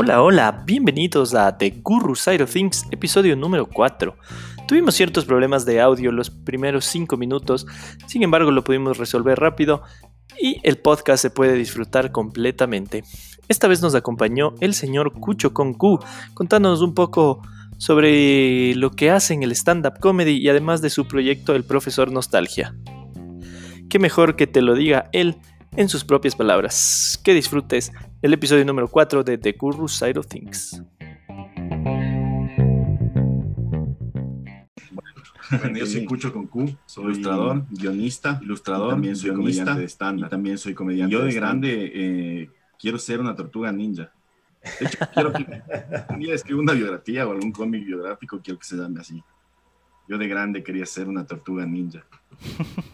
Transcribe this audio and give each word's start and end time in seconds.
Hola, 0.00 0.22
hola, 0.22 0.62
bienvenidos 0.64 1.34
a 1.34 1.58
The 1.58 1.80
Guru 1.82 2.14
Side 2.14 2.42
of 2.42 2.52
Things, 2.52 2.86
episodio 2.90 3.36
número 3.36 3.66
4. 3.66 4.16
Tuvimos 4.66 4.94
ciertos 4.94 5.24
problemas 5.24 5.66
de 5.66 5.80
audio 5.80 6.12
los 6.12 6.30
primeros 6.30 6.84
5 6.86 7.16
minutos, 7.16 7.66
sin 8.06 8.22
embargo 8.22 8.50
lo 8.50 8.64
pudimos 8.64 8.96
resolver 8.96 9.38
rápido 9.38 9.82
y 10.40 10.60
el 10.62 10.78
podcast 10.78 11.20
se 11.20 11.30
puede 11.30 11.54
disfrutar 11.54 12.12
completamente. 12.12 13.02
Esta 13.48 13.66
vez 13.66 13.82
nos 13.82 13.94
acompañó 13.94 14.54
el 14.60 14.74
señor 14.74 15.12
Cucho 15.12 15.52
con 15.52 15.74
Q, 15.74 15.98
contándonos 16.32 16.80
un 16.80 16.94
poco 16.94 17.42
sobre 17.76 18.74
lo 18.76 18.92
que 18.92 19.10
hace 19.10 19.34
en 19.34 19.42
el 19.42 19.52
stand-up 19.52 19.98
comedy 20.00 20.36
y 20.36 20.48
además 20.48 20.80
de 20.80 20.90
su 20.90 21.06
proyecto 21.06 21.54
El 21.54 21.64
Profesor 21.64 22.12
Nostalgia. 22.12 22.74
Qué 23.90 23.98
mejor 23.98 24.36
que 24.36 24.46
te 24.46 24.62
lo 24.62 24.74
diga 24.74 25.08
él 25.12 25.36
en 25.76 25.88
sus 25.88 26.04
propias 26.04 26.34
palabras. 26.34 27.20
Que 27.22 27.34
disfrutes 27.34 27.92
el 28.22 28.32
episodio 28.32 28.64
número 28.64 28.88
4 28.88 29.24
de 29.24 29.38
The 29.38 29.52
Guru 29.52 29.88
Side 29.88 30.18
of 30.18 30.26
Things. 30.26 30.82
Bueno, 35.50 35.78
yo 35.78 35.86
soy 35.86 36.04
Cucho 36.04 36.32
con 36.32 36.46
Q, 36.46 36.76
soy 36.84 37.04
ilustrador, 37.04 37.64
guionista, 37.70 38.38
ilustrador, 38.42 38.90
también 38.90 39.16
soy 39.16 39.32
comediante 39.32 39.80
de 39.80 39.88
stand 39.88 40.28
también 40.28 40.58
soy 40.58 40.74
comediante. 40.74 41.12
Yo 41.12 41.24
de, 41.24 41.32
grande 41.32 41.92
eh, 41.94 42.50
quiero 42.78 42.98
ser 42.98 43.20
una 43.20 43.34
tortuga 43.34 43.72
ninja. 43.72 44.12
De 44.78 44.86
hecho, 44.86 44.98
quiero 45.14 45.32
que 45.32 45.46
un 46.10 46.18
día 46.18 46.34
escriba 46.34 46.60
una 46.60 46.74
biografía 46.74 47.26
o 47.26 47.32
algún 47.32 47.52
cómic 47.52 47.84
biográfico, 47.84 48.40
quiero 48.42 48.58
que 48.58 48.66
se 48.66 48.76
llame 48.76 49.00
así. 49.00 49.22
Yo 50.08 50.18
de 50.18 50.26
grande 50.26 50.62
quería 50.62 50.86
ser 50.86 51.06
una 51.06 51.26
tortuga 51.26 51.66
ninja. 51.66 52.04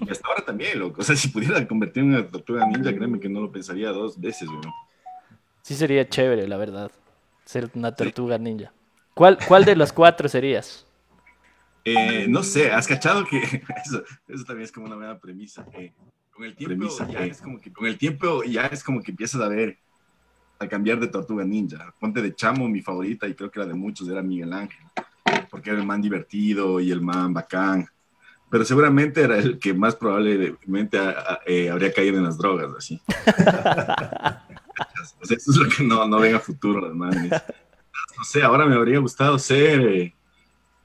Y 0.04 0.10
hasta 0.10 0.28
ahora 0.28 0.44
también, 0.44 0.78
loco. 0.78 1.00
O 1.00 1.04
sea, 1.04 1.14
si 1.14 1.28
pudiera 1.28 1.66
convertirme 1.66 2.14
en 2.14 2.20
una 2.20 2.28
tortuga 2.28 2.66
ninja, 2.66 2.94
créeme 2.94 3.20
que 3.20 3.28
no 3.28 3.40
lo 3.40 3.52
pensaría 3.52 3.90
dos 3.90 4.20
veces, 4.20 4.48
güey. 4.48 4.60
Sí 5.62 5.74
sería 5.74 6.08
chévere, 6.08 6.48
la 6.48 6.56
verdad. 6.56 6.90
Ser 7.44 7.70
una 7.74 7.94
tortuga 7.94 8.36
ninja. 8.36 8.72
¿Cuál, 9.14 9.38
¿Cuál 9.46 9.64
de 9.64 9.76
los 9.76 9.92
cuatro 9.92 10.28
serías? 10.28 10.86
Eh, 11.84 12.26
no 12.28 12.42
sé, 12.42 12.72
has 12.72 12.86
cachado 12.86 13.24
que 13.26 13.38
eso, 13.84 14.44
también 14.44 14.64
es 14.64 14.72
como 14.72 14.86
una 14.86 14.96
buena 14.96 15.18
premisa. 15.18 15.64
con 16.30 16.44
el 16.44 16.56
tiempo 16.56 16.88
ya 17.10 17.24
es 17.24 17.40
como 17.40 17.60
que 17.60 17.72
con 17.72 17.86
el 17.86 17.98
tiempo 17.98 18.42
ya 18.42 18.66
es 18.66 18.82
como 18.82 19.02
que 19.02 19.10
empiezas 19.10 19.40
a 19.40 19.48
ver 19.48 19.78
a 20.58 20.66
cambiar 20.66 20.98
de 20.98 21.08
tortuga 21.08 21.44
ninja. 21.44 21.94
Ponte 22.00 22.22
de 22.22 22.34
chamo 22.34 22.68
mi 22.68 22.80
favorita 22.80 23.28
y 23.28 23.34
creo 23.34 23.50
que 23.50 23.60
la 23.60 23.66
de 23.66 23.74
muchos 23.74 24.08
era 24.08 24.22
Miguel 24.22 24.52
Ángel, 24.52 24.84
porque 25.54 25.70
era 25.70 25.78
el 25.78 25.86
man 25.86 26.02
divertido 26.02 26.80
y 26.80 26.90
el 26.90 27.00
man 27.00 27.32
bacán. 27.32 27.86
Pero 28.50 28.64
seguramente 28.64 29.22
era 29.22 29.38
el 29.38 29.60
que 29.60 29.72
más 29.72 29.94
probablemente 29.94 30.98
eh, 31.46 31.70
habría 31.70 31.92
caído 31.92 32.16
en 32.16 32.24
las 32.24 32.36
drogas, 32.36 32.74
así. 32.76 33.00
eso 35.22 35.50
es 35.52 35.56
lo 35.56 35.68
que 35.68 35.84
no, 35.84 36.08
no 36.08 36.18
ven 36.18 36.34
a 36.34 36.40
futuro, 36.40 36.88
hermano. 36.88 37.30
No 37.30 38.24
sé, 38.24 38.42
ahora 38.42 38.66
me 38.66 38.74
habría 38.74 38.98
gustado 38.98 39.38
ser 39.38 39.80
eh, 39.82 40.12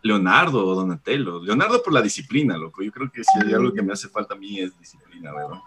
Leonardo 0.03 0.63
o 0.63 0.75
Donatello. 0.75 1.43
Leonardo 1.43 1.81
por 1.81 1.93
la 1.93 2.03
disciplina, 2.03 2.55
loco. 2.55 2.83
Yo 2.83 2.91
creo 2.91 3.11
que 3.11 3.23
si 3.23 3.39
hay 3.43 3.51
algo 3.51 3.73
que 3.73 3.81
me 3.81 3.93
hace 3.93 4.07
falta 4.07 4.35
a 4.35 4.37
mí 4.37 4.59
es 4.59 4.77
disciplina, 4.77 5.33
¿verdad? 5.33 5.57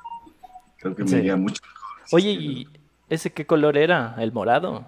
Creo 0.79 0.95
que 0.95 1.03
me 1.03 1.19
iría 1.19 1.35
mucho 1.35 1.61
mejor. 1.61 2.03
Oye, 2.13 2.31
¿y 2.31 2.69
ese 3.09 3.33
qué 3.33 3.47
color 3.47 3.77
era? 3.77 4.15
¿El 4.19 4.31
morado? 4.31 4.87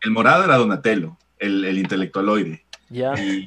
El 0.00 0.12
morado 0.12 0.44
era 0.44 0.56
Donatello, 0.56 1.18
el, 1.38 1.62
el 1.66 1.76
intelectualoide. 1.76 2.63
Ya. 2.88 3.14
Y 3.14 3.46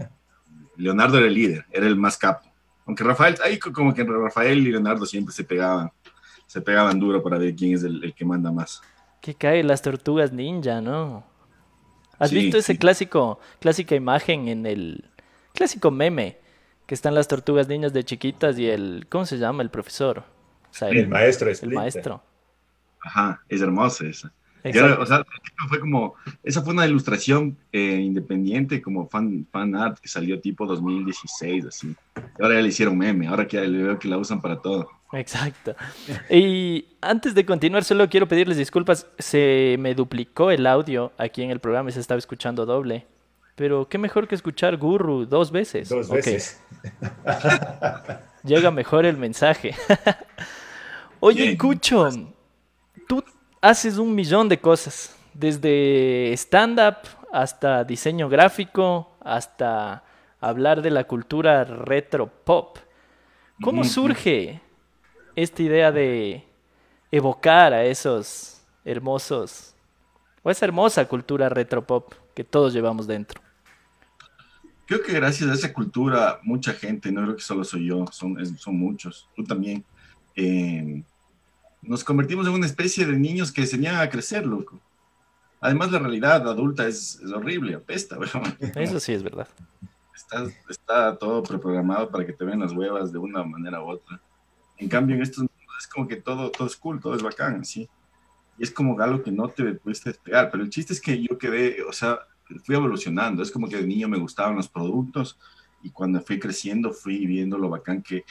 Leonardo 0.76 1.18
era 1.18 1.28
el 1.28 1.34
líder, 1.34 1.66
era 1.72 1.88
el 1.88 1.96
más 1.96 2.18
capo. 2.18 2.48
Aunque 2.86 3.04
Rafael, 3.04 3.36
ahí 3.44 3.60
como 3.60 3.94
que 3.94 4.04
Rafael 4.04 4.60
y 4.60 4.72
Leonardo 4.72 5.06
siempre 5.06 5.34
se 5.34 5.44
pegaban, 5.44 5.92
se 6.46 6.62
pegaban 6.62 7.00
duro 7.00 7.22
para 7.22 7.38
ver 7.38 7.56
quién 7.56 7.74
es 7.74 7.84
el, 7.84 8.14
que 8.16 8.26
manda 8.26 8.52
más. 8.52 8.82
Que 9.22 9.36
cae 9.36 9.64
las 9.64 9.82
tortugas 9.82 10.32
ninja, 10.32 10.80
¿no? 10.80 11.26
¿Has 12.20 12.32
visto 12.32 12.58
ese 12.58 12.78
clásico, 12.78 13.40
clásica 13.60 13.94
imagen 13.94 14.48
en 14.48 14.66
el, 14.66 15.06
clásico 15.54 15.92
meme, 15.92 16.38
que 16.86 16.96
están 16.96 17.14
las 17.16 17.28
tortugas 17.28 17.68
niñas 17.68 17.92
de 17.92 18.06
chiquitas 18.06 18.58
y 18.58 18.70
el, 18.70 19.08
¿cómo 19.10 19.26
se 19.26 19.38
llama? 19.38 19.64
El 19.64 19.70
profesor. 19.70 20.24
el, 20.82 21.08
maestro. 21.10 21.50
El 21.50 21.72
maestro. 21.72 22.24
Ajá, 23.02 23.44
es 23.50 23.62
hermoso 23.62 24.06
esa. 24.70 25.00
o 25.00 25.06
sea, 25.06 25.26
fue 25.68 25.80
como, 25.80 26.16
esa 26.44 26.62
fue 26.62 26.74
una 26.74 26.86
ilustración 26.86 27.58
eh, 27.72 28.00
independiente, 28.02 28.82
como 28.82 29.08
fan, 29.08 29.48
fan 29.52 29.76
art 29.76 30.00
que 30.00 30.08
salió 30.08 30.40
tipo 30.40 30.66
2016, 30.66 31.66
así. 31.66 31.96
ahora 32.40 32.56
ya 32.56 32.62
le 32.62 32.68
hicieron 32.68 32.98
meme, 32.98 33.28
ahora 33.28 33.48
que 33.48 33.60
le 33.60 33.84
veo 33.84 34.00
que 34.00 34.08
la 34.08 34.18
usan 34.18 34.42
para 34.42 34.60
todo. 34.62 34.90
Exacto. 35.14 35.76
Y 36.30 36.86
antes 37.02 37.34
de 37.34 37.46
continuar, 37.46 37.84
solo 37.84 38.10
quiero 38.10 38.28
pedirles 38.28 38.58
disculpas, 38.58 39.08
se 39.18 39.78
me 39.80 39.96
duplicó 39.96 40.52
el 40.52 40.68
audio 40.68 41.14
aquí 41.18 41.44
en 41.44 41.52
el 41.52 41.60
programa 41.60 41.90
y 41.90 41.94
se 41.94 42.00
estaba 42.00 42.18
escuchando 42.18 42.66
doble. 42.66 43.06
Pero 43.56 43.90
qué 43.90 43.98
mejor 43.98 44.28
que 44.28 44.36
escuchar 44.36 44.78
Guru 44.78 45.26
dos 45.26 45.52
veces. 45.52 45.90
Dos 45.90 46.10
veces. 46.10 46.62
Llega 48.44 48.70
mejor 48.70 49.06
el 49.06 49.18
mensaje. 49.18 49.74
Oye, 51.20 51.58
Cucho, 51.58 52.08
haces 53.62 53.98
un 53.98 54.14
millón 54.16 54.50
de 54.50 54.60
cosas. 54.60 55.16
Desde 55.34 56.34
stand-up 56.34 56.98
hasta 57.32 57.84
diseño 57.84 58.30
gráfico, 58.30 59.12
hasta 59.22 60.04
hablar 60.40 60.82
de 60.82 60.92
la 60.92 61.06
cultura 61.06 61.64
retro 61.64 62.28
pop. 62.28 62.78
¿Cómo 63.62 63.84
surge 63.84 64.62
esta 65.36 65.64
idea 65.64 65.92
de 65.92 66.44
evocar 67.12 67.74
a 67.74 67.86
esos 67.86 68.62
hermosos, 68.86 69.76
o 70.44 70.52
esa 70.52 70.66
hermosa 70.66 71.08
cultura 71.08 71.50
retro 71.50 71.86
pop 71.86 72.14
que 72.34 72.44
todos 72.44 72.74
llevamos 72.74 73.08
dentro? 73.08 73.42
creo 74.88 75.04
que 75.04 75.14
gracias 75.14 75.50
a 75.50 75.54
esa 75.54 75.74
cultura, 75.74 76.40
mucha 76.44 76.74
gente, 76.74 77.12
no 77.12 77.22
creo 77.22 77.36
que 77.36 77.44
solo 77.44 77.64
soy 77.64 77.86
yo, 77.88 78.06
son, 78.12 78.58
son 78.58 78.80
muchos, 78.80 79.30
tú 79.36 79.44
también, 79.44 79.84
eh, 80.36 81.04
nos 81.82 82.04
convertimos 82.04 82.48
en 82.48 82.54
una 82.54 82.66
especie 82.66 83.06
de 83.06 83.18
niños 83.18 83.52
que 83.52 83.62
enseñan 83.62 83.98
a 83.98 84.10
crecer, 84.10 84.46
loco. 84.46 84.80
Además, 85.60 85.92
la 85.92 86.00
realidad 86.00 86.48
adulta 86.48 86.88
es, 86.88 87.20
horrible, 87.34 87.76
apesta, 87.76 88.18
Eso 88.76 89.00
sí 89.00 89.14
es 89.14 89.24
verdad. 89.24 89.48
Está, 90.16 90.46
está 90.70 91.18
todo 91.18 91.42
preprogramado 91.44 92.10
para 92.10 92.26
que 92.26 92.34
te 92.34 92.46
vean 92.46 92.60
las 92.60 92.74
huevas 92.74 93.12
de 93.12 93.18
una 93.18 93.44
manera 93.44 93.82
u 93.84 93.90
otra. 93.90 94.20
En 94.78 94.90
cambio, 94.90 95.16
en 95.16 95.22
estos 95.22 95.46
es 95.78 95.88
como 95.88 96.08
que 96.08 96.16
todo, 96.18 96.52
todo 96.52 96.68
es 96.68 96.76
cool, 96.76 97.00
todo 97.00 97.16
es 97.16 97.22
bacán, 97.22 97.64
¿sí? 97.64 97.88
Y 98.58 98.64
es 98.64 98.72
como 98.72 99.00
algo 99.00 99.22
que 99.22 99.32
no 99.32 99.48
te 99.48 99.74
puedes 99.74 100.04
despegar. 100.04 100.50
Pero 100.52 100.64
el 100.64 100.70
chiste 100.70 100.94
es 100.94 101.02
que 101.02 101.22
yo 101.22 101.38
quedé, 101.38 101.84
o 101.84 101.94
sea, 101.94 102.20
fui 102.64 102.76
evolucionando. 102.76 103.44
Es 103.44 103.52
como 103.52 103.70
que 103.70 103.78
de 103.78 103.86
niño 103.86 104.08
me 104.08 104.18
gustaban 104.18 104.56
los 104.56 104.68
productos 104.68 105.38
y 105.84 105.92
cuando 105.92 106.22
fui 106.22 106.40
creciendo 106.40 106.92
fui 106.92 107.26
viendo 107.28 107.58
lo 107.58 107.70
bacán 107.70 108.02
que 108.02 108.26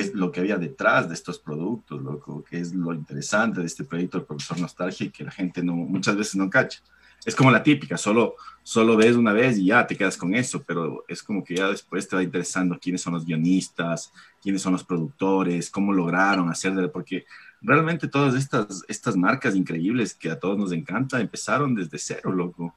es 0.00 0.14
lo 0.14 0.30
que 0.30 0.40
había 0.40 0.58
detrás 0.58 1.08
de 1.08 1.14
estos 1.14 1.38
productos, 1.38 2.02
loco, 2.02 2.44
que 2.44 2.58
es 2.60 2.74
lo 2.74 2.92
interesante 2.92 3.60
de 3.60 3.66
este 3.66 3.84
proyecto 3.84 4.18
del 4.18 4.26
profesor 4.26 4.60
Nostalgia 4.60 5.06
y 5.06 5.10
que 5.10 5.24
la 5.24 5.30
gente 5.30 5.62
no, 5.62 5.74
muchas 5.74 6.16
veces 6.16 6.36
no 6.36 6.50
cacha. 6.50 6.80
Es 7.24 7.34
como 7.34 7.50
la 7.50 7.62
típica, 7.62 7.96
solo, 7.96 8.36
solo 8.62 8.96
ves 8.96 9.16
una 9.16 9.32
vez 9.32 9.58
y 9.58 9.66
ya 9.66 9.86
te 9.86 9.96
quedas 9.96 10.16
con 10.16 10.34
eso, 10.34 10.62
pero 10.62 11.04
es 11.08 11.22
como 11.22 11.42
que 11.42 11.56
ya 11.56 11.68
después 11.68 12.06
te 12.06 12.14
va 12.14 12.22
interesando 12.22 12.78
quiénes 12.78 13.00
son 13.00 13.14
los 13.14 13.24
guionistas, 13.24 14.12
quiénes 14.40 14.62
son 14.62 14.74
los 14.74 14.84
productores, 14.84 15.70
cómo 15.70 15.92
lograron 15.92 16.48
hacer, 16.48 16.90
porque 16.92 17.24
realmente 17.60 18.06
todas 18.06 18.34
estas, 18.34 18.84
estas 18.86 19.16
marcas 19.16 19.56
increíbles 19.56 20.14
que 20.14 20.30
a 20.30 20.38
todos 20.38 20.58
nos 20.58 20.72
encanta 20.72 21.20
empezaron 21.20 21.74
desde 21.74 21.98
cero, 21.98 22.32
loco 22.32 22.74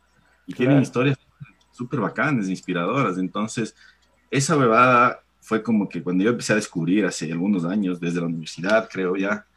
y 0.47 0.53
tienen 0.53 0.81
historias 0.81 1.17
súper 1.71 1.99
bacanas, 1.99 2.49
inspiradoras. 2.49 3.17
Entonces, 3.17 3.75
esa 4.31 4.55
bebada 4.55 5.21
fue 5.49 5.63
como 5.63 5.89
que 5.89 6.03
cuando 6.03 6.23
yo 6.23 6.29
empecé 6.29 6.53
a 6.53 6.57
descubrir 6.57 7.07
hace 7.07 7.31
algunos 7.31 7.65
años, 7.65 7.99
desde 7.99 8.19
la 8.19 8.27
universidad, 8.27 8.87
creo 8.87 9.15
ya, 9.15 9.47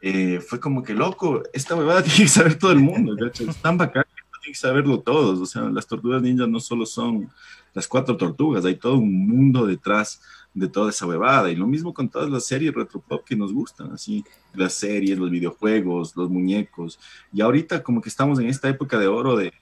eh, 0.00 0.38
fue 0.38 0.60
como 0.60 0.80
que 0.80 0.94
loco, 0.94 1.42
esta 1.52 1.74
bebada 1.74 2.02
tiene 2.04 2.18
que 2.18 2.28
saber 2.28 2.56
todo 2.56 2.70
el 2.70 2.78
mundo, 2.78 3.16
es 3.26 3.56
tan 3.56 3.76
bacán 3.76 4.04
que 4.04 4.38
tiene 4.42 4.52
que 4.52 4.54
saberlo 4.54 5.00
todos. 5.00 5.40
O 5.40 5.46
sea, 5.46 5.62
las 5.62 5.88
tortugas 5.88 6.22
ninjas 6.22 6.48
no 6.48 6.60
solo 6.60 6.86
son 6.86 7.28
las 7.74 7.88
cuatro 7.88 8.16
tortugas, 8.16 8.64
hay 8.64 8.76
todo 8.76 8.94
un 8.98 9.26
mundo 9.26 9.66
detrás 9.66 10.22
de 10.54 10.68
toda 10.68 10.90
esa 10.90 11.04
bebada. 11.04 11.50
Y 11.50 11.56
lo 11.56 11.66
mismo 11.66 11.92
con 11.92 12.08
todas 12.08 12.30
las 12.30 12.46
series 12.46 12.72
retropop 12.72 13.24
que 13.24 13.34
nos 13.34 13.52
gustan, 13.52 13.90
así, 13.90 14.24
las 14.54 14.74
series, 14.74 15.18
los 15.18 15.32
videojuegos, 15.32 16.14
los 16.14 16.30
muñecos. 16.30 17.00
Y 17.32 17.40
ahorita 17.40 17.82
como 17.82 18.00
que 18.00 18.08
estamos 18.08 18.38
en 18.38 18.46
esta 18.46 18.68
época 18.68 19.00
de 19.00 19.08
oro 19.08 19.34
de 19.34 19.52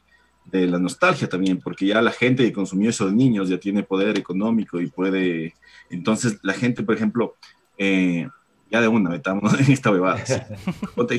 de 0.50 0.66
la 0.66 0.78
nostalgia 0.78 1.28
también, 1.28 1.58
porque 1.58 1.86
ya 1.86 2.00
la 2.00 2.10
gente 2.10 2.44
que 2.44 2.52
consumió 2.52 2.90
esos 2.90 3.12
niños 3.12 3.48
ya 3.48 3.58
tiene 3.58 3.82
poder 3.82 4.18
económico 4.18 4.80
y 4.80 4.88
puede, 4.88 5.54
entonces 5.90 6.38
la 6.42 6.54
gente, 6.54 6.82
por 6.82 6.94
ejemplo, 6.94 7.36
eh, 7.76 8.28
ya 8.70 8.80
de 8.80 8.88
una, 8.88 9.10
metamos 9.10 9.52
en 9.60 9.72
esta 9.72 9.90
bebada. 9.90 10.22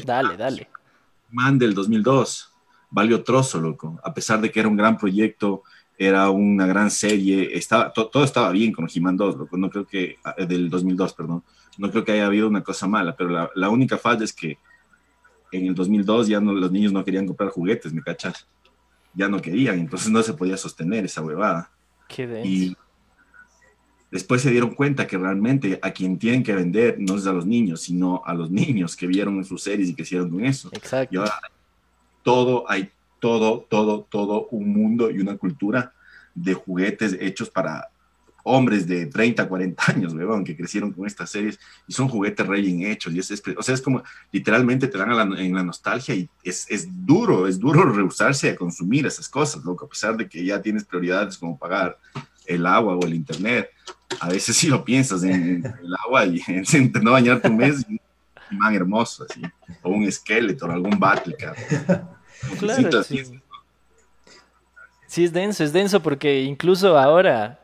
dale, 0.06 0.38
dale. 0.38 0.68
Man 1.31 1.60
del 1.60 1.76
2002, 1.76 2.52
valió 2.90 3.24
trozo, 3.24 3.60
loco, 3.60 4.00
a 4.04 4.14
pesar 4.14 4.42
de 4.42 4.52
que 4.52 4.60
era 4.60 4.70
un 4.70 4.78
gran 4.78 4.98
proyecto, 4.98 5.64
era 5.98 6.30
una 6.30 6.66
gran 6.66 6.90
serie, 6.90 7.50
estaba, 7.56 7.92
todo 7.92 8.24
estaba 8.24 8.52
bien 8.52 8.72
con 8.72 8.88
He-Man 8.92 9.18
2, 9.18 9.38
loco, 9.38 9.58
no 9.58 9.70
creo 9.70 9.86
que, 9.86 10.16
ah, 10.24 10.34
del 10.48 10.70
2002, 10.70 11.14
perdón, 11.14 11.44
no 11.78 11.92
creo 11.92 12.04
que 12.04 12.14
haya 12.14 12.26
habido 12.26 12.48
una 12.48 12.64
cosa 12.64 12.88
mala, 12.88 13.16
pero 13.16 13.30
la, 13.30 13.50
la 13.54 13.70
única 13.70 13.98
falla 13.98 14.24
es 14.24 14.34
que 14.34 14.58
en 15.52 15.68
el 15.68 15.76
2002 15.76 16.28
ya 16.28 16.40
no, 16.40 16.54
los 16.54 16.72
niños 16.72 16.94
no 16.94 17.04
querían 17.04 17.28
comprar 17.28 17.50
juguetes, 17.50 17.94
¿me 17.94 18.02
cachas? 18.02 18.48
Ya 19.14 19.28
no 19.28 19.42
querían, 19.42 19.80
entonces 19.80 20.10
no 20.10 20.22
se 20.22 20.34
podía 20.34 20.58
sostener 20.58 21.06
esa 21.06 21.22
huevada. 21.22 21.72
Qué 22.08 22.42
y 22.44 22.76
después 24.12 24.42
se 24.42 24.52
dieron 24.52 24.74
cuenta 24.74 25.08
que 25.08 25.18
realmente 25.18 25.80
a 25.82 25.92
quien 25.92 26.18
tienen 26.18 26.44
que 26.44 26.56
vender 26.56 26.98
no 27.00 27.16
es 27.16 27.28
a 27.28 27.34
los 27.34 27.46
niños, 27.46 27.82
sino 27.82 28.22
a 28.26 28.34
los 28.34 28.50
niños 28.52 28.96
que 28.96 29.08
vieron 29.08 29.38
en 29.38 29.46
sus 29.46 29.64
series 29.64 29.90
y 29.90 29.96
que 29.96 30.04
hicieron 30.04 30.30
con 30.30 30.46
eso. 30.46 30.70
Exacto. 30.72 31.16
Y 31.16 31.18
ahora 31.18 31.34
todo, 32.24 32.70
hay 32.70 32.92
todo, 33.20 33.66
todo, 33.70 34.08
todo 34.10 34.48
un 34.52 34.72
mundo 34.72 35.12
y 35.12 35.20
una 35.20 35.38
cultura 35.38 35.94
de 36.34 36.54
juguetes 36.54 37.18
hechos 37.20 37.50
para 37.50 37.89
hombres 38.50 38.88
de 38.88 39.06
30, 39.06 39.48
40 39.48 39.84
años, 39.92 40.13
weón, 40.13 40.44
que 40.44 40.57
crecieron 40.57 40.92
con 40.92 41.06
estas 41.06 41.30
series 41.30 41.60
y 41.88 41.94
son 41.94 42.07
juguetes 42.07 42.46
re 42.46 42.62
bien 42.62 42.84
hechos. 42.84 43.13
Y 43.13 43.19
es, 43.19 43.44
o 43.56 43.63
sea, 43.63 43.75
es 43.75 43.81
como 43.81 44.04
literalmente 44.31 44.88
te 44.88 44.98
dan 44.98 45.12
en 45.38 45.54
la 45.54 45.63
nostalgia 45.63 46.16
y 46.16 46.28
es, 46.44 46.66
es, 46.69 46.88
duro, 47.06 47.48
es 47.48 47.60
duro 47.60 47.84
rehusarse 47.92 48.50
a 48.50 48.56
consumir 48.56 49.06
esas 49.06 49.30
cosas, 49.30 49.63
loco, 49.63 49.86
a 49.86 49.90
pesar 49.90 50.18
de 50.18 50.28
que 50.28 50.44
ya 50.44 50.62
tienes 50.62 50.84
prioridades 50.84 51.38
como 51.38 51.57
pagar 51.57 51.98
el 52.46 52.66
agua 52.66 52.96
o 52.96 53.06
el 53.06 53.13
internet. 53.13 53.69
A 54.19 54.30
veces 54.30 54.57
sí 54.57 54.68
lo 54.68 54.84
piensas 54.84 55.24
en, 55.24 55.63
el 55.63 55.95
agua 56.04 56.25
y 56.25 56.42
en, 56.48 56.92
no 57.04 57.12
bañarte 57.12 57.50
un 57.50 57.57
mes, 57.57 57.86
y 57.88 58.00
un 58.52 58.57
man 58.57 58.74
hermoso, 58.74 59.25
así, 59.30 59.42
o 59.84 59.92
un 59.92 60.04
esqueleto, 60.04 60.66
o 60.66 60.72
algún 60.72 60.98
battle, 61.00 61.36
Claro, 62.57 63.04
sí. 63.04 63.22
sí, 65.07 65.24
es 65.25 65.34
denso, 65.34 65.63
es 65.63 65.74
denso 65.74 66.02
porque 66.02 66.42
incluso 66.44 66.98
ahora 66.98 67.59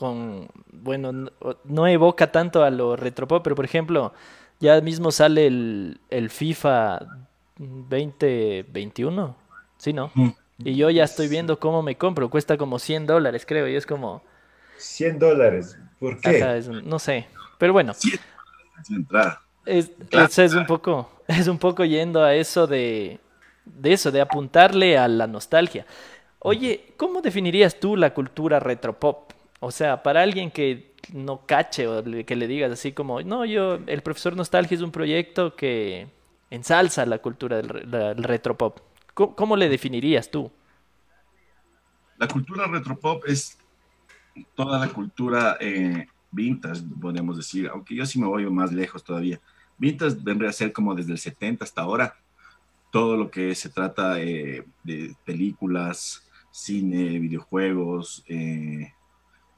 con, 0.00 0.48
bueno, 0.72 1.30
no, 1.64 1.86
evoca 1.86 2.32
tanto 2.32 2.64
a 2.64 2.70
lo 2.70 2.96
retropop, 2.96 3.44
pero 3.44 3.54
por 3.54 3.66
ejemplo, 3.66 4.14
ya 4.58 4.80
mismo 4.80 5.12
sale 5.12 5.46
el, 5.46 6.00
el 6.08 6.30
FIFA 6.30 7.00
2021, 7.58 9.36
¿sí, 9.76 9.92
no? 9.92 10.10
Y 10.56 10.74
yo 10.76 10.88
ya 10.88 11.04
estoy 11.04 11.28
viendo 11.28 11.60
cómo 11.60 11.82
me 11.82 11.98
compro, 11.98 12.30
cuesta 12.30 12.56
como 12.56 12.78
100 12.78 13.08
dólares, 13.08 13.44
creo, 13.46 13.68
y 13.68 13.76
es 13.76 13.84
como... 13.84 14.22
100 14.78 15.18
dólares, 15.18 15.76
¿por 15.98 16.18
qué? 16.18 16.62
no 16.82 16.98
sé, 16.98 17.26
pero 17.58 17.74
bueno. 17.74 17.92
Es, 19.66 19.90
es, 20.10 20.38
es, 20.38 20.54
un 20.54 20.64
poco, 20.64 21.10
es 21.28 21.46
un 21.46 21.58
poco 21.58 21.84
yendo 21.84 22.24
a 22.24 22.34
eso 22.34 22.66
de, 22.66 23.20
de 23.66 23.92
eso, 23.92 24.10
de 24.10 24.22
apuntarle 24.22 24.96
a 24.96 25.08
la 25.08 25.26
nostalgia. 25.26 25.84
Oye, 26.38 26.94
¿cómo 26.96 27.20
definirías 27.20 27.78
tú 27.78 27.98
la 27.98 28.14
cultura 28.14 28.60
retropop? 28.60 29.32
O 29.60 29.70
sea, 29.70 30.02
para 30.02 30.22
alguien 30.22 30.50
que 30.50 30.94
no 31.12 31.46
cache 31.46 31.86
o 31.86 32.02
que 32.02 32.36
le 32.36 32.48
digas 32.48 32.72
así 32.72 32.92
como, 32.92 33.20
no, 33.22 33.44
yo, 33.44 33.78
el 33.86 34.02
profesor 34.02 34.34
Nostalgia 34.34 34.74
es 34.74 34.82
un 34.82 34.90
proyecto 34.90 35.54
que 35.54 36.08
ensalza 36.50 37.04
la 37.06 37.18
cultura 37.18 37.60
del 37.60 38.24
retropop. 38.24 38.80
¿Cómo, 39.14 39.56
le 39.56 39.68
definirías 39.68 40.30
tú? 40.30 40.50
La 42.16 42.26
cultura 42.26 42.66
retropop 42.66 43.24
es 43.26 43.58
toda 44.54 44.78
la 44.78 44.88
cultura 44.88 45.58
eh, 45.60 46.06
vintage, 46.30 46.82
podemos 47.00 47.36
decir, 47.36 47.68
aunque 47.68 47.94
yo 47.94 48.06
sí 48.06 48.18
me 48.18 48.26
voy 48.26 48.48
más 48.50 48.72
lejos 48.72 49.04
todavía. 49.04 49.40
Vintage 49.76 50.16
vendría 50.20 50.50
a 50.50 50.54
ser 50.54 50.72
como 50.72 50.94
desde 50.94 51.12
el 51.12 51.18
70 51.18 51.64
hasta 51.64 51.82
ahora, 51.82 52.16
todo 52.90 53.16
lo 53.16 53.30
que 53.30 53.54
se 53.54 53.68
trata 53.68 54.20
eh, 54.20 54.64
de 54.82 55.14
películas, 55.24 56.26
cine, 56.50 57.18
videojuegos, 57.18 58.24
eh, 58.26 58.92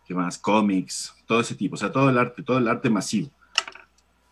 ¿qué 0.06 0.14
más? 0.14 0.38
Cómics, 0.38 1.14
todo 1.26 1.40
ese 1.40 1.54
tipo, 1.54 1.75
o 1.75 1.78
sea, 1.78 1.90
todo 1.90 2.08
el 2.10 2.19
arte, 2.19 2.43
todo 2.43 2.58
el 2.58 2.69
arte 2.69 2.90
masivo. 2.90 3.31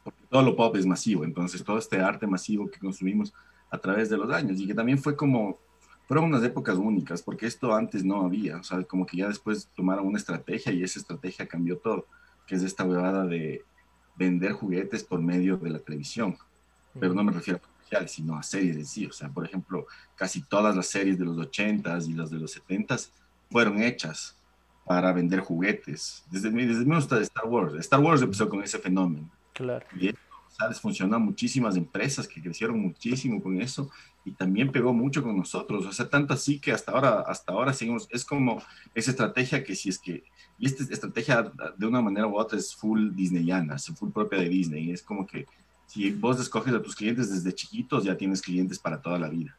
Porque 0.05 0.23
todo 0.29 0.43
lo 0.43 0.57
pop 0.57 0.77
es 0.77 0.87
masivo, 0.87 1.25
entonces 1.25 1.63
todo 1.63 1.79
este 1.79 2.01
arte 2.01 2.27
masivo 2.27 2.71
que 2.71 2.79
consumimos 2.79 3.33
a 3.71 3.79
través 3.79 4.11
de 4.11 4.17
los 4.17 4.31
años 4.33 4.61
y 4.61 4.67
que 4.67 4.75
también 4.75 4.99
fue 4.99 5.17
como, 5.17 5.59
fueron 6.07 6.25
unas 6.27 6.43
épocas 6.43 6.77
únicas, 6.77 7.23
porque 7.23 7.47
esto 7.47 7.75
antes 7.75 8.05
no 8.05 8.25
había, 8.25 8.59
o 8.59 8.65
sea, 8.65 8.83
como 8.83 9.07
que 9.07 9.19
ya 9.19 9.29
después 9.29 9.69
tomaron 9.77 10.07
una 10.07 10.19
estrategia 10.19 10.73
y 10.73 10.83
esa 10.83 10.99
estrategia 10.99 11.47
cambió 11.47 11.79
todo, 11.79 12.07
que 12.47 12.57
es 12.57 12.63
esta 12.63 12.85
huevada 12.85 13.27
de 13.27 13.65
vender 14.17 14.53
juguetes 14.53 15.05
por 15.05 15.21
medio 15.23 15.57
de 15.57 15.71
la 15.71 15.79
televisión. 15.79 16.37
Pero 16.99 17.15
no 17.15 17.23
me 17.23 17.33
refiero 17.33 17.59
a 17.59 17.61
comerciales, 17.61 18.11
sino 18.11 18.37
a 18.37 18.43
series 18.43 18.77
en 18.77 18.87
sí. 18.87 19.07
O 19.07 19.13
sea, 19.13 19.29
por 19.29 19.47
ejemplo, 19.47 19.87
casi 20.17 20.43
todas 20.43 20.75
las 20.75 20.89
series 20.89 21.19
de 21.19 21.25
los 21.25 21.39
80s 21.39 22.09
y 22.09 22.15
las 22.15 22.31
de 22.31 22.39
los 22.39 22.61
70s 22.61 23.11
fueron 23.51 23.81
hechas 23.81 24.37
para 24.91 25.13
vender 25.13 25.39
juguetes. 25.39 26.25
Desde, 26.33 26.51
desde 26.51 26.85
mismo 26.85 26.99
de 26.99 27.23
Star 27.23 27.47
Wars. 27.47 27.75
Star 27.75 28.01
Wars 28.01 28.23
empezó 28.23 28.49
con 28.49 28.61
ese 28.61 28.77
fenómeno. 28.77 29.31
Claro. 29.53 29.87
Y 29.97 30.13
¿sabes? 30.49 30.81
funcionó 30.81 31.21
muchísimas 31.21 31.77
empresas 31.77 32.27
que 32.27 32.43
crecieron 32.43 32.81
muchísimo 32.81 33.41
con 33.41 33.63
eso 33.63 33.89
y 34.25 34.33
también 34.33 34.73
pegó 34.73 34.93
mucho 34.93 35.23
con 35.23 35.37
nosotros. 35.37 35.87
O 35.87 35.93
sea, 35.93 36.11
tanto 36.11 36.35
así 36.35 36.59
que 36.59 36.73
hasta 36.73 36.91
ahora, 36.91 37.21
hasta 37.21 37.53
ahora 37.53 37.73
seguimos. 37.73 38.09
Es 38.11 38.25
como 38.25 38.61
esa 38.93 39.13
estrategia 39.13 39.63
que 39.63 39.77
si 39.77 39.91
es 39.91 39.99
que. 40.01 40.25
Y 40.59 40.67
esta 40.67 40.83
estrategia 40.83 41.53
de 41.77 41.87
una 41.87 42.03
manera 42.03 42.27
u 42.27 42.37
otra 42.37 42.59
es 42.59 42.75
full 42.75 43.15
disneyana, 43.15 43.77
es 43.77 43.87
full 43.95 44.11
propia 44.11 44.41
de 44.41 44.49
Disney. 44.49 44.91
Es 44.91 45.05
como 45.05 45.25
que 45.25 45.47
si 45.87 46.11
vos 46.11 46.41
escoges 46.41 46.75
a 46.75 46.83
tus 46.83 46.97
clientes 46.97 47.31
desde 47.31 47.55
chiquitos, 47.55 48.03
ya 48.03 48.17
tienes 48.17 48.43
clientes 48.43 48.81
para 48.81 49.01
toda 49.01 49.21
la 49.21 49.29
vida. 49.29 49.57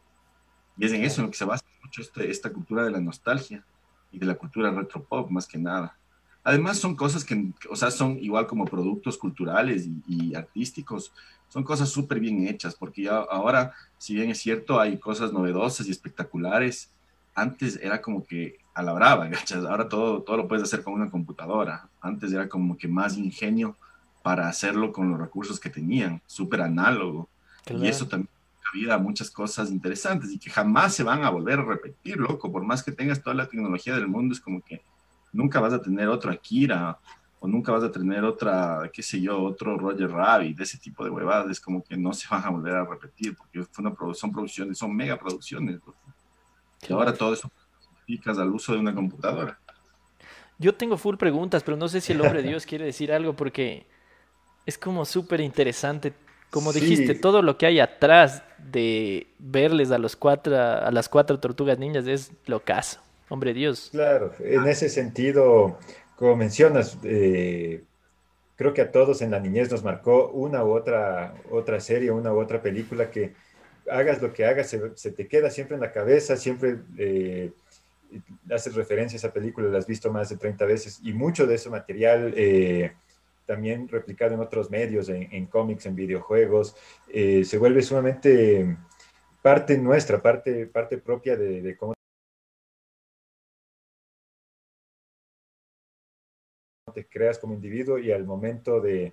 Y 0.77 0.83
es 0.87 0.91
en 0.91 1.05
eso 1.05 1.21
en 1.21 1.27
lo 1.27 1.31
que 1.31 1.37
se 1.37 1.45
basa 1.45 1.63
mucho 1.81 2.01
este, 2.01 2.29
esta 2.29 2.51
cultura 2.51 2.83
de 2.83 2.91
la 2.91 2.99
nostalgia 2.99 3.63
y 4.11 4.19
de 4.19 4.25
la 4.25 4.35
cultura 4.35 4.71
retropop 4.71 5.29
más 5.29 5.47
que 5.47 5.57
nada. 5.57 5.97
Además 6.43 6.79
son 6.79 6.95
cosas 6.95 7.23
que, 7.23 7.51
o 7.69 7.75
sea, 7.75 7.91
son 7.91 8.17
igual 8.19 8.47
como 8.47 8.65
productos 8.65 9.17
culturales 9.17 9.87
y, 10.07 10.33
artísticos, 10.33 11.13
son 11.49 11.63
cosas 11.63 11.89
súper 11.89 12.19
bien 12.19 12.47
hechas, 12.47 12.75
porque 12.75 13.03
ya 13.03 13.17
ahora, 13.17 13.73
si 13.97 14.15
bien 14.15 14.31
es 14.31 14.39
cierto, 14.39 14.79
hay 14.79 14.97
cosas 14.97 15.31
novedosas 15.31 15.87
y 15.87 15.91
espectaculares, 15.91 16.89
antes 17.35 17.79
era 17.81 18.01
como 18.01 18.25
que 18.25 18.57
a 18.73 18.81
la 18.81 18.93
brava, 18.97 19.27
¿gachas? 19.27 19.65
Ahora 19.65 19.87
todo, 19.87 20.23
todo 20.23 20.37
lo 20.37 20.47
puedes 20.47 20.63
hacer 20.63 20.83
con 20.83 20.93
una 20.93 21.11
computadora. 21.11 21.87
Antes 22.01 22.33
era 22.33 22.49
como 22.49 22.77
que 22.77 22.87
más 22.87 23.17
ingenio 23.17 23.77
para 24.23 24.47
hacerlo 24.47 24.91
con 24.91 25.11
los 25.11 25.19
recursos 25.19 25.59
que 25.59 25.69
tenían, 25.69 26.21
súper 26.25 26.61
análogo. 26.61 27.29
Y 27.69 27.87
eso 27.87 28.07
también 28.07 28.30
vida 28.73 28.97
muchas 28.97 29.29
cosas 29.29 29.71
interesantes 29.71 30.31
y 30.31 30.39
que 30.39 30.49
jamás 30.49 30.93
se 30.93 31.03
van 31.03 31.23
a 31.23 31.29
volver 31.29 31.59
a 31.59 31.63
repetir, 31.63 32.17
loco. 32.17 32.51
Por 32.51 32.63
más 32.63 32.83
que 32.83 32.91
tengas 32.91 33.21
toda 33.21 33.35
la 33.35 33.47
tecnología 33.47 33.95
del 33.95 34.07
mundo, 34.07 34.33
es 34.33 34.41
como 34.41 34.61
que 34.61 34.81
nunca 35.33 35.59
vas 35.59 35.73
a 35.73 35.81
tener 35.81 36.07
otro 36.07 36.31
Akira 36.31 36.97
o 37.39 37.47
nunca 37.47 37.71
vas 37.71 37.83
a 37.83 37.91
tener 37.91 38.23
otra, 38.23 38.89
qué 38.93 39.01
sé 39.01 39.19
yo, 39.19 39.41
otro 39.41 39.77
Roger 39.77 40.11
Rabbit, 40.11 40.57
de 40.57 40.63
ese 40.63 40.77
tipo 40.77 41.03
de 41.03 41.09
huevadas. 41.09 41.49
Es 41.49 41.59
como 41.59 41.83
que 41.83 41.97
no 41.97 42.13
se 42.13 42.27
van 42.29 42.43
a 42.43 42.49
volver 42.49 42.75
a 42.75 42.85
repetir 42.85 43.35
porque 43.35 43.63
fue 43.63 43.83
una, 43.83 43.95
son 44.13 44.31
producciones, 44.31 44.77
son 44.77 44.95
mega 44.95 45.17
producciones. 45.17 45.79
Y 46.87 46.93
ahora 46.93 47.13
todo 47.13 47.33
eso 47.33 47.51
al 48.25 48.51
uso 48.51 48.73
de 48.73 48.79
una 48.79 48.93
computadora. 48.93 49.57
Yo 50.57 50.75
tengo 50.75 50.97
full 50.97 51.15
preguntas, 51.15 51.63
pero 51.63 51.77
no 51.77 51.87
sé 51.87 52.01
si 52.01 52.13
el 52.13 52.21
hombre 52.21 52.41
de 52.41 52.49
Dios 52.49 52.65
quiere 52.65 52.85
decir 52.85 53.11
algo 53.11 53.35
porque 53.35 53.87
es 54.65 54.77
como 54.77 55.05
súper 55.05 55.41
interesante 55.41 56.13
como 56.51 56.73
dijiste, 56.73 57.15
todo 57.15 57.41
lo 57.41 57.57
que 57.57 57.65
hay 57.65 57.79
atrás 57.79 58.43
de 58.57 59.27
verles 59.39 59.89
a 59.91 59.97
los 59.97 60.15
cuatro, 60.15 60.55
a 60.55 60.91
las 60.91 61.09
cuatro 61.09 61.39
tortugas 61.39 61.79
niñas 61.79 62.05
es 62.05 62.31
lo 62.45 62.59
caso. 62.59 62.99
Hombre 63.29 63.53
Dios. 63.53 63.87
Claro, 63.91 64.33
en 64.39 64.67
ese 64.67 64.89
sentido, 64.89 65.79
como 66.17 66.35
mencionas, 66.35 66.97
eh, 67.03 67.81
creo 68.57 68.73
que 68.73 68.81
a 68.81 68.91
todos 68.91 69.21
en 69.21 69.31
la 69.31 69.39
niñez 69.39 69.71
nos 69.71 69.83
marcó 69.83 70.29
una 70.29 70.63
u 70.65 70.71
otra, 70.71 71.33
otra 71.49 71.79
serie, 71.79 72.11
una 72.11 72.33
u 72.33 72.39
otra 72.39 72.61
película 72.61 73.09
que 73.09 73.33
hagas 73.89 74.21
lo 74.21 74.33
que 74.33 74.45
hagas, 74.45 74.75
se, 74.95 75.11
te 75.11 75.27
queda 75.27 75.49
siempre 75.49 75.75
en 75.75 75.81
la 75.81 75.93
cabeza, 75.93 76.35
siempre 76.35 76.79
eh, 76.97 77.51
haces 78.53 78.75
referencia 78.75 79.15
a 79.15 79.19
esa 79.19 79.31
película, 79.31 79.69
la 79.69 79.77
has 79.77 79.87
visto 79.87 80.11
más 80.11 80.29
de 80.29 80.35
30 80.35 80.65
veces 80.65 80.99
y 81.01 81.13
mucho 81.13 81.47
de 81.47 81.55
ese 81.55 81.69
material 81.69 82.33
eh, 82.35 82.91
también 83.51 83.89
replicado 83.89 84.33
en 84.33 84.39
otros 84.39 84.71
medios, 84.71 85.09
en, 85.09 85.45
cómics, 85.47 85.85
en 85.85 85.93
videojuegos, 85.93 86.73
eh, 87.09 87.43
se 87.43 87.57
vuelve 87.57 87.81
sumamente 87.81 88.77
parte 89.41 89.77
nuestra, 89.77 90.21
parte, 90.21 90.67
parte 90.67 90.97
propia 90.97 91.35
de, 91.35 91.75
cómo 91.75 91.93
te 96.93 97.05
creas 97.07 97.39
como 97.39 97.53
individuo 97.53 97.99
y 97.99 98.13
al 98.13 98.23
momento 98.23 98.79
de 98.79 99.11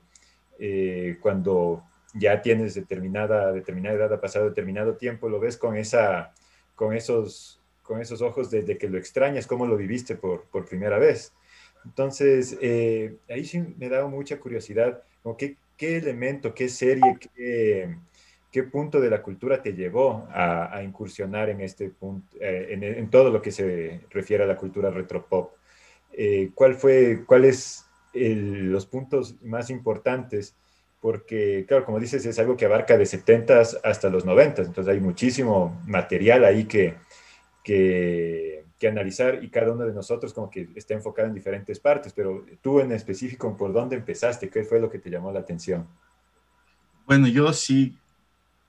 eh, 0.61 1.19
cuando 1.21 1.83
ya 2.15 2.41
tienes 2.41 2.75
determinada, 2.75 3.53
determinada 3.53 3.97
edad, 3.97 4.13
ha 4.13 4.21
pasado 4.21 4.49
determinado 4.49 4.97
tiempo, 4.97 5.29
lo 5.29 5.41
ves 5.41 5.57
con, 5.57 5.77
esa, 5.77 6.33
con, 6.77 6.95
esos, 6.95 7.61
con 7.83 8.01
esos 8.01 8.23
ojos 8.23 8.53
de, 8.53 8.79
que 8.79 8.89
lo 8.89 8.99
extrañas, 8.99 9.49
cómo 9.49 9.67
lo 9.67 9.77
viviste 9.77 10.15
por, 10.15 10.45
por 10.45 10.65
primera 10.65 10.99
vez. 10.99 11.33
Entonces, 11.85 12.57
eh, 12.61 13.17
ahí 13.29 13.45
sí 13.45 13.63
me 13.79 13.89
da 13.89 14.07
mucha 14.07 14.39
curiosidad, 14.39 15.03
como 15.23 15.37
qué, 15.37 15.57
qué 15.77 15.97
elemento, 15.97 16.55
qué 16.55 16.69
serie, 16.69 17.19
qué, 17.35 17.97
qué, 18.53 18.63
punto 18.65 19.01
de 19.01 19.11
la 19.11 19.23
cultura 19.23 19.63
te 19.63 19.75
llevó 19.75 20.27
a, 20.31 20.83
incursionar 20.83 21.49
en 21.49 21.61
este 21.61 21.89
punto, 21.91 22.37
eh, 22.41 22.69
en, 22.71 23.11
todo 23.11 23.31
lo 23.31 23.41
que 23.41 23.53
se 23.53 24.01
refiere 24.11 24.45
a 24.45 24.47
la 24.47 24.57
cultura 24.57 24.91
retropop. 24.91 25.53
Eh, 26.13 26.51
¿Cuál 26.55 26.75
fue, 26.75 27.25
cuáles 27.27 27.85
los 28.13 28.87
puntos 28.87 29.37
más 29.43 29.71
importantes 29.71 30.55
porque, 31.01 31.65
claro, 31.69 31.85
como 31.85 32.01
dices, 32.01 32.27
es 32.27 32.39
algo 32.39 32.57
que 32.57 32.65
abarca 32.65 32.99
de 32.99 33.07
70 33.07 33.61
hasta 33.85 34.09
los 34.09 34.25
90, 34.25 34.63
entonces 34.63 34.93
hay 34.93 35.01
muchísimo 35.01 35.81
material 35.87 36.45
ahí 36.45 36.65
que, 36.65 36.95
que, 37.63 38.58
que, 38.79 38.89
analizar 38.89 39.43
y 39.43 39.51
cada 39.51 39.73
uno 39.73 39.85
de 39.85 39.93
nosotros 39.93 40.33
como 40.33 40.51
que 40.51 40.69
está 40.75 40.95
enfocado 40.95 41.29
en 41.29 41.35
diferentes 41.35 41.81
partes, 41.81 42.13
pero 42.13 42.45
tú 42.63 42.81
en 42.81 42.93
específico, 42.93 43.57
¿por 43.57 43.73
dónde 43.73 43.97
empezaste? 43.97 44.49
¿Qué 44.49 44.65
fue 44.65 44.81
lo 44.81 44.91
que 44.91 44.99
te 44.99 45.11
llamó 45.11 45.33
la 45.33 45.41
atención? 45.41 45.87
Bueno, 47.07 47.27
yo 47.27 47.53
sí 47.53 47.97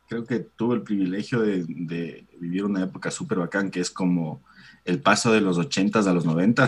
creo 0.08 0.26
que 0.26 0.40
tuve 0.40 0.76
el 0.76 0.82
privilegio 0.82 1.42
de, 1.42 1.66
de 1.68 2.26
vivir 2.40 2.66
una 2.66 2.84
época 2.84 3.12
súper 3.12 3.40
bacán, 3.40 3.70
que 3.70 3.80
es 3.80 3.92
como 3.92 4.42
el 4.86 5.02
paso 5.02 5.32
de 5.32 5.42
los 5.42 5.58
80 5.58 6.00
a 6.00 6.14
los 6.14 6.26
90 6.26 6.68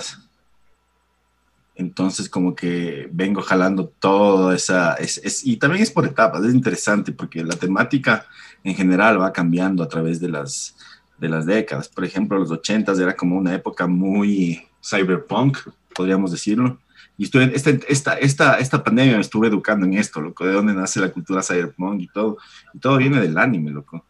entonces, 1.75 2.29
como 2.29 2.53
que 2.53 3.09
vengo 3.11 3.41
jalando 3.41 3.87
toda 3.87 4.55
esa... 4.55 4.93
Es, 4.95 5.45
y 5.45 5.57
también 5.57 5.81
es 5.81 5.91
por 5.91 6.05
etapas, 6.05 6.43
es 6.43 6.53
interesante 6.53 7.11
porque 7.11 7.43
la 7.43 7.55
temática 7.55 8.25
en 8.63 8.75
general 8.75 9.19
va 9.19 9.33
cambiando 9.33 9.81
a 9.81 9.87
través 9.87 10.19
de 10.19 10.29
las, 10.29 10.75
de 11.21 11.29
las 11.29 11.45
décadas. 11.45 11.87
Por 11.87 12.03
ejemplo, 12.03 12.37
los 12.37 12.51
80 12.51 12.91
era 12.93 13.15
como 13.15 13.37
una 13.37 13.55
época 13.55 13.87
muy 13.87 14.67
cyberpunk, 14.83 15.59
podríamos 15.95 16.31
decirlo. 16.31 16.79
Y 17.17 17.25
estuve, 17.25 17.51
esta, 17.55 17.69
esta, 17.87 18.13
esta, 18.15 18.59
esta 18.59 18.83
pandemia 18.83 19.15
me 19.15 19.21
estuve 19.21 19.47
educando 19.47 19.85
en 19.85 19.93
esto, 19.93 20.19
loco, 20.19 20.45
de 20.45 20.51
dónde 20.51 20.73
nace 20.73 20.99
la 20.99 21.09
cultura 21.09 21.41
cyberpunk 21.41 22.01
y 22.01 22.07
todo. 22.07 22.37
Y 22.73 22.79
todo 22.79 22.97
viene 22.97 23.21
del 23.21 23.37
anime, 23.37 23.71
loco 23.71 24.03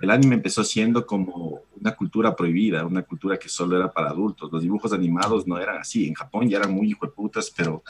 el 0.00 0.10
anime 0.10 0.34
empezó 0.34 0.62
siendo 0.62 1.06
como 1.06 1.60
una 1.80 1.92
cultura 1.92 2.36
prohibida, 2.36 2.84
una 2.84 3.02
cultura 3.02 3.38
que 3.38 3.48
solo 3.48 3.76
era 3.76 3.90
para 3.90 4.10
adultos. 4.10 4.52
Los 4.52 4.62
dibujos 4.62 4.92
animados 4.92 5.46
no 5.46 5.58
eran 5.58 5.78
así. 5.78 6.06
En 6.06 6.14
Japón 6.14 6.48
ya 6.48 6.58
eran 6.58 6.72
muy 6.72 6.94
putas, 6.94 7.52
pero 7.56 7.82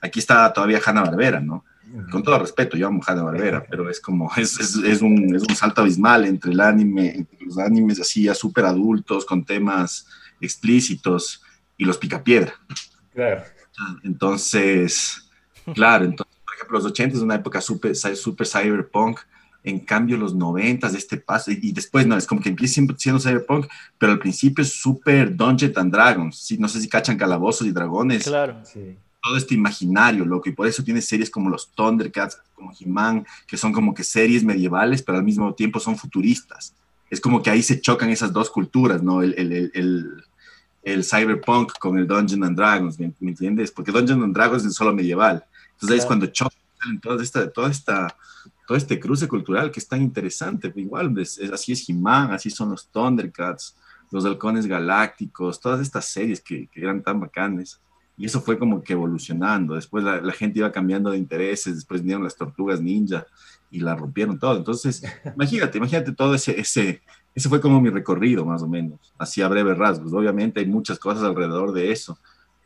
aquí 0.00 0.18
está 0.18 0.52
todavía 0.52 0.80
Hanna 0.84 1.02
Barbera, 1.02 1.40
¿no? 1.40 1.64
Con 2.10 2.22
todo 2.22 2.38
respeto, 2.38 2.76
yo 2.76 2.88
amo 2.88 3.02
Hanna 3.06 3.22
Barbera, 3.22 3.64
pero 3.68 3.88
es 3.88 4.00
como, 4.00 4.30
es, 4.36 4.58
es, 4.58 4.74
es, 4.76 5.00
un, 5.00 5.34
es 5.34 5.42
un 5.42 5.54
salto 5.54 5.82
abismal 5.82 6.24
entre 6.24 6.50
el 6.50 6.60
anime, 6.60 7.14
entre 7.14 7.38
los 7.44 7.58
animes 7.58 8.00
así 8.00 8.24
ya 8.24 8.34
súper 8.34 8.64
adultos, 8.64 9.24
con 9.24 9.44
temas 9.44 10.06
explícitos, 10.40 11.42
y 11.76 11.84
los 11.84 11.98
picapiedra. 11.98 12.54
Claro. 13.12 13.42
Entonces, 14.02 15.28
claro, 15.74 16.04
entonces, 16.04 16.36
por 16.44 16.54
ejemplo, 16.54 16.78
los 16.78 16.86
80 16.86 17.16
es 17.16 17.22
una 17.22 17.34
época 17.36 17.60
súper 17.60 17.94
super 17.96 18.46
cyberpunk, 18.46 19.20
en 19.64 19.80
cambio 19.80 20.16
los 20.16 20.34
noventas 20.34 20.92
de 20.92 20.98
este 20.98 21.16
paso, 21.16 21.50
y, 21.50 21.72
después 21.72 22.06
no, 22.06 22.16
es 22.16 22.26
como 22.26 22.40
que 22.40 22.50
empieza 22.50 22.82
siendo 22.96 23.20
cyberpunk, 23.20 23.66
pero 23.98 24.12
al 24.12 24.18
principio 24.18 24.62
es 24.62 24.72
súper 24.72 25.34
Dungeons 25.34 25.76
and 25.76 25.92
Dragons, 25.92 26.38
¿sí? 26.38 26.58
no 26.58 26.68
sé 26.68 26.80
si 26.80 26.88
cachan 26.88 27.16
calabozos 27.16 27.66
y 27.66 27.72
dragones. 27.72 28.24
Claro. 28.24 28.60
Sí. 28.64 28.96
Todo 29.24 29.36
este 29.36 29.54
imaginario, 29.54 30.24
loco, 30.24 30.48
y 30.48 30.52
por 30.52 30.66
eso 30.66 30.84
tiene 30.84 31.00
series 31.00 31.30
como 31.30 31.48
los 31.48 31.72
Thundercats, 31.72 32.38
como 32.54 32.72
He-Man, 32.78 33.26
que 33.46 33.56
son 33.56 33.72
como 33.72 33.94
que 33.94 34.04
series 34.04 34.44
medievales, 34.44 35.02
pero 35.02 35.18
al 35.18 35.24
mismo 35.24 35.54
tiempo 35.54 35.80
son 35.80 35.96
futuristas. 35.96 36.74
Es 37.10 37.20
como 37.20 37.42
que 37.42 37.50
ahí 37.50 37.62
se 37.62 37.80
chocan 37.80 38.10
esas 38.10 38.32
dos 38.32 38.50
culturas, 38.50 39.02
¿no? 39.02 39.22
El, 39.22 39.34
el, 39.38 39.70
el, 39.74 40.24
el 40.82 41.04
cyberpunk 41.04 41.78
con 41.78 41.98
el 41.98 42.06
Dungeons 42.06 42.46
and 42.46 42.56
Dragons, 42.56 43.00
¿me, 43.00 43.14
¿me, 43.20 43.30
entiendes? 43.30 43.70
Porque 43.70 43.90
Dungeons 43.90 44.22
and 44.22 44.34
Dragons 44.34 44.64
es 44.64 44.74
solo 44.74 44.94
medieval. 44.94 45.44
Entonces 45.72 45.90
ahí 45.90 45.98
es 45.98 46.06
cuando 46.06 46.26
chocan 46.26 47.00
toda 47.00 47.22
esta, 47.22 47.50
toda 47.50 47.70
esta 47.70 48.14
todo 48.66 48.76
este 48.76 48.98
cruce 48.98 49.28
cultural 49.28 49.70
que 49.70 49.80
es 49.80 49.88
tan 49.88 50.02
interesante. 50.02 50.72
Igual, 50.74 51.18
es, 51.18 51.38
así 51.52 51.72
es 51.72 51.88
He-Man, 51.88 52.32
así 52.32 52.50
son 52.50 52.70
los 52.70 52.88
Thundercats, 52.88 53.76
los 54.10 54.24
Halcones 54.24 54.66
Galácticos, 54.66 55.60
todas 55.60 55.80
estas 55.80 56.06
series 56.06 56.40
que, 56.40 56.68
que, 56.68 56.80
eran 56.80 57.02
tan 57.02 57.20
bacanes. 57.20 57.80
Y 58.16 58.26
eso 58.26 58.40
fue 58.40 58.58
como 58.58 58.82
que 58.82 58.92
evolucionando. 58.92 59.74
Después 59.74 60.04
la, 60.04 60.20
la, 60.20 60.32
gente 60.32 60.60
iba 60.60 60.70
cambiando 60.70 61.10
de 61.10 61.18
intereses, 61.18 61.74
después 61.74 62.00
vinieron 62.00 62.22
las 62.22 62.36
tortugas 62.36 62.80
ninja 62.80 63.26
y 63.70 63.80
la 63.80 63.96
rompieron 63.96 64.38
todo. 64.38 64.56
Entonces, 64.56 65.02
imagínate, 65.34 65.78
imagínate 65.78 66.12
todo 66.12 66.34
ese, 66.34 66.58
ese, 66.58 67.02
ese 67.34 67.48
fue 67.48 67.60
como 67.60 67.80
mi 67.80 67.90
recorrido 67.90 68.44
más 68.44 68.62
o 68.62 68.68
menos, 68.68 69.12
así 69.18 69.42
a 69.42 69.48
breves 69.48 69.76
rasgos. 69.76 70.12
Obviamente 70.12 70.60
hay 70.60 70.66
muchas 70.66 70.98
cosas 70.98 71.24
alrededor 71.24 71.72
de 71.72 71.90
eso, 71.90 72.18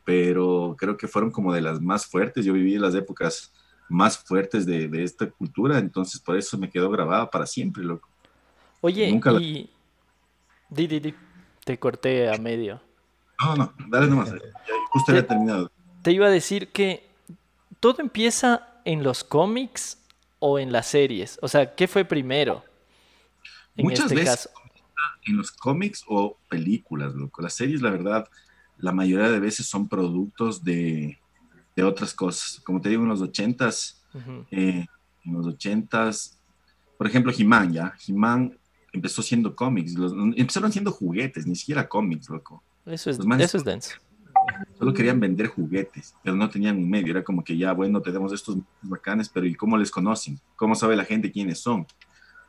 pero 0.05 0.77
creo 0.79 0.97
que 0.97 1.09
fueron 1.09 1.31
como 1.31 1.53
de 1.53 1.63
las 1.63 1.81
más 1.81 2.07
fuertes. 2.07 2.45
Yo 2.45 2.53
viví 2.53 2.77
las 2.79 2.95
épocas 2.95 3.53
más 3.89 4.19
fuertes 4.19 4.67
de, 4.67 4.87
de, 4.89 5.03
esta 5.03 5.31
cultura, 5.31 5.79
entonces 5.79 6.21
por 6.21 6.37
eso 6.37 6.59
me 6.59 6.69
quedó 6.69 6.91
grabada 6.91 7.31
para 7.31 7.47
siempre, 7.47 7.83
loco. 7.83 8.07
Oye, 8.83 9.11
Nunca 9.11 9.33
y... 9.33 9.63
La... 9.63 9.69
Di, 10.71 10.87
di, 10.87 11.01
di, 11.01 11.15
te 11.65 11.79
corté 11.79 12.31
a 12.31 12.37
medio. 12.37 12.81
No, 13.41 13.57
no, 13.57 13.73
dale 13.89 14.09
nomás, 14.09 14.31
ya, 14.31 14.39
justo 14.91 15.13
había 15.13 15.27
terminado. 15.27 15.71
Te 16.03 16.13
iba 16.13 16.27
a 16.27 16.31
decir 16.31 16.69
que 16.69 17.09
todo 17.81 17.97
empieza 18.01 18.69
en 18.85 19.03
los 19.03 19.23
cómics 19.25 19.99
o 20.39 20.59
en 20.59 20.73
las 20.73 20.87
series, 20.87 21.39
o 21.43 21.49
sea, 21.49 21.75
¿qué 21.75 21.87
fue 21.89 22.05
primero? 22.05 22.65
En 23.77 23.85
Muchas 23.85 24.07
este 24.07 24.15
veces 24.17 24.49
caso? 24.49 24.51
en 25.27 25.37
los 25.37 25.53
cómics 25.53 26.05
o 26.09 26.37
películas, 26.49 27.15
loco. 27.15 27.43
Las 27.43 27.55
series, 27.55 27.81
la 27.83 27.91
verdad, 27.91 28.29
la 28.79 28.93
mayoría 28.93 29.31
de 29.31 29.41
veces 29.41 29.67
son 29.67 29.89
productos 29.89 30.65
de, 30.65 31.19
de 31.77 31.83
otras 31.85 32.15
cosas. 32.15 32.61
Como 32.65 32.81
te 32.81 32.89
digo, 32.89 33.03
en 33.03 33.09
los 33.09 33.21
ochentas, 33.21 34.03
uh 34.15 34.19
-huh. 34.19 34.47
eh, 34.51 34.87
en 35.25 35.33
los 35.33 35.47
ochentas, 35.47 36.39
por 36.97 37.07
ejemplo, 37.07 37.33
He-Man, 37.37 37.73
¿ya? 37.73 37.95
He-Man 38.07 38.59
empezó 38.93 39.23
siendo 39.23 39.55
cómics, 39.55 39.95
los, 39.95 40.13
empezaron 40.37 40.73
siendo 40.73 40.91
juguetes, 40.91 41.47
ni 41.47 41.55
siquiera 41.55 41.89
cómics, 41.89 42.29
loco. 42.29 42.63
Eso 42.89 43.11
es, 43.11 43.25
manes, 43.25 43.47
eso 43.47 43.59
es 43.59 43.65
denso. 43.65 43.97
Solo 44.79 44.95
querían 44.95 45.21
vender 45.21 45.49
juguetes, 45.49 46.15
pero 46.23 46.35
no 46.35 46.49
tenían 46.49 46.77
un 46.77 46.89
medio. 46.89 47.11
Era 47.11 47.23
como 47.23 47.45
que 47.45 47.57
ya, 47.57 47.73
bueno, 47.73 48.01
tenemos 48.01 48.33
estos 48.33 48.57
bacanes, 48.83 49.29
pero 49.29 49.47
¿y 49.47 49.55
cómo 49.55 49.77
les 49.77 49.91
conocen? 49.91 50.39
¿Cómo 50.57 50.75
sabe 50.75 50.97
la 50.97 51.05
gente 51.05 51.31
quiénes 51.31 51.61
son? 51.61 51.87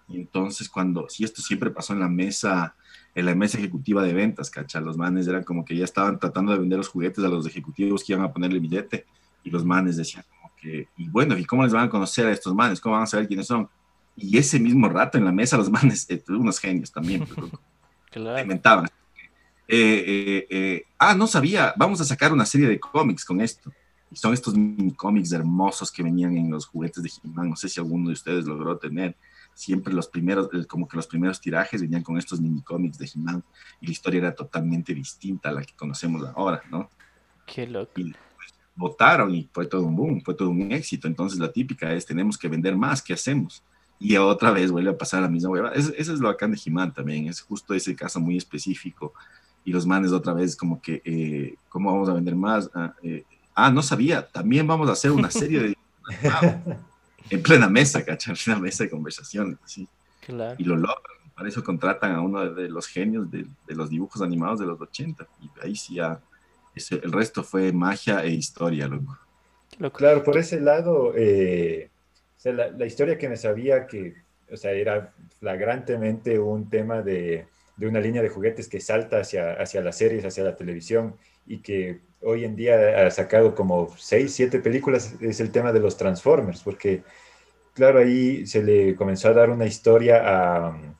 Y 0.08 0.18
entonces, 0.18 0.70
cuando, 0.70 1.08
si 1.10 1.24
esto 1.24 1.42
siempre 1.42 1.70
pasó 1.70 1.94
en 1.94 2.00
la 2.00 2.10
mesa, 2.10 2.76
en 3.14 3.26
la 3.26 3.36
mesa 3.36 3.58
ejecutiva 3.58 4.02
de 4.02 4.14
ventas, 4.14 4.50
¿cacha? 4.50 4.82
Los 4.82 4.98
manes 4.98 5.28
eran 5.28 5.44
como 5.44 5.64
que 5.64 5.76
ya 5.76 5.86
estaban 5.86 6.20
tratando 6.20 6.52
de 6.52 6.60
vender 6.60 6.78
los 6.78 6.88
juguetes 6.88 7.24
a 7.24 7.28
los 7.28 7.46
ejecutivos 7.46 8.04
que 8.04 8.14
iban 8.14 8.26
a 8.26 8.34
ponerle 8.34 8.60
billete 8.60 9.06
y 9.44 9.52
los 9.52 9.64
manes 9.64 9.98
decían 9.98 10.24
como 10.30 10.52
que, 10.56 10.88
y 10.98 11.10
bueno, 11.10 11.38
¿y 11.38 11.46
cómo 11.46 11.64
les 11.64 11.74
van 11.74 11.86
a 11.86 11.90
conocer 11.90 12.26
a 12.26 12.32
estos 12.32 12.56
manes? 12.56 12.82
¿Cómo 12.82 12.96
van 12.96 13.04
a 13.04 13.08
saber 13.08 13.28
quiénes 13.28 13.48
son? 13.48 13.70
Y 14.16 14.38
ese 14.38 14.60
mismo 14.60 14.90
rato 14.90 15.18
en 15.18 15.26
la 15.26 15.32
mesa 15.32 15.58
los 15.58 15.70
manes, 15.70 16.10
eh, 16.10 16.24
unos 16.28 16.60
genios 16.60 16.92
también, 16.92 17.26
pero, 17.28 17.50
claro. 18.12 18.42
inventaban. 18.42 18.88
Eh, 19.72 20.04
eh, 20.08 20.48
eh, 20.50 20.84
ah, 20.98 21.14
no 21.14 21.28
sabía, 21.28 21.76
vamos 21.78 22.02
a 22.02 22.04
sacar 22.04 22.34
una 22.34 22.46
serie 22.46 22.68
de 22.68 22.80
cómics 22.80 23.24
con 23.24 23.40
esto. 23.40 23.72
Y 24.12 24.16
son 24.16 24.34
estos 24.34 24.56
mini 24.56 24.92
cómics 24.96 25.32
hermosos 25.32 25.92
que 25.92 26.02
venían 26.02 26.36
en 26.36 26.50
los 26.50 26.66
juguetes 26.66 27.04
de 27.04 27.12
He-Man. 27.24 27.52
No 27.52 27.56
sé 27.56 27.70
si 27.70 27.80
alguno 27.80 28.08
de 28.08 28.14
ustedes 28.14 28.46
logró 28.46 28.76
tener. 28.78 29.16
Siempre 29.54 29.94
los 29.94 30.08
primeros, 30.08 30.50
como 30.68 30.88
que 30.88 30.98
los 30.98 31.06
primeros 31.06 31.40
tirajes 31.40 31.82
venían 31.82 32.02
con 32.02 32.18
estos 32.18 32.42
mini 32.42 32.64
cómics 32.64 32.98
de 32.98 33.12
He-Man. 33.14 33.44
Y 33.80 33.86
la 33.86 33.92
historia 33.92 34.18
era 34.18 34.34
totalmente 34.34 34.96
distinta 34.96 35.50
a 35.50 35.52
la 35.52 35.64
que 35.64 35.76
conocemos 35.76 36.26
ahora, 36.36 36.64
¿no? 36.72 36.90
Qué 37.46 37.68
loco. 37.68 37.92
Y, 37.96 38.16
votaron 38.76 39.36
y 39.36 39.48
fue 39.52 39.68
todo 39.68 39.84
un 39.84 39.96
boom, 39.96 40.22
fue 40.24 40.34
todo 40.34 40.50
un 40.50 40.72
éxito. 40.72 41.08
Entonces 41.08 41.38
la 41.38 41.52
típica 41.52 41.94
es, 41.94 42.08
tenemos 42.08 42.40
que 42.40 42.48
vender 42.48 42.76
más, 42.76 43.04
¿qué 43.04 43.14
hacemos? 43.14 43.62
Y 44.00 44.16
otra 44.16 44.50
vez 44.50 44.72
vuelve 44.72 44.90
a 44.90 44.98
pasar 44.98 45.22
la 45.22 45.28
misma 45.28 45.52
hueva. 45.52 45.72
Eso, 45.74 45.92
eso 45.96 46.14
es 46.14 46.20
lo 46.20 46.30
bacán 46.30 46.52
de 46.52 46.60
He-Man 46.66 46.94
también, 46.94 47.28
es 47.28 47.42
justo 47.42 47.76
ese 47.76 47.96
caso 47.96 48.20
muy 48.20 48.38
específico. 48.38 49.14
Y 49.66 49.72
los 49.72 49.86
manes 49.86 50.12
otra 50.12 50.34
vez 50.34 50.56
como 50.56 50.82
que, 50.82 51.02
eh, 51.06 51.56
¿cómo 51.70 51.92
vamos 51.92 52.10
a 52.10 52.14
vender 52.14 52.36
más? 52.36 52.70
Ah, 52.74 52.94
eh, 53.04 53.24
ah, 53.54 53.72
no 53.72 53.82
sabía, 53.82 54.28
también 54.28 54.66
vamos 54.66 54.90
a 54.90 54.94
hacer 54.94 55.12
una 55.12 55.30
serie 55.30 55.60
de... 55.60 55.78
en 57.30 57.44
plena 57.44 57.70
mesa, 57.70 58.04
¿cachai? 58.04 58.34
En 58.34 58.40
plena 58.44 58.60
mesa 58.60 58.84
de 58.84 58.90
conversaciones, 58.90 59.58
¿sí? 59.66 59.88
Claro. 60.26 60.56
Y 60.58 60.64
lo 60.64 60.76
logran. 60.76 61.20
Para 61.36 61.48
eso 61.48 61.64
contratan 61.64 62.14
a 62.14 62.22
uno 62.22 62.54
de 62.54 62.68
los 62.68 62.88
genios 62.88 63.32
de, 63.32 63.46
de 63.68 63.76
los 63.76 63.90
dibujos 63.90 64.22
animados 64.22 64.60
de 64.60 64.66
los 64.66 64.82
80. 64.82 65.26
Y 65.42 65.50
ahí 65.64 65.76
sí 65.76 65.96
ya 65.96 66.20
el 66.76 67.12
resto 67.12 67.44
fue 67.44 67.72
magia 67.72 68.24
e 68.24 68.30
historia, 68.30 68.88
loco. 68.88 69.18
Claro, 69.94 70.24
por 70.24 70.38
ese 70.38 70.60
lado, 70.60 71.14
eh, 71.16 71.90
o 72.38 72.40
sea, 72.40 72.54
la, 72.54 72.72
la, 72.72 72.86
historia 72.86 73.18
que 73.18 73.30
me 73.30 73.38
sabía 73.38 73.88
que, 73.88 74.16
o 74.52 74.58
sea, 74.58 74.72
era 74.72 75.14
flagrantemente 75.40 76.40
un 76.40 76.70
tema 76.70 77.02
de, 77.02 77.48
de, 77.80 77.88
una 77.88 78.00
línea 78.00 78.22
de 78.22 78.30
juguetes 78.30 78.68
que 78.68 78.80
salta 78.80 79.20
hacia, 79.20 79.54
hacia 79.54 79.82
las 79.82 79.98
series, 79.98 80.26
hacia 80.26 80.44
la 80.44 80.56
televisión, 80.56 81.16
y 81.48 81.60
que 81.60 82.00
hoy 82.22 82.46
en 82.46 82.56
día 82.56 83.06
ha 83.06 83.12
sacado 83.12 83.56
como 83.56 83.96
seis, 83.98 84.34
siete 84.34 84.60
películas, 84.60 85.16
es 85.22 85.40
el 85.40 85.52
tema 85.52 85.72
de 85.72 85.80
los 85.80 85.98
Transformers, 85.98 86.62
porque, 86.62 87.04
claro, 87.74 88.00
ahí 88.00 88.46
se 88.46 88.64
le 88.64 88.96
comenzó 88.96 89.30
a 89.30 89.34
dar 89.34 89.50
una 89.50 89.66
historia 89.66 90.22
a, 90.24 90.96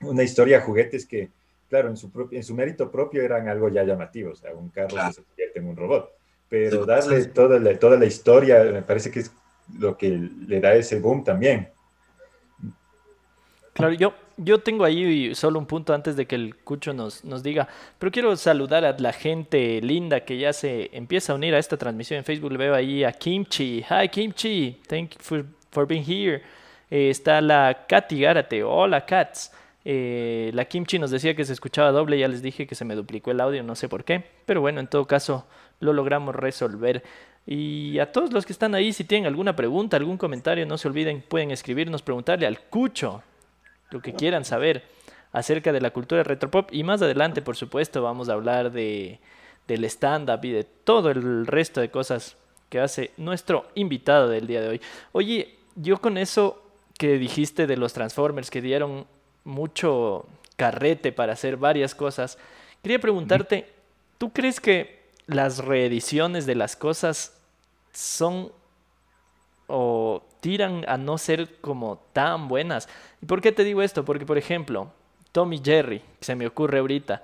una 0.00 0.22
historia 0.22 0.58
a 0.58 0.60
juguetes 0.62 1.06
que 1.06 1.30
claro, 1.68 1.88
en 1.88 1.96
su, 1.96 2.10
en 2.30 2.42
su 2.42 2.54
mérito 2.54 2.90
propio 2.90 3.22
eran 3.22 3.48
algo 3.48 3.68
ya 3.68 3.84
llamativo, 3.84 4.32
o 4.32 4.34
sea, 4.34 4.52
un 4.54 4.70
carro 4.70 4.88
claro. 4.88 5.08
que 5.08 5.14
se 5.14 5.22
convierte 5.22 5.58
en 5.58 5.66
un 5.66 5.76
robot, 5.76 6.10
pero 6.48 6.86
darle 6.86 7.26
toda 7.26 7.58
la, 7.58 7.78
toda 7.78 7.98
la 7.98 8.06
historia 8.06 8.64
me 8.64 8.82
parece 8.82 9.10
que 9.10 9.20
es 9.20 9.32
lo 9.78 9.96
que 9.96 10.08
le 10.10 10.60
da 10.60 10.74
ese 10.74 10.98
boom 10.98 11.22
también. 11.22 11.70
Claro, 13.74 13.92
yo, 13.92 14.14
yo 14.38 14.60
tengo 14.60 14.84
ahí 14.84 15.34
solo 15.34 15.58
un 15.58 15.66
punto 15.66 15.92
antes 15.92 16.16
de 16.16 16.26
que 16.26 16.36
el 16.36 16.56
Cucho 16.56 16.94
nos, 16.94 17.24
nos 17.24 17.42
diga, 17.42 17.68
pero 17.98 18.10
quiero 18.12 18.34
saludar 18.36 18.84
a 18.84 18.96
la 18.98 19.12
gente 19.12 19.80
linda 19.82 20.20
que 20.20 20.38
ya 20.38 20.52
se 20.52 20.90
empieza 20.92 21.32
a 21.32 21.36
unir 21.36 21.54
a 21.54 21.58
esta 21.58 21.76
transmisión 21.76 22.18
en 22.18 22.24
Facebook. 22.24 22.52
Le 22.52 22.58
veo 22.58 22.74
ahí 22.74 23.04
a 23.04 23.12
Kimchi. 23.12 23.84
Hi 23.90 24.08
Kimchi, 24.08 24.80
thank 24.86 25.10
you 25.10 25.18
for, 25.20 25.44
for 25.70 25.86
being 25.86 26.04
here. 26.04 26.42
Eh, 26.90 27.10
está 27.10 27.40
la 27.40 27.86
Katy 27.88 28.20
Gárate. 28.20 28.62
Hola 28.62 29.04
Cats. 29.04 29.52
Eh, 29.84 30.50
la 30.54 30.64
Kimchi 30.66 30.98
nos 30.98 31.10
decía 31.10 31.34
que 31.34 31.44
se 31.44 31.52
escuchaba 31.52 31.90
doble, 31.90 32.18
ya 32.18 32.28
les 32.28 32.42
dije 32.42 32.66
que 32.66 32.74
se 32.74 32.84
me 32.84 32.94
duplicó 32.94 33.30
el 33.30 33.40
audio, 33.40 33.62
no 33.62 33.74
sé 33.74 33.88
por 33.88 34.04
qué, 34.04 34.22
pero 34.44 34.60
bueno, 34.60 34.80
en 34.80 34.86
todo 34.86 35.06
caso 35.06 35.46
lo 35.80 35.92
logramos 35.92 36.34
resolver. 36.34 37.02
Y 37.46 37.98
a 37.98 38.12
todos 38.12 38.32
los 38.32 38.44
que 38.44 38.52
están 38.52 38.74
ahí, 38.74 38.92
si 38.92 39.04
tienen 39.04 39.26
alguna 39.26 39.56
pregunta, 39.56 39.96
algún 39.96 40.18
comentario, 40.18 40.66
no 40.66 40.76
se 40.76 40.88
olviden, 40.88 41.24
pueden 41.26 41.50
escribirnos, 41.50 42.02
preguntarle 42.02 42.46
al 42.46 42.60
Cucho 42.60 43.22
lo 43.90 44.00
que 44.00 44.14
quieran 44.14 44.44
saber 44.44 44.84
acerca 45.32 45.72
de 45.72 45.80
la 45.80 45.90
cultura 45.90 46.22
retropop. 46.22 46.72
Y 46.72 46.84
más 46.84 47.02
adelante, 47.02 47.42
por 47.42 47.56
supuesto, 47.56 48.02
vamos 48.02 48.28
a 48.28 48.34
hablar 48.34 48.72
de, 48.72 49.20
del 49.66 49.84
stand-up 49.84 50.44
y 50.44 50.52
de 50.52 50.64
todo 50.64 51.10
el 51.10 51.46
resto 51.46 51.80
de 51.80 51.90
cosas 51.90 52.36
que 52.68 52.80
hace 52.80 53.12
nuestro 53.16 53.68
invitado 53.74 54.28
del 54.28 54.46
día 54.46 54.60
de 54.60 54.68
hoy. 54.68 54.80
Oye, 55.12 55.56
yo 55.76 56.00
con 56.00 56.18
eso 56.18 56.62
que 56.98 57.18
dijiste 57.18 57.66
de 57.66 57.76
los 57.76 57.92
Transformers 57.92 58.50
que 58.50 58.60
dieron 58.60 59.06
mucho 59.44 60.26
carrete 60.56 61.12
para 61.12 61.34
hacer 61.34 61.56
varias 61.56 61.94
cosas. 61.94 62.38
Quería 62.82 62.98
preguntarte, 62.98 63.72
¿tú 64.18 64.32
crees 64.32 64.60
que 64.60 64.98
las 65.26 65.58
reediciones 65.58 66.46
de 66.46 66.56
las 66.56 66.74
cosas 66.76 67.40
son 67.92 68.52
o 69.68 70.22
tiran 70.40 70.84
a 70.88 70.96
no 70.96 71.18
ser 71.18 71.60
como 71.60 71.98
tan 72.12 72.48
buenas? 72.48 72.88
¿Y 73.22 73.26
por 73.26 73.40
qué 73.40 73.52
te 73.52 73.64
digo 73.64 73.82
esto? 73.82 74.04
Porque, 74.04 74.26
por 74.26 74.38
ejemplo, 74.38 74.92
Tommy 75.32 75.60
Jerry, 75.62 76.02
se 76.20 76.34
me 76.34 76.46
ocurre 76.46 76.78
ahorita, 76.78 77.22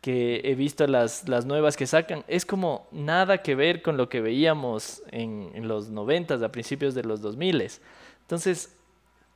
que 0.00 0.40
he 0.44 0.54
visto 0.56 0.86
las, 0.86 1.28
las 1.28 1.46
nuevas 1.46 1.76
que 1.76 1.86
sacan, 1.86 2.24
es 2.26 2.44
como 2.44 2.88
nada 2.90 3.38
que 3.38 3.54
ver 3.54 3.82
con 3.82 3.96
lo 3.96 4.08
que 4.08 4.20
veíamos 4.20 5.02
en, 5.12 5.50
en 5.54 5.68
los 5.68 5.90
noventas, 5.90 6.42
a 6.42 6.50
principios 6.50 6.94
de 6.94 7.04
los 7.04 7.20
2000. 7.20 7.70
Entonces, 8.22 8.76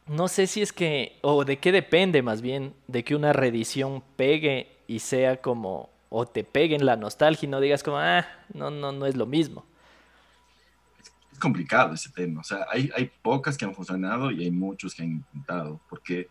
no 0.06 0.28
sé 0.28 0.46
si 0.46 0.62
es 0.62 0.72
que, 0.72 1.18
o 1.22 1.44
de 1.44 1.58
qué 1.58 1.70
depende 1.70 2.22
más 2.22 2.42
bien, 2.42 2.74
de 2.88 3.04
que 3.04 3.14
una 3.14 3.32
reedición 3.32 4.02
pegue 4.16 4.68
y 4.88 5.00
sea 5.00 5.40
como, 5.40 5.90
o 6.08 6.26
te 6.26 6.44
pegue 6.44 6.74
en 6.74 6.86
la 6.86 6.96
nostalgia 6.96 7.46
y 7.46 7.50
no 7.50 7.60
digas 7.60 7.82
como, 7.82 7.98
ah, 7.98 8.26
no, 8.52 8.70
no, 8.70 8.92
no 8.92 9.06
es 9.06 9.16
lo 9.16 9.26
mismo. 9.26 9.64
Es 11.36 11.40
complicado 11.40 11.92
ese 11.92 12.10
tema, 12.10 12.40
o 12.40 12.44
sea, 12.44 12.66
hay, 12.72 12.90
hay 12.96 13.10
pocas 13.20 13.58
que 13.58 13.66
han 13.66 13.74
funcionado 13.74 14.30
y 14.30 14.42
hay 14.42 14.50
muchos 14.50 14.94
que 14.94 15.02
han 15.02 15.10
intentado, 15.10 15.78
porque 15.90 16.30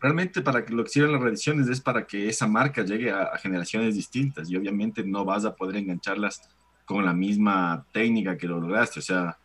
realmente 0.00 0.40
para 0.40 0.64
que 0.64 0.72
lo 0.72 0.82
que 0.82 0.88
sirven 0.88 1.12
las 1.12 1.20
reediciones 1.20 1.68
es 1.68 1.78
para 1.78 2.06
que 2.06 2.26
esa 2.26 2.46
marca 2.46 2.82
llegue 2.82 3.10
a, 3.10 3.24
a 3.24 3.36
generaciones 3.38 3.94
distintas 3.94 4.48
y 4.48 4.56
obviamente 4.56 5.04
no 5.04 5.26
vas 5.26 5.44
a 5.44 5.54
poder 5.54 5.76
engancharlas 5.76 6.48
con 6.86 7.04
la 7.04 7.12
misma 7.12 7.84
técnica 7.92 8.38
que 8.38 8.48
lo 8.48 8.58
lograste, 8.58 9.00
o 9.00 9.02
sea, 9.02 9.36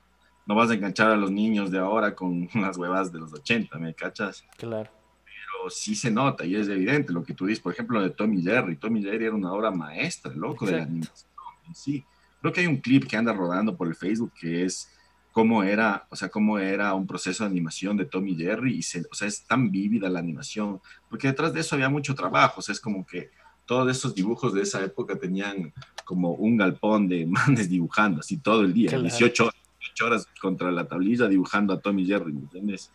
no 0.45 0.55
vas 0.55 0.69
a 0.69 0.75
enganchar 0.75 1.11
a 1.11 1.17
los 1.17 1.29
niños 1.29 1.71
de 1.71 1.79
ahora 1.79 2.15
con 2.15 2.47
unas 2.55 2.77
huevas 2.77 3.11
de 3.11 3.19
los 3.19 3.33
80, 3.33 3.77
¿me 3.79 3.93
cachas? 3.93 4.45
Claro. 4.57 4.89
Pero 5.25 5.69
sí 5.69 5.93
se 5.93 6.09
nota 6.09 6.45
y 6.45 6.55
es 6.55 6.69
evidente 6.69 7.11
lo 7.11 7.23
que 7.23 7.33
tú 7.33 7.47
dices, 7.47 7.61
por 7.61 7.73
ejemplo, 7.73 8.01
de 8.01 8.11
Tommy 8.11 8.41
Jerry. 8.41 8.77
Tommy 8.77 9.03
Jerry 9.03 9.25
era 9.25 9.35
una 9.35 9.51
obra 9.51 9.71
maestra, 9.71 10.31
loco, 10.33 10.65
de 10.65 10.77
la 10.77 10.83
animación. 10.83 11.29
Sí, 11.73 12.03
creo 12.41 12.53
que 12.53 12.61
hay 12.61 12.67
un 12.67 12.77
clip 12.77 13.07
que 13.07 13.17
anda 13.17 13.33
rodando 13.33 13.75
por 13.75 13.87
el 13.87 13.95
Facebook 13.95 14.33
que 14.39 14.65
es 14.65 14.89
cómo 15.31 15.63
era, 15.63 16.07
o 16.09 16.15
sea, 16.15 16.29
cómo 16.29 16.59
era 16.59 16.93
un 16.93 17.07
proceso 17.07 17.43
de 17.43 17.49
animación 17.49 17.97
de 17.97 18.05
Tommy 18.05 18.35
Jerry 18.35 18.77
y 18.77 18.81
se, 18.83 19.03
o 19.09 19.15
sea, 19.15 19.27
es 19.27 19.45
tan 19.45 19.71
vívida 19.71 20.09
la 20.09 20.19
animación, 20.19 20.81
porque 21.09 21.27
detrás 21.27 21.53
de 21.53 21.61
eso 21.61 21.75
había 21.75 21.89
mucho 21.89 22.15
trabajo, 22.15 22.59
o 22.59 22.61
sea, 22.61 22.73
es 22.73 22.79
como 22.79 23.05
que 23.05 23.31
todos 23.65 23.89
esos 23.89 24.13
dibujos 24.13 24.53
de 24.53 24.63
esa 24.63 24.83
época 24.83 25.17
tenían 25.17 25.73
como 26.03 26.31
un 26.31 26.57
galpón 26.57 27.07
de 27.07 27.25
manes 27.27 27.69
dibujando 27.69 28.19
así 28.19 28.37
todo 28.37 28.61
el 28.61 28.73
día, 28.73 28.89
claro. 28.89 29.03
18 29.03 29.43
horas 29.43 29.55
horas 30.03 30.27
contra 30.41 30.71
la 30.71 30.87
tablilla 30.87 31.27
dibujando 31.27 31.73
a 31.73 31.79
Tommy 31.79 32.05
Jerry, 32.05 32.33
¿me 32.33 32.41
entiendes? 32.41 32.91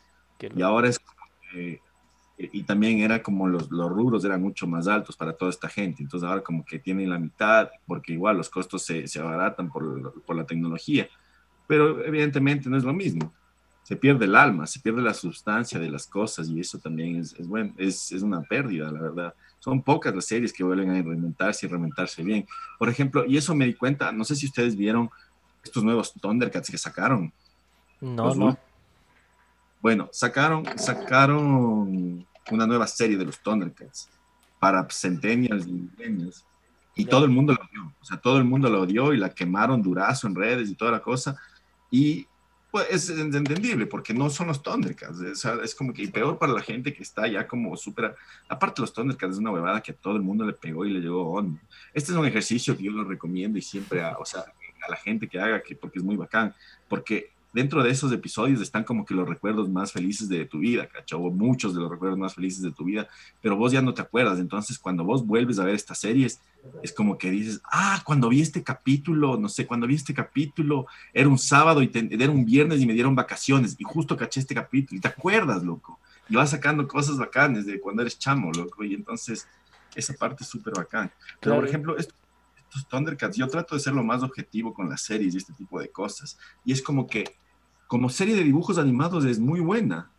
Y 0.54 0.62
ahora 0.62 0.88
es 0.88 1.00
eh, 1.54 1.80
y 2.38 2.64
también 2.64 2.98
era 3.00 3.22
como 3.22 3.48
los, 3.48 3.70
los 3.70 3.90
rubros 3.90 4.22
eran 4.24 4.42
mucho 4.42 4.66
más 4.66 4.86
altos 4.88 5.16
para 5.16 5.32
toda 5.32 5.50
esta 5.50 5.68
gente, 5.68 6.02
entonces 6.02 6.28
ahora 6.28 6.42
como 6.42 6.66
que 6.66 6.78
tienen 6.78 7.08
la 7.08 7.18
mitad, 7.18 7.70
porque 7.86 8.12
igual 8.12 8.36
los 8.36 8.50
costos 8.50 8.82
se, 8.82 9.08
se 9.08 9.20
abaratan 9.20 9.70
por, 9.70 10.22
por 10.22 10.36
la 10.36 10.44
tecnología, 10.44 11.08
pero 11.66 12.04
evidentemente 12.04 12.68
no 12.68 12.76
es 12.76 12.84
lo 12.84 12.92
mismo 12.92 13.32
se 13.86 13.94
pierde 13.94 14.24
el 14.24 14.34
alma, 14.34 14.66
se 14.66 14.80
pierde 14.80 15.00
la 15.00 15.14
sustancia 15.14 15.78
de 15.78 15.88
las 15.88 16.08
cosas 16.08 16.48
y 16.48 16.58
eso 16.58 16.76
también 16.76 17.20
es, 17.20 17.32
es 17.34 17.46
bueno, 17.46 17.72
es, 17.76 18.10
es, 18.10 18.20
una 18.20 18.42
pérdida, 18.42 18.90
la 18.90 19.00
verdad. 19.00 19.34
Son 19.60 19.80
pocas 19.80 20.12
las 20.12 20.24
series 20.24 20.52
que 20.52 20.64
vuelven 20.64 20.90
a 20.90 20.94
reinventarse 20.94 21.66
y 21.66 21.68
reinventarse 21.68 22.24
bien. 22.24 22.48
Por 22.80 22.88
ejemplo, 22.88 23.24
y 23.24 23.36
eso 23.36 23.54
me 23.54 23.64
di 23.64 23.74
cuenta, 23.74 24.10
no 24.10 24.24
sé 24.24 24.34
si 24.34 24.46
ustedes 24.46 24.74
vieron 24.74 25.08
estos 25.62 25.84
nuevos 25.84 26.12
Thundercats 26.14 26.68
que 26.68 26.78
sacaron. 26.78 27.32
No, 28.00 28.34
no. 28.34 28.58
Bueno, 29.80 30.08
sacaron, 30.10 30.64
sacaron 30.76 32.26
una 32.50 32.66
nueva 32.66 32.88
serie 32.88 33.16
de 33.16 33.24
los 33.24 33.38
Thundercats 33.38 34.08
para 34.58 34.84
Centennials 34.90 35.64
y 35.64 35.70
Millennials. 35.70 36.44
Y 36.96 37.04
todo 37.04 37.24
el 37.24 37.30
mundo 37.30 37.52
la 37.52 37.64
odió. 37.64 37.94
O 38.00 38.04
sea, 38.04 38.16
todo 38.16 38.38
el 38.38 38.44
mundo 38.44 38.68
la 38.68 38.78
odió 38.78 39.14
y 39.14 39.16
la 39.16 39.30
quemaron 39.30 39.80
durazo 39.80 40.26
en 40.26 40.34
redes 40.34 40.70
y 40.70 40.74
toda 40.74 40.90
la 40.90 41.02
cosa. 41.02 41.36
Y 41.90 42.26
pues 42.70 42.90
es 42.90 43.18
entendible 43.18 43.86
porque 43.86 44.12
no 44.12 44.28
son 44.28 44.48
los 44.48 44.62
Thundercats. 44.62 45.44
O 45.44 45.62
es 45.62 45.74
como 45.74 45.92
que 45.92 46.08
peor 46.08 46.38
para 46.38 46.52
la 46.52 46.60
gente 46.60 46.92
que 46.92 47.02
está 47.02 47.26
ya 47.26 47.46
como 47.46 47.76
súper. 47.76 48.14
Aparte, 48.48 48.82
los 48.82 48.92
Thundercats 48.92 49.34
es 49.34 49.38
una 49.38 49.52
huevada 49.52 49.80
que 49.80 49.92
a 49.92 49.96
todo 49.96 50.16
el 50.16 50.22
mundo 50.22 50.44
le 50.44 50.52
pegó 50.52 50.84
y 50.84 50.92
le 50.92 51.00
llegó. 51.00 51.42
Este 51.94 52.12
es 52.12 52.18
un 52.18 52.26
ejercicio 52.26 52.76
que 52.76 52.84
yo 52.84 52.92
lo 52.92 53.04
recomiendo 53.04 53.58
y 53.58 53.62
siempre, 53.62 54.02
a, 54.02 54.18
o 54.18 54.24
sea, 54.24 54.44
a 54.86 54.90
la 54.90 54.96
gente 54.96 55.28
que 55.28 55.40
haga, 55.40 55.62
que, 55.62 55.74
porque 55.74 55.98
es 55.98 56.04
muy 56.04 56.16
bacán, 56.16 56.54
porque 56.88 57.35
dentro 57.56 57.82
de 57.82 57.88
esos 57.88 58.12
episodios 58.12 58.60
están 58.60 58.84
como 58.84 59.06
que 59.06 59.14
los 59.14 59.26
recuerdos 59.26 59.70
más 59.70 59.90
felices 59.90 60.28
de 60.28 60.44
tu 60.44 60.58
vida, 60.58 60.86
¿cachai? 60.86 61.18
O 61.18 61.30
muchos 61.30 61.74
de 61.74 61.80
los 61.80 61.90
recuerdos 61.90 62.18
más 62.18 62.34
felices 62.34 62.60
de 62.60 62.70
tu 62.70 62.84
vida, 62.84 63.08
pero 63.40 63.56
vos 63.56 63.72
ya 63.72 63.80
no 63.80 63.94
te 63.94 64.02
acuerdas, 64.02 64.38
entonces 64.38 64.78
cuando 64.78 65.04
vos 65.04 65.26
vuelves 65.26 65.58
a 65.58 65.64
ver 65.64 65.74
estas 65.74 65.98
series, 65.98 66.38
es 66.82 66.92
como 66.92 67.16
que 67.16 67.30
dices, 67.30 67.62
ah, 67.72 68.02
cuando 68.04 68.28
vi 68.28 68.42
este 68.42 68.62
capítulo, 68.62 69.38
no 69.38 69.48
sé, 69.48 69.66
cuando 69.66 69.86
vi 69.86 69.94
este 69.94 70.12
capítulo, 70.12 70.86
era 71.14 71.30
un 71.30 71.38
sábado 71.38 71.80
y 71.80 71.88
te, 71.88 72.06
era 72.10 72.30
un 72.30 72.44
viernes 72.44 72.82
y 72.82 72.86
me 72.86 72.92
dieron 72.92 73.14
vacaciones 73.14 73.74
y 73.78 73.84
justo 73.84 74.18
caché 74.18 74.40
este 74.40 74.54
capítulo 74.54 74.98
y 74.98 75.00
te 75.00 75.08
acuerdas, 75.08 75.62
loco, 75.62 75.98
y 76.28 76.36
vas 76.36 76.50
sacando 76.50 76.86
cosas 76.86 77.16
bacanes 77.16 77.64
de 77.64 77.80
cuando 77.80 78.02
eres 78.02 78.18
chamo, 78.18 78.52
loco, 78.52 78.84
y 78.84 78.92
entonces 78.92 79.48
esa 79.94 80.12
parte 80.12 80.44
es 80.44 80.50
súper 80.50 80.74
bacán. 80.74 81.10
Pero, 81.40 81.40
claro. 81.40 81.60
por 81.60 81.68
ejemplo, 81.68 81.96
esto 81.96 82.14
estos 82.68 82.88
Thundercats, 82.88 83.36
yo 83.36 83.48
trato 83.48 83.74
de 83.74 83.80
ser 83.80 83.94
lo 83.94 84.04
más 84.04 84.22
objetivo 84.22 84.74
con 84.74 84.88
las 84.88 85.02
series 85.02 85.34
y 85.34 85.38
este 85.38 85.52
tipo 85.52 85.80
de 85.80 85.88
cosas. 85.88 86.38
Y 86.64 86.72
es 86.72 86.82
como 86.82 87.06
que, 87.06 87.36
como 87.86 88.08
serie 88.08 88.34
de 88.34 88.44
dibujos 88.44 88.78
animados 88.78 89.24
es 89.24 89.38
muy 89.38 89.60
buena, 89.60 90.10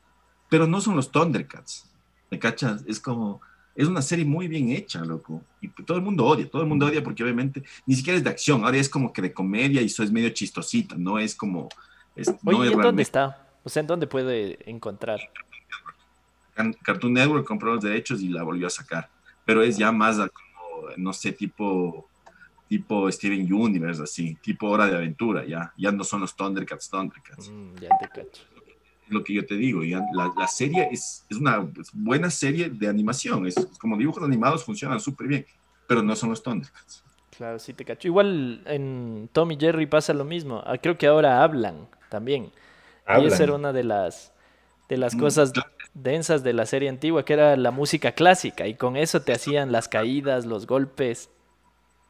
pero 0.50 0.68
no 0.68 0.82
son 0.82 0.96
los 0.96 1.12
Thundercats. 1.12 1.90
¿Me 2.30 2.40
cachas? 2.40 2.84
Es 2.88 3.00
como, 3.00 3.42
es 3.76 3.88
una 3.88 4.02
serie 4.02 4.26
muy 4.26 4.48
bien 4.48 4.72
hecha, 4.72 5.04
loco. 5.04 5.44
Y 5.62 5.70
todo 5.70 5.98
el 5.98 6.04
mundo 6.04 6.26
odia, 6.26 6.50
todo 6.50 6.62
el 6.62 6.68
mundo 6.68 6.86
odia 6.86 7.04
porque 7.04 7.24
obviamente 7.24 7.64
ni 7.86 7.96
siquiera 7.96 8.18
es 8.18 8.24
de 8.24 8.30
acción, 8.30 8.64
ahora 8.64 8.78
es 8.78 8.90
como 8.90 9.14
que 9.14 9.22
de 9.22 9.34
comedia 9.34 9.82
y 9.82 9.86
eso 9.86 10.04
es 10.04 10.12
medio 10.12 10.30
chistosita, 10.30 10.96
no 10.98 11.20
es 11.20 11.36
como... 11.36 11.70
Es, 12.16 12.28
Oye, 12.44 12.58
no 12.58 12.66
¿y 12.66 12.74
en 12.74 12.82
dónde 12.82 13.04
está? 13.04 13.48
O 13.64 13.70
sea, 13.70 13.82
¿en 13.82 13.88
dónde 13.88 14.08
puede 14.08 14.58
encontrar? 14.70 15.20
Cartoon 16.82 17.14
Network 17.14 17.46
compró 17.46 17.76
los 17.76 17.84
derechos 17.84 18.22
y 18.22 18.30
la 18.30 18.42
volvió 18.42 18.66
a 18.66 18.72
sacar, 18.72 19.10
pero 19.46 19.62
es 19.62 19.78
ya 19.78 19.92
más 19.92 20.18
como, 20.18 20.90
no 20.98 21.14
sé, 21.14 21.32
tipo 21.32 22.10
tipo 22.68 23.12
Steven 23.12 23.52
Universe, 23.52 24.04
así, 24.04 24.36
tipo 24.42 24.70
Hora 24.70 24.88
de 24.88 24.96
Aventura, 24.96 25.46
ya, 25.46 25.74
ya 25.78 25.92
no 25.92 26.04
son 26.04 26.22
los 26.22 26.36
Thundercats, 26.36 26.90
Thundercats. 26.90 27.50
Mm, 27.50 27.76
ya 27.76 27.90
te 28.00 28.08
cacho. 28.08 28.44
Lo 29.10 29.24
que 29.24 29.34
yo 29.34 29.46
te 29.46 29.56
digo, 29.56 29.84
ya, 29.84 30.02
la, 30.14 30.34
la 30.38 30.48
serie 30.48 30.90
es, 30.92 31.26
es 31.30 31.38
una 31.38 31.66
buena 31.94 32.30
serie 32.30 32.70
de 32.70 32.88
animación, 32.88 33.48
es, 33.48 33.56
como 33.80 33.98
dibujos 33.98 34.24
animados 34.24 34.66
funcionan 34.66 35.00
súper 35.00 35.28
bien, 35.28 35.46
pero 35.88 36.04
no 36.04 36.16
son 36.16 36.30
los 36.30 36.44
Thundercats. 36.44 37.04
Claro, 37.38 37.60
sí 37.60 37.74
te 37.74 37.86
cacho. 37.86 38.08
Igual 38.08 38.64
en 38.66 39.30
Tom 39.32 39.52
y 39.52 39.58
Jerry 39.58 39.86
pasa 39.86 40.12
lo 40.14 40.26
mismo. 40.26 40.64
Ah, 40.66 40.80
creo 40.80 40.98
que 40.98 41.06
ahora 41.06 41.44
hablan 41.44 41.88
también. 42.10 42.52
Hablan. 43.06 43.26
Y 43.26 43.28
esa 43.28 43.44
era 43.44 43.54
una 43.54 43.72
de 43.74 43.84
las, 43.84 44.34
de 44.90 44.98
las 44.98 45.16
cosas 45.16 45.54
densas 45.94 46.44
de 46.44 46.54
la 46.54 46.66
serie 46.66 46.90
antigua, 46.90 47.26
que 47.26 47.34
era 47.34 47.56
la 47.56 47.72
música 47.72 48.12
clásica, 48.14 48.68
y 48.68 48.76
con 48.76 48.98
eso 48.98 49.22
te 49.22 49.34
hacían 49.34 49.72
las 49.72 49.88
caídas, 49.88 50.46
los 50.46 50.68
golpes, 50.68 51.30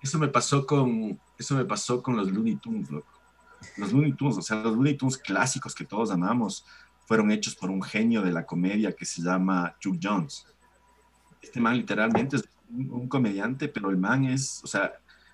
eso 0.08 0.20
me 0.20 0.28
pasó 0.28 0.65
con, 0.65 1.20
eso 1.38 1.56
me 1.56 1.65
pasó 1.65 2.02
con 2.02 2.15
los 2.17 2.32
Looney 2.32 2.56
Tunes. 2.56 2.89
Los 3.78 3.91
Looney 3.91 4.13
Tunes, 4.13 4.38
o 4.38 4.41
sea, 4.41 4.58
los 4.58 4.76
Looney 4.76 4.96
Tunes 4.96 5.17
clásicos 5.17 5.76
que 5.76 5.86
todos 5.86 6.12
amamos, 6.12 6.65
fueron 7.06 7.32
hechos 7.32 7.56
por 7.56 7.70
un 7.70 7.82
genio 7.82 8.22
de 8.22 8.32
la 8.32 8.46
comedia 8.46 8.96
que 8.96 9.06
se 9.06 9.22
llama 9.22 9.76
Chuck 9.80 9.98
Jones. 10.02 10.46
Este 11.41 11.60
man 11.60 11.78
literalmente 11.78 12.38
es 12.38 12.50
un, 12.70 12.91
un 12.91 13.08
comediante, 13.08 13.67
pero 13.67 13.89
el 13.89 13.98
man 13.98 14.26
es, 14.26 14.62
o 14.63 14.67
sea, 14.67 14.93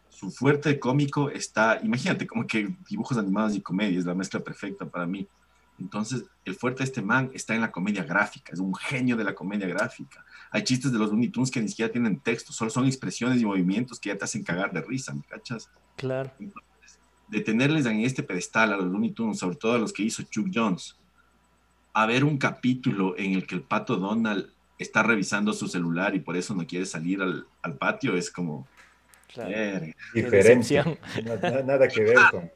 su 0.09 0.31
fuerte 0.31 0.79
cómico 0.79 1.29
está, 1.29 1.79
imagínate, 1.83 2.27
como 2.27 2.45
que 2.45 2.75
dibujos 2.89 3.17
animados 3.17 3.55
y 3.55 3.61
comedia, 3.61 3.97
es 3.97 4.05
la 4.05 4.13
mezcla 4.13 4.39
perfecta 4.39 4.85
para 4.85 5.05
mí. 5.05 5.27
Entonces, 5.79 6.23
el 6.45 6.55
fuerte 6.55 6.79
de 6.79 6.85
este 6.85 7.01
man 7.01 7.31
está 7.33 7.55
en 7.55 7.61
la 7.61 7.71
comedia 7.71 8.03
gráfica, 8.03 8.53
es 8.53 8.59
un 8.59 8.75
genio 8.75 9.17
de 9.17 9.23
la 9.23 9.33
comedia 9.33 9.67
gráfica. 9.67 10.23
Hay 10.51 10.63
chistes 10.63 10.91
de 10.91 10.99
los 10.99 11.09
Looney 11.09 11.29
Tunes 11.29 11.51
que 11.51 11.61
ni 11.61 11.67
siquiera 11.67 11.91
tienen 11.91 12.19
texto, 12.19 12.53
solo 12.53 12.69
son 12.69 12.85
expresiones 12.85 13.41
y 13.41 13.45
movimientos 13.45 13.99
que 13.99 14.09
ya 14.09 14.17
te 14.17 14.25
hacen 14.25 14.43
cagar 14.43 14.71
de 14.71 14.81
risa, 14.81 15.13
¿me 15.13 15.23
cachas? 15.23 15.69
Claro. 15.95 16.31
Entonces, 16.39 16.99
de 17.27 17.41
tenerles 17.41 17.85
en 17.85 18.01
este 18.01 18.23
pedestal 18.23 18.71
a 18.71 18.77
los 18.77 18.85
Looney 18.85 19.11
Tunes, 19.11 19.39
sobre 19.39 19.55
todo 19.55 19.73
a 19.73 19.79
los 19.79 19.91
que 19.91 20.03
hizo 20.03 20.23
Chuck 20.23 20.47
Jones, 20.53 20.95
a 21.93 22.05
ver 22.05 22.23
un 22.23 22.37
capítulo 22.37 23.17
en 23.17 23.33
el 23.33 23.47
que 23.47 23.55
el 23.55 23.61
pato 23.61 23.95
Donald 23.95 24.51
está 24.77 25.03
revisando 25.03 25.53
su 25.53 25.67
celular 25.67 26.15
y 26.15 26.19
por 26.19 26.35
eso 26.37 26.53
no 26.53 26.65
quiere 26.65 26.85
salir 26.85 27.21
al, 27.21 27.47
al 27.61 27.77
patio, 27.77 28.15
es 28.15 28.29
como... 28.29 28.67
claro. 29.27 29.87
Diferente. 30.13 30.83
Nada, 31.23 31.63
nada 31.63 31.87
que 31.87 32.03
ver 32.03 32.17
con... 32.31 32.51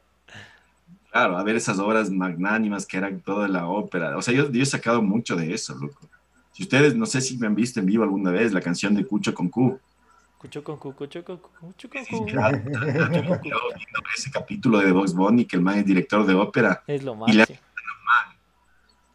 Claro, 1.10 1.38
a 1.38 1.42
ver 1.42 1.56
esas 1.56 1.78
obras 1.78 2.10
magnánimas 2.10 2.84
que 2.86 2.96
eran 2.98 3.20
toda 3.20 3.48
la 3.48 3.66
ópera. 3.66 4.16
O 4.16 4.22
sea, 4.22 4.34
yo, 4.34 4.50
yo 4.50 4.62
he 4.62 4.66
sacado 4.66 5.00
mucho 5.02 5.36
de 5.36 5.52
eso, 5.54 5.74
loco. 5.74 6.06
Si 6.52 6.62
ustedes, 6.64 6.94
no 6.96 7.06
sé 7.06 7.20
si 7.20 7.36
me 7.38 7.46
han 7.46 7.54
visto 7.54 7.80
en 7.80 7.86
vivo 7.86 8.02
alguna 8.04 8.30
vez, 8.30 8.52
la 8.52 8.60
canción 8.60 8.94
de 8.94 9.06
Cucho 9.06 9.32
con 9.34 9.48
Q. 9.48 9.78
Cucho 10.38 10.62
con 10.62 10.76
cu, 10.76 10.92
cucho 10.94 11.24
con 11.24 11.38
cu, 11.38 11.48
cucho 11.60 11.88
con 11.90 12.04
cu. 12.04 12.26
Claro, 12.26 12.58
yo 12.58 13.40
viendo 13.42 14.00
ese 14.16 14.30
capítulo 14.30 14.78
de 14.78 14.92
Box 14.92 15.12
Bunny, 15.12 15.44
que 15.44 15.56
el 15.56 15.62
man 15.62 15.78
es 15.78 15.84
director 15.86 16.24
de 16.26 16.34
ópera, 16.34 16.82
Es 16.86 17.02
lo 17.02 17.14
Y 17.26 17.32
la- 17.32 17.38
máximo. 17.40 17.58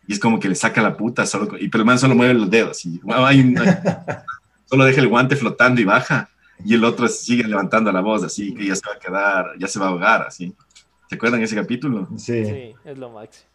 y 0.07 0.13
es 0.13 0.19
como 0.19 0.39
que 0.39 0.49
le 0.49 0.55
saca 0.55 0.81
la 0.81 0.97
puta, 0.97 1.25
solo, 1.25 1.57
y, 1.57 1.69
pero 1.69 1.81
el 1.83 1.85
man 1.85 1.97
solo 1.99 2.13
mueve 2.15 2.33
los 2.33 2.49
dedos. 2.49 2.85
Y, 2.85 2.99
hay 3.07 3.39
un- 3.39 3.55
solo 4.65 4.83
deja 4.83 4.99
el 4.99 5.07
guante 5.07 5.35
flotando 5.37 5.79
y 5.79 5.85
baja, 5.85 6.29
y 6.65 6.73
el 6.73 6.83
otro 6.83 7.07
sigue 7.07 7.43
levantando 7.47 7.89
la 7.91 8.01
voz, 8.01 8.23
así 8.23 8.53
que 8.53 8.65
ya 8.65 8.75
se 8.75 8.81
va 8.85 8.95
a 8.95 8.99
quedar, 8.99 9.45
ya 9.57 9.67
se 9.67 9.79
va 9.79 9.85
a 9.85 9.89
ahogar, 9.89 10.23
así. 10.23 10.53
¿Se 11.13 11.17
acuerdan 11.17 11.43
ese 11.43 11.55
capítulo? 11.55 12.07
Sí. 12.17 12.43
Sí, 12.43 12.75
es 12.83 12.97
lo 12.97 13.11
máximo. 13.11 13.45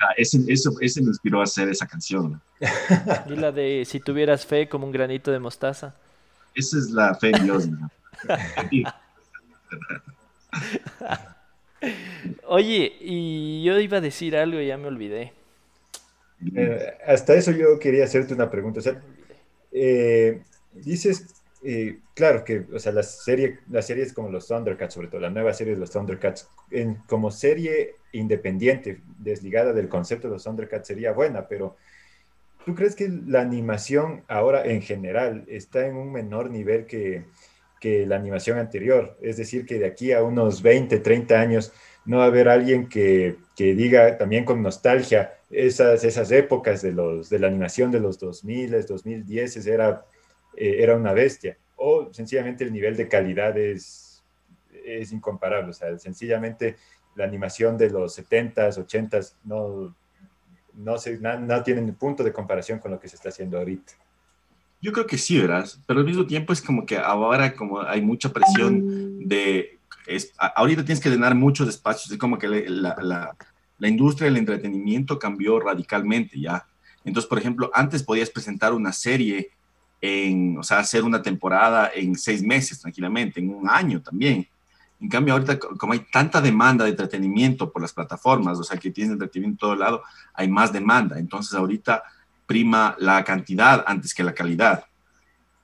Ah, 0.00 0.12
ese, 0.16 0.38
eso, 0.46 0.72
ese 0.80 1.02
me 1.02 1.08
inspiró 1.08 1.40
a 1.40 1.42
hacer 1.42 1.68
esa 1.68 1.84
canción. 1.84 2.40
Y 3.28 3.34
la 3.34 3.50
de 3.50 3.84
si 3.84 3.98
tuvieras 3.98 4.46
fe 4.46 4.68
como 4.68 4.86
un 4.86 4.92
granito 4.92 5.32
de 5.32 5.40
mostaza. 5.40 5.96
Esa 6.54 6.78
es 6.78 6.90
la 6.90 7.12
fe 7.16 7.30
en 7.30 7.42
Dios. 7.42 7.68
¿no? 7.68 7.90
Oye, 12.46 12.96
y 13.00 13.64
yo 13.64 13.80
iba 13.80 13.98
a 13.98 14.00
decir 14.00 14.36
algo 14.36 14.60
y 14.60 14.68
ya 14.68 14.78
me 14.78 14.86
olvidé. 14.86 15.32
Eh, 16.54 16.98
hasta 17.04 17.34
eso 17.34 17.50
yo 17.50 17.80
quería 17.80 18.04
hacerte 18.04 18.32
una 18.32 18.48
pregunta. 18.48 18.78
O 18.78 18.82
sea, 18.82 19.02
eh, 19.72 20.40
dices, 20.72 21.34
eh, 21.64 22.00
claro 22.14 22.44
que, 22.44 22.66
o 22.72 22.78
sea, 22.78 22.92
la 22.92 23.02
serie, 23.02 23.60
las 23.70 23.86
series 23.86 24.12
como 24.12 24.28
los 24.28 24.48
Thundercats, 24.48 24.94
sobre 24.94 25.08
todo 25.08 25.20
la 25.20 25.30
nueva 25.30 25.54
serie 25.54 25.74
de 25.74 25.80
los 25.80 25.90
Thundercats, 25.90 26.48
en, 26.70 26.96
como 27.06 27.30
serie 27.30 27.96
independiente, 28.12 29.00
desligada 29.18 29.72
del 29.72 29.88
concepto 29.88 30.28
de 30.28 30.34
los 30.34 30.44
Thundercats, 30.44 30.88
sería 30.88 31.12
buena, 31.12 31.46
pero 31.46 31.76
¿tú 32.66 32.74
crees 32.74 32.96
que 32.96 33.08
la 33.08 33.40
animación 33.40 34.24
ahora 34.28 34.64
en 34.64 34.82
general 34.82 35.44
está 35.46 35.86
en 35.86 35.96
un 35.96 36.12
menor 36.12 36.50
nivel 36.50 36.86
que, 36.86 37.24
que 37.80 38.06
la 38.06 38.16
animación 38.16 38.58
anterior? 38.58 39.16
Es 39.22 39.36
decir, 39.36 39.64
que 39.64 39.78
de 39.78 39.86
aquí 39.86 40.12
a 40.12 40.22
unos 40.22 40.62
20, 40.62 40.98
30 40.98 41.40
años 41.40 41.72
no 42.04 42.18
va 42.18 42.24
a 42.24 42.26
haber 42.26 42.48
alguien 42.48 42.88
que, 42.88 43.36
que 43.56 43.74
diga 43.74 44.18
también 44.18 44.44
con 44.44 44.62
nostalgia 44.62 45.34
esas, 45.52 46.02
esas 46.02 46.32
épocas 46.32 46.82
de, 46.82 46.92
los, 46.92 47.28
de 47.30 47.38
la 47.38 47.46
animación 47.46 47.90
de 47.90 48.00
los 48.00 48.18
2000, 48.18 48.84
2010 48.86 49.66
era, 49.66 50.04
eh, 50.56 50.76
era 50.78 50.96
una 50.96 51.12
bestia. 51.12 51.56
O 51.76 52.12
sencillamente 52.12 52.64
el 52.64 52.72
nivel 52.72 52.96
de 52.96 53.08
calidad 53.08 53.56
es, 53.58 54.22
es 54.84 55.12
incomparable. 55.12 55.70
O 55.70 55.74
sea, 55.74 55.98
sencillamente 55.98 56.76
la 57.14 57.24
animación 57.24 57.76
de 57.76 57.90
los 57.90 58.18
70s, 58.18 58.78
80s 58.78 59.34
no, 59.44 59.94
no, 60.74 60.96
no, 61.40 61.62
tienen 61.62 61.94
punto 61.94 62.22
de 62.22 62.32
comparación 62.32 62.78
con 62.78 62.90
lo 62.90 63.00
que 63.00 63.08
se 63.08 63.16
está 63.16 63.28
haciendo 63.28 63.58
ahorita. 63.58 63.92
Yo 64.80 64.92
creo 64.92 65.06
que 65.06 65.18
sí, 65.18 65.40
verás, 65.40 65.80
pero 65.86 66.00
al 66.00 66.06
mismo 66.06 66.26
tiempo 66.26 66.52
es 66.52 66.60
como 66.60 66.84
que 66.84 66.96
ahora 66.96 67.54
como 67.54 67.80
hay 67.80 68.00
mucha 68.00 68.32
presión 68.32 69.28
de... 69.28 69.78
Es, 70.06 70.32
ahorita 70.36 70.84
tienes 70.84 71.02
que 71.02 71.10
llenar 71.10 71.36
muchos 71.36 71.68
espacios, 71.68 72.10
es 72.10 72.18
como 72.18 72.36
que 72.36 72.48
la, 72.48 72.96
la, 73.00 73.36
la 73.78 73.88
industria 73.88 74.26
del 74.26 74.38
entretenimiento 74.38 75.18
cambió 75.18 75.60
radicalmente 75.60 76.40
ya. 76.40 76.66
Entonces, 77.04 77.28
por 77.28 77.38
ejemplo, 77.38 77.70
antes 77.74 78.02
podías 78.02 78.30
presentar 78.30 78.72
una 78.72 78.92
serie 78.92 79.50
en, 80.02 80.58
o 80.58 80.64
sea, 80.64 80.80
hacer 80.80 81.04
una 81.04 81.22
temporada 81.22 81.90
en 81.94 82.16
seis 82.16 82.42
meses 82.42 82.80
tranquilamente, 82.80 83.38
en 83.40 83.48
un 83.54 83.70
año 83.70 84.02
también. 84.02 84.46
En 85.00 85.08
cambio, 85.08 85.32
ahorita, 85.34 85.58
co- 85.58 85.76
como 85.78 85.92
hay 85.92 86.00
tanta 86.12 86.40
demanda 86.40 86.84
de 86.84 86.90
entretenimiento 86.90 87.70
por 87.70 87.80
las 87.80 87.92
plataformas, 87.92 88.58
o 88.58 88.64
sea, 88.64 88.78
que 88.78 88.90
tienes 88.90 89.12
entretenimiento 89.12 89.66
en 89.66 89.70
todo 89.70 89.76
lado, 89.76 90.02
hay 90.34 90.48
más 90.48 90.72
demanda. 90.72 91.18
Entonces, 91.18 91.54
ahorita 91.54 92.02
prima 92.46 92.96
la 92.98 93.22
cantidad 93.22 93.84
antes 93.86 94.12
que 94.12 94.24
la 94.24 94.34
calidad. 94.34 94.84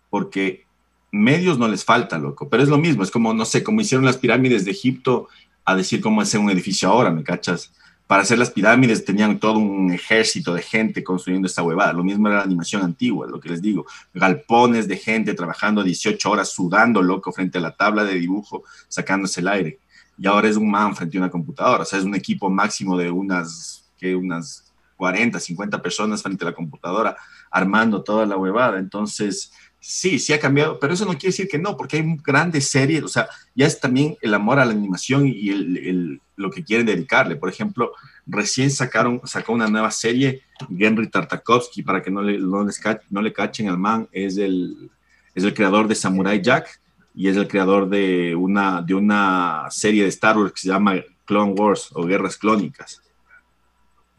Porque 0.09 0.65
medios 1.11 1.59
no 1.59 1.67
les 1.69 1.85
falta, 1.85 2.17
loco. 2.17 2.49
Pero 2.49 2.63
es 2.63 2.69
lo 2.69 2.79
mismo, 2.79 3.03
es 3.03 3.11
como, 3.11 3.35
no 3.35 3.45
sé, 3.45 3.63
como 3.65 3.81
hicieron 3.81 4.05
las 4.05 4.19
pirámides 4.19 4.65
de 4.65 4.71
Egipto 4.71 5.29
a 5.65 5.75
decir 5.75 6.01
cómo 6.01 6.21
hacer 6.21 6.41
un 6.41 6.51
edificio 6.51 6.89
ahora, 6.89 7.11
¿me 7.11 7.25
cachas? 7.25 7.73
Para 8.09 8.23
hacer 8.23 8.39
las 8.39 8.51
pirámides 8.51 9.05
tenían 9.05 9.39
todo 9.39 9.59
un 9.59 9.93
ejército 9.93 10.55
de 10.55 10.63
gente 10.63 11.05
construyendo 11.05 11.47
esta 11.47 11.63
huevada. 11.63 11.93
Lo 11.93 12.03
mismo 12.03 12.27
era 12.27 12.39
la 12.39 12.45
animación 12.45 12.83
antigua, 12.83 13.27
lo 13.27 13.39
que 13.39 13.51
les 13.51 13.61
digo. 13.61 13.85
Galpones 14.15 14.89
de 14.89 14.97
gente 14.97 15.35
trabajando 15.35 15.83
18 15.83 16.31
horas, 16.31 16.49
sudando, 16.49 17.03
loco, 17.03 17.31
frente 17.33 17.59
a 17.59 17.61
la 17.61 17.77
tabla 17.77 18.05
de 18.05 18.15
dibujo, 18.15 18.65
sacándose 18.89 19.41
el 19.41 19.49
aire. 19.49 19.79
Y 20.17 20.27
ahora 20.27 20.49
es 20.49 20.57
un 20.57 20.71
man 20.71 20.97
frente 20.97 21.19
a 21.19 21.21
una 21.21 21.31
computadora. 21.31 21.83
O 21.83 21.85
sea, 21.85 21.99
es 21.99 22.07
un 22.07 22.15
equipo 22.15 22.49
máximo 22.49 22.97
de 22.97 23.11
unas, 23.11 23.85
que 23.99 24.17
unas 24.17 24.73
40, 24.97 25.39
50 25.39 25.83
personas 25.83 26.23
frente 26.23 26.47
a 26.47 26.49
la 26.49 26.55
computadora, 26.55 27.15
armando 27.51 28.03
toda 28.03 28.25
la 28.25 28.39
huevada. 28.39 28.79
Entonces, 28.79 29.53
sí, 29.81 30.19
sí 30.19 30.33
ha 30.33 30.41
cambiado, 30.41 30.79
pero 30.79 30.95
eso 30.95 31.05
no 31.05 31.13
quiere 31.13 31.29
decir 31.29 31.49
que 31.49 31.59
no, 31.59 31.77
porque 31.77 31.97
hay 31.97 32.17
grandes 32.25 32.69
series, 32.69 33.03
o 33.03 33.09
sea, 33.09 33.29
ya 33.55 33.67
es 33.67 33.81
también 33.81 34.17
el 34.21 34.35
amor 34.35 34.59
a 34.59 34.65
la 34.65 34.73
animación 34.73 35.27
y 35.27 35.51
el, 35.51 36.21
lo 36.37 36.51
que 36.51 36.65
quieren 36.65 36.87
dedicarle. 36.87 37.37
Por 37.37 37.49
ejemplo, 37.49 37.93
recién 38.27 38.71
sacaron, 38.71 39.21
sacó 39.25 39.53
una 39.53 39.69
nueva 39.69 39.91
serie, 39.91 40.43
Henry 40.79 41.09
Tartakovsky, 41.09 41.83
para 41.83 42.03
que 42.03 42.11
no 42.11 42.23
le, 42.23 42.39
no 42.39 43.23
le 43.23 43.33
cachen 43.33 43.69
al 43.69 43.79
man, 43.79 44.09
es 44.13 44.37
el, 44.37 44.91
es 45.35 45.45
el 45.45 45.55
creador 45.55 45.89
de 45.89 45.95
Samurai 45.95 46.41
Jack 46.43 46.81
y 47.15 47.29
es 47.29 47.37
el 47.37 47.49
creador 47.49 47.89
de 47.89 48.35
una, 48.35 48.83
de 48.83 48.95
una 48.95 49.67
serie 49.71 50.03
de 50.03 50.09
Star 50.09 50.37
Wars 50.39 50.53
que 50.53 50.61
se 50.61 50.69
llama 50.69 50.97
Clone 51.25 51.53
Wars 51.53 51.91
o 51.95 52.05
Guerras 52.05 52.37
Clónicas. 52.37 53.03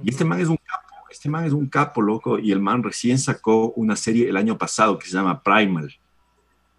Y 0.01 0.09
este 0.09 0.23
man 0.23 0.39
es 0.39 0.47
un 0.47 0.57
capo, 0.57 0.88
este 1.11 1.29
man 1.29 1.45
es 1.45 1.53
un 1.53 1.67
capo, 1.67 2.01
loco, 2.01 2.39
y 2.39 2.51
el 2.51 2.59
man 2.61 2.83
recién 2.83 3.17
sacó 3.19 3.71
una 3.71 3.95
serie 3.95 4.29
el 4.29 4.37
año 4.37 4.57
pasado 4.57 4.97
que 4.99 5.07
se 5.07 5.13
llama 5.13 5.41
Primal. 5.41 5.93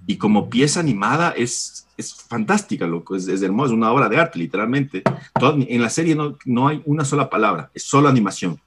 Y 0.07 0.17
como 0.17 0.49
pieza 0.49 0.81
animada 0.81 1.33
es, 1.33 1.87
es 1.97 2.15
fantástica, 2.15 2.87
loco, 2.87 3.15
es, 3.17 3.29
es 3.29 3.43
hermosa, 3.43 3.73
es 3.73 3.77
una 3.77 3.93
obra 3.93 4.09
de 4.09 4.19
arte, 4.19 4.39
literalmente. 4.39 5.03
Todo- 5.39 5.59
en 5.61 5.83
la 5.83 5.91
serie 5.91 6.15
no, 6.15 6.39
no 6.47 6.69
hay 6.69 6.83
una 6.87 7.05
sola 7.05 7.29
palabra, 7.29 7.71
es 7.75 7.83
solo 7.83 8.09
animación, 8.09 8.59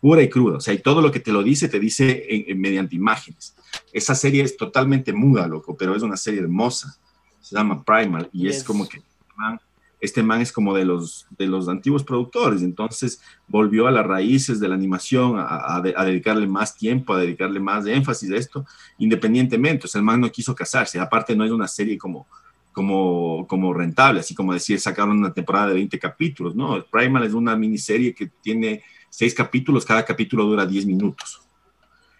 pura 0.00 0.22
y 0.22 0.28
cruda. 0.28 0.56
O 0.56 0.60
sea, 0.60 0.74
y 0.74 0.78
todo 0.78 1.00
lo 1.00 1.12
que 1.12 1.20
te 1.20 1.30
lo 1.32 1.42
dice, 1.44 1.68
te 1.68 1.78
dice 1.78 2.26
en- 2.28 2.44
en- 2.48 2.60
mediante 2.60 2.96
imágenes. 2.96 3.54
Esa 3.92 4.14
serie 4.16 4.42
es 4.42 4.56
totalmente 4.56 5.12
muda, 5.12 5.46
loco, 5.46 5.76
pero 5.76 5.94
es 5.94 6.02
una 6.02 6.16
serie 6.16 6.40
hermosa. 6.40 6.96
Se 7.40 7.54
llama 7.54 7.84
Primal 7.84 8.28
y 8.32 8.48
es 8.48 8.64
como 8.64 8.88
que 8.88 9.00
man, 9.36 9.60
este 10.00 10.22
man 10.22 10.40
es 10.40 10.50
como 10.52 10.74
de 10.74 10.84
los, 10.84 11.26
de 11.38 11.46
los 11.46 11.68
antiguos 11.68 12.04
productores, 12.04 12.62
entonces 12.62 13.20
volvió 13.48 13.86
a 13.86 13.90
las 13.90 14.06
raíces 14.06 14.58
de 14.60 14.68
la 14.68 14.74
animación, 14.74 15.38
a, 15.38 15.76
a 15.76 15.80
de- 15.80 15.94
a 15.96 16.04
dedicarle 16.04 16.46
más 16.46 16.74
tiempo, 16.76 17.12
a 17.14 17.18
dedicarle 17.20 17.60
más 17.60 17.86
énfasis 17.86 18.30
a 18.32 18.36
esto, 18.36 18.64
independientemente. 18.98 19.86
O 19.86 19.88
sea, 19.88 19.98
el 19.98 20.04
man 20.04 20.20
no 20.20 20.30
quiso 20.30 20.54
casarse, 20.54 20.98
aparte 20.98 21.36
no 21.36 21.44
es 21.44 21.50
una 21.50 21.68
serie 21.68 21.98
como, 21.98 22.26
como, 22.72 23.46
como 23.48 23.74
rentable, 23.74 24.20
así 24.20 24.34
como 24.34 24.52
decir, 24.52 24.80
sacaron 24.80 25.18
una 25.18 25.32
temporada 25.32 25.68
de 25.68 25.74
20 25.74 25.98
capítulos, 25.98 26.54
¿no? 26.54 26.84
Primal 26.90 27.24
es 27.24 27.34
una 27.34 27.56
miniserie 27.56 28.14
que 28.14 28.26
tiene 28.40 28.82
seis 29.10 29.34
capítulos, 29.34 29.84
cada 29.84 30.04
capítulo 30.04 30.44
dura 30.44 30.64
10 30.64 30.86
minutos. 30.86 31.40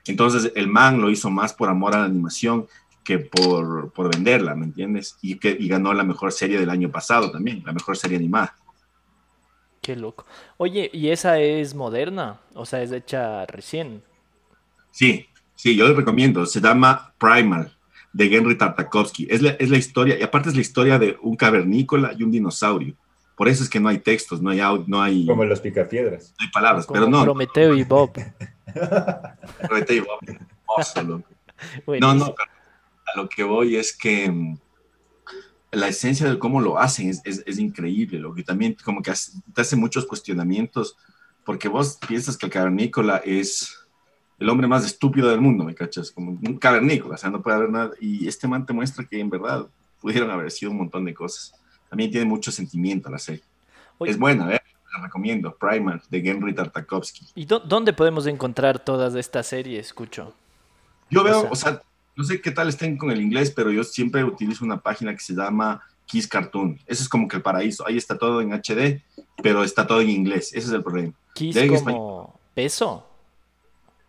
Entonces 0.06 0.50
el 0.56 0.66
man 0.66 1.00
lo 1.00 1.10
hizo 1.10 1.30
más 1.30 1.52
por 1.52 1.68
amor 1.68 1.94
a 1.94 1.98
la 2.00 2.04
animación 2.06 2.66
que 3.10 3.18
por, 3.18 3.92
por 3.92 4.08
venderla, 4.14 4.54
¿me 4.54 4.66
entiendes? 4.66 5.16
Y, 5.20 5.34
que, 5.40 5.56
y 5.58 5.66
ganó 5.66 5.92
la 5.92 6.04
mejor 6.04 6.30
serie 6.30 6.60
del 6.60 6.70
año 6.70 6.92
pasado 6.92 7.32
también, 7.32 7.60
la 7.66 7.72
mejor 7.72 7.96
serie 7.96 8.16
animada. 8.16 8.54
Qué 9.82 9.96
loco. 9.96 10.26
Oye, 10.58 10.88
¿y 10.92 11.08
esa 11.08 11.40
es 11.40 11.74
moderna? 11.74 12.38
O 12.54 12.64
sea, 12.64 12.82
es 12.82 12.92
hecha 12.92 13.44
recién. 13.46 14.04
Sí, 14.92 15.26
sí, 15.56 15.74
yo 15.74 15.88
les 15.88 15.96
recomiendo. 15.96 16.46
Se 16.46 16.60
llama 16.60 17.12
Primal, 17.18 17.76
de 18.12 18.26
Henry 18.36 18.56
Tartakovsky. 18.56 19.26
Es 19.28 19.42
la, 19.42 19.50
es 19.50 19.68
la 19.70 19.78
historia, 19.78 20.16
y 20.16 20.22
aparte 20.22 20.50
es 20.50 20.54
la 20.54 20.60
historia 20.60 20.96
de 21.00 21.18
un 21.20 21.34
cavernícola 21.34 22.12
y 22.16 22.22
un 22.22 22.30
dinosaurio. 22.30 22.94
Por 23.36 23.48
eso 23.48 23.64
es 23.64 23.68
que 23.70 23.80
no 23.80 23.88
hay 23.88 23.98
textos, 23.98 24.40
no 24.40 24.50
hay, 24.50 24.58
au- 24.60 24.84
no 24.86 25.02
hay, 25.02 25.26
Como 25.26 25.42
no 25.42 25.48
los 25.48 25.60
picapiedras. 25.60 26.32
hay 26.38 26.48
palabras, 26.52 26.86
Como 26.86 27.00
pero 27.00 27.10
no. 27.10 27.24
Prometeo 27.24 27.74
y 27.74 27.82
Bob. 27.82 28.12
pero 28.12 29.84
te 29.84 29.94
digo, 29.94 30.06
hermoso, 30.22 31.02
loco. 31.02 31.24
No, 32.00 32.14
no, 32.14 32.34
pero 32.34 32.59
a 33.06 33.18
lo 33.18 33.28
que 33.28 33.42
voy 33.44 33.76
es 33.76 33.96
que 33.96 34.30
mm, 34.30 34.58
la 35.72 35.88
esencia 35.88 36.28
de 36.28 36.38
cómo 36.38 36.60
lo 36.60 36.78
hacen 36.78 37.08
es, 37.08 37.20
es, 37.24 37.42
es 37.46 37.58
increíble, 37.58 38.18
lo 38.18 38.34
que 38.34 38.42
también 38.42 38.76
como 38.84 39.02
que 39.02 39.10
hace- 39.12 39.32
te 39.54 39.60
hace 39.60 39.76
muchos 39.76 40.06
cuestionamientos 40.06 40.96
porque 41.44 41.68
vos 41.68 41.98
piensas 42.06 42.36
que 42.36 42.46
el 42.46 42.52
cavernícola 42.52 43.18
es 43.24 43.76
el 44.38 44.48
hombre 44.48 44.66
más 44.66 44.84
estúpido 44.84 45.28
del 45.28 45.40
mundo, 45.40 45.64
¿me 45.64 45.74
cachas? 45.74 46.10
Como 46.10 46.30
un 46.32 46.58
cavernícola, 46.58 47.14
o 47.14 47.18
sea, 47.18 47.30
no 47.30 47.42
puede 47.42 47.56
haber 47.56 47.70
nada. 47.70 47.90
Y 48.00 48.26
este 48.26 48.48
man 48.48 48.64
te 48.64 48.72
muestra 48.72 49.04
que 49.04 49.20
en 49.20 49.28
verdad 49.28 49.66
pudieron 50.00 50.30
haber 50.30 50.50
sido 50.50 50.70
un 50.70 50.78
montón 50.78 51.04
de 51.04 51.12
cosas. 51.12 51.52
También 51.90 52.10
tiene 52.10 52.24
mucho 52.26 52.50
sentimiento 52.50 53.10
la 53.10 53.18
serie. 53.18 53.44
Es 54.00 54.18
buena, 54.18 54.54
¿eh? 54.54 54.60
La 54.96 55.02
recomiendo. 55.04 55.54
Primer, 55.54 56.00
de 56.08 56.18
Henry 56.18 56.54
Tartakovsky. 56.54 57.26
¿Y 57.34 57.44
dónde 57.44 57.92
podemos 57.92 58.26
encontrar 58.26 58.82
todas 58.82 59.14
estas 59.14 59.46
series, 59.46 59.86
escucho? 59.88 60.32
Yo 61.10 61.22
veo, 61.22 61.48
o 61.50 61.54
sea, 61.56 61.82
no 62.20 62.26
sé 62.26 62.42
qué 62.42 62.50
tal 62.50 62.68
estén 62.68 62.98
con 62.98 63.10
el 63.10 63.22
inglés, 63.22 63.50
pero 63.50 63.72
yo 63.72 63.82
siempre 63.82 64.22
utilizo 64.22 64.62
una 64.62 64.78
página 64.78 65.14
que 65.14 65.20
se 65.20 65.32
llama 65.32 65.82
Kiss 66.04 66.28
Cartoon. 66.28 66.78
Ese 66.86 67.02
es 67.02 67.08
como 67.08 67.26
que 67.26 67.36
el 67.36 67.42
paraíso. 67.42 67.86
Ahí 67.86 67.96
está 67.96 68.18
todo 68.18 68.42
en 68.42 68.52
HD, 68.52 69.02
pero 69.42 69.64
está 69.64 69.86
todo 69.86 70.02
en 70.02 70.10
inglés. 70.10 70.52
Ese 70.52 70.66
es 70.66 70.72
el 70.74 70.82
problema. 70.82 71.14
Kiss 71.34 71.56
como 71.82 72.38
peso. 72.52 73.06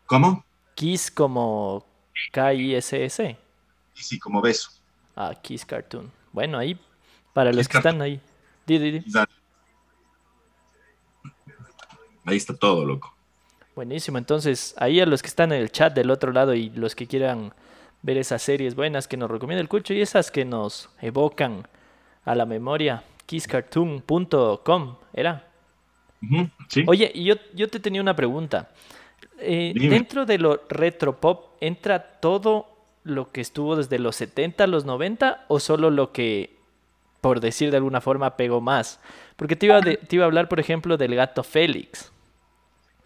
¿Cómo? 0.06 0.44
Kiss 0.76 1.10
como 1.10 1.86
K-I-S-S. 2.34 3.38
Sí, 3.94 4.20
como 4.20 4.42
beso. 4.42 4.72
Ah, 5.16 5.34
Kiss 5.42 5.66
Cartoon. 5.66 6.12
Bueno, 6.34 6.58
ahí, 6.58 6.78
para 7.32 7.54
los 7.54 7.70
que 7.70 7.78
están 7.78 8.02
ahí. 8.02 8.20
Ahí 12.26 12.36
está 12.36 12.54
todo, 12.58 12.84
loco. 12.84 13.16
Buenísimo. 13.74 14.18
Entonces, 14.18 14.76
ahí 14.76 15.00
a 15.00 15.06
los 15.06 15.22
que 15.22 15.30
están 15.30 15.54
en 15.54 15.62
el 15.62 15.72
chat 15.72 15.94
del 15.94 16.12
otro 16.12 16.34
lado 16.34 16.54
y 16.54 16.72
los 16.72 16.94
que 16.94 17.08
quieran 17.08 17.54
ver 18.02 18.18
esas 18.18 18.42
series 18.42 18.76
buenas 18.76 19.08
que 19.08 19.18
nos 19.18 19.30
recomienda 19.30 19.62
el 19.62 19.70
Cucho 19.70 19.94
y 19.94 20.02
esas 20.02 20.32
que 20.32 20.46
nos 20.46 20.90
evocan 21.02 21.68
a 22.26 22.36
la 22.36 22.46
memoria, 22.46 23.04
kisscartoon.com, 23.26 24.96
¿era? 25.14 25.48
Oye, 26.88 27.12
y 27.14 27.24
yo, 27.26 27.36
yo 27.54 27.68
te 27.68 27.80
tenía 27.80 28.02
una 28.02 28.16
pregunta. 28.16 28.70
Eh, 29.40 29.74
dentro 29.76 30.26
de 30.26 30.38
lo 30.38 30.62
retro 30.70 31.20
pop, 31.20 31.56
¿entra 31.62 32.20
todo 32.20 32.68
lo 33.04 33.32
que 33.32 33.42
estuvo 33.42 33.76
desde 33.76 33.98
los 33.98 34.16
70 34.16 34.64
a 34.64 34.68
los 34.68 34.86
90 34.86 35.46
o 35.48 35.60
solo 35.60 35.90
lo 35.90 36.12
que, 36.12 36.58
por 37.22 37.40
decir 37.40 37.72
de 37.72 37.78
alguna 37.78 38.02
forma, 38.02 38.38
pegó 38.38 38.62
más? 38.62 39.00
Porque 39.36 39.56
te 39.56 39.66
iba, 39.66 39.82
te 39.82 40.08
iba 40.12 40.26
a 40.26 40.28
hablar, 40.28 40.48
por 40.48 40.60
ejemplo, 40.60 40.98
del 40.98 41.16
gato 41.16 41.44
Félix. 41.44 42.12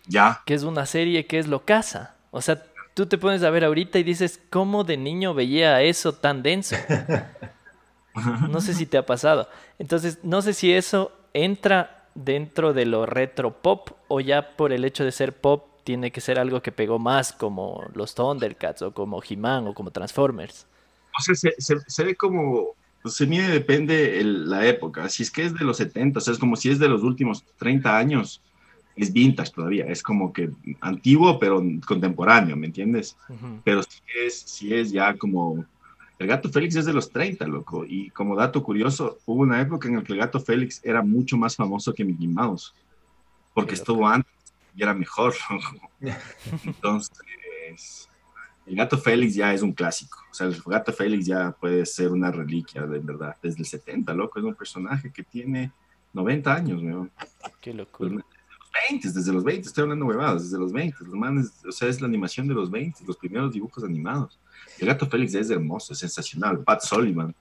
Ya. 0.07 0.41
Que 0.45 0.53
es 0.53 0.63
una 0.63 0.85
serie 0.85 1.25
que 1.25 1.39
es 1.39 1.47
lo 1.47 1.63
casa. 1.63 2.15
O 2.31 2.41
sea, 2.41 2.61
tú 2.95 3.05
te 3.05 3.19
pones 3.19 3.43
a 3.43 3.51
ver 3.51 3.63
ahorita 3.63 3.99
y 3.99 4.03
dices, 4.03 4.41
¿cómo 4.49 4.83
de 4.83 4.97
niño 4.97 5.35
veía 5.35 5.83
eso 5.83 6.13
tan 6.13 6.41
denso? 6.41 6.75
No 8.49 8.61
sé 8.61 8.73
si 8.73 8.85
te 8.85 8.97
ha 8.97 9.05
pasado. 9.05 9.49
Entonces, 9.77 10.19
no 10.23 10.41
sé 10.41 10.53
si 10.53 10.71
eso 10.71 11.11
entra 11.33 12.07
dentro 12.15 12.71
de 12.71 12.85
lo 12.85 13.05
retro 13.05 13.61
pop 13.61 13.89
o 14.07 14.21
ya 14.21 14.55
por 14.55 14.71
el 14.71 14.85
hecho 14.85 15.03
de 15.03 15.11
ser 15.11 15.33
pop 15.33 15.65
tiene 15.83 16.11
que 16.11 16.21
ser 16.21 16.39
algo 16.39 16.61
que 16.61 16.71
pegó 16.71 16.97
más 16.97 17.33
como 17.33 17.83
los 17.93 18.15
Thundercats 18.15 18.83
o 18.83 18.93
como 18.93 19.21
He-Man 19.21 19.67
o 19.67 19.73
como 19.73 19.91
Transformers. 19.91 20.65
O 21.19 21.21
sea, 21.21 21.51
se, 21.57 22.03
ve 22.05 22.15
como, 22.15 22.69
se 23.03 23.27
mide, 23.27 23.49
depende 23.49 24.21
la 24.23 24.65
época. 24.65 25.09
Si 25.09 25.23
es 25.23 25.29
que 25.29 25.43
es 25.43 25.53
de 25.53 25.65
los 25.65 25.75
70, 25.75 26.19
o 26.19 26.21
sea, 26.21 26.33
es 26.33 26.39
como 26.39 26.55
si 26.55 26.69
es 26.69 26.79
de 26.79 26.87
los 26.87 27.03
últimos 27.03 27.43
30 27.57 27.97
años, 27.97 28.41
es 28.95 29.11
vintage 29.11 29.51
todavía, 29.51 29.85
es 29.87 30.01
como 30.01 30.31
que 30.31 30.49
antiguo 30.81 31.37
pero 31.37 31.61
contemporáneo, 31.85 32.55
¿me 32.55 32.67
entiendes? 32.67 33.17
Pero 33.63 33.83
si 33.83 33.99
es, 34.25 34.39
si 34.39 34.73
es 34.73 34.91
ya 34.91 35.15
como 35.17 35.65
el 36.17 36.27
gato 36.27 36.49
Félix 36.49 36.75
es 36.77 36.85
de 36.85 36.93
los 36.93 37.09
30, 37.09 37.45
loco. 37.47 37.85
Y 37.85 38.09
como 38.11 38.35
dato 38.35 38.63
curioso, 38.63 39.19
hubo 39.25 39.41
una 39.41 39.59
época 39.59 39.87
en 39.87 39.97
la 39.97 40.03
que 40.03 40.13
el 40.13 40.19
gato 40.19 40.39
Félix 40.39 40.79
era 40.83 41.01
mucho 41.01 41.35
más 41.35 41.55
famoso 41.55 41.93
que 41.93 42.05
Mickey 42.05 42.27
Mouse. 42.27 42.73
Porque 43.53 43.73
estuvo 43.73 44.07
antes 44.07 44.31
y 44.75 44.83
era 44.83 44.93
mejor. 44.93 45.33
Entonces, 46.63 48.09
el 48.65 48.75
gato 48.75 48.97
Félix 48.97 49.35
ya 49.35 49.53
es 49.53 49.61
un 49.61 49.73
clásico. 49.73 50.19
O 50.31 50.33
sea, 50.33 50.47
el 50.47 50.61
gato 50.65 50.93
Félix 50.93 51.25
ya 51.25 51.51
puede 51.51 51.85
ser 51.85 52.11
una 52.11 52.31
reliquia, 52.31 52.83
de 52.83 52.99
verdad. 52.99 53.35
Desde 53.41 53.59
el 53.59 53.65
70, 53.65 54.13
loco. 54.13 54.39
Es 54.39 54.45
un 54.45 54.55
personaje 54.55 55.11
que 55.11 55.23
tiene 55.23 55.71
90 56.13 56.53
años, 56.53 56.81
weón. 56.81 57.11
Qué 57.59 57.73
locura. 57.73 58.23
20, 58.89 59.11
desde 59.11 59.33
los 59.33 59.43
20, 59.43 59.67
estoy 59.67 59.83
hablando 59.83 60.05
huevadas, 60.05 60.43
desde 60.43 60.57
los 60.57 60.71
20. 60.71 60.97
Los 61.05 61.13
manes, 61.13 61.53
o 61.67 61.71
sea, 61.71 61.87
es 61.87 62.01
la 62.01 62.07
animación 62.07 62.47
de 62.47 62.53
los 62.53 62.69
20, 62.69 63.03
los 63.05 63.17
primeros 63.17 63.53
dibujos 63.53 63.83
animados. 63.83 64.39
El 64.79 64.87
gato 64.87 65.05
Félix 65.07 65.35
es 65.35 65.49
hermoso, 65.49 65.93
es 65.93 65.99
sensacional. 65.99 66.63
Pat 66.63 66.81
Sullivan. 66.81 67.35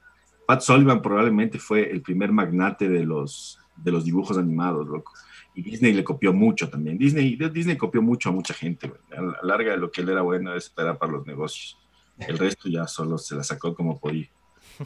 Pat 0.47 0.61
Sullivan 0.61 1.03
probablemente 1.03 1.59
fue 1.59 1.91
el 1.91 2.03
primer 2.03 2.33
magnate 2.33 2.89
de 2.89 3.05
los, 3.05 3.59
de 3.77 3.91
los 3.93 4.05
dibujos 4.05 4.39
animados, 4.39 4.87
loco. 4.87 5.13
Y 5.55 5.63
Disney 5.63 5.93
le 5.93 6.05
copió 6.05 6.33
mucho 6.33 6.69
también. 6.69 6.99
Disney, 6.99 7.37
Disney 7.37 7.77
copió 7.77 8.03
mucho 8.03 8.29
a 8.29 8.33
mucha 8.33 8.55
gente. 8.55 8.93
A 9.17 9.23
la 9.23 9.39
larga, 9.43 9.77
lo 9.77 9.91
que 9.91 10.01
él 10.01 10.09
era 10.09 10.23
bueno 10.23 10.55
esperar 10.55 10.99
para 10.99 11.13
los 11.13 11.27
negocios. 11.27 11.79
El 12.19 12.39
resto 12.39 12.69
ya 12.69 12.87
solo 12.87 13.19
se 13.19 13.35
la 13.35 13.45
sacó 13.45 13.75
como 13.75 13.99
podía 13.99 14.29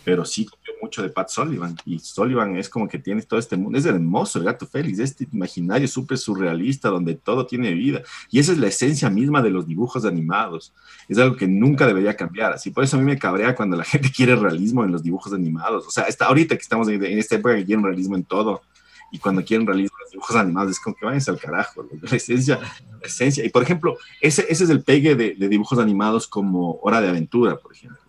pero 0.05 0.24
sí 0.24 0.44
copió 0.44 0.74
mucho 0.81 1.03
de 1.03 1.09
Pat 1.09 1.29
Sullivan. 1.29 1.77
Y 1.85 1.98
Sullivan 1.98 2.57
es 2.57 2.68
como 2.68 2.88
que 2.88 2.98
tiene 2.98 3.22
todo 3.22 3.38
este 3.38 3.57
mundo. 3.57 3.79
Es 3.79 3.87
hermoso 3.87 4.38
el 4.38 4.44
gato 4.44 4.66
Félix, 4.66 4.98
este 4.98 5.29
imaginario 5.33 5.88
súper 5.88 6.18
surrealista 6.18 6.88
donde 6.88 7.14
todo 7.14 7.46
tiene 7.46 7.72
vida. 7.72 8.03
Y 8.31 8.38
esa 8.38 8.53
es 8.53 8.59
la 8.59 8.68
esencia 8.68 9.11
misma 9.11 9.42
de 9.42 9.51
los 9.51 9.66
dibujos 9.66 10.05
animados. 10.05 10.72
Es 11.09 11.18
algo 11.18 11.37
que 11.37 11.46
nunca 11.46 11.87
debería 11.87 12.16
cambiar. 12.16 12.53
Así 12.53 12.70
por 12.70 12.85
eso 12.85 12.96
a 12.96 13.01
mí 13.01 13.07
me 13.07 13.18
cabrea 13.18 13.55
cuando 13.55 13.77
la 13.77 13.85
gente 13.85 14.11
quiere 14.14 14.37
realismo 14.37 14.85
en 14.85 14.92
los 14.92 15.03
dibujos 15.03 15.33
animados. 15.33 15.87
O 15.87 15.90
sea, 15.90 16.05
hasta 16.05 16.27
ahorita 16.27 16.57
que 16.57 16.62
estamos 16.62 16.88
en, 16.88 17.03
esta 17.05 17.37
época 17.37 17.57
que 17.57 17.64
quieren 17.64 17.85
realismo 17.85 18.16
en 18.16 18.24
todo. 18.24 18.62
Y 19.11 19.18
cuando 19.18 19.42
quieren 19.42 19.66
realismo 19.66 19.96
en 19.98 20.05
los 20.05 20.11
dibujos 20.12 20.37
animados, 20.37 20.72
es 20.72 20.81
como 20.81 20.94
que 20.94 21.07
váyanse 21.07 21.31
al 21.31 21.38
carajo. 21.38 21.87
La 22.03 22.16
esencia, 22.16 22.59
la 22.59 23.07
esencia. 23.07 23.44
Y 23.44 23.48
por 23.48 23.62
ejemplo, 23.62 23.96
ese, 24.20 24.46
ese 24.51 24.64
es 24.64 24.70
el 24.70 24.83
pegue 24.83 25.14
de, 25.14 25.35
de 25.35 25.48
dibujos 25.48 25.79
animados 25.79 26.27
como 26.29 26.79
Hora 26.83 27.01
de 27.01 27.09
Aventura, 27.09 27.57
por 27.57 27.72
ejemplo 27.72 28.08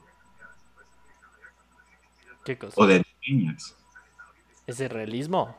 o 2.75 2.85
de 2.85 3.03
niñas. 3.27 3.75
¿Es 4.65 4.77
de 4.77 4.87
realismo? 4.87 5.55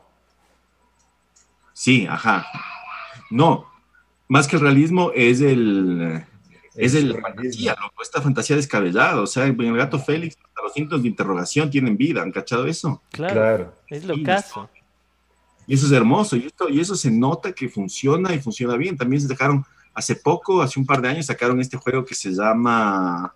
Sí, 1.73 2.05
ajá. 2.07 2.45
No, 3.29 3.65
más 4.27 4.47
que 4.47 4.55
el 4.55 4.61
realismo 4.61 5.11
es 5.13 5.41
el 5.41 6.25
es, 6.75 6.95
el 6.95 7.19
fantasía, 7.19 7.75
loco, 7.81 8.01
esta 8.01 8.21
fantasía 8.21 8.55
descabellada. 8.55 9.21
O 9.21 9.27
sea, 9.27 9.45
en 9.45 9.59
el 9.59 9.77
gato 9.77 9.99
Félix, 9.99 10.37
hasta 10.37 10.63
los 10.63 10.73
signos 10.73 11.01
de 11.01 11.07
interrogación 11.09 11.69
tienen 11.69 11.97
vida. 11.97 12.21
¿Han 12.21 12.31
cachado 12.31 12.65
eso? 12.65 13.01
Claro. 13.11 13.75
Es 13.87 14.05
lo 14.05 14.21
caso. 14.23 14.69
Y 15.67 15.73
eso 15.73 15.85
es 15.85 15.91
hermoso. 15.91 16.35
Y, 16.35 16.45
esto, 16.45 16.69
y 16.69 16.79
eso 16.79 16.95
se 16.95 17.11
nota 17.11 17.51
que 17.51 17.67
funciona 17.67 18.33
y 18.33 18.39
funciona 18.39 18.77
bien. 18.77 18.97
También 18.97 19.21
se 19.21 19.27
dejaron, 19.27 19.65
hace 19.93 20.15
poco, 20.15 20.61
hace 20.61 20.79
un 20.79 20.85
par 20.85 21.01
de 21.01 21.09
años, 21.09 21.25
sacaron 21.25 21.59
este 21.59 21.77
juego 21.77 22.05
que 22.05 22.15
se 22.15 22.31
llama 22.31 23.35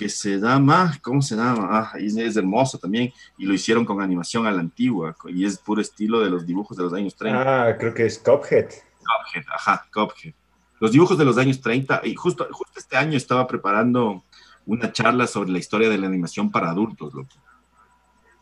que 0.00 0.08
se 0.08 0.38
llama, 0.38 0.98
¿cómo 1.02 1.20
se 1.20 1.36
llama? 1.36 1.68
Ah, 1.70 1.92
es, 1.98 2.16
es, 2.16 2.34
hermoso 2.34 2.78
también, 2.78 3.12
y 3.36 3.44
lo 3.44 3.52
hicieron 3.52 3.84
con 3.84 4.00
animación 4.00 4.46
a 4.46 4.50
la 4.50 4.60
antigua, 4.60 5.14
y 5.28 5.44
es 5.44 5.58
puro 5.58 5.82
estilo 5.82 6.20
de 6.20 6.30
los 6.30 6.46
dibujos 6.46 6.74
de 6.78 6.84
los 6.84 6.94
años 6.94 7.14
30. 7.14 7.68
Ah, 7.68 7.76
creo 7.76 7.92
que 7.92 8.06
es 8.06 8.18
Cuphead. 8.18 8.64
Cuphead, 8.64 9.44
ajá, 9.54 9.86
Cuphead. 9.92 10.32
Los 10.78 10.92
dibujos 10.92 11.18
de 11.18 11.26
los 11.26 11.36
años 11.36 11.60
30, 11.60 12.00
y 12.04 12.14
justo, 12.14 12.48
justo 12.50 12.78
este 12.78 12.96
año 12.96 13.18
estaba 13.18 13.46
preparando 13.46 14.24
una 14.64 14.90
charla 14.90 15.26
sobre 15.26 15.50
la 15.50 15.58
historia 15.58 15.90
de 15.90 15.98
la 15.98 16.06
animación 16.06 16.50
para 16.50 16.70
adultos, 16.70 17.12
loco. 17.12 17.36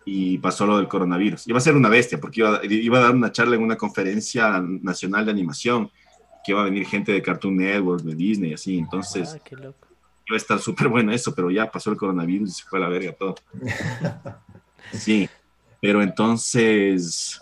Y 0.05 0.39
pasó 0.39 0.65
lo 0.65 0.77
del 0.77 0.87
coronavirus. 0.87 1.49
Iba 1.49 1.59
a 1.59 1.61
ser 1.61 1.75
una 1.75 1.89
bestia, 1.89 2.21
porque 2.21 2.41
iba, 2.41 2.61
iba 2.63 2.99
a 2.99 3.03
dar 3.03 3.17
una 3.17 3.33
charla 3.33 3.57
en 3.57 3.65
una 3.65 3.75
conferencia 3.75 4.61
nacional 4.61 5.25
de 5.25 5.33
animación, 5.33 5.91
que 6.45 6.53
iba 6.53 6.61
a 6.61 6.65
venir 6.65 6.87
gente 6.87 7.11
de 7.11 7.21
Cartoon 7.21 7.57
Network, 7.57 8.05
de 8.05 8.15
Disney, 8.15 8.55
así, 8.55 8.79
entonces... 8.79 9.35
Ah, 9.35 9.41
qué 9.45 9.57
loco 9.57 9.88
iba 10.29 10.37
a 10.37 10.37
estar 10.37 10.59
súper 10.59 10.89
bueno 10.89 11.13
eso, 11.13 11.35
pero 11.35 11.51
ya 11.51 11.71
pasó 11.71 11.91
el 11.91 11.97
coronavirus 11.97 12.51
y 12.51 12.53
se 12.53 12.65
fue 12.65 12.79
a 12.79 12.83
la 12.83 12.89
verga 12.89 13.13
todo. 13.13 13.35
Sí, 14.91 15.29
pero 15.83 16.03
entonces, 16.03 17.39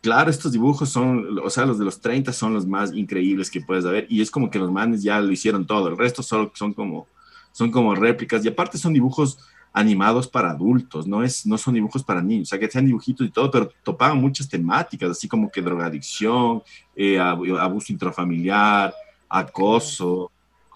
claro, 0.00 0.30
estos 0.30 0.52
dibujos 0.52 0.88
son, 0.88 1.40
o 1.42 1.50
sea, 1.50 1.66
los 1.66 1.80
de 1.80 1.84
los 1.84 2.00
30 2.00 2.32
son 2.32 2.54
los 2.54 2.64
más 2.64 2.92
increíbles 2.92 3.50
que 3.50 3.60
puedes 3.60 3.84
ver 3.84 4.06
y 4.08 4.20
es 4.20 4.30
como 4.30 4.50
que 4.50 4.60
los 4.60 4.70
manes 4.70 5.02
ya 5.02 5.20
lo 5.20 5.32
hicieron 5.32 5.66
todo, 5.66 5.88
el 5.88 5.98
resto 5.98 6.22
solo 6.22 6.52
son 6.54 6.72
como, 6.72 7.08
son 7.50 7.72
como 7.72 7.96
réplicas 7.96 8.44
y 8.44 8.48
aparte 8.48 8.78
son 8.78 8.92
dibujos 8.92 9.38
animados 9.72 10.28
para 10.28 10.50
adultos, 10.50 11.08
no, 11.08 11.24
es, 11.24 11.44
no 11.44 11.58
son 11.58 11.74
dibujos 11.74 12.04
para 12.04 12.22
niños, 12.22 12.46
o 12.46 12.50
sea, 12.50 12.60
que 12.60 12.70
sean 12.70 12.86
dibujitos 12.86 13.26
y 13.26 13.30
todo, 13.30 13.50
pero 13.50 13.72
topaban 13.82 14.18
muchas 14.18 14.48
temáticas, 14.48 15.10
así 15.10 15.26
como 15.26 15.50
que 15.50 15.60
drogadicción, 15.60 16.62
eh, 16.94 17.18
abuso 17.18 17.92
intrafamiliar, 17.92 18.94
acoso, 19.28 20.30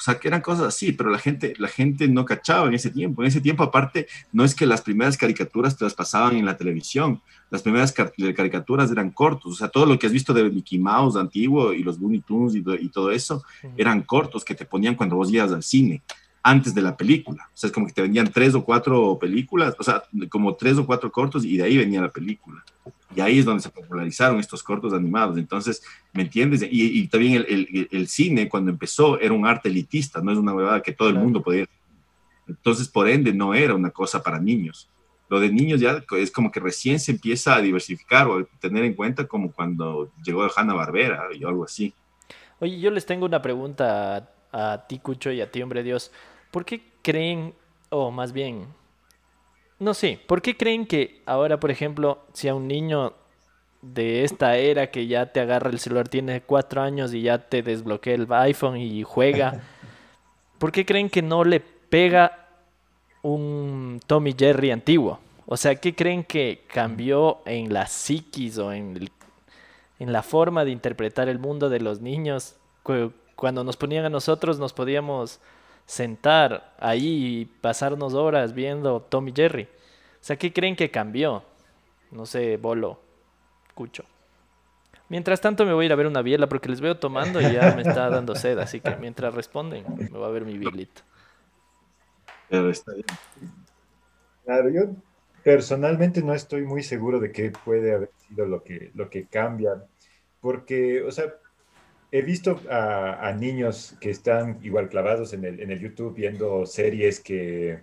sea, 0.04 0.18
que 0.18 0.28
eran 0.28 0.40
cosas 0.40 0.66
así, 0.66 0.92
pero 0.92 1.10
la 1.10 1.18
gente, 1.18 1.54
la 1.58 1.68
gente 1.68 2.08
no 2.08 2.24
cachaba 2.24 2.68
en 2.68 2.74
ese 2.74 2.90
tiempo. 2.90 3.22
En 3.22 3.28
ese 3.28 3.40
tiempo, 3.40 3.62
aparte, 3.62 4.06
no 4.32 4.44
es 4.44 4.54
que 4.54 4.66
las 4.66 4.82
primeras 4.82 5.16
caricaturas 5.16 5.76
te 5.76 5.84
las 5.84 5.94
pasaban 5.94 6.36
en 6.36 6.44
la 6.44 6.56
televisión. 6.56 7.22
Las 7.50 7.62
primeras 7.62 7.92
caricaturas 7.92 8.90
eran 8.90 9.10
cortos. 9.10 9.52
O 9.52 9.56
sea, 9.56 9.68
todo 9.68 9.86
lo 9.86 9.98
que 9.98 10.06
has 10.06 10.12
visto 10.12 10.34
de 10.34 10.50
Mickey 10.50 10.78
Mouse 10.78 11.16
antiguo 11.16 11.72
y 11.72 11.82
los 11.82 11.98
Looney 11.98 12.20
Tunes 12.20 12.54
y, 12.54 12.64
y 12.80 12.88
todo 12.88 13.10
eso 13.10 13.42
eran 13.76 14.02
cortos 14.02 14.44
que 14.44 14.54
te 14.54 14.64
ponían 14.64 14.94
cuando 14.94 15.16
vos 15.16 15.32
ibas 15.32 15.52
al 15.52 15.62
cine. 15.62 16.02
Antes 16.44 16.74
de 16.74 16.82
la 16.82 16.94
película. 16.94 17.48
O 17.52 17.56
sea, 17.56 17.68
es 17.68 17.72
como 17.72 17.86
que 17.86 17.94
te 17.94 18.02
vendían 18.02 18.30
tres 18.30 18.54
o 18.54 18.62
cuatro 18.62 19.18
películas, 19.18 19.74
o 19.78 19.82
sea, 19.82 20.02
como 20.28 20.54
tres 20.54 20.76
o 20.76 20.84
cuatro 20.84 21.10
cortos 21.10 21.42
y 21.42 21.56
de 21.56 21.64
ahí 21.64 21.78
venía 21.78 22.02
la 22.02 22.12
película. 22.12 22.62
Y 23.16 23.22
ahí 23.22 23.38
es 23.38 23.46
donde 23.46 23.62
se 23.62 23.70
popularizaron 23.70 24.38
estos 24.38 24.62
cortos 24.62 24.92
animados. 24.92 25.38
Entonces, 25.38 25.82
¿me 26.12 26.22
entiendes? 26.22 26.62
Y, 26.70 27.08
también 27.08 27.36
el, 27.36 27.46
el, 27.48 27.88
el, 27.90 28.08
cine, 28.08 28.48
cuando 28.48 28.70
empezó, 28.70 29.18
era 29.18 29.32
un 29.32 29.46
arte 29.46 29.70
elitista, 29.70 30.20
no 30.20 30.32
es 30.32 30.38
una 30.38 30.52
huevada 30.52 30.82
que 30.82 30.92
todo 30.92 31.08
el 31.08 31.14
mundo 31.14 31.42
podía. 31.42 31.66
Entonces, 32.46 32.88
por 32.88 33.08
ende, 33.08 33.32
no 33.32 33.54
era 33.54 33.74
una 33.74 33.90
cosa 33.90 34.22
para 34.22 34.38
niños. 34.38 34.90
Lo 35.30 35.40
de 35.40 35.50
niños 35.50 35.80
ya 35.80 36.04
es 36.18 36.30
como 36.30 36.50
que 36.50 36.60
recién 36.60 37.00
se 37.00 37.12
empieza 37.12 37.54
a 37.54 37.62
diversificar 37.62 38.26
o 38.26 38.40
a 38.40 38.44
tener 38.60 38.84
en 38.84 38.92
cuenta 38.92 39.26
como 39.26 39.50
cuando 39.50 40.12
llegó 40.22 40.46
Hanna 40.54 40.74
Barbera 40.74 41.28
y 41.34 41.42
algo 41.42 41.64
así. 41.64 41.94
Oye, 42.60 42.78
yo 42.78 42.90
les 42.90 43.06
tengo 43.06 43.24
una 43.24 43.40
pregunta 43.40 44.28
a, 44.52 44.72
a 44.72 44.86
ti, 44.86 44.98
Cucho, 44.98 45.32
y 45.32 45.40
a 45.40 45.50
ti, 45.50 45.62
hombre 45.62 45.82
Dios. 45.82 46.12
¿Por 46.54 46.64
qué 46.64 46.82
creen, 47.02 47.52
o 47.90 48.12
más 48.12 48.32
bien, 48.32 48.68
no 49.80 49.92
sé, 49.92 50.20
¿por 50.24 50.40
qué 50.40 50.56
creen 50.56 50.86
que 50.86 51.20
ahora, 51.26 51.58
por 51.58 51.72
ejemplo, 51.72 52.24
si 52.32 52.46
a 52.46 52.54
un 52.54 52.68
niño 52.68 53.12
de 53.82 54.22
esta 54.22 54.56
era 54.56 54.88
que 54.92 55.08
ya 55.08 55.32
te 55.32 55.40
agarra 55.40 55.70
el 55.70 55.80
celular, 55.80 56.06
tiene 56.08 56.42
cuatro 56.42 56.80
años 56.80 57.12
y 57.12 57.22
ya 57.22 57.38
te 57.38 57.64
desbloquea 57.64 58.14
el 58.14 58.28
iPhone 58.30 58.76
y 58.76 59.02
juega, 59.02 59.62
¿por 60.60 60.70
qué 60.70 60.86
creen 60.86 61.10
que 61.10 61.22
no 61.22 61.42
le 61.42 61.58
pega 61.58 62.46
un 63.22 63.98
Tommy 64.06 64.32
Jerry 64.38 64.70
antiguo? 64.70 65.18
O 65.46 65.56
sea, 65.56 65.74
¿qué 65.74 65.92
creen 65.92 66.22
que 66.22 66.62
cambió 66.68 67.40
en 67.46 67.74
la 67.74 67.88
psiquis 67.88 68.58
o 68.58 68.72
en, 68.72 69.10
en 69.98 70.12
la 70.12 70.22
forma 70.22 70.64
de 70.64 70.70
interpretar 70.70 71.28
el 71.28 71.40
mundo 71.40 71.68
de 71.68 71.80
los 71.80 72.00
niños? 72.00 72.54
Cuando 73.34 73.64
nos 73.64 73.76
ponían 73.76 74.04
a 74.04 74.08
nosotros 74.08 74.60
nos 74.60 74.72
podíamos 74.72 75.40
sentar 75.86 76.74
ahí 76.78 77.40
y 77.40 77.44
pasarnos 77.44 78.14
horas 78.14 78.54
viendo 78.54 79.00
Tommy 79.00 79.32
Jerry. 79.34 79.64
O 79.64 80.26
sea, 80.26 80.36
¿qué 80.36 80.52
creen 80.52 80.76
que 80.76 80.90
cambió? 80.90 81.44
No 82.10 82.26
sé, 82.26 82.56
Bolo, 82.56 83.00
Cucho. 83.74 84.04
Mientras 85.08 85.40
tanto 85.40 85.66
me 85.66 85.74
voy 85.74 85.84
a 85.84 85.86
ir 85.86 85.92
a 85.92 85.96
ver 85.96 86.06
una 86.06 86.22
biela 86.22 86.48
porque 86.48 86.68
les 86.68 86.80
veo 86.80 86.96
tomando 86.96 87.40
y 87.40 87.52
ya 87.52 87.74
me 87.74 87.82
está 87.82 88.08
dando 88.10 88.34
sed, 88.34 88.58
así 88.58 88.80
que 88.80 88.96
mientras 88.96 89.34
responden 89.34 89.84
me 89.96 90.08
voy 90.08 90.24
a 90.24 90.28
ver 90.28 90.44
mi 90.44 90.56
bielito. 90.56 91.02
Pero 92.48 92.70
está 92.70 92.92
bien. 92.94 93.06
Claro, 94.44 94.70
yo 94.70 94.82
personalmente 95.42 96.22
no 96.22 96.34
estoy 96.34 96.62
muy 96.62 96.82
seguro 96.82 97.20
de 97.20 97.32
qué 97.32 97.50
puede 97.50 97.94
haber 97.94 98.10
sido 98.26 98.46
lo 98.46 98.62
que, 98.62 98.90
lo 98.94 99.10
que 99.10 99.26
cambia, 99.26 99.84
porque, 100.40 101.02
o 101.02 101.10
sea, 101.10 101.34
he 102.14 102.22
visto 102.22 102.60
a, 102.70 103.32
niños 103.32 103.96
que 104.00 104.10
están 104.10 104.60
igual 104.62 104.88
clavados 104.88 105.32
en 105.32 105.44
el, 105.44 105.58
en 105.58 105.72
el, 105.72 105.80
YouTube 105.80 106.14
viendo 106.14 106.64
series 106.64 107.18
que 107.18 107.80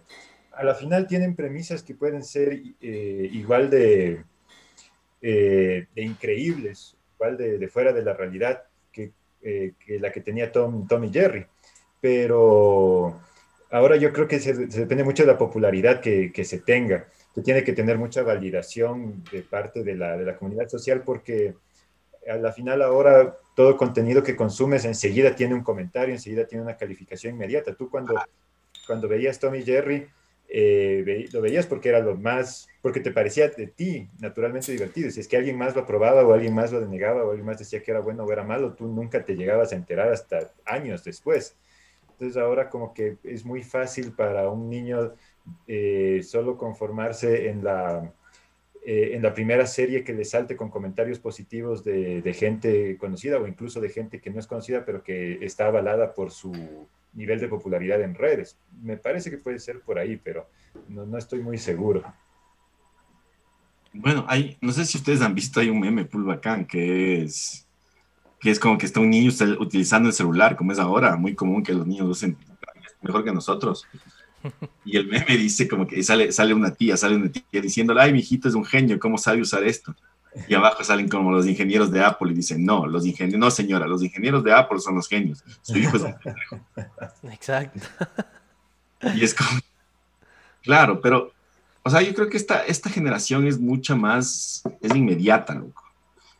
a 0.53 0.63
la 0.63 0.73
final 0.73 1.05
tienen 1.05 1.35
premisas 1.35 1.83
que 1.83 1.95
pueden 1.95 2.23
ser 2.23 2.53
eh, 2.79 3.29
igual 3.33 3.69
de, 3.69 4.23
eh, 5.21 5.85
de, 5.93 6.01
increíbles, 6.01 6.95
igual 7.15 7.35
de, 7.35 7.57
de, 7.57 7.67
fuera 7.67 7.91
de 7.91 8.03
la 8.03 8.13
realidad 8.13 8.63
que, 8.93 9.11
eh, 9.41 9.73
que 9.77 9.99
la 9.99 10.13
que 10.13 10.21
tenía 10.21 10.49
Tom, 10.49 10.87
Tom, 10.87 11.03
y 11.03 11.11
Jerry. 11.11 11.45
Pero 11.99 13.19
ahora 13.69 13.97
yo 13.97 14.13
creo 14.13 14.29
que 14.29 14.39
se, 14.39 14.53
depende 14.53 15.03
mucho 15.03 15.23
de 15.23 15.31
la 15.33 15.37
popularidad 15.37 15.99
que, 15.99 16.31
que, 16.31 16.45
se 16.45 16.59
tenga, 16.59 17.05
que 17.35 17.41
tiene 17.41 17.65
que 17.65 17.73
tener 17.73 17.97
mucha 17.97 18.23
validación 18.23 19.25
de 19.29 19.41
parte 19.41 19.83
de 19.83 19.95
la, 19.95 20.15
de 20.15 20.23
la 20.23 20.37
comunidad 20.37 20.69
social 20.69 21.03
porque 21.03 21.53
a 22.29 22.37
la 22.37 22.53
final 22.53 22.81
ahora 22.81 23.35
todo 23.55 23.77
contenido 23.77 24.23
que 24.23 24.35
consumes 24.35 24.85
enseguida 24.85 25.35
tiene 25.35 25.53
un 25.53 25.63
comentario, 25.63 26.13
enseguida 26.13 26.45
tiene 26.45 26.63
una 26.63 26.77
calificación 26.77 27.35
inmediata. 27.35 27.75
Tú 27.75 27.89
cuando, 27.89 28.15
cuando 28.87 29.07
veías 29.07 29.39
Tommy 29.39 29.63
Jerry, 29.63 30.07
eh, 30.47 31.29
lo 31.31 31.41
veías 31.41 31.65
porque 31.65 31.89
era 31.89 31.99
lo 31.99 32.15
más, 32.15 32.67
porque 32.81 32.99
te 32.99 33.11
parecía 33.11 33.49
de 33.49 33.67
ti 33.67 34.09
naturalmente 34.19 34.71
divertido. 34.71 35.09
Si 35.11 35.19
es 35.19 35.27
que 35.27 35.37
alguien 35.37 35.57
más 35.57 35.75
lo 35.75 35.85
probaba 35.85 36.25
o 36.25 36.33
alguien 36.33 36.53
más 36.53 36.71
lo 36.71 36.79
denegaba 36.79 37.23
o 37.23 37.29
alguien 37.29 37.45
más 37.45 37.59
decía 37.59 37.81
que 37.81 37.91
era 37.91 38.01
bueno 38.01 38.23
o 38.23 38.31
era 38.31 38.43
malo, 38.43 38.73
tú 38.73 38.87
nunca 38.87 39.23
te 39.23 39.35
llegabas 39.35 39.71
a 39.71 39.75
enterar 39.75 40.11
hasta 40.11 40.51
años 40.65 41.03
después. 41.03 41.55
Entonces 42.11 42.37
ahora 42.37 42.69
como 42.69 42.93
que 42.93 43.17
es 43.23 43.45
muy 43.45 43.63
fácil 43.63 44.11
para 44.11 44.49
un 44.49 44.69
niño 44.69 45.13
eh, 45.67 46.21
solo 46.23 46.57
conformarse 46.57 47.49
en 47.49 47.63
la, 47.63 48.13
eh, 48.83 49.11
en 49.13 49.21
la 49.21 49.33
primera 49.33 49.67
serie 49.67 50.03
que 50.03 50.13
le 50.13 50.25
salte 50.25 50.55
con 50.55 50.69
comentarios 50.69 51.19
positivos 51.19 51.83
de, 51.83 52.35
gente 52.37 52.97
conocida 52.97 53.37
o 53.37 53.47
incluso 53.47 53.79
de 53.79 53.89
gente 53.89 54.19
que 54.19 54.31
no 54.31 54.39
es 54.39 54.47
conocida, 54.47 54.85
pero 54.85 55.03
que 55.03 55.43
está 55.45 55.67
avalada 55.67 56.13
por 56.13 56.31
su 56.31 56.87
nivel 57.13 57.39
de 57.39 57.47
popularidad 57.47 58.01
en 58.01 58.15
redes. 58.15 58.57
Me 58.81 58.97
parece 58.97 59.29
que 59.29 59.37
puede 59.37 59.59
ser 59.59 59.81
por 59.81 59.99
ahí, 59.99 60.19
pero 60.23 60.47
no, 60.87 61.05
no 61.05 61.17
estoy 61.17 61.41
muy 61.41 61.57
seguro. 61.57 62.03
Bueno, 63.93 64.25
hay, 64.27 64.57
no 64.61 64.71
sé 64.71 64.85
si 64.85 64.97
ustedes 64.97 65.21
han 65.21 65.35
visto, 65.35 65.59
hay 65.59 65.69
un 65.69 65.79
meme 65.79 66.05
full 66.05 66.23
bacán 66.23 66.65
que 66.65 67.23
es, 67.23 67.67
que 68.39 68.49
es 68.49 68.59
como 68.59 68.77
que 68.77 68.85
está 68.85 68.99
un 68.99 69.09
niño 69.09 69.31
utilizando 69.59 70.09
el 70.09 70.13
celular, 70.13 70.55
como 70.55 70.71
es 70.71 70.79
ahora, 70.79 71.15
muy 71.17 71.35
común 71.35 71.61
que 71.61 71.73
los 71.73 71.85
niños 71.85 72.07
usen 72.07 72.37
mejor 73.01 73.23
que 73.23 73.31
nosotros. 73.31 73.85
Y 74.85 74.97
el 74.97 75.07
meme 75.07 75.37
dice 75.37 75.67
como 75.67 75.85
que 75.85 76.01
sale, 76.03 76.31
sale 76.31 76.53
una 76.53 76.73
tía, 76.73 76.97
sale 76.97 77.15
una 77.15 77.31
tía 77.31 77.61
diciéndole, 77.61 78.01
ay, 78.01 78.13
mi 78.13 78.19
hijito 78.19 78.49
es 78.49 78.55
un 78.55 78.65
genio, 78.65 78.99
¿cómo 78.99 79.17
sabe 79.17 79.41
usar 79.41 79.63
esto? 79.63 79.95
Y 80.47 80.53
abajo 80.53 80.83
salen 80.83 81.09
como 81.09 81.31
los 81.31 81.45
ingenieros 81.45 81.91
de 81.91 82.03
Apple 82.03 82.31
y 82.31 82.35
dicen, 82.35 82.65
no, 82.65 82.87
los 82.87 83.05
ingenieros, 83.05 83.39
no 83.39 83.51
señora, 83.51 83.85
los 83.85 84.01
ingenieros 84.01 84.43
de 84.43 84.53
Apple 84.53 84.79
son 84.79 84.95
los 84.95 85.07
genios. 85.07 85.43
Su 85.61 85.77
hijo 85.77 85.97
es 85.97 86.03
un 86.03 86.15
pendejo. 86.17 86.59
Exacto. 87.31 87.79
Y 89.15 89.23
es 89.23 89.33
como, 89.33 89.59
claro, 90.63 91.01
pero, 91.01 91.31
o 91.83 91.89
sea, 91.89 92.01
yo 92.01 92.13
creo 92.13 92.29
que 92.29 92.37
esta, 92.37 92.65
esta 92.65 92.89
generación 92.89 93.45
es 93.45 93.59
mucha 93.59 93.95
más, 93.95 94.63
es 94.79 94.95
inmediata, 94.95 95.53
loco. 95.53 95.83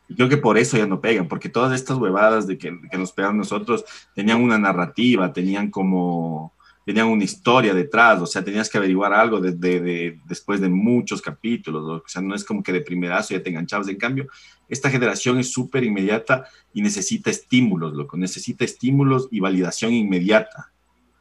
Y 0.08 0.14
creo 0.14 0.28
que 0.28 0.36
por 0.36 0.58
eso 0.58 0.76
ya 0.76 0.86
no 0.86 1.00
pegan, 1.00 1.28
porque 1.28 1.48
todas 1.48 1.72
estas 1.72 1.98
huevadas 1.98 2.46
de 2.46 2.56
que, 2.56 2.78
que 2.90 2.98
nos 2.98 3.12
pegan 3.12 3.36
nosotros 3.36 3.84
tenían 4.14 4.42
una 4.42 4.58
narrativa, 4.58 5.32
tenían 5.32 5.70
como, 5.70 6.52
tenían 6.84 7.06
una 7.06 7.24
historia 7.24 7.74
detrás, 7.74 8.20
o 8.20 8.26
sea, 8.26 8.44
tenías 8.44 8.68
que 8.68 8.78
averiguar 8.78 9.12
algo 9.12 9.40
de, 9.40 10.18
después 10.26 10.60
de 10.60 10.68
muchos 10.68 11.22
capítulos, 11.22 12.02
o 12.04 12.08
sea, 12.08 12.22
no 12.22 12.34
es 12.34 12.44
como 12.44 12.62
que 12.62 12.72
de 12.72 12.80
primerazo 12.80 13.34
ya 13.34 13.42
te 13.42 13.50
enganchabas. 13.50 13.88
En 13.88 13.96
cambio, 13.96 14.26
esta 14.68 14.90
generación 14.90 15.38
es 15.38 15.52
súper 15.52 15.84
inmediata 15.84 16.46
y 16.72 16.82
necesita 16.82 17.30
estímulos, 17.30 17.94
loco, 17.94 18.16
necesita 18.16 18.64
estímulos 18.64 19.28
y 19.30 19.40
validación 19.40 19.92
inmediata. 19.92 20.72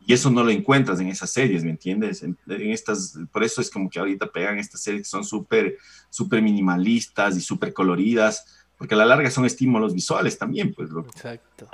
Y 0.08 0.14
eso 0.14 0.32
no 0.32 0.44
lo 0.44 0.50
encuentras 0.50 1.00
en 1.00 1.10
esas 1.10 1.30
series, 1.30 1.64
¿me 1.64 1.70
entiendes? 1.70 2.24
En, 2.24 2.38
estas, 2.48 3.20
por 3.32 3.44
eso 3.44 3.62
es 3.62 3.70
como 3.70 3.88
que 3.90 4.00
ahorita 4.00 4.32
pegan 4.32 4.58
estas 4.58 4.82
series 4.82 5.04
que 5.04 5.10
son 5.10 5.24
súper, 5.24 5.78
súper 6.10 6.42
minimalistas 6.42 7.38
y 7.38 7.42
súper 7.42 7.72
coloridas, 7.72 8.64
porque 8.78 8.96
a 8.96 8.98
la 8.98 9.06
larga 9.06 9.30
son 9.30 9.46
estímulos 9.46 9.94
visuales 9.94 10.40
también, 10.40 10.74
pues. 10.74 10.90
Loco. 10.90 11.12
Exacto. 11.12 11.68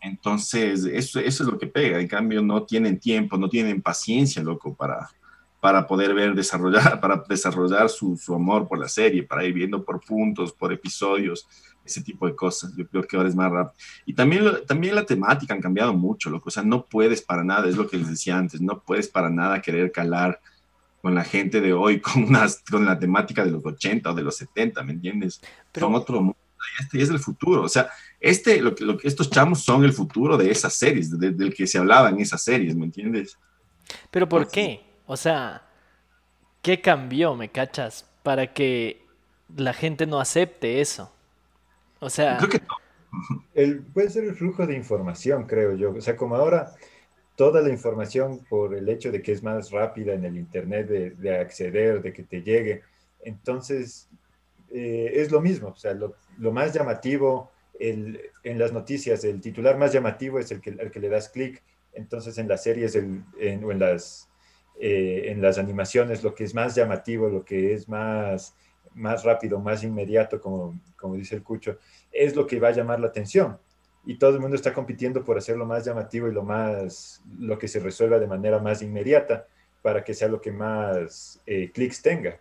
Entonces, 0.00 0.84
eso, 0.84 1.20
eso 1.20 1.42
es 1.42 1.48
lo 1.48 1.58
que 1.58 1.66
pega. 1.66 2.00
En 2.00 2.08
cambio, 2.08 2.42
no 2.42 2.62
tienen 2.64 2.98
tiempo, 2.98 3.36
no 3.36 3.48
tienen 3.48 3.82
paciencia, 3.82 4.42
loco, 4.42 4.74
para, 4.74 5.10
para 5.60 5.86
poder 5.86 6.14
ver 6.14 6.34
desarrollar, 6.34 7.00
para 7.00 7.22
desarrollar 7.28 7.88
su, 7.88 8.16
su, 8.16 8.34
amor 8.34 8.66
por 8.66 8.78
la 8.78 8.88
serie, 8.88 9.22
para 9.22 9.44
ir 9.44 9.52
viendo 9.52 9.84
por 9.84 10.00
puntos, 10.00 10.52
por 10.52 10.72
episodios, 10.72 11.46
ese 11.84 12.02
tipo 12.02 12.26
de 12.26 12.34
cosas. 12.34 12.74
Yo 12.76 12.86
creo 12.88 13.02
que 13.02 13.16
ahora 13.16 13.28
es 13.28 13.36
más 13.36 13.50
rápido. 13.50 13.74
Y 14.06 14.14
también, 14.14 14.44
también 14.66 14.94
la 14.94 15.04
temática 15.04 15.52
han 15.52 15.60
cambiado 15.60 15.92
mucho, 15.92 16.30
loco. 16.30 16.48
O 16.48 16.50
sea, 16.50 16.62
no 16.62 16.86
puedes 16.86 17.20
para 17.20 17.44
nada, 17.44 17.68
es 17.68 17.76
lo 17.76 17.86
que 17.86 17.98
les 17.98 18.08
decía 18.08 18.38
antes, 18.38 18.60
no 18.60 18.80
puedes 18.80 19.08
para 19.08 19.28
nada 19.28 19.60
querer 19.60 19.92
calar 19.92 20.40
con 21.02 21.14
la 21.14 21.24
gente 21.24 21.60
de 21.60 21.72
hoy, 21.72 22.00
con, 22.00 22.24
unas, 22.24 22.62
con 22.70 22.84
la 22.84 22.98
temática 22.98 23.44
de 23.44 23.50
los 23.50 23.64
80 23.64 24.10
o 24.10 24.14
de 24.14 24.22
los 24.22 24.36
70, 24.36 24.82
¿me 24.82 24.92
entiendes? 24.92 25.40
Pero, 25.72 25.86
Son 25.86 25.94
otro 25.94 26.20
mundo 26.20 26.39
este 26.80 27.02
es 27.02 27.10
el 27.10 27.18
futuro. 27.18 27.62
O 27.62 27.68
sea, 27.68 27.90
este, 28.20 28.60
lo 28.60 28.74
que, 28.74 28.84
lo 28.84 28.98
que 28.98 29.08
estos 29.08 29.30
chamos 29.30 29.62
son 29.62 29.84
el 29.84 29.92
futuro 29.92 30.36
de 30.36 30.50
esas 30.50 30.74
series, 30.74 31.18
del 31.18 31.54
que 31.54 31.66
se 31.66 31.78
hablaba 31.78 32.10
en 32.10 32.20
esas 32.20 32.42
series, 32.42 32.74
¿me 32.76 32.84
entiendes? 32.84 33.38
Pero 34.10 34.28
¿por 34.28 34.48
qué? 34.48 34.84
O 35.06 35.16
sea, 35.16 35.62
¿qué 36.62 36.80
cambió, 36.80 37.34
me 37.34 37.48
cachas, 37.48 38.08
para 38.22 38.52
que 38.52 39.04
la 39.56 39.72
gente 39.72 40.06
no 40.06 40.20
acepte 40.20 40.80
eso? 40.80 41.12
O 41.98 42.10
sea... 42.10 42.38
Creo 42.38 42.50
que 42.50 42.62
el, 43.54 43.80
puede 43.80 44.10
ser 44.10 44.24
el 44.24 44.34
flujo 44.34 44.66
de 44.66 44.76
información, 44.76 45.46
creo 45.46 45.74
yo. 45.74 45.90
O 45.92 46.00
sea, 46.00 46.16
como 46.16 46.36
ahora 46.36 46.74
toda 47.36 47.62
la 47.62 47.70
información 47.70 48.44
por 48.48 48.74
el 48.74 48.88
hecho 48.88 49.10
de 49.10 49.22
que 49.22 49.32
es 49.32 49.42
más 49.42 49.70
rápida 49.70 50.12
en 50.12 50.24
el 50.24 50.36
Internet 50.36 50.86
de, 50.88 51.10
de 51.10 51.38
acceder, 51.38 52.02
de 52.02 52.12
que 52.12 52.22
te 52.22 52.42
llegue, 52.42 52.82
entonces 53.22 54.08
eh, 54.72 55.12
es 55.14 55.30
lo 55.30 55.40
mismo. 55.40 55.68
O 55.68 55.76
sea, 55.76 55.94
lo, 55.94 56.14
lo 56.38 56.52
más 56.52 56.72
llamativo 56.72 57.50
el, 57.78 58.20
en 58.44 58.58
las 58.58 58.72
noticias, 58.72 59.24
el 59.24 59.40
titular 59.40 59.76
más 59.78 59.92
llamativo 59.92 60.38
es 60.38 60.50
el 60.50 60.60
que, 60.60 60.70
el 60.70 60.90
que 60.90 61.00
le 61.00 61.08
das 61.08 61.28
clic. 61.28 61.62
Entonces 61.92 62.38
en 62.38 62.48
las 62.48 62.62
series 62.62 62.94
en, 62.94 63.24
o 63.64 63.72
en 63.72 63.78
las, 63.78 64.28
eh, 64.78 65.24
en 65.26 65.42
las 65.42 65.58
animaciones 65.58 66.22
lo 66.22 66.34
que 66.34 66.44
es 66.44 66.54
más 66.54 66.74
llamativo, 66.74 67.28
lo 67.28 67.44
que 67.44 67.72
es 67.72 67.88
más, 67.88 68.54
más 68.94 69.24
rápido, 69.24 69.58
más 69.58 69.82
inmediato, 69.82 70.40
como, 70.40 70.78
como 70.96 71.14
dice 71.14 71.34
el 71.34 71.42
Cucho, 71.42 71.78
es 72.12 72.36
lo 72.36 72.46
que 72.46 72.60
va 72.60 72.68
a 72.68 72.72
llamar 72.72 73.00
la 73.00 73.08
atención. 73.08 73.58
y 74.06 74.16
todo 74.16 74.34
el 74.34 74.40
mundo 74.40 74.56
está 74.56 74.72
compitiendo 74.72 75.22
por 75.24 75.36
hacerlo 75.36 75.66
más 75.66 75.84
llamativo 75.84 76.28
y 76.28 76.32
lo 76.32 76.42
más, 76.42 77.22
lo 77.38 77.58
que 77.58 77.68
se 77.68 77.80
resuelva 77.80 78.18
de 78.18 78.26
manera 78.26 78.58
más 78.58 78.80
inmediata 78.82 79.46
para 79.82 80.02
que 80.04 80.14
sea 80.14 80.28
lo 80.28 80.40
que 80.40 80.52
más 80.52 81.40
eh, 81.46 81.70
clics 81.72 82.00
tenga. 82.02 82.40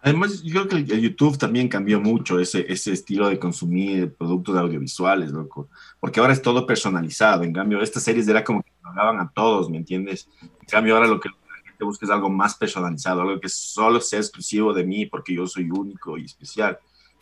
Además, 0.00 0.42
yo 0.42 0.68
creo 0.68 0.84
que 0.86 1.00
YouTube 1.00 1.38
también 1.38 1.68
cambió 1.68 2.00
mucho 2.00 2.38
ese, 2.38 2.64
ese 2.72 2.92
estilo 2.92 3.28
de 3.28 3.38
consumir 3.38 4.14
productos 4.14 4.56
audiovisuales, 4.56 5.32
loco. 5.32 5.68
Porque 5.98 6.20
ahora 6.20 6.32
es 6.32 6.40
todo 6.40 6.66
personalizado. 6.66 7.42
En 7.42 7.52
cambio, 7.52 7.82
estas 7.82 8.04
series 8.04 8.28
era 8.28 8.44
como 8.44 8.62
que 8.62 8.70
hablaban 8.82 9.18
a 9.18 9.30
todos, 9.30 9.68
¿me 9.68 9.76
entiendes? 9.76 10.28
En 10.40 10.68
cambio, 10.70 10.94
ahora 10.94 11.08
lo 11.08 11.18
que 11.18 11.28
la 11.28 11.62
gente 11.64 11.84
busca 11.84 12.06
es 12.06 12.12
algo 12.12 12.30
más 12.30 12.54
personalizado, 12.54 13.22
algo 13.22 13.40
que 13.40 13.48
solo 13.48 14.00
sea 14.00 14.20
exclusivo 14.20 14.72
de 14.72 14.84
mí 14.84 15.06
porque 15.06 15.34
yo 15.34 15.46
soy 15.48 15.68
único 15.68 16.16
y 16.16 16.24
especial. 16.26 16.78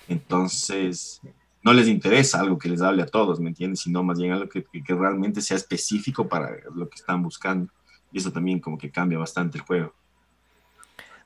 Entonces, 0.06 1.22
no 1.62 1.72
les 1.72 1.88
interesa 1.88 2.40
algo 2.40 2.58
que 2.58 2.68
les 2.68 2.82
hable 2.82 3.02
a 3.02 3.06
todos, 3.06 3.40
¿me 3.40 3.48
entiendes? 3.48 3.80
Sino 3.80 4.02
más 4.02 4.20
bien 4.20 4.32
algo 4.32 4.50
que, 4.50 4.62
que 4.64 4.94
realmente 4.94 5.40
sea 5.40 5.56
específico 5.56 6.28
para 6.28 6.50
lo 6.74 6.88
que 6.90 6.96
están 6.96 7.22
buscando. 7.22 7.72
Y 8.12 8.18
eso 8.18 8.30
también 8.30 8.60
como 8.60 8.76
que 8.76 8.90
cambia 8.90 9.18
bastante 9.18 9.56
el 9.58 9.64
juego. 9.64 9.94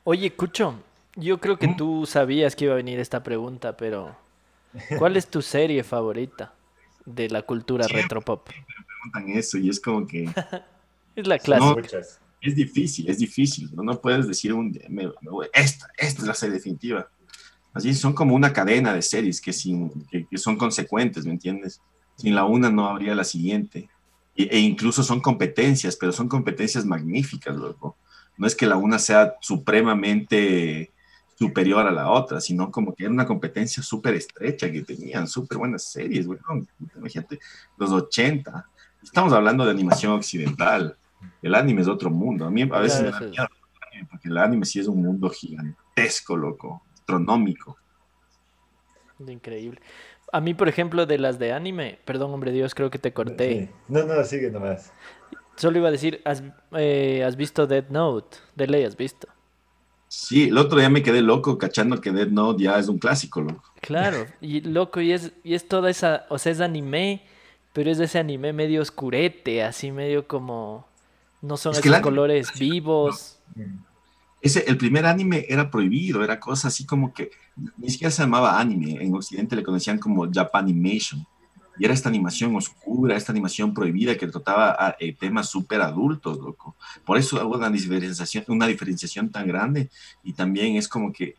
Oye, 0.04 0.32
Cucho, 0.32 0.76
yo 1.16 1.40
creo 1.40 1.58
que 1.58 1.68
tú 1.68 2.06
sabías 2.06 2.54
que 2.54 2.66
iba 2.66 2.74
a 2.74 2.76
venir 2.76 3.00
esta 3.00 3.22
pregunta, 3.22 3.76
pero 3.76 4.16
¿cuál 4.98 5.16
es 5.16 5.26
tu 5.26 5.42
serie 5.42 5.82
favorita 5.82 6.54
de 7.04 7.28
la 7.28 7.42
cultura 7.42 7.86
retropop? 7.88 8.48
Me 8.48 8.84
preguntan 8.86 9.38
eso 9.38 9.58
y 9.58 9.68
es 9.68 9.80
como 9.80 10.06
que... 10.06 10.24
es 11.16 11.26
la 11.26 11.38
clase. 11.38 12.00
es 12.40 12.54
difícil, 12.54 13.08
es 13.08 13.18
difícil. 13.18 13.70
No, 13.74 13.82
no 13.82 14.00
puedes 14.00 14.28
decir 14.28 14.52
un... 14.52 14.78
esta, 15.52 15.90
esta 15.96 16.22
es 16.22 16.26
la 16.26 16.34
serie 16.34 16.54
definitiva. 16.54 17.08
Así 17.72 17.94
son 17.94 18.12
como 18.12 18.34
una 18.34 18.52
cadena 18.52 18.92
de 18.92 19.02
series 19.02 19.40
que, 19.40 19.52
sin, 19.52 19.90
que, 20.08 20.38
son 20.38 20.56
consecuentes, 20.56 21.24
¿me 21.24 21.32
entiendes? 21.32 21.80
Sin 22.16 22.34
la 22.34 22.44
una 22.44 22.70
no 22.70 22.88
habría 22.88 23.14
la 23.14 23.24
siguiente. 23.24 23.88
E, 24.36 24.48
e 24.50 24.58
incluso 24.58 25.02
son 25.02 25.20
competencias, 25.20 25.96
pero 25.96 26.12
son 26.12 26.28
competencias 26.28 26.84
magníficas, 26.84 27.56
luego. 27.56 27.96
No 28.36 28.46
es 28.46 28.54
que 28.54 28.66
la 28.66 28.76
una 28.76 28.98
sea 28.98 29.36
supremamente 29.40 30.90
superior 31.40 31.86
a 31.86 31.90
la 31.90 32.10
otra, 32.10 32.38
sino 32.38 32.70
como 32.70 32.94
que 32.94 33.04
era 33.04 33.12
una 33.12 33.24
competencia 33.24 33.82
súper 33.82 34.14
estrecha 34.14 34.70
que 34.70 34.82
tenían, 34.82 35.26
súper 35.26 35.56
buenas 35.56 35.84
series, 35.84 36.26
güey. 36.26 36.38
Imagínate, 36.94 37.38
los 37.78 37.90
80. 37.90 38.68
Estamos 39.02 39.32
hablando 39.32 39.64
de 39.64 39.70
animación 39.70 40.12
occidental. 40.12 40.98
El 41.40 41.54
anime 41.54 41.80
es 41.80 41.88
otro 41.88 42.10
mundo. 42.10 42.44
A 42.44 42.50
mí 42.50 42.68
a 42.70 42.78
veces 42.80 43.02
me 43.02 43.10
da 43.10 43.20
miedo 43.20 43.48
porque 44.10 44.28
el 44.28 44.36
anime 44.36 44.66
sí 44.66 44.80
es 44.80 44.86
un 44.86 45.02
mundo 45.02 45.30
gigantesco, 45.30 46.36
loco, 46.36 46.82
astronómico. 46.92 47.78
Increíble. 49.26 49.80
A 50.32 50.42
mí, 50.42 50.52
por 50.52 50.68
ejemplo, 50.68 51.06
de 51.06 51.18
las 51.18 51.38
de 51.38 51.54
anime, 51.54 51.98
perdón, 52.04 52.32
hombre 52.34 52.52
Dios, 52.52 52.74
creo 52.74 52.90
que 52.90 52.98
te 52.98 53.14
corté. 53.14 53.70
No, 53.88 54.04
no, 54.04 54.22
sigue 54.24 54.50
nomás. 54.50 54.92
Solo 55.56 55.78
iba 55.78 55.88
a 55.88 55.92
decir, 55.92 56.20
¿has, 56.26 56.42
eh, 56.72 57.24
¿has 57.24 57.36
visto 57.36 57.66
Dead 57.66 57.88
Note? 57.88 58.36
De 58.54 58.66
ley, 58.66 58.84
¿has 58.84 58.96
visto? 58.96 59.26
Sí, 60.12 60.48
el 60.48 60.58
otro 60.58 60.80
día 60.80 60.90
me 60.90 61.04
quedé 61.04 61.22
loco 61.22 61.56
cachando 61.56 62.00
que 62.00 62.10
Dead 62.10 62.26
Note 62.26 62.64
ya 62.64 62.76
es 62.80 62.88
un 62.88 62.98
clásico, 62.98 63.42
loco. 63.42 63.62
Claro, 63.80 64.26
y 64.40 64.60
loco, 64.60 65.00
y 65.00 65.12
es, 65.12 65.30
y 65.44 65.54
es 65.54 65.68
toda 65.68 65.88
esa, 65.88 66.26
o 66.30 66.36
sea, 66.36 66.50
es 66.50 66.60
anime, 66.60 67.22
pero 67.72 67.92
es 67.92 68.00
ese 68.00 68.18
anime 68.18 68.52
medio 68.52 68.82
oscurete, 68.82 69.62
así 69.62 69.92
medio 69.92 70.26
como, 70.26 70.84
no 71.42 71.56
son 71.56 71.76
esos 71.76 72.00
colores 72.00 72.48
vivos. 72.58 73.38
Ese, 74.42 74.64
el 74.66 74.76
primer 74.76 75.06
anime 75.06 75.46
era 75.48 75.70
prohibido, 75.70 76.24
era 76.24 76.40
cosa 76.40 76.66
así 76.66 76.84
como 76.84 77.14
que, 77.14 77.30
ni 77.78 77.88
siquiera 77.88 78.10
se 78.10 78.22
llamaba 78.22 78.58
anime, 78.58 79.00
en 79.00 79.14
Occidente 79.14 79.54
le 79.54 79.62
conocían 79.62 80.00
como 80.00 80.28
Japanimation 80.28 81.24
y 81.78 81.84
era 81.84 81.94
esta 81.94 82.08
animación 82.08 82.54
oscura, 82.56 83.16
esta 83.16 83.32
animación 83.32 83.72
prohibida 83.72 84.16
que 84.16 84.26
trataba 84.26 84.76
a, 84.78 84.96
eh, 84.98 85.14
temas 85.14 85.48
súper 85.48 85.80
adultos, 85.80 86.38
loco. 86.38 86.76
Por 87.04 87.16
eso 87.16 87.44
hubo 87.46 87.56
una 87.56 87.70
diferenciación, 87.70 88.44
una 88.48 88.66
diferenciación 88.66 89.30
tan 89.30 89.46
grande 89.46 89.90
y 90.22 90.32
también 90.32 90.76
es 90.76 90.88
como 90.88 91.12
que 91.12 91.36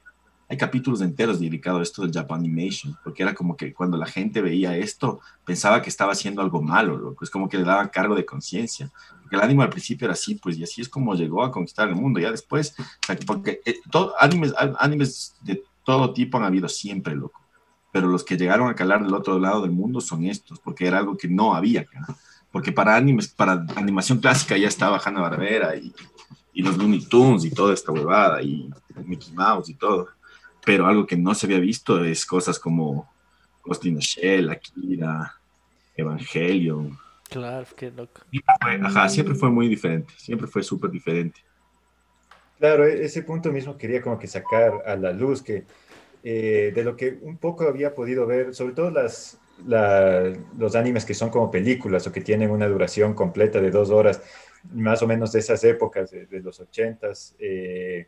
hay 0.52 0.58
capítulos 0.58 1.00
enteros 1.00 1.40
dedicados 1.40 1.80
a 1.80 1.84
esto 1.84 2.02
del 2.02 2.12
Japanimation, 2.12 2.98
porque 3.06 3.24
era 3.24 3.34
como 3.34 3.56
que 3.56 3.74
cuando 3.74 3.96
la 3.96 4.06
gente 4.06 4.42
veía 4.42 4.76
esto, 4.76 5.22
pensaba 5.46 5.82
que 5.82 5.90
estaba 5.90 6.12
haciendo 6.12 6.42
algo 6.42 6.62
malo, 6.62 6.98
loco. 6.98 7.24
Es 7.24 7.30
como 7.30 7.48
que 7.48 7.58
le 7.58 7.64
daban 7.64 7.88
cargo 7.88 8.16
de 8.16 8.26
conciencia. 8.26 8.92
Porque 9.22 9.38
el 9.38 9.42
anime 9.44 9.64
al 9.64 9.70
principio 9.70 10.08
era 10.08 10.14
así, 10.14 10.36
pues, 10.36 10.58
y 10.58 10.64
así 10.64 10.82
es 10.82 10.90
como 10.90 11.16
llegó 11.16 11.42
a 11.42 11.52
conquistar 11.52 11.88
el 11.88 11.96
mundo. 11.96 12.20
Ya 12.20 12.32
después, 12.32 12.76
porque 13.26 13.62
eh, 13.64 13.76
todo, 13.90 14.14
animes, 14.20 14.54
animes 14.78 15.38
de 15.42 15.64
todo 15.86 16.12
tipo 16.12 16.38
han 16.38 16.44
habido 16.44 16.68
siempre, 16.68 17.16
loco 17.16 17.41
pero 17.92 18.08
los 18.08 18.24
que 18.24 18.38
llegaron 18.38 18.70
a 18.70 18.76
calar 18.76 19.04
del 19.04 19.14
otro 19.14 19.38
lado 19.40 19.62
del 19.62 19.72
mundo 19.72 20.02
son 20.02 20.26
estos, 20.26 20.60
porque 20.60 20.88
era 20.88 20.98
algo 20.98 21.18
que 21.18 21.28
no 21.28 21.54
había 21.54 21.82
acá. 21.82 22.06
Porque 22.52 22.72
para, 22.72 22.96
animes, 22.96 23.28
para 23.30 23.66
animación 23.76 24.20
clásica 24.20 24.58
ya 24.58 24.68
estaba 24.68 25.02
Hanna 25.04 25.22
Barbera 25.22 25.76
y, 25.76 25.94
y 26.54 26.64
los 26.64 26.78
Looney 26.78 27.06
Tunes 27.06 27.46
y 27.46 27.52
toda 27.52 27.74
esta 27.74 27.92
huevada, 27.92 28.42
y 28.42 28.70
Mickey 29.06 29.34
Mouse 29.34 29.70
y 29.70 29.76
todo. 29.76 30.10
Pero 30.66 30.88
algo 30.88 31.06
que 31.06 31.18
no 31.18 31.34
se 31.34 31.46
había 31.46 31.60
visto 31.60 32.04
es 32.04 32.26
cosas 32.26 32.60
como 32.60 33.10
Ghost 33.64 33.86
in 33.86 33.96
the 33.96 34.02
Shell, 34.02 34.50
Akira, 34.50 35.36
Evangelion. 35.96 36.98
Claro, 37.30 37.66
qué 37.76 37.92
loco. 37.92 38.22
ajá, 38.84 39.10
siempre 39.10 39.36
fue 39.36 39.50
muy 39.50 39.68
diferente, 39.68 40.14
siempre 40.18 40.48
fue 40.48 40.64
súper 40.64 40.92
diferente. 40.92 41.42
Claro, 42.60 42.86
e-, 42.86 43.06
ese 43.06 43.24
punto 43.24 43.52
mismo 43.52 43.78
quería 43.78 44.02
como 44.02 44.20
que 44.20 44.28
sacar 44.28 44.84
a 44.86 44.96
la 44.96 45.12
luz 45.14 45.42
que 45.42 45.66
eh, 46.24 46.72
de 46.74 46.84
lo 46.84 46.96
que 46.96 47.18
un 47.22 47.38
poco 47.38 47.64
había 47.68 47.96
podido 47.96 48.28
ver, 48.28 48.54
sobre 48.54 48.74
todo 48.74 48.92
las, 48.92 49.40
los 50.58 50.76
animes 50.76 51.06
que 51.06 51.14
son 51.14 51.30
como 51.30 51.50
películas 51.50 52.06
o 52.08 52.12
que 52.12 52.22
tienen 52.22 52.52
una 52.52 52.68
duración 52.68 53.14
completa 53.14 53.60
de 53.60 53.72
dos 53.72 53.90
horas, 53.90 54.22
más 54.72 55.02
o 55.02 55.08
menos 55.08 55.32
de 55.32 55.40
esas 55.40 55.64
épocas, 55.64 56.12
de, 56.12 56.40
los 56.42 56.60
ochentas, 56.60 57.36
eh, 57.40 58.08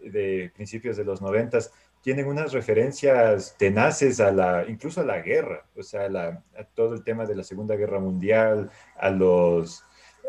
de 0.00 0.50
principios 0.54 0.96
de 0.96 1.04
los 1.04 1.22
noventas, 1.22 1.72
tienen 2.02 2.26
unas 2.26 2.52
referencias 2.52 3.56
tenaces 3.56 4.20
a 4.20 4.30
la, 4.30 4.64
incluso 4.68 5.00
a 5.00 5.04
la 5.04 5.20
guerra, 5.20 5.64
o 5.74 5.82
sea, 5.82 6.04
a, 6.04 6.64
todo 6.74 6.94
el 6.94 7.02
tema 7.02 7.24
de 7.24 7.34
la 7.34 7.42
Segunda 7.42 7.76
Guerra 7.76 7.98
Mundial, 7.98 8.70
a 8.96 9.08
los, 9.08 9.84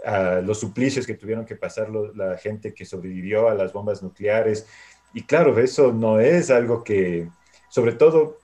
a 0.06 0.42
los 0.42 0.60
suplicios 0.60 1.06
que 1.06 1.16
tuvieron 1.16 1.46
que 1.46 1.58
pasar 1.58 1.90
la 1.90 2.38
gente 2.38 2.74
que 2.74 2.86
sobrevivió 2.86 3.50
a 3.50 3.56
las 3.56 3.74
bombas 3.74 4.02
nucleares, 4.02 4.68
y 5.16 5.24
claro, 5.24 5.58
eso 5.58 5.94
no 5.94 6.20
es 6.20 6.52
algo 6.52 6.84
que, 6.84 7.30
sobre 7.70 7.94
todo, 7.94 8.38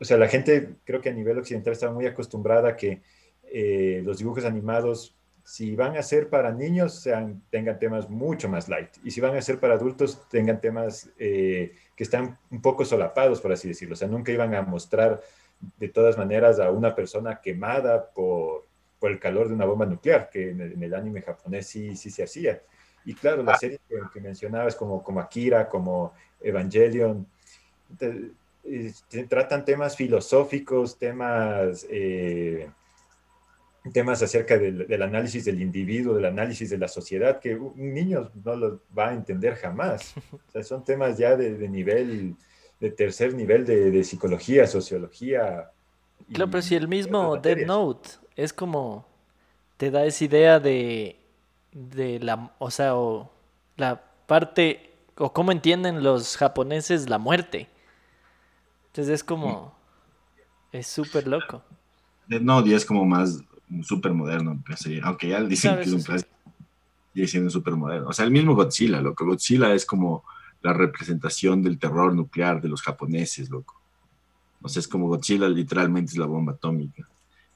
o 0.00 0.04
sea, 0.04 0.16
la 0.16 0.26
gente 0.26 0.74
creo 0.84 1.00
que 1.00 1.10
a 1.10 1.12
nivel 1.12 1.38
occidental 1.38 1.72
está 1.72 1.92
muy 1.92 2.06
acostumbrada 2.06 2.70
a 2.70 2.76
que 2.76 3.02
eh, 3.44 4.02
los 4.04 4.18
dibujos 4.18 4.44
animados, 4.44 5.16
si 5.44 5.76
van 5.76 5.96
a 5.96 6.02
ser 6.02 6.28
para 6.28 6.50
niños, 6.50 7.00
sean, 7.00 7.40
tengan 7.50 7.78
temas 7.78 8.10
mucho 8.10 8.48
más 8.48 8.68
light. 8.68 8.90
Y 9.04 9.12
si 9.12 9.20
van 9.20 9.36
a 9.36 9.42
ser 9.42 9.60
para 9.60 9.74
adultos, 9.74 10.28
tengan 10.28 10.60
temas 10.60 11.08
eh, 11.20 11.76
que 11.94 12.02
están 12.02 12.36
un 12.50 12.60
poco 12.60 12.84
solapados, 12.84 13.40
por 13.40 13.52
así 13.52 13.68
decirlo. 13.68 13.94
O 13.94 13.96
sea, 13.96 14.08
nunca 14.08 14.32
iban 14.32 14.56
a 14.56 14.62
mostrar 14.62 15.20
de 15.78 15.88
todas 15.88 16.18
maneras 16.18 16.58
a 16.58 16.72
una 16.72 16.96
persona 16.96 17.40
quemada 17.40 18.10
por, 18.10 18.66
por 18.98 19.12
el 19.12 19.20
calor 19.20 19.46
de 19.46 19.54
una 19.54 19.66
bomba 19.66 19.86
nuclear, 19.86 20.28
que 20.30 20.50
en 20.50 20.82
el, 20.82 20.94
anime 20.94 21.22
japonés 21.22 21.68
sí, 21.68 21.94
sí 21.94 22.10
se 22.10 22.24
hacía. 22.24 22.60
Y 23.04 23.14
claro, 23.14 23.42
las 23.42 23.56
ah. 23.56 23.58
series 23.58 23.80
que, 24.12 24.20
mencionabas, 24.20 24.76
como, 24.76 25.02
como 25.02 25.20
Akira, 25.20 25.68
como 25.68 26.12
Evangelion, 26.40 27.26
tratan 29.28 29.64
temas 29.64 29.96
filosóficos, 29.96 30.96
temas, 30.96 31.86
eh, 31.90 32.68
temas 33.92 34.22
acerca 34.22 34.56
del, 34.56 35.02
análisis 35.02 35.44
del 35.44 35.60
individuo, 35.60 36.14
del 36.14 36.26
análisis 36.26 36.70
de 36.70 36.78
la 36.78 36.88
sociedad, 36.88 37.40
que 37.40 37.56
un 37.56 37.92
niño 37.92 38.30
no 38.44 38.56
lo 38.56 38.80
va 38.96 39.08
a 39.08 39.14
entender 39.14 39.56
jamás. 39.56 40.14
O 40.32 40.52
sea, 40.52 40.62
son 40.62 40.84
temas 40.84 41.18
ya 41.18 41.36
de, 41.36 41.68
nivel, 41.68 42.36
de 42.78 42.90
tercer 42.90 43.34
nivel 43.34 43.66
de, 43.66 44.04
psicología, 44.04 44.66
sociología. 44.66 45.70
Claro, 46.32 46.50
pero 46.50 46.62
si 46.62 46.76
el 46.76 46.86
mismo 46.86 47.36
Dead 47.36 47.66
Note 47.66 48.10
es 48.36 48.52
como, 48.52 49.06
te 49.76 49.90
da 49.90 50.04
esa 50.04 50.24
idea 50.24 50.60
de 50.60 51.16
de 51.72 52.20
la, 52.20 52.52
o 52.58 52.70
sea, 52.70 52.96
o 52.96 53.30
la 53.76 54.02
parte, 54.26 54.94
o 55.16 55.32
cómo 55.32 55.52
entienden 55.52 56.02
los 56.02 56.36
japoneses 56.36 57.08
la 57.08 57.18
muerte. 57.18 57.68
Entonces 58.88 59.14
es 59.14 59.24
como, 59.24 59.74
es 60.70 60.86
súper 60.86 61.26
loco. 61.26 61.62
No, 62.28 62.64
ya 62.64 62.76
es 62.76 62.84
como 62.84 63.04
más 63.04 63.42
súper 63.82 64.12
moderno, 64.12 64.62
aunque 65.02 65.28
ya 65.28 65.42
dicen 65.42 65.76
que 65.76 65.82
es 65.82 65.92
un 65.92 66.02
clásico, 66.02 66.30
sigue 67.14 67.26
siendo 67.26 67.50
súper 67.50 67.74
moderno. 67.74 68.08
O 68.08 68.12
sea, 68.12 68.24
el 68.24 68.30
mismo 68.30 68.54
Godzilla, 68.54 69.00
loco. 69.00 69.24
Godzilla 69.24 69.72
es 69.74 69.86
como 69.86 70.24
la 70.62 70.72
representación 70.72 71.62
del 71.62 71.78
terror 71.78 72.14
nuclear 72.14 72.60
de 72.60 72.68
los 72.68 72.82
japoneses, 72.82 73.50
loco. 73.50 73.80
O 74.60 74.68
sea, 74.68 74.80
es 74.80 74.88
como 74.88 75.08
Godzilla 75.08 75.48
literalmente 75.48 76.12
es 76.12 76.18
la 76.18 76.26
bomba 76.26 76.52
atómica. 76.52 77.08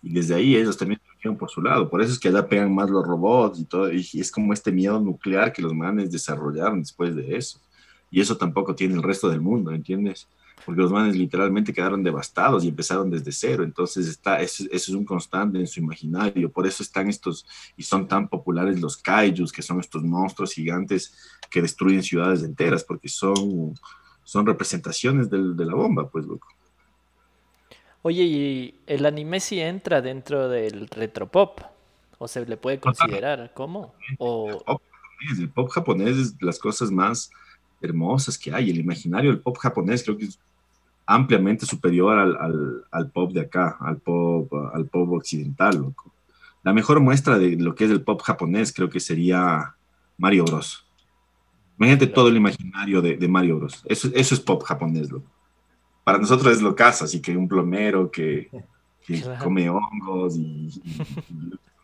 Y 0.02 0.12
desde 0.12 0.34
ahí 0.34 0.56
ellos 0.56 0.76
también 0.76 1.00
por 1.38 1.50
su 1.50 1.60
lado. 1.62 1.88
Por 1.88 2.02
eso 2.02 2.12
es 2.12 2.18
que 2.18 2.28
allá 2.28 2.48
pegan 2.48 2.74
más 2.74 2.88
los 2.90 3.04
robots 3.04 3.58
y 3.58 3.64
todo. 3.64 3.92
Y 3.92 4.06
es 4.14 4.30
como 4.30 4.52
este 4.52 4.70
miedo 4.72 5.00
nuclear 5.00 5.52
que 5.52 5.62
los 5.62 5.74
manes 5.74 6.10
desarrollaron 6.10 6.80
después 6.80 7.14
de 7.16 7.36
eso. 7.36 7.60
Y 8.10 8.20
eso 8.20 8.36
tampoco 8.36 8.74
tiene 8.74 8.94
el 8.94 9.02
resto 9.02 9.28
del 9.28 9.40
mundo, 9.40 9.72
¿entiendes? 9.72 10.28
porque 10.66 10.80
los 10.80 10.90
manes 10.90 11.14
literalmente 11.16 11.72
quedaron 11.72 12.02
devastados 12.02 12.64
y 12.64 12.68
empezaron 12.68 13.08
desde 13.08 13.30
cero. 13.30 13.62
Entonces, 13.62 14.08
está, 14.08 14.40
eso, 14.40 14.64
es 14.70 14.88
un 14.88 15.04
constante 15.04 15.58
en 15.58 15.66
su 15.68 15.78
imaginario. 15.78 16.50
Por 16.50 16.66
eso 16.66 16.82
están 16.82 17.08
estos, 17.08 17.46
y 17.76 17.84
son 17.84 18.08
tan 18.08 18.28
populares 18.28 18.80
los 18.80 18.96
kaijus, 18.96 19.52
que 19.52 19.62
son 19.62 19.78
estos 19.78 20.02
monstruos 20.02 20.52
gigantes 20.52 21.14
que 21.50 21.62
destruyen 21.62 22.02
ciudades 22.02 22.42
enteras, 22.42 22.82
porque 22.82 23.08
son, 23.08 23.74
son 24.24 24.44
representaciones 24.44 25.30
de 25.30 25.64
la 25.64 25.74
bomba, 25.74 26.10
pues, 26.10 26.26
loco. 26.26 26.48
Oye, 28.06 28.22
¿y 28.22 28.74
el 28.86 29.04
anime 29.04 29.40
sí 29.40 29.58
entra 29.58 30.00
dentro 30.00 30.48
del 30.48 30.86
retropop? 30.86 31.58
¿O 32.18 32.28
se 32.28 32.46
le 32.46 32.56
puede 32.56 32.78
considerar? 32.78 33.50
¿Cómo? 33.52 33.94
O... 34.18 34.62
El 35.36 35.48
pop 35.48 35.68
japonés 35.70 36.16
es 36.16 36.36
las 36.40 36.60
cosas 36.60 36.92
más 36.92 37.32
hermosas 37.82 38.38
que 38.38 38.54
hay. 38.54 38.70
El 38.70 38.78
imaginario 38.78 39.32
del 39.32 39.40
pop 39.40 39.56
japonés 39.56 40.04
creo 40.04 40.16
que 40.16 40.26
es 40.26 40.38
ampliamente 41.04 41.66
superior 41.66 42.16
al, 42.92 43.10
pop 43.10 43.32
de 43.32 43.40
acá, 43.40 43.76
al 43.80 43.96
pop, 43.96 44.54
al 44.72 44.86
pop 44.86 45.10
occidental, 45.10 45.76
loco. 45.76 46.12
La 46.62 46.72
mejor 46.72 47.00
muestra 47.00 47.40
de 47.40 47.56
lo 47.56 47.74
que 47.74 47.86
es 47.86 47.90
el 47.90 48.02
pop 48.02 48.22
japonés 48.22 48.72
creo 48.72 48.88
que 48.88 49.00
sería 49.00 49.74
Mario 50.16 50.44
Bros. 50.44 50.86
Imagínate 51.76 52.06
todo 52.06 52.28
el 52.28 52.36
imaginario 52.36 53.02
de, 53.02 53.26
Mario 53.26 53.58
Bros. 53.58 53.82
Eso, 53.86 54.10
eso 54.14 54.36
es 54.36 54.40
pop 54.40 54.62
japonés, 54.62 55.10
loco. 55.10 55.35
Para 56.06 56.18
nosotros 56.18 56.52
es 56.52 56.62
lo 56.62 56.76
caso, 56.76 57.04
así 57.04 57.20
que 57.20 57.36
un 57.36 57.48
plomero 57.48 58.08
que, 58.12 58.48
come 59.42 59.68
hongos 59.68 60.36
y, 60.36 60.70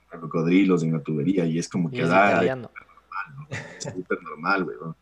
cocodrilos 0.08 0.84
en 0.84 0.92
la 0.92 1.00
tubería 1.00 1.44
y 1.44 1.58
es 1.58 1.68
como 1.68 1.90
que 1.90 2.04
da... 2.04 2.40
Es 3.50 3.82
súper 3.82 4.22
normal, 4.22 4.62
weón. 4.62 4.94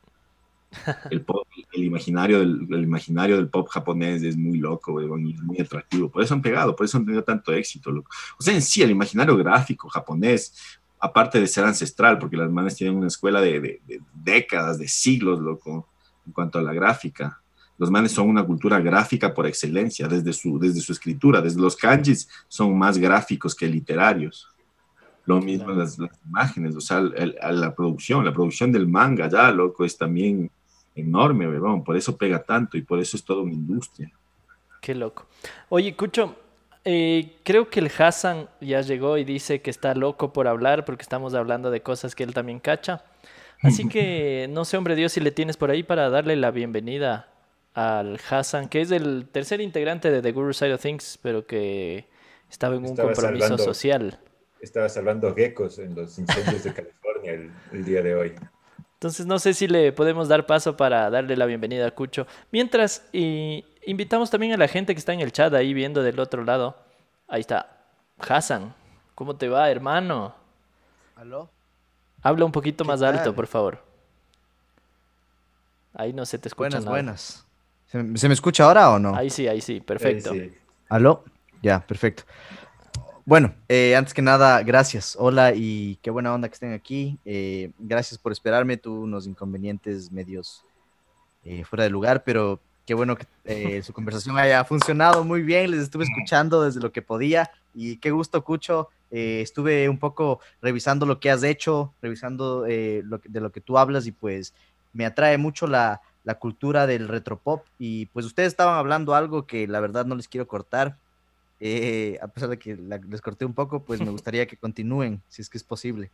El, 1.11 1.21
pop, 1.21 1.47
el, 1.73 1.85
imaginario 1.85 2.39
del, 2.39 2.67
el 2.71 2.83
imaginario 2.83 3.37
del 3.37 3.49
pop 3.49 3.69
japonés 3.69 4.23
es 4.23 4.39
muy 4.39 4.57
loco, 4.57 4.99
y 5.03 5.33
es 5.35 5.43
muy 5.43 5.61
atractivo. 5.61 6.09
Por 6.09 6.23
eso 6.23 6.33
han 6.33 6.41
pegado, 6.41 6.75
por 6.75 6.87
eso 6.87 6.97
han 6.97 7.05
tenido 7.05 7.23
tanto 7.23 7.53
éxito. 7.53 7.91
O 8.39 8.43
sea, 8.43 8.55
en 8.55 8.63
sí, 8.63 8.81
el 8.81 8.91
imaginario 8.91 9.37
gráfico 9.37 9.91
japonés, 9.91 10.81
aparte 10.99 11.39
de 11.39 11.47
ser 11.47 11.65
ancestral, 11.65 12.19
porque 12.19 12.39
las 12.39 12.51
manes 12.51 12.75
tienen 12.75 12.97
una 12.97 13.09
escuela 13.09 13.43
de, 13.43 13.83
décadas, 14.15 14.79
de 14.79 14.89
siglos, 14.89 15.41
loco, 15.41 15.89
en 16.25 16.33
cuanto 16.33 16.59
a 16.59 16.63
la 16.63 16.73
gráfica. 16.73 17.40
Los 17.81 17.91
manes 17.91 18.13
son 18.13 18.29
una 18.29 18.45
cultura 18.45 18.79
gráfica 18.79 19.33
por 19.33 19.47
excelencia, 19.47 20.07
desde 20.07 20.35
su, 20.35 20.59
desde 20.59 20.83
su 20.83 20.93
escritura, 20.93 21.41
desde 21.41 21.63
los 21.63 21.75
kanjis 21.75 22.29
son 22.47 22.79
más 22.79 22.99
gráficos 22.99 23.55
que 23.55 23.67
literarios. 23.67 24.47
Lo 25.25 25.41
mismo 25.41 25.71
las, 25.71 25.97
imágenes, 26.27 26.77
o 26.77 26.81
sea, 26.83 27.01
la 27.01 27.75
producción, 27.75 28.23
la 28.23 28.35
producción 28.35 28.71
del 28.71 28.87
manga 28.87 29.31
ya, 29.31 29.51
loco, 29.51 29.87
es 29.87 29.97
también 29.97 30.51
enorme, 30.95 31.49
weón. 31.49 31.83
Por 31.83 31.97
eso 31.97 32.15
pega 32.19 32.43
tanto 32.43 32.77
y 32.77 32.83
por 32.83 33.01
eso 33.01 33.17
es 33.17 33.25
toda 33.25 33.41
una 33.41 33.55
industria. 33.55 34.13
Qué 34.83 34.95
loco. 34.95 35.25
Oye, 35.71 35.97
Cucho, 35.97 36.37
eh, 36.85 37.39
creo 37.45 37.71
que 37.71 37.81
el 37.81 37.91
Hassan 37.97 38.47
ya 38.61 38.83
llegó 38.83 39.17
y 39.17 39.25
dice 39.25 39.63
que 39.63 39.71
está 39.71 39.95
loco 39.95 40.35
por 40.35 40.49
hablar 40.49 40.85
porque 40.85 41.03
estamos 41.03 41.33
hablando 41.33 41.71
de 41.71 41.81
cosas 41.81 42.15
que 42.15 42.25
él 42.25 42.35
también 42.35 42.61
cacha. 42.61 43.05
Así 43.63 43.89
que 43.89 44.49
no 44.51 44.67
sé, 44.67 44.77
hombre 44.77 44.97
Dios, 44.97 45.13
si 45.13 45.21
le 45.21 45.31
tienes 45.31 45.57
por 45.57 45.71
ahí 45.71 45.83
para 45.83 46.11
darle 46.11 46.37
la 46.37 46.51
bienvenida 46.51 47.30
al 47.75 48.21
Hassan, 48.29 48.69
que 48.69 48.81
es 48.81 48.91
el 48.91 49.29
tercer 49.31 49.61
integrante 49.61 50.11
de 50.11 50.23
The 50.23 50.33
Guru 50.33 50.53
Side 50.53 50.75
of 50.75 50.83
Things, 50.83 51.19
pero 51.23 51.47
que 51.47 52.09
estaba 52.51 52.77
en 52.77 52.85
un 52.85 52.97
compromiso 52.97 53.59
social. 53.59 54.19
Estaba 54.61 54.89
salvando 54.89 55.35
geckos 55.35 55.79
en 55.79 55.95
los 55.95 56.19
incendios 56.19 56.65
de 56.65 56.75
California 56.75 57.53
el 57.73 57.85
día 57.85 58.03
de 58.03 58.15
hoy. 58.15 58.35
Entonces 59.01 59.25
no 59.25 59.39
sé 59.39 59.55
si 59.55 59.67
le 59.67 59.93
podemos 59.93 60.29
dar 60.29 60.45
paso 60.45 60.77
para 60.77 61.09
darle 61.09 61.35
la 61.35 61.47
bienvenida 61.47 61.87
a 61.87 61.91
Cucho. 61.91 62.27
Mientras, 62.53 63.03
invitamos 63.13 64.29
también 64.29 64.53
a 64.53 64.59
la 64.59 64.69
gente 64.69 64.95
que 64.95 64.99
está 64.99 65.15
en 65.15 65.21
el 65.21 65.33
chat 65.33 65.55
ahí 65.55 65.73
viendo 65.73 66.03
del 66.03 66.21
otro 66.21 66.45
lado. 66.45 66.77
Ahí 67.27 67.41
está. 67.41 67.79
Hassan, 68.19 68.75
¿cómo 69.15 69.37
te 69.37 69.49
va, 69.49 69.71
hermano? 69.71 70.35
¿Aló? 71.17 71.49
Habla 72.23 72.45
un 72.45 72.53
poquito 72.53 72.85
más 72.85 73.01
alto, 73.01 73.35
por 73.35 73.47
favor. 73.47 73.83
Ahí 75.95 76.13
no 76.13 76.27
se 76.27 76.39
te 76.39 76.49
escucha 76.49 76.69
buenas, 76.69 76.85
Buenas, 76.85 77.47
¿Se, 77.91 78.29
me 78.29 78.35
escucha 78.35 78.65
ahora 78.67 78.91
o 78.91 79.01
no? 79.01 79.17
Ahí 79.17 79.31
sí, 79.31 79.49
ahí 79.49 79.61
sí, 79.61 79.81
perfecto. 79.81 80.33
¿Aló? 80.89 81.25
Ya, 81.61 81.85
perfecto. 81.85 82.23
Bueno, 83.25 83.53
eh, 83.69 83.97
antes 83.97 84.15
que 84.15 84.23
nada, 84.23 84.63
gracias. 84.63 85.17
Hola 85.19 85.55
y 85.57 85.97
qué 86.01 86.13
buena 86.13 86.33
onda 86.33 86.49
que 86.49 86.55
estén 86.55 86.73
aquí. 86.73 87.19
Eh, 87.25 87.73
gracias 87.81 88.17
por 88.17 88.31
esperarme. 88.31 88.77
Tuve 88.77 89.01
unos 89.01 89.27
inconvenientes 89.27 90.13
medios 90.13 90.65
eh, 91.45 91.65
fuera 91.65 91.83
de 91.83 91.91
lugar, 91.91 92.23
pero 92.23 92.61
qué 92.87 92.95
bueno 92.95 93.17
que 93.17 93.83
su 93.83 93.93
conversación 93.93 94.39
haya 94.39 94.65
funcionado 94.65 95.25
muy 95.25 95.43
bien. 95.43 95.73
Les 95.73 95.81
estuve 95.81 96.05
escuchando 96.05 96.63
desde 96.63 96.79
lo 96.79 96.93
que 96.93 97.03
podía 97.03 97.51
y 97.75 97.97
qué 97.97 98.13
gusto, 98.13 98.45
Cucho. 98.45 98.89
estuve 99.11 99.89
un 99.89 99.99
poco 99.99 100.39
revisando 100.63 101.07
lo 101.07 101.19
que 101.19 101.33
has 101.33 101.43
hecho, 101.43 101.93
revisando 102.01 102.67
lo 102.69 103.19
de 103.19 103.41
lo 103.41 103.51
que 103.51 103.61
tú 103.61 103.79
hablas 103.79 104.07
y 104.07 104.13
pues 104.13 104.55
me 104.93 105.07
atrae 105.07 105.39
mucho 105.39 105.67
la, 105.67 106.01
la 106.25 106.37
cultura 106.37 106.87
del 106.87 107.09
retropop. 107.09 107.65
Y 107.79 108.07
pues 108.07 108.27
ustedes 108.27 108.49
estaban 108.49 108.77
hablando 108.77 109.15
algo 109.15 109.47
que 109.47 109.67
la 109.67 109.81
verdad 109.81 110.07
no 110.07 110.15
les 110.15 110.29
quiero 110.29 110.47
cortar 110.47 110.97
eh, 111.61 112.19
a 112.23 112.29
pesar 112.29 112.49
de 112.49 112.59
que 112.59 112.75
les 112.75 113.21
corté 113.21 113.45
un 113.45 113.53
poco, 113.53 113.81
pues 113.81 114.01
me 114.01 114.11
gustaría 114.11 114.47
que 114.47 114.57
continúen, 114.57 115.21
si 115.29 115.43
es 115.43 115.51
que 115.51 115.59
es 115.59 115.65
posible. 115.65 116.11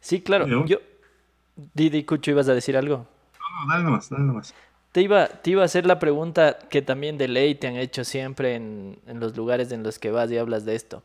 Sí, 0.00 0.20
claro. 0.20 0.66
Yo, 0.66 0.78
Didi 1.74 2.04
Cucho, 2.04 2.30
¿ibas 2.30 2.48
a 2.48 2.54
decir 2.54 2.76
algo? 2.76 2.98
No, 2.98 3.64
no, 3.64 3.72
dale 3.72 3.84
nomás, 3.84 4.08
dale 4.08 4.24
nomás. 4.24 4.54
Te 4.92 5.02
iba, 5.02 5.28
te 5.28 5.50
iba 5.50 5.62
a 5.62 5.66
hacer 5.66 5.84
la 5.84 5.98
pregunta 5.98 6.58
que 6.70 6.80
también 6.80 7.18
de 7.18 7.28
ley 7.28 7.54
te 7.54 7.66
han 7.66 7.76
hecho 7.76 8.04
siempre 8.04 8.54
en, 8.54 8.98
en 9.06 9.20
los 9.20 9.36
lugares 9.36 9.70
en 9.70 9.82
los 9.82 9.98
que 9.98 10.10
vas 10.10 10.30
y 10.30 10.38
hablas 10.38 10.64
de 10.64 10.74
esto. 10.74 11.02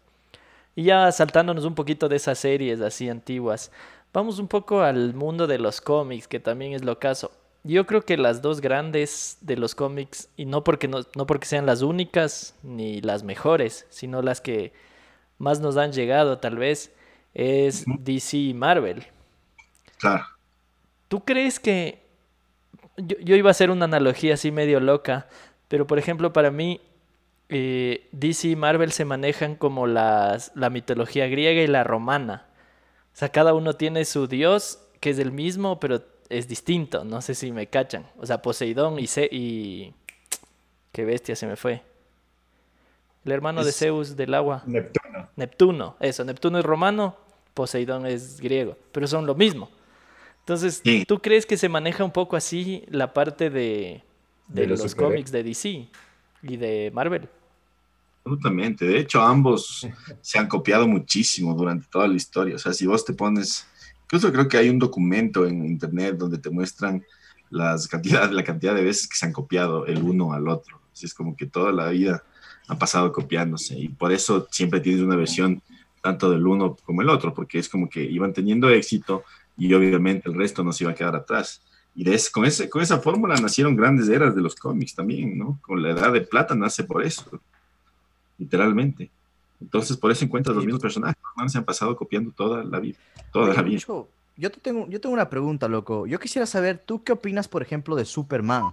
Y 0.75 0.83
ya 0.83 1.11
saltándonos 1.11 1.65
un 1.65 1.75
poquito 1.75 2.09
de 2.09 2.15
esas 2.15 2.39
series 2.39 2.81
así 2.81 3.09
antiguas, 3.09 3.71
vamos 4.13 4.39
un 4.39 4.47
poco 4.47 4.81
al 4.81 5.13
mundo 5.13 5.47
de 5.47 5.59
los 5.59 5.81
cómics, 5.81 6.27
que 6.27 6.39
también 6.39 6.73
es 6.73 6.83
lo 6.83 6.97
caso. 6.97 7.31
Yo 7.63 7.85
creo 7.85 8.01
que 8.01 8.17
las 8.17 8.41
dos 8.41 8.59
grandes 8.59 9.37
de 9.41 9.55
los 9.55 9.73
cómics, 9.73 10.29
y 10.35 10.45
no 10.45 10.63
porque, 10.63 10.87
no, 10.87 10.99
no 11.15 11.25
porque 11.25 11.47
sean 11.47 11.65
las 11.65 11.81
únicas 11.81 12.55
ni 12.61 12.99
las 12.99 13.23
mejores, 13.23 13.85
sino 13.89 14.21
las 14.21 14.41
que 14.41 14.73
más 15.37 15.61
nos 15.61 15.77
han 15.77 15.93
llegado 15.93 16.39
tal 16.39 16.57
vez, 16.57 16.91
es 17.33 17.85
DC 17.87 18.37
y 18.37 18.53
Marvel. 18.53 19.05
Claro. 19.97 20.25
¿Tú 21.07 21.23
crees 21.23 21.59
que... 21.59 22.03
Yo, 22.97 23.35
iba 23.35 23.49
a 23.49 23.51
hacer 23.51 23.71
una 23.71 23.85
analogía 23.85 24.35
así 24.35 24.51
medio 24.51 24.79
loca, 24.79 25.27
pero 25.67 25.87
por 25.87 25.97
ejemplo 25.97 26.31
para 26.31 26.51
mí 26.51 26.79
eh, 27.49 28.07
DC 28.11 28.49
y 28.49 28.55
Marvel 28.55 28.91
se 28.91 29.03
manejan 29.03 29.55
como 29.55 29.87
las, 29.87 30.51
la 30.55 30.69
mitología 30.69 31.27
griega 31.27 31.61
y 31.61 31.67
la 31.67 31.83
romana. 31.83 32.45
O 33.13 33.15
sea, 33.15 33.29
cada 33.29 33.53
uno 33.53 33.73
tiene 33.73 34.05
su 34.05 34.27
dios, 34.27 34.79
que 34.99 35.11
es 35.11 35.19
el 35.19 35.31
mismo, 35.31 35.79
pero 35.79 36.03
es 36.29 36.47
distinto, 36.47 37.03
no 37.03 37.21
sé 37.21 37.35
si 37.35 37.51
me 37.51 37.67
cachan. 37.67 38.05
O 38.17 38.25
sea, 38.25 38.41
Poseidón 38.41 38.99
y... 38.99 39.07
Ce 39.07 39.27
y... 39.31 39.93
Qué 40.91 41.05
bestia 41.05 41.35
se 41.35 41.47
me 41.47 41.55
fue. 41.55 41.81
El 43.25 43.31
hermano 43.31 43.63
de 43.63 43.71
Zeus 43.71 44.15
del 44.15 44.33
agua. 44.33 44.63
Neptuno. 44.65 45.29
Neptuno, 45.35 45.95
eso. 45.99 46.23
Neptuno 46.23 46.59
es 46.59 46.65
romano, 46.65 47.15
Poseidón 47.53 48.05
es 48.05 48.39
griego, 48.39 48.77
pero 48.91 49.07
son 49.07 49.25
lo 49.25 49.33
mismo. 49.33 49.69
Entonces, 50.39 50.83
¿tú 51.07 51.19
crees 51.19 51.45
que 51.45 51.55
se 51.55 51.69
maneja 51.69 52.03
un 52.03 52.11
poco 52.11 52.35
así 52.35 52.83
la 52.89 53.13
parte 53.13 53.49
de, 53.49 54.03
de, 54.49 54.67
los, 54.67 54.93
cómics 54.93 55.31
de 55.31 55.41
DC 55.41 55.87
y 56.41 56.57
de 56.57 56.91
Marvel? 56.93 57.29
Absolutamente. 58.25 58.85
De 58.85 58.99
hecho, 58.99 59.21
ambos 59.21 59.87
se 60.21 60.39
han 60.39 60.47
copiado 60.47 60.85
muchísimo 60.85 61.53
durante 61.53 61.87
toda 61.89 62.09
la 62.09 62.15
historia. 62.15 62.55
O 62.55 62.59
sea, 62.59 62.73
si 62.73 62.85
vos 62.85 63.05
te 63.05 63.13
pones 63.13 63.65
Incluso 64.03 64.31
creo 64.31 64.47
que 64.47 64.57
hay 64.57 64.69
un 64.69 64.79
documento 64.79 65.45
en 65.45 65.65
internet 65.65 66.17
donde 66.17 66.37
te 66.37 66.49
muestran 66.49 67.03
las 67.49 67.87
cantidad, 67.87 68.29
la 68.31 68.43
cantidad 68.43 68.75
de 68.75 68.83
veces 68.83 69.07
que 69.07 69.15
se 69.15 69.25
han 69.25 69.33
copiado 69.33 69.85
el 69.85 70.01
uno 70.01 70.33
al 70.33 70.47
otro. 70.47 70.79
Así 70.91 71.05
es 71.05 71.13
como 71.13 71.35
que 71.35 71.45
toda 71.45 71.71
la 71.71 71.89
vida 71.89 72.23
han 72.67 72.79
pasado 72.79 73.11
copiándose 73.11 73.77
y 73.77 73.89
por 73.89 74.11
eso 74.11 74.47
siempre 74.51 74.79
tienes 74.79 75.01
una 75.01 75.15
versión 75.15 75.61
tanto 76.01 76.29
del 76.29 76.45
uno 76.45 76.75
como 76.83 77.01
el 77.01 77.09
otro, 77.09 77.33
porque 77.33 77.59
es 77.59 77.69
como 77.69 77.89
que 77.89 78.03
iban 78.03 78.33
teniendo 78.33 78.69
éxito 78.69 79.23
y 79.57 79.73
obviamente 79.73 80.29
el 80.29 80.35
resto 80.35 80.63
no 80.63 80.73
se 80.73 80.83
iba 80.83 80.91
a 80.91 80.95
quedar 80.95 81.15
atrás. 81.15 81.61
Y 81.95 82.03
de 82.03 82.19
con, 82.31 82.45
ese, 82.45 82.69
con 82.69 82.81
esa 82.81 82.99
fórmula 82.99 83.35
nacieron 83.35 83.75
grandes 83.75 84.09
eras 84.09 84.35
de 84.35 84.41
los 84.41 84.55
cómics 84.55 84.95
también, 84.95 85.37
¿no? 85.37 85.59
Con 85.61 85.81
la 85.81 85.91
edad 85.91 86.11
de 86.11 86.21
plata 86.21 86.55
nace 86.55 86.83
por 86.83 87.03
eso, 87.03 87.39
literalmente. 88.37 89.11
Entonces, 89.61 89.97
por 89.97 90.11
eso 90.11 90.25
encuentras 90.25 90.55
los 90.55 90.65
mismos 90.65 90.81
personajes. 90.81 91.17
Los 91.37 91.51
se 91.51 91.57
han 91.57 91.65
pasado 91.65 91.95
copiando 91.95 92.31
toda 92.31 92.63
la 92.63 92.79
vida. 92.79 92.97
Toda 93.31 93.53
la 93.53 93.61
vida. 93.61 93.81
yo, 94.35 94.51
te 94.51 94.59
tengo, 94.59 94.87
yo 94.89 94.99
tengo 94.99 95.13
una 95.13 95.29
pregunta, 95.29 95.67
loco. 95.67 96.05
Yo 96.05 96.19
quisiera 96.19 96.45
saber, 96.45 96.77
¿tú 96.85 97.03
qué 97.03 97.13
opinas, 97.13 97.47
por 97.47 97.61
ejemplo, 97.61 97.95
de 97.95 98.05
Superman? 98.05 98.71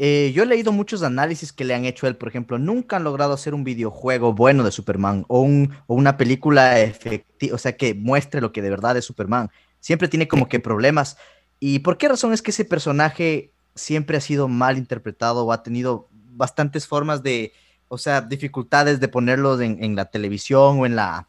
Eh, 0.00 0.30
yo 0.32 0.44
he 0.44 0.46
leído 0.46 0.70
muchos 0.70 1.02
análisis 1.02 1.52
que 1.52 1.64
le 1.64 1.74
han 1.74 1.84
hecho 1.84 2.06
a 2.06 2.08
él, 2.08 2.16
por 2.16 2.28
ejemplo, 2.28 2.56
nunca 2.56 2.96
han 2.96 3.04
logrado 3.04 3.32
hacer 3.32 3.52
un 3.52 3.64
videojuego 3.64 4.32
bueno 4.32 4.62
de 4.62 4.70
Superman 4.70 5.24
o, 5.26 5.40
un, 5.40 5.72
o 5.88 5.96
una 5.96 6.16
película 6.16 6.78
efectiva, 6.80 7.56
o 7.56 7.58
sea, 7.58 7.76
que 7.76 7.94
muestre 7.94 8.40
lo 8.40 8.52
que 8.52 8.62
de 8.62 8.70
verdad 8.70 8.96
es 8.96 9.04
Superman. 9.04 9.50
Siempre 9.80 10.06
tiene 10.06 10.28
como 10.28 10.48
que 10.48 10.60
problemas. 10.60 11.16
¿Y 11.58 11.80
por 11.80 11.98
qué 11.98 12.08
razón 12.08 12.32
es 12.32 12.42
que 12.42 12.52
ese 12.52 12.64
personaje 12.64 13.50
siempre 13.74 14.16
ha 14.16 14.20
sido 14.20 14.46
mal 14.46 14.78
interpretado 14.78 15.44
o 15.44 15.52
ha 15.52 15.64
tenido 15.64 16.08
bastantes 16.12 16.86
formas 16.86 17.24
de, 17.24 17.52
o 17.88 17.98
sea, 17.98 18.20
dificultades 18.20 19.00
de 19.00 19.08
ponerlo 19.08 19.60
en, 19.60 19.96
la 19.96 20.06
televisión 20.06 20.80
o 20.80 20.86
en, 20.86 20.96
la, 20.96 21.26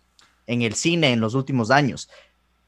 en 0.48 0.62
el 0.62 0.74
cine 0.74 1.12
en 1.12 1.22
los 1.22 1.34
últimos 1.34 1.72
años. 1.72 2.10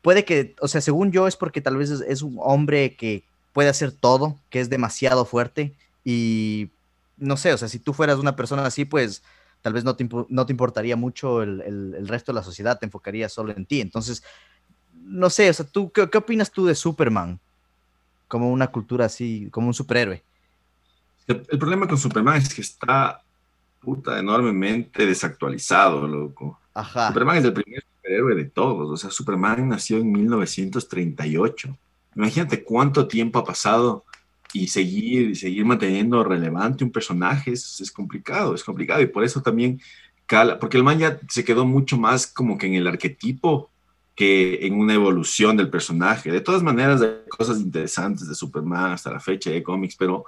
Puede 0.02 0.26
que, 0.26 0.56
o 0.62 0.68
sea, 0.68 0.82
según 0.82 1.12
yo 1.12 1.28
es 1.28 1.36
porque 1.36 1.62
tal 1.62 1.78
vez 1.78 1.90
es, 1.92 2.22
un 2.22 2.38
hombre 2.40 2.96
que 2.96 3.24
puede 3.54 3.70
hacer 3.70 3.92
todo, 3.92 4.38
que 4.50 4.60
es 4.60 4.70
demasiado 4.70 5.26
fuerte 5.26 5.74
y 6.04 6.70
no 7.18 7.38
sé, 7.38 7.54
o 7.54 7.58
sea, 7.58 7.68
si 7.68 7.78
tú 7.80 7.94
fueras 7.94 8.18
una 8.18 8.36
persona 8.36 8.66
así, 8.66 8.86
pues 8.86 9.22
tal 9.62 9.74
vez 9.74 9.84
no 9.84 9.96
te, 9.96 10.10
no 10.30 10.46
te 10.46 10.54
importaría 10.54 10.96
mucho 10.96 11.44
el, 11.44 11.62
el, 11.62 12.08
resto 12.08 12.32
de 12.32 12.38
la 12.38 12.44
sociedad, 12.44 12.80
te 12.80 12.86
enfocarías 12.86 13.32
solo 13.32 13.54
en 13.56 13.66
ti. 13.66 13.80
Entonces, 13.80 14.24
no 14.94 15.30
sé, 15.30 15.50
o 15.50 15.54
sea, 15.54 15.66
¿tú, 15.66 15.92
qué, 15.92 16.10
qué 16.10 16.18
opinas 16.18 16.50
tú 16.50 16.66
de 16.66 16.74
Superman? 16.74 17.40
Como 18.28 18.52
una 18.52 18.68
cultura 18.68 19.06
así, 19.06 19.50
como 19.52 19.68
un 19.68 19.74
superhéroe. 19.74 20.24
El, 21.28 21.60
problema 21.60 21.88
con 21.88 21.98
Superman 21.98 22.38
es 22.38 22.54
que 22.54 22.62
está 22.62 23.22
puta 23.82 24.20
enormemente 24.20 25.06
desactualizado, 25.06 26.08
loco. 26.08 26.60
Ajá. 26.74 27.08
Superman 27.08 27.38
es 27.38 27.46
el 27.46 27.54
primer 27.54 27.84
superhéroe 27.84 28.36
de 28.36 28.46
todos. 28.46 28.90
O 28.90 28.98
sea, 28.98 29.10
Superman 29.10 29.68
nació 29.68 29.98
en 29.98 30.12
1938. 30.12 31.78
Imagínate 32.16 32.64
cuánto 32.64 33.08
tiempo 33.08 33.40
ha 33.40 33.44
pasado 33.44 34.06
y 34.54 34.68
seguir, 34.68 35.36
seguir 35.36 35.66
manteniendo 35.66 36.24
relevante 36.24 36.84
un 36.84 36.92
personaje 36.92 37.52
es, 37.52 37.82
es, 37.82 37.92
complicado, 37.92 38.54
es 38.54 38.64
complicado. 38.64 39.02
Y 39.02 39.08
por 39.08 39.24
eso 39.24 39.42
también 39.42 39.82
cala, 40.26 40.60
porque 40.60 40.78
el 40.78 40.84
man 40.84 41.00
ya 41.00 41.20
se 41.28 41.44
quedó 41.44 41.66
mucho 41.66 41.98
más 41.98 42.28
como 42.28 42.58
que 42.58 42.68
en 42.68 42.76
el 42.76 42.88
arquetipo 42.88 43.70
que 44.16 44.66
en 44.66 44.76
una 44.76 44.94
evolución 44.94 45.58
del 45.58 45.70
personaje. 45.70 46.32
De 46.32 46.42
todas 46.42 46.62
maneras, 46.62 47.02
hay 47.02 47.16
cosas 47.30 47.60
interesantes 47.60 48.28
de 48.28 48.36
Superman 48.36 48.92
hasta 48.92 49.12
la 49.12 49.20
fecha 49.20 49.50
de 49.50 49.64
cómics, 49.64 49.96
pero 49.98 50.26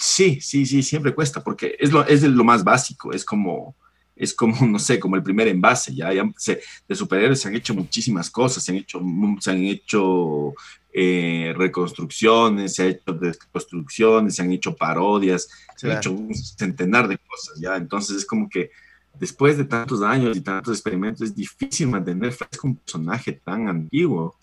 sí, 0.00 0.40
sí, 0.40 0.66
sí, 0.66 0.82
siempre 0.82 1.14
cuesta, 1.14 1.42
porque 1.42 1.76
es 1.78 1.92
lo, 1.92 2.06
es 2.06 2.22
lo 2.22 2.44
más 2.44 2.64
básico, 2.64 3.12
es 3.12 3.24
como, 3.24 3.74
es 4.16 4.34
como, 4.34 4.54
no 4.66 4.78
sé, 4.78 4.98
como 5.00 5.16
el 5.16 5.22
primer 5.22 5.48
envase, 5.48 5.94
ya, 5.94 6.12
ya 6.12 6.30
se, 6.36 6.60
de 6.88 6.94
superhéroes 6.94 7.40
se 7.40 7.48
han 7.48 7.56
hecho 7.56 7.74
muchísimas 7.74 8.30
cosas, 8.30 8.62
se 8.62 8.72
han 8.72 8.78
hecho, 8.78 9.00
se 9.40 9.50
han 9.50 9.62
hecho 9.64 10.54
eh, 10.92 11.54
reconstrucciones, 11.56 12.74
se 12.74 12.82
han 12.82 12.88
hecho 12.90 13.12
desconstrucciones, 13.12 14.36
se 14.36 14.42
han 14.42 14.52
hecho 14.52 14.76
parodias, 14.76 15.48
se 15.76 15.90
han 15.90 15.98
hecho 15.98 16.12
un 16.12 16.34
centenar 16.34 17.08
de 17.08 17.18
cosas, 17.18 17.58
ya, 17.60 17.76
entonces 17.76 18.18
es 18.18 18.26
como 18.26 18.48
que 18.48 18.70
después 19.18 19.56
de 19.56 19.64
tantos 19.64 20.02
años 20.02 20.36
y 20.36 20.40
tantos 20.40 20.74
experimentos, 20.76 21.22
es 21.22 21.34
difícil 21.34 21.88
mantener 21.88 22.32
fresco 22.32 22.68
un 22.68 22.76
personaje 22.76 23.32
tan 23.32 23.68
antiguo. 23.68 24.36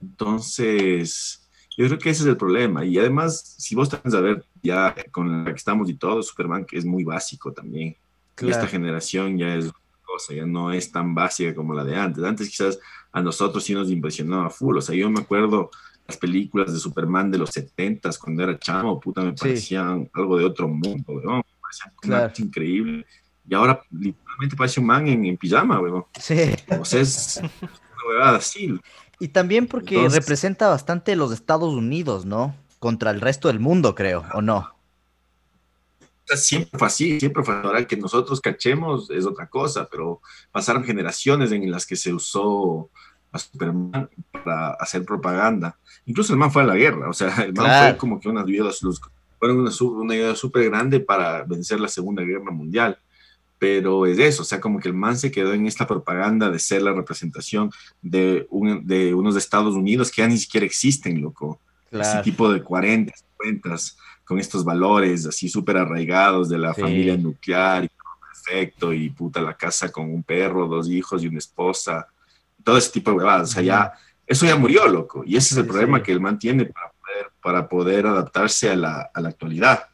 Entonces, 0.00 1.39
yo 1.80 1.86
creo 1.86 1.98
que 1.98 2.10
ese 2.10 2.22
es 2.22 2.28
el 2.28 2.36
problema. 2.36 2.84
Y 2.84 2.98
además, 2.98 3.54
si 3.58 3.74
vos 3.74 3.92
estás 3.92 4.14
a 4.14 4.20
ver 4.20 4.44
ya 4.62 4.94
con 5.10 5.44
la 5.44 5.50
que 5.50 5.56
estamos 5.56 5.88
y 5.88 5.94
todo, 5.94 6.22
Superman, 6.22 6.64
que 6.64 6.78
es 6.78 6.84
muy 6.84 7.04
básico 7.04 7.52
también. 7.52 7.96
esta 8.36 8.66
generación 8.66 9.38
ya 9.38 9.54
es 9.54 9.70
cosa, 10.02 10.34
ya 10.34 10.44
no 10.44 10.72
es 10.72 10.90
tan 10.90 11.14
básica 11.14 11.54
como 11.54 11.74
la 11.74 11.84
de 11.84 11.96
antes. 11.96 12.24
Antes 12.24 12.48
quizás 12.48 12.78
a 13.12 13.20
nosotros 13.20 13.62
sí 13.64 13.74
nos 13.74 13.90
impresionaba 13.90 14.50
full. 14.50 14.76
O 14.76 14.80
sea, 14.80 14.94
yo 14.94 15.08
me 15.10 15.20
acuerdo 15.20 15.70
las 16.06 16.16
películas 16.16 16.72
de 16.72 16.78
Superman 16.78 17.30
de 17.30 17.38
los 17.38 17.50
70 17.50 18.10
cuando 18.20 18.42
era 18.42 18.58
chamo, 18.58 18.98
puta, 18.98 19.22
me 19.22 19.32
parecían 19.32 20.10
algo 20.12 20.36
de 20.36 20.44
otro 20.44 20.68
mundo, 20.68 21.12
me 21.14 21.42
parecían 21.60 21.92
claro. 22.00 22.32
increíble 22.38 23.06
y 23.50 23.54
ahora 23.54 23.82
literalmente 23.90 24.56
parece 24.56 24.78
un 24.78 24.86
man 24.86 25.08
en, 25.08 25.36
pijama, 25.36 25.80
weón. 25.80 26.04
Sí. 26.20 26.54
O 26.78 26.84
sea, 26.84 27.00
es 27.00 27.40
una 27.42 28.08
huevada 28.08 28.38
así. 28.38 28.78
Y 29.20 29.28
también 29.28 29.66
porque 29.66 30.08
representa 30.08 30.68
bastante 30.68 31.14
los 31.14 31.30
Estados 31.30 31.74
Unidos, 31.74 32.24
¿no? 32.24 32.56
Contra 32.78 33.10
el 33.10 33.20
resto 33.20 33.48
del 33.48 33.60
mundo, 33.60 33.94
creo, 33.94 34.24
¿o 34.32 34.40
no? 34.40 34.74
Siempre 36.26 36.78
fue 36.78 36.88
así, 36.88 37.20
siempre 37.20 37.42
fue 37.44 37.54
ahora 37.54 37.86
que 37.86 37.98
nosotros 37.98 38.40
cachemos 38.40 39.10
es 39.10 39.26
otra 39.26 39.46
cosa, 39.48 39.86
pero 39.90 40.22
pasaron 40.50 40.84
generaciones 40.84 41.52
en 41.52 41.70
las 41.70 41.84
que 41.84 41.96
se 41.96 42.14
usó 42.14 42.88
a 43.30 43.38
Superman 43.38 44.08
para 44.32 44.70
hacer 44.74 45.04
propaganda. 45.04 45.76
Incluso 46.06 46.32
el 46.32 46.38
man 46.38 46.50
fue 46.50 46.62
a 46.62 46.66
la 46.66 46.76
guerra, 46.76 47.10
o 47.10 47.12
sea, 47.12 47.28
el 47.44 47.52
man 47.52 47.88
fue 47.88 47.98
como 47.98 48.18
que 48.18 48.28
una 48.28 48.40
ayuda, 48.40 48.70
fueron 49.38 49.60
una, 49.60 49.70
una 49.80 50.14
ayuda 50.14 50.34
súper 50.34 50.70
grande 50.70 51.00
para 51.00 51.44
vencer 51.44 51.78
la 51.78 51.88
Segunda 51.88 52.22
Guerra 52.22 52.50
Mundial 52.50 52.98
pero 53.60 54.06
es 54.06 54.18
eso, 54.18 54.40
o 54.40 54.44
sea, 54.46 54.58
como 54.58 54.80
que 54.80 54.88
el 54.88 54.94
man 54.94 55.18
se 55.18 55.30
quedó 55.30 55.52
en 55.52 55.66
esta 55.66 55.86
propaganda 55.86 56.48
de 56.48 56.58
ser 56.58 56.80
la 56.80 56.94
representación 56.94 57.70
de, 58.00 58.48
de 58.84 59.14
unos 59.14 59.36
Estados 59.36 59.74
Unidos 59.74 60.10
que 60.10 60.22
ya 60.22 60.28
ni 60.28 60.38
siquiera 60.38 60.64
existen, 60.64 61.20
loco. 61.20 61.60
Ese 61.92 62.22
tipo 62.22 62.50
de 62.50 62.62
40, 62.62 63.12
50, 63.38 63.76
con 64.24 64.38
estos 64.38 64.64
valores 64.64 65.26
así 65.26 65.50
súper 65.50 65.76
arraigados 65.76 66.48
de 66.48 66.56
la 66.56 66.72
familia 66.72 67.18
nuclear 67.18 67.84
y 67.84 67.90
perfecto, 68.32 68.94
y 68.94 69.10
puta 69.10 69.42
la 69.42 69.52
casa 69.52 69.92
con 69.92 70.10
un 70.10 70.22
perro, 70.22 70.66
dos 70.66 70.88
hijos 70.88 71.22
y 71.22 71.26
una 71.26 71.38
esposa, 71.38 72.08
todo 72.64 72.78
ese 72.78 72.90
tipo 72.92 73.10
de 73.10 73.18
huevadas, 73.18 73.50
o 73.50 73.52
sea, 73.52 73.62
ya, 73.62 73.92
eso 74.26 74.46
ya 74.46 74.56
murió, 74.56 74.88
loco, 74.88 75.22
y 75.26 75.36
ese 75.36 75.52
es 75.52 75.58
el 75.58 75.66
problema 75.66 76.02
que 76.02 76.12
el 76.12 76.20
man 76.20 76.38
tiene 76.38 76.64
para 76.64 76.92
poder, 76.92 77.32
para 77.42 77.68
poder 77.68 78.06
adaptarse 78.06 78.70
a 78.70 78.76
la, 78.76 79.10
a 79.12 79.20
la 79.20 79.28
actualidad. 79.28 79.86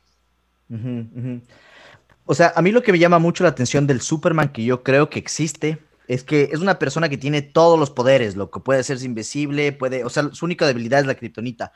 O 2.26 2.34
sea, 2.34 2.52
a 2.56 2.60
mí 2.60 2.72
lo 2.72 2.82
que 2.82 2.92
me 2.92 2.98
llama 2.98 3.20
mucho 3.20 3.44
la 3.44 3.50
atención 3.50 3.86
del 3.86 4.00
Superman 4.00 4.50
que 4.50 4.64
yo 4.64 4.82
creo 4.82 5.08
que 5.08 5.20
existe 5.20 5.78
es 6.08 6.24
que 6.24 6.50
es 6.52 6.58
una 6.58 6.78
persona 6.78 7.08
que 7.08 7.16
tiene 7.16 7.40
todos 7.40 7.78
los 7.78 7.90
poderes, 7.90 8.34
lo 8.34 8.50
que 8.50 8.60
puede 8.60 8.80
hacerse 8.80 9.06
invisible, 9.06 9.72
puede, 9.72 10.04
o 10.04 10.10
sea, 10.10 10.30
su 10.32 10.44
única 10.44 10.66
debilidad 10.66 11.00
es 11.00 11.06
la 11.06 11.14
kriptonita. 11.14 11.72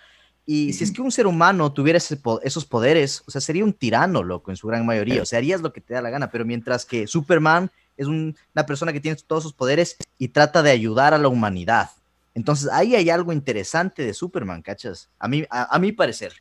Y 0.46 0.72
si 0.72 0.82
es 0.82 0.90
que 0.90 1.02
un 1.02 1.12
ser 1.12 1.28
humano 1.28 1.72
tuviera 1.72 1.98
esos 1.98 2.64
poderes, 2.64 3.22
o 3.26 3.30
sea, 3.30 3.40
sería 3.40 3.64
un 3.64 3.72
tirano, 3.72 4.24
loco, 4.24 4.50
en 4.50 4.56
su 4.56 4.66
gran 4.66 4.84
mayoría. 4.84 5.22
O 5.22 5.24
sea, 5.24 5.38
harías 5.38 5.60
lo 5.60 5.72
que 5.72 5.80
te 5.80 5.94
da 5.94 6.02
la 6.02 6.10
gana, 6.10 6.30
pero 6.30 6.44
mientras 6.44 6.84
que 6.84 7.06
Superman 7.06 7.70
es 7.96 8.08
una 8.08 8.66
persona 8.66 8.92
que 8.92 9.00
tiene 9.00 9.16
todos 9.24 9.44
sus 9.44 9.52
poderes 9.52 9.96
y 10.18 10.28
trata 10.28 10.62
de 10.62 10.72
ayudar 10.72 11.14
a 11.14 11.18
la 11.18 11.28
humanidad. 11.28 11.90
Entonces, 12.34 12.68
ahí 12.72 12.96
hay 12.96 13.10
algo 13.10 13.32
interesante 13.32 14.04
de 14.04 14.14
Superman, 14.14 14.62
¿cachas? 14.62 15.08
A 15.20 15.28
mí, 15.28 15.44
a 15.50 15.78
mi 15.78 15.92
parecer. 15.92 16.32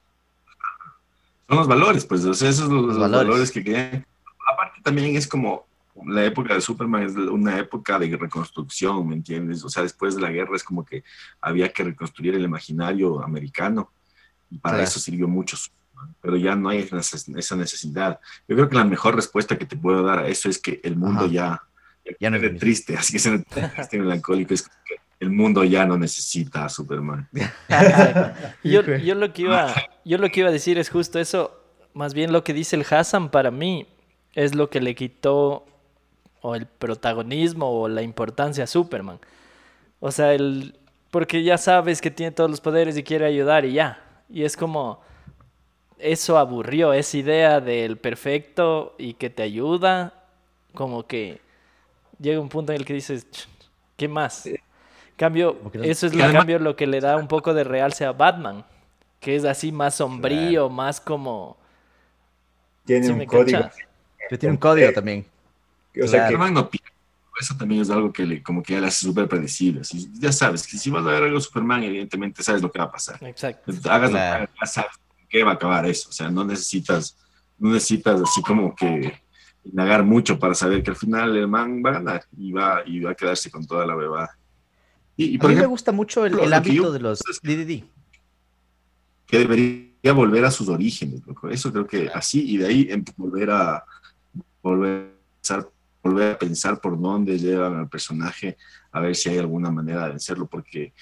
Son 1.50 1.58
los 1.58 1.68
valores, 1.68 2.06
pues, 2.06 2.24
o 2.26 2.34
sea, 2.34 2.50
esos 2.50 2.68
son 2.68 2.88
los, 2.88 2.98
valores. 3.00 3.52
que 3.52 3.64
quedan. 3.64 4.06
Aparte 4.54 4.82
también 4.84 5.16
es 5.16 5.28
como 5.28 5.66
la 6.06 6.24
época 6.24 6.54
de 6.54 6.62
Superman 6.62 7.04
es 7.04 7.16
una 7.16 7.58
época 7.58 7.98
de 7.98 8.16
reconstrucción, 8.16 9.08
¿me 9.08 9.16
entiendes? 9.16 9.64
O 9.64 9.70
sea, 9.70 9.82
después 9.84 10.16
de 10.16 10.22
la 10.22 10.30
guerra 10.30 10.56
es 10.56 10.64
como 10.64 10.86
que 10.86 11.04
había 11.42 11.74
que 11.74 11.84
reconstruir 11.84 12.36
el 12.36 12.44
imaginario 12.44 13.24
americano 13.24 13.92
y 14.52 14.60
para 14.60 14.84
eso 14.84 15.00
sirvió 15.00 15.28
mucho 15.28 15.58
pero 16.22 16.38
ya 16.38 16.56
no 16.56 16.70
hay 16.70 16.88
esa 17.36 17.56
necesidad. 17.56 18.20
Yo 18.48 18.56
creo 18.56 18.70
que 18.70 18.76
la 18.76 18.86
mejor 18.86 19.16
respuesta 19.16 19.58
que 19.58 19.66
te 19.66 19.76
puedo 19.76 20.04
dar 20.04 20.20
a 20.20 20.28
eso 20.28 20.50
es 20.50 20.60
que 20.60 20.80
el 20.84 20.96
mundo 20.96 21.28
ya, 21.28 21.62
ya, 22.20 22.30
no 22.30 22.38
es 22.38 22.60
triste, 22.60 22.96
así 22.96 23.14
que 23.14 23.20
se 23.20 23.40
triste 23.40 23.98
melancólico, 24.00 24.54
es 24.54 24.64
que 24.64 24.96
el 25.20 25.32
mundo 25.32 25.64
ya 25.64 25.86
no 25.86 25.98
necesita 25.98 26.66
a 26.66 26.70
Superman. 26.70 27.28
yo, 28.64 28.82
yo, 28.98 29.16
lo 29.16 29.34
que 29.34 29.42
iba, 29.44 29.74
yo 30.06 30.18
lo 30.18 30.30
que 30.30 30.40
iba 30.40 30.50
a 30.50 30.54
decir 30.54 30.78
es 30.78 30.90
justo 30.90 31.20
eso, 31.20 31.60
más 31.94 32.14
bien 32.14 32.32
lo 32.32 32.44
que 32.44 32.54
dice 32.54 32.76
el 32.76 32.86
Hassan 32.90 33.30
para 33.30 33.52
mí 33.52 33.88
es 34.34 34.56
lo 34.56 34.70
que 34.70 34.80
le 34.80 34.96
quitó 34.96 35.66
o 36.42 36.56
el 36.56 36.66
protagonismo 36.66 37.82
o 37.82 37.90
la 37.90 38.02
importancia 38.02 38.64
a 38.64 38.68
Superman. 38.68 39.20
O 40.00 40.12
sea, 40.12 40.34
el, 40.34 40.80
porque 41.12 41.44
ya 41.44 41.58
sabes 41.58 42.02
que 42.02 42.12
tiene 42.12 42.32
todos 42.32 42.50
los 42.50 42.62
poderes 42.62 42.98
y 42.98 43.04
quiere 43.04 43.26
ayudar 43.26 43.66
y 43.66 43.74
ya. 43.74 44.02
Y 44.30 44.44
es 44.44 44.56
como, 44.56 45.02
eso 45.98 46.38
aburrió, 46.38 46.94
esa 46.94 47.18
idea 47.18 47.60
del 47.60 47.98
perfecto 47.98 48.96
y 48.98 49.16
que 49.16 49.30
te 49.30 49.44
ayuda, 49.44 50.14
como 50.74 51.06
que 51.06 51.42
llega 52.20 52.40
un 52.40 52.50
punto 52.50 52.72
en 52.72 52.80
el 52.80 52.86
que 52.86 52.94
dices, 52.94 53.28
¿qué 53.98 54.08
más? 54.08 54.48
Cambio, 55.20 55.60
eso 55.74 56.08
es 56.08 56.16
lo, 56.16 56.32
cambio 56.32 56.60
lo 56.60 56.78
que 56.78 56.88
le 56.88 57.02
da 57.02 57.18
un 57.18 57.28
poco 57.28 57.54
de 57.54 57.66
realce 57.66 58.06
a 58.06 58.14
Batman, 58.14 58.64
que 59.20 59.36
es 59.36 59.44
así 59.44 59.70
más 59.70 59.96
sombrío, 59.96 60.70
más 60.70 61.02
como... 61.02 61.58
Tiene 62.86 63.10
un 63.10 63.26
código. 63.26 63.70
tiene 64.30 64.54
un 64.54 64.58
código 64.58 64.94
también. 64.94 65.26
O 66.02 66.08
sea, 66.08 66.30
que 66.30 66.38
no 66.38 66.70
eso 67.38 67.54
también 67.58 67.82
es 67.82 67.90
algo 67.90 68.14
que 68.14 68.26
le, 68.26 68.42
como 68.42 68.64
que 68.64 68.74
ya 68.74 68.80
le 68.80 68.88
hace 68.88 69.06
súper 69.06 69.28
predecible. 69.28 69.82
ya 70.14 70.32
sabes 70.32 70.66
que 70.66 70.78
si 70.78 70.90
vas 70.90 71.06
a 71.06 71.10
ver 71.10 71.24
algo 71.24 71.42
Superman, 71.42 71.84
evidentemente 71.84 72.42
sabes 72.42 72.62
lo 72.62 72.72
que 72.72 72.80
va 72.80 72.86
a 72.86 72.92
pasar. 72.92 73.22
Exacto. 73.22 73.74
hagas 73.90 74.12
lo 74.12 74.18
que 74.18 74.24
hagas, 74.24 74.74
sabes 74.74 74.92
qué 75.28 75.44
va 75.44 75.52
a 75.52 75.56
acabar 75.56 75.86
eso. 75.86 76.08
O 76.08 76.14
sea, 76.14 76.30
no 76.30 76.46
necesitas, 76.46 77.18
no 77.58 77.74
necesitas 77.74 78.22
así 78.22 78.42
como 78.42 78.74
que 78.74 79.22
indagar 79.66 80.02
mucho 80.04 80.40
para 80.40 80.54
saber 80.54 80.82
que 80.82 80.92
al 80.92 80.96
final 80.96 81.36
el 81.36 81.48
man 81.50 81.84
va 81.86 81.90
a 81.90 81.94
ganar 81.94 82.26
y 82.38 82.54
va, 82.54 82.84
y 82.86 83.02
va 83.02 83.12
a 83.12 83.16
quedarse 83.16 83.52
con 83.52 83.68
toda 83.68 83.86
la 83.86 83.96
bebada. 83.96 84.39
Y, 85.20 85.38
a 85.44 85.50
mí 85.50 85.56
me 85.56 85.66
gusta 85.66 85.92
mucho 85.92 86.26
el, 86.26 86.40
el 86.40 86.54
ámbito 86.54 86.94
de 86.94 87.00
los 87.00 87.20
DDD. 87.44 87.84
Que 89.28 89.38
debería 89.38 90.14
volver 90.14 90.46
a 90.46 90.52
sus 90.52 90.70
orígenes, 90.70 91.22
Eso 91.52 91.74
creo 91.74 91.86
que 91.86 92.10
así, 92.14 92.54
y 92.54 92.58
de 92.58 92.66
ahí 92.66 92.88
em, 92.90 93.04
volver 93.18 93.52
a 93.52 93.84
volver 94.64 95.12
a, 95.50 95.68
volver 96.02 96.32
a 96.36 96.40
pensar 96.40 96.80
por 96.80 96.98
dónde 96.98 97.38
llevan 97.38 97.76
al 97.76 97.90
personaje, 97.90 98.56
a 98.94 99.02
ver 99.02 99.14
si 99.14 99.28
hay 99.28 99.40
alguna 99.40 99.70
manera 99.70 100.06
de 100.06 100.12
vencerlo, 100.12 100.48
porque 100.48 100.94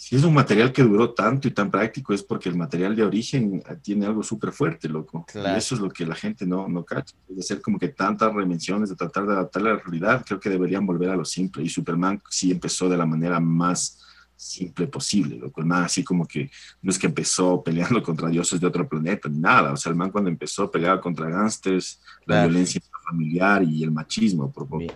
si 0.00 0.16
es 0.16 0.24
un 0.24 0.32
material 0.32 0.72
que 0.72 0.82
duró 0.82 1.12
tanto 1.12 1.46
y 1.46 1.50
tan 1.50 1.70
práctico, 1.70 2.14
es 2.14 2.22
porque 2.22 2.48
el 2.48 2.56
material 2.56 2.96
de 2.96 3.04
origen 3.04 3.62
tiene 3.82 4.06
algo 4.06 4.22
súper 4.22 4.50
fuerte, 4.50 4.88
loco. 4.88 5.26
Claro. 5.30 5.54
Y 5.54 5.58
eso 5.58 5.74
es 5.74 5.80
lo 5.82 5.90
que 5.90 6.06
la 6.06 6.14
gente 6.14 6.46
no, 6.46 6.66
no 6.68 6.86
cacha. 6.86 7.14
Es 7.28 7.36
de 7.36 7.40
hacer 7.40 7.60
como 7.60 7.78
que 7.78 7.88
tantas 7.88 8.32
remenciones, 8.32 8.88
de 8.88 8.96
tratar 8.96 9.26
de 9.26 9.34
adaptar 9.34 9.60
a 9.60 9.74
la 9.74 9.76
realidad, 9.76 10.24
creo 10.26 10.40
que 10.40 10.48
deberían 10.48 10.86
volver 10.86 11.10
a 11.10 11.16
lo 11.16 11.26
simple. 11.26 11.62
Y 11.62 11.68
Superman 11.68 12.22
sí 12.30 12.50
empezó 12.50 12.88
de 12.88 12.96
la 12.96 13.04
manera 13.04 13.40
más 13.40 13.98
simple 14.34 14.86
posible, 14.86 15.36
loco. 15.36 15.60
El 15.60 15.66
man 15.66 15.84
así 15.84 16.02
como 16.02 16.26
que 16.26 16.50
no 16.80 16.90
es 16.90 16.98
que 16.98 17.06
empezó 17.06 17.62
peleando 17.62 18.02
contra 18.02 18.30
dioses 18.30 18.58
de 18.58 18.66
otro 18.66 18.88
planeta, 18.88 19.28
ni 19.28 19.38
nada. 19.38 19.70
O 19.74 19.76
sea, 19.76 19.90
el 19.90 19.96
man 19.96 20.10
cuando 20.10 20.30
empezó 20.30 20.70
peleaba 20.70 20.98
contra 20.98 21.28
gángsters, 21.28 22.00
la 22.24 22.46
violencia 22.46 22.80
familiar 23.04 23.62
y 23.64 23.82
el 23.82 23.90
machismo, 23.90 24.50
por 24.50 24.66
poco. 24.66 24.86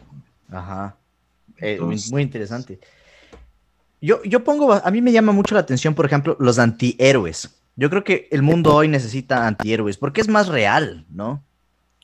Ajá. 0.49 0.97
Eh, 1.59 1.73
Entonces- 1.75 2.11
muy 2.11 2.23
interesante. 2.23 2.81
Yo, 4.05 4.23
yo 4.25 4.45
pongo, 4.45 4.71
a 4.75 4.91
mí 4.91 5.01
me 5.01 5.13
llama 5.13 5.33
mucho 5.33 5.55
la 5.55 5.63
atención, 5.63 5.95
por 5.95 6.05
ejemplo, 6.05 6.37
los 6.39 6.59
antihéroes. 6.59 7.59
Yo 7.75 7.89
creo 7.89 8.05
que 8.05 8.29
el 8.31 8.43
mundo 8.43 8.75
hoy 8.75 8.87
necesita 8.87 9.47
antihéroes 9.47 9.97
porque 9.97 10.21
es 10.21 10.29
más 10.29 10.49
real, 10.49 11.07
¿no? 11.09 11.43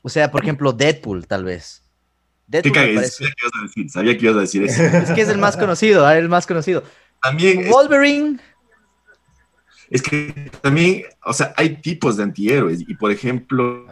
O 0.01 0.09
sea, 0.09 0.31
por 0.31 0.41
ejemplo, 0.41 0.73
Deadpool, 0.73 1.27
tal 1.27 1.43
vez. 1.43 1.83
¿Qué 2.49 2.61
Deadpool 2.63 2.71
me 2.87 2.93
parece- 2.95 3.23
Sabía 3.23 3.35
que 3.35 3.45
ibas 3.45 3.53
a 3.55 3.61
decir, 3.61 3.89
sabía 3.91 4.17
que 4.17 4.25
ibas 4.25 4.37
a 4.37 4.39
decir 4.41 4.63
eso. 4.63 4.81
es 4.81 5.11
que 5.11 5.21
es 5.21 5.29
el 5.29 5.37
más 5.37 5.55
conocido, 5.55 6.03
ah, 6.07 6.17
el 6.17 6.27
más 6.27 6.47
conocido. 6.47 6.81
También 7.21 7.69
Wolverine, 7.69 8.39
Es 9.91 10.01
que 10.01 10.49
también, 10.61 11.03
o 11.23 11.33
sea, 11.33 11.53
hay 11.55 11.81
tipos 11.81 12.17
de 12.17 12.23
antihéroes 12.23 12.81
y 12.81 12.95
por 12.95 13.11
ejemplo, 13.11 13.85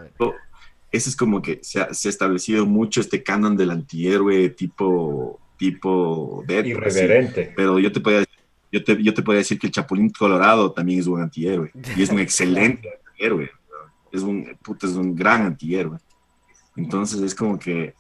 ese 0.92 1.10
es 1.12 1.16
como 1.16 1.44
que 1.44 1.60
se 1.62 1.80
ha, 1.82 1.94
se 1.94 2.08
ha 2.08 2.12
establecido 2.12 2.66
mucho 2.66 3.02
este 3.02 3.22
canon 3.22 3.56
del 3.56 3.70
antihéroe 3.70 4.50
tipo, 4.50 5.40
tipo 5.60 6.44
así. 6.48 6.70
Irreverente. 6.70 7.54
Pero 7.56 7.78
yo 7.78 7.92
te 7.92 8.00
podía 8.00 8.26
yo 8.72 8.84
te, 8.84 9.02
yo 9.02 9.14
te 9.14 9.22
podía 9.22 9.40
decir 9.40 9.60
que 9.60 9.68
el 9.68 9.74
Chapulín 9.74 10.10
Colorado 10.10 10.72
también 10.72 11.00
es 11.00 11.08
un 11.08 11.22
antihéroe 11.22 11.72
y 11.96 12.04
es 12.04 12.10
un 12.10 12.20
excelente 12.20 12.90
antihéroe. 13.08 13.50
Es 14.12 14.22
un, 14.22 14.58
puta, 14.64 14.88
es 14.88 14.94
un 14.94 15.16
gran 15.16 15.44
antihéroe. 15.44 15.98
Entonces 16.76 17.22
es 17.22 17.36
como 17.36 17.58
que, 17.58 17.94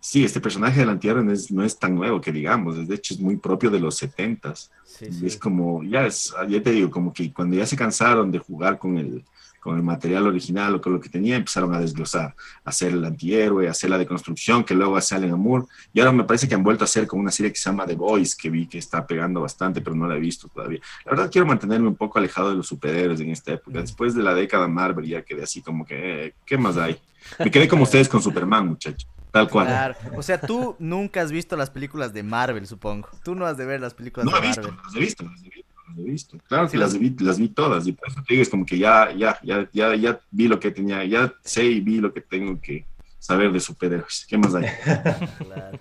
sí, 0.00 0.24
este 0.24 0.40
personaje 0.40 0.80
del 0.80 0.90
antihéroe 0.90 1.24
no 1.24 1.32
es, 1.32 1.50
no 1.50 1.64
es 1.64 1.78
tan 1.78 1.94
nuevo 1.94 2.20
que 2.20 2.32
digamos, 2.32 2.86
de 2.86 2.94
hecho 2.94 3.14
es 3.14 3.20
muy 3.20 3.36
propio 3.36 3.70
de 3.70 3.80
los 3.80 3.96
setentas. 3.96 4.70
Sí, 4.84 5.12
sí. 5.12 5.26
es 5.26 5.36
como, 5.36 5.82
ya 5.84 6.06
es, 6.06 6.34
ya 6.48 6.62
te 6.62 6.70
digo, 6.72 6.90
como 6.90 7.12
que 7.12 7.32
cuando 7.32 7.56
ya 7.56 7.66
se 7.66 7.76
cansaron 7.76 8.30
de 8.30 8.38
jugar 8.38 8.78
con 8.78 8.98
el, 8.98 9.24
con 9.66 9.76
el 9.76 9.82
material 9.82 10.28
original 10.28 10.76
o 10.76 10.80
con 10.80 10.92
lo 10.92 11.00
que 11.00 11.08
tenía, 11.08 11.34
empezaron 11.34 11.74
a 11.74 11.80
desglosar, 11.80 12.36
a 12.64 12.70
hacer 12.70 12.92
el 12.92 13.04
antihéroe, 13.04 13.66
a 13.66 13.72
hacer 13.72 13.90
la 13.90 13.98
deconstrucción 13.98 14.62
que 14.62 14.74
luego 14.74 14.96
hace 14.96 15.16
Alan 15.16 15.38
Moore. 15.40 15.66
Y 15.92 15.98
ahora 15.98 16.12
me 16.12 16.22
parece 16.22 16.46
que 16.46 16.54
han 16.54 16.62
vuelto 16.62 16.84
a 16.84 16.86
hacer 16.86 17.08
con 17.08 17.18
una 17.18 17.32
serie 17.32 17.50
que 17.52 17.58
se 17.58 17.68
llama 17.68 17.84
The 17.84 17.96
Boys, 17.96 18.36
que 18.36 18.48
vi 18.48 18.68
que 18.68 18.78
está 18.78 19.04
pegando 19.04 19.40
bastante, 19.40 19.80
pero 19.80 19.96
no 19.96 20.06
la 20.06 20.14
he 20.14 20.20
visto 20.20 20.46
todavía. 20.46 20.78
La 21.04 21.10
verdad 21.10 21.28
quiero 21.32 21.48
mantenerme 21.48 21.88
un 21.88 21.96
poco 21.96 22.20
alejado 22.20 22.50
de 22.50 22.54
los 22.56 22.68
superhéroes 22.68 23.20
en 23.20 23.30
esta 23.30 23.54
época. 23.54 23.80
Después 23.80 24.14
de 24.14 24.22
la 24.22 24.34
década 24.34 24.68
Marvel 24.68 25.04
ya 25.04 25.22
quedé 25.22 25.42
así 25.42 25.60
como 25.62 25.84
que, 25.84 26.26
eh, 26.26 26.34
¿qué 26.46 26.56
más 26.56 26.76
hay? 26.76 27.00
Me 27.40 27.50
quedé 27.50 27.66
como 27.66 27.82
ustedes 27.82 28.08
con 28.08 28.22
Superman, 28.22 28.68
muchachos. 28.68 29.08
Tal 29.32 29.50
cual. 29.50 29.66
Claro. 29.66 29.94
O 30.16 30.22
sea, 30.22 30.40
tú 30.40 30.76
nunca 30.78 31.20
has 31.20 31.32
visto 31.32 31.56
las 31.56 31.70
películas 31.70 32.12
de 32.14 32.22
Marvel, 32.22 32.66
supongo. 32.68 33.08
Tú 33.24 33.34
no 33.34 33.44
has 33.44 33.56
de 33.56 33.66
ver 33.66 33.80
las 33.80 33.94
películas 33.94 34.24
No 34.24 34.30
de 34.32 34.38
he 34.38 34.48
visto, 34.48 34.62
Marvel. 34.62 34.80
las 34.84 34.94
he 34.94 35.00
visto, 35.00 35.24
las 35.24 35.40
he 35.42 35.48
visto, 35.50 35.74
las 35.88 35.98
he 35.98 36.02
visto. 36.02 36.38
Claro 36.48 36.66
Sí, 36.66 36.72
que 36.72 36.78
las- 36.78 36.92
las 36.92 37.00
vi, 37.00 37.16
las 37.20 37.38
vi 37.38 37.48
todas 37.48 37.86
y 37.86 37.92
por 37.92 38.08
eso 38.08 38.20
te 38.26 38.34
digo, 38.34 38.42
es 38.42 38.48
como 38.48 38.64
que 38.66 38.78
ya, 38.78 39.12
ya, 39.12 39.38
ya, 39.42 39.68
ya, 39.72 39.94
ya 39.94 40.20
vi 40.30 40.48
lo 40.48 40.58
que 40.60 40.70
tenía, 40.70 41.04
ya 41.04 41.32
sé 41.44 41.64
y 41.64 41.80
vi 41.80 41.98
lo 42.00 42.12
que 42.12 42.20
tengo 42.20 42.60
que 42.60 42.86
saber 43.18 43.52
de 43.52 43.60
superhéroes. 43.60 44.26
¿Qué 44.28 44.38
más 44.38 44.54
hay? 44.54 44.64
Claro. 45.38 45.78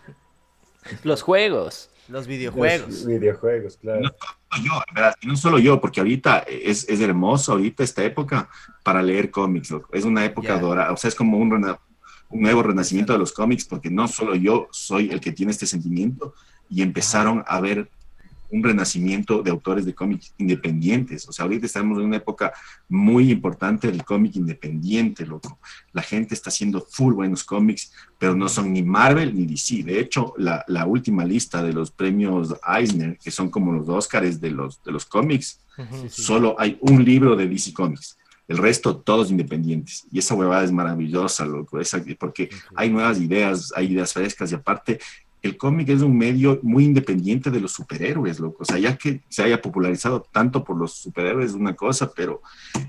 Los 1.04 1.22
juegos. 1.22 1.90
Los 2.08 2.28
videojuegos. 2.28 2.88
Los 2.90 3.06
videojuegos, 3.08 3.78
claro. 3.78 4.02
No 4.02 4.10
solo 4.12 4.64
yo, 4.64 4.84
en 4.88 4.94
verdad, 4.94 5.16
y 5.22 5.28
no 5.28 5.36
solo 5.38 5.58
yo, 5.60 5.82
porque 5.82 6.00
ahorita 6.00 6.40
es, 6.48 6.88
es 6.88 7.00
hermoso, 7.02 7.54
ahorita 7.54 7.84
esta 7.84 8.04
época 8.04 8.48
para 8.84 9.02
leer 9.02 9.32
cómics, 9.32 9.72
loco. 9.72 9.90
es 9.92 10.06
una 10.06 10.24
época 10.24 10.50
Ya. 10.50 10.60
dorada, 10.60 10.92
o 10.92 10.98
sea, 10.98 11.08
es 11.08 11.16
como 11.16 11.40
un, 11.40 11.50
rena- 11.50 11.80
un 12.30 12.42
nuevo 12.42 12.62
renacimiento 12.62 13.12
de 13.14 13.18
los 13.20 13.34
cómics, 13.34 13.66
porque 13.66 13.90
no 13.90 14.08
solo 14.08 14.36
yo 14.36 14.68
soy 14.72 15.10
el 15.10 15.20
que 15.20 15.32
tiene 15.32 15.52
este 15.52 15.66
sentimiento, 15.66 16.36
y 16.70 16.84
empezaron 16.84 17.44
a 17.48 17.60
ver 17.60 17.90
un 18.50 18.64
renacimiento 18.64 19.42
de 19.42 19.52
autores 19.52 19.86
de 19.86 19.94
cómics 19.94 20.34
independientes. 20.38 21.28
O 21.28 21.32
sea, 21.32 21.44
ahorita 21.44 21.66
estamos 21.66 21.98
en 22.00 22.06
una 22.06 22.18
época 22.18 22.54
muy 22.88 23.32
importante 23.32 23.92
del 23.92 24.04
cómic 24.04 24.36
independiente, 24.36 25.26
loco. 25.26 25.60
La 25.94 26.02
gente 26.02 26.34
está 26.34 26.50
haciendo 26.50 26.82
full 26.82 27.14
buenos 27.14 27.44
cómics, 27.44 27.92
pero 28.18 28.36
no 28.36 28.48
son 28.50 28.74
ni 28.74 28.84
Marvel 28.84 29.36
ni 29.36 29.46
DC. 29.46 29.84
De 29.84 30.00
hecho, 30.00 30.34
la, 30.38 30.64
la 30.68 30.86
última 30.86 31.26
lista 31.26 31.64
de 31.64 31.74
los 31.74 31.92
premios 31.92 32.56
Eisner, 32.68 33.18
que 33.18 33.32
son 33.32 33.50
como 33.50 33.72
los 33.72 33.90
Óscares 33.90 34.40
de 34.40 34.52
los, 34.52 34.82
de 34.84 34.92
los 34.92 35.06
cómics, 35.06 35.62
solo 36.10 36.56
hay 36.58 36.78
un 36.82 37.04
libro 37.04 37.36
de 37.36 37.48
DC 37.48 37.74
Comics. 37.74 38.18
El 38.48 38.58
resto, 38.58 38.98
todos 38.98 39.32
independientes. 39.32 40.06
Y 40.12 40.20
esa 40.20 40.36
huevada 40.36 40.64
es 40.64 40.72
maravillosa, 40.72 41.46
loco. 41.46 41.80
Esa, 41.80 42.04
porque 42.20 42.50
hay 42.76 42.90
nuevas 42.92 43.20
ideas, 43.20 43.74
hay 43.76 43.92
ideas 43.92 44.14
frescas 44.14 44.52
y 44.52 44.56
aparte 44.56 45.00
el 45.46 45.58
cómic 45.58 45.90
es 45.90 46.02
un 46.02 46.18
medio 46.18 46.60
muy 46.64 46.86
independiente 46.86 47.52
de 47.52 47.60
los 47.60 47.72
superhéroes, 47.72 48.40
loco. 48.40 48.64
O 48.64 48.66
sea, 48.66 48.80
ya 48.80 48.98
que 48.98 49.22
se 49.30 49.44
haya 49.44 49.62
popularizado 49.62 50.26
tanto 50.32 50.64
por 50.64 50.76
los 50.76 50.94
superhéroes 50.94 51.52
es 51.52 51.56
una 51.56 51.76
cosa, 51.76 52.12
pero 52.12 52.42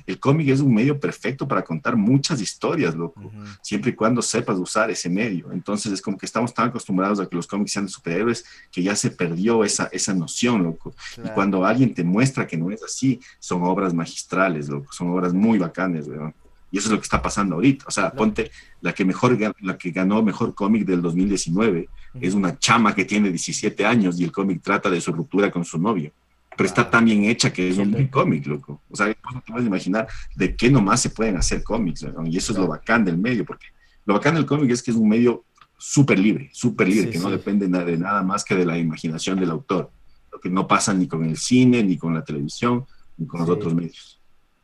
el 0.07 0.19
cómic 0.19 0.49
es 0.49 0.61
un 0.61 0.75
medio 0.75 0.99
perfecto 0.99 1.47
para 1.47 1.63
contar 1.63 1.97
muchas 1.97 2.41
historias, 2.41 2.95
loco. 2.95 3.31
Siempre 3.63 3.91
y 3.91 3.95
cuando 3.95 4.23
sepas 4.23 4.59
usar 4.59 4.91
ese 4.91 5.11
medio. 5.11 5.53
Entonces 5.53 5.93
es 5.93 6.01
como 6.01 6.17
que 6.17 6.25
estamos 6.25 6.55
tan 6.55 6.69
acostumbrados 6.69 7.21
a 7.21 7.27
que 7.29 7.37
los 7.37 7.47
cómics 7.47 7.73
sean 7.73 7.87
de 7.87 7.93
superhéroes 7.93 8.45
que 8.73 8.83
ya 8.83 8.97
se 8.97 9.11
perdió 9.11 9.63
esa, 9.63 9.91
esa 9.93 10.15
noción, 10.15 10.63
loco. 10.63 10.95
Y 11.23 11.29
cuando 11.31 11.65
alguien 11.65 11.93
te 11.93 12.05
muestra 12.05 12.47
que 12.47 12.57
no 12.57 12.71
es 12.71 12.83
así, 12.83 13.21
son 13.39 13.65
obras 13.65 13.93
magistrales, 13.93 14.71
loco. 14.71 14.91
Son 14.93 15.11
obras 15.11 15.35
muy 15.35 15.59
bacanes, 15.59 16.09
weón. 16.09 16.35
Y 16.77 16.79
eso 16.79 16.89
es 16.89 16.93
lo 16.93 16.99
que 16.99 17.05
está 17.05 17.23
pasando 17.23 17.55
ahorita. 17.55 17.87
O 17.89 17.91
sea, 17.91 18.13
ponte 18.13 18.51
la 18.83 18.93
que 18.93 19.03
mejor 19.03 19.39
la 19.63 19.79
que 19.79 19.91
ganó 19.93 20.23
mejor 20.23 20.55
cómic 20.55 20.85
del 20.85 21.01
2019 21.01 21.89
es 22.21 22.35
una 22.35 22.59
chama 22.59 22.95
que 22.95 23.07
tiene 23.07 23.31
17 23.31 23.87
años 23.87 24.21
y 24.21 24.25
el 24.25 24.31
cómic 24.31 24.61
trata 24.61 24.91
de 24.91 25.01
su 25.01 25.11
ruptura 25.11 25.51
con 25.51 25.65
su 25.65 25.79
novio. 25.79 26.13
Pero 26.55 26.67
está 26.67 26.91
tan 26.91 27.07
bien 27.07 27.25
hecha 27.25 27.51
que 27.51 27.71
es 27.71 27.79
un 27.79 28.09
cómic, 28.09 28.47
loco. 28.47 28.83
O 28.91 28.95
sea, 28.95 29.07
no 29.07 29.41
te 29.41 29.53
puedes 29.53 29.67
imaginar 29.67 30.07
de 30.35 30.55
qué 30.55 30.69
nomás 30.69 31.01
se 31.01 31.09
pueden 31.09 31.39
hacer 31.39 31.63
cómics. 31.63 32.05
Y 32.27 32.37
eso 32.37 32.53
es 32.53 32.59
lo 32.59 32.67
bacán 32.67 33.07
del 33.07 33.17
medio, 33.17 33.47
porque 33.47 33.69
lo 34.05 34.13
bacán 34.13 34.35
del 34.35 34.45
cómic 34.45 34.71
es 34.71 34.83
que 34.83 34.91
es 34.91 34.99
un 34.99 35.09
medio 35.09 35.45
súper 35.79 36.19
libre, 36.19 36.51
súper 36.53 36.89
libre, 36.89 37.07
Sí, 37.07 37.13
que 37.13 37.19
no 37.21 37.29
sí. 37.29 37.33
depende 37.33 37.69
de 37.69 37.97
nada 37.97 38.23
más 38.23 38.45
que 38.45 38.55
de 38.55 38.67
la 38.67 38.77
imaginación 38.77 39.41
del 39.41 39.51
autor. 39.51 39.91
Lo 40.31 40.39
que 40.41 40.51
no 40.51 40.69
pasa 40.69 40.93
ni 40.93 41.09
con 41.09 41.25
el 41.25 41.39
cine, 41.39 41.83
ni 41.83 41.97
con 41.97 42.13
la 42.13 42.23
televisión, 42.23 42.85
ni 43.17 43.27
con 43.27 43.41
los 43.41 43.49
otros 43.49 43.75
medios. 43.75 44.16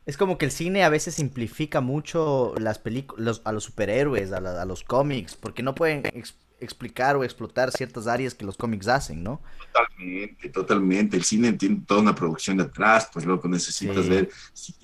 Es 0.06 0.16
como 0.16 0.36
que 0.38 0.44
el 0.46 0.50
cine 0.50 0.82
a 0.84 0.88
veces 0.88 1.14
simplifica 1.14 1.80
mucho 1.80 2.54
las 2.58 2.78
películas 2.78 3.40
a 3.44 3.52
los 3.52 3.64
superhéroes, 3.64 4.32
a, 4.32 4.40
la- 4.40 4.60
a 4.62 4.64
los 4.64 4.82
cómics, 4.84 5.36
porque 5.36 5.62
no 5.62 5.74
pueden 5.74 6.02
ex- 6.12 6.34
explicar 6.58 7.16
o 7.16 7.24
explotar 7.24 7.70
ciertas 7.72 8.06
áreas 8.08 8.34
que 8.34 8.44
los 8.44 8.56
cómics 8.56 8.88
hacen, 8.88 9.22
¿no? 9.22 9.42
Totalmente, 9.58 10.48
totalmente. 10.50 11.16
El 11.16 11.24
cine 11.24 11.52
tiene 11.54 11.82
toda 11.86 12.00
una 12.00 12.14
producción 12.14 12.56
detrás, 12.56 13.08
pues 13.12 13.24
luego 13.24 13.48
necesitas 13.48 14.06
Sí. 14.06 14.08
ver 14.08 14.28
si, 14.52 14.74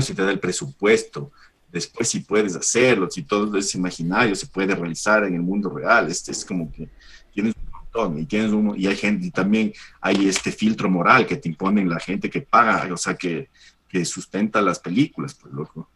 si 0.00 0.14
te 0.14 0.22
da 0.22 0.30
el 0.30 0.40
presupuesto, 0.40 1.32
después 1.68 2.08
si 2.08 2.20
puedes 2.20 2.54
hacerlo, 2.56 3.10
si 3.10 3.24
todo 3.24 3.56
es 3.58 3.74
imaginario, 3.74 4.34
se 4.34 4.46
puede 4.46 4.74
realizar 4.74 5.24
en 5.24 5.34
el 5.34 5.42
mundo 5.42 5.70
real. 5.70 6.10
Este 6.10 6.30
es 6.32 6.44
como 6.44 6.70
que 6.70 6.88
tienes 7.32 7.54
un 7.56 7.70
montón 7.70 8.18
y 8.18 8.26
tienes 8.26 8.52
uno, 8.52 8.74
y 8.76 8.86
hay 8.86 8.96
gente, 8.96 9.26
y 9.26 9.30
también 9.30 9.72
hay 10.00 10.28
este 10.28 10.52
filtro 10.52 10.88
moral 10.90 11.26
que 11.26 11.36
te 11.36 11.48
imponen 11.48 11.88
la 11.88 12.00
gente 12.00 12.30
que 12.30 12.42
paga, 12.42 12.92
o 12.92 12.96
sea, 12.96 13.14
que, 13.16 13.50
que 13.92 14.04
sustenta 14.06 14.62
las 14.62 14.78
películas, 14.80 15.34
pues 15.34 15.52
loco. 15.52 15.90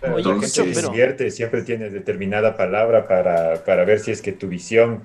Pero 0.00 0.14
Oye, 0.14 0.24
la 0.24 0.30
gente 0.32 0.46
Cacho, 0.46 0.64
que 0.64 0.72
pero- 0.72 0.88
invierte 0.88 1.30
siempre 1.30 1.62
tiene 1.62 1.90
determinada 1.90 2.56
palabra 2.56 3.06
para, 3.06 3.62
para 3.64 3.84
ver 3.84 4.00
si 4.00 4.10
es 4.10 4.22
que 4.22 4.32
tu 4.32 4.48
visión 4.48 5.02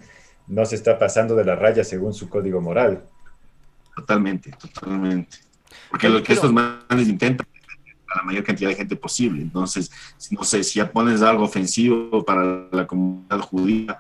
no 0.48 0.66
se 0.66 0.76
está 0.76 0.98
pasando 0.98 1.36
de 1.36 1.44
la 1.46 1.56
raya 1.56 1.84
según 1.84 2.14
su 2.14 2.30
código 2.30 2.62
moral. 2.62 3.04
Totalmente, 3.96 4.52
totalmente. 4.52 5.38
Porque 5.90 6.08
Oye, 6.08 6.16
lo 6.18 6.22
que 6.24 6.28
pero- 6.28 6.36
estos 6.36 6.54
manes 6.54 7.08
intentan 7.10 7.46
es 7.54 7.62
a 8.08 8.18
la 8.20 8.24
mayor 8.24 8.44
cantidad 8.46 8.70
de 8.70 8.76
gente 8.76 8.96
posible. 8.96 9.42
Entonces, 9.42 9.92
no 10.32 10.44
sé, 10.46 10.64
si 10.64 10.80
ya 10.80 10.90
pones 10.90 11.22
algo 11.22 11.44
ofensivo 11.44 12.24
para 12.24 12.68
la 12.72 12.88
comunidad 12.88 13.40
judía, 13.42 13.98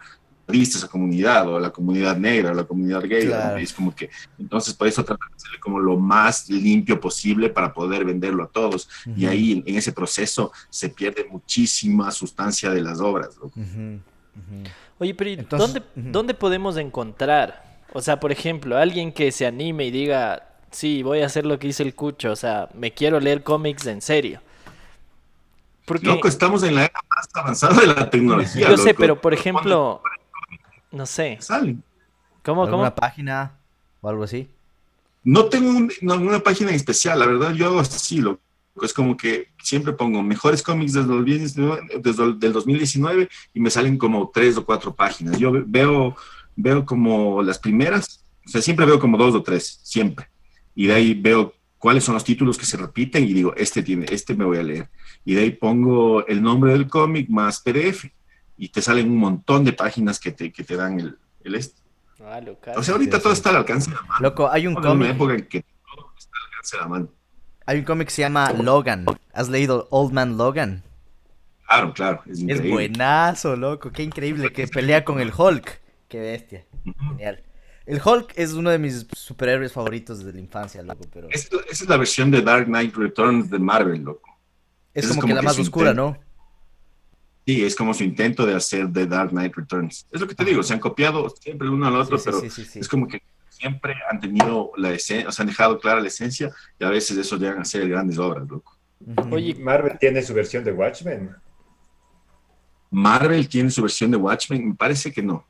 esa 0.54 0.88
comunidad, 0.88 1.48
o 1.48 1.60
la 1.60 1.70
comunidad 1.70 2.18
negra, 2.18 2.52
o 2.52 2.54
la 2.54 2.64
comunidad 2.66 3.02
gay, 3.08 3.28
Claro. 3.28 3.52
¿no? 3.52 3.58
es 3.58 3.72
como 3.74 3.96
que, 3.96 4.10
entonces 4.38 4.74
por 4.74 4.88
eso 4.88 5.04
tratan 5.06 5.30
de 5.30 5.36
hacerle 5.36 5.60
como 5.60 5.80
lo 5.80 5.98
más 5.98 6.50
limpio 6.50 7.00
posible 7.00 7.50
para 7.50 7.74
poder 7.74 8.04
venderlo 8.06 8.44
a 8.44 8.48
todos. 8.48 8.90
Y 9.16 9.26
ahí, 9.26 9.64
en 9.66 9.76
ese 9.76 9.92
proceso, 9.94 10.52
se 10.70 10.90
pierde 10.90 11.26
muchísima 11.30 12.12
sustancia 12.12 12.70
de 12.72 12.82
las 12.82 13.00
obras. 13.00 13.38
Oye, 15.00 15.14
pero 15.16 15.30
¿y 15.30 15.34
Entonces, 15.34 15.82
¿dónde. 15.96 16.12
¿dónde 16.12 16.34
podemos 16.34 16.78
encontrar? 16.78 17.64
O 17.94 18.02
sea, 18.02 18.20
por 18.20 18.32
ejemplo, 18.32 18.78
alguien 18.78 19.12
que 19.12 19.32
se 19.32 19.46
anime 19.46 19.86
y 19.86 19.92
diga, 19.92 20.48
sí, 20.70 21.04
voy 21.04 21.22
a 21.22 21.26
hacer 21.26 21.46
lo 21.46 21.60
que 21.60 21.68
dice 21.68 21.84
el 21.84 21.96
Cucho, 21.96 22.32
o 22.32 22.36
sea, 22.36 22.70
me 22.74 22.94
quiero 22.94 23.20
leer 23.20 23.44
cómics 23.44 23.86
en 23.88 24.02
serio. 24.02 24.42
Porque 25.86 26.06
Loco, 26.06 26.28
estamos 26.28 26.64
en 26.64 26.76
la 26.76 26.86
era 26.86 27.00
más 27.16 27.28
avanzada 27.34 27.82
de 27.82 27.88
la 27.88 28.10
tecnología. 28.10 28.70
yo 28.70 28.78
sé, 28.78 28.94
pero 28.94 29.20
por 29.20 29.34
ejemplo, 29.34 30.02
no 30.92 31.06
sé, 31.06 31.38
Salen. 31.42 31.84
¿cómo, 32.44 32.64
¿Alguna 32.64 32.90
cómo? 32.92 32.96
página 32.96 33.54
o 34.02 34.10
algo 34.10 34.24
así? 34.24 34.48
No 35.24 35.46
tengo 35.46 35.70
un- 35.70 35.92
no, 36.02 36.16
una 36.16 36.40
página 36.40 36.72
especial, 36.72 37.20
la 37.20 37.26
verdad, 37.28 37.54
yo 37.54 37.68
hago 37.68 37.80
así, 37.80 38.20
lo, 38.22 38.40
es 38.82 38.94
como 38.94 39.16
que 39.16 39.50
siempre 39.62 39.94
pongo 39.94 40.24
mejores 40.24 40.64
cómics 40.64 40.94
desde, 40.94 41.12
el 41.12 41.18
2019 41.20 41.82
desde 42.02 42.24
el 42.24 42.40
del 42.40 42.54
2019 42.54 43.30
y 43.54 43.60
me 43.60 43.70
salen 43.70 43.98
como 43.98 44.32
tres 44.34 44.58
o 44.58 44.66
cuatro 44.66 44.96
páginas. 44.96 45.38
Yo 45.38 45.52
ve- 45.52 45.64
veo, 45.68 46.16
veo 46.56 46.86
como 46.86 47.44
las 47.44 47.60
primeras, 47.60 48.24
o 48.46 48.50
sea, 48.50 48.62
siempre 48.62 48.86
veo 48.86 49.00
como 49.00 49.18
dos 49.18 49.36
o 49.36 49.44
tres, 49.44 49.80
siempre. 49.84 50.28
Y 50.74 50.88
de 50.88 50.94
ahí 50.94 51.14
veo 51.14 51.54
cuáles 51.78 52.04
son 52.04 52.14
los 52.16 52.24
títulos 52.24 52.58
que 52.58 52.66
se 52.66 52.78
repiten 52.78 53.24
y 53.26 53.34
digo, 53.34 53.54
este 53.56 53.84
tiene, 53.84 54.06
este 54.10 54.34
me 54.36 54.46
voy 54.46 54.58
a 54.58 54.64
leer. 54.64 54.90
Y 55.26 55.36
de 55.36 55.42
ahí 55.42 55.52
pongo 55.52 56.26
el 56.26 56.42
nombre 56.42 56.72
del 56.72 56.88
cómic 56.88 57.30
más 57.30 57.60
PDF 57.60 58.06
y 58.62 58.70
te 58.70 58.80
salen 58.80 59.10
un 59.10 59.18
montón 59.18 59.66
de 59.66 59.74
páginas 59.74 60.20
que 60.20 60.32
te, 60.34 60.54
que 60.54 60.64
te 60.64 60.76
dan 60.76 61.00
el, 61.00 61.18
el 61.44 61.56
este. 61.56 61.82
Ah, 62.24 62.40
loca. 62.40 62.74
O 62.78 62.84
sea, 62.84 62.94
ahorita 62.94 63.20
todo 63.20 63.34
está 63.34 63.50
al 63.50 63.56
alcance 63.56 63.90
de 63.90 63.96
la 63.96 64.04
mano. 64.04 64.20
Loco, 64.22 64.52
hay 64.52 64.68
un 64.68 64.78
una 64.78 64.88
cómic. 64.88 65.10
época 65.10 65.34
en 65.34 65.48
que 65.48 65.62
todo 65.64 66.14
está 66.16 66.38
al 66.38 66.46
alcance 66.46 66.78
de 66.78 66.82
la 66.84 66.88
mano. 66.88 67.10
Hay 67.66 67.80
un 67.80 67.86
cómic 67.86 68.10
que 68.10 68.14
se 68.14 68.22
llama 68.22 68.54
Logan. 68.54 69.08
¿Has 69.34 69.50
leído 69.50 69.88
Old 69.90 70.14
Man 70.14 70.38
Logan? 70.38 70.84
Claro, 71.66 71.92
claro, 71.92 72.22
es 72.28 72.70
buenazo, 72.70 73.56
loco. 73.56 73.92
Qué 73.92 74.04
increíble 74.04 74.54
que 74.54 74.68
pelea 74.68 75.04
con 75.04 75.20
el 75.20 75.34
Hulk. 75.36 75.82
Qué 76.08 76.20
bestia. 76.20 76.64
Genial. 76.84 77.42
El 77.88 78.00
Hulk 78.06 78.34
es 78.36 78.54
uno 78.54 78.70
de 78.70 78.78
mis 78.78 79.08
superhéroes 79.12 79.74
favoritos 79.74 80.20
desde 80.20 80.34
la 80.34 80.40
infancia, 80.40 80.84
loco, 80.84 81.04
pero 81.12 81.30
esa 81.32 81.48
es 81.68 81.90
la 81.90 81.98
versión 81.98 82.30
de 82.30 82.44
Dark 82.44 82.68
Knight 82.68 82.96
Returns 82.96 83.50
de 83.50 83.58
Marvel, 83.58 84.04
loco. 84.04 84.38
es 84.94 85.08
como, 85.08 85.22
como 85.22 85.30
que 85.30 85.34
la 85.34 85.40
que 85.40 85.46
más 85.48 85.58
oscura, 85.58 85.90
intento. 85.90 86.12
¿no? 86.12 86.31
Sí, 87.46 87.64
es 87.64 87.76
como 87.76 87.94
su 87.94 88.04
intento 88.04 88.46
de 88.46 88.56
hacer 88.56 88.92
The 88.92 89.08
Dark 89.08 89.32
Knight 89.32 89.56
Returns. 89.56 90.06
Es 90.12 90.22
lo 90.22 90.28
que 90.28 90.36
te 90.36 90.46
digo, 90.46 90.62
se 90.62 90.74
han 90.74 90.80
copiado 90.80 91.28
siempre 91.30 91.68
el 91.68 91.74
uno 91.74 91.88
al 91.88 91.96
otro, 91.96 92.18
Sí, 92.18 92.24
pero 92.26 92.40
sí, 92.40 92.50
sí, 92.50 92.66
sí. 92.66 92.80
es 92.80 92.88
como 92.88 93.08
que 93.08 93.22
siempre 93.50 93.96
han 94.10 94.20
tenido 94.20 94.72
la 94.78 94.92
esencia, 94.92 95.28
o 95.28 95.32
sea, 95.32 95.44
han 95.44 95.50
dejado 95.50 95.80
clara 95.80 96.00
la 96.02 96.08
esencia 96.08 96.52
y 96.80 96.84
a 96.84 96.90
veces 96.90 97.18
eso 97.18 97.38
llegan 97.38 97.60
a 97.60 97.66
ser 97.66 97.88
grandes 97.90 98.18
obras, 98.20 98.48
loco. 98.48 98.78
Oye, 99.32 99.56
Marvel 99.56 99.98
tiene 100.00 100.22
su 100.22 100.34
versión 100.34 100.64
de 100.64 100.72
Watchmen. 100.72 101.32
Marvel 102.92 103.48
tiene 103.48 103.70
su 103.72 103.82
versión 103.82 104.12
de 104.12 104.18
Watchmen, 104.18 104.70
me 104.70 104.76
parece 104.76 105.12
que 105.12 105.24
no. 105.24 105.46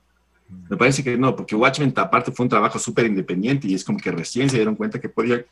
Me 0.70 0.78
parece 0.78 1.04
que 1.04 1.18
no, 1.18 1.36
porque 1.36 1.56
Watchmen 1.56 1.94
aparte 1.96 2.32
fue 2.32 2.44
un 2.44 2.50
trabajo 2.50 2.78
súper 2.78 3.06
independiente 3.06 3.68
y 3.68 3.74
es 3.74 3.84
como 3.84 3.98
que 3.98 4.12
recién 4.12 4.50
se 4.50 4.58
dieron 4.58 4.76
cuenta 4.76 5.00
que 5.00 5.10
podía 5.10 5.46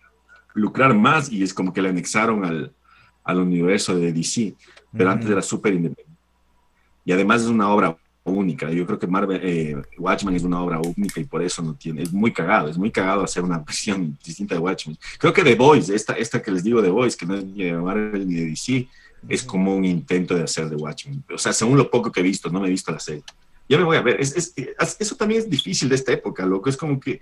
lucrar 0.54 0.94
más 0.94 1.32
y 1.32 1.42
es 1.42 1.54
como 1.54 1.74
que 1.74 1.82
le 1.82 1.90
anexaron 1.90 2.44
al, 2.46 2.74
al 3.24 3.40
universo 3.40 3.98
de 3.98 4.12
DC, 4.12 4.56
pero 4.92 5.06
Ujú. 5.10 5.14
antes 5.14 5.30
era 5.30 5.42
súper 5.42 5.74
independiente. 5.74 6.09
Y 7.06 7.12
además 7.12 7.42
es 7.42 7.48
una 7.48 7.70
obra 7.70 7.96
única. 8.24 8.70
Yo 8.72 8.86
creo 8.86 9.00
que 9.00 9.08
Marvel, 9.08 9.40
eh, 9.44 9.76
Watchmen 9.98 10.36
es 10.36 10.44
una 10.44 10.62
obra 10.62 10.80
única 10.80 11.20
y 11.20 11.24
por 11.24 11.42
eso 11.42 11.62
no 11.64 11.74
tiene, 11.74 12.04
es 12.04 12.14
muy 12.14 12.32
cagado, 12.32 12.68
es 12.70 12.78
muy 12.78 12.92
cagado 12.92 13.24
hacer 13.24 13.44
una 13.44 13.58
versión 13.66 14.18
distinta 14.24 14.56
de 14.56 14.62
Watchmen. 14.62 14.98
Creo 15.18 15.34
que 15.34 15.44
The 15.44 15.56
Voice, 15.56 15.94
esta, 15.96 16.14
esta 16.14 16.42
que 16.42 16.52
les 16.52 16.64
digo 16.64 16.82
de 16.82 16.90
Voice, 16.90 17.18
que 17.18 17.26
no 17.26 17.36
es 17.36 17.44
ni 17.46 17.64
de 17.64 17.74
Marvel 17.74 18.28
ni 18.28 18.36
de 18.36 18.46
DC, 18.48 18.88
es 19.28 19.44
como 19.44 19.76
un 19.76 19.84
intento 19.84 20.36
de 20.36 20.44
hacer 20.44 20.70
de 20.70 20.76
Watchmen. 20.76 21.24
O 21.34 21.38
sea, 21.38 21.52
según 21.54 21.78
lo 21.78 21.90
poco 21.90 22.12
que 22.12 22.20
he 22.20 22.24
visto, 22.24 22.50
no 22.50 22.60
me 22.60 22.68
he 22.68 22.72
visto 22.72 22.92
la 22.92 23.00
serie. 23.00 23.24
Ya 23.68 23.78
me 23.78 23.84
voy 23.84 23.98
a 23.98 24.02
ver. 24.02 24.20
Es, 24.22 24.36
es- 24.36 24.54
es- 24.56 24.98
eso 25.00 25.16
también 25.16 25.42
es 25.42 25.50
difícil 25.50 25.90
de 25.90 25.96
esta 25.96 26.12
época, 26.14 26.46
loco. 26.46 26.70
Es 26.70 26.78
como 26.78 27.00
que 27.00 27.20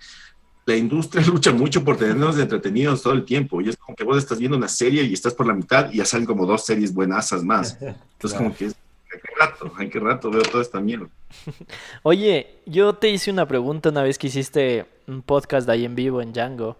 la 0.65 0.75
industria 0.75 1.25
lucha 1.27 1.51
mucho 1.53 1.83
por 1.83 1.97
tenernos 1.97 2.37
entretenidos 2.37 3.01
todo 3.01 3.13
el 3.13 3.25
tiempo. 3.25 3.61
Y 3.61 3.69
es 3.69 3.77
como 3.77 3.95
que 3.95 4.03
vos 4.03 4.17
estás 4.17 4.37
viendo 4.39 4.57
una 4.57 4.67
serie 4.67 5.03
y 5.03 5.13
estás 5.13 5.33
por 5.33 5.47
la 5.47 5.53
mitad 5.53 5.91
y 5.91 5.97
ya 5.97 6.05
salen 6.05 6.25
como 6.27 6.45
dos 6.45 6.65
series 6.65 6.93
buenasas 6.93 7.43
más. 7.43 7.73
Entonces, 7.81 7.97
Claro. 8.19 8.37
como 8.37 8.55
que 8.55 8.65
es. 8.65 8.75
¿En 9.17 9.21
qué 9.21 9.33
rato? 9.39 9.71
¿En 9.79 9.89
qué 9.89 9.99
rato 9.99 10.29
veo 10.31 10.41
toda 10.43 10.61
esta 10.63 10.79
mierda? 10.79 11.07
Oye, 12.03 12.59
yo 12.65 12.93
te 12.93 13.09
hice 13.09 13.31
una 13.31 13.47
pregunta 13.47 13.89
una 13.89 14.03
vez 14.03 14.17
que 14.17 14.27
hiciste 14.27 14.85
un 15.07 15.21
podcast 15.21 15.67
ahí 15.69 15.85
en 15.85 15.95
vivo 15.95 16.21
en 16.21 16.33
Django 16.33 16.77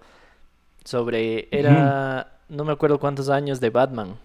sobre, 0.84 1.48
era, 1.52 2.40
no 2.50 2.64
me 2.64 2.72
acuerdo 2.74 3.00
cuántos 3.00 3.30
años 3.30 3.60
de 3.60 3.70
Batman. 3.70 4.16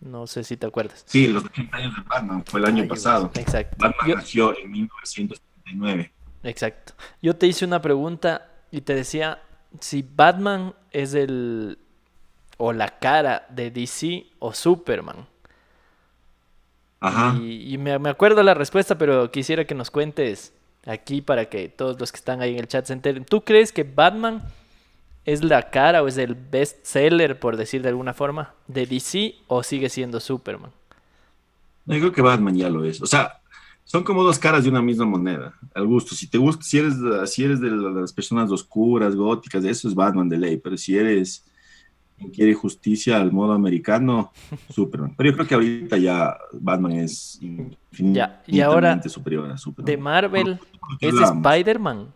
No 0.00 0.26
sé 0.26 0.44
si 0.44 0.56
te 0.56 0.66
acuerdas. 0.66 1.02
Sí, 1.06 1.28
los 1.28 1.44
80 1.44 1.76
años 1.76 1.96
de 1.96 2.02
Batman 2.02 2.44
fue 2.44 2.60
el 2.60 2.66
año 2.66 2.82
Ay, 2.82 2.88
pasado. 2.88 3.30
Exacto. 3.34 3.76
Batman 3.78 4.08
Yo- 4.08 4.16
nació 4.16 4.58
en 4.58 4.70
1979. 4.70 6.12
Exacto. 6.42 6.92
Yo 7.22 7.34
te 7.36 7.46
hice 7.46 7.64
una 7.64 7.80
pregunta 7.80 8.50
y 8.70 8.82
te 8.82 8.94
decía 8.94 9.40
si 9.80 10.02
Batman 10.02 10.74
es 10.90 11.14
el 11.14 11.78
o 12.58 12.72
la 12.72 12.98
cara 12.98 13.46
de 13.50 13.70
DC 13.70 14.26
o 14.38 14.52
Superman. 14.52 15.26
Ajá. 17.04 17.38
Y, 17.38 17.74
y 17.74 17.78
me, 17.78 17.98
me 17.98 18.08
acuerdo 18.08 18.42
la 18.42 18.54
respuesta, 18.54 18.96
pero 18.96 19.30
quisiera 19.30 19.66
que 19.66 19.74
nos 19.74 19.90
cuentes 19.90 20.54
aquí 20.86 21.20
para 21.20 21.50
que 21.50 21.68
todos 21.68 22.00
los 22.00 22.10
que 22.10 22.16
están 22.16 22.40
ahí 22.40 22.54
en 22.54 22.60
el 22.60 22.68
chat 22.68 22.86
se 22.86 22.94
enteren. 22.94 23.24
¿Tú 23.26 23.42
crees 23.42 23.72
que 23.72 23.84
Batman 23.84 24.42
es 25.26 25.44
la 25.44 25.70
cara 25.70 26.02
o 26.02 26.08
es 26.08 26.16
el 26.16 26.34
best 26.34 26.84
seller, 26.84 27.38
por 27.38 27.58
decir 27.58 27.82
de 27.82 27.90
alguna 27.90 28.14
forma, 28.14 28.54
de 28.68 28.86
DC 28.86 29.34
o 29.48 29.62
sigue 29.62 29.90
siendo 29.90 30.18
Superman? 30.18 30.70
No, 31.84 31.94
yo 31.94 32.00
creo 32.00 32.12
que 32.12 32.22
Batman 32.22 32.56
ya 32.56 32.70
lo 32.70 32.84
es. 32.84 33.02
O 33.02 33.06
sea, 33.06 33.40
son 33.84 34.02
como 34.02 34.22
dos 34.22 34.38
caras 34.38 34.64
de 34.64 34.70
una 34.70 34.80
misma 34.80 35.04
moneda, 35.04 35.54
al 35.74 35.86
gusto. 35.86 36.14
Si 36.14 36.26
te 36.26 36.38
gusta, 36.38 36.64
si 36.64 36.78
eres, 36.78 36.94
si 37.26 37.44
eres 37.44 37.60
de 37.60 37.70
las 37.70 38.14
personas 38.14 38.50
oscuras, 38.50 39.14
góticas, 39.14 39.62
de 39.62 39.70
eso 39.70 39.88
es 39.88 39.94
Batman 39.94 40.28
de 40.28 40.38
ley, 40.38 40.56
pero 40.56 40.78
si 40.78 40.96
eres 40.96 41.44
quien 42.16 42.30
quiere 42.30 42.54
justicia 42.54 43.20
al 43.20 43.32
modo 43.32 43.52
americano, 43.52 44.32
Superman. 44.70 45.14
Pero 45.16 45.30
yo 45.30 45.34
creo 45.36 45.46
que 45.48 45.54
ahorita 45.54 45.96
ya 45.98 46.36
Batman 46.52 46.92
es 46.92 47.38
infinitamente 47.40 48.18
Ya, 48.18 48.42
y 48.46 48.60
ahora, 48.60 49.02
superior 49.02 49.50
a 49.50 49.58
Superman. 49.58 49.86
De 49.86 49.96
Marvel, 49.96 50.60
¿es. 51.00 51.14
Spider-Man? 51.14 52.12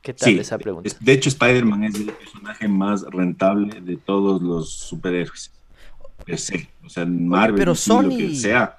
¿Qué 0.00 0.12
tal 0.14 0.28
Sí, 0.30 0.38
esa 0.38 0.58
pregunta? 0.58 0.90
de 0.98 1.12
hecho 1.12 1.28
Spider-Man 1.28 1.84
es 1.84 1.94
el 1.94 2.06
personaje 2.12 2.66
más 2.66 3.02
rentable 3.04 3.80
de 3.80 3.96
todos 3.96 4.42
los 4.42 4.72
superhéroes. 4.72 5.52
Per 6.26 6.38
se. 6.38 6.68
O 6.84 6.88
sea, 6.88 7.04
Marvel, 7.06 7.56
pero 7.56 7.72
DC, 7.72 7.88
lo 7.92 8.00
Sony- 8.02 8.16
que 8.18 8.34
sea, 8.34 8.76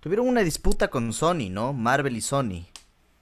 Tuvieron 0.00 0.28
una 0.28 0.40
disputa 0.40 0.88
con 0.88 1.12
Sony, 1.12 1.50
¿no? 1.50 1.72
Marvel 1.74 2.16
y 2.16 2.20
Sony. 2.22 2.64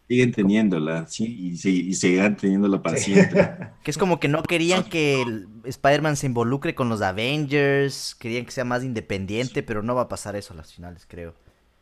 Siguen 0.09 0.33
teniéndola, 0.33 1.07
sí, 1.07 1.51
y, 1.53 1.57
se- 1.57 1.71
y 1.71 1.95
seguirán 1.95 2.37
teniéndola 2.37 2.83
para 2.83 2.97
siempre. 2.97 3.51
Que 3.85 3.91
es 3.93 3.99
como 3.99 4.19
que 4.19 4.29
no 4.29 4.43
querían 4.43 4.85
que 4.85 5.23
Spider-Man 5.65 6.17
se 6.17 6.27
involucre 6.27 6.75
con 6.75 6.89
los 6.89 7.01
Avengers, 7.03 8.15
querían 8.19 8.45
que 8.45 8.51
sea 8.51 8.65
más 8.65 8.83
independiente, 8.85 9.63
pero 9.63 9.83
no 9.83 9.95
va 9.95 10.03
a 10.03 10.09
pasar 10.09 10.35
eso 10.37 10.53
a 10.55 10.57
las 10.57 10.73
finales, 10.75 11.07
creo. 11.09 11.35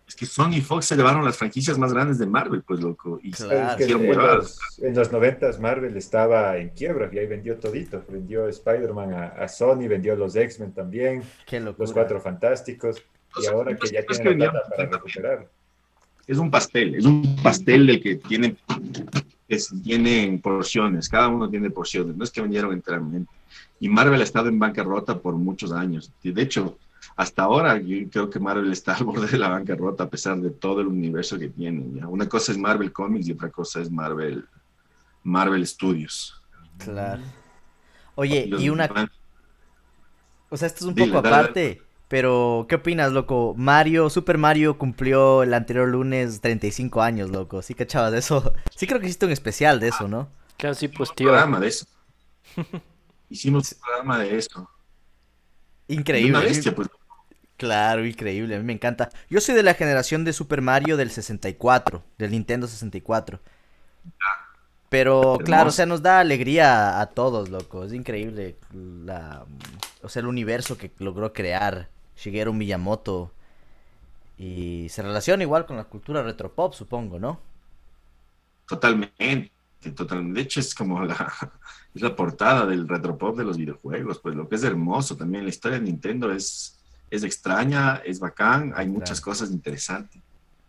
Es 0.06 0.14
que 0.14 0.24
Sony 0.24 0.52
y 0.58 0.60
Fox 0.60 0.86
se 0.86 0.96
llevaron 0.96 1.24
las 1.24 1.36
franquicias 1.36 1.78
más 1.78 1.92
grandes 1.92 2.18
de 2.18 2.26
Marvel, 2.26 2.62
pues 2.62 2.78
loco. 2.80 3.18
Y 3.24 3.32
Claro. 3.32 3.70
Es 3.80 3.86
que 3.86 3.92
en, 3.92 4.16
los, 4.16 4.58
en 4.80 4.94
los 4.94 5.10
90 5.10 5.58
Marvel 5.58 5.96
estaba 5.96 6.56
en 6.58 6.68
quiebra 6.68 7.10
y 7.12 7.18
ahí 7.18 7.26
vendió 7.26 7.56
todito. 7.56 8.04
Vendió 8.08 8.46
Spider-Man 8.46 9.12
a, 9.14 9.24
a 9.26 9.48
Sony, 9.48 9.88
vendió 9.88 10.14
los 10.14 10.36
X-Men 10.36 10.72
también, 10.72 11.24
Qué 11.44 11.58
los 11.58 11.92
Cuatro 11.92 12.20
Fantásticos. 12.20 13.02
O 13.36 13.42
Y 13.42 13.46
ahora 13.46 13.72
no 13.72 13.78
que 13.80 13.88
ya 13.90 14.00
no 14.02 14.06
es 14.08 14.20
tienen 14.20 14.38
la 14.38 14.52
plata 14.52 14.68
para 14.76 14.88
recuperar. 14.90 15.48
Es 16.26 16.38
un 16.38 16.50
pastel, 16.50 16.94
es 16.94 17.04
un 17.04 17.36
pastel 17.42 17.86
del 17.86 18.02
que 18.02 18.16
tiene, 18.16 18.56
es, 19.48 19.72
tienen 19.84 20.40
porciones, 20.40 21.08
cada 21.08 21.28
uno 21.28 21.48
tiene 21.48 21.70
porciones, 21.70 22.16
no 22.16 22.24
es 22.24 22.30
que 22.30 22.40
vendieron 22.40 22.72
enteramente. 22.72 23.32
Y 23.78 23.88
Marvel 23.88 24.20
ha 24.20 24.24
estado 24.24 24.48
en 24.48 24.58
bancarrota 24.58 25.18
por 25.18 25.34
muchos 25.34 25.70
años. 25.72 26.10
De 26.22 26.42
hecho, 26.42 26.78
hasta 27.14 27.44
ahora 27.44 27.78
yo 27.78 28.08
creo 28.10 28.28
que 28.28 28.40
Marvel 28.40 28.72
está 28.72 28.94
al 28.96 29.04
borde 29.04 29.28
de 29.28 29.38
la 29.38 29.48
bancarrota 29.48 30.04
a 30.04 30.10
pesar 30.10 30.38
de 30.38 30.50
todo 30.50 30.80
el 30.80 30.88
universo 30.88 31.38
que 31.38 31.48
tiene. 31.48 31.84
¿ya? 31.94 32.08
Una 32.08 32.28
cosa 32.28 32.52
es 32.52 32.58
Marvel 32.58 32.92
Comics 32.92 33.28
y 33.28 33.32
otra 33.32 33.50
cosa 33.50 33.80
es 33.80 33.90
Marvel, 33.90 34.44
Marvel 35.22 35.66
Studios. 35.66 36.42
Claro. 36.78 37.22
Oye, 38.16 38.46
Los 38.46 38.62
y 38.62 38.70
una, 38.70 38.88
o 40.48 40.56
sea, 40.56 40.68
esto 40.68 40.80
es 40.80 40.86
un 40.86 40.94
Dile, 40.94 41.08
poco 41.08 41.22
dale, 41.22 41.36
aparte, 41.36 41.82
pero 42.08 42.66
¿qué 42.68 42.76
opinas, 42.76 43.12
loco? 43.12 43.54
Mario, 43.56 44.10
Super 44.10 44.38
Mario 44.38 44.78
cumplió 44.78 45.42
el 45.42 45.52
anterior 45.54 45.88
lunes 45.88 46.40
35 46.40 47.02
años, 47.02 47.30
loco. 47.30 47.62
¿Sí 47.62 47.74
cachabas 47.74 48.12
de 48.12 48.18
eso? 48.18 48.52
Sí 48.74 48.86
creo 48.86 49.00
que 49.00 49.06
hiciste 49.06 49.26
un 49.26 49.32
especial 49.32 49.80
de 49.80 49.88
eso, 49.88 50.06
¿no? 50.06 50.28
Claro, 50.56 50.74
sí, 50.74 50.88
pues 50.88 51.10
un 51.10 51.16
tío. 51.16 51.28
programa 51.28 51.58
de 51.60 51.68
eso. 51.68 51.86
Hicimos 53.28 53.72
un 53.72 53.78
programa 53.80 54.18
de 54.20 54.36
eso. 54.36 54.70
Increíble. 55.88 56.30
Una 56.30 56.40
a 56.40 56.44
bestia, 56.44 56.74
pues. 56.74 56.88
Claro, 57.56 58.04
increíble, 58.04 58.54
a 58.54 58.58
mí 58.58 58.64
me 58.64 58.74
encanta. 58.74 59.08
Yo 59.30 59.40
soy 59.40 59.54
de 59.54 59.62
la 59.62 59.74
generación 59.74 60.24
de 60.24 60.32
Super 60.32 60.60
Mario 60.60 60.96
del 60.96 61.10
64, 61.10 62.04
del 62.18 62.30
Nintendo 62.30 62.66
64. 62.66 63.40
Pero 64.88 65.38
claro, 65.44 65.70
o 65.70 65.72
sea, 65.72 65.86
nos 65.86 66.02
da 66.02 66.20
alegría 66.20 67.00
a 67.00 67.06
todos, 67.06 67.48
loco. 67.48 67.84
Es 67.84 67.92
increíble 67.92 68.58
la, 68.72 69.44
o 70.02 70.08
sea, 70.08 70.20
el 70.20 70.26
universo 70.26 70.78
que 70.78 70.92
logró 70.98 71.32
crear 71.32 71.88
Shigeru 72.16 72.52
Miyamoto. 72.52 73.30
Y 74.38 74.88
se 74.90 75.02
relaciona 75.02 75.42
igual 75.42 75.66
con 75.66 75.76
la 75.76 75.84
cultura 75.84 76.22
retropop, 76.22 76.74
supongo, 76.74 77.18
¿no? 77.18 77.40
Totalmente, 78.68 79.50
totalmente. 79.94 80.40
De 80.40 80.44
hecho, 80.44 80.60
es 80.60 80.74
como 80.74 81.02
la, 81.04 81.32
es 81.94 82.02
la 82.02 82.14
portada 82.14 82.66
del 82.66 82.86
retropop 82.86 83.38
de 83.38 83.44
los 83.44 83.56
videojuegos, 83.56 84.18
pues 84.18 84.34
lo 84.34 84.48
que 84.48 84.56
es 84.56 84.64
hermoso 84.64 85.16
también. 85.16 85.44
La 85.44 85.50
historia 85.50 85.78
de 85.78 85.84
Nintendo 85.84 86.30
es, 86.32 86.78
es 87.10 87.22
extraña, 87.22 87.96
es 88.04 88.18
bacán, 88.18 88.72
hay 88.76 88.88
muchas 88.88 89.20
cosas 89.20 89.50
interesantes. 89.50 90.20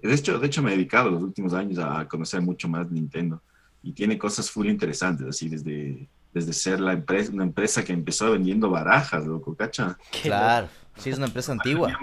De 0.01 0.13
hecho, 0.13 0.39
de 0.39 0.47
hecho, 0.47 0.61
me 0.61 0.71
he 0.71 0.75
dedicado 0.75 1.09
los 1.09 1.23
últimos 1.23 1.53
años 1.53 1.79
a 1.79 2.07
conocer 2.07 2.41
mucho 2.41 2.69
más 2.69 2.89
Nintendo. 2.89 3.41
y 3.83 3.93
tiene 3.93 4.17
cosas 4.17 4.49
full 4.49 4.67
interesantes, 4.67 5.27
así 5.27 5.49
desde, 5.49 6.07
desde 6.33 6.53
ser 6.53 6.79
la 6.79 6.93
empresa, 6.93 7.31
una 7.31 7.43
empresa 7.43 7.83
que 7.83 7.93
empezó 7.93 8.31
vendiendo 8.31 8.69
barajas, 8.69 9.25
loco, 9.25 9.55
¿cacha? 9.55 9.97
Claro, 10.21 10.67
sí, 10.97 11.09
es 11.09 11.17
una 11.17 11.27
empresa 11.27 11.51
antigua. 11.51 11.97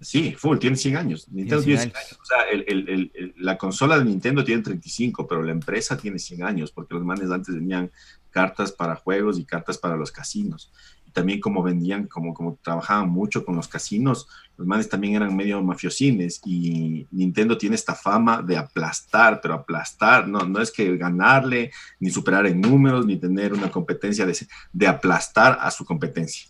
Sí, 0.00 0.34
full, 0.36 0.58
tiene 0.58 0.76
100 0.76 0.96
años. 0.96 1.28
Nintendo 1.30 1.62
tiene 1.62 1.80
100 1.82 1.96
años. 1.96 2.18
O 2.20 2.24
sea, 2.24 2.42
el, 2.50 2.64
el, 2.66 3.12
el, 3.14 3.34
la 3.36 3.58
consola 3.58 3.98
de 3.98 4.06
Nintendo 4.06 4.42
tiene 4.42 4.62
35, 4.62 5.28
pero 5.28 5.42
la 5.42 5.52
empresa 5.52 5.96
tiene 5.96 6.18
100 6.18 6.42
años, 6.42 6.72
porque 6.72 6.94
los 6.94 7.04
manes 7.04 7.30
antes 7.30 7.54
tenían 7.54 7.90
cartas 8.30 8.72
para 8.72 8.96
juegos 8.96 9.38
y 9.38 9.44
cartas 9.44 9.76
para 9.76 9.96
los 9.96 10.10
casinos. 10.10 10.72
Y 11.06 11.10
también 11.10 11.38
como 11.38 11.62
vendían, 11.62 12.06
como, 12.06 12.32
como 12.32 12.58
trabajaban 12.62 13.10
mucho 13.10 13.44
con 13.44 13.56
los 13.56 13.68
casinos, 13.68 14.26
los 14.56 14.66
manes 14.66 14.88
también 14.88 15.16
eran 15.16 15.36
medio 15.36 15.62
mafiosines 15.62 16.40
y 16.46 17.06
Nintendo 17.10 17.58
tiene 17.58 17.74
esta 17.74 17.94
fama 17.94 18.40
de 18.40 18.56
aplastar, 18.56 19.40
pero 19.42 19.54
aplastar, 19.54 20.28
no, 20.28 20.40
no 20.40 20.62
es 20.62 20.70
que 20.70 20.96
ganarle, 20.96 21.72
ni 21.98 22.10
superar 22.10 22.46
en 22.46 22.60
números, 22.60 23.04
ni 23.04 23.16
tener 23.16 23.52
una 23.52 23.70
competencia 23.70 24.24
de, 24.24 24.36
de 24.72 24.86
aplastar 24.86 25.58
a 25.60 25.70
su 25.70 25.84
competencia. 25.84 26.48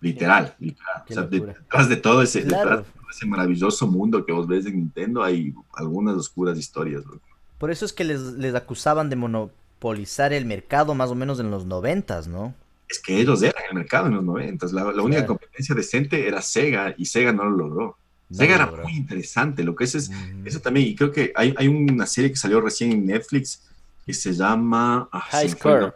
Literal, 0.00 0.54
literal. 0.58 1.02
O 1.08 1.12
sea, 1.12 1.22
detrás 1.22 1.88
de 1.88 1.96
todo 1.96 2.22
ese, 2.22 2.44
claro. 2.44 2.70
detrás 2.70 2.86
de 2.86 3.10
ese 3.10 3.26
maravilloso 3.26 3.86
mundo 3.86 4.24
que 4.24 4.32
vos 4.32 4.46
ves 4.46 4.66
en 4.66 4.76
Nintendo 4.76 5.22
hay 5.22 5.54
algunas 5.74 6.16
oscuras 6.16 6.58
historias. 6.58 7.04
Loco. 7.04 7.20
Por 7.58 7.70
eso 7.70 7.84
es 7.86 7.92
que 7.92 8.04
les, 8.04 8.20
les, 8.20 8.54
acusaban 8.54 9.08
de 9.08 9.16
monopolizar 9.16 10.32
el 10.32 10.44
mercado 10.44 10.94
más 10.94 11.10
o 11.10 11.14
menos 11.14 11.40
en 11.40 11.50
los 11.50 11.64
noventas, 11.64 12.28
¿no? 12.28 12.54
Es 12.88 13.00
que 13.00 13.18
ellos 13.18 13.42
eran 13.42 13.64
el 13.70 13.74
mercado 13.74 14.06
en 14.06 14.14
los 14.14 14.24
noventas. 14.24 14.72
La, 14.72 14.84
la 14.84 14.92
claro. 14.92 15.04
única 15.04 15.26
competencia 15.26 15.74
decente 15.74 16.28
era 16.28 16.42
Sega 16.42 16.94
y 16.96 17.06
Sega 17.06 17.32
no 17.32 17.44
lo 17.44 17.56
logró. 17.56 17.96
No 18.28 18.36
Sega 18.36 18.56
era 18.56 18.66
muy 18.66 18.94
interesante, 18.94 19.64
lo 19.64 19.74
que 19.74 19.84
es, 19.84 19.94
es 19.94 20.10
mm. 20.10 20.46
eso 20.46 20.60
también, 20.60 20.88
y 20.88 20.96
creo 20.96 21.12
que 21.12 21.32
hay, 21.34 21.54
hay, 21.56 21.68
una 21.68 22.06
serie 22.06 22.30
que 22.30 22.36
salió 22.36 22.60
recién 22.60 22.90
en 22.90 23.06
Netflix 23.06 23.62
que 24.04 24.12
se 24.12 24.32
llama... 24.32 25.08
Ah, 25.12 25.20
High 25.20 25.48
Score. 25.50 25.94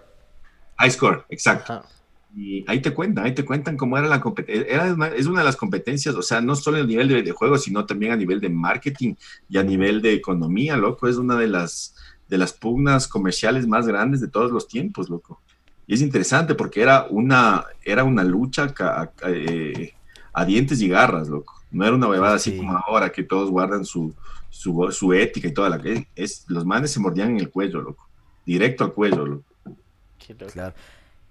High 0.79 0.91
Score, 0.93 1.25
exacto. 1.29 1.73
Ajá. 1.73 1.85
Y 2.35 2.65
ahí 2.69 2.81
te 2.81 2.95
cuentan, 2.95 3.25
ahí 3.25 3.35
te 3.35 3.45
cuentan 3.45 3.77
cómo 3.77 3.99
era 3.99 4.07
la 4.07 4.21
competencia. 4.21 4.97
Es 5.17 5.27
una 5.27 5.41
de 5.41 5.45
las 5.45 5.57
competencias, 5.57 6.15
o 6.15 6.23
sea, 6.23 6.41
no 6.41 6.55
solo 6.55 6.79
a 6.79 6.85
nivel 6.85 7.09
de, 7.09 7.23
de 7.23 7.33
juego, 7.33 7.59
sino 7.59 7.87
también 7.87 8.13
a 8.13 8.17
nivel 8.17 8.41
de 8.41 8.49
marketing 8.49 9.15
y 9.49 9.59
a 9.59 9.65
nivel 9.65 10.01
de 10.01 10.15
economía, 10.15 10.77
loco. 10.77 11.09
Es 11.09 11.17
una 11.17 11.37
de 11.37 11.49
las, 11.49 11.97
de 12.29 12.39
las 12.39 12.53
pugnas 12.53 13.09
comerciales 13.09 13.67
más 13.67 13.87
grandes 13.87 14.21
de 14.21 14.29
todos 14.29 14.53
los 14.53 14.69
tiempos, 14.69 15.11
loco. 15.11 15.41
Y 15.87 15.95
es 15.95 16.03
interesante 16.03 16.55
porque 16.55 16.83
era 16.83 17.07
una, 17.11 17.65
era 17.83 18.05
una 18.05 18.23
lucha 18.23 18.73
a, 18.79 19.03
a, 19.03 19.11
eh, 19.27 19.93
a 20.33 20.45
dientes 20.45 20.81
y 20.81 20.89
garras, 20.89 21.29
loco. 21.29 21.55
No 21.73 21.85
era 21.85 21.97
una 21.97 22.09
huevada 22.09 22.39
sí. 22.39 22.51
así 22.51 22.59
como 22.59 22.77
ahora 22.77 23.11
que 23.11 23.25
todos 23.25 23.51
guardan 23.51 23.85
su, 23.85 24.15
su, 24.49 24.89
su 24.93 25.13
ética 25.13 25.49
y 25.49 25.55
toda 25.55 25.69
la 25.69 25.81
que 25.81 26.07
es. 26.15 26.45
Los 26.49 26.65
manes 26.65 26.93
se 26.93 27.01
mordían 27.01 27.31
en 27.31 27.39
el 27.39 27.51
cuello, 27.51 27.81
loco. 27.81 28.09
Directo 28.47 28.85
al 28.85 28.93
cuello, 28.93 29.27
loco. 29.27 29.45
Claro. 30.53 30.75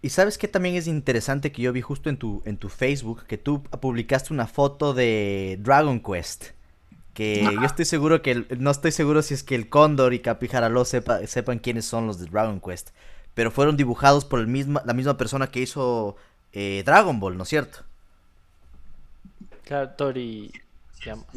Y 0.01 0.09
sabes 0.09 0.37
que 0.37 0.47
también 0.47 0.75
es 0.75 0.87
interesante 0.87 1.51
que 1.51 1.61
yo 1.61 1.73
vi 1.73 1.81
justo 1.81 2.09
en 2.09 2.17
tu, 2.17 2.41
en 2.45 2.57
tu 2.57 2.69
Facebook 2.69 3.25
que 3.25 3.37
tú 3.37 3.63
publicaste 3.63 4.33
una 4.33 4.47
foto 4.47 4.93
de 4.93 5.57
Dragon 5.61 5.99
Quest. 5.99 6.51
Que 7.13 7.41
Ajá. 7.41 7.51
yo 7.51 7.65
estoy 7.65 7.83
seguro 7.83 8.21
que, 8.21 8.31
el, 8.31 8.47
no 8.59 8.71
estoy 8.71 8.91
seguro 8.91 9.21
si 9.21 9.33
es 9.33 9.43
que 9.43 9.55
el 9.55 9.67
Cóndor 9.67 10.13
y 10.13 10.19
Capijaraló 10.19 10.85
sepa, 10.85 11.25
sepan 11.27 11.59
quiénes 11.59 11.85
son 11.85 12.07
los 12.07 12.17
de 12.17 12.27
Dragon 12.27 12.61
Quest. 12.61 12.91
Pero 13.33 13.51
fueron 13.51 13.75
dibujados 13.75 14.23
por 14.23 14.39
el 14.39 14.47
misma, 14.47 14.81
la 14.85 14.93
misma 14.93 15.17
persona 15.17 15.47
que 15.47 15.59
hizo 15.59 16.15
eh, 16.53 16.81
Dragon 16.85 17.19
Ball, 17.19 17.35
¿no 17.35 17.43
es 17.43 17.49
cierto? 17.49 17.79
Claro, 19.65 19.89
Tori. 19.91 20.51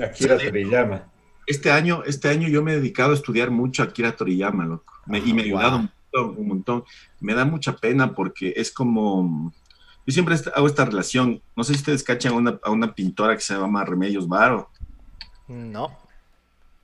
Akira 0.01 0.39
Toriyama. 0.39 1.09
Este 1.47 1.71
año, 1.71 2.05
este 2.05 2.29
año 2.29 2.49
yo 2.49 2.63
me 2.63 2.73
he 2.73 2.77
dedicado 2.77 3.11
a 3.11 3.15
estudiar 3.15 3.51
mucho 3.51 3.83
a 3.83 3.87
Akira 3.87 4.17
Toriyama, 4.17 4.65
loco. 4.65 4.95
Me, 5.07 5.19
y 5.19 5.33
me 5.33 5.43
ha 5.43 5.45
ayudado 5.45 5.89
un 6.21 6.49
montón. 6.49 6.85
Me 7.21 7.35
da 7.35 7.45
mucha 7.45 7.77
pena 7.77 8.15
porque 8.15 8.53
es 8.57 8.71
como, 8.71 9.53
yo 10.07 10.13
siempre 10.13 10.37
hago 10.55 10.67
esta 10.67 10.85
relación, 10.85 11.43
no 11.57 11.65
sé 11.65 11.75
si 11.75 11.79
ustedes 11.81 12.03
cachan 12.03 12.33
a 12.33 12.37
una, 12.37 12.61
a 12.63 12.71
una 12.71 12.95
pintora 12.95 13.35
que 13.35 13.43
se 13.43 13.55
llama 13.55 13.85
Remedios 13.85 14.29
Varo. 14.29 14.71
No. 15.49 15.89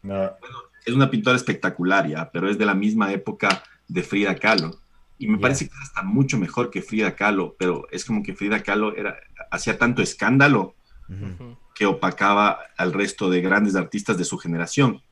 no. 0.03 0.15
Bueno, 0.41 0.57
es 0.85 0.95
una 0.95 1.11
pintora 1.11 1.37
espectacular 1.37 2.09
ya, 2.09 2.31
pero 2.31 2.49
es 2.49 2.59
de 2.59 2.67
la 2.67 2.75
misma 2.75 3.13
época 3.13 3.63
de 3.87 4.03
Frida 4.03 4.35
Kahlo. 4.37 4.79
Y 5.19 5.27
me 5.27 5.35
yeah. 5.35 5.43
parece 5.43 5.69
que 5.69 5.75
está 5.83 6.03
mucho 6.03 6.39
mejor 6.39 6.71
que 6.71 6.83
Frida 6.83 7.17
Kahlo, 7.17 7.57
pero 7.59 7.87
es 7.91 8.05
como 8.05 8.23
que 8.23 8.35
Frida 8.35 8.63
Kahlo 8.63 8.97
era, 8.97 9.17
hacía 9.51 9.79
tanto 9.79 10.01
escándalo 10.01 10.75
uh 11.09 11.13
-huh. 11.13 11.57
que 11.75 11.87
opacaba 11.87 12.61
al 12.77 12.93
resto 12.93 13.29
de 13.31 13.41
grandes 13.41 13.75
artistas 13.75 14.17
de 14.17 14.25
su 14.25 14.39
generación. 14.39 15.03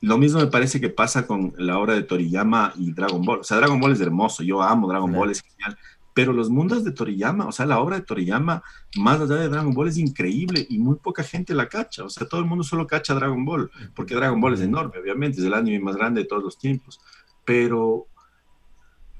Lo 0.00 0.16
mismo 0.16 0.40
me 0.40 0.46
parece 0.46 0.80
que 0.80 0.88
pasa 0.88 1.26
con 1.26 1.52
la 1.58 1.78
obra 1.78 1.94
de 1.94 2.02
Toriyama 2.02 2.72
y 2.76 2.92
Dragon 2.92 3.22
Ball. 3.22 3.40
O 3.40 3.44
sea, 3.44 3.58
Dragon 3.58 3.78
Ball 3.78 3.92
es 3.92 4.00
hermoso, 4.00 4.42
yo 4.42 4.62
amo 4.62 4.88
Dragon 4.88 5.12
Ball, 5.12 5.30
es 5.30 5.42
genial. 5.42 5.78
Pero 6.14 6.32
los 6.32 6.50
mundos 6.50 6.84
de 6.84 6.92
Toriyama, 6.92 7.46
o 7.46 7.52
sea, 7.52 7.66
la 7.66 7.78
obra 7.78 7.96
de 7.96 8.02
Toriyama, 8.02 8.62
más 8.96 9.20
allá 9.20 9.36
de 9.36 9.48
Dragon 9.48 9.72
Ball, 9.72 9.88
es 9.88 9.98
increíble 9.98 10.66
y 10.68 10.78
muy 10.78 10.96
poca 10.96 11.22
gente 11.22 11.54
la 11.54 11.68
cacha. 11.68 12.04
O 12.04 12.08
sea, 12.08 12.26
todo 12.26 12.40
el 12.40 12.46
mundo 12.46 12.64
solo 12.64 12.86
cacha 12.86 13.14
Dragon 13.14 13.44
Ball, 13.44 13.70
porque 13.94 14.14
Dragon 14.14 14.40
Ball 14.40 14.54
es 14.54 14.60
enorme, 14.60 14.98
obviamente, 14.98 15.40
es 15.40 15.46
el 15.46 15.54
anime 15.54 15.80
más 15.80 15.96
grande 15.96 16.22
de 16.22 16.26
todos 16.26 16.42
los 16.42 16.58
tiempos. 16.58 16.98
Pero 17.44 18.06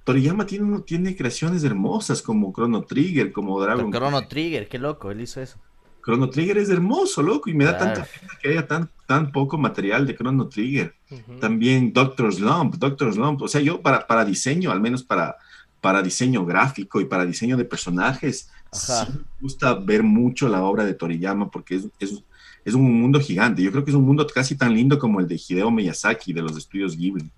Toriyama 0.04 0.46
tiene, 0.46 0.80
tiene 0.80 1.14
creaciones 1.14 1.62
hermosas 1.62 2.22
como 2.22 2.52
Chrono 2.52 2.82
Trigger, 2.82 3.32
como 3.32 3.60
Dragon 3.60 3.92
Chrono 3.92 4.12
Ball. 4.12 4.28
Trigger, 4.28 4.68
qué 4.68 4.78
loco, 4.78 5.10
él 5.10 5.20
hizo 5.20 5.40
eso. 5.40 5.60
Chrono 6.02 6.30
Trigger 6.30 6.58
es 6.58 6.70
hermoso, 6.70 7.22
loco, 7.22 7.50
y 7.50 7.54
me 7.54 7.66
da 7.66 7.76
claro. 7.76 7.94
tanta 7.94 8.08
pena 8.10 8.32
que 8.40 8.48
haya 8.48 8.66
tan, 8.66 8.90
tan 9.10 9.32
poco 9.32 9.58
material 9.58 10.06
de 10.06 10.14
Chrono 10.14 10.46
Trigger. 10.46 10.94
Uh 11.10 11.16
-huh. 11.16 11.40
También 11.40 11.92
Doctor 11.92 12.32
Slump, 12.32 12.76
Doctor 12.76 13.12
Slump, 13.12 13.42
o 13.42 13.48
sea, 13.48 13.60
yo 13.60 13.82
para, 13.82 14.06
para 14.06 14.24
diseño, 14.24 14.70
al 14.70 14.80
menos 14.80 15.02
para, 15.02 15.34
para 15.80 16.00
diseño 16.00 16.46
gráfico 16.46 17.00
y 17.00 17.06
para 17.06 17.26
diseño 17.26 17.56
de 17.56 17.64
personajes, 17.64 18.48
sí 18.70 18.92
me 19.12 19.24
gusta 19.40 19.74
ver 19.74 20.04
mucho 20.04 20.48
la 20.48 20.62
obra 20.62 20.84
de 20.84 20.94
Toriyama 20.94 21.50
porque 21.50 21.74
es, 21.74 21.88
es, 21.98 22.22
es, 22.64 22.74
un 22.74 23.00
mundo 23.00 23.18
gigante. 23.18 23.64
Yo 23.64 23.72
creo 23.72 23.84
que 23.84 23.90
es 23.90 23.96
un 23.96 24.06
mundo 24.06 24.24
casi 24.32 24.54
tan 24.54 24.72
lindo 24.74 24.96
como 24.96 25.18
el 25.18 25.26
de 25.26 25.40
Hideo 25.44 25.72
Miyazaki 25.72 26.32
de 26.32 26.42
los 26.42 26.56
estudios 26.56 26.96
Ghibli. 26.96 27.28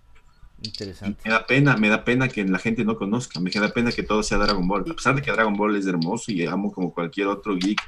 Interesante. 0.63 1.23
Y 1.25 1.29
me 1.29 1.35
da 1.35 1.47
pena, 1.47 1.77
me 1.79 1.89
da 1.89 2.05
pena 2.05 2.29
que 2.29 2.45
la 2.45 2.59
gente 2.59 2.85
no 2.85 2.97
conozca, 2.97 3.41
me 3.41 3.51
da 3.51 3.71
pena 3.71 3.93
que 3.93 4.03
todo 4.03 4.23
sea 4.23 4.37
Dragon 4.37 4.69
Ball. 4.69 4.85
A 4.91 4.95
pesar 4.95 5.15
de 5.15 5.23
que 5.23 5.33
Dragon 5.33 5.57
Ball 5.57 5.75
es 5.77 5.87
hermoso 5.87 6.33
y 6.33 6.45
amo 6.45 6.71
como 6.71 6.93
cualquier 6.93 7.29
otro 7.29 7.57
geek, 7.57 7.81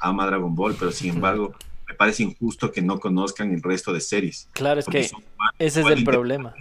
ama 0.00 0.26
Dragon 0.26 0.52
Ball, 0.56 0.74
pero 0.76 0.90
sin 0.90 1.14
embargo 1.14 1.54
me 1.88 1.94
parece 1.94 2.22
injusto 2.22 2.70
que 2.70 2.82
no 2.82 3.00
conozcan 3.00 3.52
el 3.52 3.62
resto 3.62 3.92
de 3.92 4.00
series. 4.00 4.48
Claro, 4.52 4.78
es 4.78 4.86
que 4.86 5.10
ese 5.58 5.80
es 5.80 5.86
el 5.86 6.04
problema. 6.04 6.54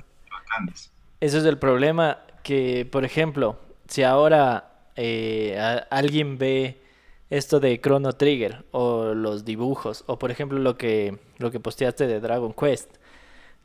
Ese 1.20 1.40
es 1.40 1.46
el 1.46 1.58
problema 1.58 2.20
que, 2.44 2.88
por 2.90 3.04
ejemplo, 3.04 3.60
si 3.88 4.04
ahora 4.04 4.72
eh, 4.96 5.58
a, 5.60 5.86
alguien 5.96 6.38
ve 6.38 6.82
esto 7.30 7.60
de 7.60 7.80
Chrono 7.82 8.14
Trigger 8.14 8.66
o 8.72 9.14
los 9.14 9.44
dibujos 9.44 10.06
o 10.08 10.18
por 10.18 10.32
ejemplo 10.32 10.60
lo 10.60 10.78
que 10.78 11.20
lo 11.40 11.52
que 11.52 11.60
posteaste 11.60 12.08
de 12.08 12.22
Dragon 12.22 12.54
Quest, 12.54 12.90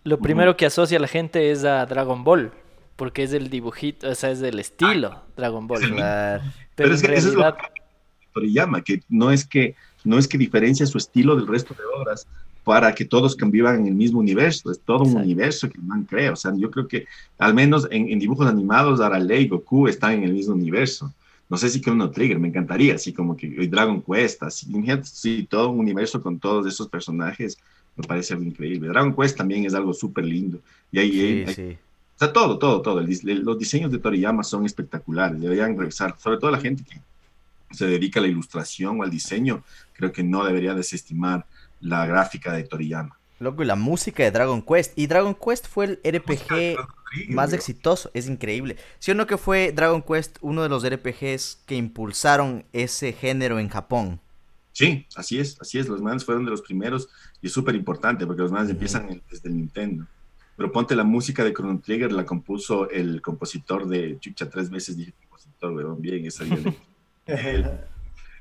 lo 0.02 0.18
primero 0.18 0.56
que 0.56 0.66
asocia 0.66 0.98
la 0.98 1.06
gente 1.06 1.52
es 1.52 1.64
a 1.64 1.86
Dragon 1.86 2.24
Ball, 2.24 2.52
porque 2.96 3.22
es 3.22 3.32
el 3.32 3.50
dibujito, 3.50 4.08
o 4.08 4.14
sea, 4.16 4.32
es 4.32 4.40
del 4.40 4.58
estilo 4.58 5.12
ah, 5.12 5.22
Dragon 5.36 5.68
Ball. 5.68 5.80
Pero 6.74 6.94
es 6.94 7.00
que 7.02 7.06
realidad... 7.06 7.12
eso 7.18 7.28
es 7.28 7.34
lo 7.34 7.56
que 7.56 7.82
Toriyama, 8.32 8.82
que 8.82 9.02
no 9.08 9.30
es 9.30 9.46
que 9.46 9.76
no 10.04 10.18
es 10.18 10.28
que 10.28 10.38
diferencia 10.38 10.86
su 10.86 10.98
estilo 10.98 11.36
del 11.36 11.46
resto 11.46 11.74
de 11.74 11.84
obras 12.00 12.26
para 12.64 12.94
que 12.94 13.04
todos 13.04 13.36
convivan 13.36 13.80
en 13.80 13.86
el 13.88 13.94
mismo 13.94 14.20
universo, 14.20 14.70
es 14.70 14.78
todo 14.80 14.98
Exacto. 14.98 15.18
un 15.18 15.24
universo 15.24 15.68
que 15.68 15.78
el 15.78 15.84
man 15.84 16.04
crea, 16.04 16.32
o 16.32 16.36
sea, 16.36 16.52
yo 16.56 16.70
creo 16.70 16.86
que 16.86 17.06
al 17.38 17.54
menos 17.54 17.88
en, 17.90 18.08
en 18.08 18.18
dibujos 18.18 18.46
animados 18.46 19.00
Arale 19.00 19.40
y 19.40 19.48
Goku 19.48 19.88
están 19.88 20.12
en 20.12 20.24
el 20.24 20.32
mismo 20.32 20.54
universo, 20.54 21.12
no 21.52 21.58
sé 21.58 21.68
si 21.68 21.82
Chrono 21.82 22.10
Trigger, 22.10 22.38
me 22.38 22.48
encantaría, 22.48 22.94
así 22.94 23.12
como 23.12 23.36
que 23.36 23.46
Dragon 23.68 24.00
Quest, 24.00 24.42
así, 24.42 24.66
sí, 25.02 25.46
todo 25.50 25.68
un 25.68 25.80
universo 25.80 26.22
con 26.22 26.38
todos 26.38 26.66
esos 26.66 26.88
personajes, 26.88 27.58
me 27.94 28.06
parece 28.06 28.32
algo 28.32 28.46
increíble. 28.46 28.88
Dragon 28.88 29.14
Quest 29.14 29.36
también 29.36 29.66
es 29.66 29.74
algo 29.74 29.92
súper 29.92 30.24
lindo. 30.24 30.58
Y 30.90 30.98
ahí, 30.98 31.10
sí, 31.12 31.44
hay, 31.46 31.54
sí. 31.54 31.78
o 32.16 32.18
sea, 32.18 32.32
todo, 32.32 32.58
todo, 32.58 32.80
todo. 32.80 33.00
El, 33.00 33.44
los 33.44 33.58
diseños 33.58 33.92
de 33.92 33.98
Toriyama 33.98 34.42
son 34.42 34.64
espectaculares. 34.64 35.38
Deberían 35.38 35.76
revisar, 35.76 36.16
sobre 36.18 36.38
todo 36.38 36.50
la 36.50 36.58
gente 36.58 36.84
que 36.84 36.98
se 37.72 37.86
dedica 37.86 38.20
a 38.20 38.22
la 38.22 38.28
ilustración 38.28 39.00
o 39.00 39.02
al 39.02 39.10
diseño, 39.10 39.64
creo 39.92 40.12
que 40.12 40.22
no 40.22 40.44
debería 40.44 40.74
desestimar 40.74 41.46
la 41.80 42.06
gráfica 42.06 42.52
de 42.52 42.64
Toriyama. 42.64 43.18
Loco, 43.38 43.62
y 43.64 43.66
la 43.66 43.74
música 43.74 44.22
de 44.22 44.30
Dragon 44.30 44.62
Quest. 44.62 44.96
Y 44.96 45.06
Dragon 45.08 45.34
Quest 45.34 45.66
fue 45.66 45.84
el 45.86 46.00
RPG 46.04 46.76
más 47.30 47.50
bro. 47.50 47.56
exitoso. 47.56 48.10
Es 48.14 48.28
increíble. 48.28 48.76
¿Sí 49.00 49.10
o 49.10 49.14
no 49.14 49.26
que 49.26 49.36
fue 49.36 49.72
Dragon 49.72 50.00
Quest 50.00 50.38
uno 50.40 50.62
de 50.62 50.68
los 50.68 50.88
RPGs 50.88 51.60
que 51.66 51.74
impulsaron 51.74 52.64
ese 52.72 53.12
género 53.12 53.58
en 53.58 53.68
Japón? 53.68 54.20
Sí, 54.72 55.06
así 55.16 55.38
es, 55.38 55.60
así 55.60 55.78
es. 55.78 55.88
Los 55.88 56.00
manes 56.00 56.24
fueron 56.24 56.44
de 56.44 56.50
los 56.52 56.62
primeros 56.62 57.08
y 57.42 57.48
es 57.48 57.52
súper 57.52 57.74
importante 57.74 58.26
porque 58.26 58.42
los 58.42 58.52
manes 58.52 58.68
-huh. 58.68 58.72
empiezan 58.72 59.22
desde 59.30 59.48
el 59.48 59.56
Nintendo. 59.56 60.06
Pero 60.56 60.70
ponte 60.70 60.94
la 60.94 61.04
música 61.04 61.44
de 61.44 61.52
Chrono 61.52 61.80
Trigger, 61.80 62.12
la 62.12 62.24
compuso 62.24 62.88
el 62.90 63.20
compositor 63.20 63.88
de 63.88 64.18
Chucha, 64.20 64.48
tres 64.48 64.70
veces 64.70 64.96
dije 64.96 65.12
compositor, 65.28 65.72
weón, 65.72 66.00
bien, 66.00 66.26
esa 66.26 66.44
el, 67.26 67.70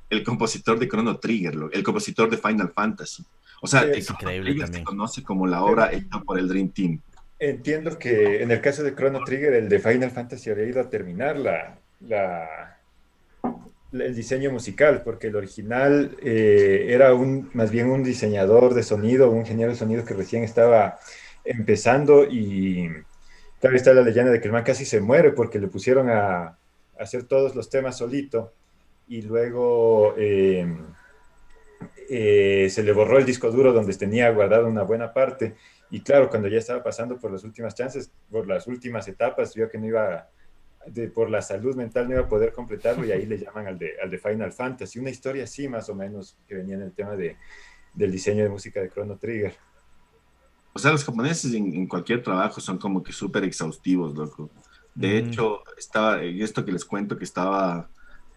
el, 0.10 0.24
compositor 0.24 0.80
de 0.80 0.88
Chrono 0.88 1.18
Trigger, 1.18 1.56
el 1.72 1.84
compositor 1.84 2.30
de 2.30 2.38
Final 2.38 2.72
Fantasy. 2.74 3.24
O 3.62 3.68
sea, 3.68 3.84
es 3.84 4.10
increíble 4.10 4.66
se 4.68 4.84
conoce 4.84 5.24
como 5.24 5.46
la 5.46 5.64
obra 5.64 5.92
hecha 5.92 6.20
por 6.26 6.40
el 6.40 6.48
Dream 6.48 6.70
Team. 6.70 7.00
Entiendo 7.38 7.98
que 7.98 8.42
en 8.42 8.52
el 8.52 8.62
caso 8.62 8.84
de 8.84 8.96
Chrono 8.96 9.24
Trigger, 9.24 9.54
el 9.54 9.70
de 9.70 9.80
Final 9.80 10.12
Fantasy 10.12 10.50
había 10.50 10.66
ido 10.66 10.82
a 10.82 10.90
terminar 10.90 11.38
la, 11.38 11.78
la, 12.08 12.78
el 13.94 14.16
diseño 14.16 14.52
musical, 14.52 15.02
porque 15.04 15.28
el 15.28 15.36
original 15.36 16.16
eh, 16.22 16.88
era 16.90 17.14
un, 17.14 17.50
más 17.54 17.72
bien 17.72 17.90
un 17.90 18.04
diseñador 18.04 18.74
de 18.74 18.84
sonido, 18.84 19.30
un 19.30 19.40
ingeniero 19.40 19.72
de 19.72 19.78
sonido 19.78 20.06
que 20.06 20.14
recién 20.14 20.44
estaba 20.44 21.00
empezando 21.44 22.26
y 22.26 22.90
tal 23.60 23.76
está 23.76 23.94
la 23.94 24.02
leyenda 24.02 24.32
de 24.32 24.40
que 24.40 24.48
el 24.48 24.54
man 24.54 24.64
casi 24.64 24.86
se 24.86 25.02
muere 25.02 25.32
porque 25.32 25.60
le 25.60 25.68
pusieron 25.68 26.10
a, 26.10 26.58
hacer 27.00 27.24
todos 27.24 27.56
los 27.56 27.70
temas 27.70 27.98
solito 27.98 28.54
y 29.12 29.22
luego 29.24 30.14
eh, 30.16 30.66
eh, 32.10 32.70
se 32.70 32.82
le 32.82 32.94
borró 32.94 33.18
el 33.18 33.26
disco 33.26 33.52
duro 33.52 33.74
donde 33.74 33.94
tenía 33.96 34.32
guardado 34.32 34.68
una 34.68 34.84
buena 34.84 35.12
parte 35.12 35.58
y 35.90 36.00
claro, 36.00 36.30
cuando 36.30 36.48
ya 36.48 36.60
estaba 36.60 36.82
pasando 36.82 37.20
por 37.20 37.30
las 37.30 37.44
últimas 37.44 37.76
chances, 37.76 38.10
por 38.30 38.48
las 38.48 38.68
últimas 38.68 39.06
etapas, 39.10 39.54
vio 39.54 39.70
que 39.70 39.78
no 39.78 39.88
iba, 39.88 40.30
de, 40.86 41.10
por 41.10 41.30
la 41.30 41.42
salud 41.42 41.76
mental 41.76 42.08
no 42.08 42.14
iba 42.14 42.22
a 42.22 42.30
poder 42.30 42.54
completarlo 42.54 43.04
y 43.06 43.12
ahí 43.12 43.26
le 43.26 43.38
llaman 43.38 43.68
al 43.68 43.78
de, 43.78 43.96
al 44.02 44.10
de 44.10 44.18
Final 44.18 44.54
Fantasy. 44.54 44.98
Una 44.98 45.10
historia 45.10 45.44
así 45.44 45.68
más 45.68 45.90
o 45.90 45.96
menos 45.96 46.38
que 46.48 46.56
venía 46.56 46.76
en 46.76 46.84
el 46.84 46.94
tema 46.94 47.18
de, 47.18 47.36
del 47.94 48.14
diseño 48.14 48.44
de 48.44 48.50
música 48.50 48.80
de 48.80 48.90
Chrono 48.90 49.18
Trigger. 49.18 49.54
O 50.72 50.80
sea, 50.80 50.92
los 50.92 51.04
japoneses 51.04 51.54
en, 51.54 51.86
cualquier 51.86 52.24
trabajo 52.24 52.62
son 52.62 52.78
como 52.78 53.04
que 53.04 53.12
súper 53.12 53.44
exhaustivos, 53.44 54.16
loco. 54.16 54.50
De 54.96 55.22
mm. 55.22 55.28
hecho, 55.28 55.64
estaba, 55.78 56.24
esto 56.24 56.64
que 56.64 56.72
les 56.72 56.86
cuento 56.86 57.18
que 57.18 57.26
estaba 57.26 57.90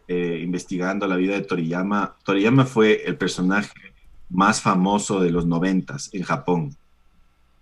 eh, 0.08 0.40
investigando 0.42 1.06
la 1.06 1.16
vida 1.16 1.34
de 1.34 1.42
Toriyama, 1.42 2.16
Toriyama 2.24 2.66
fue 2.66 3.02
el 3.04 3.16
personaje 3.16 3.72
más 4.30 4.60
famoso 4.60 5.20
de 5.20 5.30
los 5.30 5.46
noventas 5.46 6.10
en 6.12 6.22
Japón. 6.22 6.76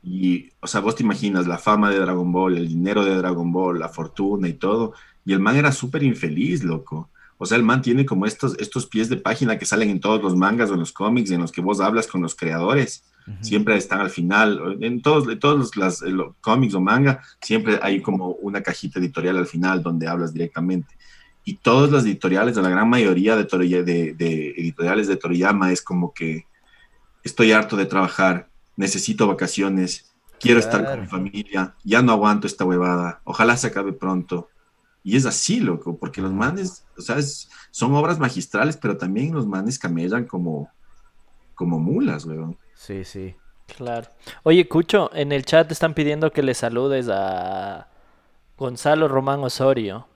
Y, 0.03 0.51
o 0.61 0.67
sea, 0.67 0.81
vos 0.81 0.97
te 0.97 1.05
imaginas 1.05 1.47
la 1.47 1.59
fama 1.59 1.91
de 1.91 1.99
Dragon 1.99 2.33
Ball, 2.33 2.57
el 2.57 2.69
dinero 2.69 3.05
de 3.05 3.15
Dragon 3.15 3.53
Ball, 3.53 3.79
la 3.79 3.89
fortuna 3.89 4.49
y 4.49 4.55
todo. 4.55 4.95
Y 5.25 5.33
el 5.33 5.41
man 5.41 5.57
era 5.57 5.71
súper 5.71 6.03
infeliz, 6.03 6.65
loco. 6.65 7.11
O 7.39 7.47
sea, 7.47 7.57
el 7.57 7.63
man 7.63 7.83
tiene 7.83 8.07
como 8.07 8.27
estos, 8.27 8.57
estos 8.59 8.87
pies 8.87 9.09
de 9.09 9.17
página 9.17 9.59
que 9.59 9.67
salen 9.67 9.91
en 9.91 10.01
todos 10.01 10.23
los 10.23 10.37
mangas 10.37 10.71
o 10.71 10.75
en 10.75 10.81
los 10.81 10.93
cómics 10.93 11.31
en 11.31 11.41
los 11.41 11.53
que 11.53 11.61
vos 11.61 11.81
hablas 11.81 12.07
con 12.07 12.23
los 12.23 12.35
creadores. 12.35 13.05
Siempre 13.41 13.77
están 13.77 14.01
al 14.01 14.11
final. 14.11 14.79
En 14.81 15.01
todos, 15.01 15.29
en 15.29 15.39
todos 15.39 15.77
los, 15.77 16.35
cómics 16.41 16.75
o 16.75 16.81
manga, 16.81 17.23
siempre 17.41 17.79
hay 17.83 18.01
como 18.01 18.31
una 18.31 18.63
cajita 18.63 18.99
editorial 18.99 19.37
al 19.37 19.47
final 19.47 19.83
donde 19.83 20.09
hablas 20.09 20.33
directamente. 20.33 20.95
Y 21.45 21.55
todas 21.55 21.91
las 21.91 22.05
editoriales, 22.05 22.57
o 22.57 22.63
la 22.63 22.71
gran 22.71 22.89
mayoría 22.89 23.37
de, 23.37 23.45
de, 23.45 24.15
de 24.15 24.51
editoriales 24.51 25.09
de 25.09 25.17
Toriyama 25.17 25.73
es 25.73 25.83
como 25.83 26.15
que 26.15 26.47
estoy 27.25 27.53
harto 27.53 27.77
de 27.77 27.87
trabajar, 27.87 28.49
necesito 28.77 29.27
vacaciones, 29.27 30.13
quiero 30.41 30.59
estar 30.59 30.85
con 30.85 31.01
mi 31.01 31.07
familia, 31.07 31.75
ya 31.85 32.03
no 32.03 32.13
aguanto 32.13 32.47
esta 32.47 32.65
huevada, 32.65 33.21
ojalá 33.25 33.57
se 33.57 33.69
acabe 33.69 33.93
pronto. 33.93 34.49
Y 35.05 35.17
es 35.17 35.27
así, 35.27 35.61
loco, 35.61 35.97
porque 35.97 36.21
los 36.21 36.33
manes, 36.33 36.85
o 36.97 37.01
sea, 37.01 37.17
son 37.71 37.95
obras 37.95 38.19
magistrales, 38.19 38.77
pero 38.77 38.97
también 38.97 39.35
los 39.35 39.47
manes 39.47 39.79
camellan 39.79 40.27
como, 40.27 40.71
como 41.55 41.79
mulas, 41.79 42.25
weón. 42.25 42.57
Sí, 42.75 43.05
sí. 43.05 43.35
Claro. 43.77 44.09
Oye, 44.43 44.69
Cucho, 44.69 45.11
en 45.15 45.33
el 45.33 45.45
chat 45.45 45.71
están 45.73 45.95
pidiendo 45.95 46.31
que 46.31 46.43
le 46.43 46.55
saludes 46.55 47.09
a 47.09 47.89
Gonzalo 48.59 49.09
Román 49.09 49.41
Osorio. 49.41 50.07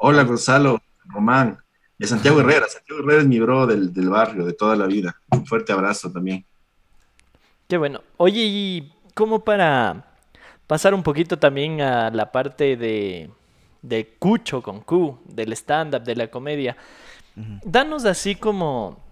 Hola, 0.00 0.22
Gonzalo 0.22 0.80
Román. 1.06 1.58
De 1.98 2.06
Santiago 2.06 2.38
Herrera. 2.40 2.68
Santiago 2.68 3.02
Herrera 3.02 3.22
es 3.22 3.26
mi 3.26 3.40
bro 3.40 3.66
del, 3.66 3.92
del 3.92 4.08
barrio, 4.08 4.44
de 4.44 4.52
toda 4.52 4.76
la 4.76 4.86
vida. 4.86 5.20
Un 5.32 5.44
fuerte 5.44 5.72
abrazo 5.72 6.12
también. 6.12 6.46
Qué 7.66 7.76
bueno. 7.76 8.02
Oye, 8.16 8.42
y 8.44 8.92
como 9.14 9.40
para 9.40 10.14
pasar 10.68 10.94
un 10.94 11.02
poquito 11.02 11.40
también 11.40 11.80
a 11.80 12.10
la 12.10 12.30
parte 12.30 12.76
de, 12.76 13.28
de 13.82 14.14
Cucho 14.20 14.62
con 14.62 14.82
Q, 14.82 15.18
del 15.24 15.52
stand-up, 15.54 16.04
de 16.04 16.14
la 16.14 16.30
comedia, 16.30 16.76
danos 17.64 18.04
así 18.04 18.36
como 18.36 19.02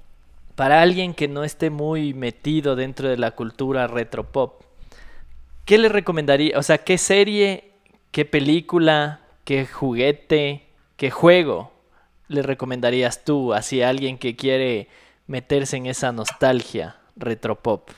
para 0.54 0.80
alguien 0.80 1.14
que 1.14 1.26
no 1.26 1.42
esté 1.42 1.70
muy 1.70 2.14
metido 2.14 2.76
dentro 2.76 3.08
de 3.08 3.16
la 3.16 3.32
cultura 3.32 3.88
retropop, 3.88 4.62
¿qué 5.64 5.78
le 5.78 5.88
recomendaría? 5.88 6.56
O 6.56 6.62
sea, 6.62 6.78
¿qué 6.78 6.96
serie, 6.96 7.72
qué 8.12 8.24
película, 8.24 9.20
qué 9.44 9.66
juguete, 9.66 10.65
qué 10.96 11.10
juego 11.10 11.72
le 12.28 12.42
recomendarías 12.42 13.24
tú 13.24 13.54
así 13.54 13.82
a 13.82 13.88
alguien 13.88 14.18
que 14.18 14.36
quiere 14.36 14.88
meterse 15.26 15.76
en 15.76 15.86
esa 15.86 16.12
nostalgia 16.12 16.96
retropop? 17.16 17.90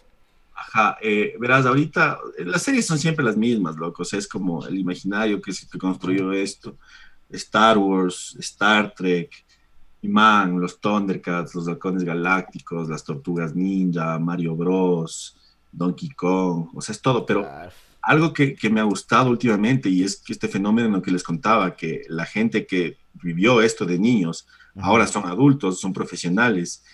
Ajá, 0.55 0.99
eh, 1.01 1.35
verás, 1.39 1.67
ahorita 1.67 2.19
las 2.39 2.63
series 2.63 2.87
son 2.87 2.99
siempre 2.99 3.25
las 3.25 3.37
mismas, 3.37 3.77
locos, 3.77 4.13
es 4.13 4.27
como 4.27 4.67
el 4.67 4.77
imaginario 4.77 5.41
que, 5.41 5.53
se, 5.53 5.67
construyó 5.79 6.33
esto, 6.33 6.77
Star 7.31 7.79
Wars, 7.79 8.37
Star 8.41 8.93
Trek, 8.95 9.31
Man, 10.03 10.61
los 10.61 10.81
Thundercats, 10.81 11.55
los 11.55 11.69
halcones 11.69 12.05
galácticos, 12.05 12.89
las 12.89 13.05
tortugas 13.05 13.55
ninja, 13.55 14.19
Mario 14.19 14.55
Bros, 14.55 15.37
Donkey 15.73 16.11
Kong, 16.11 16.69
o 16.75 16.81
sea, 16.81 16.93
es 16.93 17.01
todo, 17.01 17.25
pero 17.25 17.49
algo 18.03 18.33
que, 18.33 18.55
que, 18.55 18.71
me 18.71 18.81
ha 18.81 18.85
gustado 18.85 19.31
últimamente 19.31 19.89
y 19.89 20.03
es 20.03 20.17
que 20.17 20.33
este 20.33 20.49
fenómeno 20.49 21.03
que 21.03 21.11
les 21.11 21.23
contaba, 21.23 21.77
que 21.77 22.03
la 22.09 22.25
gente 22.25 22.67
que 22.67 22.97
vivió 23.23 23.61
esto 23.61 23.85
de 23.85 23.99
niños, 23.99 24.47
ahora 24.81 25.07
son 25.07 25.27
adultos, 25.27 25.81
son 25.81 25.93
profesionales 25.93 26.85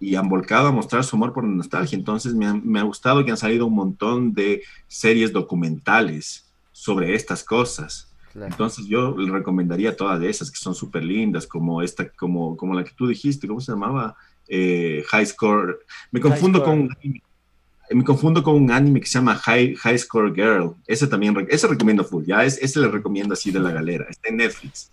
y 0.00 0.14
han 0.14 0.28
volcado 0.28 0.68
a 0.68 0.72
mostrar 0.72 1.04
su 1.04 1.16
amor 1.16 1.32
por 1.32 1.44
la 1.44 1.50
nostalgia. 1.50 1.98
Entonces 1.98 2.34
me, 2.34 2.52
me 2.54 2.78
ha 2.78 2.84
gustado 2.84 3.24
que 3.24 3.30
han 3.30 3.36
salido 3.36 3.66
un 3.66 3.74
montón 3.74 4.32
de 4.32 4.62
series 4.86 5.32
documentales 5.32 6.48
sobre 6.72 7.14
estas 7.14 7.42
cosas. 7.42 8.08
Entonces 8.34 8.86
yo 8.86 9.16
le 9.16 9.32
recomendaría 9.32 9.96
todas 9.96 10.22
esas 10.22 10.50
que 10.50 10.58
son 10.58 10.74
súper 10.74 11.02
lindas, 11.02 11.46
como 11.46 11.82
esta, 11.82 12.08
como, 12.10 12.56
como 12.56 12.74
la 12.74 12.84
que 12.84 12.92
tú 12.92 13.06
dijiste, 13.06 13.48
¿cómo 13.48 13.60
se 13.60 13.72
llamaba? 13.72 14.16
Eh, 14.46 15.04
High 15.08 15.26
Score. 15.26 15.80
Me 16.12 16.20
confundo 16.20 16.62
con 16.62 16.88
me 17.90 18.04
confundo 18.04 18.42
con 18.42 18.54
un 18.54 18.70
anime 18.70 19.00
que 19.00 19.06
se 19.06 19.18
llama 19.18 19.36
High, 19.36 19.76
High 19.76 19.98
Score 19.98 20.34
Girl. 20.34 20.74
Ese 20.86 21.06
también, 21.06 21.46
ese 21.48 21.66
recomiendo 21.66 22.04
full, 22.04 22.24
ya, 22.24 22.44
es, 22.44 22.58
ese 22.60 22.80
le 22.80 22.88
recomiendo 22.88 23.34
así 23.34 23.50
de 23.50 23.60
la 23.60 23.70
galera. 23.70 24.06
Está 24.08 24.28
en 24.28 24.38
Netflix. 24.38 24.90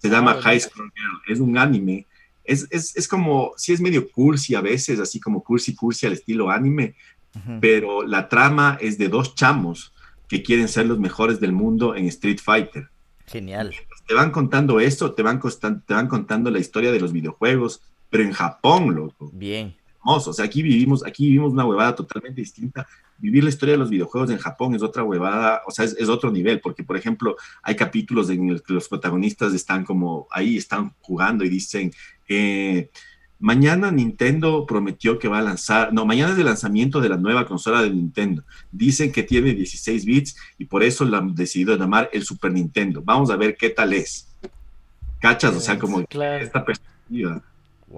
Se 0.00 0.08
llama 0.08 0.32
ah, 0.38 0.42
High 0.42 0.60
Score 0.60 0.90
Girl. 0.94 1.32
Es 1.32 1.40
un 1.40 1.56
anime 1.56 2.06
es, 2.44 2.66
es, 2.70 2.94
es, 2.96 3.08
como, 3.08 3.52
sí 3.56 3.72
es 3.72 3.80
medio 3.80 4.10
cursi 4.10 4.54
a 4.54 4.60
veces, 4.60 5.00
así 5.00 5.18
como 5.18 5.42
cursi, 5.42 5.74
cursi 5.74 6.06
al 6.06 6.12
estilo 6.12 6.50
anime, 6.50 6.94
pero 7.60 8.06
la 8.06 8.28
trama 8.28 8.78
es 8.80 8.96
de 8.96 9.08
dos 9.08 9.34
chamos 9.34 9.92
que 10.28 10.42
quieren 10.42 10.68
ser 10.68 10.86
los 10.86 11.00
mejores 11.00 11.40
del 11.40 11.52
mundo 11.52 11.96
en 11.96 12.04
Street 12.06 12.38
Fighter. 12.40 12.88
Genial. 13.26 13.74
Te 14.06 14.14
van 14.14 14.30
contando 14.30 14.78
esto, 14.78 15.14
te 15.14 15.22
van, 15.22 15.40
te 15.40 15.94
van 15.94 16.06
contando 16.06 16.50
la 16.50 16.60
historia 16.60 16.92
de 16.92 17.00
los 17.00 17.12
videojuegos, 17.12 17.82
pero 18.08 18.22
en 18.22 18.32
Japón, 18.32 18.94
loco. 18.94 19.30
Bien. 19.32 19.74
O 20.04 20.32
sea, 20.32 20.44
aquí 20.44 20.62
vivimos, 20.62 21.04
aquí 21.04 21.26
vivimos 21.26 21.52
una 21.52 21.64
huevada 21.64 21.94
totalmente 21.94 22.40
distinta. 22.40 22.86
Vivir 23.18 23.42
la 23.42 23.50
historia 23.50 23.72
de 23.72 23.78
los 23.78 23.90
videojuegos 23.90 24.30
en 24.30 24.38
Japón 24.38 24.74
es 24.74 24.82
otra 24.82 25.02
huevada, 25.02 25.62
o 25.66 25.70
sea, 25.70 25.84
es, 25.84 25.96
es 25.98 26.08
otro 26.08 26.30
nivel, 26.30 26.60
porque, 26.60 26.84
por 26.84 26.96
ejemplo, 26.96 27.36
hay 27.62 27.74
capítulos 27.74 28.28
en 28.30 28.52
los 28.52 28.62
que 28.62 28.74
los 28.74 28.88
protagonistas 28.88 29.54
están 29.54 29.84
como 29.84 30.26
ahí, 30.30 30.56
están 30.56 30.92
jugando 31.00 31.44
y 31.44 31.48
dicen, 31.48 31.90
eh, 32.28 32.90
mañana 33.38 33.90
Nintendo 33.90 34.64
prometió 34.66 35.18
que 35.18 35.28
va 35.28 35.38
a 35.38 35.42
lanzar, 35.42 35.92
no, 35.92 36.06
mañana 36.06 36.32
es 36.32 36.38
el 36.38 36.46
lanzamiento 36.46 37.00
de 37.00 37.08
la 37.08 37.16
nueva 37.16 37.46
consola 37.46 37.82
de 37.82 37.90
Nintendo. 37.90 38.42
Dicen 38.72 39.12
que 39.12 39.22
tiene 39.22 39.54
16 39.54 40.04
bits 40.04 40.36
y 40.58 40.64
por 40.64 40.82
eso 40.82 41.04
la 41.04 41.18
han 41.18 41.34
decidido 41.34 41.76
llamar 41.76 42.10
el 42.12 42.24
Super 42.24 42.52
Nintendo. 42.52 43.02
Vamos 43.02 43.30
a 43.30 43.36
ver 43.36 43.56
qué 43.56 43.70
tal 43.70 43.92
es. 43.92 44.28
¿Cachas? 45.20 45.54
O 45.54 45.60
sea, 45.60 45.78
como 45.78 46.00
esta 46.00 46.64
perspectiva. 46.64 47.42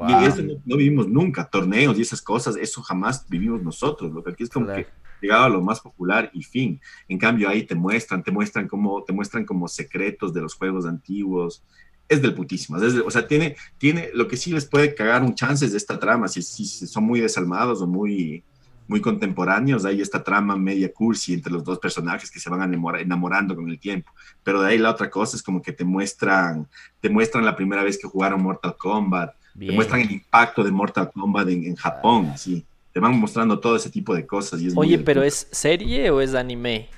Y 0.08 0.24
eso 0.24 0.42
no, 0.64 0.76
vivimos 0.76 1.08
nunca, 1.08 1.48
torneos 1.48 1.98
y 1.98 2.02
esas 2.02 2.20
cosas, 2.20 2.56
eso 2.56 2.82
jamás 2.82 3.26
vivimos 3.28 3.62
nosotros. 3.62 4.12
Lo 4.12 4.22
que 4.22 4.32
aquí 4.32 4.42
es 4.42 4.50
como 4.50 4.66
que 4.66 4.86
llegaba 5.20 5.46
a 5.46 5.48
lo 5.48 5.62
más 5.62 5.80
popular 5.80 6.30
y 6.34 6.42
fin. 6.42 6.80
En 7.08 7.18
cambio 7.18 7.48
ahí 7.48 7.64
te 7.64 7.74
muestran, 7.74 8.22
te 8.22 8.30
muestran 8.30 8.68
como, 8.68 9.02
te 9.04 9.12
muestran 9.12 9.44
como 9.44 9.68
secretos 9.68 10.34
de 10.34 10.40
los 10.42 10.54
juegos 10.54 10.86
antiguos, 10.86 11.62
es 12.08 12.22
del 12.22 12.34
putísimo. 12.34 12.78
o 13.04 13.10
sea, 13.10 13.26
tiene, 13.26 13.56
tiene, 13.78 14.10
lo 14.14 14.28
que 14.28 14.36
sí 14.36 14.52
les 14.52 14.66
puede 14.66 14.94
cagar 14.94 15.22
un 15.22 15.34
chance 15.34 15.68
de 15.68 15.76
esta 15.76 15.98
trama, 15.98 16.28
si, 16.28 16.42
si, 16.42 16.66
son 16.86 17.04
muy 17.04 17.20
desalmados 17.20 17.82
o 17.82 17.86
muy, 17.86 18.44
muy 18.86 19.00
contemporáneos, 19.00 19.84
hay 19.84 20.00
esta 20.00 20.22
trama 20.22 20.56
media 20.56 20.92
cursi 20.92 21.34
entre 21.34 21.52
los 21.52 21.64
dos 21.64 21.78
personajes 21.78 22.30
que 22.30 22.38
se 22.38 22.50
van 22.50 22.72
enamorando 22.72 23.56
con 23.56 23.68
el 23.68 23.78
tiempo. 23.78 24.12
Pero 24.44 24.62
de 24.62 24.70
ahí 24.70 24.78
la 24.78 24.90
otra 24.90 25.10
cosa 25.10 25.36
es 25.36 25.42
como 25.42 25.60
que 25.60 25.72
te 25.72 25.84
muestran, 25.84 26.68
te 27.00 27.10
muestran 27.10 27.44
la 27.44 27.56
primera 27.56 27.82
vez 27.82 27.98
que 27.98 28.06
jugaron 28.06 28.42
Mortal 28.42 28.76
Kombat, 28.78 29.34
te 29.58 29.72
muestran 29.72 30.00
el 30.00 30.10
impacto 30.10 30.62
de 30.64 30.70
Mortal 30.70 31.10
Kombat 31.12 31.48
en, 31.48 31.76
Japón, 31.76 32.32
sí. 32.36 32.64
Te 32.92 33.00
van 33.00 33.18
mostrando 33.18 33.58
todo 33.58 33.76
ese 33.76 33.90
tipo 33.90 34.14
de 34.14 34.26
cosas. 34.26 34.60
Y 34.60 34.70
Oye, 34.74 34.98
pero 34.98 35.22
¿es 35.22 35.48
serie 35.50 36.10
o 36.10 36.20
es 36.20 36.34
anime? 36.34 36.88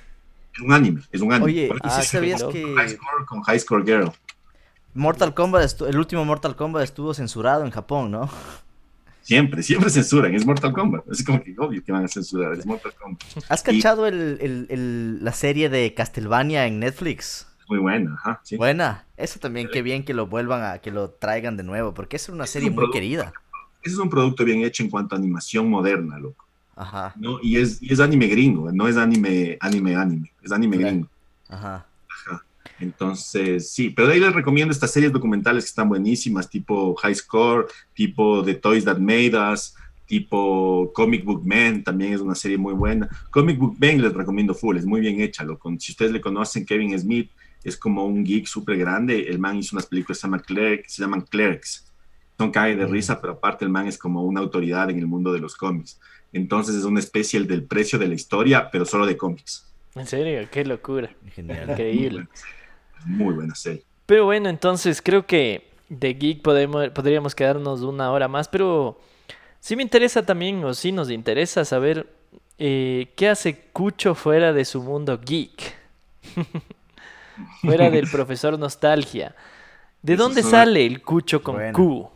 Es 0.53 0.61
un 0.61 0.71
anime, 0.71 1.01
es 1.11 1.21
un 1.21 1.31
anime. 1.33 1.45
Oye, 1.45 1.69
ah, 1.83 2.01
¿sabías 2.01 2.43
que... 2.43 2.63
High 2.75 2.89
Score 2.89 3.25
con 3.27 3.41
High 3.43 3.59
Score 3.59 3.83
Girl. 3.85 4.11
Mortal 4.93 5.33
Kombat, 5.33 5.81
el 5.81 5.97
último 5.97 6.25
Mortal 6.25 6.55
Kombat 6.55 6.83
estuvo 6.83 7.13
censurado 7.13 7.63
en 7.65 7.71
Japón, 7.71 8.11
¿no? 8.11 8.29
Siempre, 9.21 9.61
siempre 9.61 9.91
censuran. 9.91 10.33
Es 10.33 10.43
Mortal 10.43 10.73
Kombat. 10.73 11.03
Es 11.11 11.23
como 11.23 11.43
que 11.43 11.53
obvio 11.59 11.83
que 11.83 11.91
van 11.91 12.03
a 12.03 12.07
censurar. 12.07 12.53
Es 12.53 12.65
Mortal 12.65 12.93
Kombat. 12.99 13.21
¿Has 13.47 13.61
cachado 13.61 14.07
el, 14.07 14.39
el- 14.41 14.65
el- 14.69 15.23
la 15.23 15.33
serie 15.33 15.69
de 15.69 15.93
Castlevania 15.93 16.65
en 16.65 16.79
Netflix? 16.79 17.45
Muy 17.69 17.77
buena, 17.77 18.15
ajá. 18.15 18.41
Sí. 18.43 18.57
Buena. 18.57 19.05
Eso 19.15 19.39
también, 19.39 19.69
qué 19.71 19.81
bien 19.83 20.03
que 20.03 20.13
lo 20.13 20.27
vuelvan 20.27 20.63
a, 20.63 20.79
que 20.79 20.91
lo 20.91 21.11
traigan 21.11 21.55
de 21.55 21.63
nuevo, 21.63 21.93
porque 21.93 22.15
es 22.17 22.27
una 22.27 22.43
Es 22.45 22.49
serie 22.49 22.69
un 22.69 22.73
muy 22.75 22.81
producto. 22.81 22.93
querida. 22.95 23.31
Ese 23.83 23.93
es 23.93 23.99
un 23.99 24.09
producto 24.09 24.43
bien 24.43 24.63
hecho 24.63 24.83
en 24.83 24.89
cuanto 24.89 25.15
a 25.15 25.17
animación 25.19 25.69
moderna, 25.69 26.17
loco. 26.19 26.45
Ajá, 26.75 27.13
¿no? 27.17 27.39
Y 27.43 27.57
es, 27.57 27.81
y 27.81 27.93
es 27.93 27.99
anime 27.99 28.27
gringo, 28.27 28.71
no 28.71 28.87
es 28.87 28.97
anime, 28.97 29.57
anime, 29.61 29.95
anime. 29.95 30.31
Es 30.41 30.51
anime 30.51 30.77
Claro. 30.77 30.91
gringo. 30.91 31.09
ajá. 31.49 31.85
Ajá. 32.25 32.43
Entonces, 32.79 33.69
sí, 33.71 33.89
pero 33.89 34.07
de 34.07 34.15
ahí 34.15 34.19
les 34.19 34.33
recomiendo 34.33 34.71
estas 34.71 34.91
series 34.91 35.11
documentales 35.11 35.65
que 35.65 35.69
están 35.69 35.89
buenísimas, 35.89 36.49
tipo 36.49 36.95
High 36.95 37.15
Score, 37.15 37.67
tipo 37.93 38.43
The 38.43 38.55
Toys 38.55 38.85
That 38.85 38.97
Made 38.97 39.33
Us, 39.53 39.75
tipo 40.07 40.91
Comic 40.93 41.23
Book 41.23 41.45
Man, 41.45 41.83
también 41.83 42.13
es 42.13 42.21
una 42.21 42.35
serie 42.35 42.57
muy 42.57 42.73
buena. 42.73 43.07
Comic 43.29 43.59
Book 43.59 43.75
Man 43.79 44.01
les 44.01 44.13
recomiendo 44.13 44.53
full, 44.55 44.77
es 44.77 44.85
muy 44.85 45.01
bien 45.01 45.19
hecha. 45.21 45.43
Lo, 45.43 45.59
con, 45.59 45.79
si 45.79 45.91
ustedes 45.91 46.11
le 46.11 46.21
conocen, 46.21 46.65
Kevin 46.65 46.97
Smith 46.97 47.29
es 47.63 47.77
como 47.77 48.05
un 48.05 48.23
geek 48.23 48.45
súper 48.47 48.77
grande. 48.77 49.27
El 49.27 49.39
man 49.39 49.57
hizo 49.57 49.75
unas 49.75 49.85
películas 49.85 50.17
que 50.17 50.21
se 50.21 50.27
llaman, 50.27 50.41
Clerk- 50.41 50.83
se 50.87 51.01
llaman 51.01 51.21
Clerks. 51.21 51.85
Son 52.37 52.51
cae 52.51 52.75
de 52.75 52.85
Mm. 52.87 52.91
risa, 52.91 53.19
pero 53.19 53.33
aparte 53.33 53.65
el 53.65 53.71
man 53.71 53.87
es 53.87 53.97
como 53.97 54.23
una 54.23 54.39
autoridad 54.39 54.89
en 54.89 54.97
el 54.99 55.07
mundo 55.07 55.33
de 55.33 55.39
los 55.39 55.55
cómics. 55.55 55.99
Entonces 56.31 56.75
es 56.75 56.83
una 56.85 56.99
especie 56.99 57.39
del 57.41 57.63
precio 57.63 57.99
de 57.99 58.07
la 58.07 58.13
historia, 58.15 58.69
pero 58.71 58.85
solo 58.85 59.05
de 59.05 59.17
cómics. 59.17 59.65
En 59.95 60.05
serio, 60.07 60.47
qué 60.51 60.63
locura. 60.63 61.09
Genial. 61.33 61.65
Muy 61.65 61.71
Increíble. 61.73 62.27
Muy 63.05 63.33
buena 63.33 63.55
serie. 63.55 63.83
Pero 64.05 64.25
bueno, 64.25 64.47
entonces 64.49 65.01
creo 65.01 65.25
que 65.25 65.67
de 65.89 66.13
Geek 66.13 66.41
podemos, 66.41 66.89
podríamos 66.89 67.33
quedarnos 67.35 67.81
una 67.81 68.11
hora 68.11 68.27
más, 68.27 68.47
pero 68.47 68.99
sí 69.59 69.75
me 69.75 69.83
interesa 69.83 70.25
también, 70.25 70.63
o 70.63 70.73
sí 70.73 70.91
nos 70.91 71.09
interesa 71.09 71.65
saber 71.65 72.07
eh, 72.57 73.07
qué 73.15 73.27
hace 73.29 73.57
Cucho 73.73 74.15
fuera 74.15 74.53
de 74.53 74.65
su 74.65 74.81
mundo 74.83 75.19
geek. 75.19 75.73
fuera 77.61 77.89
del 77.91 78.07
profesor 78.09 78.57
Nostalgia. 78.57 79.35
¿De 80.01 80.13
Eso 80.13 80.23
dónde 80.23 80.43
sale 80.43 80.85
el 80.85 81.01
Cucho 81.01 81.41
con 81.43 81.55
Bueno. 81.55 81.73
Q? 81.73 82.09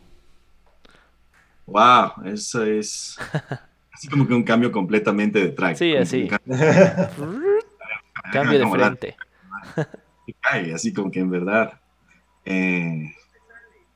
Wow, 1.66 2.12
eso 2.26 2.62
es 2.64 3.16
así 3.92 4.08
como 4.08 4.26
que 4.26 4.34
un 4.34 4.42
cambio 4.42 4.70
completamente 4.70 5.38
de 5.40 5.48
track. 5.50 5.76
Sí, 5.76 5.96
así. 5.96 6.28
cambio- 6.28 6.56
Cambio 8.32 8.58
de 8.58 8.66
frente. 8.70 9.16
cae, 10.40 10.72
así 10.74 10.92
como 10.92 11.10
que 11.10 11.20
en 11.20 11.30
verdad. 11.30 11.78
eh, 12.44 13.12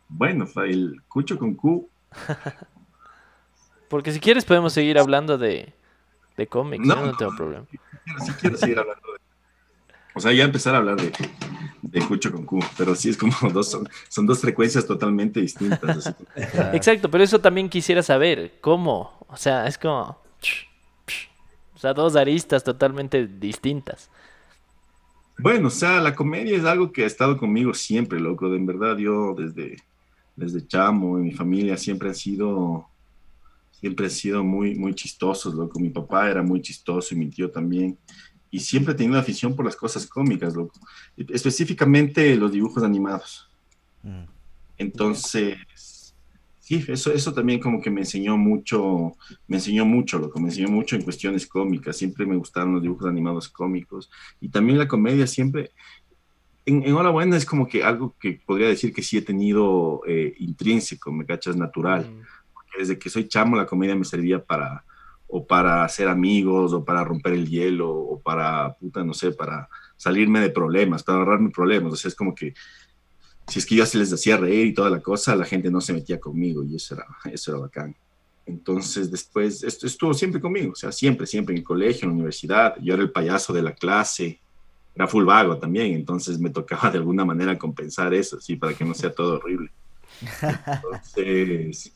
bueno, 0.09 0.47
fue 0.47 0.71
el 0.71 1.03
Cucho 1.09 1.39
con 1.39 1.55
Q. 1.55 1.89
Porque 3.89 4.13
si 4.13 4.21
quieres 4.21 4.45
podemos 4.45 4.73
seguir 4.73 4.99
hablando 4.99 5.39
de, 5.39 5.73
de 6.37 6.47
cómics, 6.47 6.87
No, 6.87 6.97
no 6.97 7.07
no. 7.07 7.17
tengo 7.17 7.35
problema. 7.37 7.67
Sí 8.25 8.33
quiero 8.41 8.57
seguir 8.57 8.79
hablando 8.79 9.13
de. 9.13 9.18
O 10.14 10.20
sea, 10.20 10.32
ya 10.32 10.44
empezar 10.44 10.74
a 10.74 10.78
hablar 10.78 10.97
de, 10.97 11.12
de 11.82 12.01
Cucho 12.01 12.32
con 12.32 12.44
Q, 12.44 12.60
pero 12.76 12.94
sí 12.94 13.10
es 13.10 13.16
como 13.16 13.35
dos, 13.52 13.70
son, 13.70 13.89
son 14.09 14.26
dos 14.26 14.40
frecuencias 14.40 14.86
totalmente 14.86 15.40
distintas. 15.40 16.06
así 16.06 16.24
Exacto, 16.72 17.10
pero 17.10 17.24
eso 17.24 17.40
también 17.40 17.68
quisiera 17.68 18.02
saber, 18.02 18.55
¿cómo? 18.60 19.12
O 19.28 19.36
sea, 19.36 19.66
es 19.66 19.78
como... 19.78 20.18
O 21.74 21.80
sea, 21.80 21.94
dos 21.94 22.16
aristas 22.16 22.64
totalmente 22.64 23.28
distintas. 23.28 24.10
Bueno, 25.39 25.68
o 25.68 25.70
sea, 25.70 26.01
la 26.01 26.16
comedia 26.16 26.56
es 26.56 26.64
algo 26.64 26.90
que 26.90 27.05
ha 27.05 27.06
estado 27.06 27.39
conmigo 27.39 27.72
siempre, 27.72 28.18
loco. 28.18 28.51
De 28.51 28.56
en 28.56 28.66
verdad, 28.66 28.97
yo 28.97 29.36
desde, 29.39 29.76
desde 30.35 30.66
chamo, 30.66 31.16
en 31.18 31.24
mi 31.24 31.32
familia 31.32 31.76
siempre 31.76 32.09
han 32.09 32.16
sido, 32.16 32.89
siempre 33.70 34.06
han 34.06 34.10
sido 34.10 34.43
muy, 34.43 34.74
muy 34.74 34.93
chistosos, 34.94 35.55
loco. 35.55 35.78
Mi 35.78 35.90
papá 35.90 36.28
era 36.28 36.43
muy 36.43 36.60
chistoso 36.60 37.14
y 37.14 37.18
mi 37.18 37.28
tío 37.28 37.48
también. 37.48 37.97
Y 38.51 38.61
siempre 38.61 38.95
he 38.95 38.97
tenido 38.97 39.19
afición 39.19 39.55
por 39.55 39.65
las 39.65 39.77
cosas 39.77 40.07
cómicas, 40.07 40.55
loco. 40.55 40.79
Específicamente 41.16 42.35
los 42.37 42.53
dibujos 42.53 42.83
animados. 42.83 43.49
mm. 44.03 44.25
Entonces, 44.79 46.15
sí, 46.69 46.85
eso, 46.87 47.12
eso 47.12 47.33
también 47.33 47.61
como 47.61 47.81
que 47.81 47.91
me 47.91 48.03
enseñó 48.03 48.37
mucho, 48.37 49.16
me 49.47 49.57
enseñó 49.57 49.85
mucho, 49.85 50.19
loco, 50.19 50.39
me 50.39 50.49
enseñó 50.49 50.69
mucho 50.69 50.97
en 50.97 51.03
cuestiones 51.03 51.47
cómicas, 51.47 51.97
siempre 51.97 52.27
me 52.27 52.37
gustaron 52.37 52.75
los 52.75 52.83
dibujos 52.83 53.09
animados 53.09 53.49
cómicos 53.49 54.11
y 54.41 54.51
también 54.51 54.79
la 54.79 54.87
comedia 54.87 55.27
siempre, 55.27 55.73
en, 56.65 56.85
en 56.85 56.95
Hola 56.95 57.11
Buena 57.11 57.37
es 57.37 57.47
como 57.47 57.66
que 57.66 57.83
algo 57.83 58.15
que 58.20 58.41
podría 58.45 58.69
decir 58.69 58.93
que 58.93 59.03
sí 59.03 59.16
he 59.16 59.23
tenido 59.23 60.03
eh, 60.07 60.35
intrínseco, 60.39 61.11
me 61.11 61.25
cachas, 61.25 61.57
natural, 61.57 62.05
Mm, 62.05 62.23
porque 62.53 62.79
desde 62.79 62.99
que 62.99 63.09
soy 63.09 63.27
chamo 63.27 63.57
la 63.57 63.66
comedia 63.66 63.97
me 63.97 64.05
servía 64.05 64.45
para, 64.45 64.85
o 65.29 65.47
para 65.47 65.85
hacer 65.85 66.09
amigos, 66.09 66.73
o 66.73 66.85
para 66.85 67.05
romper 67.05 67.35
el 67.35 67.49
hielo, 67.49 67.91
o 67.91 68.19
para, 68.19 68.73
puta, 68.75 69.05
no 69.05 69.13
sé, 69.15 69.33
para 69.33 69.69
salirme 69.97 70.41
de 70.41 70.51
problemas, 70.51 71.03
para 71.03 71.19
ahorrarme 71.19 71.51
problemas, 71.51 71.93
o 71.93 71.97
sea, 71.97 72.09
es 72.09 72.15
como 72.15 72.35
que 72.35 72.55
si 73.47 73.59
es 73.59 73.67
que 73.67 73.77
yo 73.77 73.87
se 73.87 73.99
les 73.99 74.13
hacía 74.13 74.37
reír 74.37 74.67
y 74.67 74.75
toda 74.75 74.91
la 74.91 75.01
cosa, 75.01 75.35
la 75.37 75.45
gente 75.45 75.71
no 75.71 75.81
se 75.81 75.93
metía 75.93 76.21
conmigo 76.21 76.65
y 76.65 76.77
eso 76.77 76.95
era, 76.95 77.07
eso 77.33 77.53
era 77.53 77.61
bacán. 77.61 77.97
Entonces 78.47 79.11
después, 79.11 79.63
esto 79.63 79.87
estuvo 79.87 80.15
siempre 80.15 80.41
conmigo, 80.41 80.73
o 80.73 80.77
sea, 80.77 80.93
siempre, 80.93 81.27
siempre 81.27 81.55
en 81.55 81.59
el 81.59 81.65
colegio, 81.65 82.05
en 82.05 82.11
la 82.11 82.15
universidad, 82.15 82.77
yo 82.81 82.95
era 82.95 83.03
el 83.03 83.11
payaso 83.11 83.53
de 83.53 83.63
la 83.63 83.73
clase, 83.73 84.41
era 84.95 85.07
full 85.07 85.25
vago 85.25 85.59
también, 85.59 85.95
entonces 85.95 86.39
me 86.39 86.51
tocaba 86.51 86.91
de 86.91 86.99
alguna 86.99 87.25
manera 87.25 87.59
compensar 87.59 88.15
eso, 88.15 88.41
sí, 88.41 88.57
para 88.57 88.75
que 88.75 88.85
no 88.85 88.95
sea 88.95 89.13
todo 89.13 89.37
horrible. 89.37 89.71
Entonces, 90.67 91.93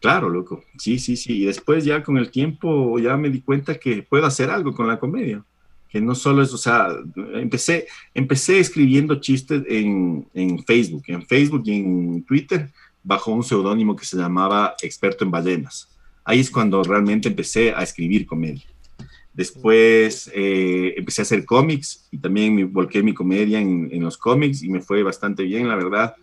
claro, 0.00 0.28
loco, 0.28 0.64
sí, 0.78 0.98
sí, 0.98 1.16
sí, 1.16 1.42
y 1.42 1.44
después 1.46 1.84
ya 1.84 2.02
con 2.02 2.18
el 2.18 2.30
tiempo 2.30 2.98
ya 2.98 3.16
me 3.16 3.30
di 3.30 3.40
cuenta 3.40 3.78
que 3.78 4.02
puedo 4.02 4.26
hacer 4.26 4.50
algo 4.50 4.74
con 4.74 4.86
la 4.86 4.98
comedia, 4.98 5.44
que 5.88 6.00
no 6.00 6.14
solo 6.14 6.42
es, 6.42 6.52
o 6.52 6.58
sea, 6.58 6.88
empecé, 7.34 7.86
empecé 8.14 8.58
escribiendo 8.58 9.20
chistes 9.20 9.62
en, 9.68 10.26
en 10.34 10.62
Facebook, 10.64 11.04
en 11.06 11.26
Facebook 11.26 11.62
y 11.64 11.76
en 11.76 12.24
Twitter, 12.24 12.70
bajo 13.02 13.32
un 13.32 13.42
seudónimo 13.42 13.96
que 13.96 14.04
se 14.04 14.16
llamaba 14.16 14.74
Experto 14.82 15.24
en 15.24 15.30
Ballenas. 15.30 15.88
Ahí 16.24 16.40
es 16.40 16.50
cuando 16.50 16.82
realmente 16.82 17.28
empecé 17.28 17.72
a 17.72 17.82
escribir 17.82 18.26
comedia. 18.26 18.64
Después 19.32 20.30
eh, 20.34 20.94
empecé 20.96 21.22
a 21.22 21.24
hacer 21.24 21.44
cómics 21.44 22.08
y 22.10 22.18
también 22.18 22.54
me 22.54 22.64
volqué 22.64 23.02
mi 23.02 23.14
comedia 23.14 23.60
en, 23.60 23.88
en 23.90 24.02
los 24.02 24.18
cómics 24.18 24.62
y 24.62 24.68
me 24.68 24.80
fue 24.80 25.02
bastante 25.02 25.44
bien, 25.44 25.68
la 25.68 25.76
verdad. 25.76 26.14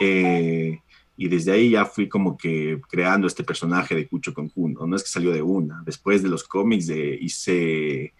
Eh, 0.00 0.80
y 1.16 1.28
desde 1.28 1.52
ahí 1.52 1.70
ya 1.70 1.84
fui 1.86 2.08
como 2.08 2.36
que 2.36 2.80
creando 2.90 3.26
este 3.26 3.42
personaje 3.42 3.94
de 3.94 4.06
Cucho 4.06 4.34
con 4.34 4.48
Cuno. 4.48 4.86
No 4.86 4.96
es 4.96 5.02
que 5.02 5.08
salió 5.08 5.32
de 5.32 5.42
una. 5.42 5.82
Después 5.84 6.22
de 6.22 6.28
los 6.28 6.44
cómics 6.44 6.86
de, 6.88 7.18
hice, 7.20 8.12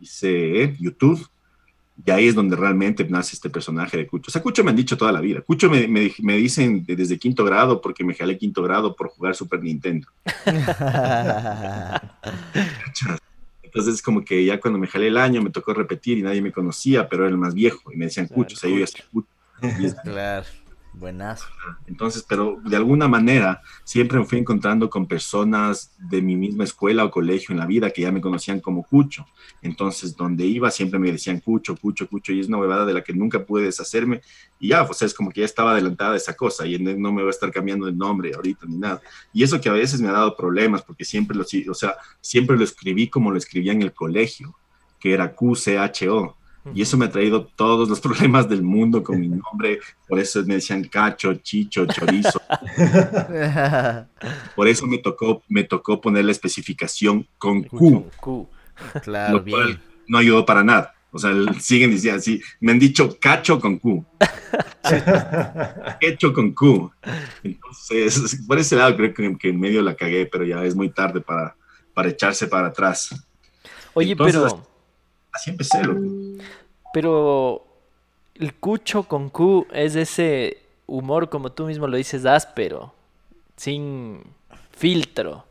hice 0.00 0.62
eh, 0.62 0.76
YouTube 0.78 1.26
y 2.04 2.10
ahí 2.10 2.26
es 2.26 2.34
donde 2.34 2.56
realmente 2.56 3.04
nace 3.08 3.36
este 3.36 3.48
personaje 3.48 3.96
de 3.96 4.06
Cucho. 4.06 4.28
O 4.28 4.32
sea, 4.32 4.42
Cucho 4.42 4.64
me 4.64 4.70
han 4.70 4.76
dicho 4.76 4.96
toda 4.96 5.12
la 5.12 5.20
vida. 5.20 5.40
Cucho 5.40 5.70
me, 5.70 5.86
me, 5.86 6.12
me 6.20 6.36
dicen 6.36 6.84
desde 6.86 7.18
quinto 7.18 7.44
grado 7.44 7.80
porque 7.80 8.04
me 8.04 8.14
jalé 8.14 8.36
quinto 8.36 8.62
grado 8.62 8.94
por 8.96 9.08
jugar 9.08 9.34
Super 9.34 9.62
Nintendo. 9.62 10.08
Entonces, 13.62 14.02
como 14.02 14.24
que 14.24 14.44
ya 14.44 14.60
cuando 14.60 14.78
me 14.78 14.86
jalé 14.86 15.08
el 15.08 15.16
año 15.16 15.40
me 15.40 15.50
tocó 15.50 15.72
repetir 15.72 16.18
y 16.18 16.22
nadie 16.22 16.42
me 16.42 16.52
conocía, 16.52 17.08
pero 17.08 17.24
era 17.24 17.30
el 17.30 17.38
más 17.38 17.54
viejo 17.54 17.92
y 17.92 17.96
me 17.96 18.04
decían 18.06 18.26
Claro, 18.26 18.42
Cucho, 18.42 18.54
o 18.54 18.58
sea, 18.58 18.70
yo 18.70 18.78
ya 18.78 18.86
soy 18.86 19.00
Cucho. 19.12 19.28
Claro, 20.02 20.46
buenazo. 20.94 21.46
entonces, 21.86 22.24
pero 22.26 22.58
de 22.64 22.76
alguna 22.76 23.08
manera 23.08 23.60
siempre 23.84 24.18
me 24.18 24.24
fui 24.24 24.38
encontrando 24.38 24.88
con 24.88 25.06
personas 25.06 25.92
de 25.98 26.22
mi 26.22 26.36
misma 26.36 26.64
escuela 26.64 27.04
o 27.04 27.10
colegio 27.10 27.52
en 27.52 27.58
la 27.58 27.66
vida 27.66 27.90
que 27.90 28.02
ya 28.02 28.12
me 28.12 28.20
conocían 28.20 28.60
como 28.60 28.82
Cucho. 28.82 29.26
Entonces, 29.62 30.16
donde 30.16 30.44
iba 30.44 30.70
siempre 30.70 30.98
me 30.98 31.10
decían 31.10 31.40
Cucho, 31.40 31.76
Cucho, 31.76 32.08
Cucho, 32.08 32.32
y 32.32 32.40
es 32.40 32.48
una 32.48 32.58
huevada 32.58 32.86
de 32.86 32.94
la 32.94 33.02
que 33.02 33.12
nunca 33.12 33.44
pude 33.44 33.64
deshacerme. 33.64 34.20
Y 34.58 34.68
ya, 34.68 34.82
o 34.82 34.94
sea, 34.94 35.06
es 35.06 35.14
como 35.14 35.30
que 35.30 35.40
ya 35.40 35.46
estaba 35.46 35.72
adelantada 35.72 36.16
esa 36.16 36.34
cosa 36.34 36.66
y 36.66 36.78
no 36.78 37.12
me 37.12 37.22
voy 37.22 37.28
a 37.28 37.30
estar 37.30 37.50
cambiando 37.50 37.88
el 37.88 37.96
nombre 37.96 38.32
ahorita 38.34 38.66
ni 38.66 38.76
nada. 38.76 39.00
Y 39.32 39.42
eso 39.42 39.60
que 39.60 39.68
a 39.68 39.72
veces 39.72 40.00
me 40.00 40.08
ha 40.08 40.12
dado 40.12 40.36
problemas 40.36 40.82
porque 40.82 41.04
siempre 41.04 41.36
lo, 41.36 41.44
o 41.44 41.74
sea, 41.74 41.96
siempre 42.20 42.56
lo 42.56 42.64
escribí 42.64 43.08
como 43.08 43.30
lo 43.30 43.38
escribía 43.38 43.72
en 43.72 43.82
el 43.82 43.92
colegio, 43.92 44.54
que 45.00 45.12
era 45.12 45.34
QCHO. 45.34 46.36
Y 46.72 46.82
eso 46.82 46.96
me 46.96 47.06
ha 47.06 47.10
traído 47.10 47.44
todos 47.44 47.88
los 47.88 48.00
problemas 48.06 48.48
del 48.48 48.62
mundo 48.62 49.02
con 49.02 49.20
mi 49.20 49.28
nombre. 49.28 49.80
Por 50.08 50.18
eso 50.18 50.42
me 50.44 50.54
decían 50.54 50.84
cacho, 50.84 51.34
chicho, 51.34 51.86
chorizo. 51.86 52.40
Por 54.56 54.68
eso 54.68 54.86
me 54.86 54.98
tocó, 54.98 55.42
me 55.48 55.64
tocó 55.64 56.00
poner 56.00 56.24
la 56.24 56.32
especificación 56.32 57.26
con 57.38 57.62
Q. 57.64 58.08
Claro, 59.02 59.34
Lo 59.34 59.44
cual 59.44 59.66
bien. 59.66 59.80
no 60.08 60.18
ayudó 60.18 60.46
para 60.46 60.64
nada. 60.64 60.94
O 61.10 61.18
sea, 61.18 61.30
siguen 61.60 61.90
diciendo 61.90 62.18
así. 62.18 62.40
Me 62.60 62.72
han 62.72 62.78
dicho 62.78 63.18
cacho 63.20 63.60
con 63.60 63.78
Q. 63.78 64.04
Hecho 66.00 66.32
con 66.32 66.52
Q. 66.52 66.90
Entonces, 67.42 68.42
por 68.46 68.58
ese 68.58 68.76
lado 68.76 68.96
creo 68.96 69.14
que, 69.14 69.36
que 69.38 69.48
en 69.48 69.60
medio 69.60 69.80
la 69.80 69.94
cagué, 69.94 70.26
pero 70.26 70.44
ya 70.44 70.62
es 70.64 70.74
muy 70.74 70.90
tarde 70.90 71.20
para, 71.20 71.56
para 71.94 72.08
echarse 72.10 72.46
para 72.48 72.68
atrás. 72.68 73.14
Oye, 73.94 74.12
Entonces, 74.12 74.42
pero, 74.42 74.74
Así 75.34 75.50
empecé, 75.50 75.82
loco. 75.82 76.00
Pero 76.94 77.66
el 78.36 78.54
Cucho 78.54 79.02
con 79.02 79.28
Q 79.28 79.66
es 79.72 79.96
ese 79.96 80.58
humor, 80.86 81.28
como 81.28 81.50
tú 81.50 81.66
mismo 81.66 81.88
lo 81.88 81.96
dices, 81.96 82.24
áspero, 82.24 82.94
sin, 83.56 84.22
filtro. 84.70 85.44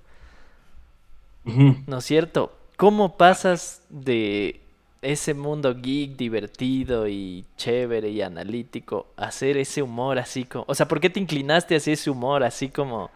¿no 1.44 1.98
es 1.98 2.06
cierto? 2.06 2.54
¿Cómo 2.78 3.18
pasas 3.18 3.82
de 3.90 4.62
ese 5.02 5.34
mundo 5.34 5.76
geek 5.76 6.16
divertido 6.16 7.10
y 7.10 7.44
chévere 7.58 8.08
y 8.10 8.22
analítico 8.22 9.08
a 9.18 9.26
hacer 9.26 9.58
ese 9.58 9.82
humor 9.82 10.20
así 10.20 10.46
como... 10.46 10.64
O 10.70 10.74
sea, 10.74 10.88
¿por 10.88 11.02
qué 11.02 11.10
te 11.10 11.20
inclinaste 11.20 11.76
hacia 11.76 11.92
ese 11.92 12.10
humor 12.10 12.42
así 12.46 12.70
como 12.70 13.12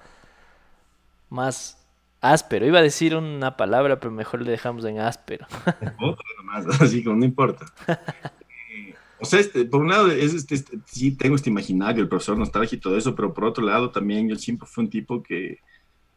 más 1.30 1.77
áspero? 2.22 2.65
Iba 2.65 2.80
a 2.80 2.84
decir 2.84 3.15
una 3.15 3.57
palabra, 3.57 3.99
pero 3.99 4.11
mejor 4.11 4.41
le 4.41 4.52
dejamos 4.52 4.85
en 4.85 4.99
áspero. 4.99 5.45
Otra 5.99 6.26
nomás, 6.38 6.65
así 6.81 7.03
como 7.03 7.18
no 7.18 7.26
importa. 7.26 7.65
Eh, 7.88 8.94
O 9.19 9.26
sea, 9.26 9.39
este, 9.39 9.65
por 9.65 9.81
un 9.81 9.89
lado, 9.89 10.11
es 10.11 10.34
este, 10.34 10.56
este- 10.56 10.77
sí 10.85 11.11
tengo 11.15 11.35
este 11.35 11.49
imaginario, 11.49 12.02
el 12.03 12.10
profesor 12.10 12.38
nostalgia 12.38 12.76
y 12.76 12.80
todo 12.80 12.98
eso, 12.98 13.15
pero 13.15 13.34
por 13.34 13.45
otro 13.45 13.64
lado 13.65 13.89
también 13.91 14.27
yo 14.30 14.35
siempre 14.35 14.68
fui 14.68 14.84
un 14.85 14.89
tipo 14.89 15.22
que, 15.23 15.60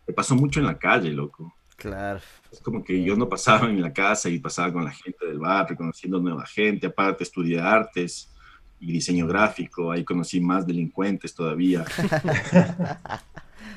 que 0.07 0.13
pasó 0.13 0.35
mucho 0.35 0.61
en 0.61 0.67
la 0.67 0.79
calle, 0.79 1.11
loco. 1.11 1.55
Claro. 1.77 2.21
Es 2.53 2.61
como 2.61 2.85
que 2.85 3.03
yo 3.03 3.17
no 3.17 3.27
pasaba 3.29 3.67
en 3.71 3.81
la 3.81 3.91
casa 3.93 4.29
y 4.29 4.39
pasaba 4.39 4.71
con 4.71 4.85
la 4.85 4.91
gente 4.91 5.25
del 5.27 5.39
barrio, 5.39 5.77
conociendo 5.79 6.21
nueva 6.21 6.45
gente, 6.45 6.87
aparte 6.89 7.25
estudié 7.25 7.59
artes 7.59 8.31
y 8.79 8.93
diseño 8.93 9.27
gráfico, 9.27 9.91
ahí 9.91 10.05
conocí 10.05 10.41
más 10.41 10.67
delincuentes 10.67 11.35
todavía. 11.35 11.85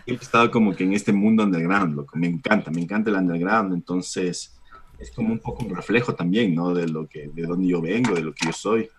He 0.05 0.13
estado 0.13 0.51
como 0.51 0.75
que 0.75 0.83
en 0.83 0.93
este 0.93 1.13
mundo 1.13 1.43
underground, 1.43 1.95
loco, 1.95 2.17
me 2.17 2.27
encanta, 2.27 2.71
me 2.71 2.81
encanta 2.81 3.09
el 3.09 3.17
underground, 3.17 3.73
entonces 3.73 4.59
es 4.99 5.11
como 5.11 5.31
un 5.31 5.39
poco 5.39 5.65
un 5.65 5.75
reflejo 5.75 6.13
también, 6.15 6.53
¿no? 6.53 6.73
De 6.73 6.87
lo 6.87 7.07
que, 7.07 7.29
de 7.33 7.43
dónde 7.43 7.67
yo 7.67 7.81
vengo, 7.81 8.13
de 8.13 8.21
lo 8.21 8.33
que 8.33 8.47
yo 8.47 8.53
soy. 8.53 8.89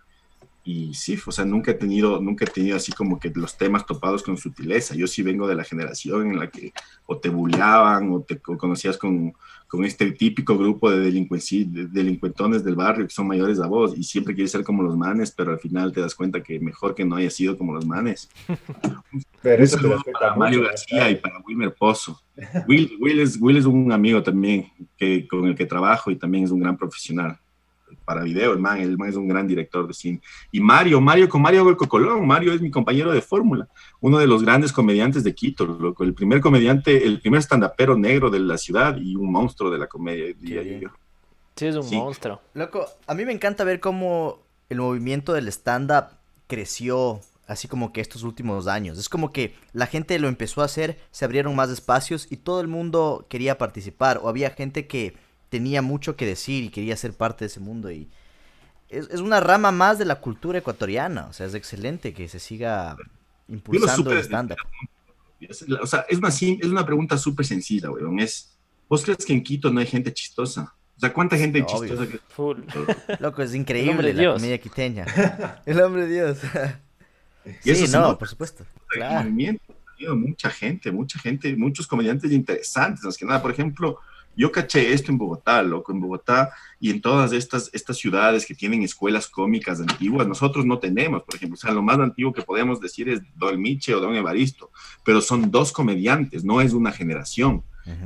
Y 0.66 0.94
sí, 0.94 1.18
o 1.26 1.30
sea, 1.30 1.44
nunca 1.44 1.72
he 1.72 1.74
tenido, 1.74 2.20
nunca 2.22 2.46
he 2.46 2.48
tenido 2.48 2.76
así 2.76 2.90
como 2.90 3.20
que 3.20 3.30
los 3.34 3.58
temas 3.58 3.84
topados 3.84 4.22
con 4.22 4.38
sutileza. 4.38 4.94
Yo 4.94 5.06
sí 5.06 5.22
vengo 5.22 5.46
de 5.46 5.54
la 5.54 5.64
generación 5.64 6.30
en 6.30 6.38
la 6.38 6.50
que 6.50 6.72
o 7.04 7.18
te 7.18 7.28
bulleaban 7.28 8.10
o 8.10 8.22
te 8.22 8.40
o 8.46 8.56
conocías 8.56 8.96
con, 8.96 9.34
con 9.74 9.84
este 9.84 10.12
típico 10.12 10.56
grupo 10.56 10.88
de, 10.88 10.98
de 11.10 11.86
delincuentones 11.88 12.62
del 12.62 12.76
barrio 12.76 13.06
que 13.06 13.12
son 13.12 13.26
mayores 13.26 13.58
a 13.58 13.66
vos 13.66 13.92
y 13.96 14.04
siempre 14.04 14.32
quieres 14.32 14.52
ser 14.52 14.62
como 14.62 14.84
los 14.84 14.96
manes, 14.96 15.32
pero 15.32 15.50
al 15.50 15.58
final 15.58 15.92
te 15.92 16.00
das 16.00 16.14
cuenta 16.14 16.42
que 16.42 16.60
mejor 16.60 16.94
que 16.94 17.04
no 17.04 17.16
haya 17.16 17.28
sido 17.28 17.58
como 17.58 17.74
los 17.74 17.84
manes. 17.84 18.30
Pero 19.42 19.56
Un 19.56 19.64
eso 19.64 19.76
respeta 19.76 20.18
para 20.18 20.36
Mario 20.36 20.60
mucho, 20.60 20.70
García 20.70 21.10
y 21.10 21.16
para 21.16 21.38
Wilmer 21.40 21.74
Pozo. 21.74 22.18
Will, 22.66 22.96
Will, 23.00 23.20
es, 23.20 23.36
Will 23.40 23.56
es 23.56 23.66
un 23.66 23.92
amigo 23.92 24.22
también 24.22 24.68
que, 24.96 25.26
con 25.28 25.44
el 25.46 25.54
que 25.54 25.66
trabajo 25.66 26.10
y 26.10 26.16
también 26.16 26.44
es 26.44 26.50
un 26.50 26.60
gran 26.60 26.76
profesional 26.76 27.38
para 28.04 28.22
video, 28.22 28.52
el 28.52 28.58
man, 28.58 28.80
el 28.80 28.96
man 28.98 29.08
es 29.08 29.16
un 29.16 29.28
gran 29.28 29.46
director 29.46 29.86
de 29.86 29.94
cine. 29.94 30.20
Y 30.52 30.60
Mario, 30.60 31.00
Mario 31.00 31.28
con 31.28 31.42
Mario 31.42 31.64
Golco 31.64 31.88
Colón, 31.88 32.26
Mario 32.26 32.52
es 32.52 32.60
mi 32.60 32.70
compañero 32.70 33.12
de 33.12 33.20
fórmula, 33.22 33.68
uno 34.00 34.18
de 34.18 34.26
los 34.26 34.42
grandes 34.42 34.72
comediantes 34.72 35.24
de 35.24 35.34
Quito, 35.34 35.64
loco, 35.66 36.04
el 36.04 36.14
primer 36.14 36.40
comediante, 36.40 37.06
el 37.06 37.20
primer 37.20 37.42
standupero 37.42 37.96
negro 37.96 38.30
de 38.30 38.40
la 38.40 38.58
ciudad 38.58 38.96
y 38.96 39.16
un 39.16 39.30
monstruo 39.32 39.70
de 39.70 39.78
la 39.78 39.86
comedia, 39.86 40.26
diría 40.38 40.60
bien. 40.62 40.80
yo. 40.80 40.88
Sí, 41.56 41.66
es 41.66 41.76
un 41.76 41.84
Sí. 41.84 41.96
monstruo. 41.96 42.40
Loco, 42.54 42.84
a 43.06 43.14
mí 43.14 43.24
me 43.24 43.32
encanta 43.32 43.62
ver 43.64 43.80
cómo 43.80 44.40
el 44.68 44.78
movimiento 44.78 45.32
del 45.32 45.48
stand-up 45.48 46.06
creció 46.46 47.20
así 47.46 47.68
como 47.68 47.92
que 47.92 48.00
estos 48.00 48.22
últimos 48.22 48.66
años. 48.66 48.98
Es 48.98 49.08
como 49.08 49.30
que 49.32 49.54
la 49.72 49.86
gente 49.86 50.18
lo 50.18 50.28
empezó 50.28 50.62
a 50.62 50.64
hacer, 50.64 50.98
se 51.10 51.24
abrieron 51.24 51.54
más 51.54 51.68
espacios 51.70 52.26
y 52.30 52.38
todo 52.38 52.60
el 52.60 52.68
mundo 52.68 53.26
quería 53.28 53.58
participar. 53.58 54.18
O 54.22 54.28
había 54.28 54.50
gente 54.50 54.86
que 54.86 55.14
tenía 55.56 55.82
mucho 55.82 56.16
que 56.16 56.26
decir 56.26 56.64
y 56.64 56.68
quería 56.70 56.96
ser 56.96 57.12
parte 57.12 57.44
de 57.44 57.46
ese 57.46 57.60
mundo. 57.60 57.88
Y 57.92 58.08
es, 58.88 59.08
es 59.10 59.20
una 59.20 59.38
rama 59.38 59.70
más 59.70 59.98
de 60.00 60.04
la 60.04 60.16
cultura 60.20 60.58
ecuatoriana. 60.58 61.26
O 61.26 61.32
sea, 61.32 61.46
es 61.46 61.54
excelente 61.54 62.12
que 62.12 62.26
se 62.28 62.40
siga 62.40 62.96
impulsando 63.48 64.10
el 64.10 64.16
desde 64.16 64.28
stand-up. 64.28 64.56
Es 65.40 65.68
la- 65.68 65.80
O 65.80 65.86
sea, 65.86 66.06
es 66.08 66.18
una, 66.18 66.30
sim- 66.32 66.58
es 66.60 66.66
una 66.68 66.84
pregunta 66.84 67.16
súper 67.18 67.46
sencilla, 67.46 67.88
weón. 67.92 68.18
Es, 68.18 68.56
¿vos 68.88 69.04
crees 69.04 69.24
que 69.24 69.32
en 69.32 69.42
Quito 69.44 69.70
no 69.70 69.78
hay 69.78 69.86
gente 69.86 70.12
chistosa? 70.12 70.74
O 70.96 71.00
sea, 71.00 71.12
¿cuánta 71.12 71.36
gente 71.36 71.58
hay 71.58 71.64
Obvio. 71.68 71.88
chistosa? 71.90 72.10
que- 72.10 72.18
Full. 72.30 72.58
Loco, 73.20 73.42
es 73.42 73.54
increíble 73.54 74.12
la 74.12 74.20
Dios. 74.20 74.34
comedia 74.34 74.58
quiteña. 74.58 75.06
el 75.66 75.80
hombre 75.80 76.06
de 76.08 76.14
Dios. 76.14 76.38
Y 77.64 77.70
eso 77.70 77.86
sí, 77.86 77.92
no, 77.92 78.18
por 78.18 78.26
supuesto. 78.28 78.64
Claro. 78.88 79.22
movimiento. 79.22 79.62
Mucha 80.16 80.50
gente, 80.50 80.90
mucha 80.92 81.18
gente, 81.20 81.54
muchos 81.56 81.86
comediantes 81.86 82.30
interesantes, 82.32 83.04
más 83.04 83.16
que 83.16 83.24
nada. 83.24 83.40
Por 83.40 83.52
ejemplo, 83.52 84.00
yo 84.36 84.50
caché 84.52 84.92
esto 84.92 85.10
en 85.12 85.18
Bogotá, 85.18 85.62
loco, 85.62 85.92
en 85.92 86.00
Bogotá 86.00 86.52
y 86.80 86.90
en 86.90 87.00
todas 87.00 87.32
estas, 87.32 87.70
estas 87.72 87.96
ciudades 87.96 88.46
que 88.46 88.54
tienen 88.54 88.82
escuelas 88.82 89.28
cómicas 89.28 89.80
antiguas, 89.80 90.26
nosotros 90.26 90.66
no 90.66 90.78
tenemos, 90.78 91.22
por 91.22 91.34
ejemplo, 91.34 91.54
o 91.54 91.58
sea, 91.58 91.72
lo 91.72 91.82
más 91.82 91.98
antiguo 91.98 92.32
que 92.32 92.42
podemos 92.42 92.80
decir 92.80 93.08
es 93.08 93.20
Don 93.36 93.60
Miche 93.60 93.94
o 93.94 94.00
Don 94.00 94.14
Evaristo, 94.14 94.70
pero 95.04 95.20
son 95.20 95.50
dos 95.50 95.72
comediantes, 95.72 96.44
no 96.44 96.60
es 96.60 96.72
una 96.72 96.92
generación. 96.92 97.62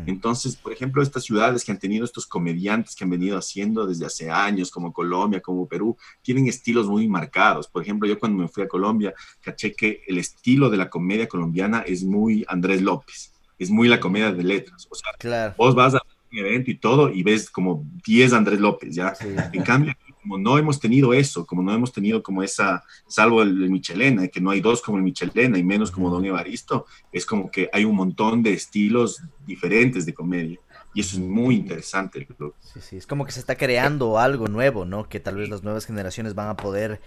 Entonces, 0.06 0.56
por 0.56 0.72
ejemplo, 0.72 1.02
estas 1.02 1.22
ciudades 1.22 1.64
que 1.64 1.70
han 1.70 1.78
tenido 1.78 2.04
estos 2.04 2.26
comediantes 2.26 2.96
que 2.96 3.04
han 3.04 3.10
venido 3.10 3.38
haciendo 3.38 3.86
desde 3.86 4.06
hace 4.06 4.28
años, 4.28 4.72
como 4.72 4.92
Colombia, 4.92 5.40
como 5.40 5.68
Perú, 5.68 5.96
tienen 6.20 6.48
estilos 6.48 6.88
muy 6.88 7.06
marcados. 7.06 7.68
Por 7.68 7.82
ejemplo, 7.82 8.08
yo 8.08 8.18
cuando 8.18 8.42
me 8.42 8.48
fui 8.48 8.64
a 8.64 8.68
Colombia, 8.68 9.14
caché 9.40 9.74
que 9.74 10.02
el 10.08 10.18
estilo 10.18 10.68
de 10.68 10.78
la 10.78 10.90
comedia 10.90 11.28
colombiana 11.28 11.80
es 11.86 12.02
muy 12.02 12.44
Andrés 12.48 12.82
López, 12.82 13.32
es 13.56 13.70
muy 13.70 13.86
la 13.86 14.00
comedia 14.00 14.32
de 14.32 14.42
letras. 14.42 14.88
O 14.90 14.96
sea, 14.96 15.12
Claro. 15.16 15.54
vos 15.56 15.76
vas 15.76 15.94
a 15.94 16.00
evento 16.30 16.70
y 16.70 16.74
todo 16.76 17.10
y 17.10 17.22
ves 17.22 17.50
como 17.50 17.84
10 18.06 18.32
Andrés 18.32 18.60
López, 18.60 18.94
¿ya? 18.94 19.14
Sí. 19.14 19.28
En 19.52 19.62
cambio, 19.62 19.94
como 20.20 20.38
no 20.38 20.58
hemos 20.58 20.78
tenido 20.78 21.14
eso, 21.14 21.46
como 21.46 21.62
no 21.62 21.72
hemos 21.72 21.92
tenido 21.92 22.22
como 22.22 22.42
esa, 22.42 22.84
salvo 23.06 23.42
el, 23.42 23.62
el 23.62 23.70
Michelena, 23.70 24.28
que 24.28 24.40
no 24.40 24.50
hay 24.50 24.60
dos 24.60 24.82
como 24.82 24.98
el 24.98 25.04
Michelena 25.04 25.58
y 25.58 25.62
menos 25.62 25.90
como 25.90 26.10
Don 26.10 26.24
Evaristo, 26.24 26.86
es 27.12 27.24
como 27.24 27.50
que 27.50 27.70
hay 27.72 27.84
un 27.84 27.96
montón 27.96 28.42
de 28.42 28.52
estilos 28.52 29.22
diferentes 29.46 30.04
de 30.04 30.12
comedia. 30.12 30.58
Y 30.94 31.00
eso 31.00 31.16
es 31.16 31.22
muy 31.22 31.54
interesante. 31.54 32.26
Sí, 32.60 32.80
sí, 32.80 32.96
es 32.96 33.06
como 33.06 33.24
que 33.24 33.32
se 33.32 33.40
está 33.40 33.56
creando 33.56 34.18
algo 34.18 34.48
nuevo, 34.48 34.84
¿no? 34.84 35.08
Que 35.08 35.20
tal 35.20 35.36
vez 35.36 35.48
las 35.48 35.62
nuevas 35.62 35.86
generaciones 35.86 36.34
van 36.34 36.48
a 36.48 36.56
poder 36.56 37.00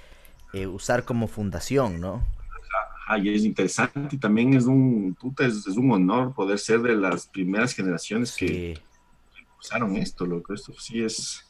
eh, 0.54 0.68
usar 0.68 1.04
como 1.04 1.28
fundación, 1.28 2.00
¿no? 2.00 2.24
Ajá, 3.06 3.18
y 3.18 3.30
es 3.34 3.44
interesante 3.44 4.16
y 4.16 4.18
también 4.18 4.54
es 4.54 4.66
un, 4.66 5.16
puta, 5.20 5.46
es, 5.46 5.68
es 5.68 5.76
un 5.78 5.92
honor 5.92 6.34
poder 6.34 6.60
ser 6.60 6.82
de 6.82 6.96
las 6.96 7.28
primeras 7.28 7.74
generaciones 7.74 8.36
que 8.36 8.80
Sí, 9.62 9.68
usaron 9.68 9.96
esto, 9.96 10.26
loco. 10.26 10.54
Esto 10.54 10.74
sí 10.78 11.04
es, 11.04 11.50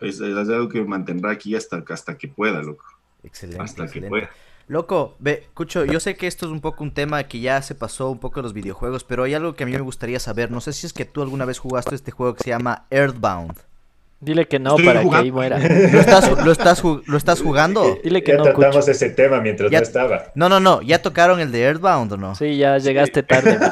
es, 0.00 0.20
es 0.20 0.36
algo 0.48 0.68
que 0.68 0.80
mantendrá 0.82 1.32
aquí 1.32 1.54
hasta, 1.54 1.82
hasta 1.90 2.16
que 2.16 2.28
pueda, 2.28 2.62
loco. 2.62 2.84
excelente. 3.24 3.62
Hasta 3.62 3.82
que 3.82 3.98
excelente. 3.98 4.08
pueda. 4.08 4.30
Loco, 4.68 5.16
ve, 5.18 5.48
Cucho, 5.54 5.84
yo 5.86 5.98
sé 5.98 6.14
que 6.16 6.26
esto 6.26 6.44
es 6.46 6.52
un 6.52 6.60
poco 6.60 6.84
un 6.84 6.92
tema 6.92 7.24
que 7.24 7.40
ya 7.40 7.62
se 7.62 7.74
pasó 7.74 8.10
un 8.10 8.18
poco 8.20 8.40
en 8.40 8.44
los 8.44 8.52
videojuegos, 8.52 9.02
pero 9.02 9.24
hay 9.24 9.32
algo 9.34 9.54
que 9.54 9.64
a 9.64 9.66
mí 9.66 9.72
me 9.72 9.80
gustaría 9.80 10.20
saber. 10.20 10.50
No 10.50 10.60
sé 10.60 10.72
si 10.74 10.86
es 10.86 10.92
que 10.92 11.04
tú 11.06 11.22
alguna 11.22 11.44
vez 11.46 11.58
jugaste 11.58 11.94
este 11.94 12.10
juego 12.10 12.34
que 12.34 12.44
se 12.44 12.50
llama 12.50 12.84
Earthbound. 12.90 13.56
Dile 14.20 14.46
que 14.48 14.58
no 14.58 14.70
Estoy 14.70 14.84
para 14.86 14.98
que 15.00 15.04
jugando. 15.06 15.24
ahí 15.24 15.32
muera. 15.32 15.58
¿Lo 15.92 16.00
estás, 16.00 16.44
lo 16.44 16.52
estás, 16.52 16.82
lo 16.84 17.16
estás 17.16 17.40
jugando? 17.40 17.98
Dile 18.04 18.22
que 18.22 18.32
ya 18.32 18.38
no, 18.38 18.42
tratamos 18.44 18.76
Cucho. 18.76 18.90
ese 18.90 19.10
tema 19.10 19.40
mientras 19.40 19.70
Ya- 19.70 19.78
no 19.78 19.84
estaba. 19.84 20.24
No, 20.34 20.48
no, 20.50 20.60
no, 20.60 20.82
¿ya 20.82 21.00
tocaron 21.00 21.40
el 21.40 21.50
de 21.50 21.62
Earthbound 21.62 22.12
o 22.12 22.16
no? 22.18 22.34
Sí, 22.34 22.56
ya 22.58 22.76
llegaste 22.78 23.22
tarde. 23.22 23.58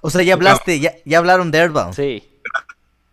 O 0.00 0.10
sea, 0.10 0.22
ya 0.22 0.34
hablaste, 0.34 0.78
ya, 0.78 0.92
ya 1.04 1.18
hablaron 1.18 1.50
de 1.50 1.58
Earthbound. 1.58 1.92
Sí. 1.92 2.27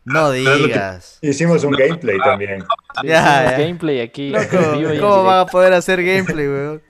No 0.05 0.31
que- 0.31 0.37
digas. 0.37 1.17
Hicimos 1.21 1.63
un 1.63 1.71
gameplay 1.71 2.19
también. 2.19 2.61
Sí, 3.01 3.07
Ya, 3.07 3.51
ya. 3.51 3.57
gameplay 3.57 4.01
aquí. 4.01 4.29
Loco, 4.29 4.57
¿cómo 5.01 5.23
van 5.23 5.39
a 5.39 5.45
poder 5.47 5.73
hacer 5.73 6.03
gameplay, 6.03 6.47
weón? 6.47 6.81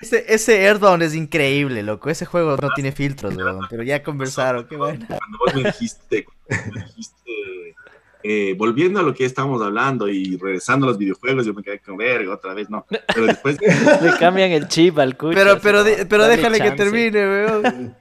Ese, 0.00 0.24
ese 0.28 0.68
es 0.68 1.14
increíble, 1.14 1.82
loco. 1.84 2.10
Ese 2.10 2.26
juego 2.26 2.56
no 2.60 2.68
tiene 2.74 2.90
filtros, 2.90 3.36
weón. 3.36 3.60
Pero 3.70 3.84
ya 3.84 4.02
conversaron, 4.02 4.66
qué 4.66 4.76
bueno. 4.76 5.06
cuando 5.06 5.38
vos 5.38 5.54
me 5.54 5.62
dijiste, 5.62 6.24
cuando 6.24 6.72
me 6.74 6.84
dijiste, 6.84 7.76
eh, 8.24 8.54
volviendo 8.58 8.98
a 8.98 9.02
lo 9.04 9.14
que 9.14 9.24
estábamos 9.24 9.62
hablando 9.62 10.08
y 10.08 10.36
regresando 10.36 10.86
a 10.86 10.90
los 10.90 10.98
videojuegos, 10.98 11.46
yo 11.46 11.54
me 11.54 11.62
quedé 11.62 11.78
con 11.78 11.96
verga 11.96 12.34
otra 12.34 12.54
vez, 12.54 12.68
no. 12.68 12.84
Pero 13.14 13.26
después 13.26 13.56
Le 14.02 14.16
cambian 14.18 14.50
el 14.50 14.66
chip 14.66 14.98
al 14.98 15.16
cucho. 15.16 15.34
Pero, 15.36 15.60
pero, 15.60 15.84
pero 16.08 16.24
déjale 16.26 16.60
que 16.60 16.72
termine, 16.72 17.20
weón. 17.24 17.96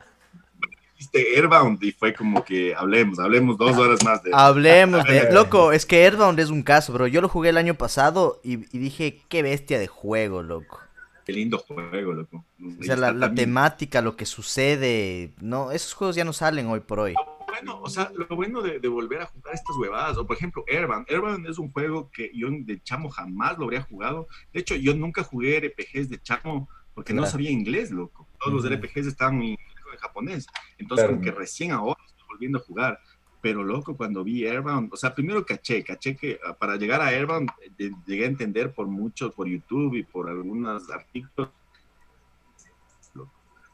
Dijiste 1.12 1.40
Airbound 1.40 1.84
y 1.84 1.92
fue 1.92 2.14
como 2.14 2.44
que 2.44 2.76
hablemos, 2.76 3.20
hablemos 3.20 3.58
dos 3.58 3.78
horas 3.78 4.04
más 4.04 4.24
de 4.24 4.32
Hablemos 4.34 5.04
de... 5.06 5.32
Loco, 5.34 5.72
es 5.72 5.86
que 5.86 6.04
Earthbound 6.04 6.40
es 6.40 6.50
un 6.50 6.64
caso, 6.64 6.94
bro. 6.94 7.08
Yo 7.08 7.22
lo 7.22 7.30
jugué 7.30 7.50
el 7.50 7.58
año 7.58 7.76
pasado 7.76 8.40
y, 8.44 8.54
y 8.76 8.80
dije, 8.80 9.22
qué 9.30 9.42
bestia 9.44 9.80
de 9.80 9.88
juego, 9.88 10.42
loco. 10.44 10.80
qué 11.26 11.34
lindo 11.34 11.58
juego, 11.58 12.14
loco. 12.14 12.46
O 12.80 12.84
sea, 12.84 12.96
la, 12.96 13.12
la 13.12 13.34
temática, 13.34 14.02
lo 14.02 14.16
que 14.16 14.26
sucede... 14.26 15.34
No, 15.40 15.72
esos 15.72 15.94
juegos 15.94 16.16
ya 16.16 16.26
no 16.26 16.34
salen 16.34 16.68
hoy 16.68 16.82
por 16.82 17.00
hoy. 17.00 17.16
Bueno, 17.48 17.82
o 17.82 17.90
sea, 17.90 18.12
lo 18.16 18.28
bueno 18.36 18.62
de, 18.62 18.80
de 18.80 18.88
volver 18.88 19.22
a 19.22 19.26
jugar 19.26 19.54
estas 19.54 19.76
huevadas, 19.76 20.18
o 20.18 20.26
por 20.26 20.38
ejemplo, 20.38 20.64
Airbound. 20.68 21.06
Airbound 21.10 21.48
es 21.48 21.58
un 21.58 21.72
juego 21.72 22.10
que 22.10 22.32
yo 22.34 22.48
de 22.50 22.82
chamo 22.82 23.10
jamás 23.10 23.58
lo 23.58 23.66
habría 23.66 23.82
jugado. 23.82 24.28
De 24.54 24.62
hecho, 24.62 24.76
yo 24.76 24.96
nunca 24.96 25.24
jugué 25.24 25.60
RPGs 25.60 26.10
de 26.10 26.22
chamo 26.22 26.70
porque 26.94 27.14
no 27.14 27.26
sabía 27.26 27.50
inglés, 27.50 27.92
loco. 27.92 28.28
Todos 28.40 28.64
los. 28.64 28.72
RPGs 28.72 29.08
estaban 29.08 29.42
en, 29.42 29.58
en 29.94 30.00
japonés. 30.00 30.48
Entonces, 30.78 31.06
Claro. 31.06 31.18
como 31.20 31.24
que 31.24 31.32
recién 31.32 31.72
ahora 31.72 32.00
estoy 32.08 32.26
volviendo 32.28 32.58
a 32.60 32.62
jugar. 32.62 33.00
Pero 33.42 33.64
loco, 33.64 33.98
cuando 33.98 34.24
vi 34.24 34.46
Airbound, 34.46 34.94
o 34.94 34.98
sea, 34.98 35.16
primero 35.16 35.44
caché, 35.44 35.84
caché 35.84 36.16
que 36.16 36.40
ah, 36.46 36.54
para 36.54 36.76
llegar 36.76 37.02
a 37.02 37.08
Airbound 37.08 37.50
eh, 37.80 37.92
llegué 38.06 38.26
a 38.26 38.28
entender 38.28 38.72
por 38.72 38.86
mucho, 38.88 39.32
por 39.32 39.48
YouTube 39.48 39.96
y 39.96 40.04
por 40.04 40.30
algunos 40.30 40.90
artículos. 40.92 41.50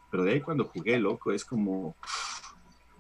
Pero 0.09 0.23
de 0.23 0.31
ahí 0.31 0.41
cuando 0.41 0.63
jugué, 0.63 0.97
loco, 0.99 1.33
es 1.33 1.43
como 1.43 1.97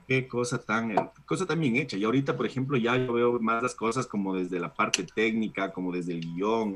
qué 0.07 0.27
cosa 0.27 0.57
tan, 0.61 0.91
eh, 0.91 1.09
cosa 1.25 1.45
tan 1.45 1.59
bien 1.59 1.77
hecha. 1.77 1.95
Y 1.97 2.03
ahorita, 2.03 2.35
por 2.35 2.45
ejemplo, 2.45 2.77
ya 2.77 2.97
yo 2.97 3.13
veo 3.13 3.39
más 3.39 3.63
las 3.63 3.75
cosas 3.75 4.05
como 4.05 4.35
desde 4.35 4.59
la 4.59 4.73
parte 4.73 5.03
técnica, 5.03 5.71
como 5.71 5.91
desde 5.93 6.13
el 6.13 6.19
guion, 6.19 6.75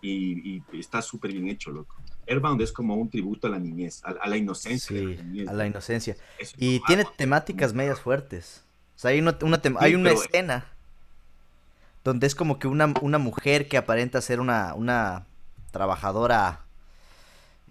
y, 0.00 0.56
y 0.58 0.62
está 0.78 1.02
súper 1.02 1.32
bien 1.32 1.48
hecho, 1.48 1.70
loco. 1.70 1.96
Airbound 2.26 2.60
es 2.62 2.72
como 2.72 2.94
un 2.94 3.10
tributo 3.10 3.46
a 3.46 3.50
la 3.50 3.58
niñez, 3.58 4.02
a, 4.04 4.28
la 4.28 4.36
inocencia. 4.36 4.96
Sí, 4.96 5.44
a 5.46 5.52
la 5.52 5.66
inocencia. 5.66 6.16
y 6.56 6.80
tiene 6.86 7.04
temáticas 7.16 7.74
medias 7.74 8.00
fuertes. 8.00 8.64
O 8.96 8.98
sea, 8.98 9.10
hay 9.10 9.20
una, 9.20 9.36
hay 9.80 9.94
una 9.94 10.10
escena 10.12 10.66
donde 12.04 12.26
es 12.26 12.34
como 12.34 12.58
que 12.58 12.68
una, 12.68 12.92
una 13.00 13.18
mujer 13.18 13.68
que 13.68 13.76
aparenta 13.76 14.20
ser 14.20 14.40
una, 14.40 14.74
una 14.74 15.26
trabajadora 15.70 16.60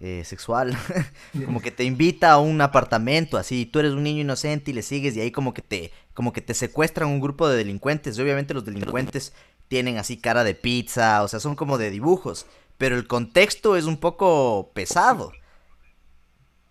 eh, 0.00 0.24
sexual, 0.24 0.76
como 1.44 1.60
que 1.60 1.70
te 1.70 1.84
invita 1.84 2.32
a 2.32 2.38
un 2.38 2.60
apartamento, 2.60 3.38
así, 3.38 3.66
tú 3.66 3.78
eres 3.78 3.92
un 3.92 4.02
niño 4.02 4.22
inocente 4.22 4.72
y 4.72 4.74
le 4.74 4.82
sigues 4.82 5.16
y 5.16 5.20
ahí 5.20 5.30
como 5.30 5.54
que 5.54 5.62
te, 5.62 5.92
como 6.12 6.32
que 6.32 6.40
te 6.40 6.54
secuestran 6.54 7.08
un 7.08 7.20
grupo 7.20 7.48
de 7.48 7.56
delincuentes, 7.56 8.18
y 8.18 8.22
obviamente 8.22 8.52
los 8.52 8.64
delincuentes 8.64 9.32
tienen 9.68 9.98
así 9.98 10.16
cara 10.16 10.42
de 10.42 10.54
pizza, 10.54 11.22
o 11.22 11.28
sea, 11.28 11.38
son 11.38 11.54
como 11.54 11.78
de 11.78 11.90
dibujos, 11.90 12.46
pero 12.82 12.96
el 12.96 13.06
contexto 13.06 13.76
es 13.76 13.84
un 13.84 13.96
poco 13.96 14.72
pesado. 14.74 15.30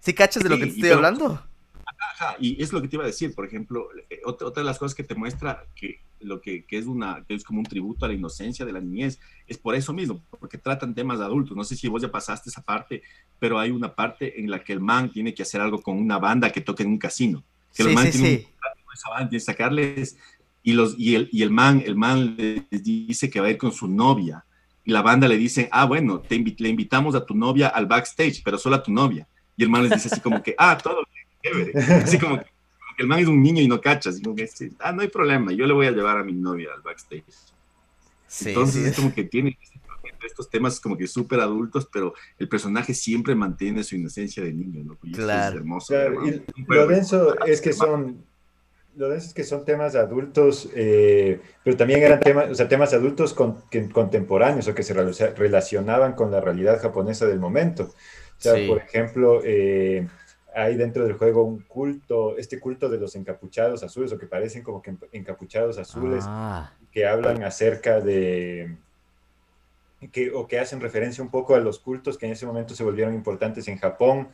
¿Sí 0.02 0.14
cachas 0.14 0.44
de 0.44 0.50
lo 0.50 0.58
que 0.58 0.66
te 0.66 0.72
estoy 0.72 0.90
hablando? 0.90 1.42
y 2.38 2.62
es 2.62 2.74
lo 2.74 2.82
que 2.82 2.90
te 2.90 2.98
iba 2.98 3.06
a 3.06 3.08
decir, 3.08 3.34
por 3.34 3.46
ejemplo, 3.46 3.88
eh, 4.10 4.20
otra, 4.26 4.50
otra 4.50 4.62
de 4.62 4.66
las 4.66 4.78
cosas 4.78 4.94
que 4.94 5.06
te 5.06 5.16
muestra 5.16 5.64
que 5.74 6.02
lo 6.20 6.42
que, 6.42 6.66
que, 6.66 6.78
es 6.78 6.86
una, 6.86 7.24
que 7.26 7.34
es 7.34 7.46
como 7.46 7.60
un 7.60 7.66
tributo 7.66 8.04
a 8.04 8.10
la 8.10 8.14
inocencia 8.14 8.66
de 8.66 8.74
la 8.74 8.82
niñez, 8.82 9.22
es 9.48 9.58
por 9.58 9.74
eso 9.74 9.94
mismo, 9.94 10.22
porque 10.38 10.58
tratan 10.58 10.94
temas 10.94 11.18
de 11.18 11.24
adultos. 11.24 11.56
No 11.56 11.64
sé 11.64 11.78
si 11.78 11.88
vos 11.88 12.02
ya 12.02 12.12
pasaste 12.12 12.50
esa 12.50 12.62
parte, 12.62 13.04
pero 13.40 13.58
hay 13.58 13.72
una 13.72 13.96
parte 13.96 14.38
en 14.38 14.52
la 14.52 14.62
que 14.66 14.74
el 14.74 14.82
man 14.82 15.14
tiene 15.14 15.34
que 15.34 15.44
hacer 15.44 15.62
algo 15.62 15.82
con 15.82 15.98
una 15.98 16.20
banda 16.20 16.52
que 16.52 16.60
toque 16.60 16.84
en 16.84 16.90
un 16.90 16.98
casino. 16.98 17.42
Que 17.74 17.84
el 17.84 17.94
man 17.94 18.12
tiene 18.12 18.38
sí. 18.38 18.48
esa 18.94 19.10
banda, 19.12 19.30
que 19.30 19.40
sacarles, 19.40 20.18
y, 20.62 20.74
los, 20.74 20.94
y, 21.00 21.16
el, 21.16 21.30
y 21.32 21.42
el 21.42 21.52
man, 21.52 21.82
el 21.86 21.96
man 21.96 22.36
les 22.36 22.84
dice 22.84 23.30
que 23.30 23.40
va 23.40 23.48
a 23.48 23.52
ir 23.52 23.58
con 23.58 23.72
su 23.72 23.88
novia, 23.88 24.44
y 24.84 24.92
la 24.92 25.02
banda 25.02 25.28
le 25.28 25.38
dice, 25.38 25.70
ah, 25.72 25.86
bueno, 25.86 26.20
te 26.20 26.38
le 26.38 26.70
invitamos 26.70 27.16
a 27.16 27.26
tu 27.26 27.36
novia 27.36 27.68
al 27.68 27.86
backstage, 27.86 28.42
pero 28.44 28.58
solo 28.58 28.76
a 28.76 28.84
tu 28.84 28.92
novia. 28.92 29.28
Y 29.56 29.64
el 29.64 29.70
man 29.70 29.84
les 29.84 29.92
dice 29.92 30.10
así 30.12 30.22
como 30.22 30.42
que, 30.42 30.56
ah, 30.58 30.78
todo 30.82 31.04
chévere. 31.44 31.74
Así 32.04 32.18
como 32.18 32.40
que 32.40 32.46
el 32.98 33.08
man 33.08 33.20
es 33.20 33.28
un 33.28 33.42
niño 33.42 33.62
y 33.62 33.68
no 33.68 33.80
cacha, 33.80 34.12
sino 34.12 34.36
que 34.36 34.50
ah, 34.80 34.92
no 34.92 35.02
hay 35.02 35.08
problema, 35.08 35.52
yo 35.52 35.66
le 35.66 35.74
voy 35.74 35.88
a 35.88 35.92
llevar 35.92 36.18
a 36.18 36.24
mi 36.24 36.34
novia 36.34 36.70
al 36.76 36.82
backstage. 36.82 37.24
Entonces 38.46 38.88
es 38.88 38.96
como 38.96 39.14
que 39.14 39.24
tiene 39.26 39.58
estos 40.26 40.50
temas 40.50 40.80
como 40.80 40.98
que 40.98 41.08
súper 41.08 41.40
adultos, 41.40 41.88
pero 41.92 42.14
el 42.38 42.48
personaje 42.48 42.94
siempre 42.94 43.36
mantiene 43.36 43.84
su 43.84 43.96
inocencia 43.96 44.44
de 44.44 44.54
niño, 44.54 44.84
¿no? 44.84 44.98
claro. 45.14 45.56
Es 45.56 45.62
hermoso. 45.62 45.94
lo 46.68 46.88
denso 46.88 47.46
es 47.46 47.62
que 47.62 47.74
son, 47.74 48.24
lo 48.96 49.10
denso 49.10 49.28
es 49.28 49.34
que 49.34 49.44
son 49.44 49.64
temas 49.66 49.96
adultos, 49.96 50.70
eh, 50.76 51.40
pero 51.64 51.78
también 51.78 52.04
eran 52.04 52.20
temas, 52.20 52.50
o 52.50 52.56
sea, 52.56 52.68
temas 52.68 52.94
adultos 52.94 53.34
contemporáneos 53.34 54.68
o 54.68 54.76
que 54.76 54.84
se 54.84 54.94
relacionaban 54.94 56.14
con 56.14 56.32
la 56.32 56.42
realidad 56.42 56.82
japonesa 56.82 57.26
del 57.26 57.40
momento. 57.40 57.84
O 57.84 58.42
sea, 58.42 58.68
por 58.68 58.80
ejemplo, 58.80 59.42
eh, 59.44 60.08
hay 60.54 60.76
dentro 60.76 61.06
del 61.06 61.14
juego 61.14 61.44
un 61.44 61.62
culto, 61.62 62.38
este 62.38 62.60
culto 62.60 62.90
de 62.90 63.00
los 63.00 63.16
encapuchados 63.16 63.84
azules, 63.84 64.12
o 64.12 64.18
que 64.18 64.28
parecen 64.28 64.64
como 64.64 64.82
que 64.82 64.96
encapuchados 65.14 65.78
azules, 65.78 66.26
ah. 66.28 66.74
que 66.92 67.06
hablan 67.06 67.44
acerca 67.44 68.02
de, 68.02 68.76
que, 70.12 70.32
o 70.32 70.48
que 70.48 70.60
hacen 70.60 70.82
referencia 70.82 71.24
un 71.24 71.30
poco 71.30 71.56
a 71.56 71.60
los 71.60 71.80
cultos 71.80 72.18
que 72.18 72.26
en 72.26 72.34
ese 72.34 72.46
momento 72.46 72.76
se 72.76 72.84
volvieron 72.84 73.14
importantes 73.14 73.68
en 73.68 73.78
Japón 73.78 74.30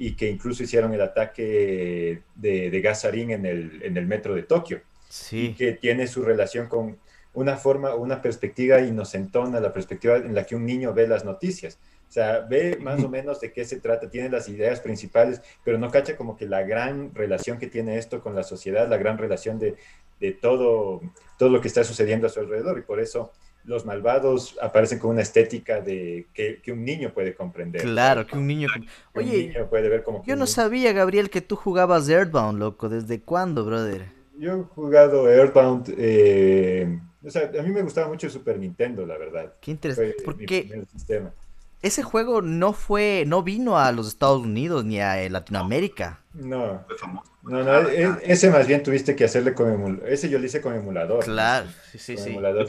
y 0.00 0.12
que 0.16 0.30
incluso 0.30 0.62
hicieron 0.62 0.94
el 0.94 1.02
ataque 1.02 2.22
de, 2.34 2.70
de 2.70 2.80
gasarín 2.80 3.32
en 3.32 3.44
el, 3.44 3.82
en 3.82 3.98
el 3.98 4.06
metro 4.06 4.34
de 4.34 4.44
Tokio. 4.44 4.80
Sí. 5.10 5.54
Que 5.58 5.72
tiene 5.72 6.06
su 6.06 6.22
relación 6.22 6.68
con 6.68 6.96
una 7.34 7.58
forma, 7.58 7.94
una 7.94 8.22
perspectiva 8.22 8.80
inocentona, 8.80 9.60
la 9.60 9.74
perspectiva 9.74 10.16
en 10.16 10.34
la 10.34 10.46
que 10.46 10.56
un 10.56 10.64
niño 10.64 10.94
ve 10.94 11.06
las 11.06 11.26
noticias. 11.26 11.78
O 12.08 12.12
sea, 12.12 12.40
ve 12.40 12.78
más 12.80 13.04
o 13.04 13.08
menos 13.10 13.42
de 13.42 13.52
qué 13.52 13.66
se 13.66 13.78
trata, 13.78 14.08
tiene 14.08 14.30
las 14.30 14.48
ideas 14.48 14.80
principales, 14.80 15.42
pero 15.64 15.76
no 15.76 15.90
cacha 15.90 16.16
como 16.16 16.34
que 16.34 16.46
la 16.46 16.62
gran 16.62 17.14
relación 17.14 17.58
que 17.58 17.66
tiene 17.66 17.98
esto 17.98 18.22
con 18.22 18.34
la 18.34 18.42
sociedad, 18.42 18.88
la 18.88 18.96
gran 18.96 19.18
relación 19.18 19.58
de, 19.58 19.76
de 20.18 20.32
todo, 20.32 21.02
todo 21.38 21.50
lo 21.50 21.60
que 21.60 21.68
está 21.68 21.84
sucediendo 21.84 22.26
a 22.26 22.30
su 22.30 22.40
alrededor. 22.40 22.78
Y 22.78 22.82
por 22.82 23.00
eso 23.00 23.32
los 23.64 23.84
malvados 23.84 24.56
aparecen 24.60 24.98
con 24.98 25.10
una 25.10 25.22
estética 25.22 25.80
de 25.80 26.26
que, 26.32 26.60
que 26.62 26.72
un 26.72 26.84
niño 26.84 27.12
puede 27.12 27.34
comprender. 27.34 27.82
Claro, 27.82 28.26
que 28.26 28.36
un 28.36 28.46
niño... 28.46 28.68
Oye, 29.14 29.54
puede 29.68 29.88
ver 29.88 30.02
como 30.02 30.24
yo 30.24 30.36
no 30.36 30.46
sabía, 30.46 30.92
Gabriel, 30.92 31.30
que 31.30 31.40
tú 31.40 31.56
jugabas 31.56 32.08
Earthbound, 32.08 32.58
loco. 32.58 32.88
¿Desde 32.88 33.20
cuándo, 33.20 33.64
brother? 33.64 34.06
Yo 34.38 34.60
he 34.60 34.62
jugado 34.74 35.30
Earthbound... 35.30 35.94
Eh, 35.96 36.98
o 37.24 37.30
sea, 37.30 37.50
a 37.58 37.62
mí 37.62 37.70
me 37.70 37.82
gustaba 37.82 38.08
mucho 38.08 38.26
el 38.26 38.32
Super 38.32 38.58
Nintendo, 38.58 39.04
la 39.04 39.18
verdad. 39.18 39.52
Qué 39.60 39.72
interesante. 39.72 40.16
Porque 40.24 40.86
ese 41.82 42.02
juego 42.02 42.42
no 42.42 42.72
fue, 42.72 43.24
no 43.26 43.42
vino 43.42 43.78
a 43.78 43.92
los 43.92 44.08
Estados 44.08 44.42
Unidos 44.42 44.84
ni 44.84 45.00
a 45.00 45.22
eh, 45.22 45.30
Latinoamérica. 45.30 46.20
No, 46.34 46.84
no, 47.42 47.62
no, 47.62 47.88
e, 47.88 48.18
ese 48.22 48.50
más 48.50 48.66
bien 48.66 48.82
tuviste 48.82 49.16
que 49.16 49.24
hacerle 49.24 49.54
con 49.54 49.72
emulador. 49.72 50.08
Ese 50.08 50.28
yo 50.28 50.38
lo 50.38 50.46
hice 50.46 50.60
con 50.60 50.74
emulador. 50.74 51.24
Claro, 51.24 51.68
sí, 51.90 51.98
sí, 51.98 52.16
sí. 52.16 52.30
Emulador 52.30 52.66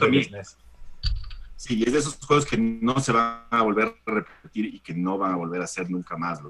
Sí, 1.62 1.84
es 1.86 1.92
de 1.92 2.00
esos 2.00 2.16
juegos 2.16 2.44
que 2.44 2.56
no 2.58 2.98
se 2.98 3.12
van 3.12 3.44
a 3.48 3.62
volver 3.62 3.94
a 4.04 4.10
repetir 4.10 4.64
y 4.64 4.80
que 4.80 4.94
no 4.94 5.16
van 5.16 5.30
a 5.30 5.36
volver 5.36 5.60
a 5.60 5.64
hacer 5.64 5.88
nunca 5.88 6.16
más. 6.16 6.40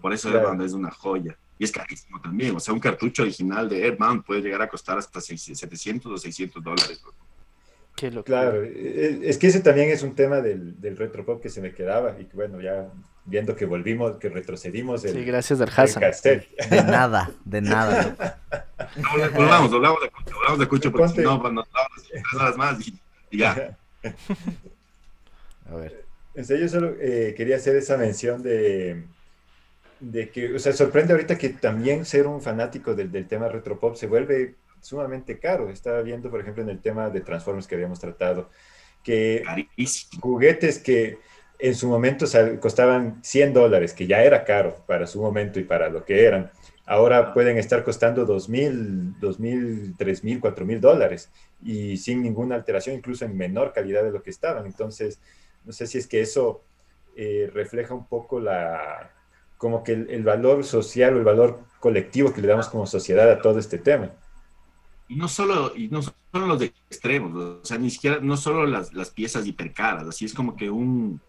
Por 0.00 0.12
eso 0.12 0.28
Airbound 0.28 0.62
es 0.62 0.74
una 0.74 0.92
joya. 0.92 1.36
Y 1.58 1.64
es 1.64 1.72
carísimo 1.72 2.20
también. 2.20 2.54
O 2.54 2.60
sea, 2.60 2.72
un 2.72 2.78
cartucho 2.78 3.22
original 3.22 3.68
de 3.68 3.82
Airbound 3.82 4.24
puede 4.24 4.42
llegar 4.42 4.62
a 4.62 4.68
costar 4.68 4.96
hasta 4.96 5.20
700 5.20 6.12
o 6.12 6.16
600 6.16 6.62
dólares. 6.62 7.02
Claro, 8.24 8.62
e, 8.62 8.68
e, 8.68 9.28
es 9.28 9.38
que 9.38 9.48
ese 9.48 9.58
también 9.58 9.90
es 9.90 10.04
un 10.04 10.14
tema 10.14 10.40
del, 10.40 10.80
del 10.80 10.96
retropop 10.96 11.42
que 11.42 11.48
se 11.48 11.60
me 11.60 11.74
quedaba 11.74 12.14
y 12.20 12.26
que 12.26 12.36
bueno, 12.36 12.60
ya 12.60 12.92
viendo 13.24 13.56
que 13.56 13.64
volvimos, 13.64 14.18
que 14.18 14.28
retrocedimos. 14.28 15.04
El, 15.04 15.14
sí, 15.14 15.24
gracias 15.24 15.58
del 15.58 15.68
Hassan. 15.76 16.00
De 16.22 16.82
nada, 16.84 17.32
de 17.44 17.60
nada. 17.60 18.38
volvamos, 19.34 19.72
volvamos 19.72 20.00
de 20.00 20.10
Cucho, 20.10 20.34
volvamos 20.36 20.58
de 20.60 20.68
Cucho 20.68 20.92
porque 20.92 21.08
si 21.08 21.20
no, 21.22 21.38
nos 21.38 21.42
hablamos 21.42 22.08
tres 22.08 22.22
horas 22.36 22.56
más 22.56 22.86
y, 22.86 23.00
ya. 23.36 23.76
A 25.70 25.74
ver. 25.74 26.04
En 26.34 26.44
serio, 26.44 26.66
yo 26.66 26.68
solo 26.68 26.94
eh, 27.00 27.34
quería 27.36 27.56
hacer 27.56 27.76
esa 27.76 27.96
mención 27.96 28.42
de, 28.42 29.04
de 29.98 30.30
que, 30.30 30.54
o 30.54 30.58
sea, 30.58 30.72
sorprende 30.72 31.12
ahorita 31.12 31.36
que 31.36 31.50
también 31.50 32.04
ser 32.04 32.26
un 32.26 32.40
fanático 32.40 32.94
del, 32.94 33.10
del 33.10 33.26
tema 33.26 33.48
retropop 33.48 33.96
se 33.96 34.06
vuelve 34.06 34.54
sumamente 34.80 35.38
caro. 35.38 35.70
Estaba 35.70 36.02
viendo, 36.02 36.30
por 36.30 36.40
ejemplo, 36.40 36.62
en 36.62 36.70
el 36.70 36.80
tema 36.80 37.10
de 37.10 37.20
Transformers 37.20 37.66
que 37.66 37.74
habíamos 37.74 38.00
tratado, 38.00 38.50
que 39.02 39.42
juguetes 40.20 40.78
que 40.78 41.18
en 41.58 41.74
su 41.74 41.88
momento 41.88 42.26
costaban 42.58 43.20
100 43.22 43.52
dólares, 43.52 43.92
que 43.92 44.06
ya 44.06 44.22
era 44.22 44.44
caro 44.44 44.76
para 44.86 45.06
su 45.06 45.20
momento 45.20 45.60
y 45.60 45.64
para 45.64 45.90
lo 45.90 46.04
que 46.04 46.24
eran, 46.24 46.50
ahora 46.90 47.32
pueden 47.32 47.56
estar 47.56 47.84
costando 47.84 48.26
2.000, 48.26 49.20
2.000, 49.20 49.96
3.000, 49.96 50.40
4.000 50.40 50.80
dólares 50.80 51.30
y 51.62 51.96
sin 51.96 52.20
ninguna 52.22 52.56
alteración, 52.56 52.96
incluso 52.96 53.24
en 53.24 53.36
menor 53.36 53.72
calidad 53.72 54.02
de 54.02 54.10
lo 54.10 54.22
que 54.22 54.30
estaban. 54.30 54.66
Entonces, 54.66 55.20
no 55.64 55.72
sé 55.72 55.86
si 55.86 55.98
es 55.98 56.08
que 56.08 56.20
eso 56.20 56.62
eh, 57.16 57.48
refleja 57.54 57.94
un 57.94 58.06
poco 58.06 58.40
la, 58.40 59.12
como 59.56 59.84
que 59.84 59.92
el, 59.92 60.10
el 60.10 60.24
valor 60.24 60.64
social 60.64 61.14
o 61.14 61.18
el 61.18 61.24
valor 61.24 61.60
colectivo 61.78 62.32
que 62.32 62.40
le 62.40 62.48
damos 62.48 62.68
como 62.68 62.86
sociedad 62.86 63.30
a 63.30 63.40
todo 63.40 63.60
este 63.60 63.78
tema 63.78 64.10
y 65.10 65.16
no 65.16 65.26
solo, 65.26 65.72
y 65.76 65.88
no 65.88 66.02
solo 66.02 66.46
los 66.46 66.60
de 66.60 66.66
extremos, 66.66 67.36
o 67.36 67.64
sea, 67.64 67.78
ni 67.78 67.90
siquiera, 67.90 68.20
no 68.20 68.36
solo 68.36 68.64
las, 68.64 68.94
las 68.94 69.10
piezas 69.10 69.44
hipercaras, 69.44 70.06
así 70.06 70.24
es 70.24 70.32
como 70.32 70.54
que 70.54 70.70
un, 70.70 71.20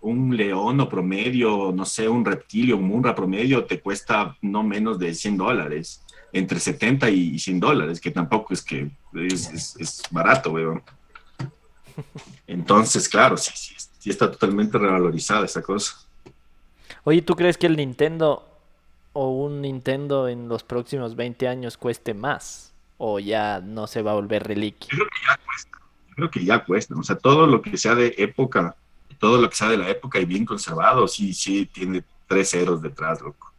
un 0.00 0.36
león 0.36 0.80
o 0.80 0.88
promedio, 0.88 1.72
no 1.72 1.84
sé, 1.84 2.08
un 2.08 2.24
reptilio, 2.24 2.76
un 2.76 2.84
munra 2.84 3.14
promedio 3.14 3.64
te 3.64 3.80
cuesta 3.80 4.36
no 4.42 4.62
menos 4.62 4.98
de 4.98 5.14
100 5.14 5.36
dólares, 5.36 6.04
entre 6.32 6.60
70 6.60 7.10
y 7.10 7.38
100 7.38 7.60
dólares, 7.60 8.00
que 8.00 8.10
tampoco 8.10 8.54
es 8.54 8.62
que 8.62 8.90
es, 9.14 9.76
es, 9.78 10.02
barato, 10.10 10.50
weón. 10.52 10.82
Entonces, 12.46 13.08
claro, 13.08 13.36
sí, 13.36 13.52
sí, 13.54 13.74
sí 13.98 14.10
está 14.10 14.30
totalmente 14.30 14.78
revalorizada 14.78 15.44
esa 15.44 15.62
cosa. 15.62 15.94
Oye, 17.04 17.22
¿tú 17.22 17.34
crees 17.34 17.58
que 17.58 17.66
el 17.66 17.76
Nintendo 17.76 18.44
o 19.12 19.30
un 19.30 19.62
Nintendo 19.62 20.28
en 20.28 20.48
los 20.48 20.62
próximos 20.62 21.16
20 21.16 21.48
años 21.48 21.76
cueste 21.76 22.14
más? 22.14 22.68
o 22.98 23.20
ya 23.20 23.60
no 23.60 23.86
se 23.86 24.02
va 24.02 24.10
a 24.10 24.14
volver 24.14 24.46
reliquia? 24.46 24.88
Yo 24.90 24.98
creo 24.98 25.08
que 25.08 25.24
ya 25.26 25.38
cuesta, 25.44 25.78
yo 26.08 26.14
creo 26.14 26.30
que 26.30 26.44
ya 26.44 26.64
cuesta, 26.64 26.94
o 26.96 27.02
sea, 27.02 27.16
todo 27.16 27.46
lo 27.46 27.62
que 27.62 27.76
sea 27.78 27.94
de 27.94 28.14
época, 28.18 28.76
todo 29.18 29.40
lo 29.40 29.48
que 29.50 29.56
sea 29.56 29.68
de 29.68 29.76
la 29.76 29.88
época 29.88 30.18
y 30.18 30.24
bien 30.24 30.44
conservado, 30.44 31.08
sí, 31.08 31.34
sí, 31.34 31.66
tiene 31.66 32.04
tres 32.26 32.50
ceros 32.50 32.82
detrás, 32.82 33.20
loco. 33.20 33.52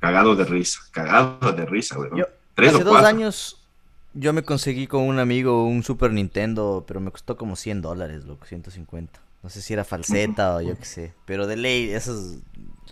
Cagado 0.00 0.36
de 0.36 0.44
risa, 0.44 0.80
cagado 0.92 1.52
de 1.52 1.66
risa, 1.66 1.96
güey. 1.96 2.10
hace 2.56 2.84
dos 2.84 3.02
años 3.02 3.58
yo 4.14 4.32
me 4.32 4.42
conseguí 4.42 4.86
con 4.86 5.02
un 5.02 5.18
amigo 5.18 5.64
un 5.64 5.82
Super 5.82 6.12
Nintendo, 6.12 6.84
pero 6.86 7.00
me 7.00 7.10
costó 7.10 7.36
como 7.36 7.56
100 7.56 7.82
dólares, 7.82 8.24
loco, 8.24 8.46
150. 8.46 9.20
No 9.42 9.50
sé 9.50 9.62
si 9.62 9.72
era 9.72 9.84
falseta 9.84 10.56
o 10.56 10.60
yo 10.60 10.76
qué 10.76 10.84
sé, 10.84 11.14
pero 11.24 11.46
de 11.46 11.56
ley, 11.56 11.90
eso 11.90 12.12
es, 12.12 12.38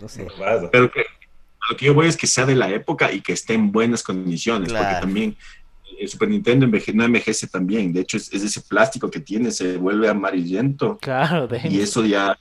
no 0.01 0.09
sé. 0.09 0.29
Pero 0.71 0.91
que 0.91 1.05
lo 1.69 1.77
que 1.77 1.87
yo 1.87 1.95
voy 1.95 2.07
es 2.07 2.17
que 2.17 2.29
sea 2.29 2.47
de 2.47 2.55
la 2.55 2.71
época 2.71 3.11
y 3.11 3.21
que 3.21 3.33
esté 3.33 3.55
en 3.55 3.73
buenas 3.73 4.03
condiciones, 4.03 4.73
porque 4.73 4.95
también 5.01 5.37
el 5.99 6.09
Super 6.09 6.29
Nintendo 6.29 6.67
enveje- 6.67 6.93
no 6.95 7.05
envejece 7.05 7.47
también. 7.47 7.93
De 7.93 8.01
hecho, 8.01 8.17
es, 8.17 8.33
es 8.33 8.43
ese 8.43 8.61
plástico 8.63 9.11
que 9.11 9.21
tiene, 9.21 9.51
se 9.51 9.77
vuelve 9.77 10.09
amarillento 10.09 10.99
Claro, 10.99 11.47
de 11.49 11.61
y 11.69 11.81
eso 11.81 12.05
ya 12.05 12.27
la 12.29 12.37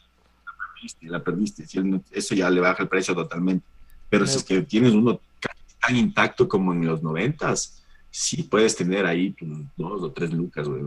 perdiste, 0.73 1.05
la 1.07 1.23
perdiste. 1.23 1.65
Si 1.67 1.77
él 1.77 1.89
no- 1.89 2.03
Eso 2.11 2.35
ya 2.35 2.49
le 2.49 2.59
baja 2.61 2.83
el 2.83 2.89
precio 2.89 3.13
totalmente. 3.15 3.65
Pero 4.09 4.25
si 4.27 4.37
es 4.37 4.43
que 4.43 4.61
tienes 4.61 4.93
uno 4.93 5.19
tan 5.81 5.95
intacto 5.95 6.47
como 6.47 6.73
en 6.73 6.85
los 6.85 7.01
noventas, 7.03 7.83
sí 8.11 8.43
puedes 8.43 8.75
tener 8.75 9.05
ahí 9.05 9.31
tus 9.31 9.47
dos 9.75 10.01
o 10.03 10.11
tres 10.11 10.31
lucas, 10.33 10.67
güey. 10.67 10.81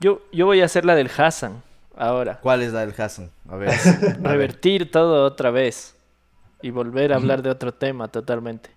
Yo, 0.00 0.22
yo 0.32 0.46
voy 0.46 0.60
a 0.60 0.64
hacer 0.66 0.84
la 0.84 0.94
del 0.94 1.10
Hassan 1.16 1.62
ahora. 1.96 2.38
¿Cuál 2.40 2.62
es 2.62 2.72
la 2.72 2.80
del 2.86 2.94
Hassan? 2.96 3.30
A 3.48 3.56
ver. 3.56 3.70
Revertir 4.22 4.90
todo 4.90 5.24
otra 5.24 5.50
vez. 5.50 5.94
Y 6.62 6.70
volver 6.70 7.12
a 7.12 7.16
hablar 7.16 7.42
de 7.42 7.50
otro 7.50 7.72
tema 7.72 8.08
totalmente. 8.08 8.70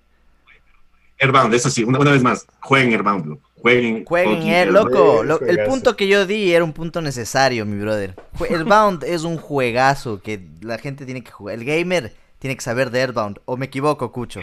Airbound, 1.20 1.54
eso 1.54 1.70
sí, 1.70 1.84
una, 1.84 2.00
una 2.00 2.12
vez 2.12 2.24
más, 2.24 2.46
jueguen 2.62 2.92
Airbound, 2.94 3.26
loco. 3.26 3.50
Jueguen. 3.62 4.06
Jueguen, 4.06 4.36
fucking 4.36 4.50
eh, 4.52 4.56
Airbound. 4.62 4.94
loco. 4.94 5.24
Lo- 5.24 5.42
el 5.42 5.64
punto 5.66 5.98
que 5.98 6.08
yo 6.08 6.26
di 6.26 6.54
era 6.54 6.64
un 6.64 6.72
punto 6.74 7.02
necesario, 7.02 7.66
mi 7.66 7.78
brother. 7.80 8.16
Airbound 8.50 9.04
es 9.08 9.24
un 9.24 9.38
juegazo 9.38 10.22
que 10.22 10.40
la 10.62 10.78
gente 10.78 11.06
tiene 11.06 11.24
que 11.24 11.32
jugar. 11.32 11.56
El 11.56 11.66
gamer 11.66 12.16
tiene 12.40 12.56
que 12.56 12.62
saber 12.62 12.90
de 12.90 13.02
Airbound. 13.02 13.40
¿O 13.46 13.58
me 13.58 13.66
equivoco, 13.66 14.12
Cucho? 14.14 14.40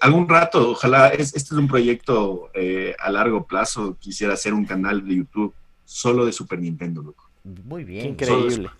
Algún 0.00 0.28
rato, 0.28 0.70
ojalá, 0.72 1.08
es, 1.08 1.28
este 1.34 1.38
es 1.54 1.58
un 1.58 1.66
proyecto 1.68 2.50
eh, 2.54 2.94
a 2.98 3.10
largo 3.10 3.46
plazo. 3.46 3.96
Quisiera 3.98 4.34
hacer 4.34 4.52
un 4.52 4.64
canal 4.66 5.06
de 5.06 5.16
YouTube 5.16 5.54
solo 5.86 6.26
de 6.26 6.32
Super 6.32 6.58
Nintendo, 6.58 7.02
loco. 7.02 7.28
Muy 7.64 7.82
bien. 7.84 8.06
increíble. 8.10 8.70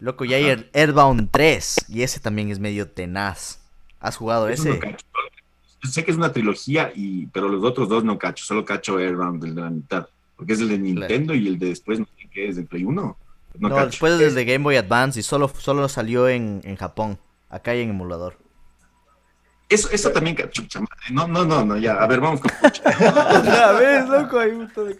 Loco, 0.00 0.24
ya 0.24 0.36
hay 0.36 0.44
Air- 0.46 0.70
Airbound 0.72 1.28
3 1.32 1.86
y 1.88 2.02
ese 2.02 2.20
también 2.20 2.50
es 2.50 2.60
medio 2.60 2.88
tenaz. 2.88 3.58
¿Has 4.00 4.16
jugado 4.16 4.46
no 4.46 4.52
ese? 4.52 4.78
cacho. 4.78 5.04
Sé 5.88 6.04
que 6.04 6.10
es 6.10 6.16
una 6.16 6.32
trilogía, 6.32 6.92
y, 6.94 7.26
pero 7.28 7.48
los 7.48 7.62
otros 7.64 7.88
dos 7.88 8.02
no 8.04 8.18
cacho, 8.18 8.44
solo 8.44 8.64
cacho 8.64 8.98
Airbound, 8.98 9.44
el 9.44 9.54
de 9.54 9.60
la 9.62 9.70
mitad. 9.70 10.08
Porque 10.36 10.52
es 10.54 10.60
el 10.60 10.68
de 10.68 10.78
Nintendo 10.78 11.34
y 11.34 11.46
el 11.48 11.58
de 11.58 11.66
después, 11.68 11.98
no 12.00 12.06
sé 12.06 12.28
qué 12.32 12.48
es, 12.48 12.56
del 12.56 12.66
Play 12.66 12.84
1. 12.84 13.16
No, 13.58 13.68
No, 13.68 13.74
cacho. 13.74 13.86
después 13.86 14.12
es 14.14 14.20
el 14.28 14.34
de 14.34 14.44
Game 14.44 14.62
Boy 14.64 14.76
Advance 14.76 15.18
y 15.18 15.22
solo, 15.22 15.48
solo 15.58 15.88
salió 15.88 16.28
en, 16.28 16.60
en 16.64 16.76
Japón. 16.76 17.18
Acá 17.48 17.70
hay 17.72 17.80
en 17.82 17.90
emulador. 17.90 18.36
Eso, 19.68 19.88
eso 19.90 20.10
también, 20.10 20.34
ca- 20.36 20.48
chucha 20.50 20.80
madre. 20.80 20.94
No, 21.10 21.28
no, 21.28 21.44
no, 21.44 21.64
no, 21.64 21.76
ya. 21.76 21.94
A 21.94 22.06
ver, 22.06 22.20
vamos 22.20 22.40
con. 22.40 22.50
Otra 22.62 23.72
vez, 23.72 24.08
loco, 24.08 24.38
hay 24.38 24.50
un 24.52 24.66
de 24.66 24.96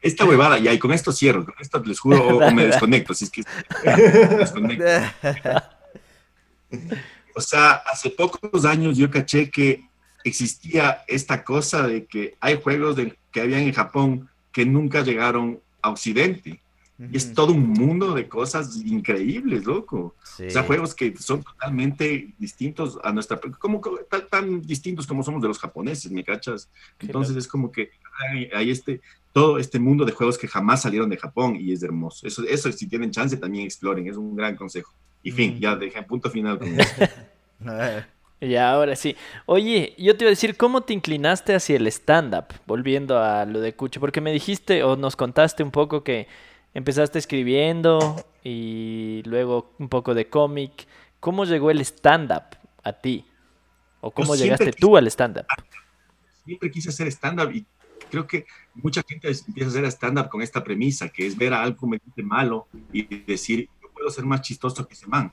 Esta 0.00 0.24
huevada, 0.24 0.58
ya, 0.58 0.72
y 0.72 0.78
con 0.78 0.92
esto 0.92 1.10
cierro. 1.10 1.44
Con 1.44 1.54
esto 1.58 1.82
les 1.84 1.98
juro, 1.98 2.26
o, 2.26 2.46
o 2.46 2.50
me 2.52 2.66
desconecto. 2.66 3.12
Si 3.14 3.24
es 3.24 3.30
que 3.30 3.42
me 4.30 4.36
desconecto. 4.36 4.84
O 7.34 7.40
sea, 7.40 7.72
hace 7.72 8.10
pocos 8.10 8.64
años 8.64 8.96
yo 8.96 9.10
caché 9.10 9.50
que 9.50 9.84
existía 10.24 11.02
esta 11.06 11.44
cosa 11.44 11.86
de 11.86 12.06
que 12.06 12.36
hay 12.40 12.60
juegos 12.60 12.96
que 13.30 13.40
habían 13.40 13.62
en 13.62 13.72
Japón 13.72 14.28
que 14.52 14.64
nunca 14.64 15.02
llegaron 15.02 15.60
a 15.82 15.90
Occidente. 15.90 16.60
Y 16.98 17.16
es 17.16 17.34
todo 17.34 17.52
un 17.52 17.72
mundo 17.72 18.14
de 18.14 18.26
cosas 18.26 18.76
increíbles, 18.84 19.66
loco. 19.66 20.14
Sí. 20.24 20.46
O 20.46 20.50
sea, 20.50 20.62
juegos 20.62 20.94
que 20.94 21.14
son 21.18 21.42
totalmente 21.42 22.32
distintos 22.38 22.98
a 23.04 23.12
nuestra... 23.12 23.38
Como, 23.58 23.82
tan, 24.08 24.26
tan 24.28 24.62
distintos 24.62 25.06
como 25.06 25.22
somos 25.22 25.42
de 25.42 25.48
los 25.48 25.58
japoneses, 25.58 26.10
¿me 26.10 26.24
cachas? 26.24 26.70
Entonces 26.98 27.36
es 27.36 27.46
como 27.46 27.70
que 27.70 27.90
hay, 28.30 28.48
hay 28.54 28.70
este, 28.70 29.02
todo 29.34 29.58
este 29.58 29.78
mundo 29.78 30.06
de 30.06 30.12
juegos 30.12 30.38
que 30.38 30.48
jamás 30.48 30.80
salieron 30.82 31.10
de 31.10 31.18
Japón 31.18 31.56
y 31.60 31.72
es 31.72 31.82
hermoso. 31.82 32.26
Eso, 32.26 32.42
eso 32.44 32.72
si 32.72 32.86
tienen 32.88 33.10
chance 33.10 33.36
también 33.36 33.66
exploren, 33.66 34.06
es 34.08 34.16
un 34.16 34.34
gran 34.34 34.56
consejo. 34.56 34.92
Y 35.22 35.32
fin, 35.32 35.56
Mm. 35.56 35.60
ya 35.60 35.76
dejé 35.76 36.02
punto 36.02 36.30
final 36.30 36.58
con 36.58 36.68
eso. 36.80 37.04
Y 38.38 38.54
ahora 38.56 38.94
sí. 38.96 39.16
Oye, 39.46 39.94
yo 39.96 40.14
te 40.16 40.24
iba 40.24 40.28
a 40.28 40.30
decir, 40.36 40.58
¿cómo 40.58 40.82
te 40.82 40.92
inclinaste 40.92 41.54
hacia 41.54 41.76
el 41.76 41.86
stand-up? 41.86 42.44
Volviendo 42.66 43.18
a 43.18 43.46
lo 43.46 43.60
de 43.60 43.74
Cucho, 43.74 43.98
porque 43.98 44.20
me 44.20 44.30
dijiste 44.30 44.82
o 44.82 44.94
nos 44.94 45.16
contaste 45.16 45.62
un 45.62 45.70
poco 45.70 46.04
que 46.04 46.28
empezaste 46.76 47.18
escribiendo 47.18 48.22
y 48.44 49.22
luego 49.24 49.72
un 49.78 49.88
poco 49.88 50.12
de 50.12 50.28
cómic. 50.28 50.86
¿Cómo 51.20 51.46
llegó 51.46 51.70
el 51.70 51.80
stand-up 51.80 52.54
a 52.84 52.92
ti? 52.92 53.24
¿O 54.02 54.10
cómo 54.10 54.36
Yo 54.36 54.44
llegaste 54.44 54.72
tú 54.72 54.94
al 54.98 55.06
stand-up? 55.06 55.46
Siempre 56.44 56.70
quise 56.70 56.90
hacer 56.90 57.06
stand-up 57.06 57.50
y 57.50 57.64
creo 58.10 58.26
que 58.26 58.44
mucha 58.74 59.02
gente 59.08 59.26
empieza 59.28 59.70
a 59.70 59.72
hacer 59.72 59.86
stand-up 59.86 60.28
con 60.28 60.42
esta 60.42 60.62
premisa, 60.62 61.08
que 61.08 61.26
es 61.26 61.34
ver 61.34 61.54
a 61.54 61.62
algo 61.62 61.78
comediante 61.78 62.22
malo 62.22 62.68
y 62.92 63.02
decir, 63.24 63.70
yo 63.80 63.90
puedo 63.94 64.10
ser 64.10 64.26
más 64.26 64.42
chistoso 64.42 64.86
que 64.86 64.92
ese 64.92 65.06
man. 65.06 65.32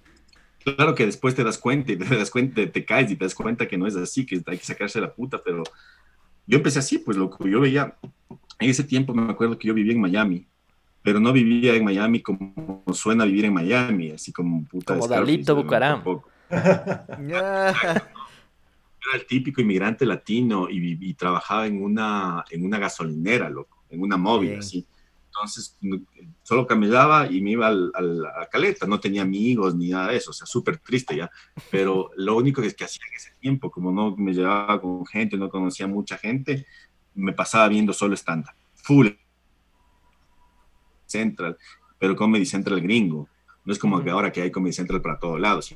Claro 0.64 0.96
que 0.96 1.06
después 1.06 1.36
te 1.36 1.44
das 1.44 1.58
cuenta 1.58 1.92
y 1.92 1.98
te 1.98 2.06
das 2.06 2.32
cuenta, 2.32 2.72
te 2.72 2.86
caes 2.86 3.12
y 3.12 3.18
te 3.18 3.26
das 3.26 3.36
cuenta 3.36 3.68
que 3.68 3.78
no 3.78 3.86
es 3.86 3.98
así, 3.98 4.26
que 4.26 4.42
hay 4.46 4.58
que 4.58 4.66
sacarse 4.66 5.02
la 5.02 5.14
puta, 5.14 5.42
pero 5.44 5.64
yo 6.48 6.58
empecé 6.58 6.80
así, 6.80 7.00
pues 7.00 7.18
loco, 7.18 7.46
yo 7.46 7.60
veía, 7.60 7.98
en 8.60 8.70
ese 8.70 8.86
tiempo 8.86 9.14
me 9.14 9.30
acuerdo 9.30 9.60
que 9.60 9.68
yo 9.68 9.74
vivía 9.74 9.92
en 9.92 10.00
Miami, 10.00 10.48
pero 11.04 11.20
no 11.20 11.32
vivía 11.34 11.76
en 11.76 11.84
Miami 11.84 12.22
como 12.22 12.84
suena 12.94 13.26
vivir 13.26 13.46
en 13.46 13.54
Miami, 13.54 14.12
así 14.12 14.32
como 14.32 14.64
puta. 14.66 14.94
Como 14.96 15.08
Dalito. 15.08 15.56
Bucaram. 15.56 16.02
Era 19.06 19.16
el 19.16 19.26
típico 19.26 19.60
inmigrante 19.62 20.06
latino 20.06 20.70
y, 20.70 20.98
y 21.10 21.14
trabajaba 21.16 21.68
en 21.68 21.84
una, 21.84 22.46
en 22.50 22.66
una 22.66 22.80
gasolinera, 22.80 23.50
loco, 23.50 23.84
en 23.90 24.02
una 24.02 24.16
móvil, 24.18 24.50
Bien. 24.50 24.60
así. 24.60 24.86
Entonces, 25.26 25.78
solo 26.44 26.66
caminaba 26.68 27.30
y 27.30 27.42
me 27.42 27.52
iba 27.52 27.68
al, 27.68 27.92
al- 27.96 28.26
a 28.26 28.46
Caleta, 28.50 28.86
no 28.86 29.00
tenía 29.00 29.24
amigos 29.24 29.76
ni 29.76 29.90
nada 29.90 30.10
de 30.12 30.18
eso, 30.18 30.30
o 30.30 30.34
sea, 30.34 30.46
súper 30.46 30.78
triste 30.78 31.18
ya. 31.18 31.30
Pero 31.72 32.12
lo 32.16 32.38
único 32.38 32.62
que, 32.62 32.72
que 32.74 32.84
hacía 32.86 33.04
en 33.10 33.16
ese 33.16 33.32
tiempo, 33.42 33.70
como 33.72 33.92
no 33.92 34.16
me 34.16 34.32
llevaba 34.34 34.80
con 34.80 35.06
gente, 35.08 35.36
no 35.36 35.50
conocía 35.50 35.88
mucha 35.88 36.18
gente, 36.18 36.66
me 37.16 37.34
pasaba 37.34 37.68
viendo 37.68 37.92
solo 37.94 38.16
stand-up, 38.16 38.54
full 38.76 39.08
Central, 41.18 41.58
pero 42.00 42.16
Comedy 42.16 42.46
Central 42.46 42.82
gringo. 42.82 43.28
No 43.66 43.72
es 43.72 43.80
como 43.80 44.04
que 44.04 44.10
ahora 44.10 44.32
que 44.32 44.42
hay 44.42 44.52
Comedy 44.52 44.74
Central 44.74 45.02
para 45.02 45.20
todos 45.20 45.40
lados, 45.40 45.76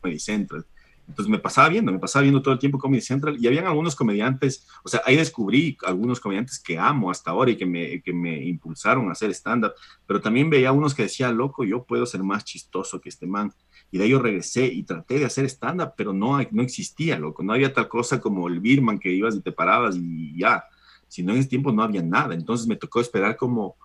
Comedy 0.00 0.20
Central. 0.20 0.64
Entonces 1.08 1.30
me 1.30 1.38
pasaba 1.38 1.70
viendo, 1.70 1.90
me 1.90 1.98
pasaba 1.98 2.22
viendo 2.22 2.42
todo 2.42 2.52
el 2.52 2.60
tiempo 2.60 2.78
Comedy 2.78 3.00
Central 3.00 3.38
y 3.40 3.46
habían 3.46 3.66
algunos 3.66 3.96
comediantes, 3.96 4.66
o 4.84 4.88
sea, 4.88 5.00
ahí 5.06 5.16
descubrí 5.16 5.76
algunos 5.86 6.20
comediantes 6.20 6.58
que 6.58 6.78
amo 6.78 7.10
hasta 7.10 7.30
ahora 7.30 7.50
y 7.50 7.56
que 7.56 7.64
me, 7.64 8.02
que 8.02 8.12
me 8.12 8.44
impulsaron 8.44 9.08
a 9.08 9.12
hacer 9.12 9.30
stand-up, 9.30 9.72
pero 10.06 10.20
también 10.20 10.50
veía 10.50 10.70
unos 10.70 10.94
que 10.94 11.04
decía, 11.04 11.32
loco, 11.32 11.64
yo 11.64 11.82
puedo 11.84 12.04
ser 12.04 12.22
más 12.22 12.44
chistoso 12.44 13.00
que 13.00 13.08
este 13.08 13.26
man. 13.26 13.50
Y 13.90 13.96
de 13.96 14.04
ahí 14.04 14.10
yo 14.10 14.18
regresé 14.18 14.66
y 14.66 14.82
traté 14.82 15.18
de 15.18 15.24
hacer 15.24 15.46
stand-up, 15.46 15.92
pero 15.96 16.12
no, 16.12 16.38
no 16.50 16.62
existía, 16.62 17.18
loco, 17.18 17.42
no 17.42 17.54
había 17.54 17.72
tal 17.72 17.88
cosa 17.88 18.20
como 18.20 18.46
el 18.46 18.60
Birman 18.60 18.98
que 18.98 19.10
ibas 19.10 19.34
y 19.34 19.40
te 19.40 19.50
parabas 19.50 19.96
y 19.96 20.38
ya, 20.38 20.62
sino 21.08 21.32
en 21.32 21.38
ese 21.38 21.48
tiempo 21.48 21.72
no 21.72 21.82
había 21.82 22.02
nada. 22.02 22.34
Entonces 22.34 22.66
me 22.66 22.76
tocó 22.76 23.00
esperar 23.00 23.34
como, 23.36 23.76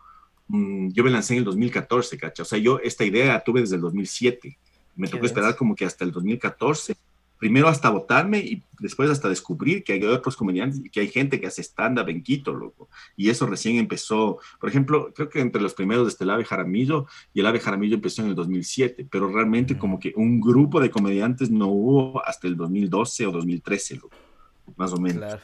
mm, 0.48 0.90
yo 0.90 1.04
me 1.04 1.12
lancé 1.12 1.34
en 1.34 1.40
el 1.40 1.46
2014, 1.46 2.18
¿cacha? 2.18 2.44
O 2.44 2.46
sea, 2.46 2.60
yo 2.60 2.80
esta 2.80 3.04
idea 3.04 3.34
la 3.34 3.44
tuve 3.44 3.62
desde 3.62 3.76
el 3.76 3.82
2007. 3.82 4.58
Me 4.96 5.08
tocó 5.08 5.24
denso. 5.24 5.28
esperar 5.28 5.56
como 5.56 5.76
que 5.76 5.86
hasta 5.86 6.04
el 6.04 6.12
2014 6.12 6.96
primero 7.44 7.68
hasta 7.68 7.90
votarme 7.90 8.40
y 8.40 8.64
después 8.80 9.10
hasta 9.10 9.28
descubrir 9.28 9.84
que 9.84 9.92
hay 9.92 10.04
otros 10.06 10.38
comediantes 10.38 10.80
y 10.80 10.90
que 10.90 11.02
hay 11.02 11.10
gente 11.10 11.42
que 11.42 11.48
hace 11.48 11.62
stand-up 11.62 12.08
en 12.08 12.24
Quito, 12.24 12.54
loco. 12.54 12.88
Y 13.18 13.30
eso 13.30 13.46
recién 13.46 13.76
empezó, 13.76 14.40
por 14.62 14.70
ejemplo, 14.70 15.12
creo 15.14 15.28
que 15.28 15.42
entre 15.42 15.62
los 15.62 15.74
primeros 15.74 16.08
está 16.08 16.24
el 16.24 16.30
Ave 16.30 16.46
Jaramillo 16.46 17.06
y 17.34 17.42
el 17.42 17.46
Ave 17.46 17.60
Jaramillo 17.60 17.96
empezó 17.96 18.22
en 18.22 18.30
el 18.30 18.36
2007, 18.36 19.08
pero 19.12 19.28
realmente 19.28 19.78
como 19.78 20.00
que 20.00 20.14
un 20.16 20.40
grupo 20.40 20.80
de 20.80 20.90
comediantes 20.90 21.52
no 21.52 21.68
hubo 21.68 22.26
hasta 22.26 22.48
el 22.48 22.56
2012 22.56 23.26
o 23.26 23.32
2013, 23.32 23.96
loco, 23.96 24.16
más 24.78 24.94
o 24.94 24.98
menos. 24.98 25.18
Claro. 25.18 25.42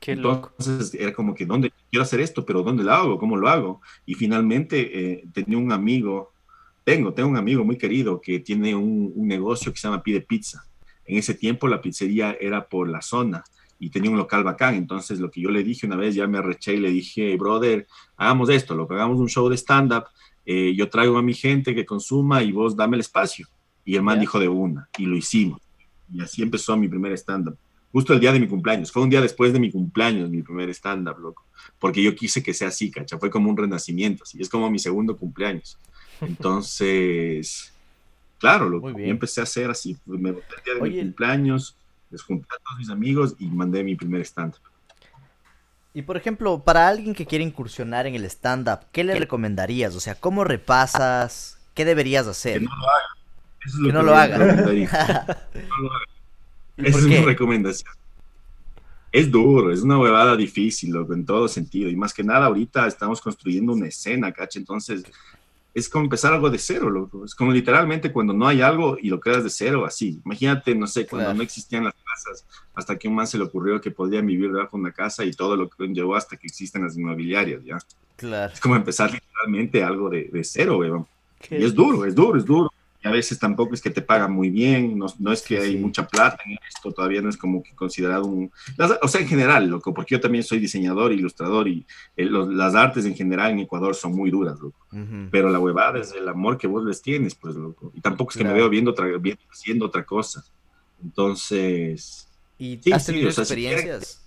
Qué 0.00 0.16
loco. 0.16 0.52
Entonces 0.58 0.94
era 0.98 1.12
como 1.12 1.34
que, 1.34 1.44
¿dónde 1.44 1.72
quiero 1.90 2.02
hacer 2.02 2.20
esto? 2.20 2.44
Pero 2.46 2.62
¿dónde 2.62 2.82
lo 2.82 2.92
hago? 2.92 3.18
¿Cómo 3.18 3.36
lo 3.36 3.48
hago? 3.48 3.80
Y 4.06 4.14
finalmente 4.14 4.76
eh, 5.12 5.24
tenía 5.32 5.58
un 5.58 5.70
amigo, 5.72 6.32
tengo, 6.84 7.12
tengo 7.12 7.28
un 7.28 7.36
amigo 7.36 7.64
muy 7.64 7.76
querido 7.76 8.20
que 8.20 8.40
tiene 8.40 8.74
un, 8.74 9.12
un 9.14 9.28
negocio 9.28 9.70
que 9.72 9.78
se 9.78 9.86
llama 9.88 10.02
Pide 10.02 10.22
Pizza. 10.22 10.64
En 11.04 11.18
ese 11.18 11.34
tiempo 11.34 11.68
la 11.68 11.80
pizzería 11.82 12.36
era 12.40 12.66
por 12.66 12.88
la 12.88 13.02
zona 13.02 13.44
y 13.78 13.90
tenía 13.90 14.10
un 14.10 14.16
local 14.16 14.42
bacán. 14.42 14.74
Entonces 14.74 15.20
lo 15.20 15.30
que 15.30 15.42
yo 15.42 15.50
le 15.50 15.62
dije 15.62 15.86
una 15.86 15.96
vez, 15.96 16.14
ya 16.14 16.26
me 16.26 16.38
arreché 16.38 16.74
y 16.74 16.78
le 16.80 16.90
dije, 16.90 17.36
brother, 17.36 17.86
hagamos 18.16 18.48
esto, 18.48 18.74
lo 18.74 18.88
que 18.88 18.94
hagamos 18.94 19.18
un 19.18 19.28
show 19.28 19.48
de 19.50 19.56
stand-up, 19.56 20.04
eh, 20.46 20.74
yo 20.74 20.88
traigo 20.88 21.18
a 21.18 21.22
mi 21.22 21.34
gente 21.34 21.74
que 21.74 21.84
consuma 21.84 22.42
y 22.42 22.52
vos 22.52 22.74
dame 22.74 22.96
el 22.96 23.00
espacio. 23.00 23.46
Y 23.84 23.96
el 23.96 24.02
man 24.02 24.16
Ya. 24.16 24.20
dijo 24.20 24.38
de 24.38 24.48
una 24.48 24.88
y 24.96 25.04
lo 25.04 25.16
hicimos. 25.16 25.60
Y 26.12 26.20
así 26.22 26.42
empezó 26.42 26.76
mi 26.76 26.88
primer 26.88 27.12
stand-up 27.12 27.56
justo 27.92 28.12
el 28.12 28.20
día 28.20 28.32
de 28.32 28.40
mi 28.40 28.48
cumpleaños. 28.48 28.92
Fue 28.92 29.02
un 29.02 29.10
día 29.10 29.20
después 29.20 29.52
de 29.52 29.60
mi 29.60 29.70
cumpleaños, 29.70 30.30
mi 30.30 30.42
primer 30.42 30.68
stand-up, 30.70 31.18
loco. 31.18 31.44
Porque 31.78 32.02
yo 32.02 32.14
quise 32.14 32.42
que 32.42 32.54
sea 32.54 32.68
así, 32.68 32.90
cacha. 32.90 33.18
Fue 33.18 33.30
como 33.30 33.50
un 33.50 33.56
renacimiento, 33.56 34.24
así. 34.24 34.40
Es 34.40 34.48
como 34.48 34.70
mi 34.70 34.78
segundo 34.78 35.16
cumpleaños. 35.16 35.78
Entonces, 36.20 37.72
claro, 38.38 38.68
loco. 38.68 38.90
Yo 38.90 38.98
empecé 38.98 39.40
a 39.40 39.44
hacer 39.44 39.70
así. 39.70 39.96
Me 40.06 40.32
boté 40.32 40.46
el 40.58 40.64
día 40.64 40.74
de 40.74 40.80
Oye. 40.80 40.96
mi 40.96 41.02
cumpleaños, 41.02 41.76
les 42.10 42.22
junté 42.22 42.46
a 42.50 42.62
todos 42.62 42.78
mis 42.78 42.90
amigos 42.90 43.34
y 43.38 43.46
mandé 43.46 43.82
mi 43.82 43.94
primer 43.96 44.20
stand-up. 44.22 44.60
Y 45.92 46.02
por 46.02 46.16
ejemplo, 46.16 46.62
para 46.62 46.86
alguien 46.86 47.14
que 47.14 47.26
quiere 47.26 47.42
incursionar 47.44 48.06
en 48.06 48.14
el 48.14 48.24
stand-up, 48.26 48.80
¿qué 48.92 49.02
le 49.02 49.16
recomendarías? 49.16 49.94
O 49.96 50.00
sea, 50.00 50.14
¿cómo 50.14 50.44
repasas? 50.44 51.58
¿Qué 51.74 51.84
deberías 51.84 52.28
hacer? 52.28 52.60
Que 52.60 52.66
no 52.66 52.72
lo 52.76 52.86
haga. 52.86 53.08
Eso 53.66 53.76
es 53.76 53.86
Que 53.86 53.92
no 53.92 54.00
que 54.00 54.06
lo 54.06 54.12
yo 54.12 54.16
haga. 54.16 54.38
No 55.54 55.78
lo 55.78 55.92
haga. 55.92 56.04
¿Y 56.82 56.88
Esa 56.88 56.98
por 56.98 57.00
es 57.10 57.18
qué? 57.18 57.24
recomendación. 57.24 57.92
Es 59.12 59.30
duro, 59.30 59.72
es 59.72 59.82
una 59.82 59.98
huevada 59.98 60.36
difícil, 60.36 60.92
loco, 60.92 61.14
en 61.14 61.26
todo 61.26 61.48
sentido. 61.48 61.90
Y 61.90 61.96
más 61.96 62.14
que 62.14 62.22
nada, 62.22 62.46
ahorita 62.46 62.86
estamos 62.86 63.20
construyendo 63.20 63.72
una 63.72 63.88
escena, 63.88 64.30
¿cacha? 64.32 64.58
Entonces, 64.60 65.02
es 65.74 65.88
como 65.88 66.04
empezar 66.04 66.32
algo 66.32 66.48
de 66.48 66.58
cero, 66.58 66.88
loco. 66.90 67.24
Es 67.24 67.34
como 67.34 67.50
literalmente 67.52 68.12
cuando 68.12 68.32
no 68.32 68.46
hay 68.46 68.60
algo 68.60 68.96
y 69.00 69.08
lo 69.08 69.18
creas 69.18 69.42
de 69.42 69.50
cero, 69.50 69.84
así. 69.84 70.20
Imagínate, 70.24 70.74
no 70.76 70.86
sé, 70.86 71.06
cuando 71.06 71.24
Claro. 71.26 71.36
no 71.38 71.42
existían 71.42 71.84
las 71.84 71.94
casas, 71.94 72.44
hasta 72.74 72.96
que 72.96 73.08
un 73.08 73.16
man 73.16 73.26
se 73.26 73.36
le 73.38 73.44
ocurrió 73.44 73.80
que 73.80 73.90
podían 73.90 74.26
vivir 74.26 74.52
debajo 74.52 74.76
de 74.76 74.82
una 74.82 74.92
casa 74.92 75.24
y 75.24 75.32
todo 75.32 75.56
lo 75.56 75.68
que 75.68 75.88
llevó 75.88 76.14
hasta 76.14 76.36
que 76.36 76.46
existen 76.46 76.82
las 76.84 76.96
inmobiliarias, 76.96 77.64
¿ya? 77.64 77.78
Claro. 78.16 78.52
Es 78.52 78.60
como 78.60 78.76
empezar 78.76 79.10
literalmente 79.12 79.82
algo 79.82 80.08
de, 80.08 80.28
de 80.32 80.44
cero, 80.44 80.78
weón. 80.78 81.06
Y 81.50 81.64
es 81.64 81.74
duro, 81.74 82.04
es 82.04 82.14
duro, 82.14 82.38
es 82.38 82.44
duro. 82.44 82.70
Y 83.02 83.08
a 83.08 83.10
veces 83.10 83.38
tampoco 83.38 83.72
es 83.74 83.80
que 83.80 83.90
te 83.90 84.02
pagan 84.02 84.32
muy 84.32 84.50
bien, 84.50 84.98
no, 84.98 85.06
no 85.18 85.32
es 85.32 85.40
que 85.42 85.58
Sí, 85.60 85.66
hay 85.68 85.76
mucha 85.78 86.06
plata 86.06 86.38
en 86.44 86.58
esto, 86.68 86.92
todavía 86.92 87.22
no 87.22 87.30
es 87.30 87.36
como 87.38 87.62
que 87.62 87.74
considerado 87.74 88.26
un... 88.26 88.50
las- 88.76 88.98
o 89.02 89.08
sea, 89.08 89.22
en 89.22 89.28
general, 89.28 89.68
loco, 89.68 89.94
porque 89.94 90.14
yo 90.16 90.20
también 90.20 90.44
soy 90.44 90.58
diseñador, 90.58 91.12
ilustrador 91.12 91.66
y 91.68 91.86
eh, 92.16 92.26
los- 92.26 92.48
las 92.48 92.74
artes 92.74 93.06
en 93.06 93.14
general 93.14 93.52
en 93.52 93.60
Ecuador 93.60 93.94
son 93.94 94.12
muy 94.14 94.30
duras, 94.30 94.58
loco. 94.60 94.78
Pero 95.30 95.48
la 95.48 95.58
huevada 95.60 95.98
es 96.00 96.12
el 96.12 96.28
amor 96.28 96.58
que 96.58 96.66
vos 96.66 96.84
les 96.84 97.00
tienes, 97.00 97.34
pues, 97.36 97.54
loco. 97.54 97.90
Y 97.94 98.00
tampoco 98.00 98.32
es 98.32 98.36
que 98.36 98.44
me 98.44 98.52
veo 98.52 98.68
viendo 98.68 98.90
otra, 98.90 99.06
viendo- 99.18 99.42
haciendo 99.50 99.86
otra 99.86 100.04
cosa. 100.04 100.44
Entonces, 101.02 102.28
¿Y 102.58 102.78
Sí, 102.82 102.92
has 102.92 103.02
sí, 103.04 103.12
tenido 103.12 103.28
o 103.28 103.32
sea, 103.32 103.44
si 103.44 103.52
experiencias? 103.54 104.20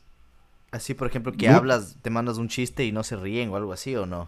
Así, 0.71 0.93
por 0.95 1.07
ejemplo, 1.07 1.31
que 1.33 1.49
hablas, 1.49 1.97
te 2.01 2.09
mandas 2.09 2.37
un 2.39 2.47
chiste 2.47 2.83
y 2.85 2.91
no 2.91 3.03
se 3.03 3.15
ríen 3.15 3.49
o 3.49 3.55
algo 3.57 3.73
así, 3.73 3.95
¿o 3.95 4.05
no? 4.07 4.25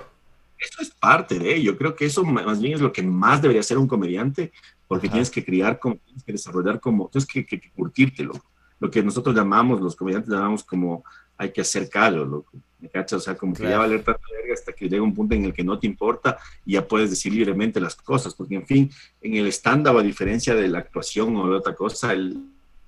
Eso 0.58 0.82
es 0.82 0.92
parte 0.92 1.38
de 1.40 1.56
ello. 1.56 1.78
Creo 1.78 1.96
que 1.96 2.06
eso 2.06 2.24
más 2.24 2.62
bien 2.62 2.74
es 2.74 2.82
lo 2.82 2.92
que 2.92 3.04
más 3.04 3.42
debería 3.42 3.64
ser 3.64 3.78
un 3.78 3.88
comediante, 3.88 4.52
porque 4.88 5.08
Ajá. 5.08 5.14
tienes 5.14 5.30
que 5.30 5.44
criar, 5.44 5.80
como, 5.80 5.98
tienes 5.98 6.24
que 6.24 6.32
desarrollar 6.32 6.80
como, 6.80 7.10
tienes 7.10 7.28
que, 7.28 7.46
que, 7.46 7.60
que 7.60 7.72
curtírtelo. 7.72 8.34
Lo 8.80 8.90
que 8.92 9.02
nosotros 9.04 9.36
llamamos, 9.36 9.82
los 9.82 9.96
comediantes 9.96 10.32
llamamos 10.32 10.64
como 10.64 11.04
hay 11.38 11.52
que 11.52 11.62
hacer 11.62 11.90
callo, 11.90 12.26
loco. 12.26 12.52
¿Me 12.80 12.90
cachas? 12.90 13.18
O 13.18 13.24
sea, 13.24 13.36
como 13.36 13.54
que 13.54 13.64
ya 13.64 13.70
Claro. 13.70 13.82
valer 13.84 14.04
tanta 14.04 14.22
verga 14.32 14.54
hasta 14.54 14.74
que 14.74 14.88
llega 14.88 15.02
un 15.02 15.14
punto 15.14 15.34
en 15.36 15.46
el 15.46 15.54
que 15.54 15.64
no 15.64 15.80
te 15.80 15.88
importa 15.88 16.38
y 16.66 16.74
ya 16.74 16.88
puedes 16.88 17.10
decir 17.10 17.34
libremente 17.34 17.80
las 17.80 17.96
cosas, 17.96 18.34
porque 18.36 18.56
en 18.56 18.66
fin, 18.66 18.92
en 19.22 19.36
el 19.36 19.48
stand-up, 19.48 19.98
a 19.98 20.04
diferencia 20.04 20.56
de 20.56 20.68
la 20.68 20.80
actuación 20.80 21.36
o 21.36 21.50
de 21.50 21.56
otra 21.56 21.74
cosa, 21.76 22.14
el, 22.14 22.38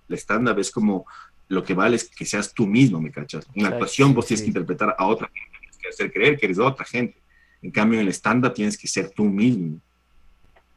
el 0.07 0.17
stand-up 0.17 0.59
es 0.59 0.71
como 0.71 1.05
lo 1.49 1.63
que 1.63 1.73
vale 1.73 1.95
es 1.95 2.09
que 2.09 2.25
seas 2.25 2.53
tú 2.53 2.67
mismo, 2.67 3.01
¿me 3.01 3.11
cachas? 3.11 3.47
En 3.53 3.63
la 3.63 3.69
actuación 3.69 4.13
vos 4.13 4.25
sí, 4.25 4.29
tienes 4.29 4.41
que 4.43 4.47
interpretar 4.49 4.95
a 4.97 5.07
otra 5.07 5.27
gente, 5.33 5.57
tienes 5.59 5.77
que 5.77 5.87
hacer 5.87 6.11
creer 6.11 6.37
que 6.37 6.45
eres 6.45 6.59
otra 6.59 6.85
gente. 6.85 7.17
En 7.61 7.71
cambio, 7.71 7.99
en 7.99 8.07
el 8.07 8.13
stand-up 8.13 8.53
tienes 8.53 8.77
que 8.77 8.87
ser 8.87 9.09
tú 9.15 9.25
mismo. 9.25 9.79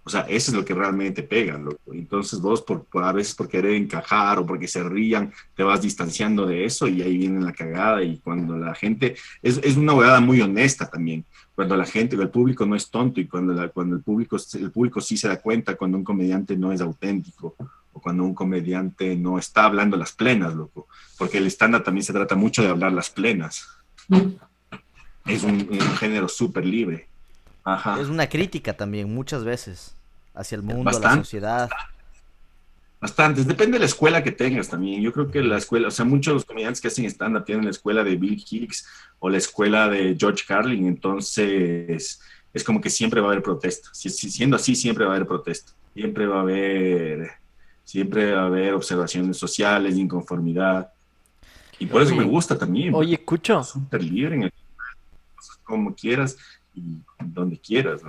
O 0.02 0.08
sea, 0.08 0.22
eso 0.22 0.50
es 0.50 0.56
lo 0.56 0.64
que 0.64 0.74
realmente 0.74 1.22
pega, 1.22 1.58
loco. 1.58 1.92
Entonces 1.92 2.40
vos, 2.40 2.62
por, 2.62 2.84
por- 2.86 3.04
a 3.04 3.12
veces 3.12 3.34
por 3.34 3.48
querer 3.48 3.72
encajar 3.74 4.38
o 4.38 4.46
porque 4.46 4.66
se 4.66 4.82
rían, 4.82 5.30
te 5.54 5.62
vas 5.62 5.82
distanciando 5.82 6.46
de 6.46 6.64
eso 6.64 6.88
y 6.88 7.02
ahí 7.02 7.18
viene 7.18 7.40
la 7.44 7.52
cagada. 7.52 8.02
Y 8.02 8.18
cuando 8.18 8.56
la 8.56 8.74
gente, 8.74 9.14
es, 9.42 9.60
es 9.62 9.76
una 9.76 9.92
huevada 9.92 10.20
muy 10.20 10.40
honesta 10.40 10.88
también. 10.90 11.24
Cuando 11.54 11.76
la 11.76 11.84
gente, 11.84 12.16
el 12.16 12.30
público 12.30 12.64
no 12.64 12.74
es 12.74 12.90
tonto 12.90 13.20
y 13.20 13.28
cuando, 13.28 13.52
la- 13.52 13.68
cuando 13.68 13.94
el, 13.94 14.02
público, 14.02 14.36
el 14.54 14.70
público 14.72 15.00
sí 15.02 15.18
se 15.18 15.28
da 15.28 15.38
cuenta 15.40 15.76
cuando 15.76 15.98
un 15.98 16.04
comediante 16.04 16.56
no 16.56 16.72
es 16.72 16.80
auténtico 16.80 17.54
o 17.92 18.00
cuando 18.00 18.24
un 18.24 18.34
comediante 18.34 19.14
no 19.16 19.38
está 19.38 19.64
hablando 19.66 19.98
las 19.98 20.12
plenas, 20.12 20.54
loco. 20.54 20.88
Porque 21.18 21.38
el 21.38 21.46
stand-up 21.48 21.84
también 21.84 22.04
se 22.04 22.14
trata 22.14 22.34
mucho 22.36 22.62
de 22.62 22.68
hablar 22.70 22.92
las 22.92 23.10
plenas. 23.10 23.68
Es 25.26 25.42
un, 25.42 25.68
un 25.70 25.96
género 25.96 26.28
súper 26.28 26.64
libre. 26.66 27.06
Ajá. 27.64 28.00
Es 28.00 28.08
una 28.08 28.28
crítica 28.28 28.76
también, 28.76 29.12
muchas 29.14 29.44
veces, 29.44 29.94
hacia 30.34 30.56
el 30.56 30.62
mundo, 30.62 30.88
a 30.90 30.92
la 30.94 30.98
Bastante. 30.98 31.24
sociedad. 31.24 31.70
Bastantes, 33.00 33.46
depende 33.46 33.74
de 33.74 33.80
la 33.80 33.86
escuela 33.86 34.22
que 34.22 34.30
tengas 34.32 34.68
también. 34.68 35.00
Yo 35.00 35.10
creo 35.12 35.30
que 35.30 35.40
la 35.42 35.56
escuela, 35.56 35.88
o 35.88 35.90
sea, 35.90 36.04
muchos 36.04 36.32
de 36.32 36.34
los 36.34 36.44
comediantes 36.44 36.82
que 36.82 36.88
hacen 36.88 37.06
stand-up 37.06 37.44
tienen 37.46 37.64
la 37.64 37.70
escuela 37.70 38.04
de 38.04 38.16
Bill 38.16 38.42
Hicks 38.50 38.86
o 39.20 39.30
la 39.30 39.38
escuela 39.38 39.88
de 39.88 40.16
George 40.18 40.44
Carlin, 40.46 40.86
entonces 40.86 42.20
es 42.52 42.64
como 42.64 42.80
que 42.80 42.90
siempre 42.90 43.20
va 43.22 43.28
a 43.28 43.30
haber 43.32 43.42
protesta. 43.42 43.88
Si, 43.92 44.10
si- 44.10 44.30
siendo 44.30 44.56
así, 44.56 44.74
siempre 44.74 45.06
va 45.06 45.12
a 45.12 45.16
haber 45.16 45.26
protesta. 45.26 45.72
Siempre 45.94 46.26
va 46.26 46.38
a 46.38 46.40
haber, 46.42 47.30
siempre 47.84 48.32
va 48.34 48.42
a 48.42 48.46
haber 48.46 48.74
observaciones 48.74 49.38
sociales, 49.38 49.96
inconformidad. 49.96 50.92
Y 51.78 51.86
por 51.86 52.02
eso 52.02 52.14
me 52.14 52.24
gusta 52.24 52.58
también. 52.58 52.94
Oye, 52.94 53.16
Cucho, 53.24 53.64
súper 53.64 54.04
libre 54.04 54.34
en 54.34 54.42
el 54.44 54.52
como 55.70 55.94
quieras 55.94 56.36
y 56.74 56.98
donde 57.18 57.58
quieras. 57.58 58.02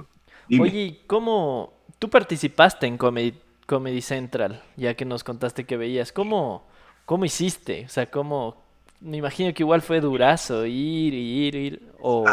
Dime. 0.48 0.64
oye, 0.64 0.82
¿y 0.82 1.00
¿cómo 1.08 1.74
tú 2.00 2.10
participaste 2.10 2.88
en 2.88 2.98
Comedy, 2.98 3.34
Comedy 3.66 4.02
Central? 4.02 4.62
Ya 4.76 4.96
que 4.96 5.06
nos 5.06 5.24
contaste 5.24 5.66
que 5.66 5.78
veías, 5.78 6.12
¿cómo, 6.12 6.68
cómo 7.06 7.26
hiciste? 7.26 7.86
O 7.86 7.90
sea, 7.90 8.10
¿cómo? 8.10 8.62
Me 9.00 9.18
imagino 9.18 9.54
que 9.54 9.64
igual 9.64 9.82
fue 9.82 10.02
durazo 10.02 10.66
ir, 10.66 11.14
ir, 11.14 11.56
ir, 11.56 11.82
o... 12.00 12.26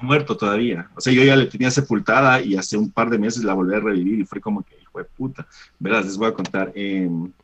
muerto 0.00 0.36
todavía. 0.36 0.88
O 0.96 1.00
sea, 1.00 1.12
yo 1.12 1.22
ya 1.22 1.36
le 1.36 1.46
tenía 1.46 1.70
sepultada 1.70 2.40
y 2.40 2.56
hace 2.56 2.76
un 2.76 2.90
par 2.90 3.10
de 3.10 3.18
meses 3.18 3.44
la 3.44 3.54
volví 3.54 3.74
a 3.74 3.80
revivir 3.80 4.20
y 4.20 4.24
fue 4.24 4.40
como 4.40 4.62
que, 4.62 4.76
hijo 4.80 4.98
de 4.98 5.04
puta. 5.04 5.46
Verás, 5.78 6.06
les 6.06 6.16
voy 6.16 6.28
a 6.28 6.32
contar. 6.32 6.72
En, 6.74 7.34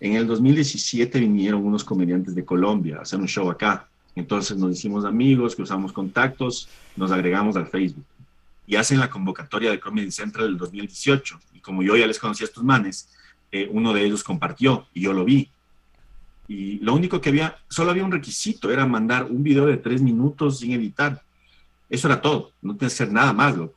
en 0.00 0.16
el 0.16 0.26
2017 0.26 1.18
vinieron 1.18 1.64
unos 1.64 1.82
comediantes 1.82 2.34
de 2.34 2.44
Colombia 2.44 2.98
a 2.98 3.02
hacer 3.02 3.18
un 3.18 3.28
show 3.28 3.50
acá. 3.50 3.88
Entonces 4.14 4.56
nos 4.56 4.72
hicimos 4.72 5.04
amigos, 5.04 5.56
cruzamos 5.56 5.92
contactos, 5.92 6.68
nos 6.96 7.10
agregamos 7.10 7.56
al 7.56 7.66
Facebook. 7.66 8.04
Y 8.66 8.76
hacen 8.76 8.98
la 8.98 9.10
convocatoria 9.10 9.70
de 9.70 9.80
Comedy 9.80 10.10
Central 10.10 10.46
del 10.46 10.58
2018. 10.58 11.38
Y 11.54 11.60
como 11.60 11.82
yo 11.82 11.96
ya 11.96 12.06
les 12.06 12.18
conocía 12.18 12.44
a 12.44 12.48
estos 12.48 12.64
manes, 12.64 13.10
eh, 13.52 13.68
uno 13.70 13.92
de 13.92 14.04
ellos 14.04 14.24
compartió 14.24 14.86
y 14.94 15.02
yo 15.02 15.12
lo 15.12 15.24
vi. 15.24 15.50
Y 16.48 16.78
lo 16.78 16.94
único 16.94 17.20
que 17.20 17.30
había, 17.30 17.56
solo 17.68 17.90
había 17.90 18.04
un 18.04 18.12
requisito, 18.12 18.70
era 18.70 18.86
mandar 18.86 19.24
un 19.24 19.42
video 19.42 19.66
de 19.66 19.76
tres 19.76 20.02
minutos 20.02 20.60
sin 20.60 20.72
editar. 20.72 21.22
Eso 21.88 22.08
era 22.08 22.20
todo, 22.20 22.52
no 22.62 22.76
tienes 22.76 22.96
que 22.96 23.02
hacer 23.02 23.12
nada 23.12 23.32
más, 23.32 23.56
loco. 23.56 23.74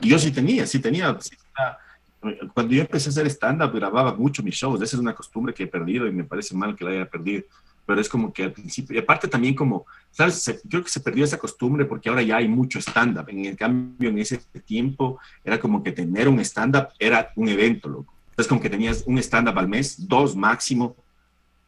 Y 0.00 0.08
yo 0.08 0.18
sí 0.18 0.30
tenía, 0.30 0.66
sí 0.66 0.78
tenía. 0.78 1.16
sí 1.20 1.30
tenía. 1.30 2.48
Cuando 2.52 2.74
yo 2.74 2.80
empecé 2.80 3.08
a 3.08 3.12
hacer 3.12 3.26
stand-up, 3.26 3.72
grababa 3.72 4.14
mucho 4.14 4.42
mis 4.42 4.54
shows. 4.54 4.82
Esa 4.82 4.96
es 4.96 5.00
una 5.00 5.14
costumbre 5.14 5.54
que 5.54 5.64
he 5.64 5.66
perdido 5.66 6.06
y 6.06 6.12
me 6.12 6.24
parece 6.24 6.54
mal 6.54 6.74
que 6.74 6.84
la 6.84 6.90
haya 6.90 7.08
perdido. 7.08 7.44
Pero 7.88 8.02
es 8.02 8.08
como 8.10 8.30
que 8.34 8.44
al 8.44 8.52
principio, 8.52 8.94
y 8.94 8.98
aparte 8.98 9.28
también 9.28 9.54
como, 9.54 9.86
¿sabes? 10.10 10.34
Se- 10.42 10.60
creo 10.68 10.82
que 10.84 10.90
se 10.90 11.00
perdió 11.00 11.24
esa 11.24 11.38
costumbre 11.38 11.86
porque 11.86 12.10
ahora 12.10 12.20
ya 12.20 12.36
hay 12.36 12.46
mucho 12.46 12.78
stand-up. 12.80 13.24
En 13.30 13.46
el 13.46 13.56
cambio, 13.56 14.10
en 14.10 14.18
ese 14.18 14.36
tiempo, 14.66 15.18
era 15.42 15.58
como 15.58 15.82
que 15.82 15.92
tener 15.92 16.28
un 16.28 16.38
stand-up 16.40 16.88
era 16.98 17.30
un 17.34 17.48
evento, 17.48 17.88
loco. 17.88 18.12
Entonces, 18.28 18.46
como 18.46 18.60
que 18.60 18.68
tenías 18.68 19.04
un 19.06 19.16
stand-up 19.18 19.58
al 19.58 19.68
mes, 19.68 20.06
dos 20.06 20.36
máximo, 20.36 20.96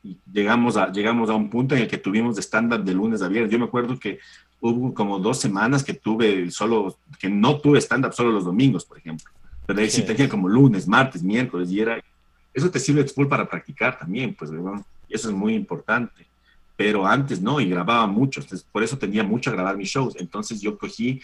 y 0.02 0.18
llegamos 0.30 0.76
a, 0.76 0.92
llegamos 0.92 1.30
a 1.30 1.34
un 1.34 1.48
punto 1.48 1.74
en 1.74 1.82
el 1.82 1.88
que 1.88 1.96
tuvimos 1.96 2.36
de 2.36 2.42
stand-up 2.42 2.84
de 2.84 2.92
lunes 2.92 3.22
a 3.22 3.28
viernes. 3.28 3.50
Yo 3.50 3.58
me 3.58 3.64
acuerdo 3.64 3.98
que 3.98 4.18
hubo 4.60 4.92
como 4.92 5.18
dos 5.20 5.40
semanas 5.40 5.82
que 5.82 5.94
tuve 5.94 6.50
solo, 6.50 6.98
que 7.18 7.30
no 7.30 7.58
tuve 7.62 7.78
stand-up 7.80 8.12
solo 8.12 8.30
los 8.30 8.44
domingos, 8.44 8.84
por 8.84 8.98
ejemplo. 8.98 9.24
Pero 9.66 9.80
ahí 9.80 9.88
sí 9.88 10.02
Sí. 10.02 10.06
tenía 10.06 10.28
como 10.28 10.50
lunes, 10.50 10.86
martes, 10.86 11.22
miércoles, 11.22 11.70
y 11.72 11.80
era, 11.80 11.98
eso 12.52 12.70
te 12.70 12.78
sirve 12.78 13.04
full 13.04 13.26
para 13.26 13.48
practicar 13.48 13.98
también, 13.98 14.34
pues, 14.34 14.50
¿verdad? 14.50 14.82
Eso 15.10 15.28
es 15.28 15.34
muy 15.34 15.54
importante. 15.54 16.26
Pero 16.76 17.06
antes 17.06 17.42
no, 17.42 17.60
y 17.60 17.68
grababa 17.68 18.06
mucho, 18.06 18.40
entonces, 18.40 18.66
por 18.70 18.82
eso 18.82 18.96
tenía 18.96 19.22
mucho 19.22 19.50
a 19.50 19.52
grabar 19.52 19.76
mis 19.76 19.90
shows. 19.90 20.16
Entonces 20.18 20.62
yo 20.62 20.78
cogí, 20.78 21.20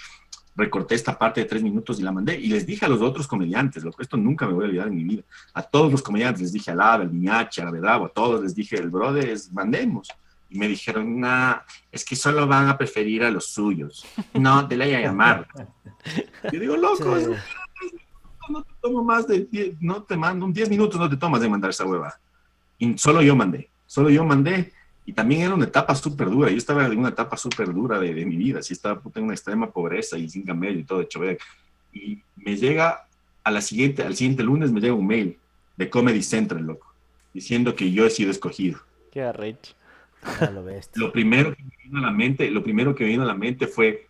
recorté 0.55 0.95
esta 0.95 1.19
parte 1.19 1.41
de 1.41 1.47
tres 1.47 1.63
minutos 1.63 1.99
y 1.99 2.03
la 2.03 2.13
mandé. 2.13 2.39
Y 2.39 2.49
les 2.49 2.67
dije 2.67 2.85
a 2.85 2.89
los 2.89 3.01
otros 3.01 3.27
comediantes, 3.27 3.83
lo 3.83 3.91
que 3.93 4.03
esto 4.03 4.17
nunca 4.19 4.47
me 4.47 4.53
voy 4.53 4.65
a 4.65 4.69
olvidar 4.69 4.89
en 4.89 4.97
mi 4.97 5.05
vida. 5.05 5.23
A 5.55 5.63
todos 5.63 5.91
los 5.91 6.03
comediantes 6.03 6.43
les 6.43 6.53
dije, 6.53 6.71
al 6.71 6.77
Lava, 6.79 7.05
al 7.05 7.49
al 7.67 7.73
Vedravo, 7.73 8.05
a 8.07 8.09
todos 8.11 8.43
les 8.43 8.55
dije, 8.55 8.77
el 8.77 8.91
brothers, 8.91 9.51
mandemos. 9.51 10.09
Y 10.51 10.59
me 10.59 10.69
dijeron, 10.69 11.19
nah, 11.19 11.57
es 11.91 12.05
que 12.05 12.15
solo 12.15 12.47
van 12.47 12.69
a 12.69 12.77
preferir 12.77 13.25
a 13.25 13.31
los 13.31 13.47
suyos. 13.47 14.05
No, 14.35 14.69
te 14.69 14.77
la 14.77 14.85
voy 14.85 14.95
a 14.95 15.01
llamar. 15.01 15.49
Yo 16.53 16.61
digo, 16.61 16.77
loco, 16.77 17.19
Sí. 17.19 17.27
no 18.49 18.63
te 18.63 18.73
tomo 18.81 19.03
más 19.03 19.27
de 19.27 19.45
10, 19.45 19.77
no 19.81 20.03
te 20.03 20.17
mando, 20.17 20.45
un 20.47 20.53
10 20.53 20.69
minutos 20.71 21.01
no 21.01 21.09
te 21.09 21.17
tomas 21.17 21.41
de 21.41 21.49
mandar 21.49 21.71
esa 21.71 21.85
hueva. 21.85 22.15
Y 22.79 22.97
solo 22.97 23.23
yo 23.23 23.35
mandé, 23.35 23.71
solo 23.87 24.11
yo 24.11 24.25
mandé. 24.25 24.73
Y 25.05 25.13
también 25.13 25.43
era 25.43 25.55
una 25.55 25.67
etapa 25.67 25.95
súper 25.95 26.29
dura. 26.29 26.51
Yo 26.51 26.57
estaba 26.57 26.85
en 26.87 26.99
una 26.99 27.11
etapa 27.11 27.37
súper 27.37 27.73
dura 27.73 28.01
de, 28.01 28.13
de 28.13 28.27
mi 28.27 28.37
vida. 28.37 28.61
Sí, 28.63 28.73
estaba 28.73 29.01
puta, 29.01 29.21
en 29.21 29.27
una 29.27 29.35
extrema 29.35 29.71
pobreza 29.71 30.19
y 30.19 30.29
sin 30.29 30.43
camello 30.43 30.81
y 30.81 30.85
todo 30.85 31.01
hecho 31.01 31.21
ver. 31.21 31.39
Y 31.93 32.21
me 32.37 32.57
llega 32.57 33.07
a 33.45 33.51
la 33.53 33.61
siguiente, 33.61 34.03
al 34.03 34.17
siguiente 34.17 34.43
lunes 34.43 34.73
me 34.73 34.81
llega 34.81 34.95
un 34.95 35.07
mail 35.07 35.39
de 35.77 35.89
Comedy 35.89 36.23
Central, 36.23 36.65
loco, 36.65 36.93
diciendo 37.33 37.77
que 37.77 37.93
yo 37.93 38.05
he 38.05 38.11
sido 38.11 38.31
escogido. 38.33 38.81
Qué 39.13 39.23
arrecho. 39.23 39.75
Lo. 40.53 40.65
Lo 40.95 41.13
primero 41.13 41.55
que 41.55 41.63
me 41.63 41.71
vino 41.85 41.99
a 41.99 42.03
la 42.03 42.11
mente, 42.11 42.51
lo 42.51 42.65
primero 42.65 42.95
que 42.95 43.05
me 43.05 43.11
vino 43.11 43.23
a 43.23 43.27
la 43.27 43.35
mente 43.35 43.69
fue, 43.69 44.09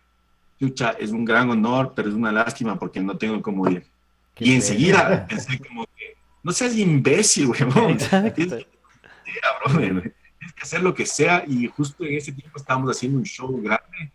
chucha, 0.59 0.91
es 0.99 1.11
un 1.11 1.23
gran 1.25 1.49
honor, 1.51 1.93
pero 1.95 2.09
es 2.09 2.15
una 2.15 2.31
lástima 2.31 2.79
porque 2.79 2.99
no 2.99 3.15
tengo 3.17 3.39
cómo 3.43 3.69
ir. 3.69 3.85
Qué 4.33 4.45
Y 4.45 4.53
enseguida 4.53 5.07
pena. 5.07 5.27
pensé 5.27 5.59
como 5.59 5.85
que, 5.95 6.15
no 6.41 6.51
seas 6.51 6.75
imbécil, 6.75 7.47
huevón. 7.47 7.91
Exacto. 7.91 8.57
Es, 10.39 10.53
que 10.53 10.61
hacer 10.61 10.81
lo 10.81 10.93
que 10.93 11.05
sea 11.05 11.43
y 11.47 11.67
justo 11.67 12.05
en 12.05 12.15
ese 12.15 12.31
tiempo 12.31 12.57
estábamos 12.57 12.95
haciendo 12.95 13.17
un 13.17 13.25
show 13.25 13.61
grande 13.61 14.11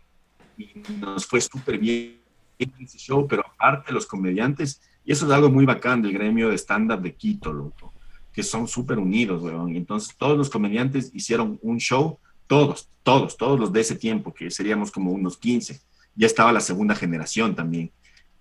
y 0.57 0.73
nos 0.99 1.25
fue 1.25 1.39
súper 1.41 1.77
bien 1.77 2.23
ese 2.57 2.97
show, 2.97 3.27
pero 3.27 3.45
aparte 3.45 3.91
los 3.91 4.05
comediantes, 4.05 4.81
y 5.05 5.11
eso 5.11 5.25
es 5.25 5.31
algo 5.31 5.49
muy 5.49 5.65
bacán 5.65 6.01
del 6.01 6.13
gremio 6.13 6.49
de 6.49 6.57
stand-up 6.57 7.01
de 7.01 7.13
Quito, 7.13 7.51
loco, 7.51 7.93
que 8.31 8.43
son 8.43 8.67
súper 8.67 8.99
unidos, 8.99 9.41
weón. 9.43 9.75
Entonces 9.75 10.15
todos 10.17 10.37
los 10.37 10.49
comediantes 10.49 11.11
hicieron 11.13 11.59
un 11.61 11.77
show, 11.77 12.19
todos, 12.47 12.89
todos, 13.03 13.37
todos 13.37 13.59
los 13.59 13.73
de 13.73 13.81
ese 13.81 13.95
tiempo, 13.95 14.33
que 14.33 14.49
seríamos 14.49 14.91
como 14.91 15.11
unos 15.11 15.37
15. 15.37 15.79
Ya 16.15 16.27
estaba 16.27 16.51
la 16.51 16.61
segunda 16.61 16.95
generación 16.95 17.55
también. 17.55 17.91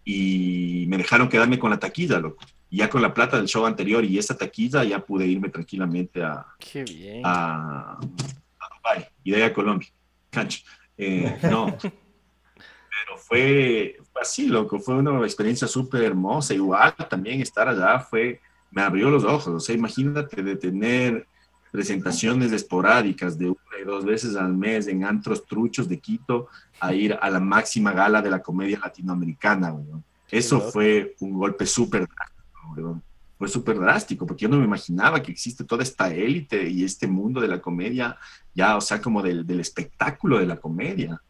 Y 0.04 0.86
me 0.88 0.98
dejaron 0.98 1.28
quedarme 1.28 1.58
con 1.58 1.70
la 1.70 1.78
taquilla, 1.78 2.18
loco. 2.18 2.44
Y 2.70 2.78
ya 2.78 2.90
con 2.90 3.02
la 3.02 3.12
plata 3.12 3.36
del 3.36 3.46
show 3.46 3.66
anterior 3.66 4.04
y 4.04 4.18
esa 4.18 4.36
taquilla 4.36 4.82
ya 4.82 4.98
pude 4.98 5.26
irme 5.26 5.48
tranquilamente 5.48 6.22
a, 6.22 6.46
Qué 6.58 6.84
bien. 6.84 7.22
a, 7.24 7.92
a 7.92 8.00
Dubái 8.00 9.06
y 9.22 9.30
de 9.30 9.36
ahí 9.36 9.42
a 9.42 9.52
Colombia. 9.52 9.88
Cancho. 10.30 10.62
Eh, 10.96 11.38
no. 11.50 11.76
Pero 11.80 13.18
fue, 13.18 13.96
fue 14.12 14.22
así, 14.22 14.46
loco. 14.46 14.78
Fue 14.78 14.96
una 14.96 15.20
experiencia 15.22 15.68
súper 15.68 16.02
hermosa. 16.02 16.54
Igual 16.54 16.94
también 17.08 17.40
estar 17.40 17.68
allá 17.68 18.00
fue, 18.00 18.40
me 18.70 18.82
abrió 18.82 19.10
los 19.10 19.24
ojos. 19.24 19.48
O 19.48 19.60
sea, 19.60 19.74
imagínate 19.74 20.42
de 20.42 20.56
tener 20.56 21.26
presentaciones 21.70 22.52
esporádicas 22.52 23.38
de 23.38 23.48
una 23.48 23.78
y 23.80 23.84
dos 23.84 24.04
veces 24.04 24.36
al 24.36 24.54
mes 24.54 24.86
en 24.88 25.04
antros 25.04 25.46
truchos 25.46 25.88
de 25.88 25.98
Quito 25.98 26.48
a 26.84 26.92
ir 26.92 27.16
a 27.20 27.30
la 27.30 27.38
máxima 27.40 27.92
gala 27.92 28.20
de 28.20 28.30
la 28.30 28.42
comedia 28.42 28.78
latinoamericana, 28.78 29.72
weón. 29.72 30.02
Eso 30.30 30.60
fue 30.72 31.14
un 31.20 31.32
golpe 31.34 31.64
súper 31.66 32.06
drástico, 32.08 32.74
weón. 32.76 33.02
Fue 33.38 33.48
súper 33.48 33.78
drástico, 33.78 34.26
porque 34.26 34.42
yo 34.44 34.48
no 34.48 34.58
me 34.58 34.64
imaginaba 34.64 35.20
que 35.22 35.32
existe 35.32 35.64
toda 35.64 35.82
esta 35.82 36.12
élite 36.14 36.68
y 36.68 36.84
este 36.84 37.06
mundo 37.08 37.40
de 37.40 37.48
la 37.48 37.60
comedia, 37.60 38.16
ya, 38.54 38.76
o 38.76 38.80
sea, 38.80 39.00
como 39.00 39.20
del, 39.22 39.44
del 39.46 39.60
espectáculo 39.60 40.38
de 40.38 40.46
la 40.46 40.56
comedia, 40.56 41.20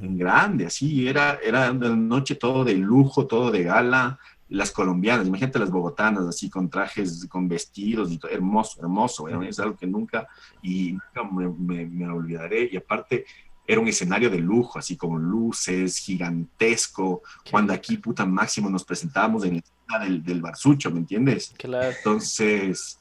en 0.00 0.16
grande, 0.18 0.66
así, 0.66 1.08
era, 1.08 1.38
era 1.42 1.70
una 1.72 1.88
noche 1.96 2.34
todo 2.36 2.62
de 2.64 2.74
lujo, 2.74 3.26
todo 3.26 3.50
de 3.50 3.62
gala, 3.64 4.18
las 4.48 4.70
colombianas, 4.70 5.26
imagínate 5.26 5.58
las 5.58 5.70
bogotanas, 5.70 6.24
así 6.26 6.50
con 6.50 6.68
trajes, 6.68 7.26
con 7.28 7.48
vestidos 7.48 8.12
y 8.12 8.18
todo, 8.18 8.30
hermoso, 8.30 8.78
hermoso, 8.80 9.24
weón, 9.24 9.44
es 9.44 9.58
algo 9.58 9.76
que 9.76 9.86
nunca, 9.86 10.28
y 10.60 10.92
nunca 10.92 11.32
me, 11.32 11.48
me- 11.48 11.86
me 11.86 12.08
olvidaré, 12.08 12.68
y 12.70 12.76
aparte 12.76 13.24
era 13.66 13.80
un 13.80 13.88
escenario 13.88 14.28
de 14.28 14.38
lujo, 14.38 14.78
así 14.78 14.96
con 14.96 15.22
luces, 15.22 15.98
gigantesco, 15.98 17.22
cuando 17.50 17.72
aquí, 17.72 17.96
puta, 17.96 18.26
máximo 18.26 18.68
nos 18.68 18.84
presentábamos 18.84 19.44
en 19.44 19.62
la 19.88 19.98
del, 20.00 20.22
del 20.22 20.40
Barsucho, 20.40 20.90
¿me 20.90 20.98
entiendes? 20.98 21.54
Claro. 21.56 21.92
Entonces, 21.96 22.98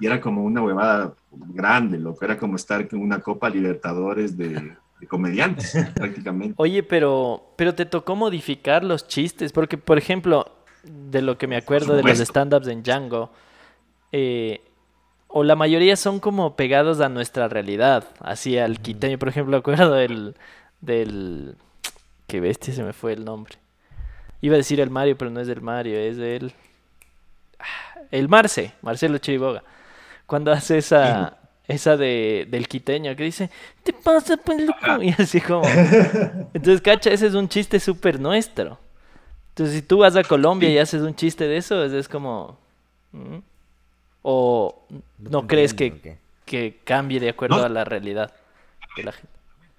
y 0.00 0.06
era 0.06 0.20
como 0.20 0.44
una 0.44 0.62
huevada 0.62 1.14
grande, 1.30 1.98
loco, 1.98 2.24
era 2.24 2.38
como 2.38 2.56
estar 2.56 2.86
en 2.90 3.00
una 3.00 3.20
Copa 3.20 3.48
Libertadores 3.48 4.36
de, 4.36 4.76
de 5.00 5.06
comediantes, 5.06 5.72
prácticamente. 5.94 6.54
Oye, 6.58 6.82
pero, 6.82 7.54
pero 7.56 7.74
te 7.74 7.86
tocó 7.86 8.16
modificar 8.16 8.84
los 8.84 9.08
chistes, 9.08 9.52
porque, 9.52 9.78
por 9.78 9.98
ejemplo, 9.98 10.52
de 10.82 11.22
lo 11.22 11.38
que 11.38 11.46
me 11.46 11.56
acuerdo 11.56 11.96
de 11.96 12.02
los 12.02 12.20
stand-ups 12.20 12.68
en 12.68 12.82
Django, 12.82 13.30
eh, 14.12 14.60
o 15.36 15.42
la 15.42 15.56
mayoría 15.56 15.96
son 15.96 16.20
como 16.20 16.54
pegados 16.54 17.00
a 17.00 17.08
nuestra 17.08 17.48
realidad, 17.48 18.04
así 18.20 18.56
al 18.56 18.78
quiteño. 18.78 19.18
Por 19.18 19.28
ejemplo, 19.28 19.56
acuerdo 19.58 19.92
del, 19.92 20.36
del... 20.80 21.56
Qué 22.28 22.38
bestia 22.38 22.72
se 22.72 22.84
me 22.84 22.92
fue 22.92 23.14
el 23.14 23.24
nombre. 23.24 23.56
Iba 24.42 24.54
a 24.54 24.58
decir 24.58 24.78
el 24.78 24.90
Mario, 24.90 25.18
pero 25.18 25.32
no 25.32 25.40
es 25.40 25.48
del 25.48 25.60
Mario, 25.60 25.98
es 25.98 26.18
del... 26.18 26.52
Ah, 27.58 27.98
El 28.12 28.28
Marce, 28.28 28.74
Marcelo 28.80 29.18
Chiriboga. 29.18 29.64
Cuando 30.26 30.52
hace 30.52 30.78
esa, 30.78 31.36
esa 31.66 31.96
de, 31.96 32.46
del 32.48 32.68
quiteño 32.68 33.16
que 33.16 33.24
dice, 33.24 33.50
¿te 33.82 33.92
pasa, 33.92 34.36
pues, 34.36 34.60
loco? 34.60 35.02
Y 35.02 35.20
así 35.20 35.40
como... 35.40 35.66
Entonces, 36.54 36.80
cacha, 36.80 37.10
ese 37.10 37.26
es 37.26 37.34
un 37.34 37.48
chiste 37.48 37.80
súper 37.80 38.20
nuestro. 38.20 38.78
Entonces, 39.48 39.74
si 39.74 39.82
tú 39.82 39.98
vas 39.98 40.14
a 40.14 40.22
Colombia 40.22 40.70
y 40.70 40.78
haces 40.78 41.02
un 41.02 41.16
chiste 41.16 41.48
de 41.48 41.56
eso, 41.56 41.82
es, 41.82 41.92
es 41.92 42.06
como... 42.06 42.56
¿mm? 43.10 43.38
¿O 44.26 44.86
no 45.18 45.46
crees 45.46 45.74
que, 45.74 46.16
que 46.46 46.80
cambie 46.82 47.20
de 47.20 47.28
acuerdo 47.28 47.58
No. 47.58 47.62
a 47.64 47.68
la 47.68 47.84
realidad 47.84 48.32
de 48.96 49.02
la 49.04 49.12
gente? 49.12 49.28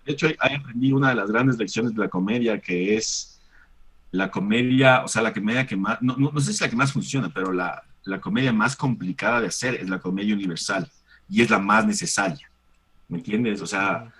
De 0.06 0.14
hecho, 0.14 0.28
ahí 0.40 0.56
aprendí 0.56 0.92
una 0.92 1.10
de 1.10 1.16
las 1.16 1.32
grandes 1.32 1.58
lecciones 1.58 1.96
de 1.96 2.02
la 2.04 2.10
comedia, 2.10 2.62
que 2.62 2.96
es 2.96 3.42
la 4.12 4.30
comedia, 4.30 5.04
o 5.04 5.08
sea, 5.08 5.24
la 5.24 5.34
comedia 5.34 5.66
que 5.66 5.76
más, 5.76 6.00
no, 6.00 6.16
no, 6.16 6.32
no 6.32 6.40
sé 6.40 6.48
si 6.48 6.52
es 6.54 6.62
la 6.62 6.70
que 6.70 6.76
más 6.76 6.94
funciona, 6.94 7.32
pero 7.34 7.52
la, 7.52 7.82
la 8.04 8.22
comedia 8.22 8.54
más 8.54 8.76
complicada 8.76 9.42
de 9.42 9.48
hacer 9.48 9.74
es 9.74 9.90
la 9.90 9.98
comedia 10.00 10.36
universal 10.36 10.88
y 11.28 11.42
es 11.42 11.50
la 11.50 11.58
más 11.58 11.88
necesaria. 11.88 12.48
¿Me 13.08 13.18
entiendes? 13.18 13.62
O 13.64 13.66
sea, 13.68 14.14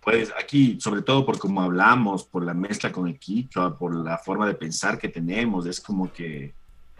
pues 0.00 0.32
aquí, 0.36 0.76
sobre 0.80 1.02
todo 1.02 1.24
por 1.24 1.38
cómo 1.38 1.62
hablamos, 1.62 2.24
por 2.24 2.44
la 2.44 2.52
mezcla 2.52 2.90
con 2.90 3.06
el 3.06 3.16
quichua, 3.16 3.78
por 3.78 3.94
la 3.94 4.18
forma 4.18 4.48
de 4.48 4.54
pensar 4.54 4.98
que 4.98 5.08
tenemos, 5.08 5.66
es 5.66 5.80
como 5.80 6.12
que 6.12 6.52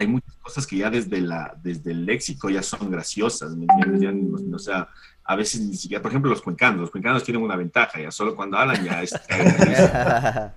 hay 0.03 0.07
muchas 0.09 0.35
cosas 0.35 0.65
que 0.67 0.77
ya 0.77 0.89
desde, 0.89 1.19
la, 1.21 1.53
desde 1.61 1.91
el 1.91 2.05
léxico 2.05 2.49
ya 2.49 2.61
son 2.63 2.89
graciosas, 2.91 3.55
¿me 3.55 3.65
entiendes? 3.65 4.01
Ya 4.01 4.11
no- 4.11 4.55
o 4.55 4.59
sea, 4.59 4.87
a 5.25 5.35
veces 5.35 5.61
ni 5.61 5.75
siquiera, 5.75 6.01
por 6.01 6.11
ejemplo, 6.11 6.29
los 6.29 6.41
cuencanos, 6.41 6.81
los 6.81 6.91
cuencanos 6.91 7.23
tienen 7.23 7.41
una 7.43 7.55
ventaja, 7.55 7.99
ya 8.01 8.11
solo 8.11 8.35
cuando 8.35 8.57
hablan 8.57 8.83
ya 8.83 9.01
es... 9.01 9.13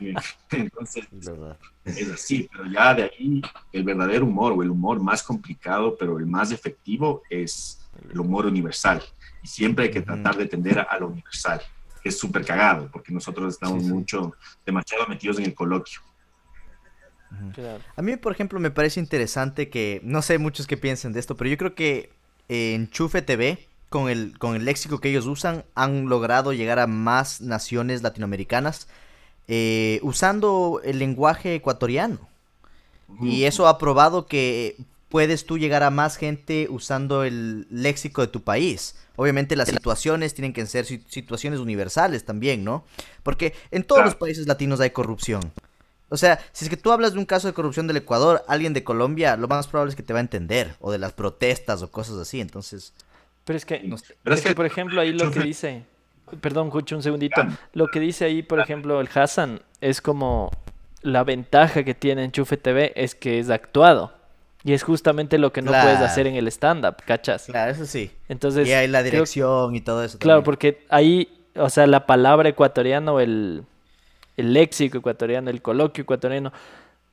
Entonces, 0.50 1.06
Es 1.84 2.10
así, 2.10 2.48
pero 2.50 2.66
ya 2.66 2.94
de 2.94 3.04
ahí 3.04 3.42
el 3.72 3.84
verdadero 3.84 4.24
humor 4.26 4.52
o 4.52 4.62
el 4.62 4.70
humor 4.70 5.00
más 5.00 5.22
complicado, 5.22 5.96
pero 5.98 6.18
el 6.18 6.26
más 6.26 6.50
efectivo 6.52 7.22
es 7.30 7.80
el 8.12 8.18
humor 8.20 8.46
universal. 8.46 9.02
Y 9.42 9.46
siempre 9.48 9.84
hay 9.86 9.90
que 9.90 10.02
tratar 10.02 10.36
de 10.36 10.46
tender 10.46 10.80
a 10.80 10.98
lo 10.98 11.08
universal, 11.08 11.60
que 12.02 12.08
es 12.08 12.18
súper 12.18 12.44
cagado, 12.44 12.90
porque 12.92 13.12
nosotros 13.12 13.54
estamos 13.54 13.82
Sí, 13.82 13.88
sí. 13.88 13.94
mucho, 13.94 14.32
demasiado 14.66 15.06
metidos 15.06 15.38
en 15.38 15.44
el 15.46 15.54
coloquio. 15.54 16.00
Claro. 17.54 17.82
A 17.96 18.02
mí, 18.02 18.16
por 18.16 18.32
ejemplo, 18.32 18.58
me 18.60 18.70
parece 18.70 19.00
interesante 19.00 19.68
que, 19.70 20.00
no 20.02 20.22
sé 20.22 20.38
muchos 20.38 20.66
que 20.66 20.76
piensen 20.76 21.12
de 21.12 21.20
esto, 21.20 21.36
pero 21.36 21.48
yo 21.50 21.56
creo 21.56 21.74
que 21.74 22.10
eh, 22.48 22.74
Enchufe 22.74 23.22
TV, 23.22 23.66
con 23.88 24.08
el, 24.08 24.38
con 24.38 24.56
el 24.56 24.64
léxico 24.64 25.00
que 25.00 25.08
ellos 25.10 25.26
usan, 25.26 25.64
han 25.74 26.08
logrado 26.08 26.52
llegar 26.52 26.78
a 26.78 26.86
más 26.86 27.40
naciones 27.40 28.02
latinoamericanas 28.02 28.88
eh, 29.48 29.98
usando 30.02 30.80
el 30.84 30.98
lenguaje 30.98 31.54
ecuatoriano. 31.56 32.18
Y 33.20 33.42
eso 33.44 33.66
ha 33.66 33.76
probado 33.78 34.26
que 34.26 34.76
puedes 35.08 35.44
tú 35.44 35.58
llegar 35.58 35.82
a 35.82 35.90
más 35.90 36.16
gente 36.16 36.68
usando 36.70 37.24
el 37.24 37.66
léxico 37.68 38.20
de 38.20 38.28
tu 38.28 38.42
país. 38.42 38.94
Obviamente 39.16 39.56
las 39.56 39.68
situaciones 39.68 40.32
tienen 40.34 40.52
que 40.52 40.64
ser 40.66 40.84
si- 40.86 41.02
situaciones 41.08 41.58
universales 41.58 42.24
también, 42.24 42.62
¿no? 42.62 42.84
Porque 43.24 43.52
en 43.72 43.82
todos 43.82 43.98
Claro. 43.98 44.10
los 44.10 44.14
países 44.16 44.46
latinos 44.46 44.78
hay 44.78 44.90
corrupción. 44.90 45.40
O 46.10 46.16
sea, 46.16 46.38
si 46.52 46.64
es 46.64 46.68
que 46.68 46.76
tú 46.76 46.92
hablas 46.92 47.12
de 47.14 47.18
un 47.18 47.24
caso 47.24 47.46
de 47.46 47.54
corrupción 47.54 47.86
del 47.86 47.96
Ecuador, 47.96 48.44
alguien 48.48 48.74
de 48.74 48.84
Colombia, 48.84 49.36
lo 49.36 49.48
más 49.48 49.66
probable 49.68 49.90
es 49.90 49.96
que 49.96 50.02
te 50.02 50.12
va 50.12 50.18
a 50.18 50.22
entender. 50.22 50.74
O 50.80 50.90
de 50.92 50.98
las 50.98 51.12
protestas 51.12 51.82
o 51.82 51.90
cosas 51.90 52.16
así. 52.16 52.40
Entonces, 52.40 52.92
Pero 53.44 53.56
es 53.56 53.64
que, 53.64 53.80
No 53.80 53.94
es 53.94 54.02
sé. 54.02 54.16
Pero 54.22 54.34
es 54.34 54.42
que, 54.42 54.48
que- 54.50 54.54
por 54.54 54.66
ejemplo, 54.66 55.00
ahí 55.00 55.12
lo 55.12 55.30
que 55.30 55.40
dice... 55.40 55.84
Perdón, 56.40 56.70
Cucho, 56.70 56.94
un 56.94 57.02
segundito. 57.02 57.40
Lo 57.72 57.88
que 57.88 57.98
dice 57.98 58.24
ahí, 58.24 58.42
por 58.42 58.60
ejemplo, 58.60 59.00
el 59.00 59.08
Hassan, 59.12 59.62
es 59.80 60.00
como 60.00 60.50
la 61.02 61.24
ventaja 61.24 61.82
que 61.82 61.94
tiene 61.94 62.22
Enchufe 62.24 62.56
TV 62.56 62.92
es 62.94 63.14
que 63.16 63.38
es 63.40 63.50
actuado. 63.50 64.12
Y 64.62 64.74
es 64.74 64.82
justamente 64.84 65.38
lo 65.38 65.52
que 65.52 65.62
no 65.62 65.70
puedes 65.72 65.98
hacer 66.00 66.26
en 66.28 66.34
el 66.36 66.46
stand-up, 66.48 66.96
¿cachas? 67.06 67.46
claro, 67.46 67.72
eso 67.72 67.86
sí. 67.86 68.10
Entonces, 68.28 68.68
y 68.68 68.72
hay 68.72 68.86
la 68.88 69.00
creo- 69.00 69.10
dirección 69.12 69.74
y 69.74 69.80
todo 69.80 70.04
eso. 70.04 70.18
Claro, 70.18 70.40
también. 70.40 70.44
porque 70.44 70.86
ahí, 70.90 71.28
o 71.56 71.70
sea, 71.70 71.86
la 71.88 72.06
palabra 72.06 72.50
ecuatoriano, 72.50 73.18
el, 73.20 73.64
el 74.36 74.52
léxico 74.52 74.98
ecuatoriano, 74.98 75.50
el 75.50 75.62
coloquio 75.62 76.02
ecuatoriano, 76.02 76.52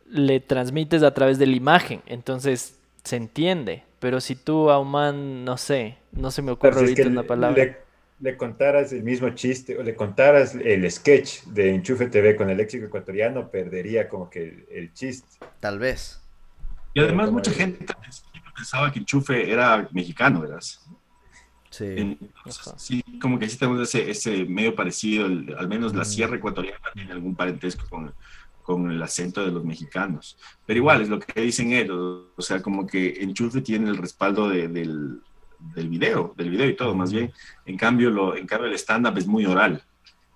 le 0.10 0.40
transmites 0.40 1.04
a 1.04 1.14
través 1.14 1.38
de 1.38 1.48
la 1.48 1.56
imagen, 1.56 2.02
entonces 2.06 2.80
se 3.04 3.16
entiende. 3.16 3.84
Pero 4.00 4.22
si 4.22 4.36
tú 4.36 4.70
a 4.70 4.80
un 4.80 4.92
man, 4.92 5.44
no 5.44 5.58
sé, 5.58 5.98
no 6.12 6.32
se 6.32 6.42
me 6.42 6.52
ocurre 6.52 6.72
es 6.72 6.78
ahorita 6.78 7.04
que 7.04 7.10
una 7.10 7.24
palabra. 7.24 7.64
Le, 7.64 7.78
le 8.20 8.38
contaras 8.38 8.94
el 8.94 9.04
mismo 9.04 9.30
chiste 9.32 9.78
o 9.78 9.84
le 9.84 9.96
contaras 9.96 10.56
el 10.56 10.90
sketch 10.90 11.44
de 11.46 11.74
Enchufe 11.74 12.08
TV 12.08 12.36
con 12.36 12.50
el 12.50 12.58
léxico 12.58 12.86
ecuatoriano, 12.86 13.50
perdería 13.50 14.08
como 14.08 14.30
que 14.30 14.44
el, 14.44 14.66
el 14.72 14.94
chiste. 14.94 15.28
Tal 15.60 15.80
vez. 15.80 16.22
Y 16.94 17.00
además 17.00 17.32
mucha 17.32 17.52
gente 17.52 17.86
pensaba 18.56 18.92
que 18.92 19.00
Enchufe 19.00 19.52
era 19.52 19.88
mexicano, 19.92 20.42
¿verdad? 20.42 20.60
Sí. 21.78 21.86
Entonces, 21.86 22.74
sí, 22.78 23.04
como 23.22 23.38
que 23.38 23.48
sí 23.50 23.58
tenemos 23.58 23.82
ese, 23.82 24.10
ese 24.10 24.46
medio 24.46 24.74
parecido, 24.74 25.26
el- 25.28 25.56
al 25.58 25.68
menos 25.68 25.94
la 25.94 26.06
sierra 26.06 26.38
ecuatoriana 26.38 26.80
tiene 26.94 27.12
algún 27.12 27.36
parentesco 27.36 27.86
con, 27.90 28.14
con 28.64 28.90
el 28.92 29.02
acento 29.04 29.46
de 29.46 29.52
los 29.52 29.64
mexicanos. 29.64 30.38
Pero 30.66 30.78
igual, 30.80 31.02
es 31.02 31.10
lo 31.10 31.20
que 31.20 31.40
dicen 31.42 31.74
ellos, 31.74 32.26
o 32.36 32.42
sea, 32.42 32.62
como 32.62 32.88
que 32.88 33.22
Enchufe 33.22 33.62
tiene 33.62 33.90
el 33.90 33.98
respaldo 33.98 34.50
de- 34.50 34.68
del, 34.70 35.22
del 35.76 35.90
video, 35.90 36.34
del 36.36 36.50
video 36.50 36.68
y 36.68 36.76
todo, 36.76 36.96
más 36.96 37.12
bien. 37.12 37.32
En 37.66 37.78
cambio, 37.78 38.10
lo, 38.10 38.36
en 38.36 38.48
cambio 38.48 38.68
el 38.70 38.74
stand-up 38.76 39.18
es 39.18 39.28
muy 39.28 39.46
oral. 39.46 39.84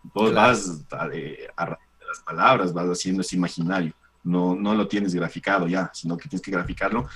Vos 0.04 0.32
Claro. 0.32 0.48
vas 0.50 0.84
a, 0.92 1.08
eh, 1.14 1.48
a 1.58 1.66
de 1.66 2.06
las 2.08 2.20
palabras, 2.26 2.74
vas 2.74 2.88
haciendo 2.88 3.22
ese 3.22 3.36
imaginario. 3.36 3.94
No, 4.24 4.54
no 4.56 4.76
lo 4.76 4.88
tienes 4.88 5.16
graficado 5.16 5.68
ya, 5.68 5.90
sino 5.94 6.18
que 6.18 6.30
tienes 6.30 6.44
que 6.44 6.52
graficarlo 6.52 7.08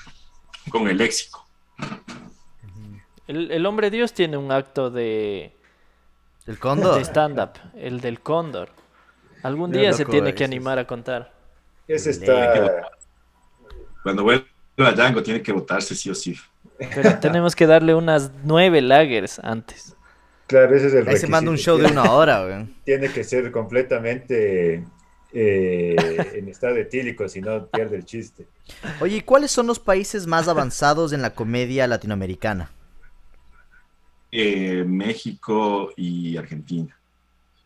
con 0.69 0.87
el 0.87 0.97
léxico. 0.97 1.47
El, 3.27 3.51
el 3.51 3.65
hombre 3.65 3.89
Dios 3.89 4.13
tiene 4.13 4.37
un 4.37 4.51
acto 4.51 4.89
de, 4.89 5.51
El 6.45 6.59
cóndor. 6.59 6.95
de 6.95 7.01
stand-up, 7.01 7.51
el 7.75 8.01
del 8.01 8.19
cóndor. 8.19 8.69
Algún 9.43 9.71
día 9.71 9.93
se 9.93 10.05
tiene 10.05 10.33
que 10.33 10.43
animar 10.43 10.79
a 10.79 10.87
contar. 10.87 11.31
Ese 11.87 12.11
está. 12.11 12.89
Cuando 14.01 14.23
vuelva 14.23 14.45
a 14.77 14.91
Django 14.91 15.21
tiene 15.21 15.41
que 15.41 15.51
votarse 15.51 15.95
sí 15.95 16.09
o 16.09 16.15
sí. 16.15 16.35
Pero 16.77 17.19
tenemos 17.19 17.55
que 17.55 17.67
darle 17.67 17.93
unas 17.93 18.31
nueve 18.43 18.81
lagers 18.81 19.39
antes. 19.39 19.95
Claro, 20.47 20.75
ese 20.75 20.87
es 20.87 20.93
el 20.93 21.07
Ahí 21.07 21.17
se 21.17 21.27
manda 21.27 21.49
un 21.49 21.57
show 21.57 21.77
de 21.77 21.85
una 21.85 22.11
hora, 22.11 22.45
güey. 22.45 22.67
Tiene 22.83 23.09
que 23.09 23.23
ser 23.23 23.51
completamente 23.51 24.83
eh, 25.33 25.95
en 26.33 26.47
estado 26.49 26.75
etílico, 26.77 27.27
si 27.27 27.41
no 27.41 27.67
pierde 27.67 27.97
el 27.97 28.05
chiste. 28.05 28.47
Oye, 28.99 29.17
¿y 29.17 29.21
cuáles 29.21 29.51
son 29.51 29.67
los 29.67 29.79
países 29.79 30.27
más 30.27 30.47
avanzados 30.47 31.13
en 31.13 31.21
la 31.21 31.31
comedia 31.31 31.87
latinoamericana? 31.87 32.71
Eh, 34.37 34.83
México 34.85 35.91
y 35.95 36.35
Argentina. 36.35 36.93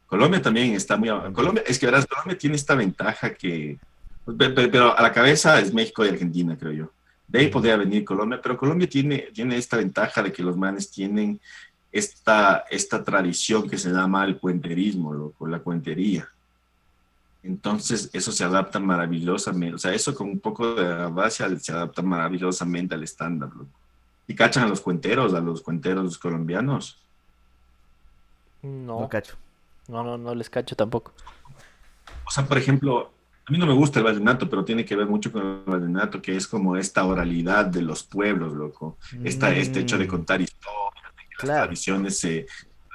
Colombia 0.06 0.40
también 0.41 0.74
está 0.76 0.98
muy. 0.98 1.10
Colombia, 1.34 1.64
es 1.66 1.80
que 1.80 1.88
verás, 1.88 2.06
Colombia 2.06 2.38
tiene 2.38 2.56
esta 2.56 2.76
ventaja 2.76 3.34
que, 3.34 3.80
pe- 4.38 4.50
pe- 4.52 4.68
pero 4.68 4.96
a 4.96 5.02
la 5.02 5.12
cabeza 5.12 5.60
es 5.60 5.74
México 5.74 6.06
y 6.06 6.10
Argentina, 6.10 6.56
creo 6.60 6.72
yo. 6.72 6.91
De 7.28 7.40
ahí 7.40 7.48
podría 7.48 7.76
venir 7.78 8.04
Colombia, 8.06 8.40
pero 8.41 8.56
Colombia 8.58 8.88
tiene, 8.88 9.30
tiene 9.34 9.58
esta 9.58 9.78
ventaja 9.78 10.22
de 10.22 10.32
que 10.32 10.44
los 10.44 10.58
manes 10.58 10.91
tienen 10.91 11.40
esta, 11.91 12.66
esta 12.70 13.04
tradición 13.04 13.68
que 13.68 13.78
se 13.80 13.90
llama 13.91 14.24
el 14.26 14.38
cuenterismo, 14.38 15.12
loco, 15.14 15.48
la 15.48 15.60
cuentería. 15.60 16.28
Entonces, 17.41 18.10
eso 18.14 18.32
se 18.32 18.44
adapta 18.44 18.80
maravillosamente, 18.80 19.76
o 19.76 19.80
sea, 19.80 19.94
eso 19.94 20.14
con 20.14 20.28
un 20.30 20.40
poco 20.40 20.76
de 20.76 20.86
audacia 21.04 21.48
se 21.58 21.72
adapta 21.72 22.02
maravillosamente 22.04 22.94
al 22.96 23.04
estándar, 23.04 23.50
loco. 23.56 23.79
Y 24.30 24.36
cachan 24.36 24.66
a 24.66 24.68
los 24.68 24.80
cuenteros, 24.82 25.34
a 25.34 25.42
los 25.42 25.64
cuenteros 25.64 26.18
colombianos. 26.20 27.04
No, 28.62 29.00
No 29.02 29.10
cacho. 29.10 29.36
no, 29.88 30.04
no, 30.04 30.18
no 30.18 30.36
les 30.36 30.50
cacho 30.50 30.76
tampoco. 30.76 31.14
O 32.26 32.32
sea, 32.32 32.46
por 32.48 32.58
ejemplo, 32.58 33.16
a 33.48 33.52
mí 33.52 33.58
no 33.58 33.66
me 33.66 33.74
gusta 33.74 34.00
el 34.00 34.06
vallenato, 34.06 34.50
pero 34.50 34.64
tiene 34.64 34.86
que 34.86 34.96
ver 34.96 35.08
mucho 35.08 35.32
con 35.32 35.42
el 35.42 35.64
vallenato, 35.66 36.22
que 36.22 36.36
es 36.36 36.48
como 36.48 36.76
esta 36.78 37.06
oralidad 37.06 37.66
de 37.66 37.82
los 37.82 38.04
pueblos, 38.04 38.54
loco. 38.54 39.00
Esta, 39.24 39.52
Este 39.56 39.80
hecho 39.80 39.98
de 39.98 40.06
Mm, 40.06 40.10
contar 40.10 40.42
historias, 40.42 41.14
de 41.18 41.24
que 41.24 41.48
las 41.48 41.58
tradiciones 41.64 42.20
se, 42.20 42.46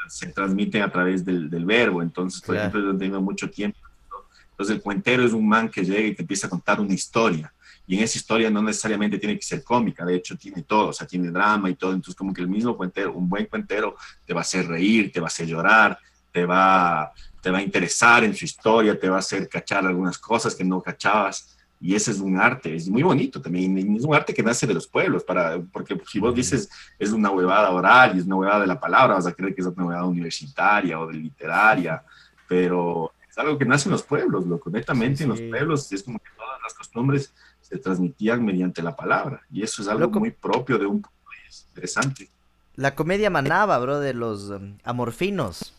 se 0.09 0.33
transmiten 0.33 0.83
a 0.83 0.93
través 0.93 1.25
del, 1.25 1.51
del 1.51 1.65
verbo. 1.65 2.03
Entonces, 2.03 2.43
por 2.43 2.55
Claro. 2.55 2.69
ejemplo, 2.69 2.93
yo 2.93 2.99
tengo 2.99 3.21
mucho 3.21 3.51
tiempo. 3.51 3.79
¿no? 4.11 4.19
Entonces, 4.51 4.77
el 4.77 4.83
cuentero 4.83 5.25
es 5.25 5.33
un 5.33 5.49
man 5.49 5.69
que 5.71 5.85
llega 5.85 6.07
y 6.09 6.15
te 6.15 6.23
empieza 6.23 6.47
a 6.47 6.51
contar 6.51 6.81
una 6.81 6.95
historia. 6.95 7.54
Y 7.87 7.97
en 7.97 8.05
esa 8.05 8.19
historia 8.19 8.51
no 8.51 8.63
necesariamente 8.63 9.19
tiene 9.19 9.37
que 9.37 9.45
ser 9.45 9.63
cómica, 9.63 10.05
de 10.05 10.17
hecho 10.17 10.37
tiene 10.37 10.63
todo, 10.63 10.89
o 10.89 10.93
sea, 10.93 11.07
tiene 11.07 11.31
drama 11.31 11.69
y 11.69 11.75
todo. 11.75 11.93
Entonces, 11.93 12.15
como 12.15 12.33
que 12.33 12.41
el 12.41 12.49
mismo 12.49 12.77
cuentero, 12.77 13.13
un 13.13 13.29
buen 13.29 13.47
cuentero, 13.47 13.97
te 14.25 14.33
va 14.33 14.41
a 14.41 14.43
hacer 14.43 14.67
reír, 14.67 15.13
te 15.13 15.21
va 15.21 15.27
a 15.27 15.29
hacer 15.29 15.47
llorar, 15.47 15.99
te 16.33 16.47
va, 16.47 17.13
te 17.41 17.51
va 17.51 17.59
a 17.59 17.63
interesar 17.63 18.25
en 18.25 18.35
su 18.35 18.45
historia, 18.45 18.99
te 18.99 19.09
va 19.09 19.17
a 19.17 19.21
hacer 19.21 19.49
cachar 19.49 19.87
algunas 19.87 20.19
cosas 20.19 20.55
que 20.55 20.65
no 20.65 20.81
cachabas. 20.81 21.57
Y 21.81 21.95
ese 21.95 22.13
es 22.13 22.21
un 22.21 22.41
arte, 22.41 22.75
es 22.75 22.89
muy 22.89 23.03
bonito 23.03 23.43
también. 23.43 23.77
y 23.77 23.97
Es 23.99 24.05
un 24.05 24.15
arte 24.15 24.33
que 24.33 24.43
nace 24.43 24.67
de 24.67 24.73
los 24.73 24.87
pueblos, 24.87 25.23
para, 25.23 25.61
porque 25.61 26.01
si 26.11 26.19
vos 26.19 26.35
dices 26.35 26.71
es 26.99 27.13
una 27.13 27.31
huevada 27.31 27.71
oral 27.71 28.17
y 28.17 28.21
es 28.21 28.25
una 28.25 28.37
huevada 28.37 28.61
de 28.61 28.67
la 28.67 28.81
palabra, 28.81 29.17
vas 29.17 29.27
a 29.27 29.33
creer 29.33 29.55
que 29.55 29.61
es 29.61 29.67
una 29.67 29.85
huevada 29.85 30.07
universitaria 30.07 30.99
o 30.99 31.07
de 31.07 31.15
literaria, 31.15 32.03
pero 32.49 33.13
es 33.29 33.37
algo 33.37 33.59
que 33.59 33.67
nace 33.67 33.89
en 33.89 33.93
los 33.93 34.03
pueblos. 34.03 34.47
Netamente 34.67 35.19
Sí, 35.19 35.23
en 35.25 35.29
los 35.29 35.41
pueblos 35.43 35.93
es 35.93 36.03
como 36.03 36.19
que 36.19 36.31
todas 36.37 36.59
las 36.63 36.73
costumbres 36.73 37.35
se 37.75 37.81
transmitían 37.81 38.45
mediante 38.45 38.83
la 38.83 38.95
palabra. 38.95 39.43
Y 39.51 39.63
eso 39.65 39.83
es 39.83 39.89
algo 39.89 40.03
Loco. 40.03 40.21
muy 40.21 40.31
propio 40.31 40.79
de 40.79 40.87
un 40.87 41.03
país. 41.03 41.67
Interesante. 41.71 42.29
La 42.77 42.95
comedia 42.95 43.31
manaba, 43.31 43.77
bro, 43.79 43.99
de 43.99 44.15
los 44.15 44.51
um, 44.51 44.79
amorfinos. 44.85 45.75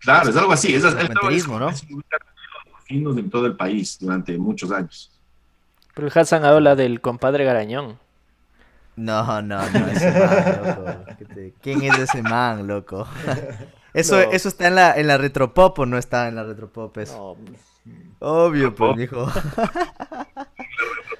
Claro, 0.00 0.28
es 0.28 0.36
algo 0.36 0.52
así. 0.52 0.74
Es, 0.74 0.84
es, 0.84 0.92
El 0.94 1.10
es- 1.34 1.48
¿no? 1.48 1.68
es 1.70 1.82
un 1.84 2.04
finos 2.84 3.16
en 3.16 3.30
todo 3.30 3.46
el 3.46 3.56
país 3.56 3.96
durante 3.98 4.36
muchos 4.36 4.70
años. 4.72 5.10
Pero 5.94 6.08
el 6.08 6.12
Hassan 6.18 6.44
habla 6.44 6.74
del 6.76 7.00
compadre 7.00 7.44
Garañón. 7.44 7.98
No, 8.96 9.40
no, 9.40 9.70
no, 9.70 9.86
ese 9.88 10.10
man, 10.12 10.66
loco. 10.66 11.04
¿Qué 11.18 11.24
te- 11.24 11.54
¿Quién 11.62 11.82
es 11.82 11.98
ese 11.98 12.22
man, 12.22 12.66
loco? 12.66 13.06
Eso, 13.94 14.16
No. 14.16 14.30
eso 14.30 14.48
está 14.48 14.68
en 14.68 14.74
la, 14.76 14.92
en 14.96 15.06
la 15.08 15.16
retropop 15.18 15.78
o 15.80 15.86
no 15.86 15.98
está 15.98 16.28
en 16.28 16.36
la 16.36 16.44
retropop 16.44 16.96
eso. 16.98 17.36
No, 17.84 17.96
Obvio, 18.20 18.72
pues, 18.72 19.10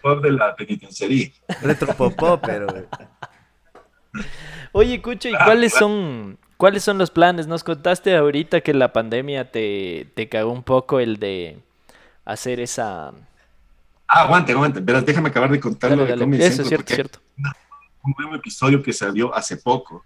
Retropop. 0.02 0.22
de 0.24 0.30
la 0.32 0.56
penitenciaría. 0.56 1.30
Retropopó, 1.62 2.40
pero. 2.40 2.66
Oye, 4.72 5.00
Cucho, 5.02 5.28
¿y 5.28 5.32
cuáles 5.32 5.72
son, 5.72 6.38
cuáles 6.56 6.82
son 6.84 6.98
los 6.98 7.10
planes? 7.10 7.46
Nos 7.46 7.64
contaste 7.64 8.16
ahorita 8.16 8.60
que 8.60 8.74
la 8.74 8.92
pandemia 8.92 9.50
te, 9.50 10.08
te 10.14 10.28
cagó 10.28 10.52
un 10.52 10.62
poco 10.62 11.00
el 11.00 11.18
de 11.18 11.58
hacer 12.24 12.60
esa... 12.60 13.08
Ah, 14.06 14.22
aguante, 14.22 14.52
aguante. 14.52 14.80
Pero 14.80 15.02
déjame 15.02 15.28
acabar 15.28 15.50
de 15.50 15.60
contar 15.60 15.90
lo 15.92 15.98
Dale, 15.98 16.06
de 16.06 16.10
dale. 16.12 16.24
Comedy 16.24 16.42
Eso 16.44 16.62
es 16.62 16.68
cierto, 16.68 16.94
cierto. 16.94 17.18
un 18.02 18.14
nuevo 18.18 18.34
episodio 18.36 18.82
que 18.82 18.92
salió 18.92 19.34
hace 19.34 19.56
poco 19.56 20.04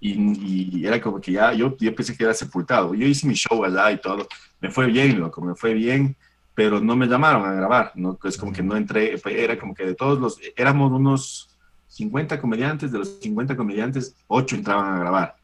y, 0.00 0.78
y 0.80 0.86
era 0.86 1.00
como 1.00 1.20
que 1.20 1.32
ya 1.32 1.52
yo, 1.52 1.76
yo 1.78 1.94
pensé 1.94 2.16
que 2.16 2.24
era 2.24 2.34
sepultado. 2.34 2.94
Yo 2.94 3.06
hice 3.06 3.26
mi 3.26 3.34
show 3.34 3.64
allá 3.64 3.90
y 3.92 4.00
todo, 4.00 4.26
me 4.60 4.70
fue 4.70 4.86
bien, 4.86 5.18
loco, 5.18 5.40
me 5.40 5.54
fue 5.54 5.72
bien, 5.74 6.16
pero 6.54 6.80
no 6.80 6.94
me 6.94 7.06
llamaron 7.06 7.44
a 7.44 7.52
grabar, 7.52 7.92
¿no? 7.94 8.18
Es 8.24 8.36
como 8.36 8.52
que 8.52 8.62
no 8.62 8.76
entré, 8.76 9.20
era 9.26 9.58
como 9.58 9.74
que 9.74 9.84
de 9.84 9.94
todos 9.94 10.20
los, 10.20 10.38
éramos 10.56 10.92
unos 10.92 11.50
50 11.88 12.40
comediantes, 12.40 12.92
de 12.92 12.98
los 12.98 13.18
50 13.20 13.56
comediantes, 13.56 14.14
8 14.28 14.56
entraban 14.56 14.94
a 14.94 14.98
grabar. 14.98 15.36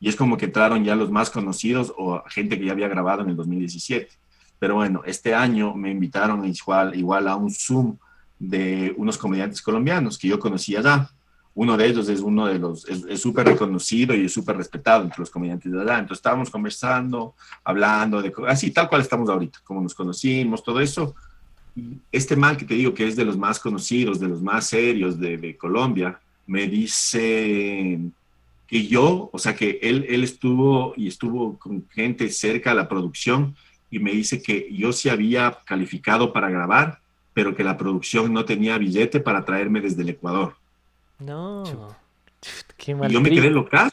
Y 0.00 0.08
es 0.08 0.16
como 0.16 0.36
que 0.36 0.46
entraron 0.46 0.84
ya 0.84 0.94
los 0.94 1.10
más 1.10 1.30
conocidos 1.30 1.92
o 1.96 2.22
gente 2.28 2.58
que 2.58 2.64
ya 2.64 2.72
había 2.72 2.88
grabado 2.88 3.22
en 3.22 3.30
el 3.30 3.36
2017. 3.36 4.08
Pero 4.58 4.74
bueno, 4.76 5.02
este 5.04 5.34
año 5.34 5.74
me 5.74 5.90
invitaron 5.90 6.44
igual, 6.44 6.94
igual 6.94 7.28
a 7.28 7.36
un 7.36 7.50
Zoom 7.50 7.96
de 8.38 8.94
unos 8.96 9.18
comediantes 9.18 9.60
colombianos 9.60 10.18
que 10.18 10.28
yo 10.28 10.38
conocía 10.38 10.80
ya. 10.80 11.10
Uno 11.60 11.76
de 11.76 11.88
ellos 11.88 12.08
es 12.08 12.20
uno 12.20 12.46
de 12.46 12.58
los, 12.58 12.88
es 12.88 13.20
súper 13.20 13.46
reconocido 13.48 14.14
y 14.14 14.24
es 14.24 14.32
súper 14.32 14.56
respetado 14.56 15.04
entre 15.04 15.18
los 15.18 15.28
comediantes 15.28 15.70
de 15.70 15.82
allá. 15.82 15.98
Entonces 15.98 16.20
estábamos 16.20 16.48
conversando, 16.48 17.34
hablando, 17.62 18.22
de, 18.22 18.32
así 18.48 18.70
tal 18.70 18.88
cual 18.88 19.02
estamos 19.02 19.28
ahorita, 19.28 19.58
como 19.62 19.82
nos 19.82 19.94
conocimos, 19.94 20.64
todo 20.64 20.80
eso. 20.80 21.14
Este 22.10 22.34
man 22.34 22.56
que 22.56 22.64
te 22.64 22.72
digo 22.72 22.94
que 22.94 23.06
es 23.06 23.14
de 23.14 23.26
los 23.26 23.36
más 23.36 23.58
conocidos, 23.58 24.18
de 24.18 24.28
los 24.28 24.40
más 24.40 24.68
serios 24.68 25.20
de, 25.20 25.36
de 25.36 25.54
Colombia, 25.58 26.18
me 26.46 26.66
dice 26.66 28.00
que 28.66 28.86
yo, 28.86 29.28
o 29.30 29.38
sea, 29.38 29.54
que 29.54 29.80
él, 29.82 30.06
él 30.08 30.24
estuvo 30.24 30.94
y 30.96 31.08
estuvo 31.08 31.58
con 31.58 31.86
gente 31.90 32.30
cerca 32.30 32.70
a 32.70 32.74
la 32.74 32.88
producción 32.88 33.54
y 33.90 33.98
me 33.98 34.12
dice 34.12 34.40
que 34.40 34.66
yo 34.72 34.94
sí 34.94 35.10
había 35.10 35.58
calificado 35.66 36.32
para 36.32 36.48
grabar, 36.48 37.00
pero 37.34 37.54
que 37.54 37.64
la 37.64 37.76
producción 37.76 38.32
no 38.32 38.46
tenía 38.46 38.78
billete 38.78 39.20
para 39.20 39.44
traerme 39.44 39.82
desde 39.82 40.00
el 40.00 40.08
Ecuador. 40.08 40.54
No. 41.20 41.64
Chuta. 41.64 41.98
Qué 42.76 42.92
Y 42.92 42.94
mal 42.94 43.10
yo 43.10 43.20
me 43.20 43.30
quedé 43.30 43.50
loca. 43.50 43.90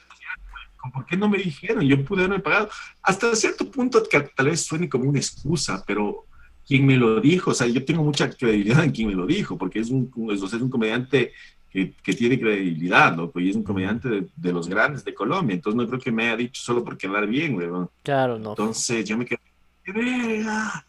¿Por 0.94 1.06
qué 1.06 1.18
no 1.18 1.28
me 1.28 1.38
dijeron? 1.38 1.84
Yo 1.84 2.04
pude 2.06 2.24
haberme 2.24 2.42
pagado. 2.42 2.70
Hasta 3.02 3.36
cierto 3.36 3.70
punto 3.70 4.02
que 4.10 4.22
tal 4.22 4.48
vez 4.48 4.66
suene 4.66 4.88
como 4.88 5.10
una 5.10 5.20
excusa, 5.20 5.84
pero 5.86 6.26
quien 6.66 6.86
me 6.86 6.96
lo 6.96 7.20
dijo, 7.20 7.52
o 7.52 7.54
sea, 7.54 7.68
yo 7.68 7.84
tengo 7.84 8.04
mucha 8.04 8.30
credibilidad 8.30 8.84
en 8.84 8.92
quien 8.92 9.08
me 9.08 9.16
lo 9.16 9.26
dijo, 9.26 9.58
porque 9.58 9.80
es 9.80 9.90
un, 9.90 10.12
es, 10.32 10.42
un 10.54 10.70
comediante 10.70 11.34
que, 11.70 11.94
que 12.04 12.14
tiene 12.14 12.40
credibilidad, 12.40 13.16
loco, 13.16 13.40
y 13.40 13.50
es 13.50 13.56
un 13.56 13.64
comediante 13.64 14.10
de, 14.10 14.28
de 14.36 14.54
los 14.54 14.68
grandes 14.68 15.04
de 15.06 15.14
Colombia, 15.14 15.56
entonces 15.56 15.78
no 15.78 15.88
creo 15.88 16.00
que 16.00 16.12
me 16.12 16.28
haya 16.28 16.36
dicho 16.36 16.62
solo 16.62 16.84
por 16.84 16.98
quedar 16.98 17.26
bien, 17.26 17.56
weón. 17.56 17.90
Claro, 18.04 18.38
no. 18.38 18.50
Entonces 18.50 19.06
yo 19.06 19.18
me 19.18 19.26
quedé, 19.26 19.40
¡qué 19.84 19.92
verga! 19.94 20.86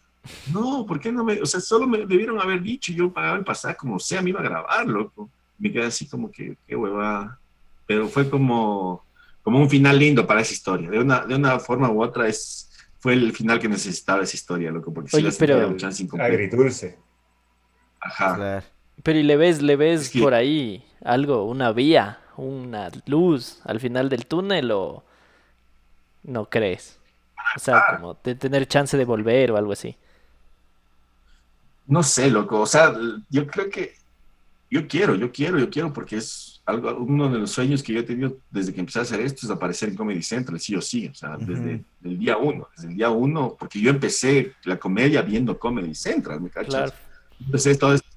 No, 0.53 0.85
¿por 0.85 0.99
qué 0.99 1.11
no 1.11 1.23
me.? 1.23 1.41
O 1.41 1.45
sea, 1.45 1.61
solo 1.61 1.87
me 1.87 1.99
debieron 1.99 2.39
haber 2.39 2.61
dicho 2.61 2.91
yo 2.91 3.11
pagaba 3.11 3.37
el 3.37 3.45
pasaje 3.45 3.77
como 3.77 3.99
sea, 3.99 4.21
me 4.21 4.31
iba 4.31 4.41
a 4.41 4.43
grabar, 4.43 4.85
loco. 4.85 5.29
Me 5.59 5.71
quedé 5.71 5.85
así 5.85 6.07
como 6.07 6.31
que, 6.31 6.57
qué 6.67 6.75
huevada. 6.75 7.39
Pero 7.85 8.07
fue 8.07 8.29
como, 8.29 9.03
como 9.43 9.59
un 9.59 9.69
final 9.69 9.99
lindo 9.99 10.25
para 10.25 10.41
esa 10.41 10.53
historia. 10.53 10.89
De 10.89 10.99
una, 10.99 11.25
de 11.25 11.35
una 11.35 11.59
forma 11.59 11.89
u 11.91 12.01
otra, 12.01 12.27
es, 12.27 12.71
fue 12.99 13.13
el 13.13 13.33
final 13.33 13.59
que 13.59 13.67
necesitaba 13.67 14.23
esa 14.23 14.35
historia, 14.35 14.71
loco, 14.71 14.93
porque 14.93 15.09
Oye, 15.15 15.25
la 15.25 15.31
sentía 15.31 15.55
pero- 15.55 15.67
un 15.69 15.77
chance. 15.77 16.07
Agridulce. 16.19 16.97
Ajá. 17.99 18.35
Claro. 18.35 18.65
Pero 19.03 19.19
y 19.19 19.23
le 19.23 19.37
ves, 19.37 19.61
le 19.61 19.75
ves 19.75 20.01
Es 20.01 20.09
que- 20.11 20.19
por 20.21 20.33
ahí 20.33 20.83
algo, 21.03 21.45
una 21.45 21.71
vía, 21.71 22.19
una 22.37 22.89
luz 23.05 23.59
al 23.65 23.79
final 23.79 24.07
del 24.09 24.25
túnel 24.25 24.71
o 24.71 25.03
no 26.23 26.49
crees? 26.49 26.99
O 27.55 27.59
sea, 27.59 27.83
como 27.97 28.17
de 28.23 28.35
tener 28.35 28.67
chance 28.67 28.95
de 28.97 29.05
volver 29.05 29.51
o 29.51 29.57
algo 29.57 29.71
así. 29.71 29.95
No 31.87 32.03
sé, 32.03 32.29
loco. 32.29 32.59
O 32.61 32.65
sea, 32.65 32.93
yo 33.29 33.47
creo 33.47 33.69
que 33.69 33.93
yo 34.69 34.87
quiero, 34.87 35.15
yo 35.15 35.31
quiero, 35.31 35.57
yo 35.57 35.69
quiero, 35.69 35.91
porque 35.91 36.17
es 36.17 36.61
algo, 36.65 36.95
uno 36.97 37.29
de 37.29 37.39
los 37.39 37.51
sueños 37.51 37.81
que 37.81 37.93
yo 37.93 38.01
he 38.01 38.03
tenido 38.03 38.37
desde 38.51 38.73
que 38.73 38.79
empecé 38.79 38.99
a 38.99 39.01
hacer 39.01 39.19
esto 39.21 39.45
es 39.45 39.51
aparecer 39.51 39.89
en 39.89 39.95
Comedy 39.95 40.21
Central, 40.21 40.59
sí 40.59 40.75
o 40.75 40.81
sí. 40.81 41.07
O 41.07 41.13
sea, 41.13 41.37
desde 41.37 41.75
Ujú. 41.75 41.85
el 42.03 42.19
día 42.19 42.37
uno, 42.37 42.67
desde 42.75 42.89
el 42.89 42.95
día 42.95 43.09
uno, 43.09 43.55
porque 43.57 43.79
yo 43.79 43.89
empecé 43.89 44.53
la 44.65 44.77
comedia 44.77 45.21
viendo 45.23 45.57
Comedy 45.57 45.95
Central, 45.95 46.41
¿me 46.41 46.49
cachas? 46.49 46.73
Claro. 46.73 46.93
Empecé 47.39 47.75
todo 47.75 47.93
este, 47.95 48.09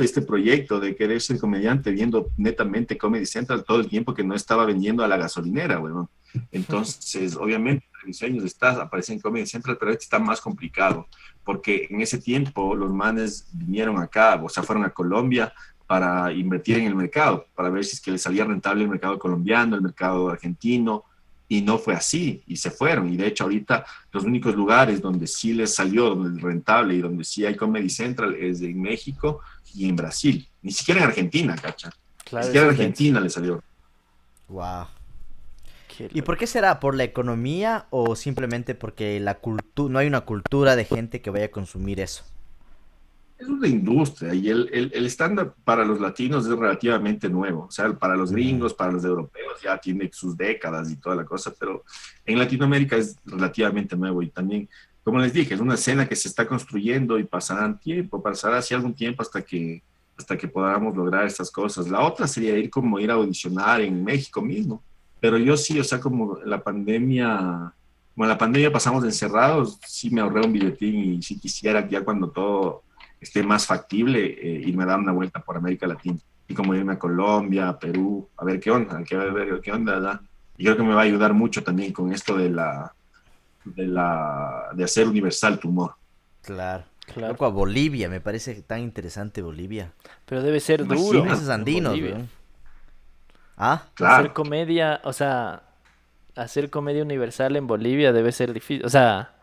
este 0.00 0.22
proyecto 0.22 0.80
de 0.80 0.96
querer 0.96 1.20
ser 1.20 1.38
comediante 1.38 1.92
viendo 1.92 2.30
netamente 2.36 2.98
Comedy 2.98 3.26
Central 3.26 3.64
todo 3.64 3.80
el 3.80 3.88
tiempo 3.88 4.14
que 4.14 4.24
no 4.24 4.34
estaba 4.34 4.64
vendiendo 4.64 5.04
a 5.04 5.08
la 5.08 5.16
gasolinera, 5.16 5.78
weón. 5.78 6.08
Entonces, 6.50 7.36
obviamente, 7.36 7.86
mis 8.04 8.18
sueños 8.18 8.44
está 8.44 8.70
aparecer 8.82 9.14
en 9.14 9.20
Comedy 9.20 9.46
Central, 9.46 9.76
pero 9.78 9.92
este 9.92 10.04
está 10.04 10.18
más 10.18 10.40
complicado, 10.40 11.06
porque 11.44 11.86
en 11.88 12.00
ese 12.00 12.18
tiempo 12.18 12.74
los 12.74 12.92
manes 12.92 13.48
vinieron 13.52 13.98
acá, 13.98 14.40
o 14.42 14.48
sea, 14.48 14.62
fueron 14.62 14.84
a 14.84 14.90
Colombia 14.90 15.52
para 15.86 16.32
invertir 16.32 16.78
en 16.78 16.86
el 16.86 16.94
mercado, 16.94 17.46
para 17.54 17.70
ver 17.70 17.84
si 17.84 17.96
es 17.96 18.00
que 18.00 18.10
les 18.10 18.22
salía 18.22 18.44
rentable 18.44 18.84
el 18.84 18.90
mercado 18.90 19.18
colombiano, 19.18 19.76
el 19.76 19.82
mercado 19.82 20.30
argentino, 20.30 21.04
y 21.46 21.60
no 21.60 21.78
fue 21.78 21.94
así, 21.94 22.42
y 22.46 22.56
se 22.56 22.70
fueron. 22.70 23.12
Y 23.12 23.16
de 23.16 23.26
hecho, 23.26 23.44
ahorita 23.44 23.84
los 24.12 24.24
únicos 24.24 24.54
lugares 24.54 25.00
donde 25.00 25.26
sí 25.26 25.52
les 25.52 25.74
salió, 25.74 26.14
donde 26.14 26.38
es 26.38 26.42
rentable 26.42 26.94
y 26.94 27.00
donde 27.00 27.24
sí 27.24 27.44
hay 27.44 27.54
Comedy 27.54 27.90
Central 27.90 28.34
es 28.34 28.62
en 28.62 28.80
México 28.80 29.40
y 29.74 29.88
en 29.88 29.96
Brasil. 29.96 30.48
Ni 30.62 30.72
siquiera 30.72 31.02
en 31.02 31.08
Argentina, 31.08 31.54
cacha. 31.54 31.90
Ni 32.32 32.42
siquiera 32.42 32.66
en 32.66 32.70
Argentina 32.70 33.20
le 33.20 33.28
salió. 33.28 33.62
Wow. 34.48 34.86
¿Y 36.12 36.22
por 36.22 36.36
qué 36.36 36.46
será? 36.46 36.80
¿Por 36.80 36.96
la 36.96 37.04
economía 37.04 37.86
o 37.90 38.16
simplemente 38.16 38.74
porque 38.74 39.20
la 39.20 39.38
no 39.76 39.98
hay 39.98 40.06
una 40.06 40.22
cultura 40.22 40.74
de 40.76 40.84
gente 40.84 41.20
que 41.20 41.30
vaya 41.30 41.46
a 41.46 41.50
consumir 41.50 42.00
eso? 42.00 42.24
Es 43.38 43.48
una 43.48 43.66
industria 43.66 44.32
y 44.32 44.48
el, 44.48 44.70
el, 44.72 45.06
estándar 45.06 45.54
para 45.64 45.84
los 45.84 46.00
latinos 46.00 46.46
es 46.46 46.56
relativamente 46.56 47.28
nuevo. 47.28 47.64
O 47.64 47.70
sea, 47.70 47.92
para 47.92 48.16
los 48.16 48.30
gringos, 48.30 48.74
para 48.74 48.92
los 48.92 49.04
europeos 49.04 49.60
ya 49.62 49.76
tiene 49.78 50.08
sus 50.12 50.36
décadas 50.36 50.90
y 50.90 50.96
toda 50.96 51.16
la 51.16 51.24
cosa, 51.24 51.52
pero 51.58 51.84
en 52.24 52.38
Latinoamérica 52.38 52.96
es 52.96 53.16
relativamente 53.24 53.96
nuevo 53.96 54.22
y 54.22 54.30
también, 54.30 54.68
como 55.02 55.18
les 55.18 55.32
dije, 55.32 55.54
es 55.54 55.60
una 55.60 55.74
escena 55.74 56.08
que 56.08 56.16
se 56.16 56.28
está 56.28 56.46
construyendo 56.46 57.18
y 57.18 57.24
pasará 57.24 57.76
tiempo, 57.76 58.22
pasará 58.22 58.58
así 58.58 58.72
algún 58.72 58.94
tiempo 58.94 59.22
hasta 59.22 59.42
que 59.42 59.82
hasta 60.16 60.38
que 60.38 60.46
podamos 60.46 60.96
lograr 60.96 61.26
estas 61.26 61.50
cosas. 61.50 61.88
La 61.88 62.00
otra 62.00 62.28
sería 62.28 62.56
ir 62.56 62.70
como 62.70 63.00
ir 63.00 63.10
a 63.10 63.14
audicionar 63.14 63.80
en 63.80 64.04
México 64.04 64.40
mismo 64.40 64.80
pero 65.24 65.38
yo 65.38 65.56
sí, 65.56 65.80
o 65.80 65.84
sea, 65.84 66.00
como 66.00 66.38
la 66.44 66.62
pandemia, 66.62 67.72
como 68.14 68.26
la 68.26 68.36
pandemia 68.36 68.70
pasamos 68.70 69.02
encerrados, 69.04 69.78
sí 69.86 70.10
me 70.10 70.20
ahorré 70.20 70.44
un 70.44 70.52
billetín 70.52 71.14
y 71.14 71.22
si 71.22 71.38
quisiera 71.38 71.88
ya 71.88 72.04
cuando 72.04 72.28
todo 72.28 72.82
esté 73.24 73.42
más 73.42 73.66
factible, 73.66 74.24
eh, 74.24 74.62
irme 74.66 74.84
a 74.84 74.86
dar 74.86 74.98
una 74.98 75.12
vuelta 75.12 75.40
por 75.40 75.56
América 75.56 75.86
Latina. 75.86 76.18
Y 76.46 76.54
como 76.54 76.74
irme 76.74 76.92
a 76.92 76.98
Colombia, 76.98 77.68
a 77.68 77.78
Perú, 77.78 78.28
a 78.36 78.44
ver 78.44 78.60
qué 78.60 78.70
onda, 78.70 78.96
a 78.96 79.32
ver 79.32 79.60
qué 79.60 79.72
onda, 79.72 79.94
¿verdad? 79.94 80.20
Y 80.56 80.64
creo 80.64 80.76
que 80.76 80.82
me 80.82 80.94
va 80.94 81.00
a 81.00 81.04
ayudar 81.04 81.32
mucho 81.32 81.62
también 81.64 81.92
con 81.92 82.12
esto 82.12 82.36
de 82.36 82.50
la, 82.50 82.94
de 83.64 83.86
la, 83.86 84.68
de 84.74 84.84
hacer 84.84 85.08
universal 85.08 85.58
tu 85.58 85.68
humor. 85.68 85.94
Claro. 86.42 86.84
Claro. 87.06 87.34
Loco, 87.34 87.44
a 87.44 87.50
Bolivia, 87.50 88.08
me 88.08 88.20
parece 88.20 88.62
tan 88.62 88.80
interesante 88.80 89.42
Bolivia. 89.42 89.92
Pero 90.24 90.42
debe 90.42 90.58
ser 90.60 90.86
duro. 90.86 91.26
Esos 91.26 91.48
andinos, 91.48 91.98
Ah, 93.56 93.84
claro. 93.94 94.14
Hacer 94.14 94.32
comedia, 94.32 95.00
o 95.04 95.12
sea, 95.12 95.62
hacer 96.34 96.70
comedia 96.70 97.02
universal 97.02 97.56
en 97.56 97.66
Bolivia 97.66 98.12
debe 98.12 98.32
ser 98.32 98.52
difícil. 98.52 98.84
O 98.84 98.88
sea, 98.88 99.34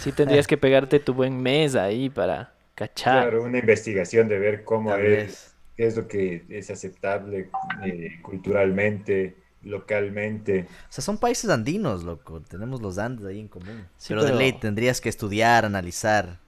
sí 0.00 0.12
tendrías 0.12 0.46
que 0.46 0.56
pegarte 0.56 1.00
tu 1.00 1.14
buen 1.14 1.42
mes 1.42 1.74
ahí 1.74 2.08
para 2.08 2.54
cachar. 2.74 3.28
Claro, 3.28 3.44
una 3.44 3.58
investigación 3.58 4.28
de 4.28 4.38
ver 4.38 4.64
cómo 4.64 4.94
es, 4.94 5.54
qué 5.76 5.86
es 5.86 5.96
lo 5.96 6.08
que 6.08 6.44
es 6.48 6.70
aceptable 6.70 7.50
eh, 7.84 8.18
culturalmente, 8.22 9.36
localmente. 9.62 10.66
O 10.88 10.92
sea, 10.92 11.02
son 11.02 11.18
países 11.18 11.50
andinos, 11.50 12.04
loco. 12.04 12.40
Tenemos 12.40 12.80
los 12.82 12.98
Andes 12.98 13.26
ahí 13.26 13.40
en 13.40 13.48
común. 13.48 13.86
pero, 14.08 14.24
de 14.24 14.34
ley 14.34 14.52
tendrías 14.52 15.00
que 15.00 15.08
estudiar, 15.08 15.64
analizar. 15.64 16.38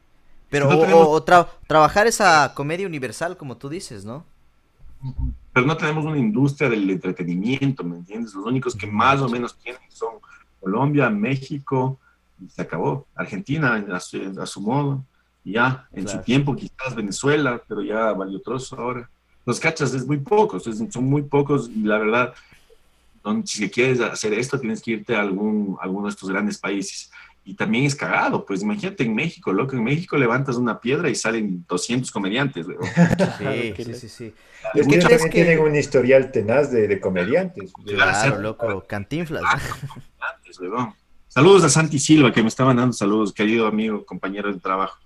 Pero 0.48 0.69
o, 0.69 1.23
trabajar 1.66 2.07
esa 2.07 2.53
comedia 2.55 2.86
universal, 2.86 3.36
como 3.36 3.57
tú 3.57 3.69
dices, 3.69 4.05
¿no? 4.05 4.24
pero 5.53 5.66
no 5.66 5.77
tenemos 5.77 6.05
una 6.05 6.19
industria 6.19 6.69
del 6.69 6.90
entretenimiento, 6.90 7.82
¿me 7.82 7.97
entiendes? 7.97 8.35
Los 8.35 8.44
únicos 8.44 8.77
que 8.77 8.86
más 8.86 9.20
o 9.23 9.28
menos 9.28 9.57
tienen 9.59 9.81
son 9.89 10.16
Colombia, 10.61 11.09
México, 11.09 11.98
y 12.39 12.48
se 12.51 12.61
acabó. 12.61 13.07
Argentina 13.15 13.82
a 13.90 14.47
su, 14.47 14.61
modo, 14.61 15.03
ya, 15.52 15.89
en 15.93 16.09
su 16.09 16.18
tiempo 16.18 16.56
quizás 16.56 16.94
Venezuela, 16.94 17.62
pero 17.66 17.82
ya 17.82 18.12
valió 18.12 18.40
trozo 18.40 18.77
ahora. 18.77 19.09
Los 19.44 19.60
cachas 19.60 19.94
es 19.94 20.06
muy 20.06 20.18
pocos, 20.18 20.64
son 20.64 21.05
muy 21.05 21.23
pocos 21.23 21.68
y 21.68 21.82
la 21.82 21.98
verdad, 21.98 22.35
si 23.44 23.68
quieres 23.70 24.01
hacer 24.01 24.35
esto 24.35 24.59
tienes 24.59 24.82
que 24.82 24.93
irte 24.93 25.14
a 25.14 25.20
algún, 25.20 25.77
alguno 25.81 26.06
de 26.06 26.10
estos 26.10 26.28
grandes 26.28 26.59
países 26.59 27.10
y 27.48 27.55
también 27.55 27.85
es 27.85 27.94
cagado, 27.94 28.44
pues 28.44 28.62
imagínate 28.62 29.05
en 29.05 29.14
México, 29.14 29.52
loco, 29.52 29.77
en 29.77 29.85
México 29.85 30.16
levantas 30.16 30.56
una 30.56 30.81
piedra 30.81 31.09
y 31.09 31.14
salen 31.14 31.64
200 31.68 32.10
comediantes, 32.10 32.66
Sí, 33.39 33.73
sí, 33.77 33.94
sí, 33.94 34.09
sí. 34.09 34.35
Es 34.74 34.89
que 34.89 34.98
también 34.98 35.31
tienen 35.31 35.60
un 35.60 35.77
historial 35.77 36.32
tenaz 36.32 36.73
de, 36.73 37.01
comediantes. 37.01 37.73
Claro, 37.85 38.40
loco, 38.40 38.85
cantinflas. 38.89 39.44
Ah, 40.18 40.93
saludos 41.28 41.62
a 41.62 41.68
Santi 41.68 42.01
Silva, 42.01 42.32
que 42.32 42.43
me 42.43 42.48
estaban 42.48 42.78
dando 42.78 42.93
saludos, 42.93 43.32
querido 43.32 43.68
amigo, 43.68 44.05
compañero 44.05 44.52
de 44.52 44.59
trabajo. 44.59 44.98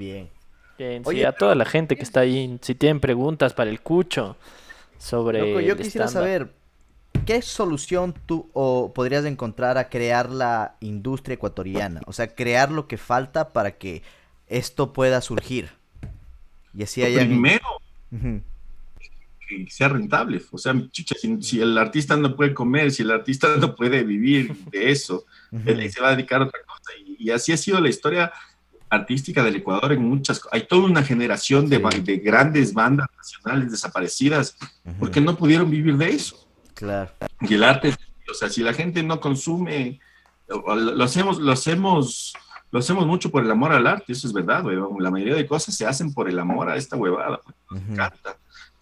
Bien. 0.00 0.30
Bien, 0.78 1.02
Oye, 1.04 1.26
a 1.26 1.32
toda 1.32 1.54
la 1.54 1.66
gente 1.66 1.94
que 1.94 2.04
está 2.04 2.20
ahí, 2.20 2.58
si 2.62 2.74
tienen 2.74 3.00
preguntas 3.00 3.52
para 3.52 3.68
el 3.68 3.82
Cucho 3.82 4.38
sobre... 4.96 5.40
Loco, 5.40 5.60
yo 5.60 5.76
quisiera 5.76 6.08
saber, 6.08 6.54
¿qué 7.26 7.42
solución 7.42 8.14
tú 8.24 8.48
o 8.54 8.94
podrías 8.94 9.26
encontrar 9.26 9.76
a 9.76 9.90
crear 9.90 10.30
la 10.30 10.76
industria 10.80 11.34
ecuatoriana? 11.34 12.00
O 12.06 12.14
sea, 12.14 12.34
crear 12.34 12.72
lo 12.72 12.88
que 12.88 12.96
falta 12.96 13.52
para 13.52 13.72
que 13.72 14.02
esto 14.48 14.94
pueda 14.94 15.20
surgir. 15.20 15.68
Y 16.74 16.84
así 16.84 17.02
haya... 17.02 17.20
Primero, 17.20 17.66
que 19.50 19.66
sea 19.68 19.90
rentable. 19.90 20.40
O 20.50 20.56
sea, 20.56 20.74
si, 21.40 21.60
el 21.60 21.76
artista 21.76 22.16
no 22.16 22.36
puede 22.36 22.54
comer, 22.54 22.90
si 22.90 23.02
el 23.02 23.10
artista 23.10 23.54
no 23.56 23.74
puede 23.74 24.02
vivir 24.04 24.54
de 24.70 24.90
eso, 24.90 25.26
él 25.66 25.92
se 25.92 26.00
va 26.00 26.08
a 26.08 26.16
dedicar 26.16 26.40
a 26.40 26.44
otra 26.44 26.60
cosa. 26.66 26.92
Y, 27.18 27.30
así 27.30 27.52
ha 27.52 27.56
sido 27.58 27.80
la 27.80 27.90
historia 27.90 28.32
artística 28.90 29.42
del 29.42 29.56
Ecuador 29.56 29.92
en 29.92 30.02
muchas 30.02 30.42
Hay 30.50 30.66
toda 30.66 30.84
una 30.84 31.02
generación 31.02 31.68
de, 31.68 31.78
de 31.78 32.16
grandes 32.18 32.74
bandas 32.74 33.08
nacionales 33.16 33.70
desaparecidas 33.70 34.56
porque 34.98 35.20
no 35.20 35.36
pudieron 35.36 35.70
vivir 35.70 35.96
de 35.96 36.10
eso. 36.10 36.46
Claro. 36.74 37.10
Y 37.40 37.54
el 37.54 37.64
arte, 37.64 37.94
o 38.28 38.34
sea, 38.34 38.48
si 38.48 38.62
la 38.62 38.74
gente 38.74 39.02
no 39.02 39.20
consume, 39.20 40.00
lo 40.48 41.04
hacemos, 41.04 41.38
lo 41.38 41.52
hacemos, 41.52 42.34
lo 42.70 42.80
hacemos 42.80 43.06
mucho 43.06 43.30
por 43.30 43.44
el 43.44 43.50
amor 43.50 43.72
al 43.72 43.86
arte, 43.86 44.12
eso 44.12 44.26
es 44.26 44.32
verdad, 44.32 44.64
La 44.98 45.10
mayoría 45.10 45.36
de 45.36 45.46
cosas 45.46 45.74
se 45.74 45.86
hacen 45.86 46.12
por 46.12 46.28
el 46.28 46.38
amor 46.38 46.68
a 46.68 46.76
esta 46.76 46.96
huevada, 46.96 47.40
me 47.70 47.80
encanta. 47.80 48.36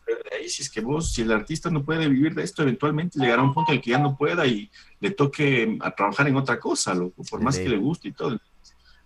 Pero 0.06 0.20
de 0.30 0.36
ahí, 0.38 0.48
si 0.48 0.62
es 0.62 0.70
que 0.70 0.80
vos, 0.80 1.12
si 1.12 1.20
el 1.20 1.32
artista 1.32 1.68
no 1.68 1.84
puede 1.84 2.08
vivir 2.08 2.34
de 2.34 2.42
esto, 2.42 2.62
eventualmente 2.62 3.18
llegará 3.18 3.42
a 3.42 3.44
un 3.44 3.52
punto 3.52 3.72
en 3.72 3.76
el 3.76 3.84
que 3.84 3.90
ya 3.90 3.98
no 3.98 4.16
pueda 4.16 4.46
y 4.46 4.70
le 5.00 5.10
toque 5.10 5.76
a 5.82 5.90
trabajar 5.90 6.28
en 6.28 6.36
otra 6.36 6.58
cosa, 6.58 6.94
loco, 6.94 7.22
por 7.28 7.42
más 7.42 7.58
que 7.58 7.68
le 7.68 7.76
guste 7.76 8.08
y 8.08 8.12
todo. 8.12 8.38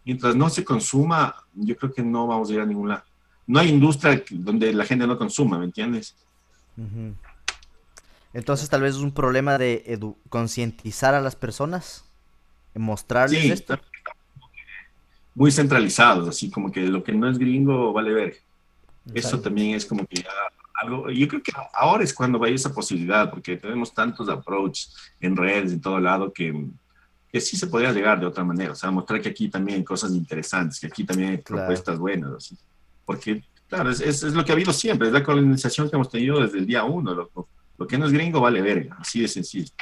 Mientras 0.04 0.34
no 0.34 0.50
se 0.50 0.64
consuma, 0.64 1.34
yo 1.54 1.76
creo 1.76 1.92
que 1.92 2.02
no 2.02 2.26
vamos 2.26 2.50
a 2.50 2.54
ir 2.54 2.60
a 2.60 2.66
ningún 2.66 2.88
lado. 2.88 3.04
No 3.46 3.60
hay 3.60 3.68
industria 3.68 4.22
donde 4.30 4.72
la 4.72 4.84
gente 4.84 5.06
no 5.06 5.18
consuma, 5.18 5.58
¿me 5.58 5.66
entiendes? 5.66 6.16
Entonces 8.32 8.68
tal 8.68 8.82
vez 8.82 8.96
es 8.96 9.02
un 9.02 9.12
problema 9.12 9.58
de 9.58 9.98
concientizar 10.28 11.14
a 11.14 11.20
las 11.20 11.36
personas, 11.36 12.04
mostrarles 12.74 13.44
esto. 13.44 13.78
Muy 15.34 15.50
centralizados, 15.50 16.28
así 16.28 16.50
como 16.50 16.70
que 16.70 16.82
lo 16.82 17.02
que 17.02 17.12
no 17.12 17.28
es 17.28 17.38
gringo 17.38 17.92
vale 17.92 18.12
ver. 18.12 18.36
Eso 19.14 19.40
también 19.40 19.74
es 19.74 19.86
como 19.86 20.06
que 20.06 20.24
algo, 20.74 21.10
yo 21.10 21.28
creo 21.28 21.42
que 21.42 21.52
ahora 21.74 22.02
es 22.04 22.12
cuando 22.12 22.38
va 22.38 22.46
a 22.46 22.50
ir 22.50 22.56
esa 22.56 22.72
posibilidad, 22.72 23.30
porque 23.30 23.56
tenemos 23.56 23.94
tantos 23.94 24.28
approaches 24.28 24.94
en 25.20 25.36
redes, 25.36 25.72
en 25.72 25.80
todo 25.80 26.00
lado, 26.00 26.32
que, 26.32 26.52
que 27.32 27.40
sí 27.40 27.56
se 27.56 27.66
podría 27.66 27.92
llegar 27.92 28.20
de 28.20 28.26
otra 28.26 28.44
manera. 28.44 28.72
O 28.72 28.76
sea, 28.76 28.90
mostrar 28.90 29.20
que 29.20 29.30
aquí 29.30 29.48
también 29.48 29.78
hay 29.78 29.84
cosas 29.84 30.12
interesantes, 30.12 30.78
que 30.78 30.86
aquí 30.86 31.04
también 31.04 31.30
hay 31.30 31.38
propuestas 31.38 31.98
buenas, 31.98 32.32
así. 32.32 32.56
Porque, 33.04 33.42
claro, 33.68 33.90
es, 33.90 34.00
es, 34.00 34.22
lo 34.34 34.44
que 34.44 34.52
ha 34.52 34.54
habido 34.54 34.72
siempre, 34.72 35.08
es 35.08 35.14
la 35.14 35.24
colonización 35.24 35.88
que 35.88 35.96
hemos 35.96 36.10
tenido 36.10 36.40
desde 36.40 36.58
el 36.58 36.66
día 36.66 36.84
uno, 36.84 37.14
loco 37.14 37.48
lo 37.82 37.88
que 37.88 37.98
no 37.98 38.06
es 38.06 38.12
gringo 38.12 38.40
vale 38.40 38.62
verga, 38.62 38.96
así 39.00 39.20
de 39.20 39.28
sencillo. 39.28 39.72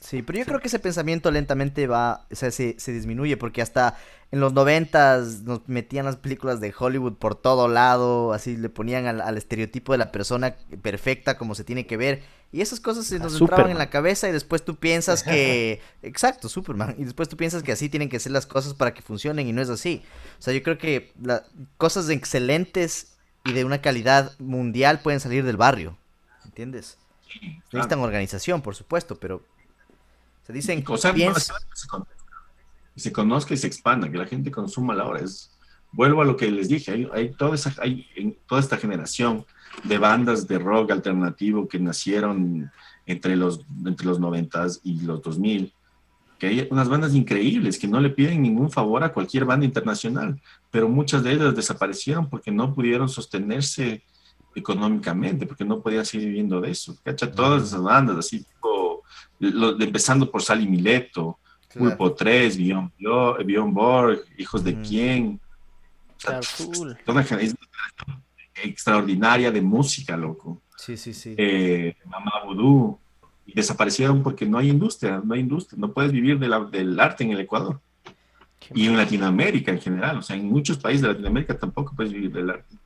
Sí, 0.00 0.22
pero 0.22 0.38
yo 0.38 0.44
creo 0.44 0.60
que 0.60 0.68
ese 0.68 0.78
pensamiento 0.78 1.30
lentamente 1.30 1.86
va, 1.86 2.26
o 2.30 2.34
sea, 2.34 2.50
se, 2.50 2.74
disminuye, 2.86 3.36
porque 3.36 3.62
hasta 3.62 3.96
en 4.30 4.40
los 4.40 4.52
noventas 4.52 5.42
nos 5.42 5.68
metían 5.68 6.06
las 6.06 6.16
películas 6.16 6.60
de 6.60 6.74
Hollywood 6.76 7.14
por 7.14 7.34
todo 7.34 7.68
lado, 7.68 8.32
así 8.32 8.56
le 8.56 8.70
ponían 8.70 9.06
al, 9.06 9.36
estereotipo 9.36 9.92
de 9.92 9.98
la 9.98 10.10
persona 10.10 10.56
perfecta 10.82 11.36
como 11.36 11.54
se 11.54 11.64
tiene 11.64 11.86
que 11.86 11.96
ver, 11.96 12.22
y 12.50 12.62
esas 12.62 12.80
cosas 12.80 13.06
se 13.06 13.18
nos 13.18 13.38
entraban 13.38 13.70
en 13.70 13.78
la 13.78 13.90
cabeza 13.90 14.28
y 14.28 14.32
después 14.32 14.64
tú 14.64 14.76
piensas 14.76 15.22
que, 15.22 15.82
exacto, 16.02 16.48
Superman, 16.48 16.94
y 16.98 17.04
después 17.04 17.28
tú 17.28 17.36
piensas 17.36 17.62
que 17.62 17.72
así 17.72 17.88
tienen 17.88 18.08
que 18.08 18.18
ser 18.18 18.32
las 18.32 18.46
cosas 18.46 18.72
para 18.72 18.94
que 18.94 19.02
funcionen 19.02 19.46
y 19.46 19.52
no 19.52 19.60
es 19.60 19.68
así. 19.68 20.02
O 20.38 20.42
sea, 20.42 20.54
yo 20.54 20.62
creo 20.62 20.78
que 20.78 21.12
las 21.20 21.42
cosas 21.76 22.08
excelentes 22.08 23.18
y 23.44 23.52
de 23.52 23.64
una 23.64 23.82
calidad 23.82 24.32
mundial 24.38 25.00
pueden 25.00 25.20
salir 25.20 25.44
del 25.44 25.58
barrio, 25.58 25.98
¿entiendes? 26.44 26.96
Necesitan 27.70 28.00
organización, 28.00 28.62
por 28.62 28.74
supuesto, 28.74 29.16
pero 29.16 29.42
se 30.46 30.52
dicen 30.54 30.80
cosas 30.82 31.14
se, 32.96 33.12
conozca 33.12 33.54
y 33.54 33.56
se 33.56 33.66
expanda, 33.66 34.10
que 34.10 34.18
la 34.18 34.26
gente 34.26 34.50
consuma 34.50 34.94
la 34.94 35.04
hora. 35.04 35.20
Es, 35.20 35.52
vuelvo 35.92 36.22
a 36.22 36.24
lo 36.24 36.36
que 36.36 36.50
les 36.50 36.68
dije, 36.68 36.90
hay, 36.90 37.08
hay, 37.12 37.30
toda, 37.32 37.54
esa, 37.54 37.72
hay 37.80 38.38
toda 38.48 38.60
esta 38.60 38.76
generación 38.76 39.46
de 39.84 39.98
bandas 39.98 40.46
de 40.48 40.58
rock 40.58 40.90
alternativo 40.90 41.68
que 41.68 41.78
nacieron 41.78 42.70
entre 43.06 43.36
los, 43.36 43.64
entre 43.84 44.06
los 44.06 44.20
90 44.20 44.66
y 44.84 45.00
los 45.00 45.22
2000, 45.22 45.72
que 46.38 46.46
hay 46.46 46.68
unas 46.70 46.88
bandas 46.88 47.14
increíbles 47.14 47.78
que 47.78 47.88
no 47.88 48.00
le 48.00 48.10
piden 48.10 48.42
ningún 48.42 48.70
favor 48.70 49.02
a 49.02 49.12
cualquier 49.12 49.44
banda 49.44 49.66
internacional, 49.66 50.40
pero 50.70 50.88
muchas 50.88 51.24
de 51.24 51.32
ellas 51.32 51.56
desaparecieron 51.56 52.28
porque 52.28 52.50
no 52.50 52.74
pudieron 52.74 53.08
sostenerse 53.08 54.04
económicamente, 54.54 55.46
porque 55.46 55.64
no 55.64 55.80
podían 55.80 56.04
seguir 56.04 56.28
viviendo 56.28 56.60
de 56.60 56.70
eso. 56.70 56.96
¿Cacha? 57.02 57.30
Todas 57.30 57.64
esas 57.64 57.82
bandas, 57.82 58.18
así, 58.18 58.44
tipo, 58.44 59.02
empezando 59.40 60.30
por 60.30 60.42
Sally 60.42 60.66
Mileto, 60.66 61.38
Pulpo 61.76 62.12
3, 62.14 62.56
Beyond, 62.56 62.92
Borg, 63.72 64.22
Hijos 64.36 64.64
de 64.64 64.80
Quién. 64.80 65.40
Toda 67.04 67.24
extraordinaria 68.62 69.50
de 69.50 69.60
música, 69.60 70.16
loco. 70.16 70.62
Sí, 70.76 70.96
sí, 70.96 71.12
sí. 71.12 71.34
Eh, 71.36 71.96
Mamá 72.06 72.32
Voodoo. 72.44 72.98
Y 73.46 73.54
desaparecieron 73.54 74.22
porque 74.22 74.44
no 74.44 74.58
hay 74.58 74.68
industria, 74.68 75.22
no 75.24 75.34
hay 75.34 75.40
industria. 75.40 75.78
No 75.80 75.92
puedes 75.92 76.12
vivir 76.12 76.38
del 76.38 77.00
arte 77.00 77.24
en 77.24 77.32
el 77.32 77.40
Ecuador. 77.40 77.80
y 78.74 78.86
en 78.86 78.96
Latinoamérica 78.96 79.70
en 79.70 79.80
general. 79.80 80.18
O 80.18 80.22
sea, 80.22 80.36
en 80.36 80.46
muchos 80.46 80.76
países 80.76 81.02
de 81.02 81.08
Latinoamérica 81.08 81.58
tampoco 81.58 81.94
puedes 81.96 82.12
vivir 82.12 82.30
del 82.32 82.50
arte. 82.50 82.76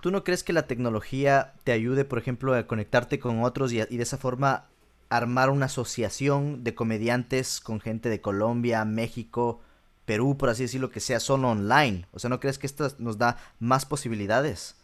¿Tú 0.00 0.10
no 0.10 0.24
crees 0.24 0.42
que 0.42 0.52
la 0.52 0.66
tecnología 0.66 1.54
te 1.64 1.72
ayude, 1.72 2.04
por 2.04 2.18
ejemplo, 2.18 2.54
a 2.54 2.66
conectarte 2.66 3.18
con 3.18 3.42
otros 3.42 3.72
y, 3.72 3.78
de 3.78 4.02
esa 4.02 4.18
forma 4.18 4.66
armar 5.08 5.50
una 5.50 5.66
asociación 5.66 6.62
de 6.62 6.74
comediantes 6.74 7.60
con 7.60 7.80
gente 7.80 8.08
de 8.08 8.20
Colombia, 8.20 8.84
México, 8.84 9.60
Perú, 10.04 10.36
por 10.36 10.50
así 10.50 10.62
decirlo, 10.62 10.90
que 10.90 11.00
sea 11.00 11.18
solo 11.18 11.48
online? 11.48 12.06
O 12.12 12.18
sea, 12.18 12.30
¿no 12.30 12.40
crees 12.40 12.58
que 12.58 12.66
esto 12.66 12.88
nos 12.98 13.18
da 13.18 13.38
más 13.58 13.86
posibilidades? 13.86 14.76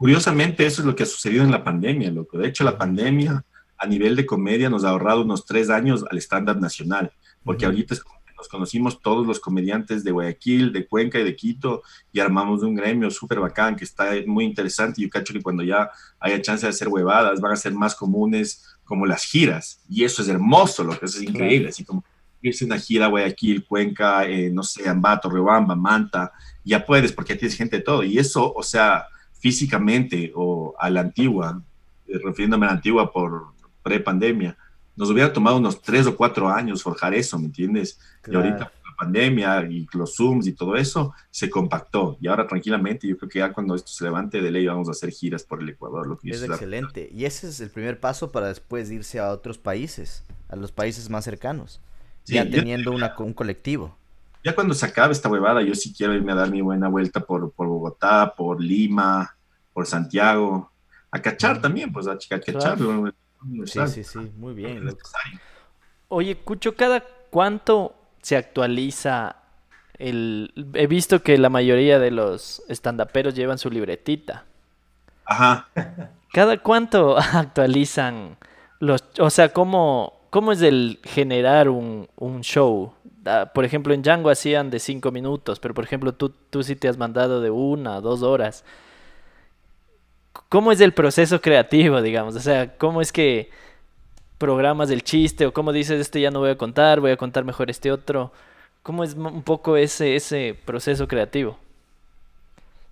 Curiosamente, 0.00 0.64
eso 0.64 0.80
es 0.80 0.86
lo 0.86 0.96
que 0.96 1.02
ha 1.02 1.06
sucedido 1.06 1.44
en 1.44 1.50
la 1.50 1.62
pandemia, 1.62 2.10
loco. 2.10 2.38
De 2.38 2.48
hecho, 2.48 2.64
la 2.64 2.78
pandemia 2.78 3.44
a 3.76 3.86
nivel 3.86 4.16
de 4.16 4.24
comedia 4.24 4.70
nos 4.70 4.82
ha 4.82 4.88
ahorrado 4.88 5.20
unos 5.20 5.44
tres 5.44 5.68
años 5.68 6.06
al 6.10 6.16
estándar 6.16 6.58
nacional, 6.58 7.12
porque 7.44 7.66
ahorita 7.66 7.92
es 7.92 8.02
nos 8.34 8.48
conocimos 8.48 9.02
todos 9.02 9.26
los 9.26 9.38
comediantes 9.40 10.02
de 10.02 10.12
Guayaquil, 10.12 10.72
de 10.72 10.86
Cuenca 10.86 11.18
y 11.18 11.24
de 11.24 11.36
Quito 11.36 11.82
y 12.10 12.20
armamos 12.20 12.62
un 12.62 12.74
gremio 12.74 13.10
súper 13.10 13.40
bacán 13.40 13.76
que 13.76 13.84
está 13.84 14.12
muy 14.26 14.46
interesante. 14.46 15.02
Yo 15.02 15.10
cacho 15.10 15.34
que 15.34 15.42
cuando 15.42 15.62
ya 15.62 15.90
haya 16.18 16.40
chance 16.40 16.64
de 16.64 16.70
hacer 16.70 16.88
huevadas 16.88 17.38
van 17.38 17.52
a 17.52 17.56
ser 17.56 17.74
más 17.74 17.94
comunes 17.94 18.64
como 18.84 19.04
las 19.04 19.24
giras 19.26 19.82
y 19.86 20.04
eso 20.04 20.22
es 20.22 20.28
hermoso, 20.28 20.82
lo 20.82 20.98
que 20.98 21.04
es 21.04 21.20
increíble, 21.20 21.68
así 21.68 21.84
como 21.84 22.02
irse 22.40 22.64
una 22.64 22.78
gira 22.78 23.04
a 23.04 23.08
Guayaquil, 23.08 23.66
Cuenca, 23.66 24.24
eh, 24.24 24.48
no 24.50 24.62
sé, 24.62 24.88
Ambato, 24.88 25.28
Riobamba, 25.28 25.76
Manta, 25.76 26.32
ya 26.64 26.86
puedes 26.86 27.12
porque 27.12 27.36
tienes 27.36 27.58
gente 27.58 27.76
de 27.76 27.82
todo. 27.82 28.02
Y 28.02 28.18
eso, 28.18 28.50
o 28.54 28.62
sea, 28.62 29.04
físicamente 29.40 30.32
o 30.34 30.74
a 30.78 30.88
la 30.90 31.00
antigua, 31.00 31.60
eh, 32.06 32.20
refiriéndome 32.22 32.66
a 32.66 32.68
la 32.68 32.74
antigua 32.74 33.10
por 33.10 33.46
pre-pandemia, 33.82 34.56
nos 34.94 35.10
hubiera 35.10 35.32
tomado 35.32 35.56
unos 35.56 35.80
tres 35.80 36.06
o 36.06 36.16
cuatro 36.16 36.48
años 36.48 36.82
forjar 36.82 37.14
eso, 37.14 37.38
¿me 37.38 37.46
entiendes? 37.46 37.98
Y 38.30 38.34
ahorita 38.34 38.70
con 38.70 38.90
la 38.90 38.96
pandemia 38.98 39.66
y 39.70 39.88
los 39.94 40.14
Zooms 40.14 40.46
y 40.46 40.52
todo 40.52 40.76
eso 40.76 41.14
se 41.30 41.48
compactó. 41.48 42.18
Y 42.20 42.28
ahora 42.28 42.46
tranquilamente, 42.46 43.08
yo 43.08 43.16
creo 43.16 43.30
que 43.30 43.38
ya 43.38 43.52
cuando 43.52 43.74
esto 43.74 43.88
se 43.88 44.04
levante 44.04 44.42
de 44.42 44.50
ley 44.50 44.66
vamos 44.66 44.88
a 44.88 44.90
hacer 44.90 45.10
giras 45.10 45.42
por 45.42 45.62
el 45.62 45.70
Ecuador. 45.70 46.06
Lo 46.06 46.18
que 46.18 46.30
es 46.30 46.42
excelente. 46.42 47.08
Y 47.10 47.24
ese 47.24 47.48
es 47.48 47.60
el 47.60 47.70
primer 47.70 47.98
paso 47.98 48.30
para 48.30 48.48
después 48.48 48.90
irse 48.90 49.18
a 49.18 49.30
otros 49.30 49.56
países, 49.56 50.22
a 50.50 50.56
los 50.56 50.70
países 50.70 51.08
más 51.08 51.24
cercanos, 51.24 51.80
ya 52.26 52.48
teniendo 52.48 52.92
una, 52.92 53.14
un 53.18 53.32
colectivo 53.32 53.96
ya 54.42 54.54
cuando 54.54 54.74
se 54.74 54.86
acabe 54.86 55.12
esta 55.12 55.28
huevada, 55.28 55.62
yo 55.62 55.74
sí 55.74 55.94
quiero 55.94 56.14
irme 56.14 56.32
a 56.32 56.36
dar 56.36 56.50
mi 56.50 56.60
buena 56.60 56.88
vuelta 56.88 57.20
por, 57.20 57.52
por 57.52 57.68
Bogotá, 57.68 58.34
por 58.34 58.62
Lima, 58.62 59.36
por 59.72 59.86
Santiago, 59.86 60.70
a 61.10 61.20
cachar 61.20 61.60
también, 61.60 61.92
pues 61.92 62.06
a, 62.06 62.16
cachar. 62.16 62.78
Sí, 63.66 63.80
sí, 63.88 64.04
sí, 64.04 64.18
muy 64.36 64.54
bien. 64.54 64.88
Oye, 66.08 66.36
Cucho, 66.36 66.74
¿cada 66.74 67.04
cuánto 67.30 67.94
se 68.22 68.36
actualiza 68.36 69.36
el... 69.98 70.52
He 70.74 70.86
visto 70.86 71.22
que 71.22 71.38
la 71.38 71.48
mayoría 71.48 71.98
de 71.98 72.10
los 72.10 72.62
estandaperos 72.68 73.34
llevan 73.34 73.58
su 73.58 73.70
libretita. 73.70 74.44
Ajá. 75.24 75.68
¿Cada 76.32 76.58
cuánto 76.58 77.18
actualizan 77.32 78.36
los... 78.78 79.04
O 79.18 79.30
sea, 79.30 79.52
¿cómo, 79.52 80.20
cómo 80.30 80.52
es 80.52 80.62
el 80.62 81.00
generar 81.02 81.68
un, 81.68 82.08
un 82.16 82.40
show? 82.42 82.92
Ah, 83.26 83.50
por 83.54 83.64
ejemplo, 83.64 83.92
en 83.92 84.02
Django 84.02 84.30
hacían 84.30 84.70
de 84.70 84.78
cinco 84.78 85.10
minutos, 85.10 85.60
pero 85.60 85.74
por 85.74 85.84
ejemplo, 85.84 86.14
tú, 86.14 86.30
tú 86.50 86.62
sí 86.62 86.76
te 86.76 86.88
has 86.88 86.96
mandado 86.96 87.40
de 87.40 87.50
una, 87.50 88.00
dos 88.00 88.22
horas. 88.22 88.64
¿Cómo 90.48 90.72
es 90.72 90.80
el 90.80 90.92
proceso 90.92 91.40
creativo, 91.40 92.00
digamos? 92.02 92.36
O 92.36 92.40
sea, 92.40 92.76
¿cómo 92.76 93.00
es 93.00 93.12
que 93.12 93.50
programas 94.38 94.90
el 94.90 95.02
chiste 95.04 95.46
o 95.46 95.52
cómo 95.52 95.72
dices, 95.72 96.00
este 96.00 96.20
ya 96.20 96.30
no 96.30 96.40
voy 96.40 96.50
a 96.50 96.58
contar, 96.58 97.00
voy 97.00 97.10
a 97.10 97.16
contar 97.16 97.44
mejor 97.44 97.70
este 97.70 97.92
otro? 97.92 98.32
¿Cómo 98.82 99.04
es 99.04 99.14
un 99.14 99.42
poco 99.42 99.76
ese, 99.76 100.16
ese 100.16 100.58
proceso 100.64 101.06
creativo? 101.06 101.58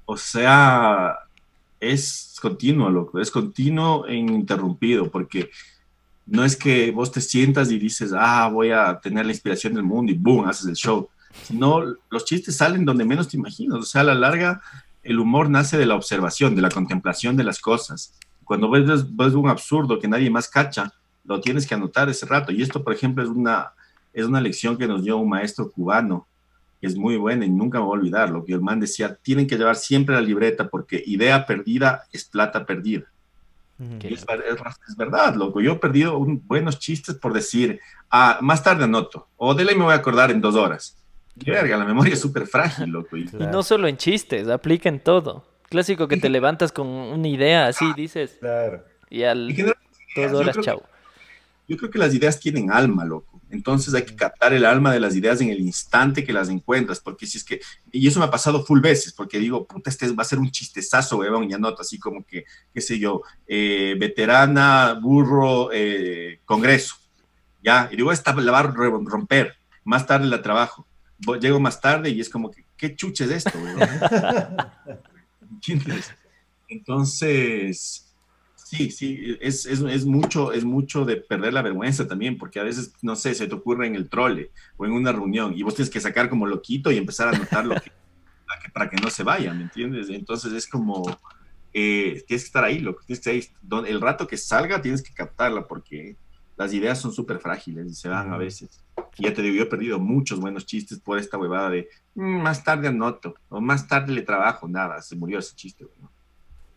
O 0.05 0.17
sea, 0.17 1.17
es 1.81 2.37
continuo, 2.41 2.91
loco, 2.91 3.21
es 3.21 3.31
continuo 3.31 4.07
e 4.07 4.17
ininterrumpido, 4.17 5.11
porque 5.11 5.51
no 6.29 6.45
es 6.45 6.57
que 6.57 6.91
vos 6.91 7.11
te 7.11 7.21
sientas 7.21 7.71
y 7.71 7.79
dices, 7.79 8.13
ah, 8.15 8.49
voy 8.53 8.71
a 8.71 9.01
tener 9.01 9.25
la 9.25 9.33
inspiración 9.33 9.75
del 9.75 9.83
mundo 9.83 10.13
y 10.13 10.15
boom, 10.15 10.47
haces 10.47 10.67
el 10.67 10.75
show. 10.75 11.09
Sino 11.45 11.83
los 12.11 12.25
chistes 12.25 12.57
salen 12.57 12.85
donde 12.85 13.05
menos 13.05 13.29
te 13.29 13.37
imaginas. 13.37 13.79
O 13.79 13.83
sea, 13.83 14.03
a 14.03 14.05
la 14.05 14.15
larga, 14.15 14.61
el 15.03 15.19
humor 15.19 15.49
nace 15.49 15.79
de 15.79 15.87
la 15.87 15.95
observación, 15.95 16.55
de 16.55 16.63
la 16.63 16.69
contemplación 16.69 17.37
de 17.37 17.45
las 17.45 17.61
cosas. 17.61 18.13
Cuando 18.45 18.69
ves, 18.69 19.17
ves 19.17 19.33
un 19.35 19.49
absurdo 19.49 19.99
que 19.99 20.09
nadie 20.09 20.29
más 20.31 20.49
cacha, 20.49 20.93
lo 21.25 21.41
tienes 21.41 21.67
que 21.67 21.75
anotar 21.75 22.09
ese 22.11 22.27
rato. 22.27 22.53
Y 22.53 22.63
esto, 22.63 22.85
por 22.85 22.93
ejemplo, 22.93 23.23
es 23.23 23.31
una, 23.31 23.73
es 24.13 24.27
una 24.27 24.41
lección 24.41 24.77
que 24.77 24.87
nos 24.87 25.05
dio 25.05 25.17
un 25.17 25.31
maestro 25.31 25.71
cubano, 25.71 26.27
que 26.81 26.87
es 26.87 26.97
muy 26.97 27.17
buena 27.17 27.47
y 27.47 27.51
nunca 27.51 27.79
me 27.79 27.87
voy 27.87 27.97
a 27.97 28.01
olvidar. 28.01 28.31
Lo 28.31 28.45
que 28.45 28.53
el 28.53 28.61
man 28.61 28.81
decía, 28.81 29.15
tienen 29.15 29.47
que 29.47 29.57
llevar 29.57 29.77
siempre 29.77 30.15
la 30.15 30.21
libreta 30.21 30.69
porque 30.69 31.03
idea 31.07 31.47
perdida 31.47 32.05
es 32.13 32.25
plata 32.25 32.67
perdida 32.67 33.07
es, 34.03 34.97
verdad, 34.97 35.35
loco. 35.35 35.61
Yo 35.61 35.73
he 35.73 35.77
perdido 35.77 36.19
buenos 36.19 36.79
chistes 36.79 37.15
por 37.15 37.33
decir, 37.33 37.81
ah, 38.11 38.39
más 38.41 38.63
tarde 38.63 38.85
anoto, 38.85 39.29
o 39.37 39.55
de 39.55 39.65
ley 39.65 39.77
me 39.77 39.85
voy 39.85 39.93
a 39.93 39.97
acordar 39.97 40.31
en 40.31 40.41
dos 40.41 40.55
horas. 40.55 40.97
verga, 41.37 41.77
la 41.77 41.85
memoria 41.85 42.15
es 42.15 42.21
súper 42.21 42.47
frágil, 42.47 42.91
loco. 42.91 43.17
Y, 43.17 43.25
no 43.39 43.63
solo 43.63 43.87
en 43.87 43.97
chistes, 43.97 44.49
aplica 44.49 44.89
en 44.89 45.01
todo. 45.01 45.45
Clásico 45.69 46.09
que 46.09 46.17
te 46.17 46.29
levantas 46.31 46.73
con 46.73 46.87
una 46.87 47.29
idea 47.29 47.69
así, 47.69 47.87
ah, 47.91 47.95
dices. 47.97 48.37
Claro. 48.41 48.85
Y 49.11 49.23
al 49.23 49.55
dos 50.17 50.33
horas, 50.33 50.59
chao. 50.61 50.83
Yo 51.69 51.77
creo 51.77 51.91
que 51.91 51.99
las 51.99 52.15
ideas 52.15 52.41
tienen 52.41 52.73
alma, 52.73 53.05
loco. 53.05 53.38
Entonces 53.51 53.95
hay 53.95 54.05
que 54.05 54.17
captar 54.17 54.53
el 54.53 54.65
alma 54.65 54.93
de 54.93 55.01
las 55.01 55.17
ideas 55.17 55.41
en 55.41 55.51
el 55.51 55.61
instante 55.61 56.25
que 56.25 56.33
las 56.33 56.49
encuentras, 56.49 57.01
porque 57.01 57.27
si 57.27 57.39
es 57.39 57.45
que, 57.45 57.61
y 57.91 58.07
eso 58.07 58.21
me 58.21 58.27
ha 58.27 58.31
pasado 58.31 58.65
full 58.65 58.81
veces, 58.81 59.13
porque 59.13 59.39
digo, 59.39 59.67
puta, 59.67 59.91
este 59.91 60.11
va 60.13 60.23
a 60.23 60.27
ser 60.27 60.39
un 60.39 60.51
chistezazo, 60.51 61.19
weón, 61.19 61.51
y 61.51 61.55
anoto 61.55 61.83
así 61.83 61.99
como 61.99 62.25
que, 62.25 62.45
qué 62.75 62.81
sé 62.81 62.99
yo, 62.99 63.23
eh, 63.47 63.97
veterana, 63.99 64.99
burro, 65.01 65.71
eh, 65.73 66.41
congreso, 66.45 66.97
ya, 67.63 67.89
y 67.91 67.97
digo, 67.97 68.13
esta 68.13 68.35
la 68.35 68.53
va 68.53 68.61
a 68.61 68.63
romper, 68.63 69.57
más 69.85 70.07
tarde 70.07 70.27
la 70.27 70.43
trabajo, 70.43 70.87
llego 71.41 71.61
más 71.61 71.81
tarde 71.81 72.11
y 72.11 72.21
es 72.21 72.29
como 72.29 72.51
que, 72.51 72.65
¿qué 72.77 72.95
chuche 72.95 73.25
es 73.25 73.31
esto, 73.31 73.59
weón? 73.59 73.81
Entonces, 76.69 78.08
Sí, 78.69 78.91
sí, 78.91 79.39
es, 79.41 79.65
es, 79.65 79.81
es, 79.81 80.05
mucho, 80.05 80.53
es 80.53 80.63
mucho 80.63 81.07
de 81.07 81.17
perder 81.17 81.55
la 81.55 81.63
vergüenza 81.63 82.07
también, 82.07 82.37
porque 82.37 82.61
a 82.61 82.65
veces, 82.65 82.93
no 83.01 83.17
sé, 83.17 83.35
se 83.35 83.47
te 83.47 83.55
ocurre 83.55 83.87
en 83.87 83.95
el 83.95 84.11
trole 84.11 84.51
o 84.77 84.85
en 84.85 84.93
una 84.93 85.11
reunión 85.11 85.55
y 85.57 85.63
vos 85.63 85.75
tienes 85.75 85.89
que 85.89 86.03
sacar 86.03 86.29
como 86.29 86.47
loquito 86.47 86.93
y 86.93 86.99
empezar 86.99 87.29
a 87.29 87.31
anotar 87.31 87.65
lo 87.65 87.77
que, 87.77 87.91
para 88.75 88.91
que 88.91 88.99
no 88.99 89.09
se 89.09 89.23
vaya, 89.23 89.55
¿me 89.55 89.63
entiendes? 89.63 90.11
Entonces 90.11 90.53
es 90.53 90.67
como, 90.67 91.03
eh, 91.73 92.23
tienes 92.27 92.43
que 92.43 92.47
estar 92.47 92.63
ahí, 92.63 92.79
lo 92.81 92.95
que 92.95 93.07
tienes 93.07 93.25
que 93.25 93.39
estar 93.39 93.85
ahí. 93.85 93.91
El 93.91 94.03
rato 94.03 94.27
que 94.27 94.37
salga 94.37 94.83
tienes 94.83 95.03
que 95.03 95.15
captarla 95.15 95.67
porque 95.67 96.17
las 96.59 96.75
ideas 96.75 97.01
son 97.01 97.11
súper 97.11 97.39
frágiles 97.39 97.87
y 97.87 97.95
se 97.95 98.11
van 98.11 98.31
a 98.35 98.37
veces. 98.37 98.85
Y 99.17 99.25
ya 99.25 99.33
te 99.33 99.41
digo, 99.41 99.57
yo 99.57 99.63
he 99.63 99.67
perdido 99.67 99.99
muchos 99.99 100.41
buenos 100.41 100.67
chistes 100.67 101.01
por 101.01 101.19
esta 101.19 101.39
huevada 101.39 101.71
de 101.71 101.89
mm, 102.17 102.43
más 102.43 102.63
tarde 102.63 102.89
anoto 102.89 103.35
o 103.49 103.63
más 103.63 103.89
tarde 103.89 104.13
le 104.13 104.21
trabajo, 104.21 104.69
nada, 104.69 105.01
se 105.01 105.17
murió 105.17 105.39
ese 105.39 105.57
chiste, 105.57 105.87
¿no? 105.99 106.18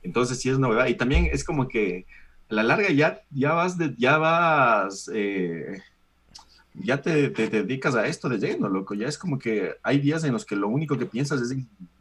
Entonces 0.04 0.40
sí 0.40 0.50
es 0.50 0.60
novedad. 0.60 0.88
Y 0.88 0.96
también 0.96 1.30
es 1.32 1.44
como 1.44 1.68
que 1.68 2.06
a 2.50 2.54
la 2.54 2.64
larga 2.64 2.90
ya, 2.90 3.22
ya 3.32 3.54
vas, 3.54 3.78
de, 3.78 3.96
ya 3.98 4.18
vas, 4.18 5.10
eh, 5.14 5.82
ya 6.74 7.02
te, 7.02 7.30
dedicas 7.30 7.96
a 7.96 8.08
esto 8.08 8.30
de 8.30 8.38
lleno, 8.38 8.70
loco. 8.70 8.94
Ya 8.94 9.08
es 9.08 9.18
como 9.18 9.38
que 9.38 9.76
hay 9.84 10.00
días 10.00 10.24
en 10.24 10.34
los 10.34 10.46
que 10.46 10.56
lo 10.56 10.68
único 10.68 10.98
que 10.98 11.06
piensas 11.06 11.42
es 11.42 11.56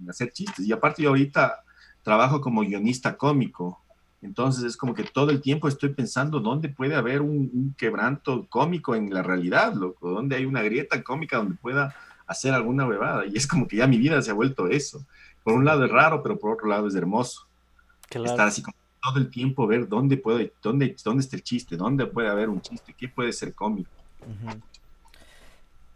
hacer 0.08 0.32
chistes. 0.32 0.66
Y 0.66 0.72
aparte 0.72 1.02
yo 1.02 1.10
ahorita 1.10 1.62
trabajo 2.02 2.40
como 2.40 2.62
guionista 2.62 3.16
cómico. 3.16 3.80
Entonces 4.22 4.64
es 4.64 4.76
como 4.76 4.94
que 4.94 5.04
todo 5.04 5.30
el 5.30 5.40
tiempo 5.40 5.66
estoy 5.66 5.90
pensando 5.90 6.40
dónde 6.40 6.68
puede 6.68 6.94
haber 6.94 7.22
un, 7.22 7.74
quebranto 7.78 8.46
cómico 8.48 8.94
en 8.94 9.12
la 9.12 9.22
realidad, 9.22 9.72
loco, 9.74 10.10
dónde 10.10 10.36
hay 10.36 10.44
una 10.44 10.62
grieta 10.62 11.02
cómica 11.02 11.38
donde 11.38 11.54
pueda 11.54 11.94
hacer 12.26 12.52
alguna 12.52 12.86
huevada. 12.86 13.24
Y 13.26 13.36
es 13.36 13.46
como 13.46 13.66
que 13.66 13.76
ya 13.76 13.86
mi 13.86 13.98
vida 13.98 14.20
se 14.20 14.30
ha 14.30 14.34
vuelto 14.34 14.68
eso. 14.68 15.06
Por 15.42 15.54
un 15.54 15.64
lado 15.64 15.84
es 15.84 15.90
raro, 15.90 16.22
pero 16.22 16.38
por 16.38 16.52
otro 16.52 16.68
lado 16.68 16.86
es 16.86 16.94
hermoso. 16.94 17.49
Estar 18.10 18.48
así 18.48 18.62
como 18.62 18.76
todo 19.02 19.18
el 19.18 19.30
tiempo, 19.30 19.66
ver 19.66 19.88
dónde 19.88 20.16
puede, 20.16 20.52
dónde, 20.62 20.96
dónde 21.02 21.22
está 21.22 21.36
el 21.36 21.42
chiste, 21.42 21.76
dónde 21.76 22.06
puede 22.06 22.28
haber 22.28 22.48
un 22.48 22.60
chiste, 22.60 22.94
qué 22.96 23.08
puede 23.08 23.32
ser 23.32 23.54
cómico. 23.54 23.90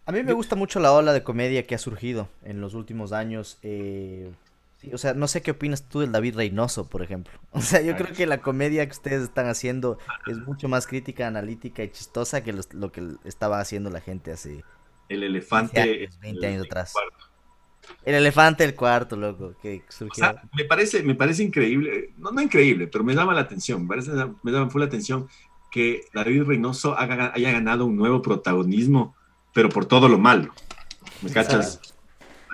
A 0.07 0.13
mí 0.13 0.23
me 0.23 0.33
gusta 0.33 0.55
mucho 0.57 0.81
la 0.81 0.93
ola 0.93 1.13
de 1.13 1.23
comedia 1.23 1.67
que 1.67 1.75
ha 1.75 1.79
surgido 1.79 2.29
en 2.45 2.61
los 2.61 2.75
últimos 2.75 3.13
años. 3.13 3.59
Eh, 3.63 4.31
o 4.93 4.99
sea, 4.99 5.15
no 5.15 5.29
sé 5.29 5.41
qué 5.41 5.53
opinas 5.53 5.89
tú 5.89 6.01
del 6.01 6.13
David 6.13 6.37
Reynoso, 6.37 6.89
por 6.89 7.03
ejemplo. 7.03 7.33
O 7.53 7.61
sea, 7.61 7.81
yo 7.81 7.97
creo 7.97 8.13
que 8.13 8.27
la 8.27 8.41
comedia 8.41 8.85
que 8.85 8.93
ustedes 8.93 9.23
están 9.23 9.47
haciendo 9.47 9.99
es 10.27 10.39
mucho 10.39 10.69
más 10.69 10.87
crítica, 10.87 11.27
analítica 11.27 11.83
y 11.83 11.91
chistosa 11.91 12.43
que 12.43 12.53
lo, 12.53 12.93
que 12.93 13.15
estaba 13.25 13.61
haciendo 13.61 13.91
la 13.91 14.01
gente 14.01 14.33
hace... 14.33 14.65
El 15.09 15.23
elefante... 15.23 16.09
20 16.21 16.47
años 16.47 16.67
atrás. 16.67 16.95
El 18.05 18.15
elefante 18.15 18.65
del 18.65 18.75
cuarto, 18.75 19.17
loco, 19.17 19.55
que 19.63 19.83
surgió. 19.89 20.25
O 20.25 20.33
sea, 20.33 20.43
me 20.55 20.65
parece, 20.65 21.03
me 21.03 21.15
parece 21.15 21.43
increíble, 21.43 22.13
no, 22.19 22.31
no 22.31 22.41
increíble, 22.41 22.87
pero 22.87 23.03
me 23.03 23.15
llama 23.15 23.35
la 23.35 23.41
atención, 23.41 23.83
me, 23.83 23.89
parece, 23.89 24.11
me 24.43 24.53
llama 24.53 24.71
full 24.71 24.81
la 24.81 24.87
atención 24.87 25.29
que 25.71 26.03
David 26.13 26.45
Reynoso 26.45 26.97
haya 26.99 27.51
ganado 27.51 27.87
un 27.87 27.97
nuevo 27.97 28.23
protagonismo, 28.23 29.17
pero 29.53 29.69
por 29.69 29.87
todo 29.87 30.09
lo 30.09 30.19
malo. 30.19 30.53
¿Me 31.23 31.31
cachas? 31.31 31.81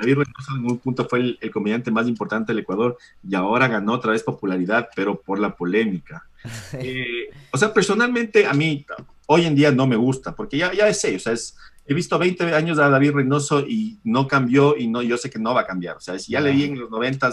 David 0.01 0.19
Reynoso 0.19 0.57
en 0.57 0.65
un 0.65 0.79
punto 0.79 1.07
fue 1.07 1.37
el, 1.39 1.51
comediante 1.53 1.91
más 1.91 2.09
importante 2.09 2.53
del 2.53 2.61
Ecuador 2.61 2.97
y 3.23 3.35
ahora 3.35 3.69
ganó 3.69 3.93
otra 3.93 4.13
vez 4.13 4.23
popularidad, 4.23 4.89
pero 4.97 5.21
por 5.21 5.39
la 5.39 5.55
polémica. 5.55 6.27
Eh, 6.73 7.29
o 7.53 7.59
sea, 7.59 7.75
personalmente 7.75 8.47
a 8.47 8.55
mí 8.55 8.87
hoy 9.27 9.45
en 9.45 9.55
día 9.55 9.71
no 9.71 9.87
me 9.87 9.97
gusta, 9.97 10.35
porque 10.35 10.57
ya, 10.57 10.73
ya 10.73 10.93
sé, 10.95 11.17
o 11.17 11.19
sea, 11.19 11.35
es, 11.35 11.55
he 11.87 11.95
visto 11.95 12.19
20 12.19 12.55
años 12.55 12.79
a 12.79 12.89
David 12.89 13.13
Reynoso 13.13 13.61
y 13.61 13.99
no 14.05 14.29
cambió 14.29 14.77
y 14.77 14.87
no, 14.87 15.03
yo 15.03 15.17
sé 15.17 15.31
que 15.31 15.39
no 15.39 15.55
va 15.55 15.63
a 15.63 15.67
cambiar. 15.67 15.97
O 15.97 16.01
sea, 16.01 16.19
si 16.19 16.33
ya 16.33 16.41
le 16.41 16.53
vi 16.53 16.65
en 16.65 16.79
los 16.79 16.91
90 16.91 17.31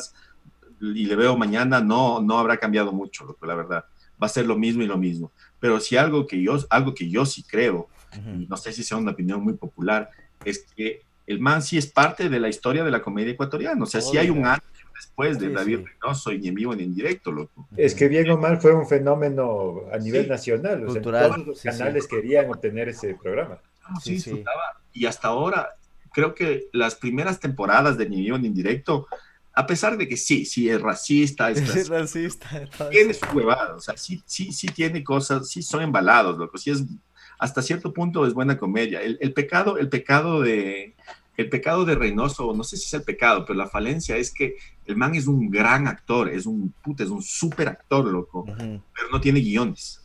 y 0.82 1.06
le 1.06 1.16
veo 1.16 1.38
mañana, 1.38 1.80
no, 1.80 2.22
no 2.22 2.40
habrá 2.40 2.58
cambiado 2.58 2.92
mucho, 2.92 3.38
la 3.42 3.56
verdad. 3.56 3.86
Va 4.22 4.26
a 4.26 4.30
ser 4.30 4.46
lo 4.46 4.58
mismo 4.58 4.84
y 4.84 4.88
lo 4.88 4.98
mismo. 4.98 5.32
Pero 5.60 5.80
si 5.80 5.98
algo 5.98 6.26
que 6.26 6.42
yo, 6.42 6.58
algo 6.70 6.94
que 6.94 7.10
yo 7.10 7.26
sí 7.26 7.44
creo, 7.44 7.88
y 8.16 8.48
no 8.48 8.58
sé 8.58 8.74
si 8.74 8.84
sea 8.84 8.98
una 8.98 9.12
opinión 9.12 9.44
muy 9.44 9.54
popular, 9.54 10.10
es 10.44 10.66
que 10.76 11.02
el 11.28 11.40
man 11.40 11.62
sí 11.62 11.78
es 11.78 11.88
parte 11.88 12.30
de 12.30 12.40
la 12.40 12.48
historia 12.48 12.84
de 12.84 12.92
la 12.92 13.02
comedia 13.02 13.34
ecuatoriana. 13.34 13.84
O 13.84 13.86
sea, 13.86 14.02
si 14.02 14.18
hay 14.18 14.30
un 14.30 14.46
año 14.46 14.64
después 14.96 15.38
de 15.40 15.50
David 15.50 15.82
Reynoso 15.86 16.32
y 16.32 16.48
en 16.48 16.56
vivo 16.56 16.76
ni 16.76 16.84
en 16.84 16.96
directo, 16.96 17.32
loco. 17.32 17.68
Es 17.76 17.94
que 17.94 18.08
bien 18.08 18.30
o 18.32 18.38
mal 18.38 18.60
fue 18.60 18.74
un 18.74 18.88
fenómeno 18.88 19.82
a 19.92 19.98
nivel 19.98 20.28
nacional. 20.28 20.86
Cultural. 20.86 21.32
todos 21.32 21.48
los 21.48 21.62
canales 21.62 22.08
querían 22.08 22.50
obtener 22.50 22.90
ese 22.90 23.16
programa. 23.16 23.60
Sí, 24.02 24.20
sí, 24.20 24.44
Y 24.94 25.06
hasta 25.06 25.30
ahora, 25.30 25.70
creo 26.14 26.34
que 26.36 26.68
las 26.74 26.96
primeras 26.96 27.40
temporadas 27.40 27.98
de 27.98 28.10
Ni 28.10 28.28
en 28.28 28.54
directo, 28.54 29.08
a 29.54 29.66
pesar 29.66 29.98
de 29.98 30.08
que 30.08 30.18
sí, 30.18 30.46
sí 30.46 30.70
es 30.70 30.82
racista, 30.82 31.50
es, 31.50 31.90
racista, 31.90 32.48
tiene 32.92 33.14
su 33.14 33.26
huevada, 33.36 33.76
o 33.76 33.82
sea, 33.82 33.98
sí, 33.98 34.22
sí, 34.26 34.52
sí 34.52 34.68
tiene 34.68 35.04
cosas, 35.04 35.50
sí 35.50 35.62
son 35.62 35.82
embalados, 35.82 36.38
loco, 36.38 36.58
sí 36.58 36.70
es 36.72 36.84
hasta 37.40 37.62
cierto 37.62 37.94
punto 37.94 38.26
es 38.26 38.34
buena 38.34 38.58
comedia. 38.58 39.02
El, 39.02 39.34
pecado, 39.34 39.78
el 39.78 39.90
pecado 39.90 40.42
de, 40.42 40.96
el 41.36 41.50
pecado 41.50 41.86
de 41.86 41.96
Reynoso, 41.96 42.54
no 42.54 42.64
sé 42.64 42.78
si 42.78 42.86
es 42.86 42.94
el 42.96 43.04
pecado, 43.04 43.46
pero 43.46 43.58
la 43.58 43.68
falencia 43.68 44.18
es 44.18 44.34
que 44.34 44.56
el 44.86 44.98
man 44.98 45.16
es 45.16 45.28
un 45.28 45.50
gran 45.50 45.88
actor, 45.88 46.30
es 46.30 46.46
un 46.46 46.74
puta, 46.84 47.04
es 47.04 47.10
un 47.10 47.22
súper 47.22 47.68
actor, 47.68 48.06
loco, 48.06 48.46
pero 48.46 49.10
no 49.12 49.22
tiene 49.22 49.40
guiones. 49.40 50.02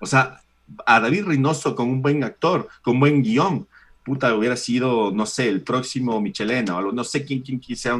O 0.00 0.06
sea, 0.06 0.40
a 0.86 1.00
David 1.00 1.24
Reynoso 1.26 1.74
con 1.74 1.88
un 1.88 2.02
buen 2.02 2.24
actor, 2.24 2.68
con 2.82 2.94
un 2.94 3.00
buen 3.00 3.22
guion, 3.22 3.66
puta, 4.04 4.34
hubiera 4.34 4.56
sido, 4.56 5.10
no 5.12 5.26
sé, 5.26 5.48
el 5.48 5.62
próximo 5.62 6.20
Michelena, 6.20 6.74
o 6.74 6.78
algo, 6.78 6.92
no 6.92 7.04
sé 7.04 7.24
quién, 7.24 7.42
quién 7.42 7.76
sea 7.76 7.98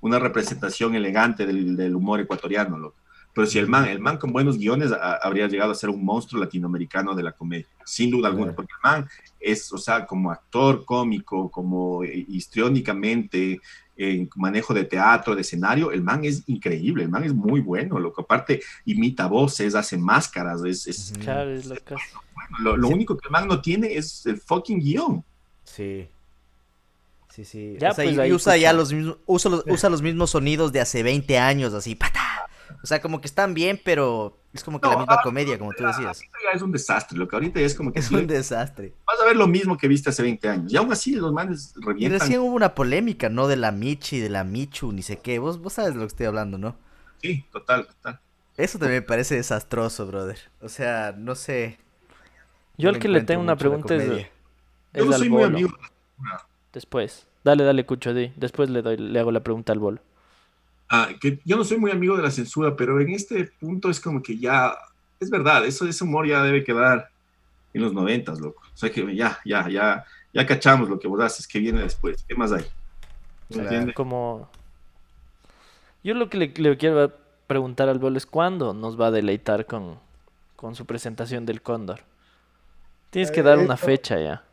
una 0.00 0.18
representación 0.18 0.94
elegante 0.94 1.46
del, 1.46 1.76
del 1.76 1.94
humor 1.94 2.20
ecuatoriano, 2.20 2.78
loco. 2.78 2.96
Pero 3.32 3.46
si 3.46 3.58
el 3.58 3.68
man, 3.68 3.86
el 3.86 4.00
man 4.00 4.18
con 4.18 4.32
buenos 4.32 4.58
guiones 4.58 4.90
habría 5.22 5.46
llegado 5.46 5.70
a 5.70 5.76
ser 5.76 5.88
un 5.88 6.04
monstruo 6.04 6.42
latinoamericano 6.42 7.14
de 7.14 7.22
la 7.22 7.32
comedia, 7.32 7.66
sin 7.84 8.10
duda 8.10 8.28
alguna, 8.28 8.52
porque 8.52 8.72
el 8.72 8.82
man 8.82 9.08
es, 9.38 9.72
o 9.72 9.78
sea, 9.78 10.04
como 10.04 10.32
actor 10.32 10.84
cómico, 10.84 11.48
como 11.48 12.02
eh, 12.02 12.24
histriónicamente, 12.28 13.60
en 14.00 14.30
manejo 14.36 14.72
de 14.72 14.84
teatro, 14.84 15.34
de 15.34 15.42
escenario, 15.42 15.92
el 15.92 16.02
man 16.02 16.24
es 16.24 16.42
increíble, 16.46 17.04
el 17.04 17.10
man 17.10 17.24
es 17.24 17.34
muy 17.34 17.60
bueno, 17.60 17.98
lo 17.98 18.12
que 18.12 18.22
aparte 18.22 18.62
imita 18.86 19.26
voces, 19.26 19.74
hace 19.74 19.98
máscaras, 19.98 20.64
es... 20.64 21.12
claro, 21.22 21.50
es 21.50 21.66
lo, 22.58 22.76
lo, 22.76 22.88
único 22.88 23.16
que 23.16 23.28
el 23.28 23.32
man 23.32 23.46
no 23.46 23.60
tiene 23.60 23.94
es 23.94 24.24
el 24.24 24.38
fucking 24.38 24.80
guion. 24.80 25.24
Sí. 25.64 26.08
Sí, 27.28 27.44
sí. 27.44 27.76
Ya, 27.78 27.92
pues, 27.92 28.16
y, 28.16 28.32
usa 28.32 28.56
ya 28.56 28.72
los 28.72 28.92
mismos, 28.92 29.18
usa 29.26 29.50
los, 29.50 29.64
usa 29.68 29.90
los 29.90 30.02
mismos 30.02 30.30
sonidos 30.30 30.72
de 30.72 30.80
hace 30.80 31.02
20 31.02 31.38
años, 31.38 31.74
así, 31.74 31.94
pata, 31.94 32.19
o 32.82 32.86
sea, 32.86 33.00
como 33.00 33.20
que 33.20 33.26
están 33.26 33.54
bien, 33.54 33.80
pero 33.84 34.38
es 34.52 34.64
como 34.64 34.80
que 34.80 34.88
la 34.88 34.96
misma 34.96 35.20
comedia, 35.22 35.58
como 35.58 35.72
tú 35.72 35.84
decías. 35.84 36.20
Ya 36.20 36.50
es 36.54 36.62
un 36.62 36.72
desastre, 36.72 37.16
lo 37.16 37.28
que 37.28 37.36
ahorita 37.36 37.60
es 37.60 37.74
como 37.74 37.92
que... 37.92 38.00
Es 38.00 38.10
un 38.10 38.26
desastre. 38.26 38.94
Vas 39.06 39.20
a 39.20 39.24
ver 39.24 39.36
lo 39.36 39.46
mismo 39.46 39.76
que 39.76 39.86
viste 39.86 40.10
hace 40.10 40.22
20 40.22 40.48
años. 40.48 40.72
Y 40.72 40.76
aún 40.76 40.90
así 40.92 41.14
los 41.14 41.32
manes 41.32 41.72
revientan. 41.76 42.16
Y 42.16 42.18
recién 42.20 42.40
hubo 42.40 42.54
una 42.54 42.74
polémica, 42.74 43.28
¿no? 43.28 43.46
De 43.46 43.56
la 43.56 43.70
Michi, 43.70 44.18
de 44.18 44.28
la 44.28 44.42
Michu, 44.42 44.92
ni 44.92 45.02
sé 45.02 45.18
qué. 45.18 45.38
Vos, 45.38 45.60
vos 45.60 45.74
sabes 45.74 45.94
de 45.94 46.00
lo 46.00 46.06
que 46.06 46.08
estoy 46.08 46.26
hablando, 46.26 46.58
¿no? 46.58 46.76
Sí, 47.22 47.44
total, 47.52 47.86
total. 47.86 48.20
Eso 48.56 48.78
también 48.78 49.02
me 49.02 49.06
parece 49.06 49.36
desastroso, 49.36 50.06
brother. 50.06 50.38
O 50.60 50.68
sea, 50.68 51.14
no 51.16 51.34
sé. 51.34 51.78
Yo 52.76 52.88
al 52.88 52.98
que 52.98 53.08
le 53.08 53.22
tengo 53.22 53.42
una 53.42 53.56
pregunta 53.56 53.94
es... 53.94 54.26
Yo 54.92 55.04
no 55.04 55.12
soy 55.12 55.28
muy 55.28 55.44
amigo. 55.44 55.70
Después. 56.72 57.26
Dale, 57.44 57.64
dale, 57.64 57.86
Cucho, 57.86 58.12
di. 58.12 58.32
Después 58.36 58.68
le, 58.68 58.82
doy, 58.82 58.96
le 58.96 59.18
hago 59.18 59.30
la 59.32 59.40
pregunta 59.40 59.72
al 59.72 59.78
bolo. 59.78 60.00
Ah, 60.92 61.10
que 61.20 61.38
yo 61.44 61.56
no 61.56 61.62
soy 61.62 61.78
muy 61.78 61.92
amigo 61.92 62.16
de 62.16 62.24
la 62.24 62.32
censura, 62.32 62.74
pero 62.74 63.00
en 63.00 63.10
este 63.10 63.44
punto 63.44 63.90
es 63.90 64.00
como 64.00 64.20
que 64.20 64.36
ya, 64.36 64.76
es 65.20 65.30
verdad, 65.30 65.64
eso 65.64 65.86
ese 65.86 66.02
humor 66.02 66.26
ya 66.26 66.42
debe 66.42 66.64
quedar 66.64 67.08
en 67.72 67.82
los 67.82 67.92
noventas, 67.92 68.40
loco. 68.40 68.60
O 68.74 68.76
sea 68.76 68.90
que 68.90 69.14
ya, 69.14 69.38
ya, 69.44 69.68
ya, 69.68 70.04
ya 70.34 70.46
cachamos 70.46 70.88
lo 70.88 70.98
que 70.98 71.06
vos 71.06 71.20
haces, 71.20 71.46
que 71.46 71.60
viene 71.60 71.80
después. 71.80 72.24
¿Qué 72.26 72.34
más 72.34 72.50
hay? 72.50 72.64
como... 73.94 74.48
Yo 76.02 76.14
lo 76.14 76.28
que 76.28 76.38
le, 76.38 76.76
quiero 76.76 77.12
preguntar 77.46 77.88
al 77.88 78.00
bolo 78.00 78.16
es 78.16 78.26
cuándo 78.26 78.74
nos 78.74 79.00
va 79.00 79.08
a 79.08 79.10
deleitar 79.12 79.66
con, 79.66 79.96
con 80.56 80.74
su 80.74 80.86
presentación 80.86 81.46
del 81.46 81.62
Cóndor. 81.62 82.00
Tienes 83.10 83.30
que 83.30 83.44
dar 83.44 83.58
una 83.58 83.76
fecha 83.76 84.18
ya. 84.18 84.44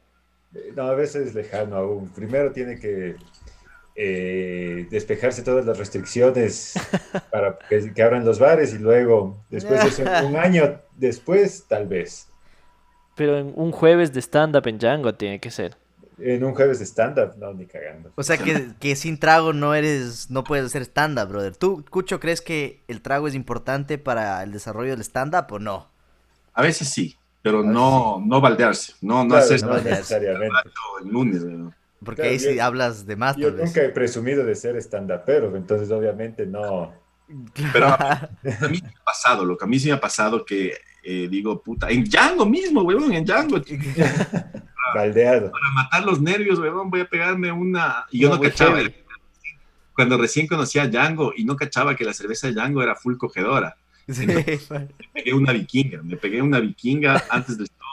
No, 0.75 0.83
a 0.83 0.93
veces 0.93 1.27
es 1.27 1.35
lejano 1.35 1.77
aún. 1.77 2.09
Primero 2.09 2.51
tiene 2.51 2.79
que 2.79 3.15
eh, 3.99 4.85
despejarse 4.91 5.41
todas 5.41 5.65
las 5.65 5.79
restricciones 5.79 6.75
para 7.31 7.57
que, 7.67 8.03
abran 8.03 8.23
los 8.23 8.37
bares 8.37 8.71
y 8.75 8.77
luego, 8.77 9.43
después 9.49 9.97
de 9.97 10.03
un 10.25 10.35
año 10.35 10.79
después, 10.95 11.65
tal 11.67 11.87
vez. 11.87 12.27
Pero 13.15 13.39
en 13.39 13.53
un 13.55 13.71
jueves 13.71 14.13
de 14.13 14.21
stand-up 14.21 14.67
en 14.67 14.77
Django 14.77 15.15
tiene 15.15 15.39
que 15.39 15.49
ser. 15.49 15.77
En 16.19 16.43
un 16.43 16.53
jueves 16.53 16.77
de 16.77 16.85
stand-up, 16.85 17.37
no, 17.37 17.51
ni 17.55 17.65
cagando. 17.65 18.11
O 18.13 18.21
sea 18.21 18.37
que, 18.37 18.95
sin 18.95 19.19
trago 19.19 19.51
no 19.51 19.73
eres, 19.73 20.29
no 20.29 20.43
puedes 20.43 20.67
hacer 20.67 20.83
stand-up, 20.83 21.29
brother. 21.29 21.55
¿Tú, 21.55 21.83
Cucho, 21.89 22.19
crees 22.19 22.41
que 22.41 22.83
el 22.87 23.01
trago 23.01 23.27
es 23.27 23.33
importante 23.33 23.97
para 23.97 24.43
el 24.43 24.51
desarrollo 24.51 24.91
del 24.91 25.01
stand-up 25.01 25.47
o 25.49 25.57
no? 25.57 25.89
A 26.53 26.61
veces 26.61 26.89
sí, 26.89 27.17
pero 27.41 27.63
no, 27.63 28.21
no 28.23 28.41
baldearse, 28.41 28.93
no, 29.01 29.23
no 29.23 29.35
hacer 29.35 29.63
no 29.63 29.75
necesariamente. 29.77 30.69
el 31.03 31.09
lunes. 31.09 31.41
Porque 32.03 32.23
ahí 32.23 32.39
sí 32.39 32.59
hablas 32.59 33.05
de 33.05 33.15
más. 33.15 33.35
Yo 33.37 33.51
nunca 33.51 33.81
he 33.81 33.89
presumido 33.89 34.45
de 34.45 34.55
ser 34.55 34.75
stand-upero, 34.77 35.55
entonces 35.55 35.89
obviamente 35.91 36.45
no. 36.45 36.93
Pero 37.73 37.87
a 37.87 38.29
mí 38.69 38.79
me 38.81 38.89
ha 38.89 39.03
pasado, 39.03 39.43
lo 39.43 39.57
que 39.57 39.65
a 39.65 39.67
mí 39.67 39.79
sí 39.79 39.87
me 39.87 39.95
ha 39.95 39.99
pasado 39.99 40.45
que 40.45 40.73
eh, 41.03 41.27
digo, 41.29 41.61
puta, 41.61 41.89
en 41.89 42.03
Django 42.03 42.45
mismo, 42.45 42.81
weón, 42.81 43.13
en 43.13 43.25
Django. 43.25 43.61
Baldeado. 44.95 45.51
Para 45.51 45.71
matar 45.73 46.05
los 46.05 46.21
nervios, 46.21 46.59
weón, 46.59 46.89
voy 46.89 47.01
a 47.01 47.09
pegarme 47.09 47.51
una. 47.51 48.05
Y 48.11 48.19
yo 48.19 48.29
no, 48.29 48.39
cachaba. 48.39 48.79
Cuando 49.93 50.17
recién 50.17 50.47
conocía 50.47 50.83
a 50.83 50.87
Django 50.87 51.33
y 51.35 51.43
no 51.43 51.55
cachaba 51.55 51.95
que 51.95 52.05
la 52.05 52.13
cerveza 52.13 52.47
de 52.47 52.53
Django 52.53 52.83
era 52.83 52.95
full 52.95 53.17
cogedora. 53.17 53.75
me 54.07 54.59
pegué 55.13 55.33
una 55.33 55.51
vikinga, 55.51 56.01
me 56.03 56.15
pegué 56.15 56.41
una 56.41 56.59
vikinga 56.59 57.23
antes 57.29 57.57
del 57.57 57.67
show 57.67 57.87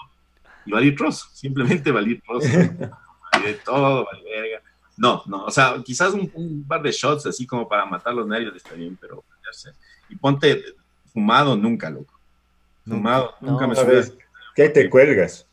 y 0.67 0.73
valí 0.73 0.95
trozo, 0.95 1.27
simplemente 1.33 1.91
valí 1.91 2.21
trozo 2.21 2.49
de 3.43 3.55
todo, 3.55 4.07
verga. 4.25 4.63
No, 4.97 5.23
no, 5.27 5.45
o 5.45 5.51
sea, 5.51 5.77
quizás 5.85 6.15
un, 6.15 6.65
par 6.67 6.83
de 6.83 6.93
shots 6.93 7.27
así 7.27 7.47
como 7.47 7.69
para 7.69 7.85
matar 7.85 8.15
los 8.15 8.27
nervios 8.27 8.55
está 8.55 8.75
bien, 8.75 8.97
pero 9.01 9.25
ya 9.45 9.53
sé. 9.53 9.71
Y 10.09 10.17
ponte 10.17 10.63
fumado 11.13 11.57
nunca, 11.57 11.91
loco. 11.91 12.15
Fumado, 12.87 13.35
nunca 13.41 13.67
me 13.67 13.75
subes. 13.75 14.15
¿Qué 14.55 14.69
te 14.69 14.89
cuelgas? 14.89 15.47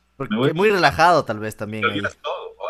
muy 0.53 0.69
relajado 0.69 1.25
tal 1.25 1.39
vez 1.39 1.55
también. 1.55 1.83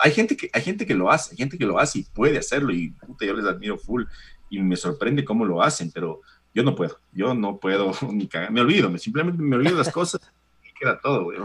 Hay 0.04 0.12
gente, 0.12 0.38
que, 0.38 0.50
hay 0.54 0.62
gente 0.62 0.86
que 0.86 0.96
lo 0.96 1.12
hace, 1.12 1.32
hay 1.32 1.38
gente 1.38 1.58
que 1.58 1.66
lo 1.66 1.78
hace 1.78 2.00
y 2.00 2.04
puede 2.04 2.38
hacerlo 2.38 2.72
y 2.72 2.92
puta, 2.92 3.26
yo 3.26 3.34
les 3.34 3.46
admiro 3.46 3.78
full 3.78 4.06
y 4.50 4.60
me 4.60 4.76
sorprende 4.76 5.26
cómo 5.26 5.46
lo 5.46 5.62
hacen, 5.62 5.92
pero 5.92 6.22
yo 6.56 6.64
no 6.64 6.76
puedo, 6.76 6.98
yo 7.12 7.34
no 7.34 7.58
puedo 7.58 7.92
ni 8.12 8.28
cagar, 8.28 8.52
me 8.52 8.62
olvido, 8.62 8.90
me, 8.90 8.98
simplemente 8.98 9.42
me 9.42 9.56
olvido 9.56 9.78
las 9.78 9.92
cosas 9.92 10.22
y 10.64 10.74
queda 10.74 11.00
todo, 11.00 11.26
güey. 11.26 11.40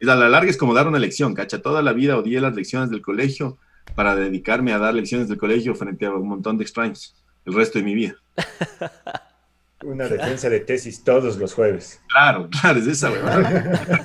Y 0.00 0.08
a 0.08 0.14
la 0.16 0.28
larga 0.28 0.50
es 0.50 0.56
como 0.56 0.72
dar 0.74 0.88
una 0.88 0.98
lección, 0.98 1.34
cacha. 1.34 1.60
Toda 1.60 1.82
la 1.82 1.92
vida 1.92 2.16
odié 2.16 2.40
las 2.40 2.54
lecciones 2.54 2.90
del 2.90 3.02
colegio, 3.02 3.58
para 3.94 4.14
dedicarme 4.16 4.72
a 4.72 4.78
dar 4.78 4.94
lecciones 4.94 5.28
del 5.28 5.36
colegio 5.38 5.74
frente 5.74 6.06
a 6.06 6.14
un 6.14 6.28
montón 6.28 6.56
de 6.56 6.62
extraños 6.64 7.14
el 7.44 7.54
resto 7.54 7.78
de 7.78 7.84
mi 7.84 7.94
vida. 7.94 8.14
Una 9.82 10.08
defensa 10.08 10.50
de 10.50 10.60
tesis 10.60 11.02
todos 11.02 11.36
los 11.38 11.54
jueves. 11.54 12.00
Claro, 12.08 12.48
claro, 12.50 12.78
es 12.80 12.86
esa, 12.86 13.10
weón. 13.10 13.46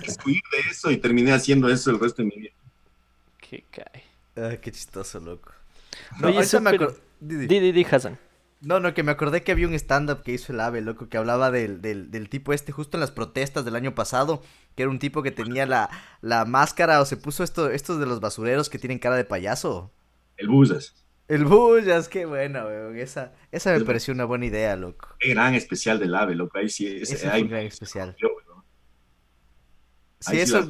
Excluir 0.02 0.42
de 0.52 0.72
eso 0.72 0.90
y 0.90 0.98
terminé 0.98 1.34
haciendo 1.34 1.68
eso 1.70 1.92
el 1.92 2.00
resto 2.00 2.22
de 2.22 2.30
mi 2.30 2.36
vida. 2.44 2.54
Qué 3.42 3.64
cae. 3.70 4.04
Ah, 4.38 4.56
qué 4.62 4.72
chistoso, 4.72 5.20
loco. 5.20 5.52
No, 6.20 6.28
Oye, 6.30 6.38
ahorita 6.38 6.60
me 6.62 6.72
súper- 6.72 6.88
acor- 6.90 7.00
di- 7.20 7.36
di. 7.38 7.48
Di, 7.48 7.60
di, 7.60 7.72
di, 7.74 7.86
Hassan. 7.90 8.18
No, 8.66 8.80
no, 8.80 8.96
que 8.96 9.04
me 9.04 9.12
acordé 9.12 9.44
que 9.44 9.52
había 9.52 9.68
un 9.68 9.76
stand-up 9.76 10.24
que 10.24 10.32
hizo 10.32 10.52
el 10.52 10.60
AVE, 10.60 10.82
loco, 10.82 11.08
que 11.08 11.18
hablaba 11.18 11.52
del, 11.52 11.82
del, 11.84 12.10
del 12.10 12.30
tipo 12.30 12.52
este 12.52 12.72
justo 12.72 12.98
en 12.98 13.02
las 13.02 13.12
protestas 13.12 13.64
del 13.64 13.76
año 13.76 13.94
pasado, 13.94 14.42
que 14.76 14.82
era 14.82 14.90
un 14.90 14.98
tipo 14.98 15.22
que 15.22 15.30
tenía 15.32 15.68
la, 15.68 15.88
la 16.22 16.46
máscara 16.46 17.00
o 17.00 17.06
se 17.06 17.16
puso 17.16 17.44
esto, 17.44 17.70
estos 17.70 18.00
de 18.00 18.08
los 18.08 18.22
basureros 18.22 18.68
que 18.70 18.80
tienen 18.80 18.98
cara 18.98 19.18
de 19.18 19.24
payaso. 19.24 19.92
El 20.38 20.48
Busas. 20.50 20.96
El 21.28 21.46
Bullas, 21.46 22.08
qué 22.10 22.26
bueno, 22.26 22.66
weón. 22.66 22.98
Esa, 22.98 23.34
esa 23.52 23.70
me 23.72 23.78
Es- 23.78 23.84
pareció 23.84 24.14
una 24.16 24.26
buena 24.26 24.46
idea, 24.48 24.76
loco. 24.76 25.10
Qué 25.20 25.30
gran 25.30 25.54
especial 25.54 26.00
del 26.00 26.16
AVE, 26.16 26.34
loco. 26.34 26.58
Ahí 26.58 26.70
sí 26.70 26.88
es, 26.88 27.12
Ese 27.12 27.30
hay- 27.30 27.44
un 27.44 27.50
gran 27.50 27.66
especial. 27.68 28.16
yo. 28.20 28.30
Sí, 30.22 30.40
eso 30.40 30.60
las- 30.62 30.70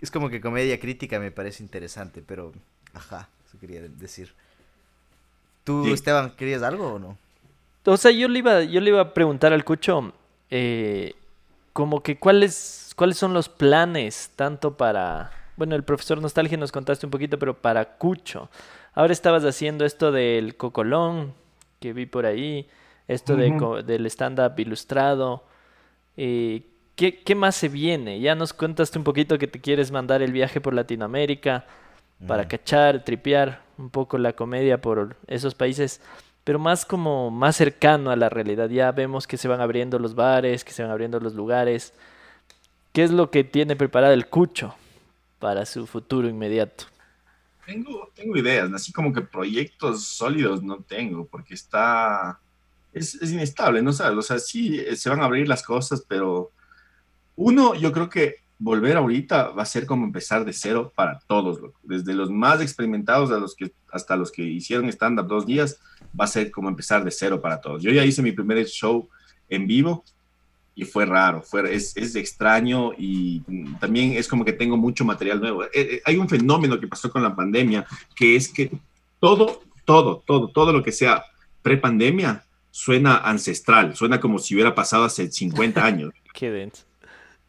es 0.00 0.10
como 0.10 0.30
que 0.30 0.40
comedia 0.40 0.80
crítica 0.80 1.20
me 1.20 1.30
parece 1.30 1.62
interesante, 1.62 2.22
pero 2.22 2.52
ajá, 2.92 3.28
eso 3.46 3.56
quería 3.60 3.82
decir. 3.82 4.34
¿Tú, 5.64 5.84
Sí. 5.84 5.92
Esteban, 5.92 6.30
querías 6.36 6.62
algo 6.62 6.94
o 6.94 6.98
no? 6.98 7.18
O 7.86 7.96
sea, 7.96 8.10
yo 8.10 8.28
le 8.28 8.38
iba, 8.40 8.62
yo 8.64 8.80
le 8.80 8.90
iba 8.90 9.00
a 9.00 9.14
preguntar 9.14 9.52
al 9.52 9.64
Cucho, 9.64 10.12
eh, 10.50 11.14
como 11.72 12.02
que 12.02 12.18
cuáles, 12.18 12.92
cuáles 12.96 13.16
son 13.16 13.32
los 13.32 13.48
planes, 13.48 14.32
tanto 14.36 14.76
para, 14.76 15.30
bueno, 15.56 15.76
el 15.76 15.84
profesor 15.84 16.20
Nostalgia 16.20 16.56
nos 16.58 16.72
contaste 16.72 17.06
un 17.06 17.10
poquito, 17.10 17.38
pero 17.38 17.54
para 17.54 17.96
Cucho. 17.96 18.48
Ahora 18.94 19.12
estabas 19.12 19.44
haciendo 19.44 19.84
esto 19.84 20.10
del 20.10 20.56
cocolón, 20.56 21.34
que 21.80 21.92
vi 21.92 22.06
por 22.06 22.26
ahí, 22.26 22.66
esto 23.08 23.36
del 23.36 24.06
stand-up 24.06 24.58
ilustrado. 24.58 25.44
eh, 26.16 26.62
¿qué, 26.96 27.22
qué 27.22 27.34
más 27.34 27.54
se 27.54 27.68
viene? 27.68 28.18
Ya 28.20 28.34
nos 28.34 28.52
contaste 28.54 28.96
un 28.98 29.04
poquito 29.04 29.38
que 29.38 29.46
te 29.46 29.60
quieres 29.60 29.92
mandar 29.92 30.22
el 30.22 30.32
viaje 30.32 30.60
por 30.62 30.72
Latinoamérica 30.74 31.66
para 32.26 32.44
Mm. 32.44 32.48
cachar, 32.48 33.04
tripear 33.04 33.60
un 33.76 33.90
poco 33.90 34.16
la 34.16 34.32
comedia 34.32 34.80
por 34.80 35.16
esos 35.26 35.54
países, 35.54 36.00
pero 36.46 36.60
más 36.60 36.86
como 36.86 37.32
más 37.32 37.56
cercano 37.56 38.12
a 38.12 38.14
la 38.14 38.28
realidad. 38.28 38.68
Ya 38.68 38.92
vemos 38.92 39.26
que 39.26 39.36
se 39.36 39.48
van 39.48 39.60
abriendo 39.60 39.98
los 39.98 40.14
bares, 40.14 40.62
que 40.62 40.70
se 40.70 40.80
van 40.80 40.92
abriendo 40.92 41.18
los 41.18 41.34
lugares. 41.34 41.92
¿Qué 42.92 43.02
es 43.02 43.10
lo 43.10 43.32
que 43.32 43.42
tiene 43.42 43.74
preparado 43.74 44.12
el 44.14 44.28
Cucho 44.28 44.72
para 45.40 45.66
su 45.66 45.88
futuro 45.88 46.28
inmediato? 46.28 46.84
Tengo, 47.66 48.12
tengo 48.14 48.36
ideas, 48.36 48.72
así 48.72 48.92
como 48.92 49.12
que 49.12 49.22
proyectos 49.22 50.04
sólidos 50.04 50.62
no 50.62 50.76
tengo, 50.76 51.26
porque 51.26 51.54
está, 51.54 52.38
es, 52.92 53.16
es 53.16 53.32
inestable, 53.32 53.82
¿no 53.82 53.92
sabes? 53.92 54.16
O 54.16 54.22
sea, 54.22 54.38
sí, 54.38 54.78
eh, 54.78 54.94
se 54.94 55.10
van 55.10 55.22
a 55.22 55.24
abrir 55.24 55.48
las 55.48 55.64
cosas, 55.64 56.04
pero 56.06 56.52
uno, 57.34 57.74
yo 57.74 57.90
creo 57.90 58.08
que 58.08 58.36
volver 58.58 58.96
ahorita 58.96 59.48
va 59.50 59.62
a 59.62 59.66
ser 59.66 59.86
como 59.86 60.04
empezar 60.04 60.44
de 60.44 60.52
cero 60.52 60.92
para 60.94 61.18
todos, 61.26 61.60
loco. 61.60 61.78
desde 61.82 62.14
los 62.14 62.30
más 62.30 62.60
experimentados 62.60 63.30
a 63.30 63.38
los 63.38 63.54
que, 63.54 63.72
hasta 63.92 64.16
los 64.16 64.32
que 64.32 64.42
hicieron 64.42 64.88
stand-up 64.88 65.26
dos 65.26 65.46
días, 65.46 65.78
va 66.18 66.24
a 66.24 66.28
ser 66.28 66.50
como 66.50 66.68
empezar 66.68 67.04
de 67.04 67.10
cero 67.10 67.40
para 67.40 67.60
todos. 67.60 67.82
Yo 67.82 67.90
ya 67.90 68.04
hice 68.04 68.22
mi 68.22 68.32
primer 68.32 68.64
show 68.66 69.08
en 69.48 69.66
vivo 69.66 70.04
y 70.74 70.84
fue 70.84 71.06
raro, 71.06 71.42
fue, 71.42 71.74
es, 71.74 71.96
es 71.96 72.16
extraño 72.16 72.92
y 72.96 73.40
también 73.80 74.12
es 74.12 74.28
como 74.28 74.44
que 74.44 74.52
tengo 74.52 74.76
mucho 74.76 75.04
material 75.04 75.40
nuevo. 75.40 75.64
Eh, 75.64 75.70
eh, 75.74 76.02
hay 76.04 76.16
un 76.16 76.28
fenómeno 76.28 76.78
que 76.80 76.88
pasó 76.88 77.10
con 77.10 77.22
la 77.22 77.34
pandemia, 77.34 77.86
que 78.14 78.36
es 78.36 78.48
que 78.48 78.70
todo, 79.20 79.62
todo, 79.84 80.22
todo, 80.26 80.48
todo 80.48 80.72
lo 80.72 80.82
que 80.82 80.92
sea 80.92 81.24
prepandemia 81.62 82.44
suena 82.70 83.16
ancestral, 83.18 83.96
suena 83.96 84.20
como 84.20 84.38
si 84.38 84.54
hubiera 84.54 84.74
pasado 84.74 85.04
hace 85.04 85.30
50 85.30 85.84
años. 85.84 86.12
Qué 86.32 86.50
denso. 86.50 86.85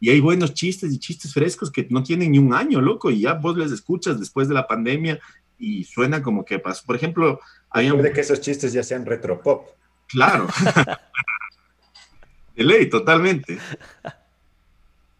Y 0.00 0.10
hay 0.10 0.20
buenos 0.20 0.54
chistes 0.54 0.92
y 0.92 0.98
chistes 0.98 1.32
frescos 1.32 1.70
que 1.70 1.86
no 1.90 2.02
tienen 2.02 2.32
ni 2.32 2.38
un 2.38 2.54
año, 2.54 2.80
loco, 2.80 3.10
y 3.10 3.20
ya 3.20 3.34
vos 3.34 3.56
les 3.56 3.72
escuchas 3.72 4.20
después 4.20 4.48
de 4.48 4.54
la 4.54 4.66
pandemia 4.66 5.18
y 5.58 5.84
suena 5.84 6.22
como 6.22 6.44
que 6.44 6.58
pasó. 6.58 6.84
Por 6.86 6.96
ejemplo, 6.96 7.40
había 7.70 7.92
un... 7.92 8.00
Puede 8.00 8.12
que 8.12 8.20
esos 8.20 8.40
chistes 8.40 8.72
ya 8.72 8.82
sean 8.82 9.04
retropop. 9.04 9.68
Claro. 10.06 10.46
De 12.56 12.64
ley, 12.64 12.88
totalmente. 12.88 13.58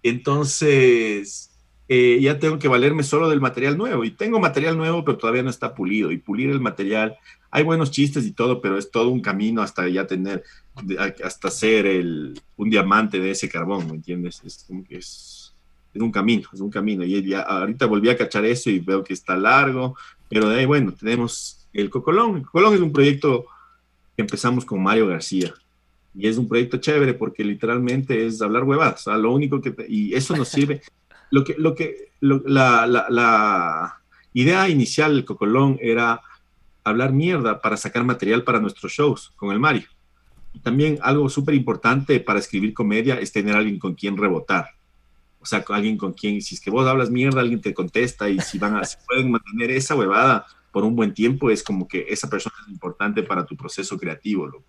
Entonces, 0.03 1.51
eh, 1.89 2.19
ya 2.21 2.39
tengo 2.39 2.59
que 2.59 2.69
valerme 2.69 3.03
solo 3.03 3.29
del 3.29 3.41
material 3.41 3.79
nuevo. 3.79 4.05
Y 4.05 4.11
tengo 4.11 4.41
material 4.41 4.77
nuevo, 4.77 5.05
pero 5.05 5.19
todavía 5.19 5.43
no 5.43 5.51
está 5.51 5.75
pulido. 5.75 6.11
Y 6.11 6.19
pulir 6.19 6.51
el 6.51 6.61
material, 6.61 7.17
hay 7.51 7.63
buenos 7.65 7.91
chistes 7.91 8.27
y 8.27 8.33
todo, 8.33 8.61
pero 8.61 8.77
es 8.79 8.91
todo 8.91 9.09
un 9.09 9.21
camino 9.21 9.63
hasta 9.63 9.89
ya 9.89 10.07
tener, 10.07 10.43
hasta 11.25 11.51
ser 11.51 11.87
el, 11.87 12.39
un 12.57 12.71
diamante 12.71 13.19
de 13.21 13.31
ese 13.31 13.49
carbón, 13.49 13.87
¿me 13.87 13.95
entiendes? 13.95 14.43
Es 14.45 14.67
es, 14.91 15.55
es 15.95 16.03
un 16.03 16.13
camino, 16.13 16.49
es 16.53 16.61
un 16.61 16.71
camino. 16.71 17.05
Y 17.05 17.23
ya, 17.27 17.41
ahorita 17.41 17.87
volví 17.87 18.09
a 18.11 18.17
cachar 18.17 18.45
eso 18.45 18.69
y 18.71 18.79
veo 18.79 19.03
que 19.03 19.15
está 19.15 19.37
largo, 19.37 19.97
pero 20.29 20.49
de 20.49 20.61
ahí, 20.61 20.67
bueno, 20.67 20.93
tenemos 20.93 21.67
el 21.73 21.89
Cocolón. 21.91 22.37
El 22.37 22.43
Cocolón 22.43 22.75
es 22.75 22.81
un 22.81 22.93
proyecto 22.93 23.47
que 24.17 24.23
empezamos 24.23 24.65
con 24.65 24.83
Mario 24.83 25.07
García. 25.07 25.55
Y 26.15 26.27
es 26.27 26.37
un 26.37 26.49
proyecto 26.49 26.79
chévere 26.79 27.15
porque 27.15 27.45
literalmente 27.45 28.27
es 28.27 28.43
hablar 28.43 28.65
huevadas. 28.65 29.01
O 29.07 29.11
sea, 29.11 29.17
lo 29.19 29.33
único 29.33 29.61
que... 29.61 29.71
te- 29.71 29.87
y 29.89 30.15
eso 30.15 30.37
nos 30.37 30.49
sirve. 30.49 30.83
Lo 31.31 31.45
que, 31.45 31.55
lo 31.59 31.75
que, 31.75 32.09
lo- 32.21 32.43
la, 32.47 32.87
la, 32.87 33.05
la 33.11 34.01
idea 34.33 34.67
inicial 34.71 35.15
del 35.15 35.27
Cocolón 35.27 35.79
era 35.79 36.23
hablar 36.85 37.13
mierda 37.13 37.61
para 37.61 37.77
sacar 37.77 38.05
material 38.05 38.45
para 38.45 38.61
nuestros 38.61 38.93
shows 38.93 39.33
con 39.37 39.53
el 39.53 39.59
Mario. 39.59 39.89
Y 40.53 40.61
también 40.61 40.99
algo 41.03 41.29
súper 41.29 41.55
importante 41.55 42.21
para 42.21 42.39
escribir 42.39 42.75
comedia 42.75 43.17
es 43.17 43.33
tener 43.33 43.55
alguien 43.55 43.79
con 43.79 43.95
quien 43.95 44.17
rebotar. 44.17 44.71
O 45.41 45.47
sea, 45.47 45.65
alguien 45.69 45.97
con 45.97 46.13
quien, 46.13 46.43
si 46.43 46.55
es 46.55 46.61
que 46.61 46.71
vos 46.71 46.87
hablas 46.87 47.11
mierda, 47.11 47.41
alguien 47.41 47.61
te 47.61 47.75
contesta 47.75 48.29
y 48.29 48.41
si 48.41 48.59
van 48.59 48.77
a, 48.77 48.85
si 48.85 48.97
pueden 49.07 49.31
mantener 49.31 49.71
esa 49.71 49.95
huevada 49.95 50.47
por 50.73 50.85
un 50.85 50.97
buen 50.97 51.15
tiempo, 51.15 51.51
es 51.51 51.63
como 51.63 51.87
que 51.87 52.07
esa 52.09 52.29
persona 52.29 52.55
es 52.67 52.73
importante 52.73 53.23
para 53.23 53.47
tu 53.47 53.57
proceso 53.57 53.97
creativo. 53.99 54.65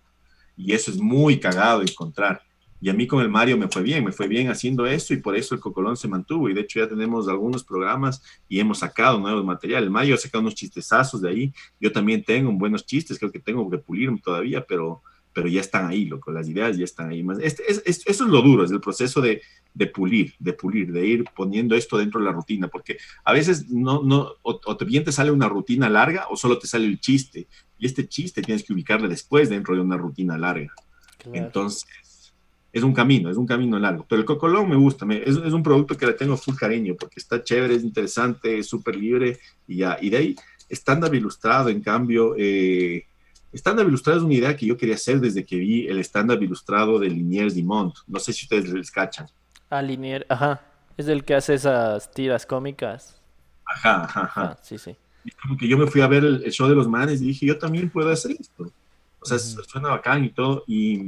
Y 0.56 0.72
eso 0.72 0.90
es 0.90 0.98
muy 0.98 1.40
cagado 1.40 1.82
encontrar. 1.82 2.42
Y 2.80 2.88
a 2.88 2.94
mí 2.94 3.06
con 3.06 3.20
el 3.20 3.28
Mario 3.28 3.58
me 3.58 3.68
fue 3.68 3.82
bien, 3.82 4.04
me 4.04 4.12
fue 4.12 4.26
bien 4.26 4.48
haciendo 4.48 4.86
eso 4.86 5.12
y 5.12 5.18
por 5.18 5.36
eso 5.36 5.54
el 5.54 5.60
Cocolón 5.60 5.96
se 5.96 6.08
mantuvo. 6.08 6.48
Y 6.48 6.54
de 6.54 6.62
hecho 6.62 6.80
ya 6.80 6.88
tenemos 6.88 7.28
algunos 7.28 7.62
programas 7.62 8.22
y 8.48 8.58
hemos 8.58 8.78
sacado 8.78 9.18
nuevos 9.18 9.44
materiales. 9.44 9.84
El 9.86 9.90
Mario 9.90 10.14
ha 10.14 10.18
sacado 10.18 10.40
unos 10.40 10.54
chistezazos 10.54 11.20
de 11.20 11.28
ahí. 11.28 11.52
Yo 11.78 11.92
también 11.92 12.24
tengo 12.24 12.50
buenos 12.52 12.86
chistes, 12.86 13.18
creo 13.18 13.30
que 13.30 13.38
tengo 13.40 13.68
que 13.68 13.78
pulirme 13.78 14.18
todavía, 14.24 14.64
pero, 14.66 15.02
pero 15.34 15.46
ya 15.46 15.60
están 15.60 15.86
ahí, 15.86 16.06
loco. 16.06 16.32
Las 16.32 16.48
ideas 16.48 16.78
ya 16.78 16.84
están 16.84 17.10
ahí. 17.10 17.22
Más, 17.22 17.38
este, 17.40 17.64
es, 17.70 17.82
es- 17.84 18.06
eso 18.06 18.24
es 18.24 18.30
lo 18.30 18.40
duro, 18.40 18.64
es 18.64 18.70
el 18.70 18.80
proceso 18.80 19.20
de, 19.20 19.42
de 19.74 19.86
pulir, 19.86 20.32
de 20.38 20.52
pulir, 20.54 20.90
de 20.90 21.06
ir 21.06 21.24
poniendo 21.36 21.74
esto 21.74 21.98
dentro 21.98 22.18
de 22.18 22.26
la 22.26 22.32
rutina. 22.32 22.68
Porque 22.68 22.96
a 23.24 23.32
veces 23.34 23.68
no, 23.68 24.02
no, 24.02 24.36
o, 24.42 24.58
o 24.64 24.76
bien 24.86 25.04
te 25.04 25.12
sale 25.12 25.30
una 25.30 25.48
rutina 25.50 25.90
larga 25.90 26.28
o 26.30 26.36
solo 26.36 26.58
te 26.58 26.66
sale 26.66 26.86
el 26.86 26.98
chiste. 26.98 27.46
Y 27.78 27.84
este 27.84 28.08
chiste 28.08 28.40
tienes 28.40 28.64
que 28.64 28.72
ubicarle 28.72 29.06
después 29.06 29.50
dentro 29.50 29.74
de 29.74 29.82
una 29.82 29.96
rutina 29.98 30.38
larga. 30.38 30.72
Claro. 31.18 31.36
Entonces, 31.38 31.86
es 32.72 32.82
un 32.82 32.92
camino, 32.94 33.30
es 33.30 33.36
un 33.36 33.46
camino 33.46 33.78
largo. 33.78 34.06
Pero 34.08 34.20
el 34.20 34.26
cocolón 34.26 34.68
me 34.68 34.76
gusta, 34.76 35.04
me- 35.06 35.22
es, 35.22 35.36
es 35.36 35.52
un 35.52 35.62
producto 35.62 35.96
que 35.96 36.06
le 36.06 36.12
tengo 36.14 36.36
full 36.36 36.54
cariño 36.56 36.94
porque 36.98 37.18
está 37.20 37.42
chévere, 37.42 37.74
es 37.74 37.82
interesante, 37.84 38.58
es 38.58 38.68
súper 38.68 38.96
libre 38.96 39.38
y 39.66 39.76
ya. 39.78 39.98
Y 40.00 40.10
de 40.10 40.16
ahí, 40.16 40.36
stand-up 40.70 41.14
ilustrado, 41.14 41.68
en 41.68 41.80
cambio, 41.82 42.34
eh, 42.38 43.04
stand-up 43.52 43.88
ilustrado 43.88 44.18
es 44.20 44.24
una 44.24 44.34
idea 44.34 44.56
que 44.56 44.66
yo 44.66 44.76
quería 44.76 44.94
hacer 44.94 45.20
desde 45.20 45.44
que 45.44 45.56
vi 45.56 45.86
el 45.88 45.98
stand-up 46.00 46.42
ilustrado 46.42 46.98
de 46.98 47.08
Liniers 47.10 47.54
Dimont. 47.54 47.94
No 48.06 48.18
sé 48.20 48.32
si 48.32 48.44
ustedes 48.44 48.68
les 48.72 48.90
cachan. 48.90 49.26
Ah, 49.68 49.82
Linier, 49.82 50.24
ajá. 50.28 50.60
Es 50.96 51.08
el 51.08 51.24
que 51.24 51.34
hace 51.34 51.54
esas 51.54 52.10
tiras 52.12 52.44
cómicas. 52.46 53.20
Ajá, 53.64 54.04
ajá, 54.04 54.20
ajá. 54.22 54.42
Ah, 54.42 54.58
sí, 54.62 54.78
sí. 54.78 54.96
Y 55.24 55.30
como 55.32 55.56
que 55.56 55.68
yo 55.68 55.76
me 55.78 55.86
fui 55.86 56.00
a 56.00 56.06
ver 56.08 56.24
el, 56.24 56.42
el 56.44 56.50
show 56.52 56.68
de 56.68 56.74
los 56.74 56.88
manes 56.88 57.20
y 57.22 57.26
dije, 57.26 57.46
yo 57.46 57.58
también 57.58 57.90
puedo 57.90 58.10
hacer 58.10 58.32
esto. 58.32 58.70
O 59.20 59.26
sea, 59.26 59.38
suena 59.38 59.90
bacán 59.90 60.24
y 60.24 60.30
todo. 60.30 60.64
Y 60.66 60.98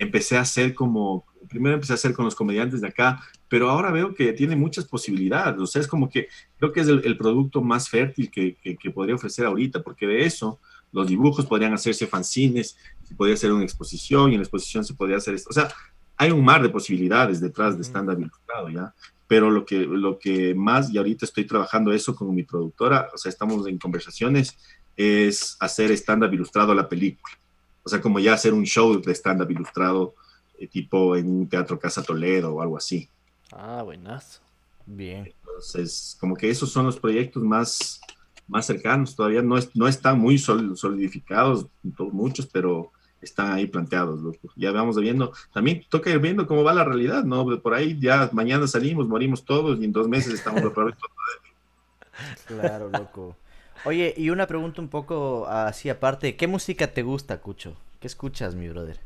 empecé 0.00 0.36
a 0.36 0.40
hacer 0.40 0.74
como, 0.74 1.24
primero 1.48 1.74
empecé 1.74 1.92
a 1.92 1.94
hacer 1.94 2.12
con 2.12 2.24
los 2.24 2.34
comediantes 2.34 2.80
de 2.80 2.88
acá, 2.88 3.22
pero 3.48 3.70
ahora 3.70 3.92
veo 3.92 4.14
que 4.14 4.32
tiene 4.32 4.56
muchas 4.56 4.84
posibilidades. 4.84 5.60
O 5.60 5.66
sea, 5.66 5.80
es 5.80 5.86
como 5.86 6.08
que 6.08 6.26
creo 6.58 6.72
que 6.72 6.80
es 6.80 6.88
el, 6.88 7.02
el 7.04 7.16
producto 7.16 7.62
más 7.62 7.88
fértil 7.88 8.30
que, 8.30 8.56
que, 8.56 8.76
que 8.76 8.90
podría 8.90 9.14
ofrecer 9.14 9.46
ahorita, 9.46 9.82
porque 9.82 10.06
de 10.06 10.24
eso 10.24 10.58
los 10.90 11.06
dibujos 11.06 11.46
podrían 11.46 11.72
hacerse 11.72 12.08
fanzines, 12.08 12.76
se 13.04 13.14
podría 13.14 13.34
hacer 13.34 13.52
una 13.52 13.62
exposición 13.62 14.30
y 14.30 14.34
en 14.34 14.40
la 14.40 14.44
exposición 14.44 14.84
se 14.84 14.94
podría 14.94 15.18
hacer 15.18 15.34
esto. 15.34 15.50
O 15.50 15.52
sea, 15.52 15.68
hay 16.16 16.32
un 16.32 16.44
mar 16.44 16.62
de 16.62 16.68
posibilidades 16.70 17.40
detrás 17.40 17.76
de 17.76 17.84
stand-up 17.84 18.18
ilustrado, 18.18 18.68
¿ya? 18.70 18.92
pero 19.30 19.48
lo 19.48 19.64
que, 19.64 19.78
lo 19.78 20.18
que 20.18 20.56
más, 20.56 20.90
y 20.90 20.98
ahorita 20.98 21.24
estoy 21.24 21.44
trabajando 21.44 21.92
eso 21.92 22.16
con 22.16 22.34
mi 22.34 22.42
productora, 22.42 23.08
o 23.14 23.16
sea, 23.16 23.30
estamos 23.30 23.64
en 23.68 23.78
conversaciones, 23.78 24.58
es 24.96 25.56
hacer 25.60 25.92
stand-up 25.92 26.34
ilustrado 26.34 26.72
a 26.72 26.74
la 26.74 26.88
película. 26.88 27.39
O 27.82 27.88
sea, 27.88 28.00
como 28.00 28.18
ya 28.18 28.34
hacer 28.34 28.52
un 28.52 28.64
show 28.64 29.00
de 29.00 29.12
stand-up 29.12 29.50
ilustrado, 29.50 30.14
eh, 30.58 30.66
tipo 30.66 31.16
en 31.16 31.28
un 31.30 31.48
teatro 31.48 31.78
Casa 31.78 32.02
Toledo 32.02 32.54
o 32.54 32.62
algo 32.62 32.76
así. 32.76 33.08
Ah, 33.52 33.82
buenazo. 33.82 34.40
Bien. 34.86 35.32
Entonces, 35.40 36.16
como 36.20 36.36
que 36.36 36.50
esos 36.50 36.70
son 36.70 36.86
los 36.86 36.98
proyectos 36.98 37.42
más, 37.42 38.00
más 38.48 38.66
cercanos, 38.66 39.14
todavía 39.14 39.42
no, 39.42 39.56
es, 39.56 39.74
no 39.74 39.88
están 39.88 40.18
muy 40.18 40.38
solidificados, 40.38 41.66
muchos, 42.12 42.46
pero 42.46 42.90
están 43.20 43.52
ahí 43.52 43.66
planteados, 43.66 44.20
loco. 44.20 44.52
Ya 44.56 44.72
vamos 44.72 44.96
viendo, 44.96 45.32
también 45.52 45.84
toca 45.88 46.10
ir 46.10 46.18
viendo 46.18 46.46
cómo 46.46 46.64
va 46.64 46.72
la 46.72 46.84
realidad, 46.84 47.24
¿no? 47.24 47.60
Por 47.60 47.74
ahí 47.74 47.98
ya 48.00 48.30
mañana 48.32 48.66
salimos, 48.66 49.08
morimos 49.08 49.44
todos 49.44 49.78
y 49.80 49.84
en 49.84 49.92
dos 49.92 50.08
meses 50.08 50.34
estamos 50.34 50.64
otra 50.64 50.84
vez 50.84 50.94
Claro, 52.46 52.88
loco. 52.90 53.36
Oye, 53.84 54.14
y 54.16 54.30
una 54.30 54.46
pregunta 54.46 54.80
un 54.80 54.88
poco 54.88 55.46
así 55.48 55.88
aparte, 55.88 56.36
¿qué 56.36 56.46
música 56.46 56.88
te 56.88 57.02
gusta, 57.02 57.40
Cucho? 57.40 57.76
¿Qué 57.98 58.06
escuchas, 58.06 58.54
mi 58.54 58.68
brother? 58.68 59.00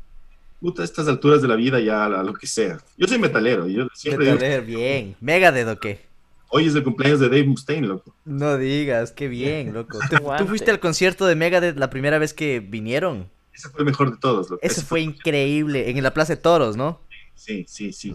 Puta, 0.59 0.81
a 0.81 0.85
estas 0.85 1.07
alturas 1.07 1.41
de 1.41 1.47
la 1.47 1.55
vida 1.55 1.79
ya 1.79 2.07
lo 2.07 2.33
que 2.33 2.47
sea. 2.47 2.79
Yo 2.97 3.07
soy 3.07 3.19
metalero, 3.19 3.67
yo 3.67 3.87
siempre 3.93 4.31
Metalero, 4.31 4.65
bien. 4.65 5.15
¿Mega 5.21 5.53
o 5.71 5.79
qué? 5.79 6.01
Hoy 6.49 6.67
es 6.67 6.75
el 6.75 6.83
cumpleaños 6.83 7.19
de 7.19 7.27
Dave 7.29 7.43
Mustaine, 7.43 7.87
loco. 7.87 8.13
No 8.23 8.57
digas, 8.57 9.11
qué 9.11 9.27
bien, 9.27 9.73
loco. 9.73 9.99
¿Tú, 10.37 10.47
fuiste 10.47 10.71
al 10.71 10.79
concierto 10.79 11.25
de 11.25 11.35
Megadeth 11.35 11.77
la 11.77 11.89
primera 11.89 12.17
vez 12.17 12.33
que 12.33 12.59
vinieron? 12.59 13.29
Ese 13.53 13.69
fue 13.69 13.81
el 13.81 13.85
mejor 13.85 14.11
de 14.11 14.17
todos, 14.17 14.49
loco. 14.49 14.59
Ese, 14.61 14.81
fue, 14.81 15.01
increíble, 15.01 15.89
en 15.89 16.03
la 16.03 16.13
Plaza 16.13 16.35
de 16.35 16.41
Toros, 16.41 16.77
¿no? 16.77 17.01
Sí, 17.33 17.65
sí, 17.67 17.91
sí. 17.93 18.13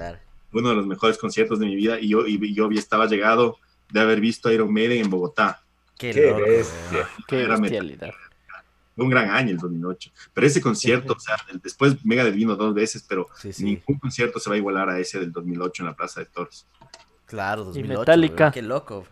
Uno 0.53 0.71
de 0.71 0.75
los 0.75 0.87
mejores 0.87 1.19
conciertos 1.19 1.59
de 1.59 1.67
mi 1.67 1.77
vida 1.77 2.01
y 2.01 2.09
yo, 2.09 2.27
y 2.27 2.55
yo 2.55 2.69
estaba 2.71 3.07
llegado 3.07 3.59
de 3.91 4.01
haber 4.01 4.21
visto 4.21 4.49
a 4.49 4.53
Iron 4.53 4.73
Maiden 4.73 5.05
en 5.05 5.11
Bogotá. 5.11 5.63
Qué, 6.01 6.13
qué 6.13 6.33
bestia. 6.33 7.09
Qué 7.29 7.47
bestialidad. 7.47 8.11
Un 8.97 9.11
gran 9.11 9.29
año 9.31 9.51
el 9.51 9.59
2008. 9.59 10.11
Pero 10.33 10.47
ese 10.47 10.63
concierto, 10.63 11.13
o 11.17 11.21
sea, 11.21 11.37
después 11.63 12.03
Megadeth 12.07 12.35
vino 12.35 12.57
dos 12.57 12.73
veces, 12.73 13.05
pero 13.07 13.29
ningún 13.59 13.99
concierto 13.99 14.41
se 14.41 14.49
va 14.49 14.55
a 14.55 14.59
igualar 14.59 14.89
a 14.89 14.99
ese 14.99 15.21
del 15.21 15.31
2008 15.31 15.83
en 15.83 15.87
la 15.89 15.95
Plaza 15.95 16.21
de 16.21 16.27
Toros. 16.27 16.67
Claro, 17.27 17.65
2008. 17.65 17.85
Y 17.85 17.99
Metallica. 17.99 18.51
Qué 18.51 18.63
loco. 18.63 19.07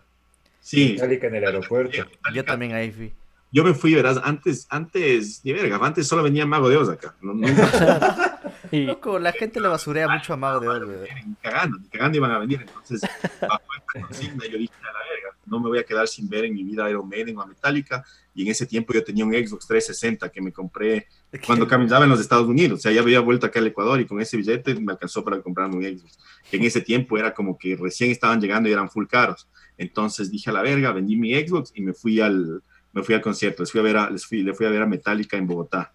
Sí. 0.59 0.93
Metallica 0.93 1.27
en 1.27 1.35
el 1.35 1.45
aeropuerto. 1.45 1.97
Yo 2.33 2.43
también 2.43 2.73
ahí 2.73 2.91
fui. 2.91 3.13
Yo 3.51 3.63
me 3.63 3.73
fui, 3.73 3.95
verás, 3.95 4.19
antes, 4.23 4.67
antes, 4.69 5.41
ni 5.43 5.53
verga, 5.53 5.79
antes 5.81 6.07
solo 6.07 6.21
venía 6.21 6.45
Mago 6.45 6.69
de 6.69 6.77
Oz 6.77 6.89
acá. 6.89 7.15
No, 7.19 7.33
y... 8.71 8.85
Loco, 8.85 9.17
la 9.17 9.31
gente 9.31 9.59
le 9.59 9.67
basurea 9.67 10.07
mucho 10.07 10.33
a 10.33 10.37
Mago 10.37 10.59
de 10.59 10.67
Oz, 10.67 10.87
Ni 11.25 11.33
cagando, 11.41 11.79
ni 11.79 11.87
cagando 11.87 12.17
iban 12.17 12.31
a 12.31 12.37
venir. 12.37 12.61
Entonces, 12.61 13.01
bajo 13.41 13.63
esta 13.75 14.01
consigna, 14.07 14.45
yo 14.45 14.59
dije 14.59 14.73
a 14.81 14.93
la 14.93 14.99
verga, 14.99 15.37
no 15.47 15.59
me 15.59 15.67
voy 15.67 15.79
a 15.79 15.83
quedar 15.83 16.07
sin 16.07 16.29
ver 16.29 16.45
en 16.45 16.53
mi 16.53 16.63
vida 16.63 16.87
Iron 16.91 17.09
Maiden 17.09 17.37
o 17.37 17.41
a 17.41 17.47
Metallica. 17.47 18.05
Y 18.35 18.43
en 18.43 18.49
ese 18.49 18.67
tiempo 18.67 18.93
yo 18.93 19.03
tenía 19.03 19.25
un 19.25 19.33
Xbox 19.33 19.65
360 19.65 20.29
que 20.29 20.41
me 20.41 20.53
compré 20.53 21.07
cuando 21.47 21.67
caminaba 21.67 22.03
en 22.03 22.11
los 22.11 22.19
Estados 22.19 22.47
Unidos. 22.47 22.79
O 22.79 22.81
sea, 22.83 22.91
ya 22.91 23.01
había 23.01 23.19
vuelto 23.19 23.47
acá 23.47 23.59
al 23.59 23.67
Ecuador 23.67 23.99
y 23.99 24.05
con 24.05 24.21
ese 24.21 24.37
billete 24.37 24.75
me 24.75 24.91
alcanzó 24.91 25.23
para 25.23 25.41
comprarme 25.41 25.75
un 25.75 25.83
Xbox. 25.83 26.19
Que 26.49 26.57
en 26.57 26.65
ese 26.65 26.81
tiempo 26.81 27.17
era 27.17 27.33
como 27.33 27.57
que 27.57 27.75
recién 27.75 28.11
estaban 28.11 28.39
llegando 28.39 28.69
y 28.69 28.73
eran 28.73 28.91
full 28.91 29.07
caros. 29.07 29.49
Entonces 29.75 30.29
dije 30.29 30.51
a 30.51 30.53
la 30.53 30.61
verga, 30.61 30.91
vendí 30.91 31.15
mi 31.15 31.33
Xbox 31.33 31.71
y 31.73 31.81
me 31.81 31.93
fui 31.93 32.21
al, 32.21 32.61
me 32.93 33.03
fui 33.03 33.15
al 33.15 33.21
concierto. 33.21 33.63
Les 33.63 33.71
fui 33.71 33.79
a 33.79 33.83
ver 33.83 33.97
a, 33.97 34.09
les 34.09 34.25
fui, 34.25 34.43
le 34.43 34.53
fui 34.53 34.65
a 34.65 34.69
ver 34.69 34.81
a 34.81 34.85
Metallica 34.85 35.37
en 35.37 35.47
Bogotá. 35.47 35.93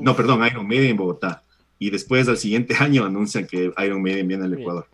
no, 0.00 0.14
perdón, 0.14 0.44
Iron 0.46 0.66
Maiden 0.66 0.90
en 0.90 0.96
Bogotá. 0.96 1.42
Y 1.78 1.90
después, 1.90 2.28
al 2.28 2.38
siguiente 2.38 2.74
año, 2.80 3.04
anuncian 3.04 3.46
que 3.46 3.72
Iron 3.84 4.02
Maiden 4.02 4.28
viene 4.28 4.44
al 4.44 4.54
Ecuador. 4.54 4.86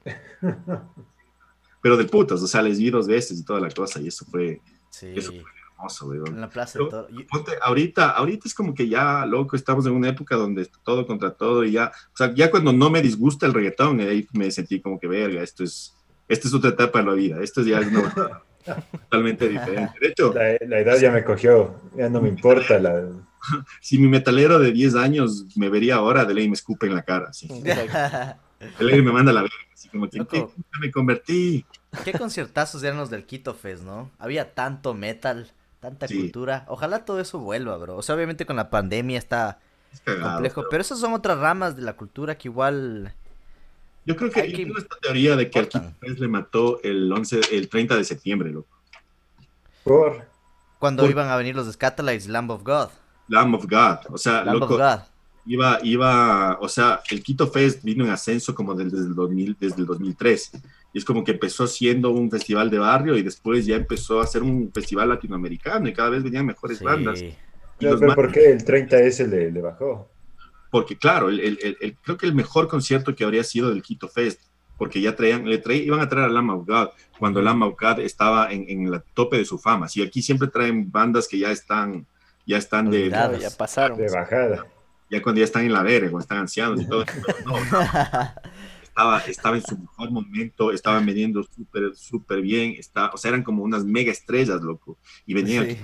Pero 1.83 1.97
de 1.97 2.05
putas, 2.05 2.43
o 2.43 2.47
sea, 2.47 2.63
les 2.63 2.79
vi 2.79 2.91
dos 2.91 3.07
veces 3.07 3.39
y 3.39 3.45
toda 3.45 3.61
la 3.61 3.71
cosa, 3.71 4.01
y 4.01 4.09
eso 4.09 4.27
fue, 4.27 4.61
eso 5.01 5.31
fue 5.33 5.43
hermoso, 5.73 6.07
güey. 6.07 6.21
En 6.27 6.41
la 6.41 6.51
plaza 6.51 6.79
de 6.79 6.85
todo. 6.85 7.09
ahorita, 7.63 8.11
ahorita 8.11 8.47
es 8.47 8.55
como 8.55 8.75
que 8.75 8.87
ya, 8.87 9.25
loco, 9.25 9.57
estamos 9.57 9.87
en 9.87 9.93
una 9.93 10.11
época 10.11 10.37
donde 10.37 10.69
todo 10.85 11.07
contra 11.07 11.31
todo, 11.31 11.65
y 11.65 11.73
ya, 11.73 11.91
o 12.13 12.17
sea, 12.17 12.35
ya 12.35 12.51
cuando 12.51 12.75
no 12.75 12.91
me 12.91 13.01
disgusta 13.01 13.47
el 13.47 13.55
reggaetón, 13.55 13.99
ahí 14.01 14.29
me 14.35 14.51
sentí 14.51 14.79
como 14.83 15.01
que, 15.01 15.07
verga, 15.07 15.43
esto 15.43 15.65
es, 15.65 15.95
esta 16.29 16.49
es 16.49 16.55
otra 16.55 16.69
etapa 16.69 16.99
de 16.99 17.07
la 17.07 17.15
vida, 17.15 17.43
esto 17.43 17.63
ya 17.63 17.81
es 17.81 17.89
una 17.89 18.43
totalmente 18.65 19.49
diferente. 19.49 19.93
De 20.01 20.09
hecho, 20.09 20.33
la, 20.33 20.79
edad 20.79 20.99
ya 20.99 21.11
me 21.11 21.25
cogió, 21.25 21.81
ya 21.97 22.09
no 22.09 22.21
me 22.21 22.29
importa 22.29 22.79
la... 22.79 23.03
si 23.81 23.99
mi 23.99 24.09
metalero 24.09 24.59
de 24.59 24.73
10 24.73 24.95
años 24.97 25.47
me 25.57 25.69
vería 25.69 25.97
ahora, 25.97 26.25
de 26.25 26.35
ley 26.35 26.49
me 26.49 26.55
escupe 26.55 26.87
en 26.87 26.95
la 26.95 27.03
cara. 27.03 27.33
¿sí? 27.33 27.49
de 27.63 28.85
ley 28.85 29.03
me 29.03 29.13
manda 29.13 29.33
la 29.33 29.43
verga, 29.43 29.57
así 29.73 29.89
como 29.89 30.09
que 30.09 30.47
me 30.81 30.91
convertí. 30.91 31.65
Qué 32.05 32.13
conciertazos 32.13 32.83
eran 32.83 32.99
los 32.99 33.11
del 33.11 33.25
Quito 33.25 33.55
Fest, 33.55 33.83
¿no? 33.83 34.11
Había 34.19 34.55
tanto 34.55 34.95
metal, 34.95 35.51
tanta 35.81 36.07
cultura. 36.07 36.65
Ojalá 36.69 37.05
todo 37.05 37.21
eso 37.21 37.39
vuelva, 37.39 37.77
bro. 37.79 37.97
O 37.97 38.03
sea, 38.03 38.15
obviamente 38.15 38.47
con 38.47 38.57
la 38.57 38.71
pandemia 38.71 39.19
está 39.19 39.59
complejo, 40.05 40.65
pero... 40.71 40.83
esas 40.83 41.01
son 41.01 41.15
otras 41.15 41.39
ramas 41.39 41.77
de 41.77 41.83
la 41.83 41.95
cultura 41.95 42.37
que 42.37 42.49
igual... 42.49 43.15
Yo 44.07 44.17
creo 44.17 44.31
que 44.31 44.41
hay 44.41 44.53
que... 44.53 44.63
esta 44.63 44.97
teoría 45.01 45.37
de 45.37 45.51
que 45.51 45.59
al 45.59 45.69
Quito 45.69 45.93
Fest 46.01 46.19
le 46.19 46.29
mató 46.29 46.81
el 46.83 47.13
11, 47.13 47.41
el 47.53 47.69
30 47.69 47.97
de 47.97 48.05
septiembre, 48.05 48.51
loco. 48.51 48.69
Por... 49.85 50.29
Cuando 50.79 51.09
iban 51.09 51.29
a 51.29 51.37
venir 51.37 51.55
los 51.55 51.71
Scatolites, 51.71 52.27
Lamb 52.27 52.51
of 52.51 52.63
God. 52.63 52.89
Lamb 53.29 53.55
of 53.55 53.67
God. 53.67 54.13
O 54.13 54.19
sea, 54.19 54.45
loco, 54.45 54.79
Iba, 55.47 55.79
iba, 55.83 56.59
o 56.61 56.69
sea, 56.69 57.01
el 57.11 57.23
Quito 57.23 57.47
Fest 57.49 57.83
vino 57.83 58.05
en 58.05 58.11
ascenso 58.11 58.55
como 58.55 58.75
desde 58.75 58.99
el, 58.99 59.15
2000, 59.15 59.57
desde 59.59 59.81
el 59.81 59.87
2003. 59.87 60.53
Y 60.93 60.99
es 60.99 61.05
como 61.05 61.25
que 61.25 61.33
empezó 61.33 61.67
siendo 61.67 62.11
un 62.11 62.31
festival 62.31 62.71
de 62.71 62.79
barrio 62.79 63.17
y 63.17 63.23
después 63.23 63.65
ya 63.65 63.77
empezó 63.77 64.21
a 64.21 64.27
ser 64.27 64.43
un 64.43 64.71
festival 64.73 65.09
latinoamericano 65.09 65.89
y 65.89 65.93
cada 65.93 66.11
vez 66.11 66.23
venían 66.23 66.47
mejores 66.47 66.83
bandas. 66.83 67.25
pero, 67.79 67.99
¿por 68.15 68.31
qué 68.31 68.51
el 68.53 68.65
30S 68.65 69.27
le, 69.27 69.51
le 69.51 69.61
bajó? 69.61 70.09
Porque 70.71 70.97
claro, 70.97 71.29
el, 71.29 71.41
el, 71.41 71.97
creo 72.03 72.17
que 72.17 72.27
el 72.27 72.35
mejor 72.35 72.69
concierto 72.69 73.15
que 73.15 73.25
habría 73.25 73.45
sido 73.45 73.71
del 73.71 73.83
Quito 73.83 74.09
Fest, 74.09 74.43
porque 74.79 75.01
ya 75.01 75.15
traían, 75.15 75.45
le 75.49 75.59
traían, 75.59 75.87
iban 75.87 76.01
a 76.01 76.09
traer 76.09 76.31
a 76.31 76.33
Lama 76.33 76.55
God 76.55 76.91
cuando 77.19 77.43
Lama 77.43 77.67
God 77.67 78.01
estaba 78.01 78.51
en, 78.51 78.65
en 78.69 78.91
la 78.91 79.01
tope 79.01 79.37
de 79.37 79.45
su 79.45 79.59
fama. 79.59 79.89
Si 79.89 80.01
aquí 80.03 80.23
siempre 80.23 80.49
traen 80.49 80.91
bandas 80.91 81.29
que 81.29 81.39
ya 81.39 81.51
están, 81.51 82.07
ya 82.47 82.57
están 82.57 82.91
de, 82.91 83.11
ya 83.11 83.51
pasaron. 83.59 83.99
de 83.99 84.09
bajada. 84.11 84.67
Ya 85.11 85.21
cuando 85.21 85.41
ya 85.41 85.45
están 85.45 85.65
en 85.65 85.73
la 85.73 85.83
verga, 85.83 86.09
cuando 86.09 86.23
están 86.23 86.39
ancianos 86.39 86.81
y 86.81 86.87
todo. 86.87 87.05
no, 87.45 87.57
estaba, 88.83 89.19
estaba 89.21 89.57
en 89.57 89.63
su 89.63 89.77
mejor 89.77 90.11
momento, 90.11 90.73
estaban 90.73 91.05
vendiendo 91.05 91.43
súper, 91.43 91.95
súper 91.97 92.41
bien, 92.41 92.75
está, 92.79 93.11
o 93.11 93.17
sea, 93.17 93.31
eran 93.31 93.43
como 93.43 93.63
unas 93.63 93.85
mega 93.85 94.13
estrellas, 94.13 94.63
loco, 94.63 94.99
y 95.27 95.35
venían. 95.35 95.77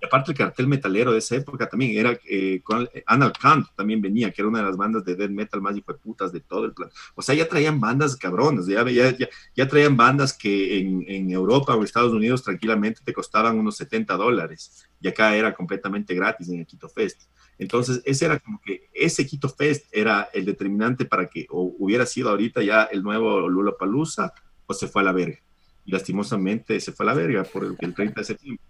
Y 0.00 0.06
aparte 0.06 0.32
el 0.32 0.38
cartel 0.38 0.66
metalero 0.66 1.12
de 1.12 1.18
esa 1.18 1.36
época 1.36 1.68
también 1.68 1.98
era, 1.98 2.18
eh, 2.28 2.60
con 2.62 2.88
Anal 3.06 3.32
Kant 3.32 3.66
también 3.76 4.00
venía, 4.00 4.30
que 4.30 4.40
era 4.40 4.48
una 4.48 4.60
de 4.60 4.64
las 4.64 4.76
bandas 4.76 5.04
de 5.04 5.14
death 5.14 5.30
metal 5.30 5.60
más 5.60 5.74
putas 6.02 6.32
de 6.32 6.40
todo 6.40 6.64
el 6.64 6.72
plan. 6.72 6.88
O 7.14 7.22
sea, 7.22 7.34
ya 7.34 7.46
traían 7.48 7.80
bandas 7.80 8.16
cabrones, 8.16 8.66
ya, 8.66 8.88
ya, 8.88 9.14
ya, 9.54 9.68
traían 9.68 9.96
bandas 9.96 10.32
que 10.32 10.78
en, 10.78 11.04
en, 11.06 11.30
Europa 11.30 11.74
o 11.74 11.84
Estados 11.84 12.12
Unidos 12.12 12.42
tranquilamente 12.42 13.02
te 13.04 13.12
costaban 13.12 13.58
unos 13.58 13.76
70 13.76 14.14
dólares, 14.16 14.88
y 15.00 15.08
acá 15.08 15.36
era 15.36 15.54
completamente 15.54 16.14
gratis 16.14 16.48
en 16.48 16.60
el 16.60 16.66
Quito 16.66 16.88
Fest. 16.88 17.22
Entonces, 17.60 18.00
ese 18.06 18.24
era 18.24 18.38
como 18.38 18.58
que 18.64 18.88
ese 18.94 19.26
Quito 19.26 19.50
Fest 19.50 19.86
era 19.92 20.30
el 20.32 20.46
determinante 20.46 21.04
para 21.04 21.28
que 21.28 21.46
o 21.50 21.74
hubiera 21.78 22.06
sido 22.06 22.30
ahorita 22.30 22.62
ya 22.62 22.84
el 22.84 23.02
nuevo 23.02 23.46
Lula 23.50 23.72
Palusa 23.78 24.32
o 24.64 24.72
se 24.72 24.88
fue 24.88 25.02
a 25.02 25.04
la 25.04 25.12
verga. 25.12 25.38
Y 25.84 25.92
lastimosamente 25.92 26.80
se 26.80 26.92
fue 26.92 27.04
a 27.04 27.08
la 27.08 27.14
verga 27.14 27.44
por 27.44 27.64
el, 27.64 27.76
30 27.76 28.14
de 28.14 28.24
septiembre. 28.24 28.64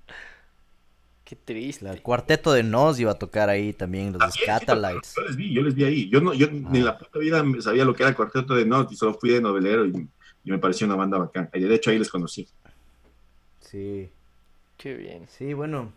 Qué 1.31 1.37
triste. 1.37 1.89
El 1.89 2.03
cuarteto 2.03 2.53
de 2.53 2.65
Nos 2.65 2.99
iba 2.99 3.13
a 3.13 3.15
tocar 3.15 3.49
ahí 3.51 3.73
también, 3.73 4.13
los 4.13 4.35
Scatalites. 4.35 5.15
Yo 5.15 5.23
les 5.23 5.37
vi, 5.37 5.55
yo 5.55 5.63
les 5.63 5.75
vi 5.77 5.85
ahí. 5.85 6.11
Yo, 6.11 6.21
no, 6.21 6.35
yo 6.35 6.51
ni 6.51 6.81
en 6.81 6.85
la 6.85 6.99
puta 6.99 7.21
vida 7.21 7.41
sabía 7.61 7.85
lo 7.85 7.95
que 7.95 8.03
era 8.03 8.11
el 8.11 8.17
cuarteto 8.17 8.57
de 8.57 8.67
Nos 8.67 8.91
y 8.91 8.97
solo 8.97 9.15
fui 9.15 9.31
de 9.31 9.41
novelero 9.41 9.87
y, 9.87 10.09
y 10.43 10.51
me 10.51 10.59
pareció 10.59 10.89
una 10.89 10.97
banda 10.97 11.19
bacán. 11.19 11.49
De 11.53 11.73
hecho 11.73 11.91
ahí 11.91 12.01
les 12.01 12.11
conocí. 12.11 12.49
Sí. 13.61 14.11
Qué 14.77 14.95
bien. 14.95 15.29
Sí, 15.29 15.55
bueno, 15.55 15.93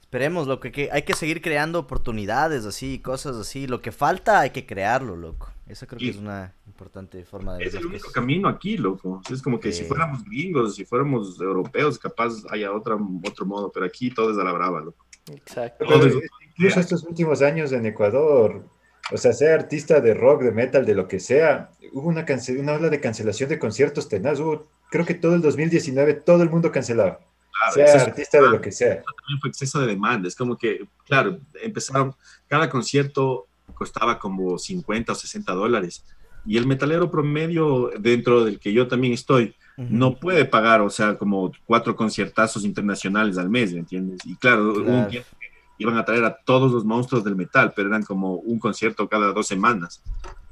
Esperemos, 0.00 0.46
lo 0.46 0.60
que, 0.60 0.88
hay 0.90 1.02
que 1.02 1.12
seguir 1.12 1.42
creando 1.42 1.78
oportunidades 1.78 2.64
así, 2.64 3.00
cosas 3.00 3.36
así. 3.36 3.66
Lo 3.66 3.82
que 3.82 3.92
falta 3.92 4.40
hay 4.40 4.48
que 4.48 4.64
crearlo, 4.64 5.14
loco. 5.14 5.52
Eso 5.68 5.86
creo 5.86 5.98
que 5.98 6.08
es 6.08 6.16
una 6.16 6.54
importante 6.66 7.24
forma 7.24 7.56
de 7.56 7.64
Es 7.64 7.74
el 7.74 7.86
único 7.86 8.10
camino 8.10 8.48
aquí, 8.48 8.76
loco. 8.76 9.20
Es 9.30 9.42
como 9.42 9.60
que 9.60 9.72
si 9.72 9.84
fuéramos 9.84 10.24
gringos, 10.24 10.76
si 10.76 10.84
fuéramos 10.84 11.40
europeos, 11.40 11.98
capaz 11.98 12.44
haya 12.50 12.72
otra, 12.72 12.96
otro 13.24 13.46
modo, 13.46 13.70
pero 13.70 13.86
aquí 13.86 14.10
todo 14.10 14.30
es 14.32 14.38
a 14.38 14.44
la 14.44 14.52
brava, 14.52 14.80
loco. 14.80 15.04
Exacto. 15.30 15.84
incluso 16.56 16.80
estos 16.80 17.04
últimos 17.04 17.42
años 17.42 17.72
en 17.72 17.84
Ecuador, 17.84 18.64
o 19.12 19.16
sea, 19.18 19.32
sea 19.34 19.54
artista 19.54 20.00
de 20.00 20.14
rock, 20.14 20.42
de 20.42 20.52
metal, 20.52 20.86
de 20.86 20.94
lo 20.94 21.06
que 21.06 21.20
sea, 21.20 21.70
hubo 21.92 22.08
una, 22.08 22.24
una 22.58 22.72
ola 22.72 22.88
de 22.88 23.00
cancelación 23.00 23.50
de 23.50 23.58
conciertos 23.58 24.08
tenaz. 24.08 24.40
Hubo, 24.40 24.66
creo 24.90 25.04
que 25.04 25.14
todo 25.14 25.34
el 25.34 25.42
2019 25.42 26.14
todo 26.14 26.42
el 26.42 26.50
mundo 26.50 26.72
cancelaba 26.72 27.20
sea 27.72 28.02
artista 28.02 28.40
de 28.40 28.48
lo 28.48 28.60
que 28.60 28.72
sea. 28.72 29.02
También 29.02 29.40
fue 29.40 29.50
exceso 29.50 29.80
de 29.80 29.86
demanda. 29.86 30.28
Es 30.28 30.36
como 30.36 30.56
que, 30.56 30.86
claro, 31.06 31.40
empezaron, 31.62 32.14
cada 32.46 32.68
concierto 32.70 33.47
costaba 33.74 34.18
como 34.18 34.58
50 34.58 35.12
o 35.12 35.14
60 35.14 35.52
dólares. 35.52 36.04
Y 36.46 36.56
el 36.56 36.66
metalero 36.66 37.10
promedio, 37.10 37.90
dentro 37.98 38.44
del 38.44 38.58
que 38.58 38.72
yo 38.72 38.88
también 38.88 39.12
estoy, 39.12 39.54
no 39.76 40.18
puede 40.18 40.44
pagar, 40.44 40.80
o 40.80 40.90
sea, 40.90 41.16
como 41.16 41.52
cuatro 41.64 41.94
conciertazos 41.94 42.64
internacionales 42.64 43.38
al 43.38 43.48
mes, 43.48 43.72
¿me 43.72 43.80
entiendes? 43.80 44.20
Y 44.24 44.34
claro, 44.34 44.72
un 44.72 45.08
tiempo 45.08 45.28
iban 45.78 45.96
a 45.96 46.04
traer 46.04 46.24
a 46.24 46.36
todos 46.36 46.72
los 46.72 46.84
monstruos 46.84 47.22
del 47.22 47.36
metal, 47.36 47.72
pero 47.76 47.88
eran 47.88 48.02
como 48.02 48.34
un 48.34 48.58
concierto 48.58 49.08
cada 49.08 49.32
dos 49.32 49.46
semanas. 49.46 50.02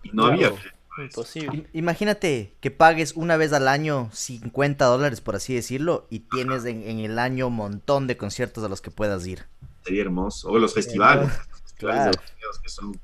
Y 0.05 0.11
no 0.11 0.27
había, 0.27 0.53
Imposible. 0.99 1.69
Imagínate 1.75 2.55
que 2.61 2.71
pagues 2.71 3.15
una 3.17 3.37
vez 3.37 3.53
al 3.53 3.69
año 3.69 4.09
50 4.13 4.85
dólares, 4.87 5.21
por 5.21 5.37
así 5.37 5.55
decirlo, 5.55 6.07
y 6.09 6.21
tienes 6.21 6.65
en, 6.65 6.83
en 6.89 7.01
el 7.01 7.19
año 7.19 7.49
un 7.49 7.57
montón 7.57 8.07
de 8.07 8.17
conciertos 8.17 8.65
a 8.65 8.69
los 8.69 8.81
que 8.81 8.91
puedas 8.91 9.27
ir. 9.27 9.45
Sería 9.85 10.03
hermoso. 10.03 10.49
O 10.49 10.59
los 10.59 10.73
festivales. 10.73 11.29
los 11.29 11.61
festivales 11.63 11.77
Claro. 11.77 12.11
Estados 12.11 12.33
Unidos 12.33 12.59
que 12.61 12.69
son 12.71 13.01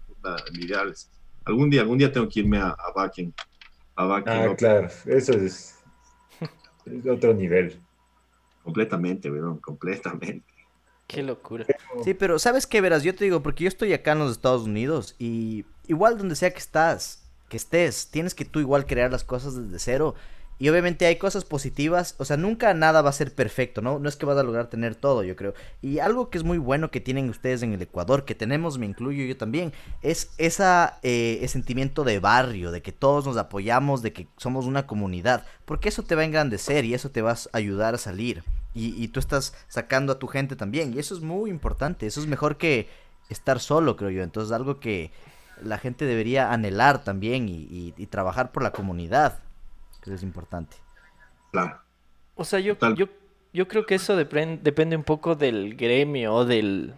ideales. 0.54 1.10
Algún 1.44 1.70
día, 1.70 1.80
algún 1.82 1.98
día 1.98 2.12
tengo 2.12 2.28
que 2.28 2.40
irme 2.40 2.58
a, 2.58 2.68
a 2.70 2.92
Bakken. 2.94 3.34
A 3.96 4.04
Bakken, 4.04 4.50
Ah, 4.50 4.54
claro, 4.56 4.88
eso 5.06 5.32
es, 5.32 5.76
es 6.86 7.06
otro 7.06 7.34
nivel. 7.34 7.80
completamente, 8.62 9.30
weón, 9.30 9.58
completamente. 9.58 10.52
Qué 11.08 11.22
locura. 11.22 11.66
Sí, 12.04 12.14
pero 12.14 12.38
¿sabes 12.38 12.66
qué, 12.66 12.80
verás? 12.80 13.02
Yo 13.02 13.14
te 13.14 13.24
digo, 13.24 13.42
porque 13.42 13.64
yo 13.64 13.68
estoy 13.68 13.92
acá 13.92 14.12
en 14.12 14.20
los 14.20 14.32
Estados 14.32 14.62
Unidos 14.62 15.14
y 15.18 15.66
igual 15.86 16.16
donde 16.16 16.36
sea 16.36 16.52
que 16.52 16.58
estás, 16.58 17.24
que 17.48 17.56
estés, 17.58 18.08
tienes 18.10 18.34
que 18.34 18.44
tú 18.46 18.60
igual 18.60 18.86
crear 18.86 19.10
las 19.10 19.24
cosas 19.24 19.54
desde 19.56 19.78
cero. 19.78 20.14
Y 20.62 20.68
obviamente 20.68 21.06
hay 21.06 21.16
cosas 21.16 21.44
positivas, 21.44 22.14
o 22.18 22.24
sea, 22.24 22.36
nunca 22.36 22.72
nada 22.72 23.02
va 23.02 23.10
a 23.10 23.12
ser 23.12 23.34
perfecto, 23.34 23.82
¿no? 23.82 23.98
No 23.98 24.08
es 24.08 24.14
que 24.14 24.26
vas 24.26 24.38
a 24.38 24.44
lograr 24.44 24.68
tener 24.68 24.94
todo, 24.94 25.24
yo 25.24 25.34
creo. 25.34 25.54
Y 25.80 25.98
algo 25.98 26.30
que 26.30 26.38
es 26.38 26.44
muy 26.44 26.56
bueno 26.56 26.92
que 26.92 27.00
tienen 27.00 27.28
ustedes 27.28 27.64
en 27.64 27.72
el 27.72 27.82
Ecuador, 27.82 28.24
que 28.24 28.36
tenemos, 28.36 28.78
me 28.78 28.86
incluyo 28.86 29.24
yo 29.24 29.36
también, 29.36 29.72
es 30.02 30.30
eh, 30.38 31.38
ese 31.42 31.48
sentimiento 31.48 32.04
de 32.04 32.20
barrio, 32.20 32.70
de 32.70 32.80
que 32.80 32.92
todos 32.92 33.26
nos 33.26 33.38
apoyamos, 33.38 34.02
de 34.02 34.12
que 34.12 34.28
somos 34.36 34.66
una 34.66 34.86
comunidad, 34.86 35.44
porque 35.64 35.88
eso 35.88 36.04
te 36.04 36.14
va 36.14 36.22
a 36.22 36.26
engrandecer 36.26 36.84
y 36.84 36.94
eso 36.94 37.10
te 37.10 37.22
va 37.22 37.32
a 37.32 37.38
ayudar 37.50 37.96
a 37.96 37.98
salir. 37.98 38.44
Y, 38.72 39.08
tú 39.08 39.18
estás 39.18 39.54
sacando 39.66 40.12
a 40.12 40.20
tu 40.20 40.28
gente 40.28 40.54
también, 40.54 40.94
y 40.94 41.00
eso 41.00 41.16
es 41.16 41.22
muy 41.22 41.50
importante, 41.50 42.06
eso 42.06 42.20
es 42.20 42.28
mejor 42.28 42.56
que 42.56 42.88
estar 43.30 43.58
solo, 43.58 43.96
creo 43.96 44.10
yo. 44.10 44.22
Entonces, 44.22 44.52
algo 44.52 44.78
que 44.78 45.10
la 45.60 45.78
gente 45.78 46.04
debería 46.04 46.52
anhelar 46.52 47.02
también 47.02 47.48
y 47.48 48.06
trabajar 48.06 48.52
por 48.52 48.62
la 48.62 48.70
comunidad, 48.70 49.40
que 50.02 50.10
eso 50.10 50.16
es 50.16 50.22
importante. 50.22 50.76
Claro. 51.52 51.78
O 52.34 52.44
sea, 52.44 52.58
yo, 52.60 52.76
yo, 52.96 53.06
yo 53.52 53.68
creo 53.68 53.86
que 53.86 53.94
eso 53.94 54.16
depende 54.16 54.96
un 54.96 55.04
poco 55.04 55.34
del 55.34 55.76
gremio 55.76 56.34
o 56.34 56.44
del, 56.44 56.94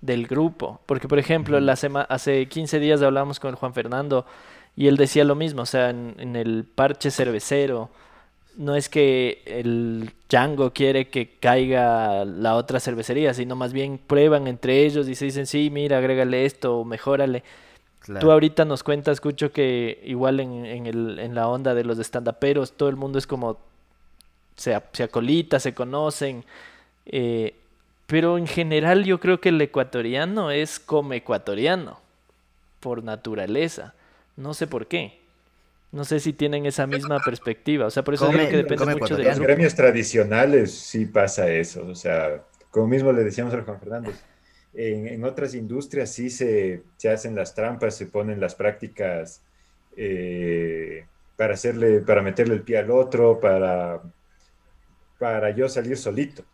del 0.00 0.26
grupo. 0.26 0.80
Porque, 0.86 1.08
por 1.08 1.18
ejemplo, 1.18 1.58
la 1.60 1.72
hace 2.08 2.46
15 2.46 2.78
días 2.78 3.02
hablamos 3.02 3.40
con 3.40 3.50
el 3.50 3.56
Juan 3.56 3.74
Fernando 3.74 4.26
y 4.76 4.86
él 4.86 4.96
decía 4.96 5.24
lo 5.24 5.34
mismo. 5.34 5.62
O 5.62 5.66
sea, 5.66 5.90
en, 5.90 6.14
en 6.18 6.36
el 6.36 6.64
parche 6.64 7.10
cervecero, 7.10 7.90
no 8.56 8.76
es 8.76 8.88
que 8.88 9.42
el 9.46 10.12
Django 10.28 10.72
quiere 10.72 11.08
que 11.08 11.36
caiga 11.40 12.24
la 12.24 12.54
otra 12.54 12.80
cervecería, 12.80 13.34
sino 13.34 13.56
más 13.56 13.72
bien 13.72 13.98
prueban 13.98 14.46
entre 14.46 14.84
ellos 14.84 15.08
y 15.08 15.14
se 15.14 15.24
dicen, 15.24 15.46
sí, 15.46 15.70
mira, 15.70 15.98
agrégale 15.98 16.44
esto 16.44 16.78
o 16.78 16.84
mejórale. 16.84 17.42
Tú 18.06 18.12
Claro. 18.12 18.32
ahorita 18.32 18.64
nos 18.64 18.82
cuentas, 18.82 19.14
escucho 19.14 19.50
que 19.52 20.00
igual 20.04 20.40
en, 20.40 20.66
en 20.66 20.86
el, 20.86 21.18
en 21.18 21.34
la 21.34 21.48
onda 21.48 21.74
de 21.74 21.84
los 21.84 21.98
estandaperos, 21.98 22.72
todo 22.72 22.88
el 22.90 22.96
mundo 22.96 23.18
es 23.18 23.26
como 23.26 23.58
se, 24.56 24.78
se 24.92 25.02
acolita, 25.04 25.58
se 25.60 25.74
conocen. 25.74 26.44
eh, 27.06 27.54
pero 28.06 28.36
en 28.36 28.46
general 28.46 29.04
yo 29.04 29.18
creo 29.18 29.40
que 29.40 29.48
el 29.48 29.60
ecuatoriano 29.60 30.50
es 30.50 30.78
como 30.78 31.14
ecuatoriano, 31.14 31.98
por 32.80 33.02
naturaleza. 33.02 33.94
No 34.36 34.52
sé 34.52 34.66
por 34.66 34.86
qué. 34.86 35.18
No 35.90 36.04
sé 36.04 36.20
si 36.20 36.34
tienen 36.34 36.66
esa 36.66 36.86
misma 36.86 37.20
perspectiva. 37.24 37.86
O 37.86 37.90
sea, 37.90 38.04
por 38.04 38.12
eso 38.14 38.26
digo 38.26 38.38
Come- 38.38 38.50
que 38.50 38.56
depende 38.58 38.84
mucho 38.84 38.96
ecuatoriano. 38.96 39.34
grupo. 39.36 39.46
gremios 39.46 39.74
tradicionales 39.74 40.74
sí 40.74 41.06
pasa 41.06 41.48
eso, 41.48 41.86
o 41.86 41.94
sea, 41.94 42.42
como 42.70 42.88
mismo 42.88 43.10
le 43.12 43.24
decíamos 43.24 43.54
a 43.54 43.62
Juan 43.62 43.80
Fernández, 43.80 44.22
en, 44.74 45.08
en 45.08 45.24
otras 45.24 45.54
industrias 45.54 46.12
sí 46.12 46.30
se, 46.30 46.84
se 46.96 47.10
hacen 47.10 47.34
las 47.34 47.54
trampas, 47.54 47.96
se 47.96 48.06
ponen 48.06 48.40
las 48.40 48.54
prácticas 48.56 49.46
eh, 49.96 51.08
para 51.36 51.54
hacerle, 51.54 52.00
para 52.02 52.22
meterle 52.22 52.54
el 52.54 52.64
pie 52.64 52.78
al 52.78 52.90
otro, 52.90 53.40
para, 53.40 54.02
para 55.18 55.50
yo 55.50 55.68
salir 55.68 55.96
solito. 55.96 56.44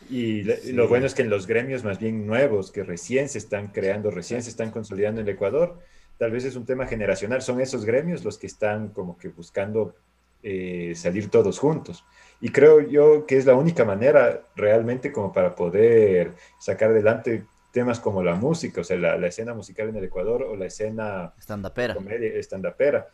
Y 0.00 0.44
Sí. 0.44 0.72
lo 0.72 0.88
bueno 0.88 1.06
es 1.06 1.14
que 1.14 1.22
en 1.22 1.30
los 1.30 1.46
gremios 1.46 1.84
más 1.84 1.98
bien 2.00 2.26
nuevos, 2.26 2.72
que 2.72 2.84
recién 2.84 3.28
se 3.28 3.38
están 3.38 3.68
creando, 3.72 4.10
recién 4.10 4.42
se 4.42 4.50
están 4.50 4.70
consolidando 4.72 5.20
en 5.22 5.28
el 5.28 5.34
Ecuador, 5.34 5.80
tal 6.18 6.32
vez 6.32 6.44
es 6.44 6.56
un 6.56 6.66
tema 6.66 6.86
generacional, 6.86 7.42
son 7.42 7.60
esos 7.60 7.84
gremios 7.86 8.24
los 8.24 8.38
que 8.38 8.46
están 8.48 8.90
como 8.92 9.18
que 9.18 9.28
buscando 9.30 9.96
eh, 10.42 10.94
salir 10.96 11.30
todos 11.30 11.58
juntos. 11.58 12.04
Y 12.40 12.50
creo 12.50 12.80
yo 12.82 13.26
que 13.26 13.36
es 13.38 13.46
la 13.46 13.54
única 13.56 13.84
manera 13.84 14.48
realmente 14.56 15.12
como 15.12 15.32
para 15.32 15.54
poder 15.56 16.36
sacar 16.58 16.90
adelante 16.90 17.48
temas 17.72 18.00
como 18.00 18.22
la 18.22 18.34
música, 18.34 18.80
o 18.80 18.84
sea, 18.84 18.96
la, 18.98 19.16
la 19.16 19.28
escena 19.28 19.54
musical 19.54 19.88
en 19.88 19.96
el 19.96 20.04
Ecuador 20.04 20.42
o 20.42 20.56
la 20.56 20.66
escena 20.66 21.32
Stand-upera. 21.40 21.94
comedia 21.94 22.30
stand-upera, 22.42 23.08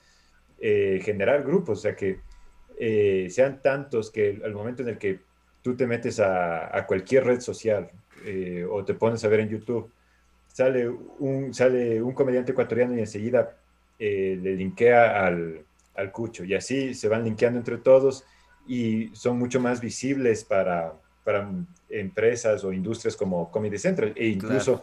eh, 0.59 1.01
generar 1.03 1.43
grupos, 1.43 1.79
o 1.79 1.83
sea, 1.83 1.95
que 1.97 2.21
eh, 2.79 3.29
sean 3.31 3.61
tantos 3.63 4.11
que 4.11 4.41
al 4.45 4.53
momento 4.55 4.83
en 4.83 4.89
el 4.91 4.99
que 4.99 5.21
tú 5.63 5.77
te 5.77 5.87
metes 5.87 6.21
a, 6.21 6.77
a 6.77 6.87
cualquier 6.87 7.25
red 7.25 7.41
social 7.41 7.91
eh, 8.25 8.67
o 8.69 8.85
te 8.85 8.95
pones 8.95 9.25
a 9.25 9.29
ver 9.29 9.41
en 9.41 9.49
YouTube, 9.49 9.91
sale 10.47 10.89
un, 10.89 11.53
sale 11.53 12.03
un 12.03 12.15
comediante 12.15 12.53
ecuatoriano 12.53 12.95
y 12.97 13.01
enseguida 13.01 13.57
eh, 13.99 14.39
le 14.41 14.55
linkea 14.57 15.27
al, 15.27 15.65
al 15.95 16.13
cucho 16.13 16.45
y 16.45 16.55
así 16.55 16.95
se 16.95 17.09
van 17.09 17.25
linkeando 17.25 17.59
entre 17.59 17.79
todos 17.79 18.25
y 18.67 19.11
son 19.15 19.39
mucho 19.39 19.61
más 19.61 19.81
visibles 19.81 20.45
para, 20.45 20.95
para 21.25 21.49
empresas 21.89 22.65
o 22.65 22.73
industrias 22.73 23.17
como 23.17 23.51
Comedy 23.51 23.79
Central 23.79 24.13
e 24.17 24.29
incluso 24.29 24.83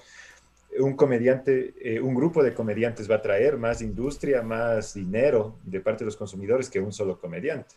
un 0.80 0.96
comediante, 0.96 1.74
eh, 1.80 2.00
un 2.02 2.16
grupo 2.16 2.42
de 2.44 2.54
comediantes 2.54 3.10
va 3.10 3.16
a 3.16 3.22
traer 3.22 3.58
más 3.58 3.82
industria, 3.82 4.42
más 4.42 4.94
dinero 4.94 5.60
de 5.64 5.80
parte 5.80 6.00
de 6.00 6.06
los 6.06 6.18
consumidores 6.18 6.70
que 6.70 6.80
un 6.80 6.92
solo 6.92 7.20
comediante. 7.20 7.76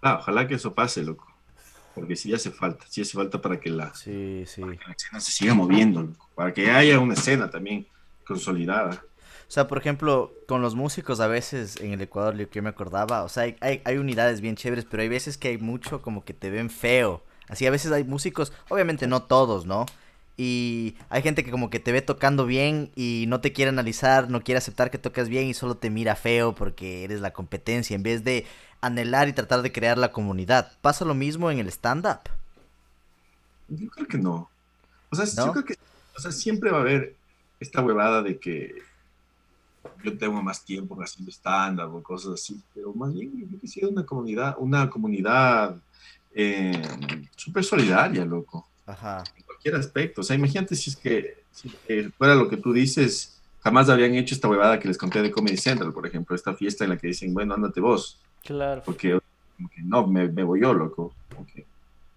Ah, 0.00 0.18
ojalá 0.20 0.46
que 0.46 0.54
eso 0.54 0.74
pase, 0.74 1.02
loco. 1.02 1.26
Porque 1.94 2.16
sí 2.16 2.34
hace 2.34 2.50
falta, 2.50 2.84
sí 2.88 3.02
hace 3.02 3.12
falta 3.12 3.40
para 3.40 3.60
que 3.60 3.70
la, 3.70 3.94
Sí, 3.94 4.44
sí. 4.46 4.60
para 4.60 4.76
que 4.76 4.84
la 4.86 4.92
escena 4.92 5.20
se 5.20 5.32
siga 5.32 5.54
moviendo, 5.54 6.02
loco. 6.02 6.28
Para 6.34 6.52
que 6.52 6.70
haya 6.70 6.98
una 6.98 7.14
escena 7.14 7.50
también 7.50 7.86
consolidada. 8.26 9.02
O 9.48 9.50
sea, 9.54 9.68
por 9.68 9.78
ejemplo, 9.78 10.32
con 10.48 10.62
los 10.62 10.74
músicos 10.74 11.20
a 11.20 11.26
veces 11.26 11.76
en 11.80 11.92
el 11.92 12.00
Ecuador, 12.00 12.34
lo 12.34 12.48
que 12.48 12.56
yo 12.56 12.62
me 12.62 12.70
acordaba, 12.70 13.22
o 13.22 13.28
sea, 13.28 13.44
hay, 13.44 13.56
hay, 13.60 13.82
hay 13.84 13.98
unidades 13.98 14.40
bien 14.40 14.56
chéveres, 14.56 14.84
pero 14.84 15.02
hay 15.02 15.08
veces 15.08 15.36
que 15.36 15.48
hay 15.48 15.58
mucho 15.58 16.02
como 16.02 16.24
que 16.24 16.34
te 16.34 16.50
ven 16.50 16.70
feo. 16.70 17.22
Así, 17.48 17.66
a 17.66 17.70
veces 17.70 17.92
hay 17.92 18.04
músicos, 18.04 18.52
obviamente 18.68 19.06
no 19.06 19.22
todos, 19.22 19.66
¿no? 19.66 19.86
Y 20.36 20.96
hay 21.10 21.22
gente 21.22 21.44
que 21.44 21.50
como 21.50 21.70
que 21.70 21.78
te 21.78 21.92
ve 21.92 22.02
tocando 22.02 22.46
bien 22.46 22.90
y 22.96 23.26
no 23.28 23.40
te 23.40 23.52
quiere 23.52 23.68
analizar, 23.68 24.30
no 24.30 24.42
quiere 24.42 24.58
aceptar 24.58 24.90
que 24.90 24.98
tocas 24.98 25.28
bien 25.28 25.46
y 25.46 25.54
solo 25.54 25.76
te 25.76 25.90
mira 25.90 26.16
feo 26.16 26.54
porque 26.54 27.04
eres 27.04 27.20
la 27.20 27.32
competencia, 27.32 27.94
en 27.94 28.02
vez 28.02 28.24
de 28.24 28.46
anhelar 28.80 29.28
y 29.28 29.32
tratar 29.32 29.62
de 29.62 29.70
crear 29.70 29.96
la 29.96 30.10
comunidad. 30.10 30.72
¿Pasa 30.80 31.04
lo 31.04 31.14
mismo 31.14 31.50
en 31.50 31.60
el 31.60 31.68
stand-up? 31.68 32.20
Yo 33.68 33.88
creo 33.90 34.08
que 34.08 34.18
no. 34.18 34.50
O 35.10 35.16
sea, 35.16 35.26
¿No? 35.36 35.46
yo 35.46 35.52
creo 35.52 35.64
que 35.64 35.76
o 36.16 36.20
sea, 36.20 36.32
siempre 36.32 36.70
va 36.70 36.78
a 36.78 36.80
haber 36.80 37.14
esta 37.60 37.80
huevada 37.80 38.22
de 38.22 38.38
que 38.38 38.82
yo 40.02 40.16
tengo 40.18 40.42
más 40.42 40.64
tiempo 40.64 40.96
haciendo 41.02 41.30
stand-up 41.30 41.94
o 41.94 42.02
cosas 42.02 42.34
así, 42.34 42.60
pero 42.74 42.92
más 42.94 43.12
bien 43.14 43.32
yo 43.38 43.46
creo 43.46 43.60
que 43.60 43.68
sí 43.68 43.80
es 43.80 43.88
una 43.88 44.04
comunidad, 44.04 44.56
una 44.58 44.88
comunidad 44.90 45.76
eh, 46.34 46.80
súper 47.36 47.64
solidaria, 47.64 48.24
loco. 48.24 48.66
Ajá. 48.86 49.24
en 49.36 49.42
cualquier 49.44 49.76
aspecto. 49.76 50.20
O 50.20 50.24
sea, 50.24 50.36
imagínate 50.36 50.76
si 50.76 50.90
es 50.90 50.96
que, 50.96 51.42
si 51.50 51.70
que 51.70 52.10
fuera 52.18 52.34
lo 52.34 52.48
que 52.48 52.58
tú 52.58 52.72
dices, 52.72 53.40
jamás 53.62 53.88
habrían 53.88 54.14
hecho 54.14 54.34
esta 54.34 54.46
huevada 54.48 54.78
que 54.78 54.88
les 54.88 54.98
conté 54.98 55.22
de 55.22 55.30
Comedy 55.30 55.56
Central, 55.56 55.92
por 55.92 56.06
ejemplo, 56.06 56.36
esta 56.36 56.52
fiesta 56.54 56.84
en 56.84 56.90
la 56.90 56.98
que 56.98 57.06
dicen, 57.06 57.32
bueno, 57.32 57.54
ándate 57.54 57.80
vos, 57.80 58.18
Claro. 58.42 58.82
porque 58.84 59.18
como 59.56 59.68
que 59.70 59.80
no, 59.82 60.06
me, 60.06 60.28
me 60.28 60.42
voy 60.42 60.60
yo, 60.60 60.74
loco. 60.74 61.14
Como 61.30 61.46
que 61.46 61.64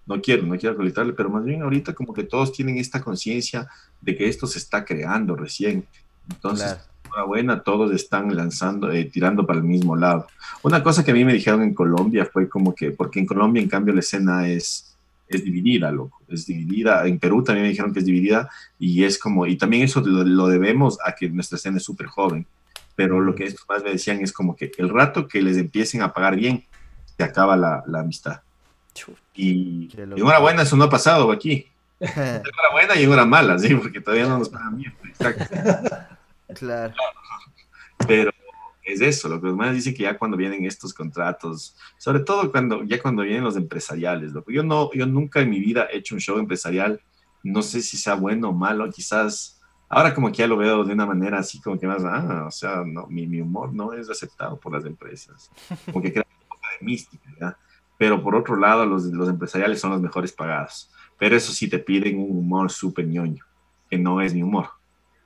no 0.05 0.19
quiero, 0.21 0.43
no 0.43 0.57
quiero 0.57 0.73
acolitarle, 0.73 1.13
pero 1.13 1.29
más 1.29 1.45
bien 1.45 1.61
ahorita 1.61 1.93
como 1.93 2.13
que 2.13 2.23
todos 2.23 2.51
tienen 2.51 2.77
esta 2.77 3.01
conciencia 3.01 3.69
de 4.01 4.17
que 4.17 4.27
esto 4.27 4.45
se 4.47 4.57
está 4.59 4.83
creando 4.83 5.35
recién. 5.37 5.85
Entonces, 6.29 6.73
Claro. 6.73 6.83
Enhorabuena, 7.17 7.63
todos 7.63 7.91
están 7.91 8.35
lanzando, 8.35 8.91
eh, 8.91 9.05
tirando 9.05 9.45
para 9.45 9.59
el 9.59 9.65
mismo 9.65 9.95
lado. 9.95 10.27
Una 10.63 10.83
cosa 10.83 11.03
que 11.03 11.11
a 11.11 11.13
mí 11.13 11.25
me 11.25 11.33
dijeron 11.33 11.63
en 11.63 11.73
Colombia 11.73 12.29
fue 12.31 12.47
como 12.47 12.75
que, 12.75 12.91
porque 12.91 13.19
en 13.19 13.25
Colombia 13.25 13.61
en 13.61 13.69
cambio 13.69 13.93
la 13.93 14.01
escena 14.01 14.47
es, 14.47 14.95
es 15.27 15.43
dividida, 15.43 15.91
loco, 15.91 16.21
es 16.27 16.45
dividida. 16.45 17.07
En 17.07 17.17
Perú 17.17 17.43
también 17.43 17.63
me 17.63 17.69
dijeron 17.69 17.91
que 17.91 17.99
es 17.99 18.05
dividida 18.05 18.49
y 18.77 19.03
es 19.03 19.17
como, 19.17 19.47
y 19.47 19.57
también 19.57 19.83
eso 19.83 20.01
lo, 20.01 20.23
lo 20.23 20.47
debemos 20.47 20.99
a 21.03 21.13
que 21.13 21.29
nuestra 21.29 21.57
escena 21.57 21.77
es 21.77 21.83
súper 21.83 22.07
joven. 22.07 22.45
Pero 22.95 23.19
lo 23.19 23.35
que 23.35 23.45
estos 23.45 23.65
más 23.67 23.83
me 23.83 23.91
decían 23.91 24.21
es 24.21 24.31
como 24.31 24.55
que 24.55 24.71
el 24.77 24.89
rato 24.89 25.27
que 25.27 25.41
les 25.41 25.57
empiecen 25.57 26.01
a 26.01 26.13
pagar 26.13 26.35
bien, 26.35 26.65
se 27.17 27.23
acaba 27.23 27.57
la, 27.57 27.83
la 27.87 28.01
amistad. 28.01 28.41
Y 29.35 29.89
loco. 29.95 30.17
enhorabuena, 30.17 30.63
eso 30.63 30.75
no 30.75 30.85
ha 30.85 30.89
pasado 30.89 31.31
aquí. 31.31 31.67
Enhorabuena 31.99 32.95
y 32.95 33.03
enhorabuena 33.03 33.25
mala, 33.25 33.59
sí, 33.59 33.73
porque 33.75 34.01
todavía 34.01 34.27
no 34.27 34.39
nos 34.39 34.49
pagan 34.49 34.77
bien. 34.77 34.93
Exacto. 35.03 35.45
claro. 36.55 36.93
Pero 38.07 38.31
es 38.83 39.01
eso, 39.01 39.27
lo 39.27 39.41
que 39.41 39.47
los 39.47 39.55
más 39.55 39.73
dicen 39.73 39.93
que 39.93 40.03
ya 40.03 40.17
cuando 40.17 40.37
vienen 40.37 40.65
estos 40.65 40.93
contratos, 40.93 41.75
sobre 41.97 42.21
todo 42.21 42.51
cuando 42.51 42.83
ya 42.83 43.01
cuando 43.01 43.23
vienen 43.23 43.43
los 43.43 43.57
empresariales, 43.57 44.31
loco. 44.31 44.51
Yo 44.51 44.63
no, 44.63 44.91
yo 44.93 45.05
nunca 45.05 45.41
en 45.41 45.49
mi 45.49 45.59
vida 45.59 45.87
he 45.91 45.97
hecho 45.97 46.15
un 46.15 46.21
show 46.21 46.37
empresarial, 46.37 47.01
no 47.43 47.61
sé 47.61 47.81
si 47.81 47.97
sea 47.97 48.15
bueno 48.15 48.49
o 48.49 48.53
malo, 48.53 48.89
quizás 48.89 49.57
Ahora 49.89 50.13
como 50.13 50.29
que 50.31 50.37
ya 50.37 50.47
lo 50.47 50.57
veo 50.57 50.83
de 50.83 50.93
una 50.93 51.05
manera 51.05 51.39
así 51.39 51.61
como 51.61 51.79
que 51.79 51.87
más, 51.87 52.03
ah, 52.03 52.45
o 52.47 52.51
sea, 52.51 52.83
no, 52.85 53.07
mi, 53.07 53.25
mi 53.25 53.39
humor 53.39 53.73
no 53.73 53.93
es 53.93 54.09
aceptado 54.09 54.59
por 54.59 54.73
las 54.73 54.85
empresas. 54.85 55.49
Como 55.85 56.01
que 56.01 56.11
crea 56.11 56.25
de 56.79 56.85
mística. 56.85 57.57
Pero 57.97 58.21
por 58.21 58.35
otro 58.35 58.57
lado, 58.57 58.85
los, 58.85 59.05
los 59.05 59.29
empresariales 59.29 59.79
son 59.79 59.91
los 59.91 60.01
mejores 60.01 60.33
pagados. 60.33 60.91
Pero 61.17 61.35
eso 61.37 61.53
sí 61.53 61.69
te 61.69 61.79
piden 61.79 62.19
un 62.19 62.37
humor 62.37 62.69
súper 62.69 63.07
ñoño, 63.07 63.45
que 63.89 63.97
no 63.97 64.19
es 64.21 64.33
mi 64.33 64.43
humor. 64.43 64.67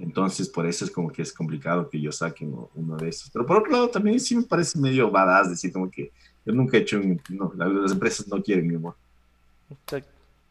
Entonces, 0.02 0.49
por 0.49 0.65
eso 0.65 0.84
es 0.84 0.91
como 0.91 1.11
que 1.11 1.22
es 1.22 1.32
complicado 1.32 1.90
que 1.90 2.02
yo 2.02 2.11
saque 2.11 2.45
uno 2.45 2.98
de 2.98 3.10
esos. 3.10 3.30
Pero 3.30 3.45
por 3.45 3.57
otro 3.57 3.72
lado, 3.72 3.90
también 3.90 4.19
sí 4.19 4.36
me 4.36 4.44
parece 4.44 4.80
medio 4.80 5.11
badass 5.11 5.49
decir 5.49 5.72
como 5.72 5.90
que 5.90 6.11
yo 6.45 6.53
nunca 6.53 6.78
he 6.78 6.82
hecho 6.82 6.98
un... 6.98 7.22
No, 7.30 7.53
las 7.56 7.91
empresas 7.91 8.28
no 8.28 8.41
quieren 8.41 8.68
mi 8.68 8.76
humor. 8.76 8.95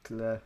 Claro. 0.03 0.41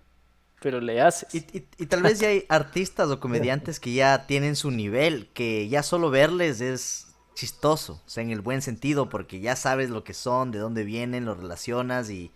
Pero 0.60 0.80
le 0.80 1.00
haces. 1.00 1.34
Y, 1.34 1.38
y, 1.38 1.66
y 1.78 1.86
tal 1.86 2.02
vez 2.02 2.20
ya 2.20 2.28
hay 2.28 2.44
artistas 2.48 3.10
o 3.10 3.20
comediantes 3.20 3.78
que 3.78 3.92
ya 3.92 4.26
tienen 4.26 4.56
su 4.56 4.70
nivel, 4.70 5.28
que 5.34 5.68
ya 5.68 5.82
solo 5.82 6.10
verles 6.10 6.62
es 6.62 7.14
chistoso, 7.34 8.00
o 8.06 8.08
sea, 8.08 8.22
en 8.22 8.30
el 8.30 8.40
buen 8.40 8.62
sentido, 8.62 9.10
porque 9.10 9.40
ya 9.40 9.56
sabes 9.56 9.90
lo 9.90 10.04
que 10.04 10.14
son, 10.14 10.50
de 10.50 10.60
dónde 10.60 10.84
vienen, 10.84 11.26
los 11.26 11.36
relacionas 11.36 12.08
y, 12.08 12.30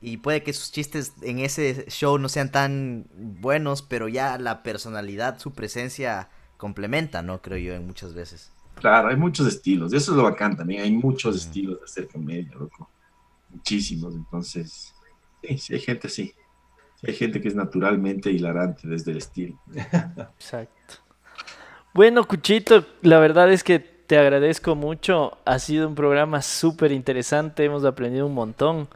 y, 0.00 0.16
puede 0.18 0.42
que 0.42 0.52
sus 0.52 0.72
chistes 0.72 1.14
en 1.22 1.38
ese 1.38 1.86
show 1.88 2.18
no 2.18 2.28
sean 2.28 2.50
tan 2.50 3.06
buenos, 3.14 3.82
pero 3.82 4.08
ya 4.08 4.38
la 4.38 4.62
personalidad, 4.62 5.38
su 5.38 5.52
presencia 5.52 6.28
complementa, 6.56 7.22
¿no? 7.22 7.42
Creo 7.42 7.58
yo, 7.58 7.74
en 7.74 7.86
muchas 7.86 8.14
veces. 8.14 8.50
Claro, 8.76 9.08
hay 9.08 9.16
muchos 9.16 9.46
estilos, 9.46 9.92
eso 9.92 10.12
es 10.12 10.16
lo 10.16 10.22
bacán 10.22 10.56
también, 10.56 10.82
hay 10.82 10.92
muchos 10.92 11.36
estilos 11.36 11.78
de 11.78 11.84
hacer 11.84 12.08
comedia, 12.08 12.50
loco. 12.54 12.88
Muchísimos, 13.50 14.14
entonces, 14.14 14.94
sí, 15.42 15.58
sí 15.58 15.74
hay 15.74 15.80
gente 15.80 16.06
así. 16.06 16.34
Sí, 16.96 17.06
hay 17.06 17.14
gente 17.14 17.40
que 17.40 17.48
es 17.48 17.54
naturalmente 17.54 18.30
hilarante 18.30 18.86
desde 18.86 19.10
el 19.12 19.18
estilo. 19.18 19.58
Exacto. 19.74 20.94
Bueno, 21.92 22.26
Cuchito, 22.26 22.86
la 23.02 23.18
verdad 23.18 23.52
es 23.52 23.64
que 23.64 23.80
te 23.80 24.18
agradezco 24.18 24.74
mucho. 24.74 25.38
Ha 25.44 25.58
sido 25.58 25.88
un 25.88 25.94
programa 25.94 26.40
súper 26.42 26.92
interesante, 26.92 27.64
hemos 27.64 27.84
aprendido 27.84 28.26
un 28.26 28.34
montón. 28.34 28.88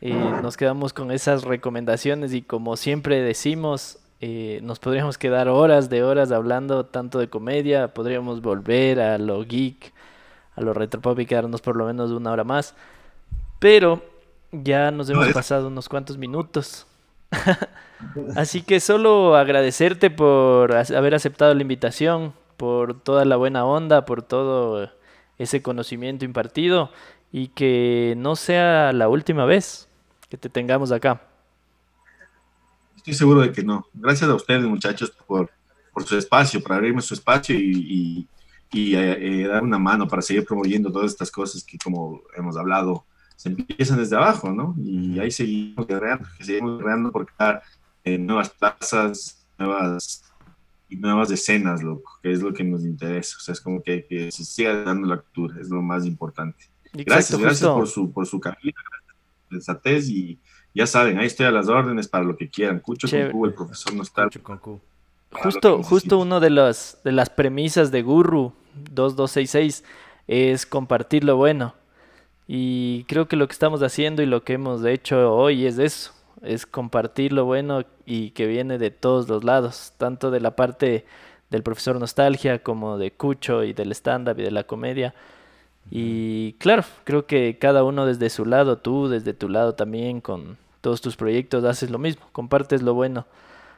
Eh, 0.00 0.14
nos 0.42 0.56
quedamos 0.56 0.92
con 0.92 1.10
esas 1.10 1.42
recomendaciones 1.42 2.32
y 2.32 2.42
como 2.42 2.76
siempre 2.76 3.20
decimos, 3.20 3.98
eh, 4.20 4.60
nos 4.62 4.78
podríamos 4.78 5.18
quedar 5.18 5.48
horas 5.48 5.90
de 5.90 6.04
horas 6.04 6.30
hablando 6.30 6.86
tanto 6.86 7.18
de 7.18 7.28
comedia, 7.28 7.94
podríamos 7.94 8.40
volver 8.40 9.00
a 9.00 9.18
lo 9.18 9.44
geek, 9.44 9.92
a 10.54 10.60
lo 10.60 10.72
retropop 10.72 11.18
y 11.18 11.26
quedarnos 11.26 11.60
por 11.60 11.76
lo 11.76 11.86
menos 11.86 12.12
una 12.12 12.30
hora 12.30 12.44
más. 12.44 12.74
Pero 13.58 14.02
ya 14.52 14.90
nos 14.92 15.10
hemos 15.10 15.28
pasado 15.32 15.66
unos 15.66 15.88
cuantos 15.88 16.16
minutos. 16.16 16.86
Así 18.36 18.62
que 18.62 18.78
solo 18.78 19.36
agradecerte 19.36 20.10
por 20.10 20.74
haber 20.74 21.14
aceptado 21.14 21.52
la 21.54 21.62
invitación, 21.62 22.32
por 22.56 23.00
toda 23.00 23.24
la 23.24 23.36
buena 23.36 23.64
onda, 23.64 24.04
por 24.04 24.22
todo 24.22 24.90
ese 25.38 25.60
conocimiento 25.60 26.24
impartido 26.24 26.90
y 27.32 27.48
que 27.48 28.14
no 28.16 28.36
sea 28.36 28.92
la 28.92 29.08
última 29.08 29.44
vez 29.44 29.87
que 30.28 30.36
te 30.36 30.48
tengamos 30.48 30.92
acá. 30.92 31.20
Estoy 32.96 33.14
seguro 33.14 33.40
de 33.40 33.52
que 33.52 33.62
no. 33.62 33.86
Gracias 33.94 34.28
a 34.28 34.34
ustedes, 34.34 34.64
muchachos, 34.64 35.10
por, 35.26 35.50
por 35.92 36.04
su 36.04 36.16
espacio, 36.16 36.62
por 36.62 36.72
abrirme 36.74 37.00
su 37.00 37.14
espacio 37.14 37.54
y, 37.58 37.72
y, 37.72 38.28
y 38.70 38.94
eh, 38.96 39.46
dar 39.46 39.62
una 39.62 39.78
mano 39.78 40.06
para 40.06 40.20
seguir 40.22 40.44
promoviendo 40.44 40.92
todas 40.92 41.12
estas 41.12 41.30
cosas 41.30 41.64
que, 41.64 41.78
como 41.78 42.22
hemos 42.36 42.56
hablado, 42.56 43.04
se 43.36 43.50
empiezan 43.50 43.98
desde 43.98 44.16
abajo, 44.16 44.52
¿no? 44.52 44.74
Y 44.78 45.18
ahí 45.20 45.30
seguimos 45.30 45.86
guerreando, 45.86 46.26
seguimos 46.40 46.78
guerreando 46.78 47.12
por 47.12 47.26
crear 47.26 47.62
eh, 48.04 48.18
nuevas 48.18 48.50
plazas, 48.50 49.46
nuevas 49.56 50.24
y 50.88 50.96
nuevas 50.96 51.30
escenas, 51.30 51.82
loco, 51.82 52.18
que 52.22 52.32
es 52.32 52.42
lo 52.42 52.52
que 52.52 52.64
nos 52.64 52.84
interesa. 52.84 53.36
O 53.36 53.40
sea, 53.40 53.52
es 53.52 53.60
como 53.60 53.80
que, 53.82 54.04
que 54.06 54.32
se 54.32 54.44
siga 54.44 54.82
dando 54.82 55.06
la 55.06 55.18
cultura, 55.18 55.60
es 55.60 55.68
lo 55.68 55.80
más 55.82 56.04
importante. 56.04 56.64
Exacto, 56.86 57.04
Gracias, 57.06 57.40
gracias 57.40 57.70
justo. 57.70 57.74
por 57.76 57.86
su, 57.86 58.12
por 58.12 58.26
su 58.26 58.40
camino, 58.40 58.80
sensatez 59.48 60.08
y 60.08 60.38
ya 60.74 60.86
saben, 60.86 61.18
ahí 61.18 61.26
estoy 61.26 61.46
a 61.46 61.50
las 61.50 61.68
órdenes 61.68 62.08
para 62.08 62.24
lo 62.24 62.36
que 62.36 62.48
quieran. 62.48 62.80
Cucho 62.80 63.08
Chévere. 63.08 63.32
con 63.32 63.40
Q, 63.40 63.46
el 63.46 63.54
profesor 63.54 63.94
no 63.94 64.02
está. 64.02 64.24
Mucho 64.24 64.42
con 64.42 64.58
Q. 64.58 64.80
Justo, 65.30 65.82
justo 65.82 66.18
uno 66.18 66.40
de 66.40 66.50
las, 66.50 67.00
de 67.04 67.12
las 67.12 67.28
premisas 67.30 67.90
de 67.90 68.02
Guru 68.02 68.52
2266 68.74 69.84
es 70.26 70.66
compartir 70.66 71.24
lo 71.24 71.36
bueno. 71.36 71.74
Y 72.46 73.04
creo 73.04 73.28
que 73.28 73.36
lo 73.36 73.46
que 73.46 73.52
estamos 73.52 73.82
haciendo 73.82 74.22
y 74.22 74.26
lo 74.26 74.42
que 74.42 74.54
hemos 74.54 74.84
hecho 74.84 75.34
hoy 75.34 75.66
es 75.66 75.78
eso, 75.78 76.12
es 76.42 76.64
compartir 76.64 77.32
lo 77.32 77.44
bueno 77.44 77.84
y 78.06 78.30
que 78.30 78.46
viene 78.46 78.78
de 78.78 78.90
todos 78.90 79.28
los 79.28 79.44
lados, 79.44 79.92
tanto 79.98 80.30
de 80.30 80.40
la 80.40 80.56
parte 80.56 81.04
del 81.50 81.62
profesor 81.62 81.98
Nostalgia 81.98 82.62
como 82.62 82.96
de 82.96 83.10
Cucho 83.10 83.64
y 83.64 83.74
del 83.74 83.92
stand-up 83.92 84.38
y 84.38 84.44
de 84.44 84.50
la 84.50 84.64
comedia. 84.64 85.14
Y 85.90 86.52
claro, 86.54 86.84
creo 87.04 87.26
que 87.26 87.58
cada 87.58 87.82
uno 87.84 88.04
desde 88.04 88.30
su 88.30 88.44
lado, 88.44 88.78
tú 88.78 89.08
desde 89.08 89.32
tu 89.32 89.48
lado 89.48 89.74
también 89.74 90.20
con 90.20 90.58
todos 90.80 91.00
tus 91.00 91.16
proyectos 91.16 91.64
haces 91.64 91.90
lo 91.90 91.98
mismo, 91.98 92.26
compartes 92.32 92.82
lo 92.82 92.94
bueno. 92.94 93.26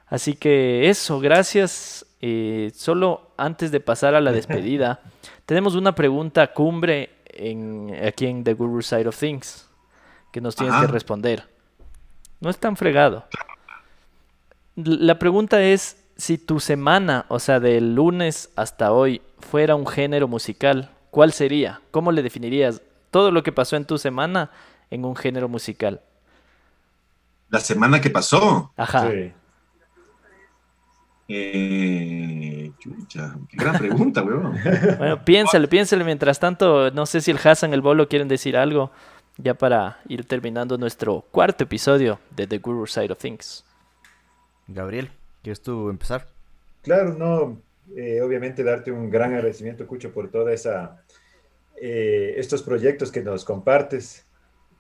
Así 0.07 0.35
que 0.35 0.89
eso, 0.89 1.21
gracias. 1.21 2.05
Eh, 2.21 2.73
solo 2.75 3.31
antes 3.37 3.71
de 3.71 3.81
pasar 3.81 4.15
a 4.15 4.21
la 4.21 4.33
despedida, 4.33 5.01
tenemos 5.47 5.75
una 5.75 5.95
pregunta 5.95 6.53
cumbre 6.53 7.11
en, 7.27 7.95
aquí 8.05 8.27
en 8.27 8.45
The 8.45 8.55
Guru 8.55 8.83
Side 8.83 9.09
of 9.09 9.19
Things 9.19 9.69
que 10.33 10.41
nos 10.41 10.57
tienes 10.57 10.75
Ajá. 10.75 10.87
que 10.87 10.93
responder. 10.93 11.49
No 12.41 12.51
es 12.51 12.59
tan 12.59 12.77
fregado. 12.77 13.25
La 14.77 15.19
pregunta 15.19 15.63
es 15.63 15.97
si 16.17 16.39
tu 16.39 16.61
semana, 16.61 17.25
o 17.29 17.39
sea, 17.39 17.61
del 17.61 17.95
lunes 17.95 18.51
hasta 18.57 18.93
hoy, 18.93 19.23
fuera 19.39 19.75
un 19.75 19.87
género 19.87 20.29
musical, 20.29 20.91
¿cuál 21.11 21.33
sería? 21.33 21.81
¿Cómo 21.91 22.13
le 22.13 22.23
definirías 22.23 22.83
todo 23.11 23.31
lo 23.31 23.43
que 23.43 23.53
pasó 23.53 23.77
en 23.77 23.85
tu 23.85 23.99
semana 23.99 24.51
en 24.91 25.05
un 25.05 25.17
género 25.17 25.49
musical? 25.49 26.01
La 27.49 27.61
semana 27.61 28.01
que 28.01 28.11
pasó. 28.11 28.73
Ajá. 28.77 29.11
Sí. 29.11 29.33
Eh, 31.33 32.73
chucha, 32.79 33.37
qué 33.49 33.57
gran 33.57 33.79
pregunta, 33.79 34.23
weón. 34.23 34.57
Bueno, 34.99 35.25
piénsale, 35.25 35.69
piénsale. 35.69 36.05
Mientras 36.05 36.41
tanto, 36.41 36.91
no 36.91 37.07
sé 37.07 37.21
si 37.21 37.31
el 37.31 37.39
Hassan, 37.43 37.73
el 37.73 37.81
Bolo 37.81 38.09
quieren 38.09 38.27
decir 38.27 38.57
algo 38.57 38.91
ya 39.37 39.55
para 39.55 40.01
ir 40.09 40.25
terminando 40.25 40.77
nuestro 40.77 41.25
cuarto 41.31 41.65
episodio 41.65 42.19
de 42.31 42.47
The 42.47 42.59
Guru 42.59 42.87
Side 42.87 43.13
of 43.13 43.19
Things. 43.19 43.65
Gabriel, 44.67 45.11
¿quieres 45.43 45.63
tú 45.63 45.89
empezar? 45.89 46.27
Claro, 46.83 47.15
no, 47.15 47.59
eh, 47.97 48.21
obviamente 48.21 48.63
darte 48.63 48.93
un 48.93 49.11
gran 49.11 49.35
agradecimiento, 49.35 49.87
Cucho, 49.87 50.13
por 50.13 50.31
toda 50.31 50.53
esa, 50.53 51.03
eh, 51.81 52.35
estos 52.37 52.63
proyectos 52.63 53.11
que 53.11 53.23
nos 53.23 53.45
compartes, 53.45 54.27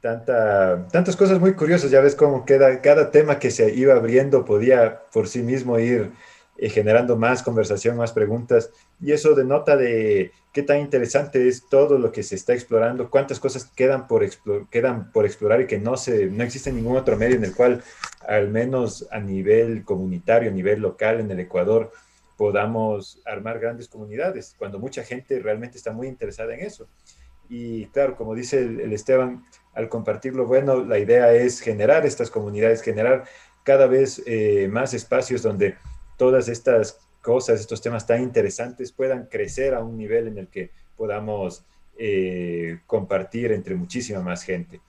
tanta, 0.00 0.86
tantas 0.88 1.16
cosas 1.16 1.40
muy 1.40 1.54
curiosas, 1.54 1.90
ya 1.90 2.00
ves 2.00 2.14
cómo 2.14 2.44
queda, 2.44 2.80
cada 2.80 3.10
tema 3.10 3.38
que 3.38 3.50
se 3.50 3.74
iba 3.74 3.94
abriendo 3.94 4.44
podía 4.44 5.02
por 5.12 5.28
sí 5.28 5.42
mismo 5.42 5.78
ir 5.78 6.10
eh, 6.56 6.68
generando 6.68 7.16
más 7.16 7.42
conversación, 7.42 7.96
más 7.96 8.12
preguntas, 8.12 8.70
y 9.00 9.12
eso 9.12 9.34
denota 9.34 9.76
de 9.76 10.32
qué 10.52 10.62
tan 10.62 10.80
interesante 10.80 11.48
es 11.48 11.66
todo 11.68 11.98
lo 11.98 12.12
que 12.12 12.22
se 12.22 12.34
está 12.34 12.52
explorando, 12.52 13.10
cuántas 13.10 13.40
cosas 13.40 13.64
quedan 13.74 14.06
por, 14.06 14.24
quedan 14.68 15.10
por 15.10 15.24
explorar 15.24 15.62
y 15.62 15.66
que 15.66 15.78
no, 15.78 15.96
se, 15.96 16.26
no 16.26 16.44
existe 16.44 16.72
ningún 16.72 16.96
otro 16.96 17.16
medio 17.16 17.36
en 17.36 17.44
el 17.44 17.54
cual, 17.54 17.82
al 18.26 18.48
menos 18.48 19.06
a 19.10 19.20
nivel 19.20 19.84
comunitario, 19.84 20.50
a 20.50 20.52
nivel 20.52 20.80
local 20.80 21.20
en 21.20 21.30
el 21.30 21.40
Ecuador, 21.40 21.92
podamos 22.40 23.20
armar 23.26 23.58
grandes 23.58 23.86
comunidades, 23.86 24.54
cuando 24.58 24.78
mucha 24.78 25.04
gente 25.04 25.40
realmente 25.40 25.76
está 25.76 25.92
muy 25.92 26.06
interesada 26.08 26.54
en 26.54 26.60
eso. 26.60 26.88
Y 27.50 27.84
claro, 27.88 28.16
como 28.16 28.34
dice 28.34 28.60
el, 28.60 28.94
Esteban, 28.94 29.44
al 29.74 29.90
compartir 29.90 30.34
lo 30.34 30.46
bueno, 30.46 30.82
la 30.82 30.98
idea 30.98 31.34
es 31.34 31.60
generar 31.60 32.06
estas 32.06 32.30
comunidades, 32.30 32.80
generar 32.80 33.24
cada 33.62 33.86
vez 33.86 34.22
eh, 34.24 34.68
más 34.72 34.94
espacios 34.94 35.42
donde 35.42 35.76
todas 36.16 36.48
estas 36.48 37.00
cosas, 37.20 37.60
estos 37.60 37.82
temas 37.82 38.06
tan 38.06 38.22
interesantes 38.22 38.90
puedan 38.90 39.26
crecer 39.26 39.74
a 39.74 39.84
un 39.84 39.98
nivel 39.98 40.28
en 40.28 40.38
el 40.38 40.48
que 40.48 40.70
podamos 40.96 41.66
eh, 41.98 42.78
compartir 42.86 43.52
entre 43.52 43.74
muchísima 43.74 44.22
más 44.22 44.44
gente. 44.44 44.80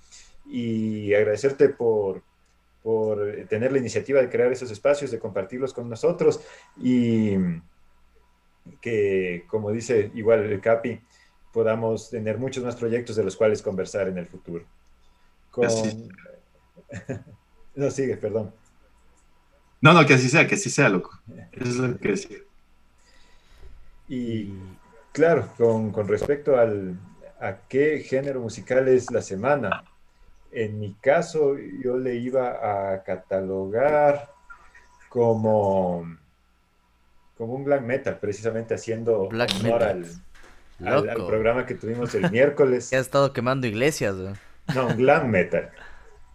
Y 0.45 1.13
agradecerte 1.13 1.67
por, 1.67 2.23
por 2.83 3.45
tener 3.47 3.71
la 3.71 3.77
iniciativa 3.77 4.21
de 4.21 4.29
crear 4.29 4.51
esos 4.51 4.71
espacios, 4.71 5.11
de 5.11 5.19
compartirlos 5.19 5.73
con 5.73 5.89
nosotros 5.89 6.41
y 6.77 7.35
que, 8.79 9.45
como 9.47 9.71
dice 9.71 10.11
igual 10.15 10.39
el 10.41 10.61
Capi, 10.61 11.01
podamos 11.51 12.09
tener 12.09 12.37
muchos 12.37 12.63
más 12.63 12.75
proyectos 12.75 13.15
de 13.15 13.23
los 13.23 13.35
cuales 13.35 13.61
conversar 13.61 14.07
en 14.07 14.17
el 14.17 14.27
futuro. 14.27 14.65
Con... 15.49 15.67
No, 17.73 17.89
sigue, 17.89 18.17
perdón. 18.17 18.53
No, 19.79 19.93
no, 19.93 20.05
que 20.05 20.15
así 20.15 20.27
sea, 20.27 20.45
que 20.45 20.55
así 20.55 20.69
sea, 20.69 20.89
loco. 20.89 21.17
Eso 21.53 21.69
es 21.69 21.75
lo 21.77 21.97
que 21.97 22.09
decía. 22.09 22.37
Y 24.09 24.53
claro, 25.13 25.47
con, 25.57 25.91
con 25.91 26.05
respecto 26.09 26.57
al, 26.57 26.99
a 27.39 27.59
qué 27.69 27.99
género 27.99 28.41
musical 28.41 28.89
es 28.89 29.09
la 29.09 29.21
semana, 29.21 29.85
en 30.51 30.79
mi 30.79 30.93
caso 30.95 31.55
yo 31.83 31.97
le 31.97 32.15
iba 32.15 32.93
a 32.93 33.03
catalogar 33.03 34.29
como 35.09 36.17
como 37.37 37.53
un 37.55 37.63
black 37.65 37.81
metal, 37.81 38.19
precisamente 38.19 38.73
haciendo 38.75 39.27
Black 39.29 39.49
honor 39.61 39.79
metal. 39.79 40.05
al, 40.79 40.87
al- 40.87 40.93
al 40.93 41.05
Loco. 41.17 41.27
programa 41.27 41.65
que 41.65 41.73
tuvimos 41.75 42.13
el 42.15 42.29
miércoles. 42.29 42.87
Que 42.91 42.97
has 42.97 43.05
estado 43.05 43.33
quemando 43.33 43.65
iglesias. 43.67 44.15
¿no? 44.15 44.33
No, 44.75 44.87
un 44.87 44.97
glam 44.97 45.27
metal. 45.29 45.69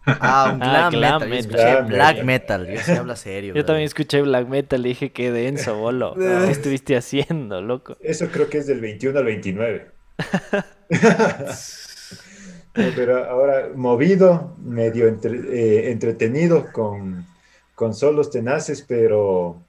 Ah, 0.05 0.51
un 0.53 0.61
Ah, 0.63 0.89
glam, 0.91 1.21
metal. 1.21 1.29
Yo 1.29 1.29
metal. 1.29 1.33
escuché 1.39 1.63
Glam 1.71 1.87
black 1.87 2.23
metal. 2.23 2.61
metal. 2.61 2.67
Yo 2.75 2.81
sí 2.81 2.91
habla 2.91 3.15
serio. 3.15 3.53
Yo 3.53 3.65
también 3.65 3.85
escuché 3.85 4.21
black 4.21 4.47
metal 4.47 4.85
y 4.85 4.89
dije, 4.89 5.11
qué 5.11 5.31
denso, 5.31 5.77
bolo. 5.77 6.13
¿Qué 6.17 6.51
estuviste 6.51 6.95
haciendo, 6.97 7.61
loco? 7.61 7.97
Eso 8.01 8.27
creo 8.31 8.49
que 8.49 8.57
es 8.59 8.67
del 8.67 8.79
21 8.81 9.17
al 9.19 9.25
29. 9.25 9.91
Pero 12.95 13.25
ahora 13.29 13.69
movido, 13.75 14.55
medio 14.63 15.07
entre- 15.07 15.39
eh, 15.49 15.91
entretenido, 15.91 16.71
con, 16.71 17.25
con 17.75 17.93
solos 17.93 18.29
tenaces, 18.29 18.81
pero 18.87 19.61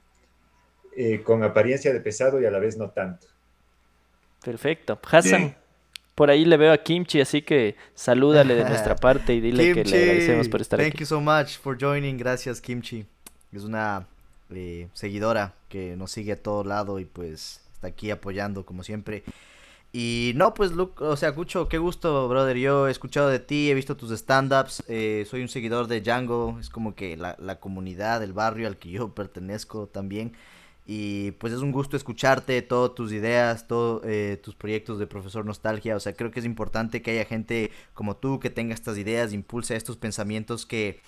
eh, 0.95 1.21
con 1.23 1.43
apariencia 1.43 1.91
de 1.91 1.99
pesado 2.01 2.39
y 2.41 2.45
a 2.45 2.51
la 2.51 2.59
vez 2.59 2.77
no 2.77 2.89
tanto. 2.91 3.27
Perfecto. 4.43 4.99
Hassan, 5.09 5.39
Bien. 5.41 5.55
por 6.15 6.29
ahí 6.29 6.45
le 6.45 6.57
veo 6.57 6.71
a 6.71 6.77
Kimchi, 6.77 7.19
así 7.21 7.41
que 7.41 7.75
salúdale 7.93 8.55
de 8.55 8.63
nuestra 8.65 8.95
parte 9.07 9.33
y 9.33 9.41
dile 9.41 9.73
que 9.73 9.83
le 9.83 10.01
agradecemos 10.03 10.47
por 10.49 10.61
estar 10.61 10.79
Thank 10.79 10.89
aquí. 10.93 10.99
you 10.99 11.05
so 11.05 11.19
much 11.19 11.57
for 11.57 11.77
joining. 11.79 12.17
Gracias, 12.17 12.61
Kimchi. 12.61 13.05
Es 13.51 13.63
una 13.63 14.07
eh, 14.53 14.87
seguidora 14.93 15.53
que 15.67 15.95
nos 15.97 16.11
sigue 16.11 16.33
a 16.33 16.41
todo 16.41 16.63
lado 16.63 16.99
y 16.99 17.05
pues 17.05 17.61
está 17.73 17.87
aquí 17.87 18.11
apoyando 18.11 18.65
como 18.65 18.83
siempre. 18.83 19.23
Y 19.91 20.33
no, 20.35 20.53
pues, 20.53 20.71
Luke, 20.71 21.03
o 21.03 21.15
sea, 21.17 21.33
Cucho, 21.33 21.67
qué 21.67 21.79
gusto, 21.79 22.27
brother. 22.29 22.57
Yo 22.57 22.87
he 22.87 22.91
escuchado 22.91 23.27
de 23.29 23.39
ti, 23.39 23.71
he 23.71 23.73
visto 23.73 23.97
tus 23.97 24.11
stand-ups. 24.11 24.83
eh, 24.87 25.25
soy 25.29 25.41
un 25.41 25.47
seguidor 25.49 25.87
de 25.87 26.01
Django. 26.01 26.57
Es 26.59 26.69
como 26.69 26.93
que 26.95 27.17
la, 27.17 27.35
la 27.39 27.59
comunidad, 27.59 28.21
el 28.23 28.33
barrio 28.33 28.67
al 28.67 28.77
que 28.77 28.91
yo 28.91 29.15
pertenezco 29.15 29.87
también. 29.87 30.33
Y 30.85 31.31
pues 31.33 31.53
es 31.53 31.59
un 31.59 31.71
gusto 31.71 31.97
escucharte, 31.97 32.61
todas 32.63 32.95
tus 32.95 33.11
ideas, 33.11 33.67
todos 33.67 34.01
tus 34.41 34.55
proyectos 34.55 34.97
de 34.97 35.05
Profesor 35.05 35.45
Nostalgia. 35.45 35.95
O 35.95 35.99
sea, 35.99 36.13
creo 36.13 36.31
que 36.31 36.39
es 36.39 36.45
importante 36.47 37.01
que 37.03 37.11
haya 37.11 37.25
gente 37.25 37.71
como 37.93 38.15
tú 38.17 38.39
que 38.39 38.49
tenga 38.49 38.73
estas 38.73 38.97
ideas, 38.97 39.31
impulse 39.31 39.75
estos 39.75 39.97
pensamientos 39.97 40.65
que 40.65 40.99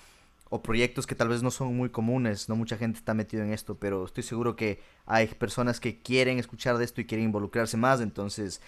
o 0.54 0.62
proyectos 0.62 1.06
que 1.06 1.14
tal 1.14 1.28
vez 1.28 1.42
no 1.42 1.50
son 1.50 1.74
muy 1.74 1.88
comunes, 1.88 2.50
no 2.50 2.56
mucha 2.56 2.76
gente 2.76 2.98
está 2.98 3.14
metido 3.14 3.42
en 3.42 3.54
esto, 3.54 3.76
pero 3.76 4.04
estoy 4.04 4.22
seguro 4.22 4.54
que 4.54 4.82
hay 5.06 5.26
personas 5.26 5.80
que 5.80 6.02
quieren 6.02 6.38
escuchar 6.38 6.76
de 6.76 6.84
esto 6.84 7.00
y 7.00 7.06
quieren 7.06 7.24
involucrarse 7.24 7.78
más, 7.78 8.02
entonces 8.02 8.60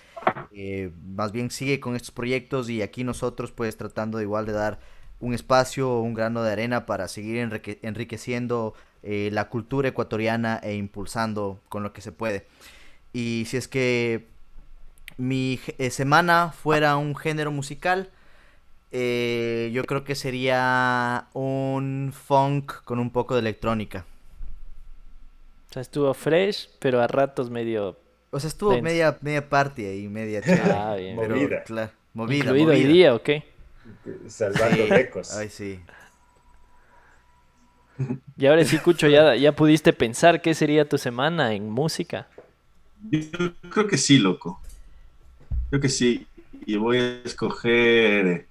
eh, 0.51 0.93
más 1.15 1.31
bien 1.31 1.51
sigue 1.51 1.81
con 1.81 1.95
estos 1.95 2.11
proyectos 2.11 2.71
y 2.71 2.81
aquí 2.81 3.05
nosotros 3.05 3.53
pues 3.53 3.77
tratando 3.77 4.17
de 4.17 4.25
igual 4.25 4.47
de 4.47 4.53
dar 4.53 4.81
un 5.21 5.35
espacio 5.35 6.01
un 6.01 6.15
grano 6.15 6.43
de 6.43 6.53
arena 6.53 6.87
para 6.87 7.07
seguir 7.07 7.37
enrique- 7.37 7.81
enriqueciendo 7.83 8.73
eh, 9.03 9.29
la 9.31 9.51
cultura 9.51 9.89
ecuatoriana 9.89 10.59
e 10.63 10.77
impulsando 10.77 11.61
con 11.69 11.83
lo 11.83 11.93
que 11.93 12.01
se 12.01 12.13
puede. 12.13 12.47
Y 13.13 13.45
si 13.47 13.59
es 13.59 13.69
que 13.69 14.27
mi 15.19 15.61
eh, 15.77 15.91
semana 15.91 16.51
fuera 16.51 16.97
un 16.97 17.15
género 17.15 17.51
musical, 17.51 18.11
eh, 18.97 19.71
yo 19.75 19.85
creo 19.85 20.05
que 20.05 20.15
sería 20.15 21.29
un 21.35 22.13
funk 22.15 22.85
con 22.85 23.01
un 23.01 23.11
poco 23.11 23.35
de 23.35 23.41
electrónica. 23.41 24.07
O 25.71 25.73
sea, 25.73 25.83
estuvo 25.83 26.15
fresh, 26.15 26.69
pero 26.79 27.01
a 27.03 27.07
ratos 27.09 27.51
medio 27.51 27.99
O 28.31 28.39
sea, 28.41 28.49
estuvo 28.49 28.81
media, 28.81 29.19
media 29.23 29.49
party 29.49 29.85
ahí, 29.87 30.09
media. 30.09 30.43
Ah, 30.63 30.95
bien. 30.97 31.17
pero, 31.19 31.37
Movida. 31.37 31.65
claro, 31.65 31.93
movida, 32.15 32.53
incluido 32.53 32.73
hoy 32.73 32.85
movida. 32.85 32.89
día, 32.93 33.15
¿o 33.15 33.23
qué? 33.23 33.45
Salvando 34.29 34.87
Sí. 35.23 35.37
Ay, 35.37 35.49
sí. 35.49 35.81
Y 38.37 38.47
ahora 38.47 38.65
sí, 38.65 38.79
Cucho, 38.79 39.09
ya, 39.09 39.37
ya 39.37 39.53
pudiste 39.53 39.93
pensar 39.93 40.43
qué 40.43 40.55
sería 40.55 40.89
tu 40.89 40.99
semana 40.99 41.55
en 41.55 41.71
música. 41.71 42.29
Yo 43.11 43.53
creo 43.71 43.87
que 43.87 43.99
sí, 43.99 44.19
loco. 44.19 44.61
Creo 45.71 45.81
que 45.81 45.89
sí. 45.89 46.27
Y 46.67 46.77
voy 46.77 46.99
a 46.99 47.23
escoger 47.25 48.47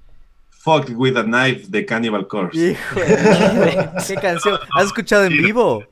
Fuck 0.63 0.89
with 0.95 1.17
a 1.17 1.23
Knife 1.23 1.65
de 1.67 1.85
Cannibal 1.85 2.25
Corpse. 2.27 2.57
Hijo 2.71 2.99
de- 2.99 3.89
¿Qué 4.07 4.15
canción? 4.15 4.59
¿Has 4.75 4.85
escuchado 4.85 5.25
en 5.25 5.37
vivo? 5.37 5.83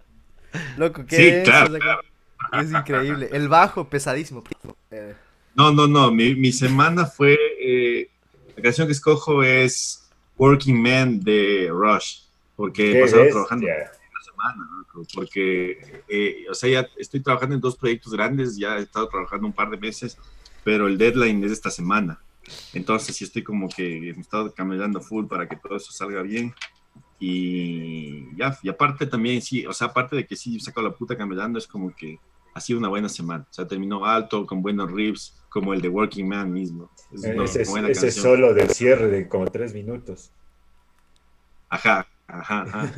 Loco, 0.78 1.06
¿qué 1.06 1.16
Sí, 1.16 1.28
es? 1.28 1.44
claro, 1.44 1.74
O 1.76 1.78
sea, 1.78 2.62
Es 2.62 2.72
increíble. 2.72 3.30
El 3.32 3.48
bajo, 3.50 3.88
pesadísimo. 3.88 4.44
Eh, 4.92 5.14
No, 5.56 5.72
no, 5.72 5.88
no. 5.88 6.12
Mi, 6.12 6.36
mi 6.36 6.52
semana 6.52 7.06
fue. 7.06 7.38
eh, 7.60 8.10
la 8.56 8.64
canción 8.64 8.88
que 8.88 8.94
escojo 8.94 9.44
es 9.44 10.10
Working 10.38 10.82
Man 10.82 11.20
de 11.20 11.68
Rush. 11.72 12.20
Porque 12.56 12.92
he 12.92 12.94
Qué 12.94 13.00
pasado 13.02 13.22
bestia. 13.24 13.32
trabajando 13.34 13.66
una 13.68 14.22
semana, 14.24 14.70
¿no? 14.96 15.04
Porque, 15.14 16.02
eh, 16.08 16.46
o 16.50 16.54
sea, 16.54 16.70
ya 16.70 16.88
estoy 16.98 17.20
trabajando 17.22 17.56
en 17.56 17.62
dos 17.62 17.76
proyectos 17.76 18.14
grandes, 18.14 18.58
ya 18.58 18.78
he 18.78 18.82
estado 18.84 19.08
trabajando 19.10 19.48
un 19.48 19.54
par 19.54 19.70
de 19.70 19.78
meses, 19.78 20.18
pero 20.64 20.88
el 20.88 20.98
deadline 20.98 21.44
es 21.44 21.52
esta 21.52 21.70
semana. 21.72 22.20
Entonces, 22.74 23.16
sí 23.16 23.24
estoy 23.24 23.44
como 23.44 23.70
que 23.70 24.00
me 24.02 24.08
he 24.10 24.20
estado 24.20 24.54
caminando 24.54 25.02
full 25.02 25.28
para 25.28 25.48
que 25.48 25.56
todo 25.58 25.76
eso 25.78 25.92
salga 25.92 26.22
bien. 26.22 26.54
Y 27.20 28.36
ya, 28.36 28.58
y 28.64 28.70
aparte 28.70 29.06
también, 29.06 29.42
sí, 29.42 29.66
o 29.66 29.74
sea, 29.74 29.88
aparte 29.88 30.16
de 30.16 30.26
que 30.26 30.36
sí 30.36 30.60
saco 30.60 30.82
la 30.82 30.92
puta 30.92 31.16
caminando, 31.16 31.60
es 31.60 31.68
como 31.68 31.96
que 31.96 32.20
ha 32.54 32.60
sido 32.60 32.80
una 32.80 32.90
buena 32.90 33.10
semana. 33.10 33.46
O 33.50 33.54
sea, 33.54 33.68
terminó 33.68 34.06
alto, 34.06 34.46
con 34.46 34.62
buenos 34.62 34.92
riffs, 34.92 35.40
como 35.50 35.74
el 35.74 35.82
de 35.82 35.90
Working 35.90 36.28
Man 36.28 36.52
mismo. 36.52 36.90
Es 37.14 37.24
una 37.24 37.44
Ese, 37.44 37.64
buena 37.66 37.90
ese 37.90 38.08
canción. 38.08 38.24
solo 38.24 38.54
del 38.54 38.70
cierre 38.72 39.08
de 39.08 39.28
como 39.30 39.46
tres 39.48 39.74
minutos. 39.74 40.32
Ajá, 41.70 42.08
ajá, 42.28 42.64
ajá. 42.64 42.92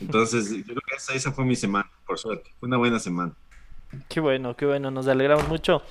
Entonces, 0.00 0.50
yo 0.50 0.64
creo 0.64 0.80
que 0.88 0.96
esa, 0.96 1.14
esa 1.14 1.32
fue 1.32 1.44
mi 1.44 1.56
semana, 1.56 1.90
por 2.06 2.18
suerte. 2.18 2.50
Fue 2.58 2.68
una 2.68 2.78
buena 2.78 2.98
semana. 2.98 3.34
Qué 4.08 4.20
bueno, 4.20 4.56
qué 4.56 4.66
bueno, 4.66 4.90
nos 4.90 5.06
alegramos 5.06 5.48
mucho. 5.48 5.82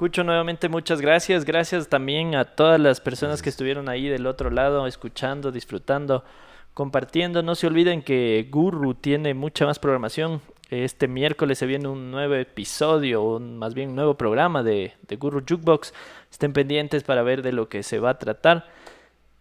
Cucho, 0.00 0.24
nuevamente 0.24 0.70
muchas 0.70 1.02
gracias. 1.02 1.44
Gracias 1.44 1.90
también 1.90 2.34
a 2.34 2.46
todas 2.46 2.80
las 2.80 3.02
personas 3.02 3.42
que 3.42 3.50
estuvieron 3.50 3.90
ahí 3.90 4.08
del 4.08 4.26
otro 4.26 4.48
lado, 4.48 4.86
escuchando, 4.86 5.52
disfrutando, 5.52 6.24
compartiendo. 6.72 7.42
No 7.42 7.54
se 7.54 7.66
olviden 7.66 8.00
que 8.00 8.48
Guru 8.50 8.94
tiene 8.94 9.34
mucha 9.34 9.66
más 9.66 9.78
programación. 9.78 10.40
Este 10.70 11.06
miércoles 11.06 11.58
se 11.58 11.66
viene 11.66 11.86
un 11.88 12.10
nuevo 12.10 12.34
episodio, 12.36 13.22
un, 13.22 13.58
más 13.58 13.74
bien 13.74 13.90
un 13.90 13.96
nuevo 13.96 14.14
programa 14.14 14.62
de, 14.62 14.94
de 15.06 15.16
Guru 15.16 15.44
Jukebox. 15.46 15.92
Estén 16.30 16.54
pendientes 16.54 17.02
para 17.02 17.22
ver 17.22 17.42
de 17.42 17.52
lo 17.52 17.68
que 17.68 17.82
se 17.82 17.98
va 17.98 18.12
a 18.12 18.18
tratar. 18.18 18.68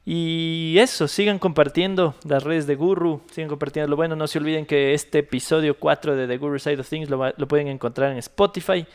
Y 0.04 0.76
eso, 0.78 1.08
sigan 1.08 1.40
compartiendo 1.40 2.16
las 2.28 2.44
redes 2.44 2.68
de 2.68 2.76
Guru, 2.76 3.22
sigan 3.32 3.48
compartiendo 3.48 3.90
lo 3.90 3.96
bueno. 3.96 4.18
No 4.18 4.28
se 4.28 4.40
olviden 4.40 4.66
que 4.66 4.94
este 4.94 5.20
episodio 5.20 5.80
4 5.80 6.18
de 6.18 6.28
The 6.28 6.38
Guru 6.38 6.60
Side 6.60 6.82
of 6.82 6.90
Things 6.90 7.10
lo 7.10 7.48
pueden 7.48 7.70
encontrar 7.70 8.12
en 8.12 8.18
Spotify. 8.18 8.86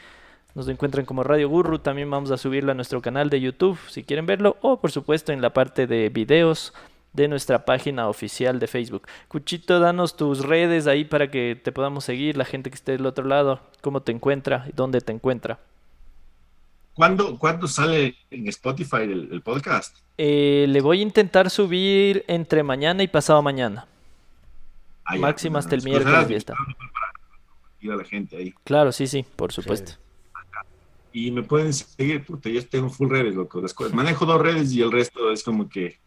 Nos 0.54 0.68
encuentran 0.68 1.04
como 1.04 1.24
Radio 1.24 1.48
Guru. 1.48 1.78
También 1.80 2.10
vamos 2.10 2.30
a 2.30 2.36
subirlo 2.36 2.72
a 2.72 2.74
nuestro 2.74 3.02
canal 3.02 3.28
de 3.30 3.40
YouTube 3.40 3.78
si 3.88 4.04
quieren 4.04 4.26
verlo. 4.26 4.56
O 4.60 4.80
por 4.80 4.90
supuesto 4.92 5.32
en 5.32 5.42
la 5.42 5.52
parte 5.52 5.86
de 5.86 6.08
videos 6.10 6.72
de 7.12 7.28
nuestra 7.28 7.64
página 7.64 8.08
oficial 8.08 8.58
de 8.58 8.66
Facebook. 8.66 9.06
Cuchito, 9.28 9.78
danos 9.80 10.16
tus 10.16 10.44
redes 10.44 10.86
ahí 10.86 11.04
para 11.04 11.30
que 11.30 11.58
te 11.62 11.72
podamos 11.72 12.04
seguir, 12.04 12.36
la 12.36 12.44
gente 12.44 12.70
que 12.70 12.74
esté 12.74 12.92
del 12.92 13.06
otro 13.06 13.24
lado, 13.24 13.60
cómo 13.80 14.02
te 14.02 14.12
encuentra, 14.12 14.66
dónde 14.74 15.00
te 15.00 15.12
encuentra. 15.12 15.60
¿Cuándo, 16.94 17.38
cuándo 17.38 17.66
sale 17.66 18.16
en 18.30 18.48
Spotify 18.48 19.02
el, 19.02 19.28
el 19.32 19.42
podcast? 19.42 19.96
Eh, 20.18 20.66
le 20.68 20.80
voy 20.80 21.00
a 21.00 21.02
intentar 21.02 21.50
subir 21.50 22.24
entre 22.28 22.62
mañana 22.62 23.02
y 23.02 23.08
pasado 23.08 23.42
mañana. 23.42 23.86
Ah, 25.04 25.16
Máximo 25.16 25.54
pues, 25.54 25.64
hasta 25.66 25.76
el 25.76 25.82
miércoles 25.82 26.30
está. 26.30 26.54
ir 27.80 27.92
a 27.92 27.96
la 27.96 28.04
gente 28.04 28.36
ahí. 28.36 28.54
Claro, 28.64 28.90
sí, 28.92 29.06
sí, 29.06 29.24
por 29.36 29.52
supuesto. 29.52 30.03
Y 31.16 31.30
me 31.30 31.44
pueden 31.44 31.72
seguir, 31.72 32.24
puta, 32.24 32.48
yo 32.50 32.66
tengo 32.66 32.90
full 32.90 33.08
redes, 33.08 33.36
loco. 33.36 33.60
Las 33.60 33.72
cosas- 33.72 33.94
manejo 33.94 34.26
dos 34.26 34.42
redes 34.42 34.72
y 34.72 34.82
el 34.82 34.90
resto 34.90 35.30
es 35.30 35.44
como 35.44 35.68
que 35.68 36.00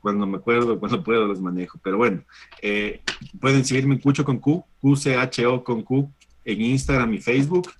cuando 0.00 0.26
me 0.26 0.36
acuerdo, 0.36 0.78
cuando 0.78 1.02
puedo, 1.04 1.26
los 1.26 1.40
manejo. 1.40 1.78
Pero 1.82 1.96
bueno, 1.96 2.22
eh, 2.60 3.00
pueden 3.40 3.64
seguirme 3.64 3.94
en 3.94 4.02
Cucho 4.02 4.22
con 4.22 4.38
Q, 4.38 4.62
QCHO 4.82 5.64
con 5.64 5.80
Q, 5.82 6.12
en 6.44 6.60
Instagram 6.60 7.14
y 7.14 7.20
Facebook. 7.22 7.70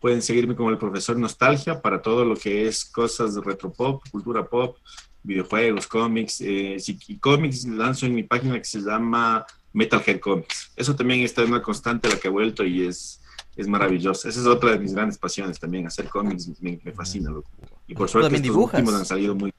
Pueden 0.00 0.20
seguirme 0.20 0.54
como 0.54 0.68
el 0.68 0.76
profesor 0.76 1.18
Nostalgia 1.18 1.80
para 1.80 2.02
todo 2.02 2.26
lo 2.26 2.36
que 2.36 2.68
es 2.68 2.84
cosas 2.84 3.34
de 3.34 3.40
retropop, 3.40 4.06
cultura 4.10 4.44
pop, 4.46 4.76
videojuegos, 5.22 5.86
cómics. 5.86 6.42
Eh, 6.42 6.76
y 7.08 7.16
cómics 7.16 7.64
lanzo 7.64 8.04
en 8.04 8.14
mi 8.14 8.22
página 8.22 8.58
que 8.58 8.64
se 8.64 8.80
llama 8.80 9.46
Metalhead 9.72 10.20
Comics. 10.20 10.72
Eso 10.76 10.94
también 10.94 11.20
está 11.22 11.42
en 11.42 11.48
una 11.52 11.62
constante 11.62 12.06
a 12.06 12.10
la 12.10 12.20
que 12.20 12.28
he 12.28 12.30
vuelto 12.30 12.64
y 12.66 12.86
es, 12.86 13.22
es 13.58 13.68
maravilloso. 13.68 14.28
Esa 14.28 14.40
es 14.40 14.46
otra 14.46 14.70
de 14.72 14.78
mis 14.78 14.94
grandes 14.94 15.18
pasiones 15.18 15.58
también, 15.58 15.86
hacer 15.86 16.08
cómics 16.08 16.48
me, 16.60 16.80
me 16.82 16.92
fascina. 16.92 17.30
loco. 17.30 17.50
Y 17.86 17.94
por 17.94 18.08
suerte 18.08 18.26
también 18.26 18.44
estos 18.44 18.54
dibujas? 18.54 18.80
últimos 18.80 19.00
han 19.00 19.06
salido 19.06 19.34
muy... 19.34 19.52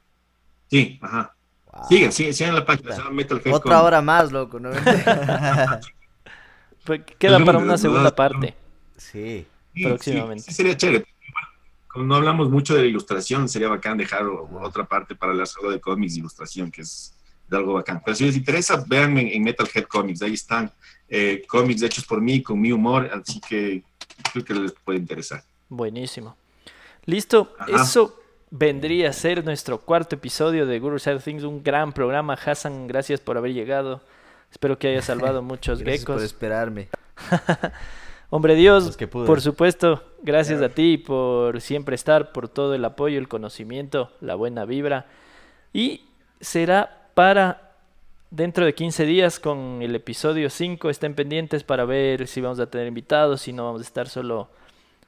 Sí, 0.72 0.98
ajá. 1.02 1.36
Wow. 1.72 1.84
Sigan, 1.90 2.12
sigan, 2.12 2.34
sigan 2.34 2.56
la 2.56 2.66
página, 2.66 2.92
se 2.94 2.98
llama 3.00 3.12
Metalhead 3.12 3.54
Otra 3.54 3.62
Comics. 3.76 3.84
hora 3.86 4.02
más, 4.02 4.32
loco, 4.32 4.60
¿no? 4.60 4.70
Pues 6.86 7.02
queda 7.20 7.44
para 7.44 7.58
una 7.60 7.74
no, 7.74 7.78
segunda 7.78 8.04
no. 8.10 8.16
parte. 8.16 8.56
sí. 8.98 9.46
Sí, 9.76 9.84
próximamente. 9.84 10.44
Sí, 10.44 10.50
sí 10.50 10.56
sería 10.56 10.76
chévere. 10.76 11.06
Como 11.88 12.06
no 12.06 12.16
hablamos 12.16 12.50
mucho 12.50 12.74
de 12.76 12.82
la 12.82 12.88
ilustración, 12.88 13.48
sería 13.48 13.68
bacán 13.70 13.98
dejar 13.98 14.26
otra 14.26 14.86
parte 14.86 15.16
para 15.16 15.32
hablar 15.32 15.48
solo 15.48 15.70
de 15.72 15.80
cómics 15.80 16.16
y 16.16 16.20
ilustración, 16.20 16.72
que 16.72 16.82
es 16.82 17.14
de 17.48 17.58
algo 17.58 17.74
bacán. 17.74 18.02
Pero 18.04 18.16
si 18.16 18.26
les 18.26 18.36
interesa, 18.36 18.84
véanme 18.88 19.22
en, 19.22 19.28
en 19.28 19.44
Metalhead 19.44 19.86
Comics, 19.86 20.22
ahí 20.22 20.34
están 20.34 20.72
eh, 21.08 21.44
cómics 21.48 21.82
hechos 21.82 22.06
por 22.06 22.22
mí, 22.22 22.42
con 22.42 22.60
mi 22.60 22.72
humor, 22.72 23.10
así 23.14 23.40
que 23.40 23.84
creo 24.32 24.46
que 24.46 24.54
les 24.54 24.72
puede 24.72 25.00
interesar. 25.00 25.44
Buenísimo. 25.70 26.36
Listo, 27.06 27.54
Ajá. 27.60 27.84
eso 27.84 28.20
vendría 28.52 29.10
a 29.10 29.14
ser 29.14 29.46
nuestro 29.46 29.80
cuarto 29.80 30.16
episodio 30.16 30.66
de 30.66 30.80
Guru 30.80 31.00
Side 31.00 31.16
of 31.16 31.24
Things, 31.24 31.44
un 31.44 31.64
gran 31.64 31.94
programa. 31.94 32.34
Hassan, 32.34 32.88
gracias 32.88 33.20
por 33.20 33.38
haber 33.38 33.54
llegado. 33.54 34.02
Espero 34.52 34.78
que 34.80 34.88
haya 34.90 35.02
salvado 35.02 35.42
muchos 35.44 35.82
Gracias 35.82 36.06
por 36.06 36.22
esperarme. 36.22 36.90
Hombre 38.32 38.54
Dios, 38.54 38.96
que 38.96 39.08
por 39.08 39.42
supuesto, 39.42 40.04
gracias 40.22 40.62
a 40.62 40.70
ti 40.70 41.00
por 41.00 41.62
siempre 41.62 41.96
estar, 41.96 42.32
por 42.32 42.48
todo 42.48 42.76
el 42.76 42.86
apoyo, 42.86 43.18
el 43.18 43.28
conocimiento, 43.28 44.12
la 44.22 44.36
buena 44.36 44.66
vibra. 44.66 45.08
Y 45.74 46.06
será 46.40 47.10
para 47.16 47.69
dentro 48.32 48.66
de 48.66 48.74
15 48.74 49.06
días 49.06 49.40
con 49.40 49.82
el 49.82 49.96
episodio 49.96 50.50
5. 50.50 50.90
Estén 50.90 51.14
pendientes 51.14 51.64
para 51.64 51.86
ver 51.86 52.28
si 52.28 52.42
vamos 52.42 52.60
a 52.60 52.68
tener 52.68 52.88
invitados, 52.88 53.42
si 53.42 53.54
no 53.54 53.66
vamos 53.66 53.82
a 53.82 53.84
estar 53.84 54.10
solo 54.10 54.50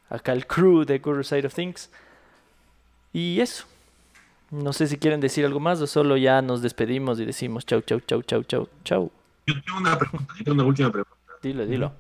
acá 0.10 0.34
el 0.34 0.46
crew 0.46 0.84
de 0.86 1.00
Guru 1.00 1.24
Side 1.24 1.48
of 1.48 1.54
Things. 1.54 1.90
Y 3.14 3.40
eso. 3.40 3.66
No 4.50 4.74
sé 4.74 4.88
si 4.88 4.98
quieren 4.98 5.22
decir 5.22 5.46
algo 5.46 5.60
más 5.60 5.80
o 5.82 5.88
solo 5.88 6.18
ya 6.18 6.42
nos 6.42 6.62
despedimos 6.62 7.20
y 7.20 7.26
decimos 7.26 7.66
chau, 7.66 7.82
chau, 7.82 8.02
chau, 8.02 8.22
chau, 8.22 8.44
chau, 8.44 8.68
chau. 8.84 9.12
Yo 9.48 9.54
tengo 9.62 9.78
una 9.78 9.98
pregunta, 9.98 10.34
yo 10.38 10.44
tengo 10.44 10.56
una 10.56 10.66
última 10.66 10.92
pregunta. 10.92 11.18
Dilo, 11.42 11.66
dilo. 11.66 11.94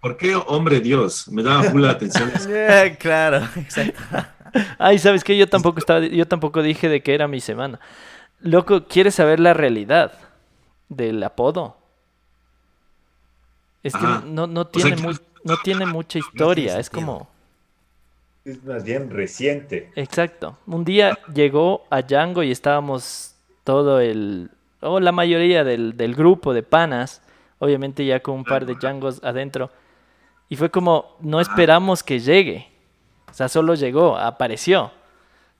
¿Por 0.00 0.16
qué 0.16 0.34
hombre 0.34 0.80
Dios? 0.80 1.28
Me 1.28 1.42
daba 1.42 1.62
full 1.64 1.82
la 1.82 1.90
atención. 1.92 2.30
Eh, 2.48 2.96
claro, 2.98 3.48
exacto. 3.56 4.00
Ay, 4.78 4.98
¿sabes 4.98 5.22
qué? 5.22 5.36
Yo 5.36 5.48
tampoco 5.48 5.78
estaba, 5.78 6.00
yo 6.00 6.26
tampoco 6.26 6.62
dije 6.62 6.88
de 6.88 7.00
que 7.00 7.14
era 7.14 7.28
mi 7.28 7.40
semana. 7.40 7.78
Loco, 8.46 8.84
¿quieres 8.86 9.14
saber 9.14 9.40
la 9.40 9.54
realidad 9.54 10.12
del 10.88 11.22
apodo? 11.22 11.76
Es 13.82 13.94
que 13.94 14.06
no, 14.24 14.46
no 14.46 14.62
O 14.62 14.80
sea 14.80 14.94
tiene 14.96 15.16
no 15.46 15.56
tiene 15.62 15.86
mucha 15.86 16.18
historia, 16.18 16.78
es 16.78 16.90
como... 16.90 17.28
Es 18.44 18.62
más 18.64 18.84
bien 18.84 19.10
reciente. 19.10 19.90
Exacto. 19.94 20.58
Un 20.66 20.84
día 20.84 21.18
llegó 21.32 21.84
a 21.88 22.02
Django 22.02 22.42
y 22.42 22.50
estábamos 22.50 23.34
todo 23.64 24.00
el... 24.00 24.50
o 24.80 25.00
la 25.00 25.12
mayoría 25.12 25.62
del, 25.62 25.96
del 25.96 26.14
grupo 26.14 26.52
de 26.52 26.62
panas, 26.62 27.22
obviamente 27.58 28.04
ya 28.04 28.20
con 28.20 28.34
un 28.34 28.44
par 28.44 28.66
de 28.66 28.74
Djangos 28.74 29.22
adentro. 29.22 29.70
Y 30.48 30.56
fue 30.56 30.70
como, 30.70 31.16
no 31.20 31.40
esperamos 31.40 32.02
que 32.02 32.18
llegue. 32.18 32.68
O 33.30 33.34
sea, 33.34 33.48
solo 33.48 33.74
llegó, 33.74 34.16
apareció. 34.16 34.92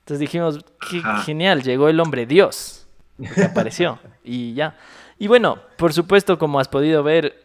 Entonces 0.07 0.19
dijimos, 0.19 0.63
qué 0.89 0.99
Ajá. 0.99 1.21
genial, 1.23 1.63
llegó 1.63 1.89
el 1.89 1.99
hombre 1.99 2.25
Dios. 2.25 2.87
Que 3.35 3.43
apareció. 3.43 3.99
y 4.23 4.53
ya. 4.53 4.77
Y 5.19 5.27
bueno, 5.27 5.59
por 5.77 5.91
supuesto, 5.91 6.39
como 6.39 6.61
has 6.61 6.69
podido 6.69 7.03
ver, 7.03 7.35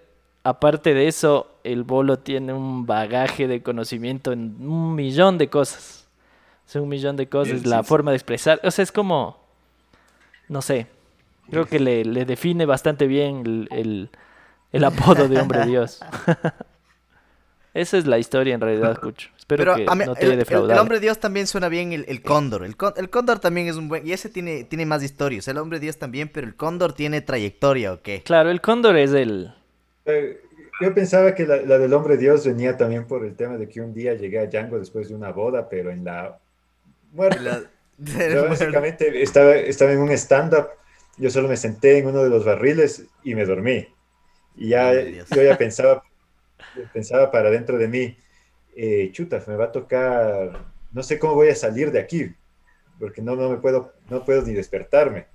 aparte 0.45 0.95
de 0.95 1.09
eso, 1.09 1.51
el 1.65 1.83
bolo 1.83 2.21
tiene 2.21 2.53
un 2.53 2.87
bagaje 2.87 3.49
de 3.49 3.65
conocimiento 3.65 4.31
en 4.31 4.57
un 4.61 4.95
millón 4.95 5.39
de 5.39 5.49
cosas. 5.51 6.07
Es 6.69 6.77
un 6.77 6.89
millón 6.89 7.17
de 7.17 7.29
cosas, 7.29 7.67
la 7.67 7.79
sí, 7.79 7.83
sí. 7.83 7.89
forma 7.89 8.13
de 8.13 8.19
expresar. 8.19 8.61
O 8.63 8.71
sea, 8.71 8.85
es 8.85 8.93
como, 8.93 9.41
no 10.49 10.63
sé, 10.63 10.87
creo 11.51 11.67
que 11.67 11.81
le, 11.81 12.05
le 12.05 12.25
define 12.25 12.65
bastante 12.65 13.09
bien 13.09 13.43
el, 13.45 13.69
el- 13.73 14.11
el 14.71 14.85
apodo 14.85 15.27
de 15.29 15.41
hombre 15.41 15.67
Dios. 15.67 16.01
Esa 17.75 17.97
es 17.99 18.07
la 18.07 18.18
historia 18.18 18.55
en 18.55 18.60
realidad, 18.60 18.99
Cucho. 19.01 19.31
Espero 19.39 19.65
Pero 19.65 19.76
que 19.76 19.86
a 19.89 19.94
mí- 19.94 20.05
no 20.05 20.15
te 20.15 20.20
el, 20.20 20.26
haya 20.26 20.33
el- 20.34 20.39
defraudado. 20.41 20.73
el 20.75 20.78
hombre 20.78 21.01
Dios 21.01 21.18
también 21.18 21.47
suena 21.47 21.68
bien 21.68 21.92
el, 21.92 22.05
el 22.09 22.23
cóndor. 22.23 22.65
El, 22.65 22.76
có- 22.76 22.94
el 22.97 23.09
cóndor 23.09 23.39
también 23.39 23.67
es 23.68 23.76
un 23.76 23.89
buen. 23.89 24.07
Y 24.07 24.12
ese 24.12 24.28
tiene, 24.28 24.65
tiene 24.65 24.84
más 24.86 25.02
historias. 25.02 25.49
El 25.49 25.57
hombre 25.59 25.81
Dios 25.81 25.99
también, 25.99 26.28
pero 26.28 26.47
el 26.47 26.55
cóndor 26.55 26.92
tiene 26.92 27.20
trayectoria, 27.23 27.92
¿o 27.94 28.02
qué? 28.02 28.23
Claro, 28.23 28.51
el 28.51 28.60
cóndor 28.60 28.97
es 28.97 29.12
el... 29.12 29.55
Eh, 30.05 30.41
Yo 30.81 30.92
pensaba 30.94 31.34
que 31.34 31.47
la, 31.47 31.57
la 31.62 31.78
del 31.78 31.92
hombre 31.94 32.17
Dios 32.18 32.47
venía 32.47 32.76
también 32.76 33.07
por 33.07 33.25
el 33.25 33.34
tema 33.36 33.57
de 33.57 33.68
que 33.68 33.81
un 33.81 33.94
día 33.94 34.15
llegué 34.15 34.39
a 34.41 34.47
Django 34.47 34.78
después 34.78 35.09
de 35.09 35.15
una 35.15 35.31
boda, 35.33 35.68
pero 35.68 35.91
en 35.91 36.05
la 36.05 36.39
muerte. 37.12 37.41
La- 37.41 37.62
Yo 38.34 38.49
básicamente 38.49 39.23
estaba, 39.23 39.55
estaba 39.55 39.92
en 39.92 39.99
un 40.01 40.10
stand-up, 40.12 40.68
yo 41.18 41.31
solo 41.31 41.47
me 41.47 41.57
senté 41.57 41.99
en 41.99 42.07
uno 42.09 42.25
de 42.25 42.31
los 42.31 42.44
barriles 42.44 43.05
y 43.23 43.34
me 43.34 43.44
dormí. 43.44 43.86
Y 44.57 44.70
ya 44.70 44.92
yo 44.94 45.42
ya 45.42 45.57
pensaba, 45.57 46.02
pensaba 46.92 47.31
para 47.31 47.51
dentro 47.51 47.78
de 47.78 47.89
mí, 47.89 48.17
eh, 48.76 49.10
chuta, 49.12 49.42
me 49.47 49.57
va 49.57 49.67
a 49.67 49.73
tocar, 49.73 50.67
no 50.91 51.02
sé 51.02 51.18
cómo 51.18 51.34
voy 51.34 51.49
a 51.49 51.55
salir 51.55 51.92
de 51.92 52.01
aquí, 52.01 52.34
porque 52.99 53.23
no, 53.23 53.36
no 53.36 53.51
me 53.51 53.59
puedo, 53.59 53.94
no 54.09 54.25
puedo 54.25 54.42
ni 54.42 54.55
despertarme. 54.55 55.28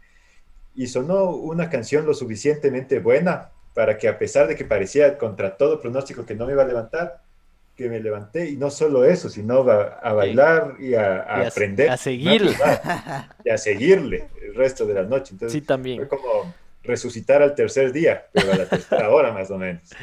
Y 0.74 0.88
sonó 0.88 1.32
una 1.32 1.70
canción 1.70 2.06
lo 2.06 2.14
suficientemente 2.14 3.00
buena 3.00 3.52
para 3.74 3.98
que 3.98 4.08
a 4.08 4.18
pesar 4.20 4.48
de 4.48 4.56
que 4.56 4.66
parecía 4.66 5.18
contra 5.18 5.58
todo 5.58 5.80
pronóstico 5.82 6.26
que 6.26 6.36
no 6.36 6.46
me 6.46 6.54
iba 6.54 6.64
a 6.64 6.68
levantar, 6.68 7.24
que 7.76 7.90
me 7.90 8.00
levanté 8.00 8.50
y 8.50 8.58
no 8.58 8.72
solo 8.72 9.06
eso, 9.06 9.30
sino 9.30 9.62
a, 9.70 9.84
a 10.00 10.14
bailar 10.14 10.76
y 10.80 10.96
a, 10.96 11.18
a 11.24 11.42
y 11.42 11.42
a- 11.44 11.48
aprender. 11.50 11.90
a 11.94 11.98
seguirle. 11.98 12.58
Y 13.44 13.50
a 13.50 13.58
seguirle 13.58 14.30
el 14.42 14.56
resto 14.56 14.86
de 14.86 14.94
la 14.94 15.04
noche. 15.04 15.34
Entonces 15.34 15.60
Sí, 15.60 15.62
también. 15.62 16.00
fue 16.02 16.08
como 16.08 16.54
resucitar 16.84 17.42
al 17.42 17.56
tercer 17.56 17.92
día, 17.92 18.28
pero 18.34 18.52
a 18.52 18.56
la 18.56 18.70
tercera 18.70 19.10
hora 19.10 19.32
más 19.32 19.50
o 19.52 19.58
menos. 19.58 20.00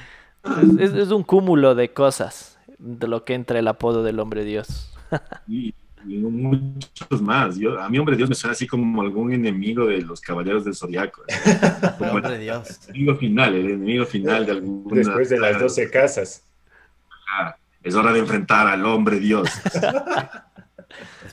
Es, 0.78 0.90
es- 0.92 0.94
es 0.94 1.08
un 1.10 1.22
cúmulo 1.22 1.74
de 1.74 1.92
cosas 1.92 2.58
de 2.78 3.08
lo 3.08 3.24
que 3.24 3.34
entra 3.34 3.58
el 3.58 3.68
apodo 3.68 4.02
del 4.02 4.20
hombre 4.20 4.44
Dios. 4.44 4.90
Y, 5.48 5.74
y 6.06 6.16
muchos 6.18 7.22
más. 7.22 7.56
Yo, 7.56 7.80
a 7.80 7.88
mí, 7.88 7.98
hombre 7.98 8.16
Dios, 8.16 8.28
me 8.28 8.34
suena 8.34 8.52
así 8.52 8.66
como 8.66 9.00
algún 9.00 9.32
enemigo 9.32 9.86
de 9.86 10.02
los 10.02 10.20
caballeros 10.20 10.64
del 10.64 10.74
zodiaco. 10.74 11.22
El 11.28 11.96
Como 11.98 12.10
hombre 12.12 12.34
el 12.34 12.40
Dios. 12.42 12.80
enemigo 12.88 13.16
final, 13.16 13.54
el 13.54 13.66
enemigo 13.70 14.04
final 14.04 14.44
de 14.44 14.52
alguna. 14.52 14.96
Después 14.96 15.30
de 15.30 15.38
las 15.38 15.58
12 15.60 15.90
casas. 15.90 16.42
Ah, 17.30 17.56
Es 17.82 17.94
hora 17.94 18.12
de 18.12 18.18
enfrentar 18.18 18.66
al 18.66 18.84
hombre 18.86 19.18
Dios. 19.20 19.48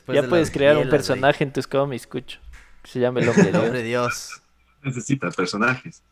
Ya 0.08 0.22
de 0.22 0.28
puedes 0.28 0.50
crear 0.50 0.76
un 0.76 0.88
personaje 0.88 1.44
en 1.44 1.52
tus 1.52 1.66
cómics, 1.68 2.06
Cucho. 2.06 2.40
Que 2.82 2.90
se 2.90 2.98
llame 3.00 3.20
el 3.20 3.28
hombre. 3.28 3.44
El 3.46 3.52
Dios. 3.52 3.62
hombre 3.64 3.82
Dios. 3.82 4.42
Necesita 4.82 5.30
personajes. 5.30 6.02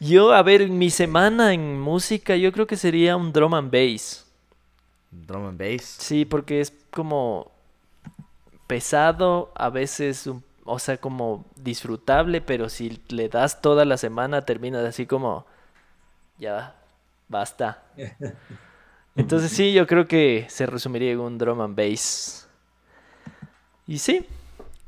Yo, 0.00 0.32
a 0.32 0.42
ver, 0.42 0.68
mi 0.68 0.90
semana 0.90 1.52
en 1.52 1.80
música, 1.80 2.36
yo 2.36 2.52
creo 2.52 2.66
que 2.66 2.76
sería 2.76 3.16
un 3.16 3.32
drum 3.32 3.54
and 3.54 3.70
bass. 3.70 4.26
Drum 5.10 5.46
and 5.46 5.58
bass. 5.58 5.82
Sí, 5.98 6.24
porque 6.24 6.60
es 6.60 6.72
como 6.90 7.50
pesado, 8.66 9.52
a 9.54 9.70
veces, 9.70 10.28
o 10.64 10.78
sea, 10.78 10.96
como 10.98 11.44
disfrutable, 11.56 12.40
pero 12.40 12.68
si 12.68 13.00
le 13.08 13.28
das 13.28 13.60
toda 13.60 13.84
la 13.84 13.96
semana, 13.96 14.42
terminas 14.42 14.84
así 14.84 15.06
como, 15.06 15.46
ya, 16.38 16.74
basta. 17.28 17.82
Entonces 19.16 19.50
sí, 19.50 19.72
yo 19.72 19.86
creo 19.86 20.06
que 20.06 20.46
se 20.48 20.66
resumiría 20.66 21.12
en 21.12 21.20
un 21.20 21.38
drum 21.38 21.60
and 21.60 21.76
bass. 21.76 22.48
Y 23.86 23.98
sí, 23.98 24.26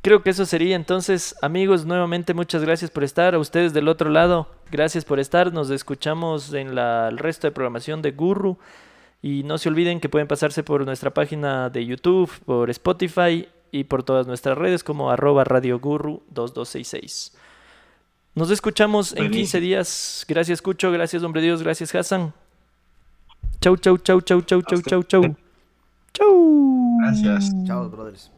creo 0.08 0.22
que 0.22 0.30
eso 0.30 0.46
sería. 0.46 0.74
Entonces, 0.74 1.36
amigos, 1.42 1.84
nuevamente 1.84 2.32
muchas 2.32 2.62
gracias 2.62 2.90
por 2.90 3.04
estar. 3.04 3.34
A 3.34 3.38
ustedes 3.38 3.74
del 3.74 3.88
otro 3.88 4.08
lado, 4.08 4.48
gracias 4.72 5.04
por 5.04 5.20
estar. 5.20 5.52
Nos 5.52 5.68
escuchamos 5.68 6.54
en 6.54 6.74
la, 6.74 7.08
el 7.08 7.18
resto 7.18 7.46
de 7.46 7.50
programación 7.50 8.00
de 8.00 8.12
Guru. 8.12 8.56
Y 9.20 9.42
no 9.42 9.58
se 9.58 9.68
olviden 9.68 10.00
que 10.00 10.08
pueden 10.08 10.26
pasarse 10.26 10.62
por 10.62 10.82
nuestra 10.86 11.12
página 11.12 11.68
de 11.68 11.84
YouTube, 11.84 12.30
por 12.46 12.70
Spotify 12.70 13.48
y 13.70 13.84
por 13.84 14.02
todas 14.02 14.26
nuestras 14.26 14.56
redes 14.56 14.82
como 14.82 15.10
arroba 15.10 15.44
Radio 15.44 15.78
Guru 15.78 16.22
2266. 16.30 17.36
Nos 18.34 18.50
escuchamos 18.50 19.12
en 19.12 19.24
15 19.24 19.28
Buenísimo. 19.28 19.60
días. 19.60 20.24
Gracias, 20.26 20.62
Cucho. 20.62 20.90
Gracias, 20.90 21.22
Hombre 21.22 21.42
Dios. 21.42 21.62
Gracias, 21.62 21.94
Hassan. 21.94 22.32
Chau, 23.60 23.76
chau, 23.76 23.98
chau, 23.98 24.22
chau, 24.22 24.40
chau, 24.40 24.62
chau, 24.62 24.80
chau, 24.80 25.02
chau. 25.02 25.36
Chau. 26.14 26.96
Gracias. 27.02 27.52
Chao, 27.66 27.90
brothers. 27.90 28.30